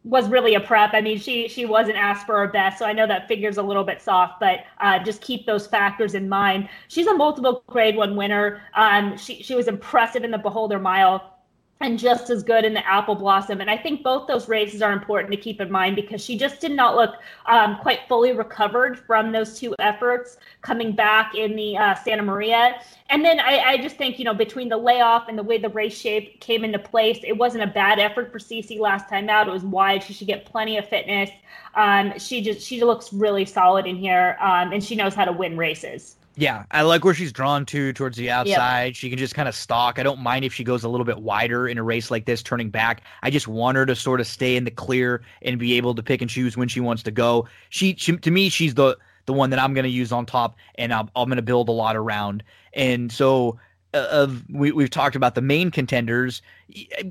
was 0.05 0.29
really 0.29 0.53
a 0.53 0.59
prep. 0.59 0.91
I 0.93 1.01
mean, 1.01 1.19
she 1.19 1.47
she 1.47 1.65
wasn't 1.65 1.97
asked 1.97 2.25
for 2.27 2.37
her 2.37 2.47
best, 2.47 2.77
so 2.79 2.85
I 2.85 2.93
know 2.93 3.07
that 3.07 3.27
figure's 3.27 3.57
a 3.57 3.63
little 3.63 3.83
bit 3.83 4.01
soft, 4.01 4.39
but 4.39 4.59
uh, 4.79 4.99
just 5.03 5.21
keep 5.21 5.45
those 5.45 5.65
factors 5.67 6.13
in 6.13 6.29
mind. 6.29 6.69
She's 6.87 7.07
a 7.07 7.13
multiple 7.13 7.63
grade 7.67 7.95
one 7.95 8.15
winner. 8.15 8.61
Um, 8.75 9.17
she 9.17 9.41
she 9.41 9.55
was 9.55 9.67
impressive 9.67 10.23
in 10.23 10.31
the 10.31 10.37
Beholder 10.37 10.79
Mile 10.79 11.34
and 11.81 11.99
just 11.99 12.29
as 12.29 12.41
good 12.41 12.63
in 12.63 12.73
the 12.73 12.87
apple 12.87 13.15
blossom. 13.15 13.59
And 13.59 13.69
I 13.69 13.77
think 13.77 14.01
both 14.01 14.27
those 14.27 14.47
races 14.47 14.81
are 14.81 14.93
important 14.93 15.31
to 15.31 15.37
keep 15.37 15.59
in 15.59 15.69
mind 15.69 15.95
because 15.97 16.23
she 16.23 16.37
just 16.37 16.61
did 16.61 16.71
not 16.71 16.95
look 16.95 17.15
um, 17.47 17.77
quite 17.77 17.99
fully 18.07 18.31
recovered 18.31 18.97
from 18.97 19.31
those 19.31 19.59
two 19.59 19.75
efforts 19.79 20.37
coming 20.61 20.93
back 20.93 21.35
in 21.35 21.55
the 21.55 21.77
uh, 21.77 21.95
Santa 21.95 22.23
Maria. 22.23 22.79
And 23.09 23.25
then 23.25 23.41
I, 23.41 23.59
I, 23.59 23.77
just 23.77 23.97
think, 23.97 24.17
you 24.17 24.25
know, 24.25 24.33
between 24.33 24.69
the 24.69 24.77
layoff 24.77 25.27
and 25.27 25.37
the 25.37 25.43
way 25.43 25.57
the 25.57 25.69
race 25.69 25.97
shape 25.97 26.39
came 26.39 26.63
into 26.63 26.79
place, 26.79 27.19
it 27.23 27.33
wasn't 27.33 27.63
a 27.63 27.67
bad 27.67 27.99
effort 27.99 28.31
for 28.31 28.39
Cece 28.39 28.79
last 28.79 29.09
time 29.09 29.29
out. 29.29 29.47
It 29.47 29.51
was 29.51 29.63
wide. 29.63 30.01
She 30.01 30.13
should 30.13 30.27
get 30.27 30.45
plenty 30.45 30.77
of 30.77 30.87
fitness. 30.87 31.29
Um, 31.75 32.17
she 32.17 32.41
just 32.41 32.65
she 32.65 32.83
looks 32.83 33.11
really 33.11 33.45
solid 33.45 33.85
in 33.85 33.97
here, 33.97 34.37
um, 34.39 34.71
and 34.71 34.83
she 34.83 34.95
knows 34.95 35.13
how 35.13 35.25
to 35.25 35.33
win 35.33 35.57
races. 35.57 36.15
Yeah, 36.37 36.65
I 36.71 36.81
like 36.81 37.05
where 37.05 37.13
she's 37.13 37.31
drawn 37.31 37.65
to 37.67 37.93
towards 37.93 38.17
the 38.17 38.29
outside. 38.29 38.87
Yep. 38.87 38.95
She 38.95 39.09
can 39.09 39.17
just 39.17 39.35
kind 39.35 39.47
of 39.47 39.55
stalk. 39.55 39.99
I 39.99 40.03
don't 40.03 40.19
mind 40.19 40.43
if 40.43 40.53
she 40.53 40.63
goes 40.63 40.83
a 40.83 40.89
little 40.89 41.05
bit 41.05 41.19
wider 41.19 41.67
in 41.67 41.77
a 41.77 41.83
race 41.83 42.11
like 42.11 42.25
this, 42.25 42.43
turning 42.43 42.69
back. 42.69 43.03
I 43.23 43.29
just 43.29 43.47
want 43.47 43.77
her 43.77 43.85
to 43.85 43.95
sort 43.95 44.19
of 44.19 44.27
stay 44.27 44.55
in 44.55 44.65
the 44.65 44.71
clear 44.71 45.21
and 45.41 45.57
be 45.57 45.77
able 45.77 45.95
to 45.95 46.03
pick 46.03 46.21
and 46.21 46.29
choose 46.29 46.57
when 46.57 46.67
she 46.67 46.81
wants 46.81 47.03
to 47.03 47.11
go. 47.11 47.47
She, 47.69 47.95
she 47.97 48.17
to 48.17 48.31
me, 48.31 48.49
she's 48.49 48.73
the 48.73 48.97
the 49.25 49.33
one 49.33 49.49
that 49.49 49.59
I'm 49.59 49.73
going 49.73 49.85
to 49.85 49.89
use 49.89 50.11
on 50.11 50.25
top, 50.25 50.55
and 50.75 50.93
I'm, 50.93 51.09
I'm 51.15 51.27
going 51.27 51.37
to 51.37 51.41
build 51.41 51.69
a 51.69 51.71
lot 51.71 51.95
around. 51.95 52.43
And 52.73 53.11
so, 53.11 53.59
uh, 53.93 54.07
of 54.11 54.43
we 54.49 54.71
we've 54.71 54.89
talked 54.89 55.15
about 55.15 55.35
the 55.35 55.41
main 55.41 55.71
contenders. 55.71 56.41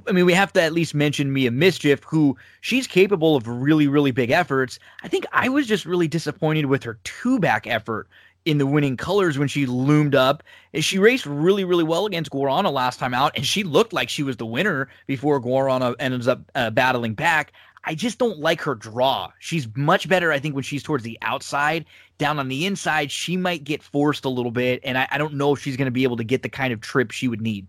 I 0.07 0.13
mean, 0.13 0.27
we 0.27 0.35
have 0.35 0.53
to 0.53 0.63
at 0.63 0.73
least 0.73 0.95
mention 0.95 1.33
Mia 1.33 1.51
Mischief, 1.51 2.05
who 2.05 2.37
she's 2.61 2.87
capable 2.87 3.37
of 3.37 3.49
really, 3.49 3.89
really 3.89 4.11
big 4.11 4.31
efforts. 4.31 4.79
I 5.03 5.09
think 5.09 5.25
I 5.33 5.49
was 5.49 5.67
just 5.67 5.87
really 5.87 6.09
disappointed 6.09 6.67
with 6.67 6.83
her 6.83 6.99
two 7.05 7.39
back 7.39 7.67
effort 7.67 8.09
in 8.45 8.59
the 8.59 8.67
winning 8.67 8.97
colors 8.97 9.39
when 9.39 9.49
she 9.49 9.67
loomed 9.67 10.15
up. 10.15 10.43
And 10.73 10.85
she 10.85 10.99
raced 10.99 11.27
really, 11.27 11.65
really 11.65 11.85
well 11.85 12.07
against 12.07 12.31
Guarana 12.31 12.73
last 12.73 12.99
time 12.99 13.15
out, 13.15 13.33
and 13.37 13.47
she 13.47 13.63
looked 13.63 13.93
like 13.93 14.09
she 14.09 14.23
was 14.23 14.37
the 14.37 14.47
winner 14.47 14.89
before 15.07 15.41
Guarana 15.41 15.95
ends 15.99 16.29
up 16.29 16.41
uh, 16.55 16.71
battling 16.71 17.15
back. 17.15 17.53
I 17.87 17.95
just 17.95 18.19
don't 18.19 18.39
like 18.39 18.63
her 18.63 18.75
draw. 18.75 19.31
She's 19.41 19.69
much 19.77 20.09
better, 20.09 20.33
I 20.33 20.39
think, 20.39 20.55
when 20.55 20.65
she's 20.65 20.83
towards 20.83 21.05
the 21.05 21.19
outside. 21.23 21.85
Down 22.17 22.39
on 22.39 22.49
the 22.49 22.65
inside, 22.65 23.11
she 23.11 23.37
might 23.37 23.65
get 23.65 23.83
forced 23.83 24.25
a 24.25 24.31
little 24.31 24.53
bit, 24.53 24.81
and 24.85 24.97
I, 24.97 25.07
I 25.11 25.19
don't 25.19 25.35
know 25.35 25.53
if 25.53 25.61
she's 25.61 25.77
going 25.77 25.87
to 25.87 25.93
be 25.93 26.05
able 26.05 26.17
to 26.17 26.25
get 26.25 26.43
the 26.43 26.49
kind 26.49 26.73
of 26.73 26.81
trip 26.81 27.11
she 27.11 27.29
would 27.29 27.43
need. 27.43 27.67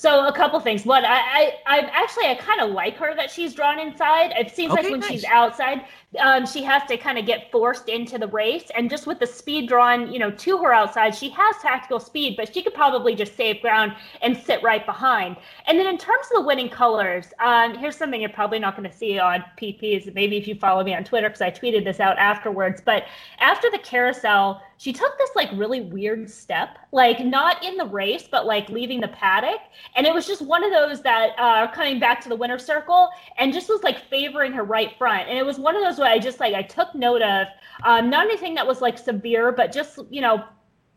So 0.00 0.26
a 0.26 0.32
couple 0.32 0.58
things. 0.60 0.86
One, 0.86 1.04
I, 1.04 1.58
I, 1.66 1.80
actually 1.92 2.24
I 2.24 2.34
kind 2.34 2.62
of 2.62 2.70
like 2.70 2.96
her 2.96 3.14
that 3.14 3.30
she's 3.30 3.52
drawn 3.52 3.78
inside. 3.78 4.32
It 4.34 4.50
seems 4.50 4.72
okay, 4.72 4.84
like 4.84 4.90
when 4.92 5.00
nice. 5.00 5.10
she's 5.10 5.24
outside, 5.26 5.84
um, 6.18 6.46
she 6.46 6.62
has 6.62 6.82
to 6.84 6.96
kind 6.96 7.18
of 7.18 7.26
get 7.26 7.52
forced 7.52 7.90
into 7.90 8.16
the 8.16 8.28
race. 8.28 8.70
And 8.74 8.88
just 8.88 9.06
with 9.06 9.18
the 9.18 9.26
speed 9.26 9.68
drawn, 9.68 10.10
you 10.10 10.18
know, 10.18 10.30
to 10.30 10.56
her 10.56 10.72
outside, 10.72 11.14
she 11.14 11.28
has 11.28 11.54
tactical 11.60 12.00
speed, 12.00 12.38
but 12.38 12.54
she 12.54 12.62
could 12.62 12.72
probably 12.72 13.14
just 13.14 13.36
save 13.36 13.60
ground 13.60 13.92
and 14.22 14.34
sit 14.38 14.62
right 14.62 14.86
behind. 14.86 15.36
And 15.66 15.78
then 15.78 15.86
in 15.86 15.98
terms 15.98 16.28
of 16.30 16.40
the 16.40 16.46
winning 16.46 16.70
colors, 16.70 17.26
um, 17.38 17.76
here's 17.76 17.98
something 17.98 18.22
you're 18.22 18.30
probably 18.30 18.58
not 18.58 18.78
going 18.78 18.90
to 18.90 18.96
see 18.96 19.18
on 19.18 19.44
PPs. 19.60 20.14
Maybe 20.14 20.38
if 20.38 20.48
you 20.48 20.54
follow 20.54 20.82
me 20.82 20.94
on 20.94 21.04
Twitter, 21.04 21.28
because 21.28 21.42
I 21.42 21.50
tweeted 21.50 21.84
this 21.84 22.00
out 22.00 22.16
afterwards. 22.16 22.80
But 22.82 23.04
after 23.38 23.70
the 23.70 23.80
carousel, 23.80 24.62
she 24.80 24.94
took 24.94 25.18
this 25.18 25.28
like 25.36 25.50
really 25.52 25.82
weird 25.82 26.30
step, 26.30 26.78
like 26.90 27.20
not 27.20 27.62
in 27.62 27.76
the 27.76 27.84
race, 27.84 28.26
but 28.30 28.46
like 28.46 28.70
leaving 28.70 28.98
the 28.98 29.08
paddock. 29.08 29.60
And 29.94 30.06
it 30.06 30.14
was 30.14 30.26
just 30.26 30.40
one 30.40 30.64
of 30.64 30.72
those 30.72 31.02
that 31.02 31.32
uh, 31.38 31.70
coming 31.70 32.00
back 32.00 32.18
to 32.22 32.30
the 32.30 32.34
winner 32.34 32.58
circle 32.58 33.10
and 33.36 33.52
just 33.52 33.68
was 33.68 33.82
like 33.82 34.08
favoring 34.08 34.52
her 34.54 34.64
right 34.64 34.96
front. 34.96 35.28
And 35.28 35.36
it 35.36 35.44
was 35.44 35.58
one 35.58 35.76
of 35.76 35.82
those 35.82 35.98
where 35.98 36.10
I 36.10 36.18
just 36.18 36.40
like 36.40 36.54
I 36.54 36.62
took 36.62 36.94
note 36.94 37.20
of. 37.20 37.48
Um, 37.84 38.08
not 38.08 38.24
anything 38.24 38.54
that 38.54 38.66
was 38.66 38.80
like 38.80 38.96
severe, 38.96 39.52
but 39.52 39.70
just 39.70 39.98
you 40.08 40.22
know 40.22 40.44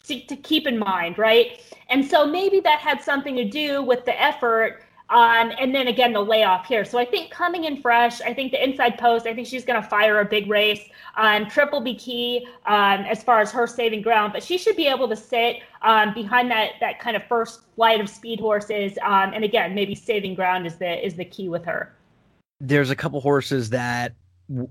to, 0.05 0.25
to 0.27 0.35
keep 0.37 0.65
in 0.65 0.79
mind, 0.79 1.17
right? 1.17 1.59
And 1.89 2.05
so 2.05 2.25
maybe 2.25 2.61
that 2.61 2.79
had 2.79 3.01
something 3.01 3.35
to 3.35 3.43
do 3.43 3.83
with 3.83 4.05
the 4.05 4.17
effort 4.21 4.81
and 5.21 5.75
then 5.75 5.87
again, 5.87 6.13
the 6.13 6.21
layoff 6.21 6.65
here. 6.65 6.83
So 6.83 6.97
I 6.97 7.05
think 7.05 7.29
coming 7.29 7.65
in 7.65 7.81
fresh, 7.81 8.19
I 8.21 8.33
think 8.33 8.51
the 8.51 8.63
inside 8.63 8.97
post, 8.97 9.27
I 9.27 9.33
think 9.33 9.47
she's 9.47 9.63
going 9.63 9.81
to 9.81 9.87
fire 9.87 10.19
a 10.19 10.25
big 10.25 10.49
race. 10.49 10.81
Um, 11.15 11.47
triple 11.47 11.81
be 11.81 11.93
key 11.95 12.47
um, 12.65 13.01
as 13.01 13.23
far 13.23 13.39
as 13.39 13.51
her 13.51 13.67
saving 13.67 14.01
ground, 14.01 14.33
but 14.33 14.41
she 14.41 14.57
should 14.57 14.75
be 14.75 14.87
able 14.87 15.07
to 15.07 15.15
sit 15.15 15.57
um, 15.83 16.13
behind 16.13 16.49
that 16.51 16.71
that 16.79 16.99
kind 16.99 17.15
of 17.15 17.23
first 17.25 17.61
flight 17.75 18.01
of 18.01 18.09
speed 18.09 18.39
horses. 18.39 18.97
Um, 19.03 19.33
and 19.33 19.43
again, 19.43 19.75
maybe 19.75 19.93
saving 19.93 20.35
ground 20.35 20.65
is 20.65 20.77
the 20.77 21.05
is 21.05 21.15
the 21.15 21.25
key 21.25 21.49
with 21.49 21.65
her. 21.65 21.95
There's 22.59 22.89
a 22.89 22.95
couple 22.95 23.21
horses 23.21 23.69
that 23.69 24.15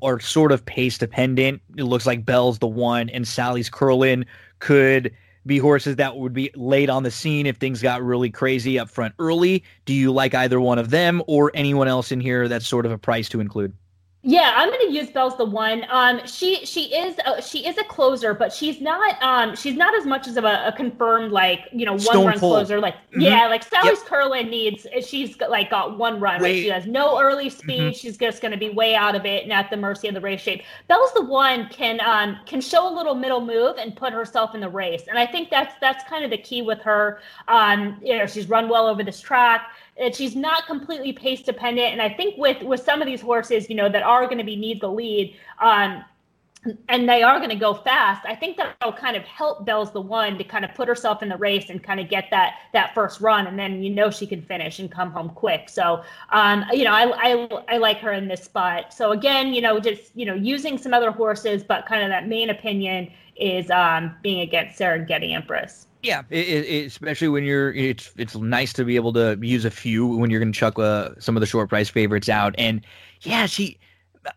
are 0.02 0.18
sort 0.18 0.50
of 0.52 0.64
pace 0.64 0.98
dependent. 0.98 1.62
It 1.76 1.84
looks 1.84 2.06
like 2.06 2.24
Bell's 2.24 2.58
the 2.58 2.66
one, 2.66 3.08
and 3.10 3.26
Sally's 3.26 3.70
Curlin 3.70 4.26
could 4.58 5.12
be 5.46 5.58
horses 5.58 5.96
that 5.96 6.16
would 6.16 6.32
be 6.32 6.50
late 6.54 6.90
on 6.90 7.02
the 7.02 7.10
scene 7.10 7.46
if 7.46 7.56
things 7.56 7.82
got 7.82 8.02
really 8.02 8.30
crazy 8.30 8.78
up 8.78 8.88
front 8.88 9.14
early. 9.18 9.64
Do 9.84 9.94
you 9.94 10.12
like 10.12 10.34
either 10.34 10.60
one 10.60 10.78
of 10.78 10.90
them 10.90 11.22
or 11.26 11.50
anyone 11.54 11.88
else 11.88 12.12
in 12.12 12.20
here 12.20 12.48
that's 12.48 12.66
sort 12.66 12.86
of 12.86 12.92
a 12.92 12.98
price 12.98 13.28
to 13.30 13.40
include? 13.40 13.72
Yeah, 14.24 14.52
I'm 14.54 14.68
going 14.68 14.86
to 14.86 14.92
use 14.92 15.10
Bell's 15.10 15.36
the 15.36 15.44
one. 15.44 15.84
Um, 15.88 16.20
she 16.26 16.64
she 16.64 16.94
is 16.94 17.16
a, 17.26 17.42
she 17.42 17.66
is 17.66 17.76
a 17.76 17.82
closer, 17.82 18.34
but 18.34 18.52
she's 18.52 18.80
not 18.80 19.20
um 19.20 19.56
she's 19.56 19.74
not 19.74 19.96
as 19.96 20.06
much 20.06 20.28
as 20.28 20.36
of 20.36 20.44
a, 20.44 20.68
a 20.68 20.72
confirmed 20.72 21.32
like 21.32 21.62
you 21.72 21.84
know 21.84 21.94
one 21.94 22.00
Stone 22.00 22.26
run 22.26 22.38
closer. 22.38 22.78
Like 22.78 22.94
mm-hmm. 22.94 23.22
yeah, 23.22 23.48
like 23.48 23.64
Sally's 23.64 23.98
yep. 23.98 24.06
Curlin 24.06 24.48
needs 24.48 24.86
she's 25.04 25.34
got, 25.34 25.50
like 25.50 25.70
got 25.70 25.98
one 25.98 26.20
run. 26.20 26.40
Right? 26.40 26.54
She 26.54 26.68
has 26.68 26.86
no 26.86 27.20
early 27.20 27.50
speed. 27.50 27.80
Mm-hmm. 27.80 27.92
She's 27.94 28.16
just 28.16 28.40
going 28.40 28.52
to 28.52 28.58
be 28.58 28.70
way 28.70 28.94
out 28.94 29.16
of 29.16 29.26
it 29.26 29.42
and 29.42 29.52
at 29.52 29.70
the 29.70 29.76
mercy 29.76 30.06
of 30.06 30.14
the 30.14 30.20
race 30.20 30.40
shape. 30.40 30.62
Bell's 30.86 31.12
the 31.14 31.24
one 31.24 31.68
can 31.70 32.00
um 32.02 32.38
can 32.46 32.60
show 32.60 32.88
a 32.88 32.94
little 32.94 33.16
middle 33.16 33.44
move 33.44 33.76
and 33.76 33.96
put 33.96 34.12
herself 34.12 34.54
in 34.54 34.60
the 34.60 34.68
race, 34.68 35.02
and 35.08 35.18
I 35.18 35.26
think 35.26 35.50
that's 35.50 35.74
that's 35.80 36.04
kind 36.08 36.24
of 36.24 36.30
the 36.30 36.38
key 36.38 36.62
with 36.62 36.80
her. 36.82 37.18
Um, 37.48 37.98
you 38.00 38.16
know, 38.16 38.26
she's 38.26 38.48
run 38.48 38.68
well 38.68 38.86
over 38.86 39.02
this 39.02 39.20
track 39.20 39.72
that 39.98 40.14
she's 40.14 40.34
not 40.34 40.66
completely 40.66 41.12
pace 41.12 41.42
dependent. 41.42 41.92
And 41.92 42.02
I 42.02 42.08
think 42.08 42.36
with 42.38 42.62
with 42.62 42.82
some 42.82 43.02
of 43.02 43.06
these 43.06 43.20
horses, 43.20 43.68
you 43.68 43.76
know, 43.76 43.88
that 43.88 44.02
are 44.02 44.24
going 44.24 44.38
to 44.38 44.44
be 44.44 44.56
need 44.56 44.80
the 44.80 44.88
lead, 44.88 45.36
um, 45.60 46.04
and 46.88 47.08
they 47.08 47.22
are 47.22 47.38
going 47.38 47.50
to 47.50 47.56
go 47.56 47.74
fast. 47.74 48.24
I 48.24 48.36
think 48.36 48.56
that'll 48.56 48.92
kind 48.92 49.16
of 49.16 49.24
help 49.24 49.66
Bell's 49.66 49.92
the 49.92 50.00
one 50.00 50.38
to 50.38 50.44
kind 50.44 50.64
of 50.64 50.72
put 50.74 50.86
herself 50.86 51.22
in 51.22 51.28
the 51.28 51.36
race 51.36 51.70
and 51.70 51.82
kind 51.82 51.98
of 51.98 52.08
get 52.08 52.28
that 52.30 52.54
that 52.72 52.94
first 52.94 53.20
run, 53.20 53.46
and 53.46 53.58
then 53.58 53.82
you 53.82 53.90
know 53.90 54.10
she 54.10 54.26
can 54.26 54.42
finish 54.42 54.78
and 54.78 54.90
come 54.90 55.10
home 55.10 55.30
quick. 55.30 55.68
So, 55.68 56.02
um, 56.30 56.64
you 56.72 56.84
know, 56.84 56.92
I, 56.92 57.12
I 57.16 57.64
I 57.68 57.78
like 57.78 57.98
her 57.98 58.12
in 58.12 58.28
this 58.28 58.44
spot. 58.44 58.92
So 58.92 59.12
again, 59.12 59.52
you 59.52 59.60
know, 59.60 59.80
just 59.80 60.12
you 60.14 60.24
know, 60.24 60.34
using 60.34 60.78
some 60.78 60.94
other 60.94 61.10
horses, 61.10 61.62
but 61.62 61.86
kind 61.86 62.02
of 62.02 62.08
that 62.10 62.28
main 62.28 62.50
opinion 62.50 63.10
is 63.36 63.70
um, 63.70 64.14
being 64.22 64.40
against 64.40 64.78
Serengeti 64.78 65.34
Empress. 65.34 65.86
Yeah, 66.02 66.22
it, 66.30 66.48
it, 66.48 66.86
especially 66.86 67.28
when 67.28 67.44
you're, 67.44 67.72
it's 67.72 68.12
it's 68.16 68.34
nice 68.34 68.72
to 68.72 68.84
be 68.84 68.96
able 68.96 69.12
to 69.12 69.38
use 69.40 69.64
a 69.64 69.70
few 69.70 70.06
when 70.06 70.30
you're 70.30 70.40
going 70.40 70.52
to 70.52 70.58
chuck 70.58 70.76
uh, 70.76 71.10
some 71.20 71.36
of 71.36 71.40
the 71.40 71.46
short 71.46 71.68
price 71.68 71.88
favorites 71.88 72.28
out. 72.28 72.56
And 72.58 72.84
yeah, 73.20 73.46
she, 73.46 73.78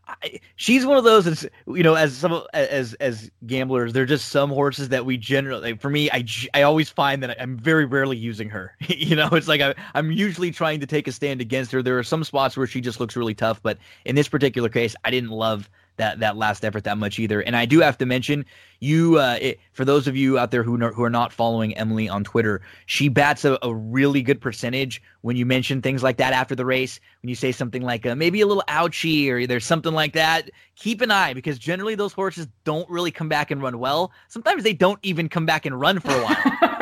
I, 0.07 0.39
she's 0.57 0.85
one 0.85 0.97
of 0.97 1.03
those. 1.03 1.25
That's, 1.25 1.45
you 1.67 1.81
know, 1.81 1.95
as 1.95 2.15
some 2.15 2.43
as 2.53 2.93
as 2.95 3.31
gamblers, 3.47 3.93
they're 3.93 4.05
just 4.05 4.29
some 4.29 4.51
horses 4.51 4.89
that 4.89 5.05
we 5.05 5.17
generally. 5.17 5.75
For 5.75 5.89
me, 5.89 6.07
I 6.11 6.23
I 6.53 6.61
always 6.61 6.89
find 6.89 7.23
that 7.23 7.41
I'm 7.41 7.57
very 7.57 7.85
rarely 7.85 8.17
using 8.17 8.49
her. 8.49 8.75
you 8.87 9.15
know, 9.15 9.29
it's 9.31 9.47
like 9.47 9.61
I, 9.61 9.73
I'm 9.95 10.11
usually 10.11 10.51
trying 10.51 10.79
to 10.81 10.85
take 10.85 11.07
a 11.07 11.11
stand 11.11 11.41
against 11.41 11.71
her. 11.71 11.81
There 11.81 11.97
are 11.97 12.03
some 12.03 12.23
spots 12.23 12.55
where 12.55 12.67
she 12.67 12.79
just 12.79 12.99
looks 12.99 13.15
really 13.15 13.33
tough, 13.33 13.59
but 13.63 13.79
in 14.05 14.15
this 14.15 14.27
particular 14.27 14.69
case, 14.69 14.95
I 15.03 15.09
didn't 15.09 15.31
love 15.31 15.67
that 15.97 16.19
that 16.19 16.37
last 16.37 16.65
effort 16.65 16.83
that 16.83 16.97
much 16.97 17.19
either. 17.19 17.41
And 17.41 17.55
I 17.55 17.65
do 17.65 17.79
have 17.79 17.97
to 17.99 18.05
mention 18.05 18.45
you 18.79 19.19
uh, 19.19 19.37
it, 19.41 19.59
for 19.71 19.85
those 19.85 20.07
of 20.07 20.15
you 20.15 20.37
out 20.37 20.51
there 20.51 20.63
who 20.63 20.77
who 20.77 21.03
are 21.03 21.09
not 21.09 21.31
following 21.31 21.75
Emily 21.75 22.09
on 22.09 22.23
Twitter, 22.23 22.61
she 22.85 23.09
bats 23.09 23.45
a, 23.45 23.57
a, 23.61 23.73
really 23.73 24.21
good 24.21 24.39
percentage 24.41 25.01
when 25.21 25.35
you 25.35 25.45
mention 25.45 25.81
things 25.81 26.03
like 26.03 26.17
that 26.17 26.33
after 26.33 26.55
the 26.55 26.65
race. 26.65 26.99
When 27.21 27.29
you 27.29 27.35
say 27.35 27.51
something 27.51 27.81
like 27.81 28.05
uh, 28.05 28.15
maybe 28.15 28.41
a 28.41 28.47
little 28.47 28.63
ouchy 28.67 29.31
or 29.31 29.47
there's 29.47 29.65
something 29.65 29.93
like 29.93 30.13
that, 30.13 30.49
keep 30.75 31.01
an 31.01 31.11
eye 31.11 31.33
because 31.33 31.57
generally 31.57 31.95
those 31.95 32.13
horses 32.13 32.47
don't 32.63 32.89
really 32.89 33.11
come 33.11 33.29
back 33.29 33.51
and 33.51 33.61
run 33.61 33.79
well. 33.79 34.11
Sometimes 34.27 34.63
they 34.63 34.73
don't 34.73 34.99
even 35.03 35.29
come 35.29 35.45
back 35.45 35.65
and 35.65 35.79
run 35.79 35.99
for 35.99 36.11
a 36.11 36.23
while. 36.23 36.69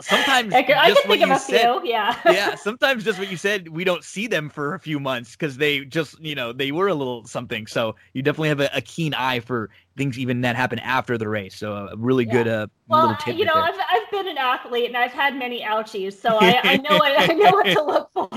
sometimes 0.00 0.54
I 0.54 0.62
can, 0.62 0.78
I 0.78 0.92
can 0.92 1.02
think 1.02 1.22
of 1.22 1.30
a 1.30 1.38
said, 1.38 1.60
few. 1.60 1.80
Yeah. 1.84 2.18
yeah. 2.26 2.54
Sometimes 2.64 3.04
just 3.04 3.18
what 3.18 3.30
you 3.30 3.36
said, 3.36 3.68
we 3.68 3.84
don't 3.84 4.04
see 4.04 4.26
them 4.26 4.48
for 4.48 4.74
a 4.74 4.78
few 4.78 4.98
months 4.98 5.32
because 5.32 5.56
they 5.56 5.84
just, 5.84 6.18
you 6.20 6.34
know, 6.34 6.52
they 6.52 6.72
were 6.72 6.88
a 6.88 6.94
little 6.94 7.24
something. 7.24 7.66
So 7.66 7.96
you 8.12 8.22
definitely 8.22 8.48
have 8.48 8.60
a, 8.60 8.70
a 8.74 8.80
keen 8.80 9.14
eye 9.14 9.40
for 9.40 9.70
things 9.96 10.18
even 10.18 10.40
that 10.40 10.56
happen 10.56 10.78
after 10.80 11.16
the 11.16 11.28
race. 11.28 11.54
So 11.56 11.72
a 11.72 11.96
really 11.96 12.24
yeah. 12.26 12.32
good 12.32 12.48
uh, 12.48 12.66
well, 12.88 13.00
little 13.02 13.16
tip. 13.16 13.36
You 13.36 13.44
know, 13.44 13.54
I've, 13.54 13.74
I've 13.74 14.10
been 14.10 14.28
an 14.28 14.38
athlete 14.38 14.86
and 14.86 14.96
I've 14.96 15.12
had 15.12 15.36
many 15.36 15.62
ouchies, 15.62 16.14
so 16.14 16.38
I, 16.40 16.60
I 16.62 16.76
know 16.88 16.96
what, 16.96 17.12
I 17.16 17.26
know 17.34 17.50
what 17.50 17.66
to 17.66 17.82
look 17.82 18.10
for. 18.12 18.28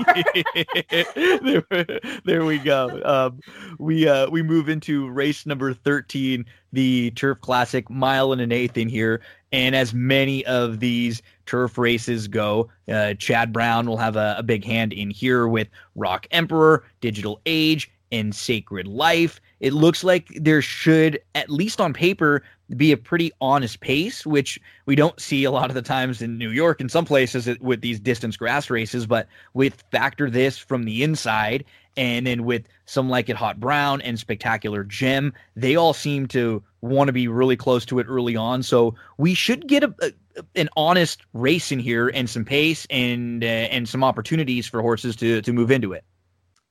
there, 1.42 2.00
there 2.24 2.44
we 2.44 2.58
go. 2.58 3.00
Um, 3.04 3.40
we 3.78 4.08
uh, 4.08 4.30
we 4.30 4.42
move 4.42 4.68
into 4.68 5.08
race 5.10 5.46
number 5.46 5.74
thirteen, 5.74 6.44
the 6.72 7.10
Turf 7.12 7.40
Classic, 7.40 7.88
mile 7.90 8.32
and 8.32 8.40
an 8.40 8.52
eighth 8.52 8.76
in 8.76 8.88
here. 8.88 9.20
And 9.52 9.74
as 9.74 9.94
many 9.94 10.44
of 10.46 10.80
these 10.80 11.22
turf 11.46 11.78
races 11.78 12.28
go, 12.28 12.68
uh, 12.92 13.14
Chad 13.14 13.52
Brown 13.52 13.86
will 13.86 13.96
have 13.96 14.16
a, 14.16 14.36
a 14.38 14.42
big 14.42 14.64
hand 14.64 14.92
in 14.92 15.10
here 15.10 15.48
with 15.48 15.68
Rock 15.94 16.26
Emperor, 16.30 16.84
Digital 17.00 17.40
Age, 17.46 17.90
and 18.12 18.34
Sacred 18.34 18.86
Life. 18.86 19.40
It 19.60 19.72
looks 19.72 20.04
like 20.04 20.28
there 20.34 20.62
should, 20.62 21.20
at 21.34 21.50
least 21.50 21.80
on 21.80 21.92
paper, 21.92 22.42
be 22.76 22.92
a 22.92 22.96
pretty 22.96 23.32
honest 23.40 23.80
pace, 23.80 24.26
which 24.26 24.60
we 24.86 24.94
don't 24.94 25.18
see 25.18 25.44
a 25.44 25.50
lot 25.50 25.70
of 25.70 25.74
the 25.74 25.82
times 25.82 26.20
in 26.20 26.36
New 26.36 26.50
York 26.50 26.80
in 26.80 26.88
some 26.88 27.04
places 27.04 27.48
with 27.60 27.80
these 27.80 27.98
distance 27.98 28.36
grass 28.36 28.70
races. 28.70 29.06
But 29.06 29.26
with 29.54 29.82
Factor 29.90 30.30
This 30.30 30.58
from 30.58 30.84
the 30.84 31.02
inside, 31.02 31.64
and 31.98 32.26
then 32.26 32.44
with 32.44 32.66
some 32.86 33.10
like 33.10 33.28
it 33.28 33.36
Hot 33.36 33.60
Brown 33.60 34.00
and 34.00 34.18
Spectacular 34.18 34.84
Gem, 34.84 35.34
they 35.56 35.76
all 35.76 35.92
seem 35.92 36.26
to 36.28 36.62
want 36.80 37.08
to 37.08 37.12
be 37.12 37.26
really 37.28 37.56
close 37.56 37.84
to 37.86 37.98
it 37.98 38.06
early 38.08 38.36
on. 38.36 38.62
So 38.62 38.94
we 39.18 39.34
should 39.34 39.66
get 39.66 39.82
a, 39.82 39.94
a 40.00 40.12
an 40.54 40.68
honest 40.76 41.22
race 41.32 41.72
in 41.72 41.80
here 41.80 42.08
and 42.08 42.30
some 42.30 42.44
pace 42.44 42.86
and 42.90 43.42
uh, 43.42 43.46
and 43.46 43.88
some 43.88 44.04
opportunities 44.04 44.66
for 44.66 44.80
horses 44.80 45.16
to 45.16 45.42
to 45.42 45.52
move 45.52 45.70
into 45.72 45.92
it. 45.92 46.04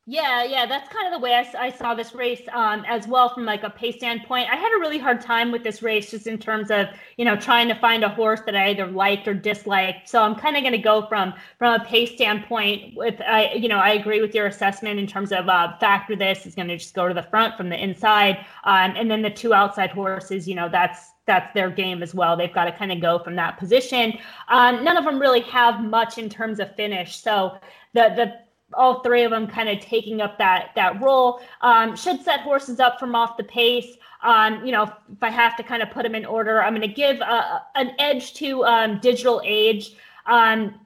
Yeah, 0.10 0.46
yeah, 0.46 0.66
that's 0.66 0.88
kind 0.88 1.06
of 1.06 1.12
the 1.12 1.20
way 1.22 1.34
I, 1.34 1.66
I 1.66 1.70
saw 1.70 1.94
this 1.94 2.16
race 2.16 2.42
um, 2.54 2.86
as 2.88 3.10
well 3.10 3.28
from 3.28 3.44
like 3.44 3.64
a 3.64 3.70
pace 3.70 3.96
standpoint. 3.98 4.48
I 4.50 4.56
had 4.56 4.74
a 4.78 4.80
really 4.80 4.98
hard 4.98 5.20
time 5.20 5.52
with 5.52 5.66
this 5.66 5.82
race 5.84 6.12
just 6.12 6.28
in 6.28 6.38
terms 6.38 6.72
of 6.72 6.88
you 7.18 7.26
know 7.26 7.36
trying 7.36 7.68
to 7.68 7.76
find 7.76 8.06
a 8.06 8.10
horse 8.10 8.40
that 8.46 8.56
I 8.56 8.70
either 8.70 8.88
liked 8.88 9.28
or 9.28 9.34
disliked. 9.34 10.08
So 10.08 10.24
I'm 10.24 10.34
kind 10.34 10.56
of 10.56 10.64
going 10.64 10.72
to 10.72 10.78
go 10.78 11.06
from 11.08 11.34
from 11.60 11.82
a 11.82 11.84
pace 11.84 12.12
standpoint. 12.14 12.96
With 12.96 13.20
I 13.20 13.52
you 13.56 13.68
know 13.68 13.80
I 13.80 13.90
agree 13.96 14.22
with 14.22 14.34
your 14.34 14.46
assessment 14.48 14.98
in 14.98 15.08
terms 15.08 15.34
of 15.34 15.50
uh, 15.50 15.78
factor 15.78 16.16
this 16.16 16.46
is 16.46 16.56
going 16.56 16.70
to 16.70 16.78
just 16.78 16.94
go 16.94 17.10
to 17.10 17.14
the 17.14 17.24
front 17.24 17.58
from 17.58 17.68
the 17.68 17.78
inside, 17.78 18.46
um, 18.64 18.94
and 18.96 19.12
then 19.12 19.22
the 19.22 19.30
two 19.30 19.54
outside 19.54 19.90
horses. 19.90 20.48
You 20.48 20.56
know 20.56 20.70
that's 20.70 21.12
that's 21.26 21.54
their 21.54 21.70
game 21.70 22.02
as 22.02 22.16
well. 22.16 22.38
They've 22.38 22.54
got 22.54 22.64
to 22.66 22.72
kind 22.72 22.94
of 22.94 23.02
go 23.02 23.20
from 23.20 23.36
that 23.36 23.60
position. 23.60 24.18
Um, 24.48 24.86
none 24.86 24.96
of 24.96 25.04
them 25.04 25.20
really 25.20 25.42
have 25.42 25.84
much 25.84 26.18
in 26.18 26.30
terms 26.30 26.62
of 26.62 26.74
finish. 26.78 27.18
So 27.18 27.58
the 27.94 28.14
the 28.16 28.47
all 28.74 29.02
three 29.02 29.24
of 29.24 29.32
them 29.32 29.48
kind 29.48 29.70
of 29.70 29.80
taking 29.80 30.22
up 30.22 30.38
that 30.38 30.72
that 30.76 31.02
role 31.02 31.42
um, 31.62 31.96
should 31.96 32.22
set 32.22 32.42
horses 32.42 32.80
up 32.80 33.00
from 33.00 33.16
off 33.16 33.38
the 33.38 33.44
pace. 33.44 33.98
Um, 34.24 34.66
you 34.66 34.72
know, 34.72 34.84
if 34.84 35.22
I 35.22 35.30
have 35.30 35.56
to 35.58 35.64
kind 35.64 35.82
of 35.82 35.92
put 35.92 36.04
them 36.04 36.16
in 36.16 36.26
order, 36.26 36.62
I'm 36.62 36.74
going 36.74 36.88
to 36.88 36.94
give 36.94 37.22
uh, 37.22 37.60
an 37.76 37.92
edge 38.00 38.34
to 38.36 38.66
um, 38.66 39.00
Digital 39.00 39.42
Age. 39.46 39.96
Um, 40.26 40.80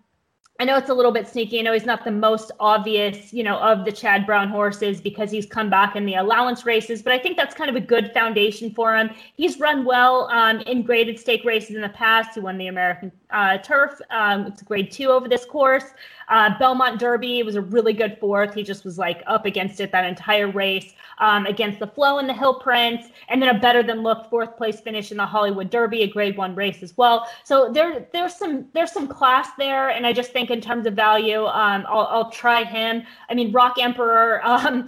I 0.61 0.64
know 0.64 0.77
it's 0.77 0.90
a 0.90 0.93
little 0.93 1.11
bit 1.11 1.27
sneaky. 1.27 1.58
I 1.58 1.64
know 1.64 1.74
he's 1.74 1.88
not 1.88 2.03
the 2.03 2.11
most 2.11 2.51
obvious, 2.60 3.34
you 3.34 3.42
know, 3.42 3.58
of 3.58 3.84
the 3.84 3.92
Chad 3.92 4.27
Brown 4.27 4.48
horses 4.48 5.01
because 5.01 5.32
he's 5.32 5.48
come 5.48 5.72
back 5.72 5.95
in 5.95 6.06
the 6.06 6.14
allowance 6.16 6.68
races, 6.68 7.01
but 7.01 7.14
I 7.14 7.18
think 7.18 7.35
that's 7.35 7.56
kind 7.56 7.68
of 7.68 7.76
a 7.76 7.80
good 7.80 8.11
foundation 8.14 8.72
for 8.72 8.95
him. 8.95 9.10
He's 9.35 9.60
run 9.60 9.85
well 9.85 10.30
um, 10.30 10.60
in 10.61 10.84
graded 10.84 11.19
stake 11.19 11.43
races 11.45 11.76
in 11.76 11.82
the 11.82 11.90
past. 11.90 12.35
He 12.35 12.42
won 12.42 12.60
the 12.60 12.68
American 12.68 13.11
uh, 13.32 13.58
Turf. 13.58 14.00
Um, 14.10 14.48
it's 14.48 14.61
grade 14.61 14.92
two 14.92 15.10
over 15.10 15.27
this 15.27 15.45
course. 15.45 15.85
Uh, 16.30 16.58
Belmont 16.58 17.00
Derby 17.00 17.43
was 17.43 17.56
a 17.56 17.61
really 17.61 17.93
good 17.93 18.18
fourth. 18.19 18.53
He 18.53 18.64
just 18.64 18.85
was 18.85 18.98
like 18.98 19.22
up 19.27 19.45
against 19.45 19.82
it 19.82 19.92
that 19.92 20.06
entire 20.06 20.50
race 20.50 20.93
um, 21.18 21.45
against 21.45 21.80
the 21.80 21.88
Flow 21.88 22.19
and 22.19 22.30
the 22.30 22.34
Hill 22.34 22.56
Prince, 22.56 23.08
and 23.27 23.42
then 23.42 23.53
a 23.53 23.60
better 23.60 23.84
than 23.84 24.01
look 24.01 24.30
fourth 24.30 24.56
place 24.56 24.80
finish 24.80 25.11
in 25.11 25.18
the 25.18 25.26
Hollywood 25.26 25.69
Derby, 25.69 26.03
a 26.03 26.08
Grade 26.08 26.38
One 26.38 26.56
race 26.56 26.82
as 26.84 26.95
well. 26.98 27.27
So 27.43 27.72
there, 27.72 28.08
there's 28.14 28.35
some 28.35 28.68
there's 28.74 28.92
some 28.92 29.08
class 29.08 29.50
there, 29.58 29.90
and 29.90 30.08
I 30.08 30.14
just 30.14 30.32
think 30.32 30.50
in 30.50 30.61
terms 30.61 30.85
of 30.85 30.93
value, 30.93 31.45
um, 31.45 31.85
I'll, 31.88 32.08
I'll 32.10 32.32
try 32.32 32.64
him. 32.64 33.03
I 33.30 33.34
mean, 33.34 33.51
Rock 33.51 33.76
Emperor. 33.80 34.42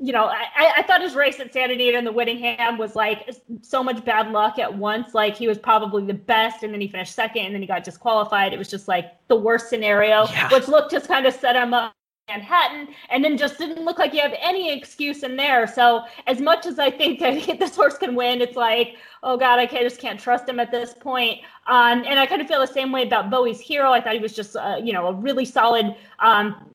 You 0.00 0.12
know, 0.12 0.26
I, 0.26 0.74
I 0.78 0.82
thought 0.82 1.00
his 1.00 1.14
race 1.14 1.40
at 1.40 1.52
Santa 1.52 1.74
Anita 1.74 1.98
and 1.98 2.06
the 2.06 2.12
Whittingham 2.12 2.78
was 2.78 2.94
like 2.94 3.28
so 3.62 3.82
much 3.82 4.04
bad 4.04 4.30
luck 4.30 4.58
at 4.58 4.72
once. 4.72 5.14
Like 5.14 5.36
he 5.36 5.48
was 5.48 5.58
probably 5.58 6.04
the 6.04 6.14
best, 6.14 6.62
and 6.62 6.72
then 6.72 6.80
he 6.80 6.88
finished 6.88 7.14
second, 7.14 7.46
and 7.46 7.54
then 7.54 7.60
he 7.60 7.66
got 7.66 7.84
disqualified. 7.84 8.52
It 8.52 8.58
was 8.58 8.68
just 8.68 8.88
like 8.88 9.12
the 9.28 9.36
worst 9.36 9.68
scenario, 9.68 10.26
yeah. 10.28 10.48
which 10.52 10.68
looked 10.68 10.90
just 10.90 11.08
kind 11.08 11.26
of 11.26 11.34
set 11.34 11.56
him 11.56 11.74
up. 11.74 11.94
In 12.28 12.40
Manhattan, 12.40 12.94
and 13.08 13.24
then 13.24 13.38
just 13.38 13.56
didn't 13.56 13.86
look 13.86 13.98
like 13.98 14.12
you 14.12 14.20
have 14.20 14.34
any 14.42 14.70
excuse 14.70 15.22
in 15.22 15.34
there. 15.34 15.66
So, 15.66 16.04
as 16.26 16.42
much 16.42 16.66
as 16.66 16.78
I 16.78 16.90
think 16.90 17.20
that 17.20 17.58
this 17.58 17.74
horse 17.74 17.96
can 17.96 18.14
win, 18.14 18.42
it's 18.42 18.54
like, 18.54 18.96
oh 19.22 19.38
God, 19.38 19.58
I 19.58 19.66
just 19.66 19.98
can't 19.98 20.20
trust 20.20 20.46
him 20.46 20.60
at 20.60 20.70
this 20.70 20.92
point. 20.92 21.40
Um, 21.66 22.04
and 22.06 22.18
I 22.18 22.26
kind 22.26 22.42
of 22.42 22.46
feel 22.46 22.60
the 22.60 22.66
same 22.66 22.92
way 22.92 23.02
about 23.02 23.30
Bowie's 23.30 23.60
Hero. 23.60 23.92
I 23.92 24.02
thought 24.02 24.12
he 24.12 24.20
was 24.20 24.34
just, 24.34 24.56
uh, 24.56 24.78
you 24.82 24.92
know, 24.92 25.06
a 25.06 25.14
really 25.14 25.46
solid 25.46 25.96
um, 26.18 26.68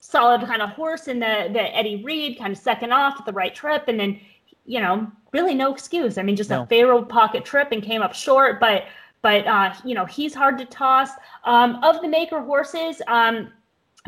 solid 0.00 0.42
kind 0.42 0.62
of 0.62 0.70
horse 0.70 1.06
in 1.06 1.20
the 1.20 1.48
the 1.52 1.76
Eddie 1.76 2.02
Read, 2.02 2.38
kind 2.38 2.52
of 2.52 2.58
second 2.58 2.92
off 2.92 3.16
at 3.18 3.26
the 3.26 3.32
right 3.32 3.54
trip, 3.54 3.84
and 3.86 4.00
then 4.00 4.18
you 4.66 4.80
know 4.80 5.10
really 5.32 5.54
no 5.54 5.72
excuse. 5.72 6.18
I 6.18 6.22
mean, 6.22 6.36
just 6.36 6.50
no. 6.50 6.62
a 6.62 6.66
favorable 6.66 7.04
pocket 7.04 7.44
trip 7.44 7.68
and 7.70 7.82
came 7.82 8.02
up 8.02 8.14
short, 8.14 8.58
but 8.58 8.84
but 9.22 9.46
uh, 9.46 9.74
you 9.84 9.94
know 9.94 10.06
he's 10.06 10.34
hard 10.34 10.58
to 10.58 10.64
toss. 10.64 11.10
Um, 11.44 11.76
of 11.84 12.00
the 12.02 12.08
maker 12.08 12.40
horses, 12.40 13.00
um, 13.06 13.52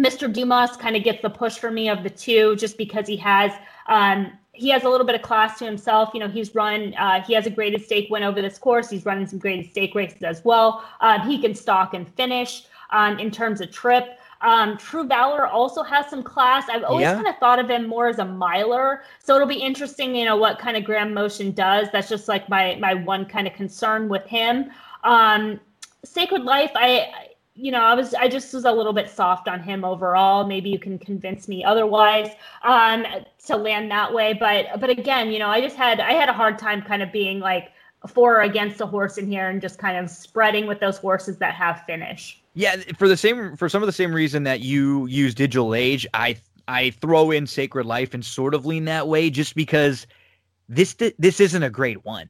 Mr. 0.01 0.33
Dumas 0.33 0.77
kind 0.77 0.97
of 0.97 1.05
gets 1.05 1.23
the 1.23 1.31
push 1.31 1.59
for 1.59 1.71
me 1.71 1.89
of 1.89 2.03
the 2.03 2.11
two, 2.11 2.57
just 2.57 2.77
because 2.77 3.07
he 3.07 3.17
has. 3.19 3.53
Um, 3.87 4.33
he 4.55 4.69
has 4.69 4.85
a 4.85 4.89
little 4.89 5.07
bit 5.07 5.15
of 5.15 5.23
class 5.23 5.59
to 5.59 5.65
himself. 5.65 6.11
You 6.13 6.21
know, 6.21 6.29
he's 6.29 6.55
run, 6.55 6.95
uh, 6.99 7.23
he 7.23 7.33
has 7.33 7.47
a 7.47 7.51
graded 7.51 7.83
stake 7.83 8.09
win 8.11 8.23
over 8.23 8.43
this 8.43 8.59
course. 8.59 8.91
He's 8.91 9.07
running 9.07 9.27
some 9.27 9.39
graded 9.39 9.71
stake 9.71 9.95
races 9.95 10.23
as 10.23 10.45
well. 10.45 10.85
Uh, 11.01 11.27
he 11.27 11.41
can 11.41 11.55
stalk 11.55 11.95
and 11.95 12.07
finish 12.17 12.65
um, 12.91 13.19
in 13.19 13.31
terms 13.31 13.63
of 13.63 13.71
trip. 13.71 14.19
Um, 14.43 14.77
True 14.77 15.07
Valor 15.07 15.47
also 15.47 15.83
has 15.83 16.09
some 16.09 16.23
class. 16.23 16.69
I've 16.69 16.85
always 16.85 17.03
yeah. 17.03 17.15
kind 17.15 17.29
of 17.29 17.37
thought 17.39 17.59
of 17.59 17.71
him 17.71 17.87
more 17.87 18.09
as 18.09 18.19
a 18.19 18.25
miler, 18.25 19.03
so 19.23 19.37
it'll 19.37 19.49
be 19.49 19.63
interesting, 19.63 20.15
you 20.15 20.25
know, 20.25 20.37
what 20.37 20.59
kind 20.59 20.77
of 20.77 20.85
Graham 20.85 21.15
Motion 21.15 21.53
does. 21.53 21.89
That's 21.93 22.09
just 22.09 22.29
like 22.29 22.49
my 22.49 22.77
my 22.81 22.95
one 22.95 23.25
kind 23.25 23.47
of 23.47 23.55
concern 23.55 24.09
with 24.09 24.27
him. 24.27 24.71
Um, 25.05 25.61
Sacred 26.05 26.43
Life, 26.43 26.73
I 26.75 27.29
you 27.55 27.71
know, 27.71 27.83
I 27.83 27.95
was 27.95 28.15
I 28.15 28.29
just 28.29 28.53
was 28.55 28.65
a 28.65 28.73
little 28.73 28.93
bit 28.93 29.11
soft 29.11 29.47
on 29.47 29.63
him 29.63 29.85
overall. 29.85 30.47
Maybe 30.47 30.71
you 30.71 30.79
can 30.79 30.99
convince 30.99 31.49
me 31.49 31.63
otherwise 31.63 32.29
um, 32.63 33.07
to 33.47 33.57
land 33.57 33.91
that 33.91 34.13
way. 34.13 34.33
But 34.33 34.81
but 34.81 34.91
again, 34.91 35.31
you 35.31 35.39
know, 35.39 35.49
I 35.49 35.61
just 35.61 35.77
had 35.77 36.01
I 36.01 36.13
had 36.13 36.29
a 36.29 36.33
hard 36.33 36.59
time 36.59 36.83
kind 36.83 37.03
of 37.03 37.13
being 37.13 37.41
like 37.41 37.73
for 38.09 38.39
or 38.39 38.43
against 38.43 38.81
a 38.81 38.87
horse 38.87 39.19
in 39.19 39.29
here 39.29 39.49
and 39.49 39.61
just 39.61 39.79
kind 39.79 39.97
of 39.97 40.11
spreading 40.11 40.67
with 40.67 40.81
those 40.81 40.99
horses 40.99 41.37
that 41.39 41.55
have 41.55 41.85
finish. 41.87 42.42
Yeah, 42.55 42.77
for 42.99 43.09
the 43.09 43.17
same 43.17 43.57
for 43.57 43.69
some 43.69 43.83
of 43.83 43.87
the 43.87 43.93
same 43.93 44.13
reason 44.15 44.45
that 44.45 44.61
you 44.61 45.07
use 45.07 45.35
Digital 45.35 45.75
Age, 45.75 46.07
I 46.13 46.37
I 46.69 46.91
throw 46.91 47.31
in 47.31 47.47
Sacred 47.47 47.87
Life 47.87 48.13
and 48.15 48.25
sort 48.25 48.55
of 48.55 48.67
lean 48.67 48.85
that 48.85 49.09
way 49.09 49.31
just 49.31 49.55
because 49.55 50.07
this 50.69 50.95
this 51.19 51.41
isn't 51.41 51.63
a 51.63 51.71
grade 51.71 51.99
1. 52.05 52.29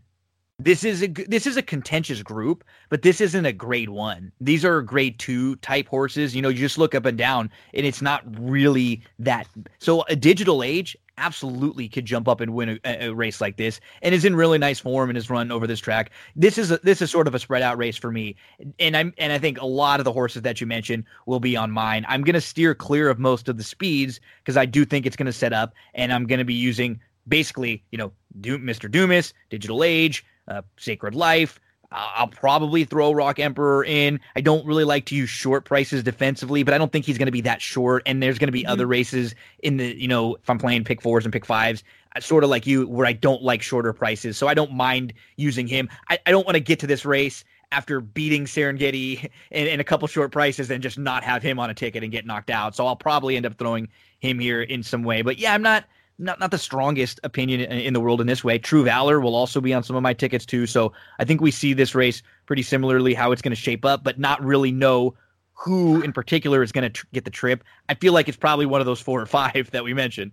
This 0.60 0.84
is 0.84 1.02
a 1.02 1.08
this 1.08 1.46
is 1.46 1.56
a 1.56 1.62
contentious 1.62 2.22
group, 2.22 2.62
but 2.88 3.02
this 3.02 3.20
isn't 3.20 3.46
a 3.46 3.52
grade 3.52 3.88
1. 3.88 4.30
These 4.40 4.64
are 4.64 4.80
grade 4.80 5.18
2 5.18 5.56
type 5.56 5.88
horses. 5.88 6.36
You 6.36 6.42
know, 6.42 6.50
you 6.50 6.58
just 6.58 6.78
look 6.78 6.94
up 6.94 7.04
and 7.04 7.18
down 7.18 7.50
and 7.74 7.84
it's 7.84 8.02
not 8.02 8.22
really 8.38 9.02
that. 9.18 9.48
So 9.80 10.04
a 10.08 10.14
Digital 10.14 10.62
Age 10.62 10.96
absolutely 11.18 11.88
could 11.88 12.04
jump 12.04 12.28
up 12.28 12.40
and 12.40 12.54
win 12.54 12.80
a, 12.84 13.06
a, 13.06 13.14
race 13.14 13.40
like 13.40 13.56
this 13.56 13.80
and 14.00 14.14
is 14.14 14.24
in 14.24 14.34
really 14.34 14.58
nice 14.58 14.80
form 14.80 15.10
and 15.10 15.16
has 15.16 15.28
run 15.28 15.50
over 15.50 15.66
this 15.66 15.80
track. 15.80 16.10
This 16.34 16.58
is 16.58 16.70
a, 16.70 16.78
this 16.78 17.02
is 17.02 17.10
sort 17.10 17.28
of 17.28 17.34
a 17.34 17.38
spread 17.38 17.62
out 17.62 17.76
race 17.78 17.96
for 17.96 18.10
me. 18.10 18.36
And 18.78 18.96
I'm 18.96 19.12
and 19.18 19.32
I 19.32 19.38
think 19.38 19.60
a 19.60 19.66
lot 19.66 20.00
of 20.00 20.04
the 20.04 20.12
horses 20.12 20.42
that 20.42 20.60
you 20.60 20.66
mentioned 20.66 21.04
will 21.26 21.40
be 21.40 21.56
on 21.56 21.70
mine. 21.70 22.04
I'm 22.08 22.22
going 22.22 22.34
to 22.34 22.40
steer 22.40 22.74
clear 22.74 23.08
of 23.10 23.18
most 23.18 23.48
of 23.48 23.56
the 23.56 23.64
speeds 23.64 24.20
because 24.42 24.56
I 24.56 24.66
do 24.66 24.84
think 24.84 25.06
it's 25.06 25.16
going 25.16 25.26
to 25.26 25.32
set 25.32 25.52
up 25.52 25.74
and 25.94 26.12
I'm 26.12 26.26
going 26.26 26.38
to 26.38 26.44
be 26.44 26.54
using 26.54 27.00
basically, 27.28 27.84
you 27.90 27.98
know, 27.98 28.12
Mr. 28.40 28.90
Dumas, 28.90 29.32
Digital 29.50 29.84
Age, 29.84 30.24
uh, 30.48 30.62
Sacred 30.76 31.14
Life, 31.14 31.60
I'll 31.92 32.28
probably 32.28 32.84
throw 32.84 33.12
Rock 33.12 33.38
Emperor 33.38 33.84
in. 33.84 34.20
I 34.36 34.40
don't 34.40 34.66
really 34.66 34.84
like 34.84 35.06
to 35.06 35.14
use 35.14 35.28
short 35.28 35.64
prices 35.64 36.02
defensively, 36.02 36.62
but 36.62 36.74
I 36.74 36.78
don't 36.78 36.90
think 36.92 37.04
he's 37.04 37.18
going 37.18 37.26
to 37.26 37.32
be 37.32 37.40
that 37.42 37.60
short. 37.60 38.02
And 38.06 38.22
there's 38.22 38.38
going 38.38 38.48
to 38.48 38.52
be 38.52 38.62
mm-hmm. 38.62 38.72
other 38.72 38.86
races 38.86 39.34
in 39.60 39.76
the, 39.76 39.94
you 40.00 40.08
know, 40.08 40.36
if 40.36 40.48
I'm 40.48 40.58
playing 40.58 40.84
pick 40.84 41.02
fours 41.02 41.24
and 41.24 41.32
pick 41.32 41.44
fives, 41.44 41.84
sort 42.20 42.44
of 42.44 42.50
like 42.50 42.66
you, 42.66 42.86
where 42.88 43.06
I 43.06 43.12
don't 43.12 43.42
like 43.42 43.62
shorter 43.62 43.92
prices. 43.92 44.36
So 44.36 44.48
I 44.48 44.54
don't 44.54 44.72
mind 44.72 45.12
using 45.36 45.66
him. 45.66 45.88
I, 46.08 46.18
I 46.26 46.30
don't 46.30 46.46
want 46.46 46.56
to 46.56 46.60
get 46.60 46.78
to 46.80 46.86
this 46.86 47.04
race 47.04 47.44
after 47.70 48.00
beating 48.00 48.44
Serengeti 48.44 49.30
in, 49.50 49.66
in 49.66 49.80
a 49.80 49.84
couple 49.84 50.06
short 50.08 50.32
prices 50.32 50.70
and 50.70 50.82
just 50.82 50.98
not 50.98 51.24
have 51.24 51.42
him 51.42 51.58
on 51.58 51.70
a 51.70 51.74
ticket 51.74 52.02
and 52.02 52.12
get 52.12 52.26
knocked 52.26 52.50
out. 52.50 52.76
So 52.76 52.86
I'll 52.86 52.96
probably 52.96 53.36
end 53.36 53.46
up 53.46 53.58
throwing 53.58 53.88
him 54.20 54.38
here 54.38 54.62
in 54.62 54.82
some 54.82 55.02
way. 55.02 55.22
But 55.22 55.38
yeah, 55.38 55.54
I'm 55.54 55.62
not 55.62 55.84
not 56.22 56.40
not 56.40 56.50
the 56.50 56.58
strongest 56.58 57.20
opinion 57.24 57.60
in, 57.60 57.78
in, 57.78 57.92
the 57.92 58.00
world 58.00 58.20
in 58.20 58.26
this 58.26 58.42
way. 58.44 58.58
True 58.58 58.84
Valor 58.84 59.20
will 59.20 59.34
also 59.34 59.60
be 59.60 59.74
on 59.74 59.82
some 59.82 59.96
of 59.96 60.02
my 60.02 60.14
tickets 60.14 60.46
too. 60.46 60.66
So 60.66 60.92
I 61.18 61.24
think 61.24 61.40
we 61.40 61.50
see 61.50 61.72
this 61.72 61.94
race 61.94 62.22
pretty 62.46 62.62
similarly 62.62 63.14
how 63.14 63.32
it's 63.32 63.42
going 63.42 63.54
to 63.54 63.60
shape 63.60 63.84
up, 63.84 64.04
but 64.04 64.18
not 64.18 64.42
really 64.42 64.72
know 64.72 65.14
who 65.52 66.00
in 66.02 66.12
particular 66.12 66.62
is 66.62 66.72
going 66.72 66.84
to 66.84 66.90
tr- 66.90 67.06
get 67.12 67.24
the 67.24 67.30
trip. 67.30 67.62
I 67.88 67.94
feel 67.94 68.12
like 68.12 68.28
it's 68.28 68.36
probably 68.36 68.66
one 68.66 68.80
of 68.80 68.86
those 68.86 69.00
four 69.00 69.20
or 69.20 69.26
five 69.26 69.70
that 69.72 69.84
we 69.84 69.94
mentioned. 69.94 70.32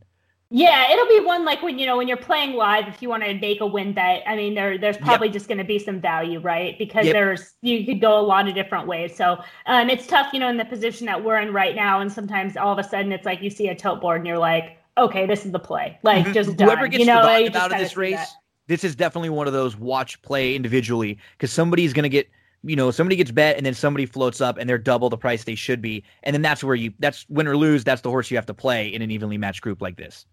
Yeah, 0.51 0.91
it'll 0.91 1.07
be 1.07 1.19
one 1.19 1.45
like 1.45 1.61
when 1.61 1.77
you 1.77 1.85
know 1.85 1.95
when 1.95 2.07
you're 2.07 2.17
playing 2.17 2.55
live. 2.55 2.87
If 2.87 3.03
you 3.03 3.09
want 3.09 3.23
to 3.23 3.35
make 3.35 3.61
a 3.61 3.67
win 3.67 3.93
bet, 3.93 4.23
I 4.25 4.35
mean, 4.35 4.55
there 4.55 4.79
there's 4.79 4.97
probably 4.97 5.27
yep. 5.27 5.33
just 5.33 5.47
going 5.47 5.59
to 5.59 5.63
be 5.63 5.77
some 5.77 6.01
value, 6.01 6.39
right? 6.39 6.75
Because 6.79 7.05
yep. 7.05 7.13
there's 7.13 7.53
you 7.61 7.85
could 7.85 8.01
go 8.01 8.19
a 8.19 8.21
lot 8.21 8.47
of 8.47 8.55
different 8.55 8.87
ways. 8.87 9.15
So 9.15 9.43
um, 9.67 9.91
it's 9.91 10.07
tough, 10.07 10.33
you 10.33 10.39
know, 10.39 10.49
in 10.49 10.57
the 10.57 10.65
position 10.65 11.05
that 11.05 11.23
we're 11.23 11.39
in 11.39 11.53
right 11.53 11.75
now. 11.75 11.99
And 11.99 12.11
sometimes 12.11 12.57
all 12.57 12.73
of 12.73 12.83
a 12.83 12.89
sudden 12.89 13.11
it's 13.11 13.27
like 13.27 13.43
you 13.43 13.51
see 13.51 13.67
a 13.67 13.75
tote 13.75 14.01
board 14.01 14.21
and 14.21 14.27
you're 14.27 14.39
like, 14.39 14.78
okay, 14.97 15.25
this 15.25 15.45
is 15.45 15.51
the 15.51 15.59
play. 15.59 15.99
Like 16.03 16.25
mm-hmm. 16.25 16.33
just 16.33 16.59
whoever 16.59 16.81
done. 16.81 16.89
gets 16.91 16.99
you 16.99 17.05
know, 17.05 17.21
forgotten 17.21 17.55
out 17.55 17.71
of 17.71 17.79
this 17.79 17.97
race. 17.97 18.19
This 18.67 18.83
is 18.83 18.95
definitely 18.95 19.29
one 19.29 19.47
of 19.47 19.53
those 19.53 19.75
watch 19.75 20.21
play 20.21 20.55
individually 20.55 21.17
because 21.31 21.51
somebody's 21.51 21.93
going 21.93 22.03
to 22.03 22.09
get 22.09 22.29
you 22.63 22.75
know 22.75 22.91
somebody 22.91 23.15
gets 23.15 23.31
bet 23.31 23.55
and 23.55 23.65
then 23.65 23.73
somebody 23.73 24.05
floats 24.05 24.41
up 24.41 24.57
and 24.57 24.69
they're 24.69 24.77
double 24.77 25.09
the 25.09 25.17
price 25.17 25.45
they 25.45 25.55
should 25.55 25.81
be 25.81 26.03
and 26.23 26.33
then 26.33 26.41
that's 26.41 26.61
where 26.61 26.75
you 26.75 26.93
that's 26.99 27.25
win 27.29 27.47
or 27.47 27.55
lose 27.55 27.85
that's 27.85 28.01
the 28.01 28.09
horse 28.09 28.29
you 28.29 28.35
have 28.35 28.45
to 28.45 28.53
play 28.53 28.93
in 28.93 29.01
an 29.01 29.09
evenly 29.09 29.37
matched 29.37 29.61
group 29.61 29.81
like 29.81 29.95
this 29.95 30.25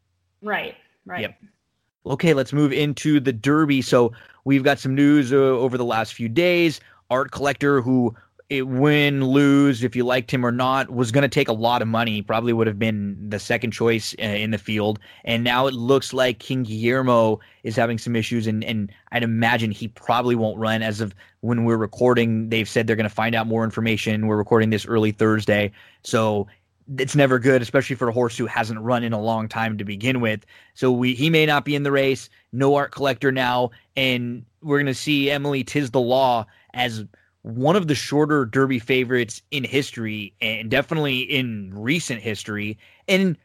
Right. 0.42 0.74
Right. 1.04 1.22
Yep. 1.22 1.42
Okay, 2.06 2.34
let's 2.34 2.52
move 2.52 2.72
into 2.72 3.18
the 3.20 3.32
Derby. 3.32 3.82
So 3.82 4.12
we've 4.44 4.62
got 4.62 4.78
some 4.78 4.94
news 4.94 5.32
uh, 5.32 5.36
over 5.36 5.76
the 5.76 5.84
last 5.84 6.14
few 6.14 6.28
days. 6.28 6.80
Art 7.10 7.30
collector 7.32 7.80
who 7.80 8.14
it, 8.48 8.68
win, 8.68 9.24
lose, 9.24 9.82
if 9.82 9.96
you 9.96 10.04
liked 10.04 10.30
him 10.30 10.46
or 10.46 10.52
not, 10.52 10.90
was 10.90 11.10
going 11.10 11.22
to 11.22 11.28
take 11.28 11.48
a 11.48 11.52
lot 11.52 11.82
of 11.82 11.88
money. 11.88 12.22
Probably 12.22 12.52
would 12.52 12.68
have 12.68 12.78
been 12.78 13.16
the 13.28 13.40
second 13.40 13.72
choice 13.72 14.14
uh, 14.20 14.22
in 14.22 14.52
the 14.52 14.58
field. 14.58 15.00
And 15.24 15.42
now 15.42 15.66
it 15.66 15.74
looks 15.74 16.12
like 16.12 16.38
King 16.38 16.62
Guillermo 16.62 17.40
is 17.64 17.74
having 17.74 17.98
some 17.98 18.14
issues, 18.14 18.46
and, 18.46 18.62
and 18.62 18.92
I'd 19.10 19.24
imagine 19.24 19.72
he 19.72 19.88
probably 19.88 20.36
won't 20.36 20.58
run. 20.58 20.82
As 20.82 21.00
of 21.00 21.12
when 21.40 21.64
we're 21.64 21.76
recording, 21.76 22.48
they've 22.48 22.68
said 22.68 22.86
they're 22.86 22.94
going 22.94 23.08
to 23.08 23.14
find 23.14 23.34
out 23.34 23.48
more 23.48 23.64
information. 23.64 24.28
We're 24.28 24.36
recording 24.36 24.70
this 24.70 24.86
early 24.86 25.10
Thursday. 25.10 25.72
So 26.04 26.46
it's 26.98 27.16
never 27.16 27.40
good, 27.40 27.62
especially 27.62 27.96
for 27.96 28.08
a 28.08 28.12
horse 28.12 28.36
who 28.36 28.46
hasn't 28.46 28.78
run 28.80 29.02
in 29.02 29.12
a 29.12 29.20
long 29.20 29.48
time 29.48 29.76
to 29.78 29.84
begin 29.84 30.20
with. 30.20 30.46
So 30.74 30.92
we 30.92 31.14
he 31.14 31.30
may 31.30 31.46
not 31.46 31.64
be 31.64 31.74
in 31.74 31.82
the 31.82 31.90
race. 31.90 32.28
No 32.52 32.76
art 32.76 32.92
collector 32.92 33.32
now, 33.32 33.70
and 33.96 34.44
we're 34.62 34.78
going 34.78 34.86
to 34.86 34.94
see 34.94 35.32
Emily 35.32 35.64
Tiz 35.64 35.90
the 35.90 36.00
Law 36.00 36.46
as 36.74 37.04
one 37.46 37.76
of 37.76 37.86
the 37.86 37.94
shorter 37.94 38.44
Derby 38.44 38.80
favorites 38.80 39.40
in 39.52 39.62
history 39.62 40.34
and 40.40 40.68
definitely 40.68 41.20
in 41.20 41.70
recent 41.72 42.20
history. 42.20 42.76
And 43.06 43.36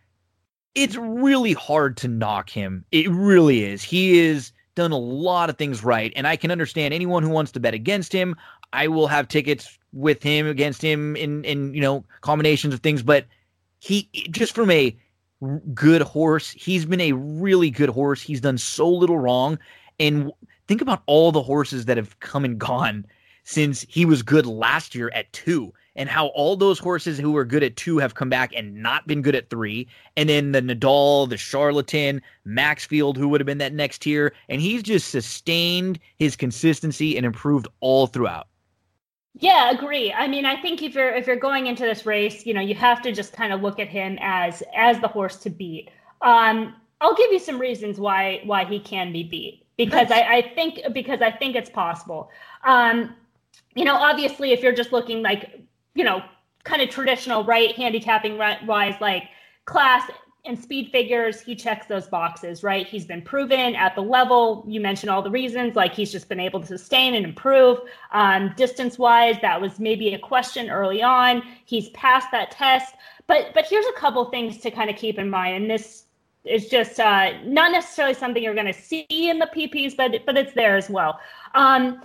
it's 0.73 0.95
really 0.95 1.53
hard 1.53 1.97
to 1.97 2.07
knock 2.07 2.49
him. 2.49 2.83
It 2.91 3.07
really 3.11 3.63
is. 3.63 3.83
He 3.83 4.17
is 4.17 4.53
done 4.73 4.91
a 4.91 4.97
lot 4.97 5.51
of 5.51 5.57
things 5.57 5.83
right. 5.83 6.11
And 6.15 6.25
I 6.25 6.35
can 6.35 6.49
understand 6.49 6.95
anyone 6.95 7.21
who 7.21 7.29
wants 7.29 7.51
to 7.51 7.59
bet 7.59 7.75
against 7.75 8.11
him. 8.11 8.35
I 8.73 8.87
will 8.87 9.05
have 9.05 9.27
tickets 9.27 9.77
with 9.93 10.23
him 10.23 10.47
against 10.47 10.81
him 10.81 11.15
in 11.15 11.43
in 11.43 11.71
you 11.75 11.81
know 11.81 12.03
combinations 12.21 12.73
of 12.73 12.79
things, 12.79 13.03
but 13.03 13.27
he 13.81 14.09
just 14.31 14.55
from 14.55 14.71
a 14.71 14.97
good 15.75 16.01
horse, 16.01 16.49
he's 16.49 16.85
been 16.85 17.01
a 17.01 17.11
really 17.11 17.69
good 17.69 17.89
horse. 17.89 18.19
He's 18.19 18.41
done 18.41 18.57
so 18.57 18.89
little 18.89 19.19
wrong. 19.19 19.59
And 19.99 20.31
think 20.67 20.81
about 20.81 21.03
all 21.05 21.31
the 21.31 21.43
horses 21.43 21.85
that 21.85 21.97
have 21.97 22.19
come 22.19 22.45
and 22.45 22.57
gone 22.57 23.05
since 23.51 23.85
he 23.89 24.05
was 24.05 24.23
good 24.23 24.45
last 24.45 24.95
year 24.95 25.11
at 25.13 25.31
two, 25.33 25.73
and 25.95 26.07
how 26.07 26.27
all 26.27 26.55
those 26.55 26.79
horses 26.79 27.17
who 27.19 27.31
were 27.31 27.43
good 27.43 27.63
at 27.63 27.75
two 27.75 27.97
have 27.97 28.15
come 28.15 28.29
back 28.29 28.53
and 28.55 28.75
not 28.75 29.05
been 29.07 29.21
good 29.21 29.35
at 29.35 29.49
three. 29.49 29.87
And 30.15 30.29
then 30.29 30.53
the 30.53 30.61
Nadal, 30.61 31.29
the 31.29 31.37
Charlatan, 31.37 32.21
Maxfield, 32.45 33.17
who 33.17 33.27
would 33.27 33.41
have 33.41 33.45
been 33.45 33.57
that 33.57 33.73
next 33.73 33.99
tier. 34.03 34.33
And 34.47 34.61
he's 34.61 34.83
just 34.83 35.09
sustained 35.09 35.99
his 36.17 36.35
consistency 36.35 37.17
and 37.17 37.25
improved 37.25 37.67
all 37.81 38.07
throughout. 38.07 38.47
Yeah, 39.33 39.71
agree. 39.71 40.13
I 40.13 40.27
mean, 40.27 40.45
I 40.45 40.61
think 40.61 40.81
if 40.81 40.93
you're 40.93 41.13
if 41.13 41.27
you're 41.27 41.37
going 41.37 41.67
into 41.67 41.83
this 41.83 42.05
race, 42.05 42.45
you 42.45 42.53
know, 42.53 42.61
you 42.61 42.75
have 42.75 43.01
to 43.01 43.11
just 43.11 43.33
kind 43.33 43.53
of 43.53 43.61
look 43.61 43.79
at 43.79 43.87
him 43.87 44.17
as 44.21 44.63
as 44.75 44.99
the 44.99 45.07
horse 45.07 45.37
to 45.37 45.49
beat. 45.49 45.89
Um, 46.21 46.75
I'll 46.99 47.15
give 47.15 47.31
you 47.31 47.39
some 47.39 47.59
reasons 47.59 47.99
why 47.99 48.41
why 48.45 48.65
he 48.65 48.79
can 48.79 49.11
be 49.11 49.23
beat 49.23 49.65
because 49.77 50.11
I, 50.11 50.21
I 50.21 50.53
think 50.53 50.81
because 50.93 51.21
I 51.21 51.31
think 51.31 51.55
it's 51.55 51.69
possible. 51.69 52.29
Um, 52.63 53.15
you 53.75 53.85
know, 53.85 53.95
obviously, 53.95 54.51
if 54.51 54.61
you're 54.61 54.73
just 54.73 54.91
looking 54.91 55.21
like, 55.21 55.61
you 55.95 56.03
know, 56.03 56.21
kind 56.63 56.81
of 56.81 56.89
traditional, 56.89 57.43
right, 57.43 57.75
handicapping 57.75 58.37
wise, 58.37 58.95
like 59.01 59.23
class 59.65 60.09
and 60.45 60.57
speed 60.57 60.89
figures, 60.91 61.39
he 61.39 61.55
checks 61.55 61.85
those 61.85 62.07
boxes, 62.07 62.63
right? 62.63 62.87
He's 62.87 63.05
been 63.05 63.21
proven 63.21 63.75
at 63.75 63.95
the 63.95 64.01
level. 64.01 64.65
You 64.67 64.81
mentioned 64.81 65.09
all 65.09 65.21
the 65.21 65.29
reasons, 65.29 65.75
like 65.75 65.93
he's 65.93 66.11
just 66.11 66.27
been 66.27 66.39
able 66.39 66.59
to 66.61 66.65
sustain 66.65 67.13
and 67.13 67.25
improve. 67.25 67.79
Um, 68.11 68.53
distance 68.57 68.97
wise, 68.97 69.37
that 69.41 69.61
was 69.61 69.79
maybe 69.79 70.13
a 70.13 70.19
question 70.19 70.69
early 70.69 71.03
on. 71.03 71.43
He's 71.65 71.89
passed 71.89 72.29
that 72.31 72.51
test. 72.51 72.95
But 73.27 73.53
but 73.53 73.65
here's 73.67 73.85
a 73.85 73.99
couple 73.99 74.25
things 74.25 74.57
to 74.59 74.71
kind 74.71 74.89
of 74.89 74.95
keep 74.95 75.19
in 75.19 75.29
mind, 75.29 75.55
and 75.55 75.69
this 75.69 76.05
is 76.43 76.69
just 76.69 76.99
uh, 76.99 77.33
not 77.43 77.71
necessarily 77.71 78.15
something 78.15 78.41
you're 78.41 78.55
going 78.55 78.65
to 78.65 78.73
see 78.73 79.05
in 79.09 79.37
the 79.37 79.49
PPs, 79.55 79.95
but 79.95 80.11
but 80.25 80.37
it's 80.37 80.53
there 80.53 80.75
as 80.75 80.89
well. 80.89 81.19
Um, 81.53 82.01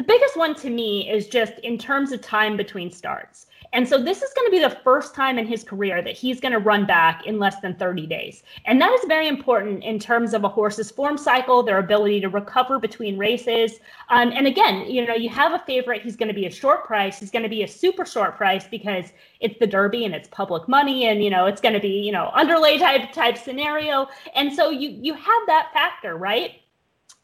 the 0.00 0.06
biggest 0.06 0.34
one 0.34 0.54
to 0.54 0.70
me 0.70 1.10
is 1.10 1.28
just 1.28 1.58
in 1.58 1.76
terms 1.76 2.10
of 2.10 2.22
time 2.22 2.56
between 2.56 2.90
starts. 2.90 3.44
And 3.74 3.86
so 3.86 4.02
this 4.02 4.22
is 4.22 4.32
going 4.32 4.46
to 4.46 4.50
be 4.50 4.58
the 4.58 4.80
first 4.82 5.14
time 5.14 5.38
in 5.38 5.46
his 5.46 5.62
career 5.62 6.00
that 6.00 6.16
he's 6.16 6.40
going 6.40 6.52
to 6.52 6.58
run 6.58 6.86
back 6.86 7.26
in 7.26 7.38
less 7.38 7.60
than 7.60 7.74
30 7.74 8.06
days. 8.06 8.42
And 8.64 8.80
that 8.80 8.90
is 8.92 9.04
very 9.08 9.28
important 9.28 9.84
in 9.84 9.98
terms 9.98 10.32
of 10.32 10.44
a 10.44 10.48
horse's 10.48 10.90
form 10.90 11.18
cycle, 11.18 11.62
their 11.62 11.80
ability 11.80 12.18
to 12.22 12.30
recover 12.30 12.78
between 12.78 13.18
races. 13.18 13.74
Um, 14.08 14.32
and 14.32 14.46
again, 14.46 14.90
you 14.90 15.06
know, 15.06 15.14
you 15.14 15.28
have 15.28 15.52
a 15.52 15.62
favorite, 15.66 16.00
he's 16.00 16.16
going 16.16 16.28
to 16.28 16.34
be 16.34 16.46
a 16.46 16.50
short 16.50 16.86
price, 16.86 17.18
he's 17.18 17.30
going 17.30 17.42
to 17.42 17.50
be 17.50 17.64
a 17.64 17.68
super 17.68 18.06
short 18.06 18.38
price 18.38 18.66
because 18.66 19.12
it's 19.40 19.58
the 19.58 19.66
Derby 19.66 20.06
and 20.06 20.14
it's 20.14 20.28
public 20.28 20.66
money 20.66 21.08
and, 21.08 21.22
you 21.22 21.28
know, 21.28 21.44
it's 21.44 21.60
going 21.60 21.74
to 21.74 21.80
be, 21.80 22.00
you 22.00 22.10
know, 22.10 22.30
underlay 22.32 22.78
type 22.78 23.12
type 23.12 23.36
scenario. 23.36 24.08
And 24.34 24.50
so 24.50 24.70
you 24.70 24.96
you 25.02 25.12
have 25.12 25.42
that 25.46 25.68
factor, 25.74 26.16
right? 26.16 26.52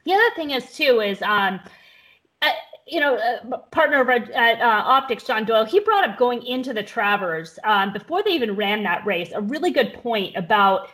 The 0.04 0.12
other 0.12 0.30
thing 0.36 0.50
is 0.50 0.74
too 0.74 1.00
is 1.00 1.22
um, 1.22 1.58
you 2.86 3.00
know, 3.00 3.16
uh, 3.16 3.58
partner 3.72 4.08
at, 4.10 4.30
at 4.30 4.60
uh, 4.60 5.00
Optix, 5.00 5.26
John 5.26 5.44
Doyle, 5.44 5.64
he 5.64 5.80
brought 5.80 6.08
up 6.08 6.16
going 6.16 6.44
into 6.46 6.72
the 6.72 6.82
Travers 6.82 7.58
um, 7.64 7.92
before 7.92 8.22
they 8.22 8.30
even 8.30 8.54
ran 8.54 8.84
that 8.84 9.04
race 9.04 9.32
a 9.34 9.40
really 9.40 9.70
good 9.72 9.92
point 9.94 10.36
about 10.36 10.88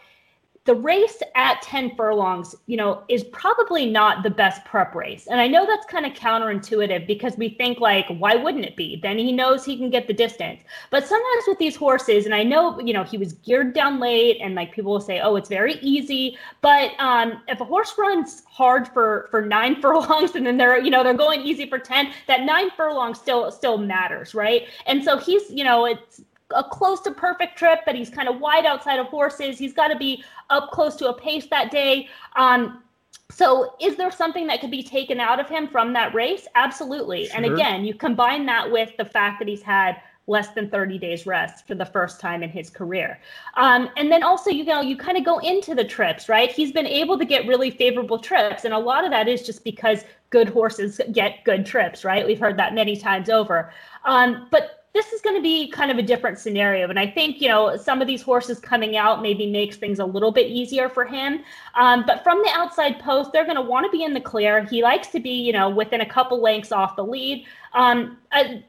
the 0.65 0.75
race 0.75 1.21
at 1.35 1.61
10 1.63 1.97
furlongs, 1.97 2.55
you 2.67 2.77
know, 2.77 3.03
is 3.09 3.25
probably 3.25 3.85
not 3.85 4.23
the 4.23 4.31
best 4.31 4.65
prep 4.65 4.95
race. 4.95 5.27
And 5.27 5.41
I 5.41 5.49
know 5.49 5.67
that's 5.67 5.85
kind 5.87 6.07
of 6.07 6.13
counterintuitive 6.13 7.05
because 7.07 7.37
we 7.37 7.49
think 7.49 7.81
like, 7.81 8.07
why 8.19 8.37
wouldn't 8.37 8.65
it 8.65 8.77
be? 8.77 9.01
Then 9.03 9.19
he 9.19 9.33
knows 9.33 9.65
he 9.65 9.77
can 9.77 9.91
get 9.91 10.07
the 10.07 10.15
distance. 10.15 10.63
But 10.91 11.05
sometimes 11.05 11.45
with 11.49 11.59
these 11.59 11.75
horses, 11.75 12.27
and 12.27 12.35
I 12.35 12.45
know, 12.45 12.79
you 12.79 12.93
know, 12.93 13.03
he 13.03 13.19
was 13.19 13.33
geared 13.33 13.75
down 13.75 13.99
late 13.99 14.39
and 14.41 14.55
like 14.55 14.73
people 14.73 14.93
will 14.93 15.01
say, 15.01 15.21
oh, 15.21 15.35
it's 15.35 15.49
very 15.49 15.75
easy. 15.83 16.39
But 16.61 16.93
um, 17.01 17.43
if 17.49 17.61
a 17.61 17.65
horse 17.65 17.95
runs 17.99 18.45
hard 18.47 18.87
for 18.87 19.27
for 19.33 19.43
nine 19.43 19.81
furlongs 19.83 20.37
and 20.37 20.47
then 20.47 20.59
they're, 20.59 20.79
you 20.79 20.91
know, 20.91 21.03
they're 21.03 21.13
going 21.13 21.41
easy 21.41 21.69
for 21.69 21.81
10, 21.81 22.13
that 22.29 22.43
nine 22.43 22.71
furlongs 22.77 23.19
still 23.19 23.51
still 23.51 23.79
matters, 23.79 24.33
right? 24.33 24.69
And 24.87 25.03
so 25.03 25.19
he's, 25.19 25.51
you 25.51 25.65
know, 25.65 25.87
it's 25.87 26.23
a 26.55 26.65
close 26.65 27.01
to 27.03 27.11
perfect 27.11 27.59
trip, 27.59 27.81
but 27.87 27.95
he's 27.95 28.11
kind 28.11 28.29
of 28.29 28.41
wide 28.41 28.67
outside 28.67 28.99
of 28.99 29.07
horses. 29.07 29.59
He's 29.59 29.73
got 29.73 29.89
to 29.89 29.97
be 29.97 30.23
up 30.51 30.71
close 30.71 30.97
to 30.97 31.09
a 31.09 31.15
pace 31.15 31.47
that 31.49 31.71
day. 31.71 32.09
Um, 32.37 32.83
so, 33.31 33.75
is 33.81 33.97
there 33.97 34.11
something 34.11 34.47
that 34.49 34.61
could 34.61 34.71
be 34.71 34.83
taken 34.83 35.19
out 35.19 35.41
of 35.41 35.49
him 35.49 35.67
from 35.67 35.95
that 35.95 36.15
race? 36.15 36.47
Absolutely. 36.55 37.27
Sure. 37.27 37.37
And 37.37 37.47
again, 37.47 37.85
you 37.85 37.95
combine 37.95 38.45
that 38.47 38.71
with 38.71 38.95
the 38.99 39.07
fact 39.07 39.39
that 39.39 39.49
he's 39.49 39.63
had 39.63 39.97
less 40.27 40.51
than 40.51 40.71
30 40.71 40.99
days 40.99 41.27
rest 41.27 41.67
for 41.67 41.75
the 41.75 41.85
first 41.85 42.21
time 42.21 42.43
in 42.43 42.51
his 42.51 42.71
career. 42.71 43.19
Um, 43.55 43.89
and 43.97 44.11
then 44.11 44.23
also, 44.23 44.51
you 44.51 44.65
know, 44.65 44.81
you 44.81 44.97
kind 44.97 45.19
of 45.19 45.25
go 45.25 45.39
into 45.39 45.75
the 45.75 45.85
trips, 45.85 46.29
right? 46.29 46.51
He's 46.51 46.71
been 46.71 46.87
able 46.87 47.19
to 47.19 47.25
get 47.25 47.47
really 47.47 47.71
favorable 47.71 48.19
trips. 48.19 48.65
And 48.65 48.73
a 48.73 48.79
lot 48.79 49.05
of 49.05 49.11
that 49.11 49.27
is 49.29 49.45
just 49.45 49.65
because 49.65 50.05
good 50.31 50.49
horses 50.49 51.01
get 51.13 51.43
good 51.45 51.67
trips, 51.67 52.05
right? 52.05 52.25
We've 52.25 52.39
heard 52.39 52.57
that 52.59 52.75
many 52.75 52.97
times 52.97 53.29
over. 53.31 53.73
Um, 54.05 54.47
but 54.51 54.82
this 54.95 55.13
is 55.13 55.23
going 55.23 55.37
to 55.37 55.43
be 55.43 55.69
kind 55.71 55.91
of 55.91 55.97
a 55.97 56.03
different 56.03 56.39
scenario. 56.39 56.91
And 56.91 56.99
I 56.99 57.07
think, 57.07 57.41
you 57.41 57.49
know, 57.49 57.77
some 57.77 58.03
of 58.03 58.07
these 58.07 58.21
horses 58.21 58.59
coming 58.59 58.97
out 58.97 59.23
maybe 59.23 59.51
makes 59.51 59.77
things 59.77 60.01
a 60.01 60.05
little 60.05 60.31
bit 60.31 60.49
easier 60.49 60.91
for 60.91 61.07
him. 61.07 61.43
Um, 61.75 62.05
but 62.07 62.23
from 62.23 62.43
the 62.43 62.51
outside 62.53 62.99
post, 62.99 63.33
they're 63.33 63.47
going 63.47 63.57
to 63.57 63.63
want 63.63 63.87
to 63.87 63.91
be 63.91 64.05
in 64.05 64.13
the 64.13 64.21
clear. 64.21 64.65
He 64.65 64.83
likes 64.83 65.09
to 65.09 65.21
be, 65.21 65.31
you 65.31 65.53
know, 65.53 65.71
within 65.71 66.03
a 66.03 66.07
couple 66.07 66.43
lengths 66.43 66.73
off 66.73 66.95
the 66.95 67.05
lead. 67.05 67.47
Um, 67.73 68.19
I, 68.33 68.63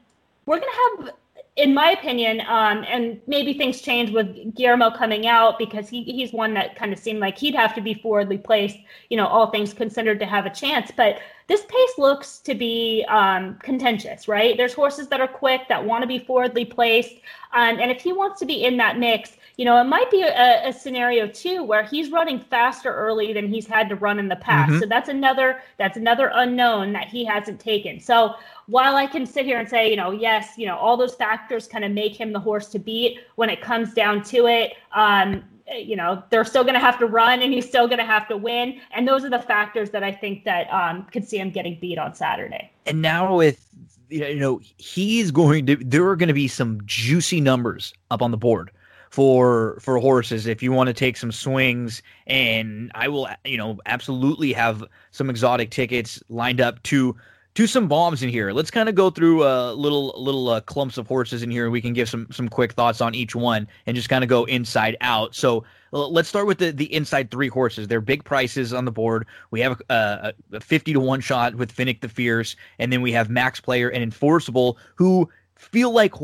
we're 0.46 0.60
going 0.60 0.72
to 0.72 1.06
have 1.06 1.14
in 1.56 1.72
my 1.72 1.92
opinion, 1.92 2.40
um, 2.48 2.84
and 2.88 3.20
maybe 3.28 3.54
things 3.54 3.80
change 3.80 4.10
with 4.10 4.54
Guillermo 4.56 4.90
coming 4.90 5.28
out 5.28 5.56
because 5.56 5.88
he, 5.88 6.02
he's 6.02 6.32
one 6.32 6.52
that 6.54 6.74
kind 6.74 6.92
of 6.92 6.98
seemed 6.98 7.20
like 7.20 7.38
he'd 7.38 7.54
have 7.54 7.76
to 7.76 7.80
be 7.80 7.94
forwardly 7.94 8.38
placed, 8.38 8.78
you 9.08 9.16
know, 9.16 9.26
all 9.26 9.50
things 9.50 9.72
considered 9.72 10.18
to 10.18 10.26
have 10.26 10.46
a 10.46 10.50
chance. 10.50 10.90
But 10.96 11.20
this 11.46 11.62
pace 11.62 11.98
looks 11.98 12.38
to 12.38 12.56
be 12.56 13.04
um, 13.08 13.56
contentious, 13.62 14.26
right? 14.26 14.56
There's 14.56 14.74
horses 14.74 15.06
that 15.08 15.20
are 15.20 15.28
quick 15.28 15.68
that 15.68 15.84
want 15.84 16.02
to 16.02 16.08
be 16.08 16.18
forwardly 16.18 16.64
placed. 16.64 17.14
Um, 17.52 17.78
and 17.78 17.88
if 17.88 18.00
he 18.00 18.12
wants 18.12 18.40
to 18.40 18.46
be 18.46 18.64
in 18.64 18.76
that 18.78 18.98
mix, 18.98 19.36
you 19.56 19.64
know, 19.64 19.80
it 19.80 19.84
might 19.84 20.10
be 20.10 20.22
a, 20.22 20.68
a, 20.68 20.72
scenario 20.72 21.28
too 21.28 21.62
where 21.62 21.84
he's 21.84 22.10
running 22.10 22.40
faster 22.40 22.92
early 22.92 23.32
than 23.32 23.48
he's 23.48 23.66
had 23.66 23.88
to 23.88 23.94
run 23.94 24.18
in 24.18 24.28
the 24.28 24.36
past. 24.36 24.72
Mm-hmm. 24.72 24.80
So 24.80 24.86
that's 24.86 25.08
another 25.08 25.62
that's 25.78 25.96
another 25.96 26.32
unknown 26.34 26.92
that 26.92 27.08
he 27.08 27.24
hasn't 27.24 27.60
taken. 27.60 28.00
So 28.00 28.34
while 28.66 28.96
I 28.96 29.06
can 29.06 29.26
sit 29.26 29.46
here 29.46 29.58
and 29.58 29.68
say, 29.68 29.88
you 29.88 29.96
know, 29.96 30.10
yes, 30.10 30.54
you 30.56 30.66
know, 30.66 30.76
all 30.76 30.96
those 30.96 31.14
factors 31.14 31.68
kind 31.68 31.84
of 31.84 31.92
make 31.92 32.18
him 32.18 32.32
the 32.32 32.40
horse 32.40 32.68
to 32.70 32.78
beat 32.78 33.20
when 33.36 33.48
it 33.48 33.60
comes 33.60 33.94
down 33.94 34.22
to 34.24 34.46
it. 34.46 34.72
Um, 34.92 35.44
you 35.72 35.96
know, 35.96 36.22
they're 36.30 36.44
still 36.44 36.64
going 36.64 36.74
to 36.74 36.80
have 36.80 36.98
to 36.98 37.06
run 37.06 37.40
and 37.40 37.52
he's 37.52 37.66
still 37.66 37.86
going 37.86 37.98
to 37.98 38.04
have 38.04 38.28
to 38.28 38.36
win. 38.36 38.80
And 38.90 39.06
those 39.06 39.24
are 39.24 39.30
the 39.30 39.38
factors 39.38 39.90
that 39.90 40.02
I 40.02 40.12
think 40.12 40.44
that 40.44 40.66
um, 40.72 41.04
could 41.04 41.26
see 41.26 41.38
him 41.38 41.50
getting 41.50 41.78
beat 41.78 41.98
on 41.98 42.14
Saturday. 42.14 42.70
And 42.86 43.00
now 43.00 43.36
with, 43.36 43.66
you 44.10 44.36
know, 44.36 44.60
he's 44.78 45.30
going 45.30 45.66
to, 45.66 45.76
there 45.76 46.06
are 46.08 46.16
going 46.16 46.28
to 46.28 46.34
be 46.34 46.48
some 46.48 46.80
juicy 46.84 47.40
numbers 47.40 47.94
up 48.10 48.20
on 48.20 48.30
the 48.30 48.36
board 48.36 48.70
for 49.14 49.78
for 49.80 49.96
horses 50.00 50.48
if 50.48 50.60
you 50.60 50.72
want 50.72 50.88
to 50.88 50.92
take 50.92 51.16
some 51.16 51.30
swings 51.30 52.02
and 52.26 52.90
I 52.96 53.06
will 53.06 53.28
you 53.44 53.56
know 53.56 53.78
absolutely 53.86 54.52
have 54.54 54.82
some 55.12 55.30
exotic 55.30 55.70
tickets 55.70 56.20
lined 56.28 56.60
up 56.60 56.82
to 56.84 57.14
to 57.54 57.68
some 57.68 57.86
bombs 57.86 58.24
in 58.24 58.28
here. 58.28 58.50
Let's 58.50 58.72
kind 58.72 58.88
of 58.88 58.96
go 58.96 59.10
through 59.10 59.44
uh, 59.44 59.74
little 59.74 60.12
little 60.16 60.48
uh, 60.48 60.60
clumps 60.62 60.98
of 60.98 61.06
horses 61.06 61.44
in 61.44 61.50
here, 61.52 61.62
and 61.62 61.72
we 61.72 61.80
can 61.80 61.92
give 61.92 62.08
some 62.08 62.26
some 62.32 62.48
quick 62.48 62.72
thoughts 62.72 63.00
on 63.00 63.14
each 63.14 63.36
one, 63.36 63.68
and 63.86 63.94
just 63.94 64.08
kind 64.08 64.24
of 64.24 64.28
go 64.28 64.44
inside 64.46 64.96
out. 65.00 65.36
So 65.36 65.62
let's 65.92 66.28
start 66.28 66.48
with 66.48 66.58
the 66.58 66.72
the 66.72 66.92
inside 66.92 67.30
three 67.30 67.46
horses. 67.46 67.86
They're 67.86 68.00
big 68.00 68.24
prices 68.24 68.72
on 68.72 68.84
the 68.84 68.90
board. 68.90 69.28
We 69.52 69.60
have 69.60 69.80
a, 69.88 69.94
a, 69.94 70.56
a 70.56 70.60
fifty 70.60 70.92
to 70.92 70.98
one 70.98 71.20
shot 71.20 71.54
with 71.54 71.72
Finnick 71.72 72.00
the 72.00 72.08
Fierce, 72.08 72.56
and 72.80 72.92
then 72.92 73.00
we 73.00 73.12
have 73.12 73.30
Max 73.30 73.60
Player 73.60 73.88
and 73.88 74.02
Enforceable, 74.02 74.76
who 74.96 75.30
feel 75.64 75.92
like 75.92 76.14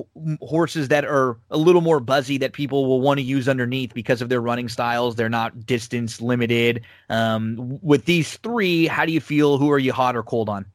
horses 0.41 0.89
that 0.89 1.05
are 1.05 1.39
a 1.51 1.57
little 1.57 1.81
more 1.81 2.01
buzzy 2.01 2.39
that 2.39 2.53
people 2.53 2.87
will 2.87 3.01
want 3.01 3.19
to 3.19 3.25
use 3.25 3.49
underneath 3.49 3.95
because 3.95 4.23
of 4.23 4.29
their 4.29 4.41
running 4.41 4.69
styles. 4.69 5.17
They're 5.17 5.29
not 5.29 5.67
distance 5.67 6.21
limited. 6.21 6.85
Um, 7.09 7.79
with 7.83 8.05
these 8.05 8.37
three, 8.39 8.87
how 8.87 9.05
do 9.05 9.13
you 9.13 9.21
feel? 9.21 9.59
Who 9.59 9.71
are 9.71 9.79
you 9.79 9.93
hot 9.93 10.17
or 10.17 10.23
cold 10.23 10.49
on? 10.49 10.67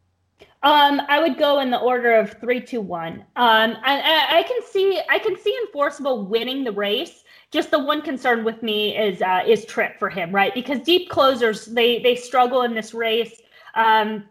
Um, 0.63 0.99
I 1.07 1.21
would 1.21 1.37
go 1.37 1.59
in 1.59 1.69
the 1.69 1.79
order 1.79 2.15
of 2.15 2.33
three, 2.39 2.59
two, 2.59 2.81
one. 2.81 3.19
Um, 3.35 3.77
I, 3.83 4.27
I, 4.31 4.43
can 4.43 4.59
see 4.67 4.99
I 5.09 5.19
can 5.19 5.37
see 5.37 5.55
Enforceable 5.67 6.25
winning 6.25 6.63
the 6.63 6.71
race. 6.71 7.23
Just 7.51 7.69
the 7.69 7.77
one 7.77 8.01
concern 8.01 8.43
with 8.43 8.63
me 8.63 8.97
is 8.97 9.21
uh, 9.21 9.43
is 9.47 9.63
trip 9.65 9.99
for 9.99 10.09
him, 10.09 10.31
right? 10.31 10.53
Because 10.55 10.79
deep 10.79 11.09
closers 11.09 11.65
they 11.67 12.01
they 12.01 12.15
struggle 12.15 12.63
in 12.63 12.73
this 12.73 12.95
race. 12.95 13.41
Um, 13.75 14.25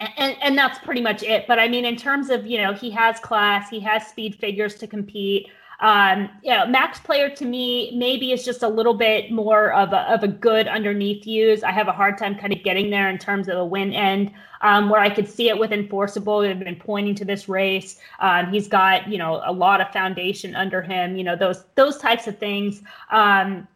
and, 0.00 0.36
and 0.42 0.58
that's 0.58 0.78
pretty 0.78 1.00
much 1.00 1.22
it. 1.22 1.46
But 1.46 1.58
I 1.58 1.68
mean, 1.68 1.84
in 1.84 1.96
terms 1.96 2.30
of 2.30 2.46
you 2.46 2.58
know, 2.58 2.72
he 2.72 2.90
has 2.90 3.20
class, 3.20 3.68
he 3.68 3.80
has 3.80 4.06
speed 4.06 4.34
figures 4.36 4.74
to 4.76 4.86
compete. 4.86 5.48
Um, 5.80 6.28
you 6.42 6.50
know, 6.50 6.66
max 6.66 7.00
player 7.00 7.30
to 7.30 7.44
me 7.46 7.96
maybe 7.96 8.32
is 8.32 8.44
just 8.44 8.62
a 8.62 8.68
little 8.68 8.92
bit 8.92 9.32
more 9.32 9.72
of 9.72 9.94
a, 9.94 10.12
of 10.12 10.22
a 10.22 10.28
good 10.28 10.68
underneath 10.68 11.26
use. 11.26 11.62
I 11.62 11.70
have 11.70 11.88
a 11.88 11.92
hard 11.92 12.18
time 12.18 12.38
kind 12.38 12.52
of 12.52 12.62
getting 12.62 12.90
there 12.90 13.08
in 13.08 13.16
terms 13.16 13.48
of 13.48 13.56
the 13.56 13.64
win 13.64 13.94
end, 13.94 14.30
um, 14.60 14.90
where 14.90 15.00
I 15.00 15.08
could 15.08 15.26
see 15.26 15.48
it 15.48 15.58
with 15.58 15.72
enforceable. 15.72 16.40
They've 16.40 16.58
been 16.58 16.76
pointing 16.76 17.14
to 17.16 17.24
this 17.24 17.48
race. 17.48 17.98
Um, 18.20 18.52
he's 18.52 18.68
got 18.68 19.08
you 19.08 19.16
know 19.16 19.40
a 19.44 19.52
lot 19.52 19.80
of 19.80 19.90
foundation 19.90 20.54
under 20.54 20.82
him. 20.82 21.16
You 21.16 21.24
know 21.24 21.36
those 21.36 21.64
those 21.76 21.96
types 21.96 22.26
of 22.26 22.38
things. 22.38 22.82
Um, 23.10 23.66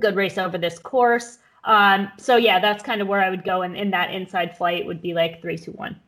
good 0.00 0.16
race 0.16 0.38
over 0.38 0.58
this 0.58 0.78
course. 0.78 1.38
Um, 1.64 2.10
so 2.18 2.36
yeah, 2.36 2.60
that's 2.60 2.82
kind 2.82 3.00
of 3.00 3.08
where 3.08 3.22
I 3.22 3.30
would 3.30 3.44
go 3.44 3.62
in, 3.62 3.76
in 3.76 3.90
that 3.90 4.12
inside 4.12 4.56
flight 4.56 4.86
would 4.86 5.02
be 5.02 5.14
like 5.14 5.40
three, 5.40 5.58
two, 5.58 5.72
one. 5.72 6.00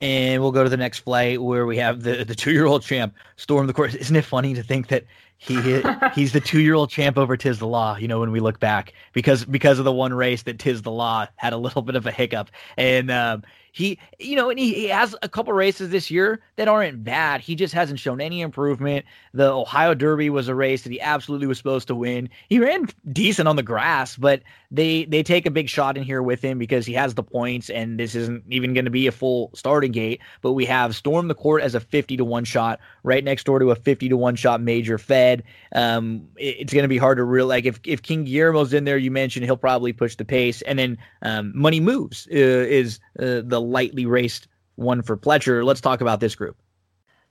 And 0.00 0.40
we'll 0.40 0.52
go 0.52 0.64
to 0.64 0.70
the 0.70 0.78
next 0.78 1.00
flight 1.00 1.42
where 1.42 1.66
we 1.66 1.76
have 1.76 2.02
the, 2.02 2.24
the 2.24 2.34
two 2.34 2.52
year 2.52 2.64
old 2.64 2.82
champ 2.82 3.14
Storm 3.36 3.66
the 3.66 3.72
Court. 3.72 3.94
Isn't 3.94 4.16
it 4.16 4.24
funny 4.24 4.54
to 4.54 4.62
think 4.62 4.88
that 4.88 5.04
he 5.36 5.82
he's 6.14 6.32
the 6.32 6.40
two 6.40 6.60
year 6.60 6.74
old 6.74 6.90
champ 6.90 7.18
over 7.18 7.36
Tiz 7.36 7.58
the 7.58 7.66
Law, 7.66 7.96
you 7.96 8.08
know, 8.08 8.20
when 8.20 8.30
we 8.30 8.40
look 8.40 8.60
back 8.60 8.92
because 9.12 9.44
because 9.44 9.78
of 9.78 9.84
the 9.84 9.92
one 9.92 10.14
race 10.14 10.42
that 10.44 10.58
Tiz 10.58 10.82
the 10.82 10.90
Law 10.90 11.26
had 11.36 11.52
a 11.52 11.58
little 11.58 11.82
bit 11.82 11.96
of 11.96 12.06
a 12.06 12.12
hiccup. 12.12 12.50
And 12.76 13.10
um, 13.10 13.42
he, 13.72 13.98
you 14.18 14.36
know, 14.36 14.50
and 14.50 14.58
he, 14.58 14.74
he 14.74 14.88
has 14.88 15.14
a 15.22 15.28
couple 15.28 15.52
races 15.52 15.90
this 15.90 16.10
year 16.10 16.40
that 16.56 16.68
aren't 16.68 17.04
bad. 17.04 17.40
He 17.40 17.54
just 17.54 17.72
hasn't 17.72 18.00
shown 18.00 18.20
any 18.20 18.40
improvement. 18.40 19.06
The 19.32 19.50
Ohio 19.50 19.94
Derby 19.94 20.30
was 20.30 20.48
a 20.48 20.54
race 20.54 20.82
that 20.82 20.92
he 20.92 21.00
absolutely 21.00 21.46
was 21.46 21.58
supposed 21.58 21.88
to 21.88 21.94
win. 21.94 22.28
He 22.48 22.58
ran 22.58 22.88
decent 23.12 23.48
on 23.48 23.56
the 23.56 23.62
grass, 23.62 24.16
but 24.16 24.42
they 24.70 25.04
they 25.04 25.22
take 25.22 25.46
a 25.46 25.50
big 25.50 25.68
shot 25.68 25.96
in 25.96 26.04
here 26.04 26.22
with 26.22 26.42
him 26.42 26.58
because 26.58 26.86
he 26.86 26.92
has 26.92 27.14
the 27.14 27.22
points, 27.22 27.70
and 27.70 27.98
this 27.98 28.14
isn't 28.14 28.44
even 28.48 28.72
going 28.72 28.84
to 28.84 28.90
be 28.90 29.06
a 29.06 29.12
full 29.12 29.50
starting 29.54 29.92
gate. 29.92 30.20
But 30.42 30.52
we 30.52 30.64
have 30.66 30.94
Storm 30.94 31.28
the 31.28 31.34
Court 31.34 31.62
as 31.62 31.74
a 31.74 31.80
fifty 31.80 32.16
to 32.16 32.24
one 32.24 32.44
shot 32.44 32.78
right 33.02 33.24
next 33.24 33.44
door 33.44 33.58
to 33.58 33.70
a 33.70 33.74
fifty 33.74 34.08
to 34.08 34.16
one 34.16 34.36
shot 34.36 34.60
Major 34.60 34.96
Fed. 34.96 35.42
Um, 35.74 36.28
it, 36.36 36.56
it's 36.60 36.72
going 36.72 36.84
to 36.84 36.88
be 36.88 36.98
hard 36.98 37.18
to 37.18 37.24
real 37.24 37.46
like 37.46 37.64
if 37.64 37.80
if 37.84 38.02
King 38.02 38.24
Guillermo's 38.24 38.72
in 38.72 38.84
there, 38.84 38.98
you 38.98 39.10
mentioned 39.10 39.44
he'll 39.44 39.56
probably 39.56 39.92
push 39.92 40.14
the 40.16 40.24
pace, 40.24 40.62
and 40.62 40.78
then 40.78 40.98
um, 41.22 41.52
Money 41.54 41.80
Moves 41.80 42.28
uh, 42.30 42.36
is 42.36 43.00
uh, 43.18 43.42
the 43.44 43.60
lightly 43.60 44.06
raced 44.06 44.46
one 44.76 45.02
for 45.02 45.16
Pletcher. 45.16 45.64
Let's 45.64 45.80
talk 45.80 46.00
about 46.00 46.20
this 46.20 46.34
group. 46.34 46.56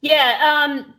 Yeah, 0.01 0.65
um, 0.67 0.93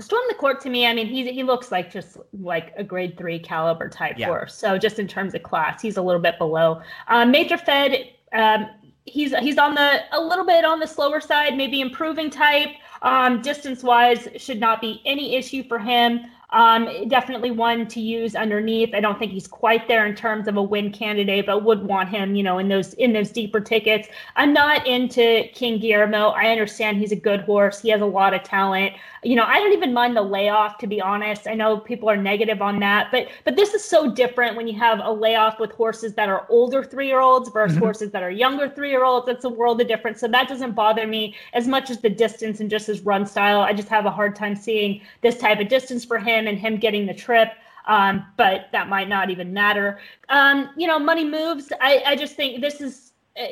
Storm 0.00 0.22
the 0.28 0.34
Court 0.34 0.60
to 0.62 0.70
me, 0.70 0.86
I 0.86 0.92
mean, 0.92 1.06
he 1.06 1.30
he 1.32 1.44
looks 1.44 1.70
like 1.70 1.90
just 1.90 2.16
like 2.40 2.72
a 2.76 2.82
grade 2.82 3.16
three 3.16 3.38
caliber 3.38 3.88
type 3.88 4.18
yeah. 4.18 4.26
horse. 4.26 4.52
So 4.54 4.76
just 4.76 4.98
in 4.98 5.06
terms 5.06 5.34
of 5.34 5.44
class, 5.44 5.80
he's 5.80 5.96
a 5.96 6.02
little 6.02 6.20
bit 6.20 6.36
below. 6.36 6.82
Um, 7.06 7.30
Major 7.30 7.56
Fed, 7.56 8.10
um, 8.32 8.68
he's 9.04 9.32
he's 9.36 9.56
on 9.56 9.76
the 9.76 10.00
a 10.10 10.20
little 10.20 10.44
bit 10.44 10.64
on 10.64 10.80
the 10.80 10.86
slower 10.86 11.20
side, 11.20 11.56
maybe 11.56 11.80
improving 11.80 12.28
type. 12.28 12.70
Um, 13.02 13.40
distance 13.40 13.84
wise, 13.84 14.26
should 14.36 14.58
not 14.58 14.80
be 14.80 15.00
any 15.04 15.36
issue 15.36 15.62
for 15.62 15.78
him. 15.78 16.22
Um, 16.50 17.08
definitely 17.08 17.50
one 17.50 17.88
to 17.88 18.00
use 18.00 18.36
underneath. 18.36 18.94
I 18.94 19.00
don't 19.00 19.18
think 19.18 19.32
he's 19.32 19.48
quite 19.48 19.88
there 19.88 20.06
in 20.06 20.14
terms 20.14 20.46
of 20.46 20.56
a 20.56 20.62
win 20.62 20.92
candidate, 20.92 21.46
but 21.46 21.64
would 21.64 21.82
want 21.82 22.08
him, 22.08 22.36
you 22.36 22.44
know, 22.44 22.58
in 22.58 22.68
those 22.68 22.94
in 22.94 23.12
those 23.12 23.30
deeper 23.30 23.60
tickets. 23.60 24.08
I'm 24.36 24.52
not 24.52 24.86
into 24.86 25.48
King 25.52 25.80
Guillermo. 25.80 26.28
I 26.28 26.50
understand 26.50 26.98
he's 26.98 27.12
a 27.12 27.16
good 27.16 27.40
horse. 27.40 27.80
He 27.80 27.90
has 27.90 28.00
a 28.00 28.06
lot 28.06 28.34
of 28.34 28.44
talent 28.44 28.94
you 29.24 29.36
know, 29.36 29.44
I 29.44 29.58
don't 29.58 29.72
even 29.72 29.92
mind 29.92 30.16
the 30.16 30.22
layoff 30.22 30.78
to 30.78 30.86
be 30.86 31.00
honest. 31.00 31.46
I 31.46 31.54
know 31.54 31.78
people 31.78 32.08
are 32.10 32.16
negative 32.16 32.62
on 32.62 32.78
that, 32.80 33.10
but 33.10 33.28
but 33.44 33.56
this 33.56 33.74
is 33.74 33.84
so 33.84 34.10
different 34.10 34.56
when 34.56 34.66
you 34.66 34.78
have 34.78 35.00
a 35.02 35.10
layoff 35.10 35.58
with 35.58 35.72
horses 35.72 36.14
that 36.14 36.28
are 36.28 36.46
older 36.48 36.82
3-year-olds 36.82 37.50
versus 37.50 37.76
mm-hmm. 37.76 37.84
horses 37.84 38.10
that 38.10 38.22
are 38.22 38.30
younger 38.30 38.68
3-year-olds. 38.68 39.28
It's 39.28 39.44
a 39.44 39.48
world 39.48 39.80
of 39.80 39.88
difference. 39.88 40.20
So 40.20 40.28
that 40.28 40.48
doesn't 40.48 40.72
bother 40.72 41.06
me 41.06 41.34
as 41.52 41.66
much 41.66 41.90
as 41.90 42.00
the 42.00 42.10
distance 42.10 42.60
and 42.60 42.70
just 42.70 42.86
his 42.86 43.00
run 43.00 43.26
style. 43.26 43.60
I 43.60 43.72
just 43.72 43.88
have 43.88 44.06
a 44.06 44.10
hard 44.10 44.36
time 44.36 44.54
seeing 44.56 45.00
this 45.22 45.38
type 45.38 45.60
of 45.60 45.68
distance 45.68 46.04
for 46.04 46.18
him 46.18 46.46
and 46.46 46.58
him 46.58 46.76
getting 46.76 47.06
the 47.06 47.14
trip. 47.14 47.52
Um, 47.86 48.24
but 48.36 48.68
that 48.72 48.88
might 48.88 49.08
not 49.08 49.30
even 49.30 49.52
matter. 49.52 49.98
Um, 50.28 50.70
you 50.76 50.86
know, 50.86 50.98
money 50.98 51.24
moves. 51.24 51.72
I, 51.80 52.02
I 52.06 52.16
just 52.16 52.34
think 52.34 52.60
this 52.60 52.80
is 52.80 53.12
uh, 53.38 53.46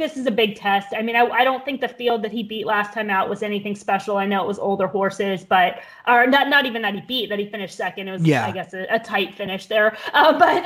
this 0.00 0.16
is 0.16 0.26
a 0.26 0.30
big 0.30 0.56
test. 0.56 0.88
I 0.96 1.02
mean, 1.02 1.16
I, 1.16 1.26
I, 1.26 1.44
don't 1.44 1.64
think 1.64 1.80
the 1.80 1.88
field 1.88 2.22
that 2.22 2.32
he 2.32 2.42
beat 2.42 2.66
last 2.66 2.92
time 2.92 3.10
out 3.10 3.28
was 3.28 3.42
anything 3.42 3.74
special. 3.76 4.16
I 4.16 4.26
know 4.26 4.42
it 4.42 4.46
was 4.46 4.58
older 4.58 4.86
horses, 4.86 5.44
but 5.44 5.80
or 6.06 6.26
not 6.26 6.48
not 6.48 6.66
even 6.66 6.82
that 6.82 6.94
he 6.94 7.00
beat 7.02 7.28
that 7.28 7.38
he 7.38 7.46
finished 7.46 7.76
second. 7.76 8.08
It 8.08 8.12
was 8.12 8.22
yeah. 8.22 8.46
I 8.46 8.50
guess 8.50 8.72
a, 8.74 8.86
a 8.90 8.98
tight 8.98 9.34
finish 9.34 9.66
there. 9.66 9.96
Uh, 10.12 10.32
but 10.38 10.64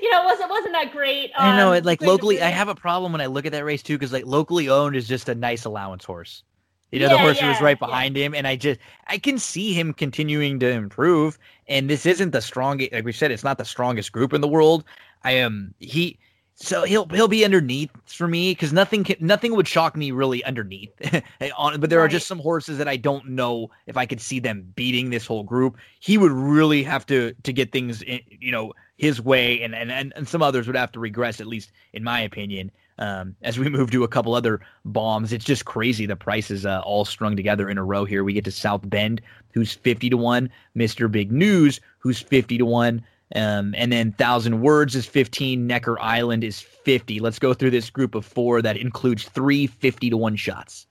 you 0.00 0.10
know, 0.10 0.22
it 0.22 0.24
wasn't 0.24 0.50
wasn't 0.50 0.72
that 0.72 0.92
great. 0.92 1.30
Um, 1.36 1.54
I 1.54 1.56
know 1.56 1.72
it 1.72 1.84
like 1.84 2.02
locally. 2.02 2.42
I 2.42 2.48
have 2.48 2.68
a 2.68 2.74
problem 2.74 3.12
when 3.12 3.20
I 3.20 3.26
look 3.26 3.46
at 3.46 3.52
that 3.52 3.64
race 3.64 3.82
too 3.82 3.96
because 3.96 4.12
like 4.12 4.26
locally 4.26 4.68
owned 4.68 4.96
is 4.96 5.08
just 5.08 5.28
a 5.28 5.34
nice 5.34 5.64
allowance 5.64 6.04
horse. 6.04 6.42
You 6.90 7.00
know, 7.00 7.06
yeah, 7.06 7.12
the 7.12 7.18
horse 7.18 7.40
yeah, 7.40 7.48
was 7.48 7.60
right 7.60 7.78
behind 7.78 8.16
yeah. 8.16 8.26
him, 8.26 8.34
and 8.34 8.46
I 8.46 8.56
just 8.56 8.78
I 9.08 9.18
can 9.18 9.38
see 9.38 9.72
him 9.72 9.92
continuing 9.92 10.60
to 10.60 10.70
improve. 10.70 11.38
And 11.66 11.88
this 11.90 12.06
isn't 12.06 12.30
the 12.30 12.40
strongest, 12.40 12.92
like 12.92 13.04
we 13.04 13.12
said, 13.12 13.30
it's 13.30 13.42
not 13.42 13.58
the 13.58 13.64
strongest 13.64 14.12
group 14.12 14.32
in 14.32 14.40
the 14.40 14.48
world. 14.48 14.84
I 15.24 15.32
am 15.32 15.74
he 15.80 16.18
so 16.56 16.84
he'll 16.84 17.06
he'll 17.08 17.28
be 17.28 17.44
underneath 17.44 17.90
for 18.06 18.28
me 18.28 18.52
because 18.52 18.72
nothing 18.72 19.02
can, 19.02 19.16
nothing 19.18 19.56
would 19.56 19.66
shock 19.66 19.96
me 19.96 20.12
really 20.12 20.44
underneath. 20.44 20.90
but 21.00 21.90
there 21.90 21.98
right. 21.98 22.04
are 22.04 22.08
just 22.08 22.28
some 22.28 22.38
horses 22.38 22.78
that 22.78 22.86
I 22.86 22.96
don't 22.96 23.30
know 23.30 23.70
if 23.86 23.96
I 23.96 24.06
could 24.06 24.20
see 24.20 24.38
them 24.38 24.72
beating 24.76 25.10
this 25.10 25.26
whole 25.26 25.42
group. 25.42 25.76
He 25.98 26.16
would 26.16 26.30
really 26.30 26.84
have 26.84 27.06
to 27.06 27.34
to 27.42 27.52
get 27.52 27.72
things 27.72 28.02
in, 28.02 28.20
you 28.28 28.52
know 28.52 28.72
his 28.96 29.20
way, 29.20 29.60
and, 29.62 29.74
and 29.74 30.12
and 30.14 30.28
some 30.28 30.42
others 30.42 30.68
would 30.68 30.76
have 30.76 30.92
to 30.92 31.00
regress 31.00 31.40
at 31.40 31.48
least 31.48 31.72
in 31.92 32.04
my 32.04 32.20
opinion. 32.20 32.70
Um, 32.98 33.34
as 33.42 33.58
we 33.58 33.68
move 33.70 33.90
to 33.90 34.04
a 34.04 34.08
couple 34.08 34.34
other 34.34 34.60
bombs, 34.84 35.32
it's 35.32 35.44
just 35.44 35.64
crazy. 35.64 36.06
The 36.06 36.14
prices 36.14 36.64
uh, 36.64 36.82
all 36.84 37.04
strung 37.04 37.34
together 37.34 37.68
in 37.68 37.78
a 37.78 37.84
row 37.84 38.04
here. 38.04 38.22
We 38.22 38.32
get 38.32 38.44
to 38.44 38.52
South 38.52 38.88
Bend, 38.88 39.20
who's 39.52 39.72
fifty 39.72 40.08
to 40.08 40.16
one. 40.16 40.48
Mister 40.76 41.08
Big 41.08 41.32
News, 41.32 41.80
who's 41.98 42.20
fifty 42.20 42.58
to 42.58 42.64
one. 42.64 43.04
Um, 43.34 43.74
and 43.76 43.90
then 43.90 44.12
Thousand 44.12 44.60
Words 44.60 44.94
is 44.94 45.06
15. 45.06 45.66
Necker 45.66 45.98
Island 46.00 46.44
is 46.44 46.60
50. 46.60 47.20
Let's 47.20 47.38
go 47.38 47.54
through 47.54 47.70
this 47.70 47.90
group 47.90 48.14
of 48.14 48.24
four 48.24 48.62
that 48.62 48.76
includes 48.76 49.24
three 49.24 49.66
50 49.66 50.10
to 50.10 50.16
1 50.16 50.36
shots. 50.36 50.86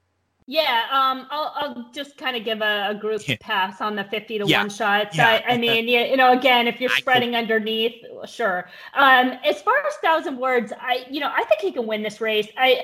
Yeah, 0.45 0.84
um, 0.92 1.26
I'll, 1.32 1.53
I'll 1.56 1.92
just 1.94 2.18
kind 2.18 2.36
of 2.36 2.44
give 2.44 2.62
a, 2.62 2.90
a 2.90 2.95
group 2.95 3.26
yeah. 3.28 3.38
pass 3.40 3.80
on 3.80 3.95
the 3.95 4.03
50 4.03 4.40
to 4.40 4.45
yeah. 4.45 4.60
1 4.60 4.70
shots. 4.72 5.16
Yeah. 5.16 5.42
I, 5.48 5.53
I 5.53 5.58
mean, 5.58 5.88
you, 5.88 6.00
you 6.00 6.18
know, 6.18 6.34
again, 6.34 6.68
if 6.68 6.82
you're 6.82 6.90
spreading 6.90 7.36
underneath, 7.36 7.94
sure. 8.26 8.70
Um, 8.94 9.38
as 9.45 9.62
far 9.62 9.78
as 9.88 9.94
Thousand 10.03 10.38
Words, 10.38 10.74
I, 10.78 11.06
you 11.10 11.22
know, 11.22 11.32
I 11.34 11.45
think 11.45 11.62
he 11.62 11.72
can 11.72 11.88
win 11.88 12.03
this 12.03 12.20
race. 12.20 12.50
I, 12.58 12.84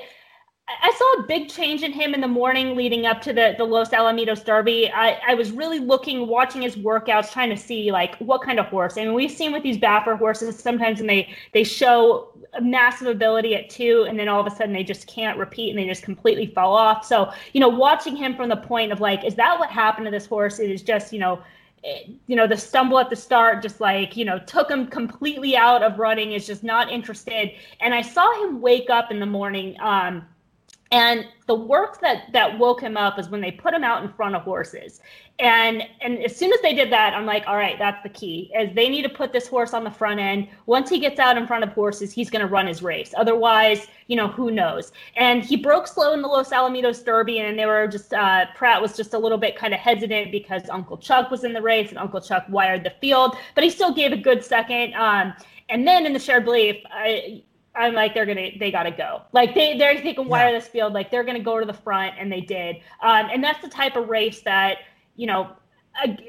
I 0.82 0.92
saw 0.96 1.22
a 1.22 1.26
big 1.26 1.48
change 1.48 1.82
in 1.82 1.92
him 1.92 2.14
in 2.14 2.20
the 2.20 2.28
morning 2.28 2.76
leading 2.76 3.06
up 3.06 3.20
to 3.22 3.32
the, 3.32 3.54
the 3.58 3.64
Los 3.64 3.90
Alamitos 3.90 4.44
Derby. 4.44 4.90
I, 4.90 5.18
I 5.26 5.34
was 5.34 5.50
really 5.50 5.78
looking, 5.78 6.28
watching 6.28 6.62
his 6.62 6.76
workouts, 6.76 7.32
trying 7.32 7.50
to 7.50 7.56
see 7.56 7.90
like 7.90 8.16
what 8.16 8.42
kind 8.42 8.60
of 8.60 8.66
horse. 8.66 8.96
I 8.96 9.04
mean, 9.04 9.14
we've 9.14 9.30
seen 9.30 9.52
with 9.52 9.62
these 9.62 9.78
Baffert 9.78 10.18
horses 10.18 10.58
sometimes 10.58 10.98
when 10.98 11.06
they 11.06 11.34
they 11.52 11.64
show 11.64 12.32
massive 12.60 13.08
ability 13.08 13.54
at 13.56 13.68
two, 13.68 14.06
and 14.08 14.18
then 14.18 14.28
all 14.28 14.40
of 14.40 14.46
a 14.46 14.54
sudden 14.54 14.72
they 14.72 14.84
just 14.84 15.06
can't 15.06 15.38
repeat 15.38 15.70
and 15.70 15.78
they 15.78 15.86
just 15.86 16.02
completely 16.02 16.46
fall 16.46 16.74
off. 16.74 17.04
So 17.04 17.32
you 17.52 17.60
know, 17.60 17.68
watching 17.68 18.14
him 18.14 18.36
from 18.36 18.48
the 18.48 18.56
point 18.56 18.92
of 18.92 19.00
like, 19.00 19.24
is 19.24 19.34
that 19.36 19.58
what 19.58 19.70
happened 19.70 20.06
to 20.06 20.10
this 20.10 20.26
horse? 20.26 20.58
It 20.58 20.70
is 20.70 20.82
just 20.82 21.12
you 21.12 21.18
know. 21.18 21.42
You 22.26 22.36
know 22.36 22.46
the 22.46 22.58
stumble 22.58 22.98
at 22.98 23.08
the 23.08 23.16
start 23.16 23.62
just 23.62 23.80
like 23.80 24.14
you 24.14 24.26
know 24.26 24.38
took 24.40 24.70
him 24.70 24.86
completely 24.86 25.56
out 25.56 25.82
of 25.82 25.98
running 25.98 26.32
is 26.32 26.46
just 26.46 26.62
not 26.62 26.92
interested 26.92 27.52
and 27.80 27.94
i 27.94 28.02
saw 28.02 28.30
him 28.44 28.60
wake 28.60 28.90
up 28.90 29.10
in 29.10 29.18
the 29.18 29.24
morning 29.24 29.80
um 29.80 30.26
And 30.92 31.26
the 31.46 31.54
work 31.54 32.00
that 32.00 32.32
that 32.32 32.58
woke 32.58 32.80
him 32.80 32.96
up 32.96 33.16
is 33.18 33.28
when 33.28 33.40
they 33.40 33.52
put 33.52 33.72
him 33.72 33.84
out 33.84 34.02
in 34.02 34.12
front 34.12 34.34
of 34.34 34.42
horses. 34.42 35.00
And 35.38 35.84
and 36.00 36.18
as 36.24 36.34
soon 36.34 36.52
as 36.52 36.60
they 36.62 36.74
did 36.74 36.90
that, 36.90 37.14
I'm 37.14 37.26
like, 37.26 37.46
all 37.46 37.56
right, 37.56 37.78
that's 37.78 38.02
the 38.02 38.08
key. 38.08 38.50
is 38.58 38.74
they 38.74 38.88
need 38.88 39.02
to 39.02 39.08
put 39.08 39.32
this 39.32 39.46
horse 39.46 39.72
on 39.72 39.84
the 39.84 39.90
front 39.90 40.18
end. 40.18 40.48
Once 40.66 40.90
he 40.90 40.98
gets 40.98 41.20
out 41.20 41.36
in 41.36 41.46
front 41.46 41.62
of 41.62 41.70
horses, 41.70 42.12
he's 42.12 42.28
going 42.28 42.40
to 42.40 42.48
run 42.48 42.66
his 42.66 42.82
race. 42.82 43.14
Otherwise, 43.16 43.86
you 44.08 44.16
know, 44.16 44.26
who 44.26 44.50
knows? 44.50 44.90
And 45.14 45.44
he 45.44 45.56
broke 45.56 45.86
slow 45.86 46.12
in 46.12 46.22
the 46.22 46.28
Los 46.28 46.50
Alamitos 46.50 47.04
Derby, 47.04 47.38
and 47.38 47.56
they 47.56 47.66
were 47.66 47.86
just 47.86 48.12
uh, 48.12 48.46
Prat 48.56 48.82
was 48.82 48.96
just 48.96 49.14
a 49.14 49.18
little 49.18 49.38
bit 49.38 49.54
kind 49.56 49.72
of 49.72 49.78
hesitant 49.78 50.32
because 50.32 50.68
Uncle 50.70 50.98
Chuck 50.98 51.30
was 51.30 51.44
in 51.44 51.52
the 51.52 51.62
race, 51.62 51.90
and 51.90 51.98
Uncle 51.98 52.20
Chuck 52.20 52.46
wired 52.48 52.82
the 52.82 52.92
field, 53.00 53.36
but 53.54 53.62
he 53.62 53.70
still 53.70 53.94
gave 53.94 54.12
a 54.12 54.16
good 54.16 54.44
second. 54.44 54.94
Um, 54.94 55.34
and 55.68 55.86
then 55.86 56.04
in 56.04 56.12
the 56.12 56.18
shared 56.18 56.44
belief, 56.44 56.82
I 56.90 57.44
I'm 57.80 57.94
like 57.94 58.14
they're 58.14 58.26
gonna 58.26 58.50
they 58.58 58.70
gotta 58.70 58.90
go. 58.90 59.22
Like 59.32 59.54
they 59.54 59.76
they're 59.76 59.98
thinking 59.98 60.28
yeah. 60.28 60.52
this 60.52 60.68
field. 60.68 60.92
Like 60.92 61.10
they're 61.10 61.24
gonna 61.24 61.40
go 61.40 61.58
to 61.58 61.66
the 61.66 61.72
front, 61.74 62.14
and 62.18 62.30
they 62.30 62.40
did. 62.40 62.76
Um, 63.02 63.28
and 63.32 63.42
that's 63.42 63.60
the 63.60 63.68
type 63.68 63.96
of 63.96 64.08
race 64.08 64.40
that 64.42 64.78
you 65.16 65.26
know. 65.26 65.50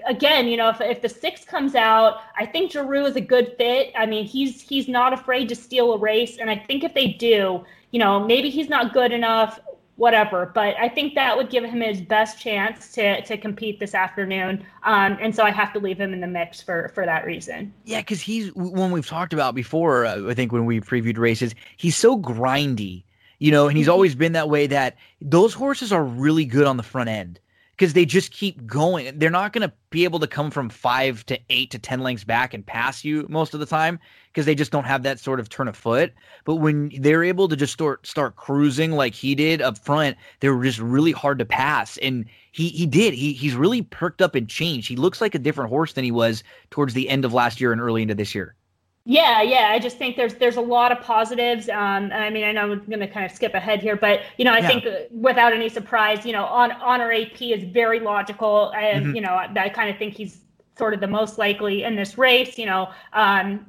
Again, 0.07 0.47
you 0.47 0.57
know, 0.57 0.69
if, 0.69 0.81
if 0.81 1.01
the 1.03 1.07
six 1.07 1.45
comes 1.45 1.75
out, 1.75 2.21
I 2.35 2.47
think 2.47 2.71
Geroux 2.71 3.07
is 3.07 3.15
a 3.15 3.21
good 3.21 3.53
fit. 3.59 3.93
I 3.95 4.07
mean, 4.07 4.25
he's 4.25 4.59
he's 4.59 4.87
not 4.87 5.13
afraid 5.13 5.47
to 5.49 5.55
steal 5.55 5.93
a 5.93 5.97
race, 5.99 6.39
and 6.39 6.49
I 6.49 6.55
think 6.55 6.83
if 6.83 6.95
they 6.95 7.09
do, 7.09 7.63
you 7.91 7.99
know, 7.99 8.19
maybe 8.19 8.49
he's 8.49 8.69
not 8.69 8.91
good 8.91 9.11
enough 9.11 9.59
whatever. 10.01 10.51
But 10.51 10.75
I 10.79 10.89
think 10.89 11.13
that 11.13 11.37
would 11.37 11.51
give 11.51 11.63
him 11.63 11.79
his 11.79 12.01
best 12.01 12.39
chance 12.39 12.91
to 12.93 13.21
to 13.21 13.37
compete 13.37 13.79
this 13.79 13.93
afternoon. 13.93 14.65
Um, 14.83 15.15
and 15.21 15.35
so 15.35 15.43
I 15.43 15.51
have 15.51 15.71
to 15.73 15.79
leave 15.79 16.01
him 16.01 16.11
in 16.11 16.21
the 16.21 16.27
mix 16.27 16.59
for 16.59 16.89
for 16.95 17.05
that 17.05 17.23
reason. 17.23 17.71
Yeah, 17.85 17.99
because 17.99 18.19
he's 18.19 18.53
one 18.55 18.91
we've 18.91 19.07
talked 19.07 19.31
about 19.31 19.53
before. 19.53 20.05
Uh, 20.05 20.27
I 20.27 20.33
think 20.33 20.51
when 20.51 20.65
we 20.65 20.81
previewed 20.81 21.19
races, 21.19 21.53
he's 21.77 21.95
so 21.95 22.19
grindy, 22.19 23.03
you 23.37 23.51
know, 23.51 23.67
and 23.67 23.77
he's 23.77 23.85
mm-hmm. 23.85 23.93
always 23.93 24.15
been 24.15 24.31
that 24.33 24.49
way. 24.49 24.65
That 24.65 24.97
those 25.21 25.53
horses 25.53 25.93
are 25.93 26.03
really 26.03 26.45
good 26.45 26.65
on 26.65 26.77
the 26.77 26.83
front 26.83 27.09
end 27.09 27.39
because 27.77 27.93
they 27.93 28.05
just 28.05 28.31
keep 28.31 28.65
going. 28.65 29.19
They're 29.19 29.29
not 29.29 29.53
going 29.53 29.69
to 29.69 29.73
be 29.91 30.03
able 30.03 30.19
to 30.19 30.27
come 30.27 30.49
from 30.49 30.69
five 30.69 31.23
to 31.27 31.39
eight 31.51 31.71
to 31.71 31.79
10 31.79 32.01
lengths 32.01 32.23
back 32.23 32.53
and 32.53 32.65
pass 32.65 33.03
you 33.03 33.25
most 33.29 33.53
of 33.53 33.59
the 33.59 33.65
time 33.65 33.99
because 34.31 34.45
they 34.45 34.55
just 34.55 34.71
don't 34.71 34.85
have 34.85 35.03
that 35.03 35.19
sort 35.19 35.39
of 35.39 35.49
turn 35.49 35.67
of 35.67 35.75
foot. 35.75 36.13
But 36.45 36.55
when 36.55 36.91
they're 36.99 37.23
able 37.23 37.47
to 37.49 37.55
just 37.55 37.73
start, 37.73 38.07
start 38.07 38.35
cruising 38.35 38.93
like 38.93 39.13
he 39.13 39.35
did 39.35 39.61
up 39.61 39.77
front, 39.77 40.17
they 40.39 40.49
were 40.49 40.63
just 40.63 40.79
really 40.79 41.11
hard 41.11 41.39
to 41.39 41.45
pass. 41.45 41.97
And 41.97 42.25
he, 42.51 42.69
he 42.69 42.85
did. 42.85 43.13
He, 43.13 43.33
he's 43.33 43.55
really 43.55 43.81
perked 43.81 44.21
up 44.21 44.35
and 44.35 44.47
changed. 44.47 44.87
He 44.87 44.95
looks 44.95 45.21
like 45.21 45.35
a 45.35 45.39
different 45.39 45.69
horse 45.69 45.93
than 45.93 46.03
he 46.03 46.11
was 46.11 46.43
towards 46.69 46.93
the 46.93 47.09
end 47.09 47.25
of 47.25 47.33
last 47.33 47.59
year 47.59 47.71
and 47.71 47.81
early 47.81 48.01
into 48.01 48.15
this 48.15 48.33
year. 48.33 48.55
Yeah, 49.03 49.41
yeah. 49.41 49.69
I 49.71 49.79
just 49.79 49.97
think 49.97 50.15
there's 50.15 50.35
there's 50.35 50.57
a 50.57 50.61
lot 50.61 50.91
of 50.91 51.01
positives. 51.01 51.69
Um, 51.69 52.11
I 52.13 52.29
mean, 52.29 52.43
I 52.43 52.51
know 52.51 52.71
I'm 52.71 52.85
going 52.85 52.99
to 52.99 53.07
kind 53.07 53.25
of 53.25 53.31
skip 53.31 53.55
ahead 53.55 53.81
here, 53.81 53.95
but 53.95 54.21
you 54.37 54.45
know, 54.45 54.53
I 54.53 54.59
yeah. 54.59 54.67
think 54.67 54.85
uh, 54.85 54.91
without 55.09 55.53
any 55.53 55.69
surprise, 55.69 56.23
you 56.23 56.33
know, 56.33 56.45
on 56.45 56.71
honor 56.73 57.11
AP 57.11 57.41
is 57.41 57.63
very 57.63 57.99
logical, 57.99 58.71
and 58.75 59.07
mm-hmm. 59.07 59.15
you 59.15 59.21
know, 59.21 59.31
I, 59.31 59.51
I 59.55 59.69
kind 59.69 59.89
of 59.89 59.97
think 59.97 60.13
he's 60.13 60.41
sort 60.77 60.93
of 60.93 60.99
the 60.99 61.07
most 61.07 61.39
likely 61.39 61.83
in 61.83 61.95
this 61.95 62.15
race. 62.17 62.59
You 62.59 62.67
know, 62.67 62.91
um, 63.13 63.65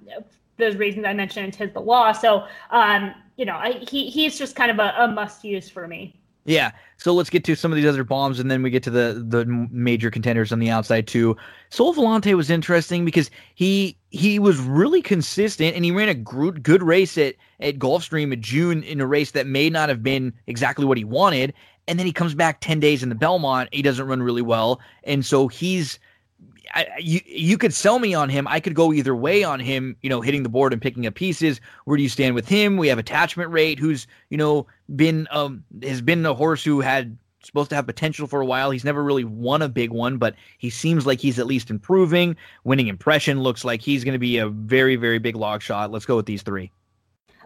those 0.63 0.77
reasons 0.77 1.05
I 1.05 1.13
mentioned 1.13 1.53
Tiz 1.53 1.71
the 1.73 1.81
Law. 1.81 2.13
So, 2.13 2.47
um, 2.71 3.15
you 3.37 3.45
know, 3.45 3.57
I, 3.57 3.73
he 3.89 4.09
he's 4.09 4.39
just 4.39 4.57
kind 4.57 4.71
of 4.71 4.79
a, 4.79 4.95
a 4.99 5.09
must 5.09 5.45
use 5.45 5.69
for 5.69 5.87
me. 5.87 6.19
Yeah. 6.45 6.73
So 6.97 7.15
let's 7.15 7.31
get 7.31 7.45
to 7.45 7.55
some 7.55 7.73
of 7.73 7.77
these 7.77 7.87
other 7.87 8.05
bombs, 8.05 8.41
and 8.41 8.51
then 8.51 8.63
we 8.63 8.71
get 8.71 8.83
to 8.85 8.91
the 8.91 9.25
the 9.27 9.45
major 9.71 10.11
contenders 10.11 10.53
on 10.53 10.59
the 10.59 10.71
outside 10.71 11.07
too. 11.07 11.37
Sole 11.71 11.95
Volante 11.95 12.35
was 12.35 12.51
interesting 12.51 13.05
because 13.05 13.31
he 13.55 13.97
he 14.11 14.39
was 14.39 14.59
really 14.59 15.03
consistent, 15.03 15.75
and 15.77 15.85
he 15.85 15.91
ran 15.91 16.09
a 16.09 16.15
good 16.15 16.63
good 16.63 16.83
race 16.83 17.17
at 17.17 17.35
at 17.61 17.79
Gulfstream 17.79 18.33
in 18.33 18.43
June 18.43 18.83
in 18.83 19.01
a 19.01 19.07
race 19.07 19.33
that 19.33 19.47
may 19.47 19.71
not 19.71 19.89
have 19.89 20.03
been 20.03 20.33
exactly 20.47 20.85
what 20.85 20.99
he 20.99 21.05
wanted, 21.05 21.55
and 21.87 21.99
then 21.99 22.07
he 22.07 22.13
comes 22.13 22.35
back 22.35 22.61
ten 22.61 22.81
days 22.81 23.03
in 23.03 23.09
the 23.09 23.15
Belmont. 23.15 23.69
He 23.73 23.83
doesn't 23.83 24.07
run 24.07 24.23
really 24.23 24.43
well, 24.43 24.81
and 25.05 25.25
so 25.25 25.49
he's 25.49 25.99
I, 26.75 26.87
you 26.99 27.21
you 27.27 27.59
could 27.59 27.75
sell 27.75 27.99
me 27.99 28.15
on 28.15 28.29
him. 28.29 28.47
I 28.49 28.61
could 28.61 28.75
go 28.75 28.93
either 28.93 29.15
way 29.15 29.45
on 29.45 29.61
him. 29.61 29.97
You 30.03 30.11
know, 30.11 30.21
hitting 30.21 30.43
the 30.43 30.49
board 30.49 30.73
and 30.73 30.81
picking 30.81 31.07
up 31.07 31.15
pieces. 31.15 31.61
Where 31.85 31.97
do 31.97 32.03
you 32.03 32.09
stand 32.09 32.35
with 32.35 32.49
him? 32.49 32.77
We 32.77 32.89
have 32.89 32.99
attachment 32.99 33.51
rate, 33.51 33.79
who's 33.79 34.07
you 34.31 34.39
know 34.39 34.67
been 34.95 35.29
um 35.31 35.65
has 35.83 36.01
been 36.01 36.25
a 36.25 36.35
horse 36.35 36.65
who 36.65 36.81
had 36.81 37.17
supposed 37.43 37.71
to 37.71 37.77
have 37.77 37.87
potential 37.87 38.27
for 38.27 38.41
a 38.41 38.47
while. 38.47 38.71
He's 38.71 38.85
never 38.85 39.03
really 39.03 39.25
won 39.25 39.63
a 39.63 39.69
big 39.69 39.91
one, 39.91 40.17
but 40.17 40.35
he 40.59 40.71
seems 40.71 41.07
like 41.07 41.21
he's 41.21 41.39
at 41.39 41.47
least 41.47 41.71
improving. 41.71 42.37
Winning 42.65 42.89
impression 42.89 43.43
looks 43.43 43.65
like 43.65 43.83
he's 43.83 44.05
going 44.05 44.15
to 44.15 44.19
be 44.19 44.39
a 44.39 44.49
very 44.49 44.97
very 44.97 45.19
big 45.19 45.37
log 45.37 45.63
shot. 45.63 45.91
Let's 45.91 46.07
go 46.07 46.17
with 46.17 46.27
these 46.27 46.43
three. 46.43 46.71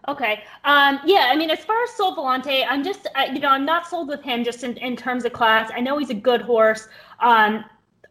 Okay. 0.09 0.45
Um, 0.63 1.01
yeah, 1.05 1.31
I 1.33 1.37
mean, 1.37 1.51
as 1.51 1.59
far 1.65 1.83
as 1.83 1.91
Sole 1.91 2.15
Volante, 2.15 2.65
I'm 2.69 2.85
just, 2.85 3.09
you 3.33 3.41
know, 3.41 3.49
I'm 3.49 3.65
not 3.65 3.89
sold 3.89 4.07
with 4.07 4.23
him 4.23 4.45
just 4.45 4.63
in, 4.63 4.77
in 4.77 4.95
terms 4.95 5.25
of 5.25 5.33
class. 5.33 5.71
I 5.75 5.81
know 5.81 5.99
he's 5.99 6.11
a 6.11 6.15
good 6.15 6.43
horse. 6.43 6.87
Um, 7.19 7.65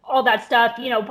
all 0.08 0.24
that 0.24 0.44
stuff. 0.44 0.78
You 0.78 0.90
know, 0.90 1.08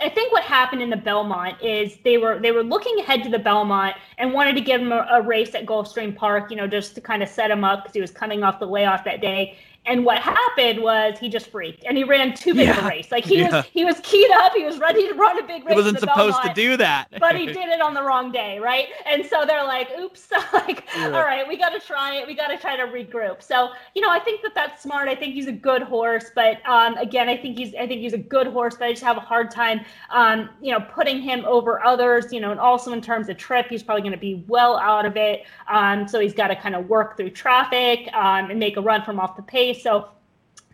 I 0.00 0.08
think 0.08 0.32
what 0.32 0.42
happened 0.42 0.82
in 0.82 0.90
the 0.90 0.96
Belmont 0.96 1.62
is 1.62 1.98
they 2.04 2.18
were 2.18 2.38
they 2.38 2.52
were 2.52 2.62
looking 2.62 2.98
ahead 3.00 3.22
to 3.24 3.28
the 3.28 3.38
Belmont 3.38 3.96
and 4.18 4.32
wanted 4.32 4.54
to 4.54 4.60
give 4.60 4.80
him 4.80 4.92
a, 4.92 5.06
a 5.10 5.22
race 5.22 5.54
at 5.54 5.66
Gulfstream 5.66 6.16
Park. 6.16 6.50
You 6.50 6.56
know, 6.56 6.66
just 6.66 6.94
to 6.94 7.00
kind 7.00 7.22
of 7.22 7.28
set 7.28 7.50
him 7.50 7.64
up 7.64 7.82
because 7.82 7.94
he 7.94 8.00
was 8.00 8.10
coming 8.10 8.42
off 8.42 8.58
the 8.58 8.66
layoff 8.66 9.04
that 9.04 9.20
day. 9.20 9.58
And 9.86 10.04
what 10.04 10.18
happened 10.18 10.82
was 10.82 11.18
he 11.18 11.28
just 11.28 11.48
freaked 11.48 11.84
and 11.84 11.96
he 11.96 12.04
ran 12.04 12.34
too 12.34 12.54
big 12.54 12.68
yeah. 12.68 12.84
a 12.84 12.88
race. 12.88 13.10
Like 13.10 13.24
he 13.24 13.38
yeah. 13.38 13.56
was 13.56 13.64
he 13.66 13.84
was 13.84 13.98
keyed 14.02 14.30
up, 14.30 14.52
he 14.52 14.64
was 14.64 14.78
ready 14.78 15.08
to 15.08 15.14
run 15.14 15.38
a 15.38 15.46
big 15.46 15.64
race. 15.64 15.70
He 15.70 15.74
wasn't 15.74 15.98
supposed 15.98 16.34
Belmont, 16.34 16.54
to 16.54 16.54
do 16.54 16.76
that. 16.76 17.08
but 17.18 17.34
he 17.36 17.46
did 17.46 17.68
it 17.68 17.80
on 17.80 17.94
the 17.94 18.02
wrong 18.02 18.30
day, 18.30 18.58
right? 18.58 18.88
And 19.06 19.24
so 19.24 19.44
they're 19.46 19.64
like, 19.64 19.88
oops, 19.98 20.28
like, 20.52 20.84
yeah. 20.94 21.06
all 21.06 21.24
right, 21.24 21.46
we 21.48 21.56
got 21.56 21.70
to 21.70 21.80
try 21.80 22.16
it. 22.16 22.26
We 22.26 22.34
got 22.34 22.48
to 22.48 22.58
try 22.58 22.76
to 22.76 22.84
regroup. 22.84 23.42
So, 23.42 23.70
you 23.94 24.02
know, 24.02 24.10
I 24.10 24.20
think 24.20 24.42
that 24.42 24.54
that's 24.54 24.82
smart. 24.82 25.08
I 25.08 25.14
think 25.14 25.34
he's 25.34 25.48
a 25.48 25.52
good 25.52 25.82
horse, 25.82 26.30
but 26.34 26.66
um, 26.68 26.96
again, 26.98 27.28
I 27.28 27.36
think 27.36 27.58
he's 27.58 27.74
I 27.74 27.86
think 27.86 28.00
he's 28.00 28.12
a 28.12 28.18
good 28.18 28.46
horse, 28.48 28.76
but 28.76 28.86
I 28.86 28.92
just 28.92 29.02
have 29.02 29.16
a 29.16 29.20
hard 29.20 29.50
time 29.50 29.80
um, 30.10 30.50
you 30.60 30.72
know, 30.72 30.80
putting 30.80 31.20
him 31.20 31.44
over 31.46 31.84
others, 31.84 32.32
you 32.32 32.40
know, 32.40 32.50
and 32.50 32.60
also 32.60 32.92
in 32.92 33.00
terms 33.00 33.28
of 33.28 33.36
trip, 33.36 33.66
he's 33.68 33.82
probably 33.82 34.02
going 34.02 34.12
to 34.12 34.18
be 34.18 34.44
well 34.48 34.78
out 34.78 35.06
of 35.06 35.16
it. 35.16 35.44
Um, 35.68 36.06
so 36.08 36.20
he's 36.20 36.34
got 36.34 36.48
to 36.48 36.56
kind 36.56 36.74
of 36.74 36.88
work 36.88 37.16
through 37.16 37.30
traffic 37.30 38.08
um, 38.14 38.50
and 38.50 38.58
make 38.58 38.76
a 38.76 38.80
run 38.80 39.02
from 39.02 39.20
off 39.20 39.36
the 39.36 39.42
pace. 39.42 39.79
So 39.82 40.08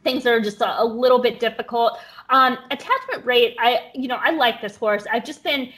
things 0.03 0.27
are 0.27 0.41
just 0.41 0.61
a, 0.61 0.83
a 0.83 0.85
little 0.85 1.19
bit 1.19 1.41
difficult. 1.41 1.99
Um, 2.31 2.59
attachment 2.71 3.25
rate, 3.25 3.57
I 3.59 3.91
you 3.95 4.09
know 4.09 4.19
I 4.21 4.31
like 4.31 4.61
this 4.61 4.77
horse. 4.77 5.05
I've 5.13 5.25
just 5.25 5.43
been 5.43 5.73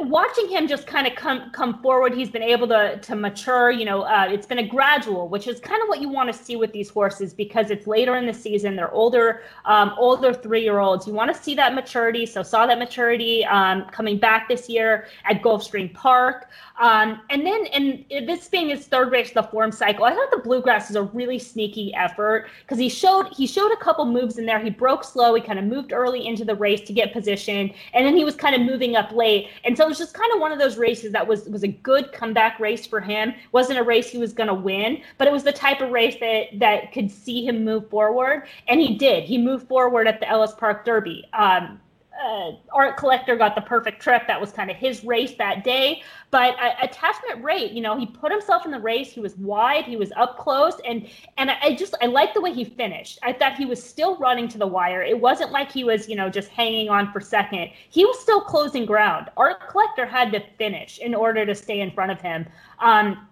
watching 0.00 0.48
him 0.48 0.66
just 0.66 0.86
kind 0.86 1.06
of 1.06 1.14
come 1.14 1.50
come 1.50 1.80
forward 1.82 2.14
he's 2.14 2.30
been 2.30 2.42
able 2.42 2.66
to 2.66 2.98
to 3.02 3.14
mature 3.14 3.70
you 3.70 3.84
know 3.84 4.02
uh, 4.02 4.26
it's 4.28 4.46
been 4.46 4.58
a 4.58 4.66
gradual 4.66 5.28
which 5.28 5.46
is 5.46 5.60
kind 5.60 5.82
of 5.82 5.88
what 5.88 6.00
you 6.00 6.08
want 6.08 6.32
to 6.32 6.36
see 6.36 6.56
with 6.56 6.72
these 6.72 6.88
horses 6.88 7.34
because 7.34 7.70
it's 7.70 7.86
later 7.86 8.16
in 8.16 8.26
the 8.26 8.32
season 8.32 8.74
they're 8.74 8.92
older 8.92 9.42
um, 9.66 9.92
older 9.98 10.32
three 10.32 10.62
year 10.62 10.78
olds 10.78 11.06
you 11.06 11.12
want 11.12 11.34
to 11.34 11.40
see 11.40 11.54
that 11.54 11.74
maturity 11.74 12.24
so 12.24 12.42
saw 12.42 12.66
that 12.66 12.78
maturity 12.78 13.44
um, 13.46 13.84
coming 13.90 14.18
back 14.18 14.48
this 14.48 14.68
year 14.68 15.06
at 15.24 15.42
gulfstream 15.42 15.92
park. 15.94 16.48
Um, 16.78 17.22
and 17.30 17.46
then 17.46 17.66
and 17.66 18.04
this 18.28 18.48
being 18.48 18.68
his 18.68 18.86
third 18.86 19.10
race 19.10 19.28
of 19.28 19.34
the 19.34 19.42
form 19.44 19.72
cycle 19.72 20.04
i 20.04 20.14
thought 20.14 20.30
the 20.30 20.42
bluegrass 20.42 20.90
is 20.90 20.96
a 20.96 21.04
really 21.04 21.38
sneaky 21.38 21.94
effort 21.94 22.48
because 22.62 22.78
he 22.78 22.90
showed 22.90 23.28
he 23.28 23.46
showed 23.46 23.72
a 23.72 23.76
couple 23.76 24.04
moves 24.04 24.36
in 24.38 24.44
there. 24.44 24.58
He 24.58 24.70
broke 24.70 25.04
slow 25.04 25.34
he 25.34 25.40
kind 25.40 25.58
of 25.58 25.64
moved 25.64 25.92
early 25.92 26.26
into 26.26 26.44
the 26.44 26.54
race 26.54 26.82
to 26.82 26.92
get 26.92 27.12
position 27.12 27.72
and 27.94 28.06
then 28.06 28.14
he 28.14 28.24
was 28.24 28.36
kind 28.36 28.54
of 28.54 28.60
moving 28.60 28.94
up 28.94 29.10
late 29.12 29.48
and 29.66 29.76
so 29.76 29.84
it 29.84 29.88
was 29.88 29.98
just 29.98 30.14
kind 30.14 30.32
of 30.32 30.40
one 30.40 30.52
of 30.52 30.58
those 30.58 30.76
races 30.76 31.12
that 31.12 31.26
was 31.26 31.48
was 31.48 31.64
a 31.64 31.68
good 31.68 32.12
comeback 32.12 32.58
race 32.60 32.86
for 32.86 33.00
him. 33.00 33.34
wasn't 33.52 33.78
a 33.78 33.82
race 33.82 34.08
he 34.08 34.18
was 34.18 34.32
going 34.32 34.48
to 34.48 34.54
win, 34.54 35.02
but 35.18 35.26
it 35.26 35.32
was 35.32 35.42
the 35.42 35.52
type 35.52 35.80
of 35.80 35.90
race 35.90 36.16
that 36.20 36.46
that 36.58 36.92
could 36.92 37.10
see 37.10 37.44
him 37.44 37.64
move 37.64 37.88
forward, 37.90 38.46
and 38.68 38.80
he 38.80 38.96
did. 38.96 39.24
He 39.24 39.38
moved 39.38 39.68
forward 39.68 40.06
at 40.06 40.20
the 40.20 40.28
Ellis 40.28 40.52
Park 40.52 40.84
Derby. 40.84 41.24
Um, 41.32 41.80
uh, 42.24 42.52
art 42.72 42.96
collector 42.96 43.36
got 43.36 43.54
the 43.54 43.60
perfect 43.60 44.00
trip. 44.00 44.22
That 44.26 44.40
was 44.40 44.52
kind 44.52 44.70
of 44.70 44.76
his 44.76 45.04
race 45.04 45.34
that 45.36 45.64
day. 45.64 46.02
But 46.30 46.58
uh, 46.58 46.74
attachment 46.82 47.42
rate, 47.42 47.72
you 47.72 47.80
know, 47.80 47.96
he 47.96 48.06
put 48.06 48.32
himself 48.32 48.64
in 48.64 48.70
the 48.70 48.80
race. 48.80 49.10
He 49.12 49.20
was 49.20 49.36
wide. 49.36 49.84
He 49.84 49.96
was 49.96 50.12
up 50.16 50.38
close, 50.38 50.74
and 50.86 51.08
and 51.38 51.50
I, 51.50 51.56
I 51.62 51.74
just 51.74 51.94
I 52.02 52.06
like 52.06 52.34
the 52.34 52.40
way 52.40 52.52
he 52.52 52.64
finished. 52.64 53.18
I 53.22 53.32
thought 53.32 53.56
he 53.56 53.64
was 53.64 53.82
still 53.82 54.16
running 54.16 54.48
to 54.48 54.58
the 54.58 54.66
wire. 54.66 55.02
It 55.02 55.18
wasn't 55.18 55.52
like 55.52 55.70
he 55.70 55.84
was, 55.84 56.08
you 56.08 56.16
know, 56.16 56.28
just 56.28 56.48
hanging 56.48 56.88
on 56.88 57.12
for 57.12 57.20
second. 57.20 57.70
He 57.90 58.04
was 58.04 58.18
still 58.20 58.40
closing 58.40 58.86
ground. 58.86 59.30
Art 59.36 59.68
collector 59.68 60.06
had 60.06 60.32
to 60.32 60.40
finish 60.58 60.98
in 60.98 61.14
order 61.14 61.46
to 61.46 61.54
stay 61.54 61.80
in 61.80 61.90
front 61.90 62.10
of 62.10 62.20
him. 62.20 62.46
Um, 62.80 63.28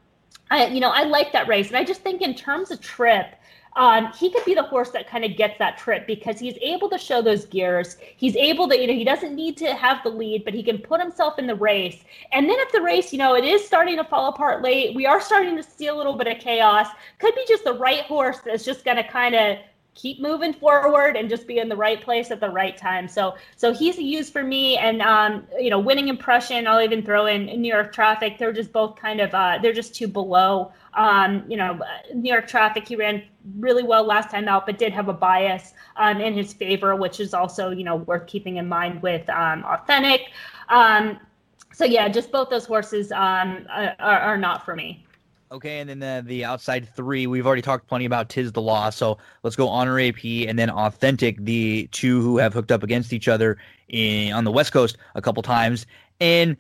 I, 0.50 0.66
you 0.66 0.80
know, 0.80 0.90
I 0.90 1.04
like 1.04 1.32
that 1.32 1.48
race, 1.48 1.68
and 1.68 1.76
I 1.76 1.84
just 1.84 2.02
think 2.02 2.20
in 2.20 2.34
terms 2.34 2.70
of 2.70 2.80
trip 2.80 3.34
um, 3.76 4.12
he 4.12 4.30
could 4.30 4.44
be 4.44 4.54
the 4.54 4.62
horse 4.62 4.90
that 4.90 5.08
kind 5.08 5.24
of 5.24 5.36
gets 5.36 5.58
that 5.58 5.76
trip 5.76 6.06
because 6.06 6.38
he's 6.38 6.56
able 6.60 6.88
to 6.90 6.98
show 6.98 7.20
those 7.20 7.44
gears. 7.46 7.96
He's 8.16 8.36
able 8.36 8.68
to, 8.68 8.80
you 8.80 8.86
know, 8.86 8.92
he 8.92 9.04
doesn't 9.04 9.34
need 9.34 9.56
to 9.58 9.74
have 9.74 10.02
the 10.04 10.10
lead, 10.10 10.44
but 10.44 10.54
he 10.54 10.62
can 10.62 10.78
put 10.78 11.00
himself 11.00 11.38
in 11.38 11.46
the 11.46 11.56
race. 11.56 12.04
And 12.32 12.48
then 12.48 12.56
if 12.60 12.70
the 12.70 12.80
race, 12.80 13.12
you 13.12 13.18
know, 13.18 13.34
it 13.34 13.44
is 13.44 13.64
starting 13.64 13.96
to 13.96 14.04
fall 14.04 14.28
apart 14.28 14.62
late, 14.62 14.94
we 14.94 15.06
are 15.06 15.20
starting 15.20 15.56
to 15.56 15.62
see 15.62 15.88
a 15.88 15.94
little 15.94 16.14
bit 16.14 16.28
of 16.28 16.38
chaos. 16.38 16.88
Could 17.18 17.34
be 17.34 17.44
just 17.48 17.64
the 17.64 17.74
right 17.74 18.02
horse 18.04 18.38
that's 18.44 18.64
just 18.64 18.84
going 18.84 18.96
to 18.96 19.04
kind 19.04 19.34
of 19.34 19.58
keep 19.94 20.20
moving 20.20 20.52
forward 20.52 21.16
and 21.16 21.28
just 21.28 21.46
be 21.46 21.58
in 21.58 21.68
the 21.68 21.76
right 21.76 22.00
place 22.00 22.30
at 22.30 22.40
the 22.40 22.48
right 22.48 22.76
time. 22.76 23.08
So 23.08 23.36
so 23.56 23.72
he's 23.72 23.98
a 23.98 24.02
use 24.02 24.28
for 24.28 24.42
me 24.42 24.76
and 24.76 25.00
um, 25.02 25.46
you 25.58 25.70
know 25.70 25.78
winning 25.78 26.08
impression. 26.08 26.66
I'll 26.66 26.82
even 26.82 27.02
throw 27.02 27.26
in 27.26 27.46
New 27.60 27.72
York 27.72 27.92
Traffic. 27.92 28.38
They're 28.38 28.52
just 28.52 28.72
both 28.72 28.96
kind 28.96 29.20
of 29.20 29.34
uh, 29.34 29.58
they're 29.62 29.72
just 29.72 29.94
too 29.94 30.08
below. 30.08 30.72
Um, 30.94 31.44
you 31.48 31.56
know 31.56 31.80
New 32.14 32.32
York 32.32 32.46
Traffic 32.46 32.86
he 32.86 32.96
ran 32.96 33.22
really 33.58 33.82
well 33.82 34.04
last 34.04 34.30
time 34.30 34.48
out, 34.48 34.66
but 34.66 34.78
did 34.78 34.92
have 34.92 35.08
a 35.08 35.12
bias 35.12 35.74
um, 35.96 36.20
in 36.20 36.34
his 36.34 36.52
favor, 36.52 36.96
which 36.96 37.20
is 37.20 37.34
also 37.34 37.70
you 37.70 37.84
know 37.84 37.96
worth 37.96 38.26
keeping 38.26 38.56
in 38.56 38.68
mind 38.68 39.02
with 39.02 39.28
um, 39.30 39.64
Authentic. 39.64 40.30
Um, 40.68 41.18
so 41.72 41.84
yeah, 41.84 42.08
just 42.08 42.30
both 42.30 42.50
those 42.50 42.66
horses 42.66 43.10
um, 43.10 43.66
are, 43.68 43.96
are 43.98 44.38
not 44.38 44.64
for 44.64 44.76
me. 44.76 45.03
Okay, 45.52 45.78
and 45.78 45.88
then 45.88 45.98
the, 46.00 46.22
the 46.26 46.44
outside 46.44 46.88
three, 46.96 47.26
we've 47.26 47.46
already 47.46 47.62
talked 47.62 47.86
plenty 47.86 48.06
about 48.06 48.28
Tiz 48.28 48.50
the 48.52 48.62
Law. 48.62 48.90
So 48.90 49.18
let's 49.42 49.54
go 49.56 49.68
Honor 49.68 50.00
AP 50.00 50.24
and 50.24 50.58
then 50.58 50.70
Authentic, 50.70 51.36
the 51.44 51.88
two 51.92 52.20
who 52.22 52.38
have 52.38 52.52
hooked 52.52 52.72
up 52.72 52.82
against 52.82 53.12
each 53.12 53.28
other 53.28 53.58
in, 53.88 54.32
on 54.32 54.44
the 54.44 54.50
West 54.50 54.72
Coast 54.72 54.96
a 55.14 55.22
couple 55.22 55.42
times. 55.42 55.86
And 56.18 56.56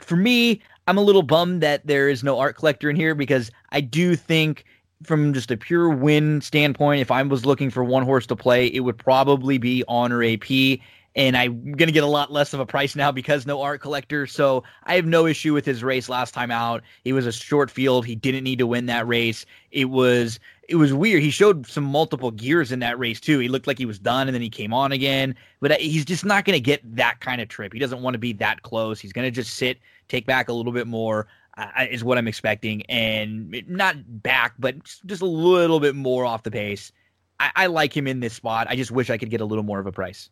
for 0.00 0.16
me, 0.16 0.62
I'm 0.86 0.98
a 0.98 1.02
little 1.02 1.22
bummed 1.22 1.62
that 1.62 1.86
there 1.86 2.08
is 2.08 2.22
no 2.22 2.38
art 2.38 2.56
collector 2.56 2.90
in 2.90 2.96
here 2.96 3.14
because 3.14 3.50
I 3.70 3.80
do 3.80 4.14
think, 4.14 4.64
from 5.02 5.32
just 5.34 5.50
a 5.50 5.56
pure 5.56 5.88
win 5.88 6.40
standpoint, 6.40 7.00
if 7.00 7.10
I 7.10 7.22
was 7.22 7.44
looking 7.44 7.70
for 7.70 7.82
one 7.82 8.04
horse 8.04 8.26
to 8.28 8.36
play, 8.36 8.66
it 8.66 8.80
would 8.80 8.96
probably 8.96 9.58
be 9.58 9.82
Honor 9.88 10.22
AP 10.22 10.78
and 11.16 11.36
I'm 11.36 11.62
going 11.62 11.86
to 11.88 11.92
get 11.92 12.02
a 12.02 12.08
lot 12.08 12.32
less 12.32 12.52
of 12.54 12.60
a 12.60 12.66
price 12.66 12.96
now 12.96 13.12
because 13.12 13.46
no 13.46 13.62
art 13.62 13.80
collector. 13.80 14.26
So 14.26 14.64
I 14.84 14.96
have 14.96 15.06
no 15.06 15.26
issue 15.26 15.54
with 15.54 15.64
his 15.64 15.84
race 15.84 16.08
last 16.08 16.34
time 16.34 16.50
out. 16.50 16.82
It 17.04 17.12
was 17.12 17.26
a 17.26 17.32
short 17.32 17.70
field. 17.70 18.04
He 18.04 18.16
didn't 18.16 18.44
need 18.44 18.58
to 18.58 18.66
win 18.66 18.86
that 18.86 19.06
race. 19.06 19.46
It 19.70 19.86
was 19.86 20.40
it 20.68 20.76
was 20.76 20.94
weird. 20.94 21.22
He 21.22 21.30
showed 21.30 21.66
some 21.66 21.84
multiple 21.84 22.30
gears 22.30 22.72
in 22.72 22.78
that 22.80 22.98
race 22.98 23.20
too. 23.20 23.38
He 23.38 23.48
looked 23.48 23.66
like 23.66 23.78
he 23.78 23.86
was 23.86 23.98
done 23.98 24.28
and 24.28 24.34
then 24.34 24.42
he 24.42 24.48
came 24.48 24.72
on 24.72 24.92
again. 24.92 25.34
But 25.60 25.72
uh, 25.72 25.76
he's 25.78 26.04
just 26.04 26.24
not 26.24 26.44
going 26.44 26.56
to 26.56 26.60
get 26.60 26.80
that 26.96 27.20
kind 27.20 27.40
of 27.40 27.48
trip. 27.48 27.72
He 27.72 27.78
doesn't 27.78 28.02
want 28.02 28.14
to 28.14 28.18
be 28.18 28.32
that 28.34 28.62
close. 28.62 28.98
He's 28.98 29.12
going 29.12 29.26
to 29.26 29.30
just 29.30 29.54
sit, 29.54 29.78
take 30.08 30.26
back 30.26 30.48
a 30.48 30.52
little 30.52 30.72
bit 30.72 30.86
more. 30.86 31.26
Uh, 31.56 31.86
is 31.88 32.02
what 32.02 32.18
I'm 32.18 32.26
expecting, 32.26 32.82
and 32.86 33.62
not 33.68 33.94
back, 34.24 34.54
but 34.58 34.74
just 35.06 35.22
a 35.22 35.26
little 35.26 35.78
bit 35.78 35.94
more 35.94 36.24
off 36.24 36.42
the 36.42 36.50
pace. 36.50 36.90
I, 37.38 37.52
I 37.54 37.66
like 37.66 37.96
him 37.96 38.08
in 38.08 38.18
this 38.18 38.34
spot. 38.34 38.66
I 38.68 38.74
just 38.74 38.90
wish 38.90 39.08
I 39.08 39.16
could 39.16 39.30
get 39.30 39.40
a 39.40 39.44
little 39.44 39.62
more 39.62 39.78
of 39.78 39.86
a 39.86 39.92
price. 39.92 40.30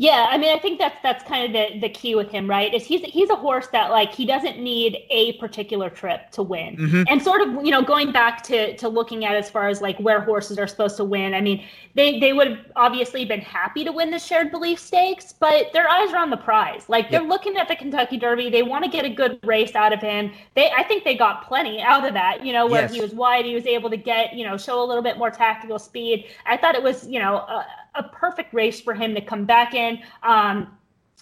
Yeah, 0.00 0.28
I 0.30 0.38
mean, 0.38 0.54
I 0.54 0.60
think 0.60 0.78
that's 0.78 0.96
that's 1.02 1.24
kind 1.24 1.44
of 1.44 1.52
the 1.52 1.80
the 1.80 1.88
key 1.88 2.14
with 2.14 2.30
him, 2.30 2.48
right? 2.48 2.72
Is 2.72 2.86
he's 2.86 3.00
he's 3.02 3.30
a 3.30 3.34
horse 3.34 3.66
that 3.72 3.90
like 3.90 4.14
he 4.14 4.24
doesn't 4.24 4.60
need 4.60 4.96
a 5.10 5.32
particular 5.38 5.90
trip 5.90 6.30
to 6.30 6.42
win, 6.44 6.76
mm-hmm. 6.76 7.02
and 7.08 7.20
sort 7.20 7.40
of 7.40 7.64
you 7.64 7.72
know 7.72 7.82
going 7.82 8.12
back 8.12 8.44
to 8.44 8.76
to 8.76 8.88
looking 8.88 9.24
at 9.24 9.34
as 9.34 9.50
far 9.50 9.68
as 9.68 9.82
like 9.82 9.98
where 9.98 10.20
horses 10.20 10.56
are 10.56 10.68
supposed 10.68 10.96
to 10.98 11.04
win. 11.04 11.34
I 11.34 11.40
mean, 11.40 11.64
they 11.96 12.20
they 12.20 12.32
would 12.32 12.46
have 12.46 12.58
obviously 12.76 13.24
been 13.24 13.40
happy 13.40 13.82
to 13.82 13.90
win 13.90 14.12
the 14.12 14.20
shared 14.20 14.52
belief 14.52 14.78
stakes, 14.78 15.32
but 15.32 15.72
their 15.72 15.88
eyes 15.88 16.12
are 16.12 16.18
on 16.18 16.30
the 16.30 16.36
prize. 16.36 16.88
Like 16.88 17.10
they're 17.10 17.20
looking 17.20 17.56
at 17.56 17.66
the 17.66 17.74
Kentucky 17.74 18.18
Derby, 18.18 18.50
they 18.50 18.62
want 18.62 18.84
to 18.84 18.90
get 18.90 19.04
a 19.04 19.10
good 19.10 19.40
race 19.42 19.74
out 19.74 19.92
of 19.92 20.00
him. 20.00 20.30
They 20.54 20.70
I 20.70 20.84
think 20.84 21.02
they 21.02 21.16
got 21.16 21.48
plenty 21.48 21.82
out 21.82 22.06
of 22.06 22.14
that. 22.14 22.46
You 22.46 22.52
know, 22.52 22.68
where 22.68 22.82
yes. 22.82 22.94
he 22.94 23.00
was 23.00 23.14
wide, 23.14 23.44
he 23.44 23.54
was 23.56 23.66
able 23.66 23.90
to 23.90 23.96
get 23.96 24.32
you 24.32 24.46
know 24.46 24.56
show 24.56 24.80
a 24.80 24.86
little 24.86 25.02
bit 25.02 25.18
more 25.18 25.32
tactical 25.32 25.80
speed. 25.80 26.26
I 26.46 26.56
thought 26.56 26.76
it 26.76 26.84
was 26.84 27.04
you 27.08 27.18
know. 27.18 27.38
Uh, 27.38 27.64
a 27.94 28.02
perfect 28.02 28.52
race 28.54 28.80
for 28.80 28.94
him 28.94 29.14
to 29.14 29.20
come 29.20 29.44
back 29.44 29.74
in. 29.74 30.00
Um, 30.22 30.74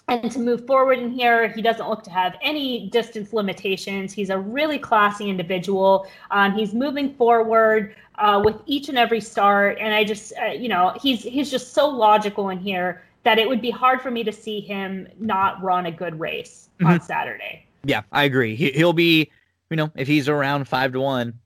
and 0.09 0.31
to 0.31 0.39
move 0.39 0.65
forward 0.65 0.99
in 0.99 1.11
here, 1.11 1.49
he 1.49 1.61
doesn't 1.61 1.89
look 1.89 2.01
to 2.03 2.09
have 2.09 2.37
any 2.41 2.89
distance 2.89 3.33
limitations. 3.33 4.13
He's 4.13 4.29
a 4.29 4.39
really 4.39 4.79
classy 4.79 5.29
individual. 5.29 6.07
Um, 6.31 6.53
he's 6.53 6.73
moving 6.73 7.13
forward 7.15 7.93
uh, 8.15 8.41
with 8.43 8.55
each 8.65 8.87
and 8.87 8.97
every 8.97 9.19
start, 9.19 9.77
and 9.81 9.93
I 9.93 10.05
just, 10.05 10.31
uh, 10.41 10.45
you 10.45 10.69
know, 10.69 10.95
he's 11.01 11.23
he's 11.23 11.51
just 11.51 11.73
so 11.73 11.89
logical 11.89 12.49
in 12.49 12.57
here 12.57 13.03
that 13.23 13.37
it 13.37 13.49
would 13.49 13.61
be 13.61 13.69
hard 13.69 14.01
for 14.01 14.09
me 14.09 14.23
to 14.23 14.31
see 14.31 14.61
him 14.61 15.09
not 15.19 15.61
run 15.61 15.87
a 15.87 15.91
good 15.91 16.17
race 16.17 16.69
mm-hmm. 16.79 16.93
on 16.93 17.01
Saturday. 17.01 17.65
Yeah, 17.83 18.03
I 18.13 18.23
agree. 18.23 18.55
He, 18.55 18.71
he'll 18.71 18.93
be, 18.93 19.29
you 19.69 19.75
know, 19.75 19.91
if 19.95 20.07
he's 20.07 20.29
around 20.29 20.69
five 20.69 20.93
to 20.93 21.01
one, 21.01 21.37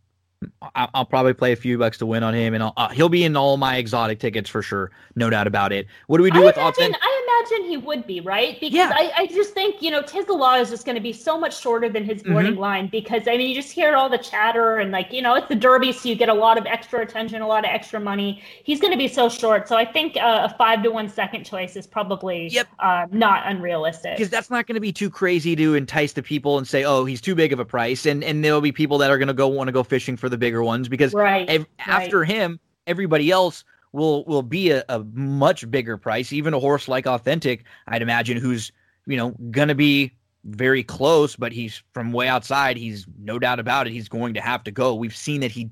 I'll 0.75 1.05
probably 1.05 1.33
play 1.33 1.51
a 1.51 1.55
few 1.55 1.77
bucks 1.77 1.97
to 1.99 2.05
win 2.05 2.23
on 2.23 2.33
him, 2.33 2.55
and 2.55 2.71
uh, 2.75 2.89
he'll 2.89 3.09
be 3.09 3.23
in 3.23 3.35
all 3.35 3.57
my 3.57 3.77
exotic 3.77 4.19
tickets 4.19 4.49
for 4.49 4.63
sure, 4.63 4.91
no 5.15 5.29
doubt 5.29 5.45
about 5.45 5.71
it. 5.71 5.85
What 6.07 6.17
do 6.17 6.23
we 6.23 6.31
do 6.31 6.41
I 6.41 6.45
with 6.45 6.57
imagine, 6.57 6.95
I 6.99 7.45
imagine 7.49 7.69
he 7.69 7.77
would 7.77 8.07
be 8.07 8.21
right 8.21 8.59
because 8.59 8.75
yeah. 8.75 8.91
I, 8.93 9.11
I 9.17 9.27
just 9.27 9.53
think 9.53 9.81
you 9.81 9.91
know 9.91 10.01
Tiz 10.01 10.25
the 10.25 10.33
Law 10.33 10.55
is 10.55 10.69
just 10.69 10.85
going 10.85 10.95
to 10.95 11.01
be 11.01 11.13
so 11.13 11.39
much 11.39 11.59
shorter 11.59 11.89
than 11.89 12.03
his 12.03 12.23
boarding 12.23 12.53
mm-hmm. 12.53 12.61
line 12.61 12.87
because 12.87 13.27
I 13.27 13.37
mean 13.37 13.49
you 13.49 13.55
just 13.55 13.71
hear 13.71 13.95
all 13.95 14.09
the 14.09 14.17
chatter 14.17 14.77
and 14.77 14.91
like 14.91 15.11
you 15.11 15.21
know 15.21 15.35
it's 15.35 15.47
the 15.47 15.55
Derby, 15.55 15.91
so 15.91 16.09
you 16.09 16.15
get 16.15 16.29
a 16.29 16.33
lot 16.33 16.57
of 16.57 16.65
extra 16.65 17.01
attention, 17.01 17.41
a 17.41 17.47
lot 17.47 17.63
of 17.63 17.69
extra 17.71 17.99
money. 17.99 18.41
He's 18.63 18.79
going 18.79 18.93
to 18.93 18.97
be 18.97 19.07
so 19.07 19.29
short, 19.29 19.67
so 19.67 19.77
I 19.77 19.85
think 19.85 20.17
uh, 20.17 20.47
a 20.51 20.57
five 20.57 20.81
to 20.83 20.89
one 20.89 21.07
second 21.07 21.43
choice 21.43 21.75
is 21.75 21.85
probably 21.85 22.47
yep. 22.47 22.67
uh, 22.79 23.05
not 23.11 23.43
unrealistic 23.45 24.17
because 24.17 24.31
that's 24.31 24.49
not 24.49 24.65
going 24.65 24.75
to 24.75 24.81
be 24.81 24.91
too 24.91 25.09
crazy 25.09 25.55
to 25.55 25.75
entice 25.75 26.13
the 26.13 26.23
people 26.23 26.57
and 26.57 26.67
say, 26.67 26.83
oh, 26.83 27.05
he's 27.05 27.21
too 27.21 27.35
big 27.35 27.53
of 27.53 27.59
a 27.59 27.65
price, 27.65 28.07
and 28.07 28.23
and 28.23 28.43
there'll 28.43 28.61
be 28.61 28.71
people 28.71 28.97
that 28.97 29.11
are 29.11 29.19
going 29.19 29.27
to 29.27 29.35
go 29.35 29.47
want 29.47 29.67
to 29.67 29.71
go 29.71 29.83
fishing 29.83 30.17
for 30.17 30.30
the 30.31 30.37
bigger 30.37 30.63
ones 30.63 30.89
because 30.89 31.13
right, 31.13 31.47
ev- 31.49 31.61
right. 31.61 31.87
after 31.87 32.23
him, 32.23 32.59
everybody 32.87 33.29
else 33.31 33.63
will 33.91 34.23
will 34.25 34.43
be 34.43 34.71
a, 34.71 34.83
a 34.89 34.99
much 35.13 35.69
bigger 35.69 35.97
price. 35.97 36.33
Even 36.33 36.53
a 36.53 36.59
horse 36.59 36.87
like 36.87 37.05
Authentic, 37.05 37.65
I'd 37.87 38.01
imagine, 38.01 38.37
who's 38.37 38.71
you 39.05 39.17
know 39.17 39.35
gonna 39.51 39.75
be 39.75 40.13
very 40.45 40.83
close, 40.83 41.35
but 41.35 41.51
he's 41.51 41.83
from 41.93 42.11
way 42.11 42.27
outside. 42.27 42.77
He's 42.77 43.05
no 43.19 43.37
doubt 43.37 43.59
about 43.59 43.87
it. 43.87 43.93
He's 43.93 44.09
going 44.09 44.33
to 44.33 44.41
have 44.41 44.63
to 44.63 44.71
go. 44.71 44.95
We've 44.95 45.15
seen 45.15 45.41
that 45.41 45.51
he 45.51 45.69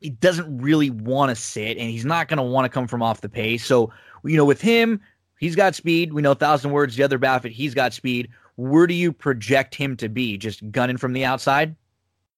he 0.00 0.10
doesn't 0.10 0.58
really 0.58 0.90
want 0.90 1.30
to 1.30 1.36
sit, 1.36 1.78
and 1.78 1.90
he's 1.90 2.04
not 2.04 2.28
going 2.28 2.36
to 2.38 2.42
want 2.42 2.64
to 2.66 2.68
come 2.68 2.86
from 2.86 3.02
off 3.02 3.20
the 3.20 3.28
pace. 3.28 3.64
So 3.64 3.92
you 4.24 4.36
know, 4.36 4.44
with 4.44 4.60
him, 4.60 5.00
he's 5.38 5.56
got 5.56 5.74
speed. 5.74 6.12
We 6.12 6.22
know 6.22 6.34
thousand 6.34 6.72
words. 6.72 6.96
The 6.96 7.02
other 7.02 7.18
Baffert, 7.18 7.52
he's 7.52 7.74
got 7.74 7.92
speed. 7.92 8.28
Where 8.56 8.86
do 8.86 8.94
you 8.94 9.12
project 9.12 9.74
him 9.74 9.96
to 9.96 10.08
be? 10.08 10.38
Just 10.38 10.70
gunning 10.70 10.96
from 10.96 11.12
the 11.12 11.24
outside? 11.24 11.74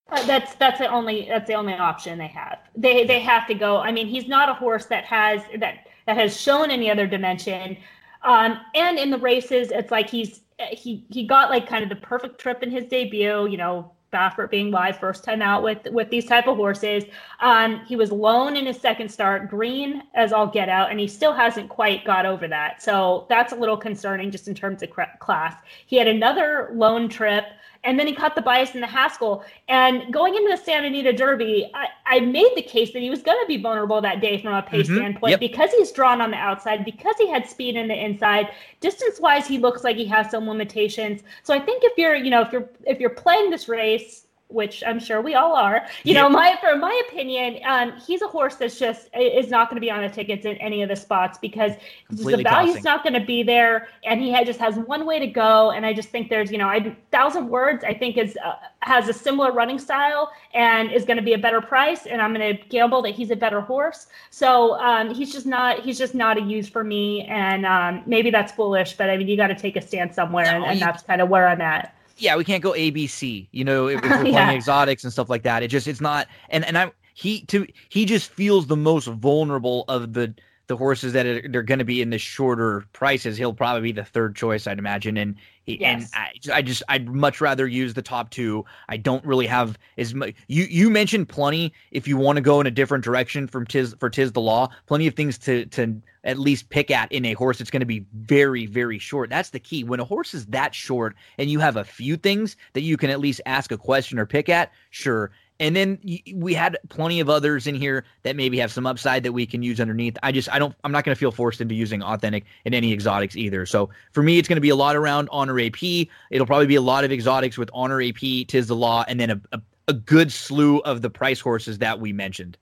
Uh, 0.08 0.24
that's 0.24 0.54
that's 0.54 0.78
the 0.78 0.86
only 0.86 1.26
that's 1.28 1.48
the 1.48 1.54
only 1.54 1.74
option 1.74 2.16
they 2.18 2.28
have. 2.28 2.58
They 2.76 3.04
they 3.04 3.20
have 3.20 3.46
to 3.48 3.54
go. 3.54 3.78
I 3.78 3.90
mean, 3.90 4.06
he's 4.06 4.28
not 4.28 4.48
a 4.48 4.54
horse 4.54 4.86
that 4.86 5.04
has 5.04 5.42
that 5.58 5.88
that 6.06 6.16
has 6.16 6.40
shown 6.40 6.70
any 6.70 6.90
other 6.90 7.06
dimension. 7.06 7.76
Um, 8.22 8.60
and 8.74 8.98
in 8.98 9.10
the 9.10 9.18
races, 9.18 9.70
it's 9.70 9.90
like 9.90 10.08
he's 10.08 10.42
he 10.70 11.04
he 11.10 11.26
got 11.26 11.50
like 11.50 11.68
kind 11.68 11.82
of 11.82 11.88
the 11.88 11.96
perfect 11.96 12.40
trip 12.40 12.62
in 12.62 12.70
his 12.70 12.84
debut. 12.84 13.48
You 13.48 13.56
know, 13.56 13.92
Baffert 14.12 14.50
being 14.50 14.70
live 14.70 14.98
first 14.98 15.24
time 15.24 15.42
out 15.42 15.64
with 15.64 15.86
with 15.90 16.08
these 16.10 16.24
type 16.24 16.46
of 16.46 16.56
horses. 16.56 17.04
Um, 17.40 17.84
he 17.84 17.96
was 17.96 18.12
lone 18.12 18.56
in 18.56 18.66
his 18.66 18.80
second 18.80 19.08
start, 19.10 19.50
green 19.50 20.04
as 20.14 20.32
all 20.32 20.46
get 20.46 20.68
out, 20.68 20.90
and 20.90 21.00
he 21.00 21.08
still 21.08 21.32
hasn't 21.32 21.68
quite 21.68 22.04
got 22.04 22.26
over 22.26 22.46
that. 22.46 22.80
So 22.80 23.26
that's 23.28 23.52
a 23.52 23.56
little 23.56 23.76
concerning 23.76 24.30
just 24.30 24.46
in 24.46 24.54
terms 24.54 24.82
of 24.84 24.90
class. 25.18 25.56
He 25.86 25.96
had 25.96 26.06
another 26.06 26.70
lone 26.74 27.08
trip 27.08 27.44
and 27.86 27.98
then 27.98 28.06
he 28.06 28.14
caught 28.14 28.34
the 28.34 28.42
bias 28.42 28.74
in 28.74 28.80
the 28.80 28.86
Haskell. 28.86 29.44
And 29.68 30.12
going 30.12 30.34
into 30.34 30.50
the 30.50 30.56
Santa 30.56 30.88
Anita 30.88 31.12
Derby, 31.12 31.70
I, 31.72 31.86
I 32.04 32.20
made 32.20 32.52
the 32.56 32.62
case 32.62 32.92
that 32.92 33.00
he 33.00 33.08
was 33.08 33.22
going 33.22 33.38
to 33.40 33.46
be 33.46 33.56
vulnerable 33.56 34.00
that 34.00 34.20
day 34.20 34.42
from 34.42 34.52
a 34.52 34.62
pace 34.62 34.86
mm-hmm. 34.86 34.96
standpoint 34.96 35.30
yep. 35.30 35.40
because 35.40 35.70
he's 35.70 35.92
drawn 35.92 36.20
on 36.20 36.32
the 36.32 36.36
outside, 36.36 36.84
because 36.84 37.14
he 37.16 37.28
had 37.28 37.48
speed 37.48 37.76
in 37.76 37.88
the 37.88 37.94
inside. 37.94 38.48
Distance 38.80 39.20
wise, 39.20 39.46
he 39.46 39.58
looks 39.58 39.84
like 39.84 39.96
he 39.96 40.04
has 40.06 40.30
some 40.30 40.48
limitations. 40.48 41.22
So 41.44 41.54
I 41.54 41.60
think 41.60 41.84
if 41.84 41.96
you're, 41.96 42.16
you 42.16 42.30
know, 42.30 42.42
if 42.42 42.52
you're 42.52 42.68
if 42.84 43.00
you're 43.00 43.10
playing 43.10 43.50
this 43.50 43.68
race 43.68 44.25
which 44.48 44.84
I'm 44.86 45.00
sure 45.00 45.20
we 45.20 45.34
all 45.34 45.54
are. 45.54 45.86
You 46.04 46.14
know, 46.14 46.28
my 46.28 46.56
for 46.60 46.76
my 46.76 47.02
opinion, 47.08 47.60
um, 47.66 47.92
he's 48.06 48.22
a 48.22 48.28
horse 48.28 48.54
that's 48.56 48.78
just 48.78 49.08
is 49.14 49.48
not 49.48 49.68
going 49.68 49.76
to 49.76 49.80
be 49.80 49.90
on 49.90 50.02
the 50.02 50.08
tickets 50.08 50.44
in 50.44 50.56
any 50.58 50.82
of 50.82 50.88
the 50.88 50.96
spots 50.96 51.38
because 51.38 51.72
Completely 52.08 52.44
the 52.44 52.48
value's 52.48 52.76
tossing. 52.76 52.84
not 52.84 53.02
going 53.02 53.14
to 53.14 53.24
be 53.24 53.42
there, 53.42 53.88
and 54.04 54.20
he 54.20 54.30
had, 54.30 54.46
just 54.46 54.60
has 54.60 54.76
one 54.76 55.04
way 55.04 55.18
to 55.18 55.26
go. 55.26 55.72
And 55.72 55.84
I 55.84 55.92
just 55.92 56.10
think 56.10 56.30
there's, 56.30 56.50
you 56.52 56.58
know, 56.58 56.68
I 56.68 56.96
thousand 57.10 57.48
words 57.48 57.82
I 57.82 57.92
think 57.92 58.16
is 58.16 58.38
uh, 58.44 58.54
has 58.80 59.08
a 59.08 59.12
similar 59.12 59.52
running 59.52 59.78
style 59.78 60.30
and 60.54 60.92
is 60.92 61.04
going 61.04 61.16
to 61.16 61.22
be 61.24 61.32
a 61.32 61.38
better 61.38 61.60
price, 61.60 62.06
and 62.06 62.22
I'm 62.22 62.32
going 62.32 62.56
to 62.56 62.62
gamble 62.68 63.02
that 63.02 63.14
he's 63.14 63.30
a 63.30 63.36
better 63.36 63.60
horse. 63.60 64.06
So 64.30 64.78
um, 64.78 65.12
he's 65.12 65.32
just 65.32 65.46
not 65.46 65.80
he's 65.80 65.98
just 65.98 66.14
not 66.14 66.38
a 66.38 66.42
use 66.42 66.68
for 66.68 66.84
me, 66.84 67.22
and 67.24 67.66
um, 67.66 68.02
maybe 68.06 68.30
that's 68.30 68.52
foolish, 68.52 68.96
but 68.96 69.10
I 69.10 69.16
mean 69.16 69.26
you 69.26 69.36
got 69.36 69.48
to 69.48 69.56
take 69.56 69.76
a 69.76 69.82
stand 69.82 70.14
somewhere, 70.14 70.44
no, 70.44 70.50
and, 70.50 70.64
and 70.64 70.80
that's 70.80 71.02
kind 71.02 71.20
of 71.20 71.28
where 71.28 71.48
I'm 71.48 71.60
at 71.60 71.96
yeah, 72.16 72.36
we 72.36 72.44
can't 72.44 72.62
go 72.62 72.72
ABC. 72.72 73.48
You 73.52 73.64
know, 73.64 73.88
if, 73.88 74.02
if 74.02 74.02
we're 74.10 74.16
playing 74.18 74.34
yeah. 74.34 74.52
exotics 74.52 75.04
and 75.04 75.12
stuff 75.12 75.28
like 75.28 75.42
that, 75.42 75.62
it 75.62 75.68
just 75.68 75.86
it's 75.86 76.00
not. 76.00 76.28
And 76.50 76.64
and 76.64 76.78
I 76.78 76.92
he 77.14 77.42
to 77.46 77.66
he 77.88 78.04
just 78.04 78.30
feels 78.30 78.66
the 78.66 78.76
most 78.76 79.06
vulnerable 79.06 79.84
of 79.88 80.12
the 80.12 80.34
the 80.68 80.76
horses 80.76 81.12
that 81.12 81.26
are, 81.26 81.48
they're 81.48 81.62
going 81.62 81.78
to 81.78 81.84
be 81.84 82.02
in 82.02 82.10
the 82.10 82.18
shorter 82.18 82.84
prices. 82.92 83.36
He'll 83.36 83.54
probably 83.54 83.82
be 83.82 83.92
the 83.92 84.04
third 84.04 84.34
choice, 84.34 84.66
I'd 84.66 84.78
imagine. 84.78 85.16
And 85.16 85.36
he, 85.64 85.80
yes. 85.80 86.10
and 86.12 86.52
I, 86.52 86.58
I 86.58 86.62
just 86.62 86.82
I'd 86.88 87.08
much 87.08 87.40
rather 87.40 87.66
use 87.66 87.94
the 87.94 88.02
top 88.02 88.30
two. 88.30 88.64
I 88.88 88.96
don't 88.96 89.24
really 89.24 89.46
have 89.46 89.78
as 89.98 90.14
much. 90.14 90.34
You 90.48 90.64
you 90.64 90.90
mentioned 90.90 91.28
plenty. 91.28 91.72
If 91.90 92.08
you 92.08 92.16
want 92.16 92.36
to 92.36 92.42
go 92.42 92.60
in 92.60 92.66
a 92.66 92.70
different 92.70 93.04
direction 93.04 93.46
from 93.46 93.66
Tiz 93.66 93.94
for 93.98 94.10
Tiz 94.10 94.32
the 94.32 94.40
Law, 94.40 94.68
plenty 94.86 95.06
of 95.06 95.14
things 95.14 95.38
to 95.38 95.66
to 95.66 96.00
at 96.24 96.38
least 96.38 96.68
pick 96.70 96.90
at 96.90 97.10
in 97.12 97.24
a 97.24 97.34
horse 97.34 97.58
that's 97.58 97.70
going 97.70 97.80
to 97.80 97.86
be 97.86 98.04
very 98.14 98.66
very 98.66 98.98
short. 98.98 99.30
That's 99.30 99.50
the 99.50 99.60
key. 99.60 99.84
When 99.84 100.00
a 100.00 100.04
horse 100.04 100.34
is 100.34 100.46
that 100.46 100.74
short 100.74 101.14
and 101.38 101.50
you 101.50 101.60
have 101.60 101.76
a 101.76 101.84
few 101.84 102.16
things 102.16 102.56
that 102.72 102.82
you 102.82 102.96
can 102.96 103.10
at 103.10 103.20
least 103.20 103.40
ask 103.46 103.70
a 103.70 103.78
question 103.78 104.18
or 104.18 104.26
pick 104.26 104.48
at, 104.48 104.72
sure 104.90 105.30
and 105.58 105.74
then 105.74 105.98
we 106.34 106.54
had 106.54 106.78
plenty 106.88 107.20
of 107.20 107.30
others 107.30 107.66
in 107.66 107.74
here 107.74 108.04
that 108.22 108.36
maybe 108.36 108.58
have 108.58 108.70
some 108.70 108.86
upside 108.86 109.22
that 109.22 109.32
we 109.32 109.46
can 109.46 109.62
use 109.62 109.80
underneath. 109.80 110.16
I 110.22 110.32
just 110.32 110.50
I 110.52 110.58
don't 110.58 110.74
I'm 110.84 110.92
not 110.92 111.04
going 111.04 111.14
to 111.14 111.18
feel 111.18 111.30
forced 111.32 111.60
into 111.60 111.74
using 111.74 112.02
authentic 112.02 112.44
in 112.64 112.74
any 112.74 112.92
exotics 112.92 113.36
either. 113.36 113.66
So 113.66 113.90
for 114.12 114.22
me, 114.22 114.38
it's 114.38 114.48
going 114.48 114.56
to 114.56 114.62
be 114.62 114.70
a 114.70 114.76
lot 114.76 114.96
around 114.96 115.28
honor 115.32 115.58
AP. 115.58 115.82
It'll 116.30 116.46
probably 116.46 116.66
be 116.66 116.74
a 116.74 116.80
lot 116.80 117.04
of 117.04 117.12
exotics 117.12 117.56
with 117.56 117.70
honor 117.72 118.02
AP, 118.02 118.46
Tiz 118.48 118.66
the 118.66 118.76
Law, 118.76 119.04
and 119.08 119.18
then 119.18 119.30
a, 119.30 119.40
a, 119.52 119.60
a 119.88 119.92
good 119.92 120.30
slew 120.30 120.78
of 120.80 121.02
the 121.02 121.10
price 121.10 121.40
horses 121.40 121.78
that 121.78 121.98
we 121.98 122.12
mentioned. 122.12 122.58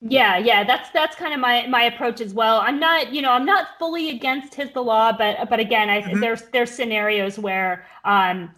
Yeah, 0.00 0.38
yeah, 0.38 0.62
that's 0.62 0.90
that's 0.90 1.16
kind 1.16 1.34
of 1.34 1.40
my 1.40 1.66
my 1.66 1.82
approach 1.82 2.20
as 2.20 2.32
well. 2.32 2.60
I'm 2.60 2.78
not, 2.78 3.12
you 3.12 3.20
know, 3.20 3.32
I'm 3.32 3.44
not 3.44 3.66
fully 3.80 4.10
against 4.10 4.52
Tiz 4.52 4.70
the 4.72 4.82
Law, 4.82 5.12
but 5.12 5.50
but 5.50 5.58
again, 5.58 5.90
I 5.90 6.02
mm-hmm. 6.02 6.20
there's 6.20 6.42
there's 6.52 6.70
scenarios 6.70 7.36
where 7.36 7.84
um 8.04 8.54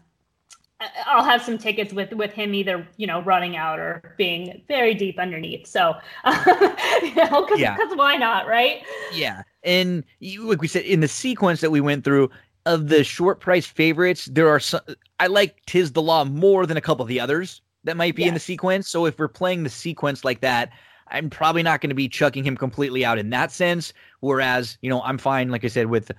I'll 1.06 1.24
have 1.24 1.42
some 1.42 1.58
tickets 1.58 1.92
with 1.92 2.12
with 2.12 2.32
him 2.32 2.54
either 2.54 2.86
you 2.96 3.06
know 3.06 3.22
running 3.22 3.56
out 3.56 3.78
or 3.78 4.14
being 4.16 4.62
very 4.68 4.94
deep 4.94 5.18
underneath. 5.18 5.66
So 5.66 5.94
you 6.26 7.14
know, 7.14 7.44
because 7.44 7.58
yeah. 7.58 7.76
why 7.94 8.16
not, 8.16 8.46
right? 8.46 8.82
Yeah, 9.12 9.42
and 9.62 10.04
you, 10.20 10.48
like 10.48 10.60
we 10.60 10.68
said 10.68 10.84
in 10.84 11.00
the 11.00 11.08
sequence 11.08 11.60
that 11.60 11.70
we 11.70 11.80
went 11.80 12.04
through 12.04 12.30
of 12.66 12.88
the 12.88 13.04
short 13.04 13.40
price 13.40 13.66
favorites, 13.66 14.26
there 14.26 14.48
are 14.48 14.60
some. 14.60 14.80
I 15.18 15.26
like 15.26 15.64
Tiz 15.66 15.92
the 15.92 16.02
Law 16.02 16.24
more 16.24 16.66
than 16.66 16.76
a 16.76 16.80
couple 16.80 17.02
of 17.02 17.08
the 17.08 17.20
others 17.20 17.60
that 17.84 17.96
might 17.96 18.14
be 18.14 18.22
yes. 18.22 18.28
in 18.28 18.34
the 18.34 18.40
sequence. 18.40 18.88
So 18.88 19.06
if 19.06 19.18
we're 19.18 19.28
playing 19.28 19.62
the 19.64 19.70
sequence 19.70 20.24
like 20.24 20.40
that, 20.40 20.70
I'm 21.08 21.28
probably 21.28 21.62
not 21.62 21.80
going 21.80 21.90
to 21.90 21.94
be 21.94 22.08
chucking 22.08 22.44
him 22.44 22.56
completely 22.56 23.04
out 23.04 23.18
in 23.18 23.30
that 23.30 23.52
sense. 23.52 23.92
Whereas 24.20 24.78
you 24.80 24.88
know 24.88 25.02
I'm 25.02 25.18
fine, 25.18 25.50
like 25.50 25.64
I 25.64 25.68
said, 25.68 25.86
with 25.86 26.10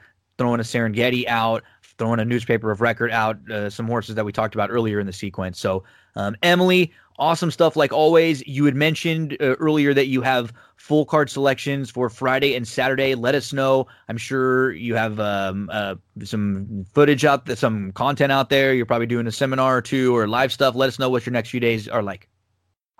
throwing 0.41 0.59
a 0.59 0.63
Serengeti 0.63 1.27
out 1.27 1.63
throwing 2.01 2.19
a 2.19 2.25
newspaper 2.25 2.71
of 2.71 2.81
record 2.81 3.11
out, 3.11 3.37
uh, 3.51 3.69
some 3.69 3.85
horses 3.85 4.15
that 4.15 4.25
we 4.25 4.31
talked 4.31 4.55
about 4.55 4.71
earlier 4.71 4.99
in 4.99 5.05
the 5.05 5.13
sequence. 5.13 5.59
So, 5.59 5.83
um, 6.15 6.35
Emily, 6.41 6.91
awesome 7.19 7.51
stuff 7.51 7.75
like 7.75 7.93
always. 7.93 8.45
You 8.47 8.65
had 8.65 8.75
mentioned 8.75 9.37
uh, 9.39 9.53
earlier 9.59 9.93
that 9.93 10.07
you 10.07 10.23
have 10.23 10.51
full 10.77 11.05
card 11.05 11.29
selections 11.29 11.91
for 11.91 12.09
Friday 12.09 12.55
and 12.55 12.67
Saturday. 12.67 13.13
Let 13.13 13.35
us 13.35 13.53
know. 13.53 13.85
I'm 14.09 14.17
sure 14.17 14.71
you 14.71 14.95
have 14.95 15.19
um, 15.19 15.69
uh, 15.71 15.93
some 16.23 16.87
footage 16.91 17.23
out, 17.23 17.47
some 17.55 17.91
content 17.91 18.31
out 18.31 18.49
there. 18.49 18.73
You're 18.73 18.87
probably 18.87 19.05
doing 19.05 19.27
a 19.27 19.31
seminar 19.31 19.77
or 19.77 19.81
two 19.83 20.17
or 20.17 20.27
live 20.27 20.51
stuff. 20.51 20.73
Let 20.73 20.87
us 20.87 20.97
know 20.97 21.11
what 21.11 21.27
your 21.27 21.33
next 21.33 21.51
few 21.51 21.59
days 21.59 21.87
are 21.87 22.01
like. 22.01 22.27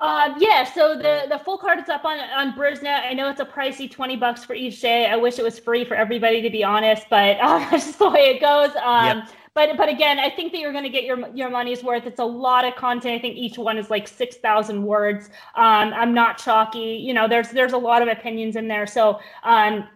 Uh, 0.01 0.33
yeah, 0.39 0.63
so 0.63 0.97
the, 0.97 1.27
the 1.30 1.38
full 1.38 1.59
card 1.59 1.77
is 1.77 1.88
up 1.88 2.03
on 2.05 2.19
on 2.19 2.53
Brisnet. 2.53 3.05
I 3.05 3.13
know 3.13 3.30
it's 3.30 3.39
a 3.39 3.45
pricey 3.45 3.89
twenty 3.89 4.15
bucks 4.15 4.43
for 4.43 4.55
each 4.55 4.81
day. 4.81 5.05
I 5.05 5.15
wish 5.15 5.38
it 5.38 5.43
was 5.43 5.59
free 5.59 5.85
for 5.85 5.93
everybody, 5.93 6.41
to 6.41 6.49
be 6.49 6.63
honest, 6.63 7.05
but 7.07 7.38
uh, 7.39 7.59
that's 7.71 7.85
just 7.85 7.99
the 7.99 8.09
way 8.09 8.35
it 8.35 8.41
goes. 8.41 8.75
Um, 8.83 9.19
yep. 9.19 9.30
But 9.53 9.77
but 9.77 9.89
again, 9.89 10.17
I 10.17 10.31
think 10.31 10.53
that 10.53 10.57
you're 10.59 10.71
going 10.71 10.85
to 10.85 10.89
get 10.89 11.03
your 11.03 11.27
your 11.35 11.51
money's 11.51 11.83
worth. 11.83 12.07
It's 12.07 12.19
a 12.19 12.25
lot 12.25 12.65
of 12.65 12.75
content. 12.75 13.13
I 13.13 13.19
think 13.21 13.35
each 13.35 13.59
one 13.59 13.77
is 13.77 13.91
like 13.91 14.07
six 14.07 14.38
thousand 14.38 14.83
words. 14.83 15.27
Um, 15.55 15.93
I'm 15.93 16.15
not 16.15 16.39
chalky. 16.39 16.99
You 17.05 17.13
know, 17.13 17.27
there's 17.27 17.49
there's 17.49 17.73
a 17.73 17.77
lot 17.77 18.01
of 18.01 18.07
opinions 18.07 18.55
in 18.55 18.67
there. 18.67 18.88
So 18.88 19.19
um, 19.43 19.88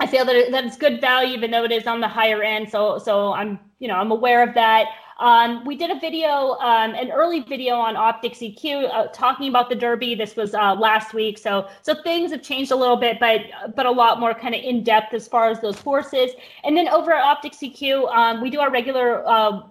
I 0.00 0.06
feel 0.06 0.26
that, 0.26 0.36
it, 0.36 0.50
that 0.50 0.64
it's 0.66 0.76
good 0.76 1.00
value, 1.00 1.34
even 1.34 1.50
though 1.50 1.64
it 1.64 1.72
is 1.72 1.86
on 1.86 2.00
the 2.00 2.08
higher 2.08 2.42
end. 2.42 2.68
So 2.68 2.98
so 2.98 3.32
I'm 3.32 3.58
you 3.78 3.88
know 3.88 3.94
I'm 3.94 4.10
aware 4.10 4.42
of 4.46 4.52
that. 4.54 4.88
Um, 5.18 5.64
we 5.64 5.76
did 5.76 5.90
a 5.90 5.98
video, 5.98 6.52
um, 6.60 6.94
an 6.94 7.10
early 7.10 7.40
video 7.40 7.76
on 7.76 7.94
Optix 7.94 8.38
EQ 8.38 8.92
uh, 8.92 9.06
talking 9.08 9.48
about 9.48 9.70
the 9.70 9.74
Derby. 9.74 10.14
This 10.14 10.36
was 10.36 10.54
uh, 10.54 10.74
last 10.74 11.14
week, 11.14 11.38
so 11.38 11.68
so 11.82 11.94
things 12.02 12.32
have 12.32 12.42
changed 12.42 12.70
a 12.70 12.76
little 12.76 12.96
bit, 12.96 13.18
but 13.18 13.40
but 13.74 13.86
a 13.86 13.90
lot 13.90 14.20
more 14.20 14.34
kind 14.34 14.54
of 14.54 14.62
in 14.62 14.84
depth 14.84 15.14
as 15.14 15.26
far 15.26 15.48
as 15.48 15.60
those 15.60 15.80
horses. 15.80 16.32
And 16.64 16.76
then 16.76 16.88
over 16.88 17.14
at 17.14 17.24
Optix 17.24 17.60
EQ, 17.62 18.14
um, 18.14 18.42
we 18.42 18.50
do 18.50 18.60
our 18.60 18.70
regular 18.70 19.26
uh, 19.26 19.62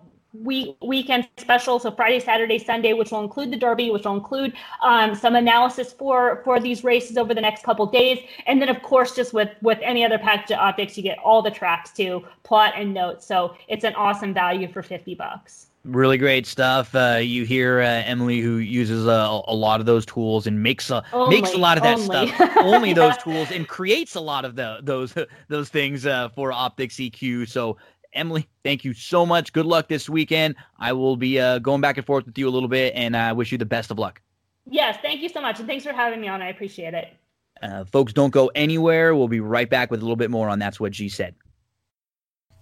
week 0.44 0.76
weekend 0.82 1.28
special 1.38 1.80
so 1.80 1.92
friday 1.92 2.20
saturday 2.20 2.58
sunday 2.58 2.94
which 2.94 3.12
will 3.12 3.22
include 3.22 3.52
the 3.52 3.58
derby 3.58 3.90
which 3.90 4.06
will 4.06 4.16
include 4.16 4.54
um, 4.82 5.16
some 5.16 5.36
analysis 5.36 5.94
for 5.94 6.42
for 6.44 6.60
these 6.60 6.84
races 6.84 7.18
over 7.18 7.34
the 7.34 7.42
next 7.42 7.64
couple 7.64 7.86
days 7.86 8.20
and 8.48 8.62
then 8.62 8.70
of 8.70 8.82
course 8.82 9.16
just 9.16 9.34
with 9.34 9.50
with 9.62 9.80
any 9.82 10.04
other 10.04 10.18
package 10.18 10.52
of 10.52 10.60
Optix 10.60 10.98
you 10.98 11.04
get 11.04 11.18
all 11.20 11.42
the 11.42 11.52
tracks 11.52 11.92
too 11.92 12.24
plot 12.44 12.74
and 12.76 12.94
notes 12.94 13.26
so 13.26 13.56
it's 13.68 13.84
an 13.84 13.96
awesome 13.96 14.34
value 14.34 14.68
for 14.68 14.82
50 14.82 15.16
bucks 15.16 15.68
really 15.86 16.18
great 16.18 16.46
stuff. 16.46 16.94
Uh, 16.96 17.20
you 17.22 17.46
hear 17.46 17.80
uh, 17.80 18.04
Emily, 18.06 18.40
who 18.40 18.58
uses 18.58 19.06
a, 19.06 19.42
a, 19.48 19.54
lot 19.54 19.80
of 19.80 19.86
those 19.86 20.06
tools 20.06 20.48
and 20.48 20.62
makes 20.62 20.90
a 20.90 21.04
only, 21.14 21.42
makes 21.42 21.54
a 21.54 21.58
lot 21.58 21.78
of 21.78 21.84
that 21.84 22.00
only. 22.00 22.28
stuff, 22.28 22.58
only 22.58 22.90
yeah. 22.90 22.96
those 22.96 23.18
tools, 23.18 23.52
and 23.52 23.68
creates 23.68 24.16
a 24.16 24.20
lot 24.20 24.46
of 24.46 24.56
the 24.56 24.80
those 24.82 25.14
those 25.48 25.70
things 25.70 26.06
uh, 26.06 26.30
for 26.30 26.52
Optix 26.52 27.10
EQ. 27.10 27.48
So 27.48 27.78
Emily, 28.16 28.48
thank 28.64 28.84
you 28.84 28.94
so 28.94 29.26
much. 29.26 29.54
Good 29.54 29.66
luck 29.66 29.88
this 29.88 30.10
weekend. 30.10 30.56
I 30.80 30.94
will 30.94 31.18
be 31.18 31.40
uh, 31.40 31.60
going 31.60 31.82
back 31.82 31.98
and 31.98 32.06
forth 32.06 32.26
with 32.26 32.38
you 32.38 32.48
a 32.48 32.50
little 32.50 32.70
bit, 32.70 32.94
and 32.96 33.16
I 33.16 33.34
wish 33.34 33.52
you 33.52 33.58
the 33.58 33.66
best 33.66 33.92
of 33.92 34.00
luck. 34.00 34.22
Yes, 34.68 34.98
thank 35.02 35.22
you 35.22 35.30
so 35.30 35.42
much, 35.42 35.60
and 35.60 35.68
thanks 35.68 35.84
for 35.84 35.94
having 35.94 36.22
me 36.22 36.28
on. 36.28 36.42
I 36.42 36.48
appreciate 36.48 36.94
it. 36.94 37.14
Uh, 37.62 37.86
folks, 37.86 38.14
don't 38.14 38.32
go 38.32 38.52
anywhere. 38.56 39.16
We'll 39.16 39.28
be 39.28 39.40
right 39.40 39.70
back 39.70 39.92
with 39.92 40.00
a 40.00 40.04
little 40.04 40.16
bit 40.16 40.32
more 40.32 40.50
on 40.50 40.60
That's 40.60 40.80
What 40.80 40.92
G 40.92 41.08
Said. 41.10 41.36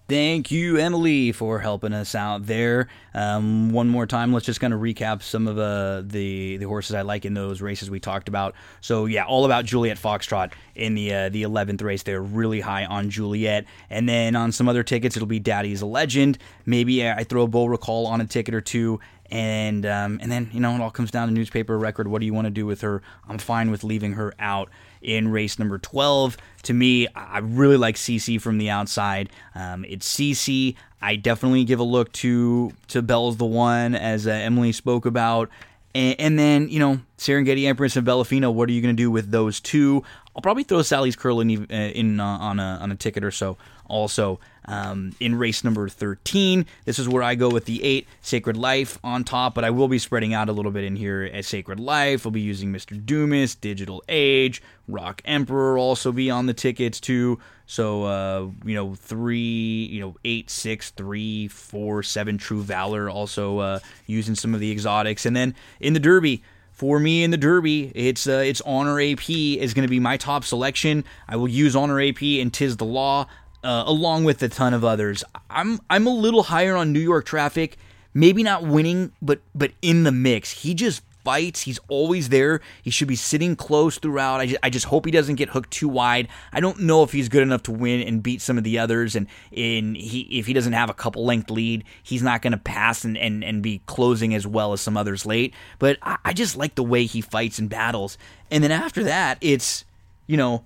Thank 0.10 0.52
you, 0.52 0.76
Emily, 0.76 1.32
for 1.32 1.60
helping 1.60 1.94
us 1.94 2.14
out 2.14 2.46
there. 2.46 2.90
Um, 3.14 3.72
one 3.72 3.88
more 3.88 4.06
time, 4.06 4.34
let's 4.34 4.46
just 4.46 4.60
kind 4.60 4.74
of 4.74 4.82
recap 4.82 5.22
some 5.22 5.48
of 5.48 5.58
uh, 5.58 6.02
the 6.06 6.58
the 6.58 6.66
horses 6.66 6.94
I 6.94 7.04
like 7.04 7.24
in 7.24 7.34
those 7.34 7.62
races 7.62 7.90
we 7.90 8.02
talked 8.02 8.28
about. 8.28 8.54
So 8.82 9.06
yeah, 9.06 9.24
all 9.24 9.46
about 9.46 9.64
Juliet 9.64 9.98
Foxtrot 9.98 10.52
in 10.76 10.96
the 10.96 11.14
uh, 11.14 11.30
the 11.30 11.44
eleventh 11.44 11.82
race. 11.82 12.04
They're 12.04 12.22
really 12.22 12.60
high 12.60 12.84
on 12.84 13.10
Juliet, 13.10 13.66
and 13.90 14.08
then 14.10 14.36
on 14.36 14.52
some 14.52 14.68
other 14.68 14.84
tickets, 14.84 15.16
it'll 15.16 15.26
be 15.26 15.40
Daddy's 15.40 15.82
a 15.82 15.86
Legend. 15.86 16.38
Maybe 16.66 17.08
I 17.08 17.24
throw 17.24 17.44
a 17.44 17.48
Bull 17.48 17.70
Recall 17.70 18.06
on 18.06 18.20
a 18.20 18.26
ticket 18.26 18.54
or 18.54 18.62
two, 18.62 19.00
and 19.32 19.86
um, 19.86 20.20
and 20.22 20.30
then 20.30 20.50
you 20.52 20.60
know 20.60 20.76
it 20.76 20.82
all 20.82 20.92
comes 20.92 21.12
down 21.12 21.30
to 21.30 21.34
newspaper 21.34 21.78
record. 21.78 22.10
What 22.10 22.20
do 22.20 22.26
you 22.26 22.34
want 22.34 22.46
to 22.46 22.52
do 22.52 22.66
with 22.66 22.82
her? 22.82 23.02
I'm 23.30 23.38
fine 23.38 23.72
with 23.72 23.86
leaving 23.86 24.14
her 24.14 24.34
out 24.38 24.70
in 25.04 25.28
race 25.28 25.60
number 25.60 25.78
12. 25.78 26.38
To 26.64 26.74
me, 26.74 27.08
I 27.16 27.40
really 27.40 27.78
like 27.78 27.96
CC 27.96 28.40
from 28.42 28.58
the 28.58 28.70
outside. 28.70 29.30
Um, 29.54 29.86
it's 29.86 30.14
CC. 30.14 30.76
I 31.02 31.16
definitely 31.16 31.66
give 31.66 31.80
a 31.80 31.84
look 31.84 32.12
to 32.14 32.72
to 32.90 33.02
Bell's 33.02 33.38
the 33.38 33.46
one 33.46 33.96
as 33.96 34.26
uh, 34.26 34.32
Emily 34.32 34.72
spoke 34.72 35.06
about. 35.06 35.50
And, 35.96 36.20
and, 36.20 36.40
then, 36.40 36.70
you 36.70 36.80
know, 36.80 37.02
Serengeti 37.20 37.66
Empress 37.68 37.96
and 37.96 38.08
Bellafina, 38.08 38.52
what 38.52 38.68
are 38.68 38.72
you 38.72 38.82
going 38.82 38.96
to 38.96 39.00
do 39.02 39.12
with 39.12 39.30
those 39.30 39.60
two? 39.60 40.04
I'll 40.36 40.42
probably 40.42 40.64
throw 40.64 40.82
Sally's 40.82 41.16
Curl 41.16 41.40
in, 41.42 41.68
uh, 41.70 41.76
in 41.76 42.20
uh, 42.20 42.26
on, 42.26 42.60
a, 42.60 42.80
on 42.82 42.92
a 42.92 42.96
ticket 42.96 43.24
or 43.24 43.30
so 43.30 43.58
also 43.86 44.40
um, 44.66 45.16
in 45.20 45.36
race 45.36 45.64
number 45.64 45.90
13. 45.90 46.66
This 46.86 47.00
is 47.00 47.08
where 47.08 47.24
I 47.24 47.36
go 47.36 47.50
with 47.50 47.66
the 47.66 47.84
8 47.84 48.08
Sacred 48.22 48.58
Life 48.58 48.98
on 49.04 49.24
top, 49.24 49.56
but 49.56 49.64
I 49.64 49.70
will 49.70 49.88
be 49.88 50.00
spreading 50.00 50.34
out 50.34 50.50
a 50.50 50.52
little 50.52 50.72
bit 50.72 50.84
in 50.84 50.96
here 50.96 51.30
at 51.34 51.46
Sacred 51.46 51.80
Life. 51.80 52.26
I'll 52.26 52.32
be 52.32 52.42
using 52.42 52.72
Mr. 52.72 53.04
Dumas, 53.04 53.56
Digital 53.56 54.04
Age, 54.08 54.62
Rockemperor 54.90 55.80
also 55.80 56.12
be 56.12 56.30
on 56.30 56.46
the 56.46 56.54
tickets 56.54 57.00
too. 57.00 57.40
So, 57.66 58.04
uh, 58.04 58.48
you 58.66 58.76
know, 58.76 58.96
three, 58.96 59.88
you 59.90 60.02
know, 60.02 60.16
eight, 60.26 60.50
six, 60.50 60.92
three, 60.92 61.48
four, 61.48 62.04
seven, 62.04 62.38
True 62.38 62.62
Valor 62.62 63.10
also 63.10 63.60
uh, 63.60 63.80
using 64.06 64.36
some 64.36 64.54
of 64.54 64.60
the 64.60 64.72
exotics. 64.72 65.26
And 65.26 65.36
then 65.36 65.56
in 65.80 65.94
the 65.94 66.00
Derby, 66.00 66.44
for 66.74 67.00
me 67.00 67.24
in 67.24 67.32
the 67.32 67.38
Derby, 67.38 67.92
it's 67.96 68.28
uh, 68.28 68.44
it's 68.46 68.60
Honor 68.62 69.00
AP 69.00 69.30
is 69.30 69.74
going 69.74 69.88
to 69.88 69.90
be 69.90 70.00
my 70.00 70.18
top 70.18 70.44
selection. 70.44 71.06
I 71.30 71.38
will 71.38 71.48
use 71.48 71.76
Honor 71.76 72.02
AP 72.02 72.22
and 72.22 72.52
Tiz 72.52 72.78
the 72.78 72.86
Law 72.86 73.28
uh, 73.64 73.84
along 73.86 74.24
with 74.26 74.42
a 74.44 74.50
ton 74.50 74.74
of 74.74 74.84
others. 74.84 75.24
I'm 75.50 75.80
I'm 75.90 76.08
a 76.08 76.14
little 76.14 76.44
higher 76.44 76.76
on 76.76 76.94
New 76.94 77.00
York 77.00 77.26
Traffic, 77.26 77.78
maybe 78.14 78.44
not 78.44 78.64
winning, 78.64 79.12
but 79.22 79.42
but 79.56 79.72
in 79.82 80.04
the 80.04 80.12
mix. 80.12 80.52
He 80.52 80.74
just 80.74 81.02
fights. 81.24 81.62
He's 81.62 81.80
always 81.88 82.30
there. 82.30 82.62
He 82.82 82.90
should 82.90 83.08
be 83.08 83.16
sitting 83.16 83.56
close 83.56 83.98
throughout. 83.98 84.42
I 84.42 84.46
just, 84.46 84.60
I 84.64 84.70
just 84.70 84.86
hope 84.88 85.06
he 85.06 85.12
doesn't 85.12 85.36
get 85.36 85.50
hooked 85.50 85.72
too 85.72 85.88
wide. 85.88 86.28
I 86.52 86.60
don't 86.60 86.82
know 86.82 87.04
if 87.04 87.12
he's 87.12 87.30
good 87.30 87.44
enough 87.44 87.64
to 87.64 87.72
win 87.72 88.02
and 88.02 88.22
beat 88.22 88.42
some 88.42 88.58
of 88.58 88.64
the 88.64 88.80
others. 88.80 89.16
And 89.16 89.28
in 89.52 89.96
he 89.96 90.22
if 90.38 90.46
he 90.46 90.54
doesn't 90.54 90.74
have 90.74 90.90
a 90.90 90.94
couple 90.94 91.26
length 91.26 91.50
lead, 91.50 91.84
he's 92.02 92.22
not 92.22 92.42
going 92.42 92.52
to 92.52 92.58
pass 92.58 93.06
and, 93.06 93.18
and 93.18 93.44
and 93.44 93.62
be 93.62 93.82
closing 93.86 94.36
as 94.36 94.46
well 94.46 94.74
as 94.74 94.82
some 94.82 94.98
others 94.98 95.26
late. 95.26 95.54
But 95.80 95.98
I, 96.02 96.18
I 96.26 96.34
just 96.34 96.58
like 96.58 96.76
the 96.76 96.84
way 96.84 97.06
he 97.06 97.22
fights 97.22 97.60
and 97.60 97.70
battles. 97.70 98.18
And 98.52 98.64
then 98.64 98.72
after 98.72 99.04
that, 99.06 99.38
it's 99.42 99.86
you 100.28 100.38
know 100.38 100.64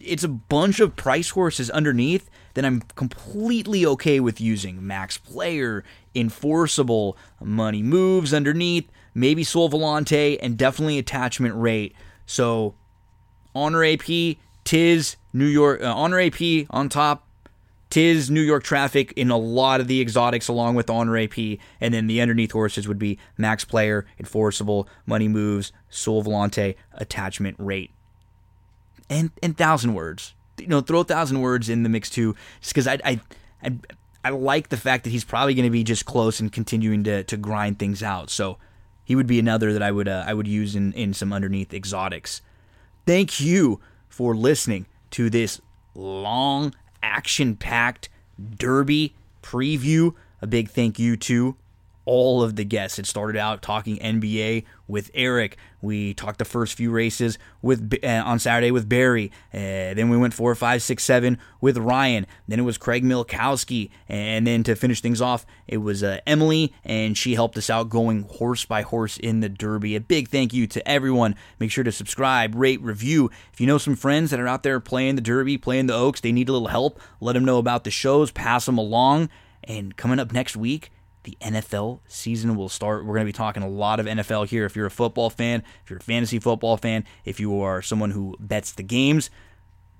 it's 0.00 0.24
a 0.24 0.28
bunch 0.28 0.80
of 0.80 0.96
price 0.96 1.30
horses 1.30 1.70
underneath 1.70 2.28
then 2.54 2.64
I'm 2.64 2.82
completely 2.94 3.86
okay 3.86 4.20
with 4.20 4.40
using 4.40 4.86
max 4.86 5.16
player, 5.18 5.84
enforceable, 6.14 7.16
money 7.40 7.82
moves 7.82 8.34
underneath, 8.34 8.90
maybe 9.14 9.44
Sole 9.44 9.70
Volante, 9.70 10.38
and 10.42 10.56
definitely 10.56 10.98
attachment 10.98 11.54
rate. 11.54 11.94
So 12.26 12.74
Honor 13.54 13.84
AP, 13.84 14.36
Tiz, 14.64 15.16
New 15.32 15.46
York, 15.46 15.82
uh, 15.82 15.94
Honor 15.94 16.20
AP 16.20 16.66
on 16.70 16.88
top, 16.88 17.26
Tiz, 17.90 18.30
New 18.30 18.40
York 18.40 18.64
traffic 18.64 19.12
in 19.16 19.30
a 19.30 19.36
lot 19.36 19.80
of 19.80 19.86
the 19.86 20.00
exotics 20.00 20.48
along 20.48 20.74
with 20.74 20.88
Honor 20.88 21.16
AP, 21.18 21.38
and 21.80 21.92
then 21.92 22.06
the 22.06 22.20
underneath 22.20 22.52
horses 22.52 22.88
would 22.88 22.98
be 22.98 23.18
max 23.36 23.64
player, 23.64 24.06
enforceable, 24.18 24.88
money 25.04 25.28
moves, 25.28 25.72
Sole 25.90 26.24
Volante, 26.24 26.74
attachment 26.94 27.56
rate 27.58 27.90
and 29.12 29.30
and 29.42 29.56
thousand 29.56 29.94
words. 29.94 30.34
You 30.58 30.66
know, 30.66 30.80
throw 30.80 31.00
a 31.00 31.04
thousand 31.04 31.40
words 31.40 31.68
in 31.68 31.82
the 31.82 31.88
mix 31.88 32.10
too, 32.10 32.34
just 32.60 32.74
because 32.74 32.86
I, 32.86 32.98
I 33.04 33.20
I 33.62 33.78
I 34.24 34.30
like 34.30 34.68
the 34.68 34.76
fact 34.76 35.04
that 35.04 35.10
he's 35.10 35.24
probably 35.24 35.54
going 35.54 35.64
to 35.64 35.70
be 35.70 35.84
just 35.84 36.04
close 36.04 36.40
and 36.40 36.52
continuing 36.52 37.04
to 37.04 37.24
to 37.24 37.36
grind 37.36 37.78
things 37.78 38.02
out. 38.02 38.30
So 38.30 38.58
he 39.04 39.16
would 39.16 39.26
be 39.26 39.38
another 39.38 39.72
that 39.72 39.82
I 39.82 39.90
would 39.90 40.08
uh, 40.08 40.24
I 40.26 40.34
would 40.34 40.48
use 40.48 40.74
in 40.74 40.92
in 40.92 41.14
some 41.14 41.32
underneath 41.32 41.74
exotics. 41.74 42.40
Thank 43.06 43.40
you 43.40 43.80
for 44.08 44.36
listening 44.36 44.86
to 45.12 45.28
this 45.28 45.60
long 45.94 46.74
action 47.02 47.56
packed 47.56 48.08
Derby 48.56 49.14
preview. 49.42 50.14
A 50.40 50.46
big 50.46 50.70
thank 50.70 50.98
you 50.98 51.16
to 51.16 51.56
all 52.04 52.42
of 52.42 52.56
the 52.56 52.64
guests. 52.64 52.98
It 52.98 53.06
started 53.06 53.38
out 53.38 53.62
talking 53.62 53.98
NBA 53.98 54.64
with 54.86 55.10
Eric. 55.14 55.56
We 55.80 56.14
talked 56.14 56.38
the 56.38 56.44
first 56.44 56.74
few 56.74 56.90
races 56.90 57.38
with 57.60 57.98
uh, 58.04 58.06
on 58.06 58.38
Saturday 58.38 58.70
with 58.70 58.88
Barry. 58.88 59.32
Uh, 59.52 59.94
then 59.94 60.10
we 60.10 60.16
went 60.16 60.34
four, 60.34 60.54
five, 60.54 60.82
six, 60.82 61.04
seven 61.04 61.38
with 61.60 61.76
Ryan. 61.76 62.26
Then 62.46 62.60
it 62.60 62.64
was 62.64 62.78
Craig 62.78 63.04
Milkowski, 63.04 63.90
and 64.08 64.46
then 64.46 64.62
to 64.64 64.76
finish 64.76 65.00
things 65.00 65.20
off, 65.20 65.44
it 65.66 65.78
was 65.78 66.02
uh, 66.02 66.18
Emily, 66.26 66.72
and 66.84 67.16
she 67.16 67.34
helped 67.34 67.56
us 67.56 67.70
out 67.70 67.88
going 67.88 68.22
horse 68.22 68.64
by 68.64 68.82
horse 68.82 69.16
in 69.16 69.40
the 69.40 69.48
Derby. 69.48 69.96
A 69.96 70.00
big 70.00 70.28
thank 70.28 70.52
you 70.52 70.66
to 70.68 70.88
everyone. 70.88 71.34
Make 71.58 71.70
sure 71.70 71.84
to 71.84 71.92
subscribe, 71.92 72.54
rate, 72.54 72.80
review. 72.80 73.30
If 73.52 73.60
you 73.60 73.66
know 73.66 73.78
some 73.78 73.96
friends 73.96 74.30
that 74.30 74.40
are 74.40 74.48
out 74.48 74.62
there 74.62 74.80
playing 74.80 75.16
the 75.16 75.22
Derby, 75.22 75.58
playing 75.58 75.86
the 75.86 75.94
Oaks, 75.94 76.20
they 76.20 76.32
need 76.32 76.48
a 76.48 76.52
little 76.52 76.68
help. 76.68 77.00
Let 77.20 77.32
them 77.32 77.44
know 77.44 77.58
about 77.58 77.84
the 77.84 77.90
shows. 77.90 78.30
Pass 78.30 78.66
them 78.66 78.78
along. 78.78 79.30
And 79.64 79.96
coming 79.96 80.18
up 80.18 80.32
next 80.32 80.56
week 80.56 80.90
the 81.24 81.36
NFL 81.40 82.00
season 82.06 82.56
will 82.56 82.68
start. 82.68 83.04
We're 83.04 83.14
going 83.14 83.26
to 83.26 83.32
be 83.32 83.32
talking 83.32 83.62
a 83.62 83.68
lot 83.68 84.00
of 84.00 84.06
NFL 84.06 84.48
here. 84.48 84.64
If 84.64 84.74
you're 84.76 84.86
a 84.86 84.90
football 84.90 85.30
fan, 85.30 85.62
if 85.84 85.90
you're 85.90 85.98
a 85.98 86.02
fantasy 86.02 86.38
football 86.38 86.76
fan, 86.76 87.04
if 87.24 87.38
you 87.38 87.60
are 87.60 87.82
someone 87.82 88.10
who 88.10 88.36
bets 88.40 88.72
the 88.72 88.82
games, 88.82 89.30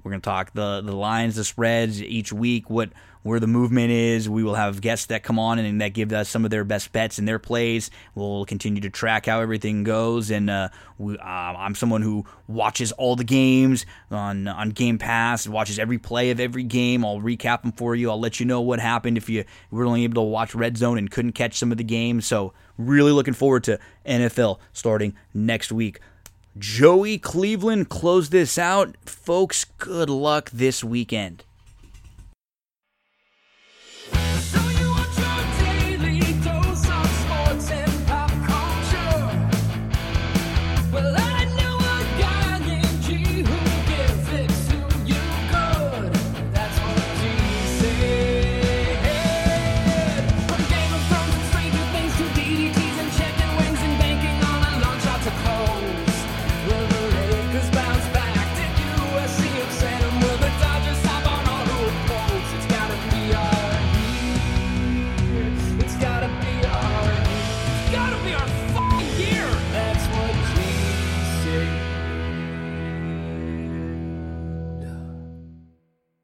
we're 0.02 0.10
going 0.10 0.20
to 0.20 0.28
talk 0.28 0.52
the 0.52 0.80
the 0.80 0.92
lines, 0.92 1.36
the 1.36 1.44
spreads 1.44 2.02
each 2.02 2.32
week, 2.32 2.68
what 2.68 2.90
where 3.22 3.38
the 3.38 3.46
movement 3.46 3.90
is. 3.90 4.28
We 4.28 4.42
will 4.42 4.54
have 4.54 4.80
guests 4.80 5.06
that 5.06 5.22
come 5.22 5.38
on 5.38 5.58
and 5.58 5.80
that 5.80 5.90
give 5.90 6.12
us 6.12 6.28
some 6.28 6.44
of 6.44 6.50
their 6.50 6.64
best 6.64 6.92
bets 6.92 7.18
and 7.18 7.28
their 7.28 7.38
plays. 7.38 7.90
We'll 8.14 8.44
continue 8.44 8.80
to 8.82 8.90
track 8.90 9.26
how 9.26 9.40
everything 9.40 9.84
goes. 9.84 10.30
And 10.30 10.50
uh, 10.50 10.70
we, 10.98 11.16
uh, 11.18 11.22
I'm 11.22 11.74
someone 11.74 12.02
who 12.02 12.26
watches 12.48 12.92
all 12.92 13.16
the 13.16 13.24
games 13.24 13.86
on 14.10 14.48
on 14.48 14.70
Game 14.70 14.98
Pass, 14.98 15.46
watches 15.46 15.78
every 15.78 15.98
play 15.98 16.30
of 16.30 16.40
every 16.40 16.64
game. 16.64 17.04
I'll 17.04 17.20
recap 17.20 17.62
them 17.62 17.72
for 17.72 17.94
you. 17.94 18.10
I'll 18.10 18.20
let 18.20 18.40
you 18.40 18.46
know 18.46 18.60
what 18.60 18.80
happened 18.80 19.16
if 19.16 19.28
you 19.28 19.44
were 19.70 19.84
only 19.84 20.04
able 20.04 20.14
to 20.14 20.22
watch 20.22 20.54
Red 20.54 20.76
Zone 20.76 20.98
and 20.98 21.10
couldn't 21.10 21.32
catch 21.32 21.58
some 21.58 21.70
of 21.70 21.78
the 21.78 21.84
games. 21.84 22.26
So 22.26 22.52
really 22.76 23.12
looking 23.12 23.34
forward 23.34 23.64
to 23.64 23.78
NFL 24.04 24.58
starting 24.72 25.14
next 25.32 25.70
week. 25.70 26.00
Joey 26.58 27.16
Cleveland 27.16 27.88
close 27.88 28.28
this 28.28 28.58
out. 28.58 28.96
Folks, 29.06 29.64
good 29.64 30.10
luck 30.10 30.50
this 30.50 30.84
weekend. 30.84 31.44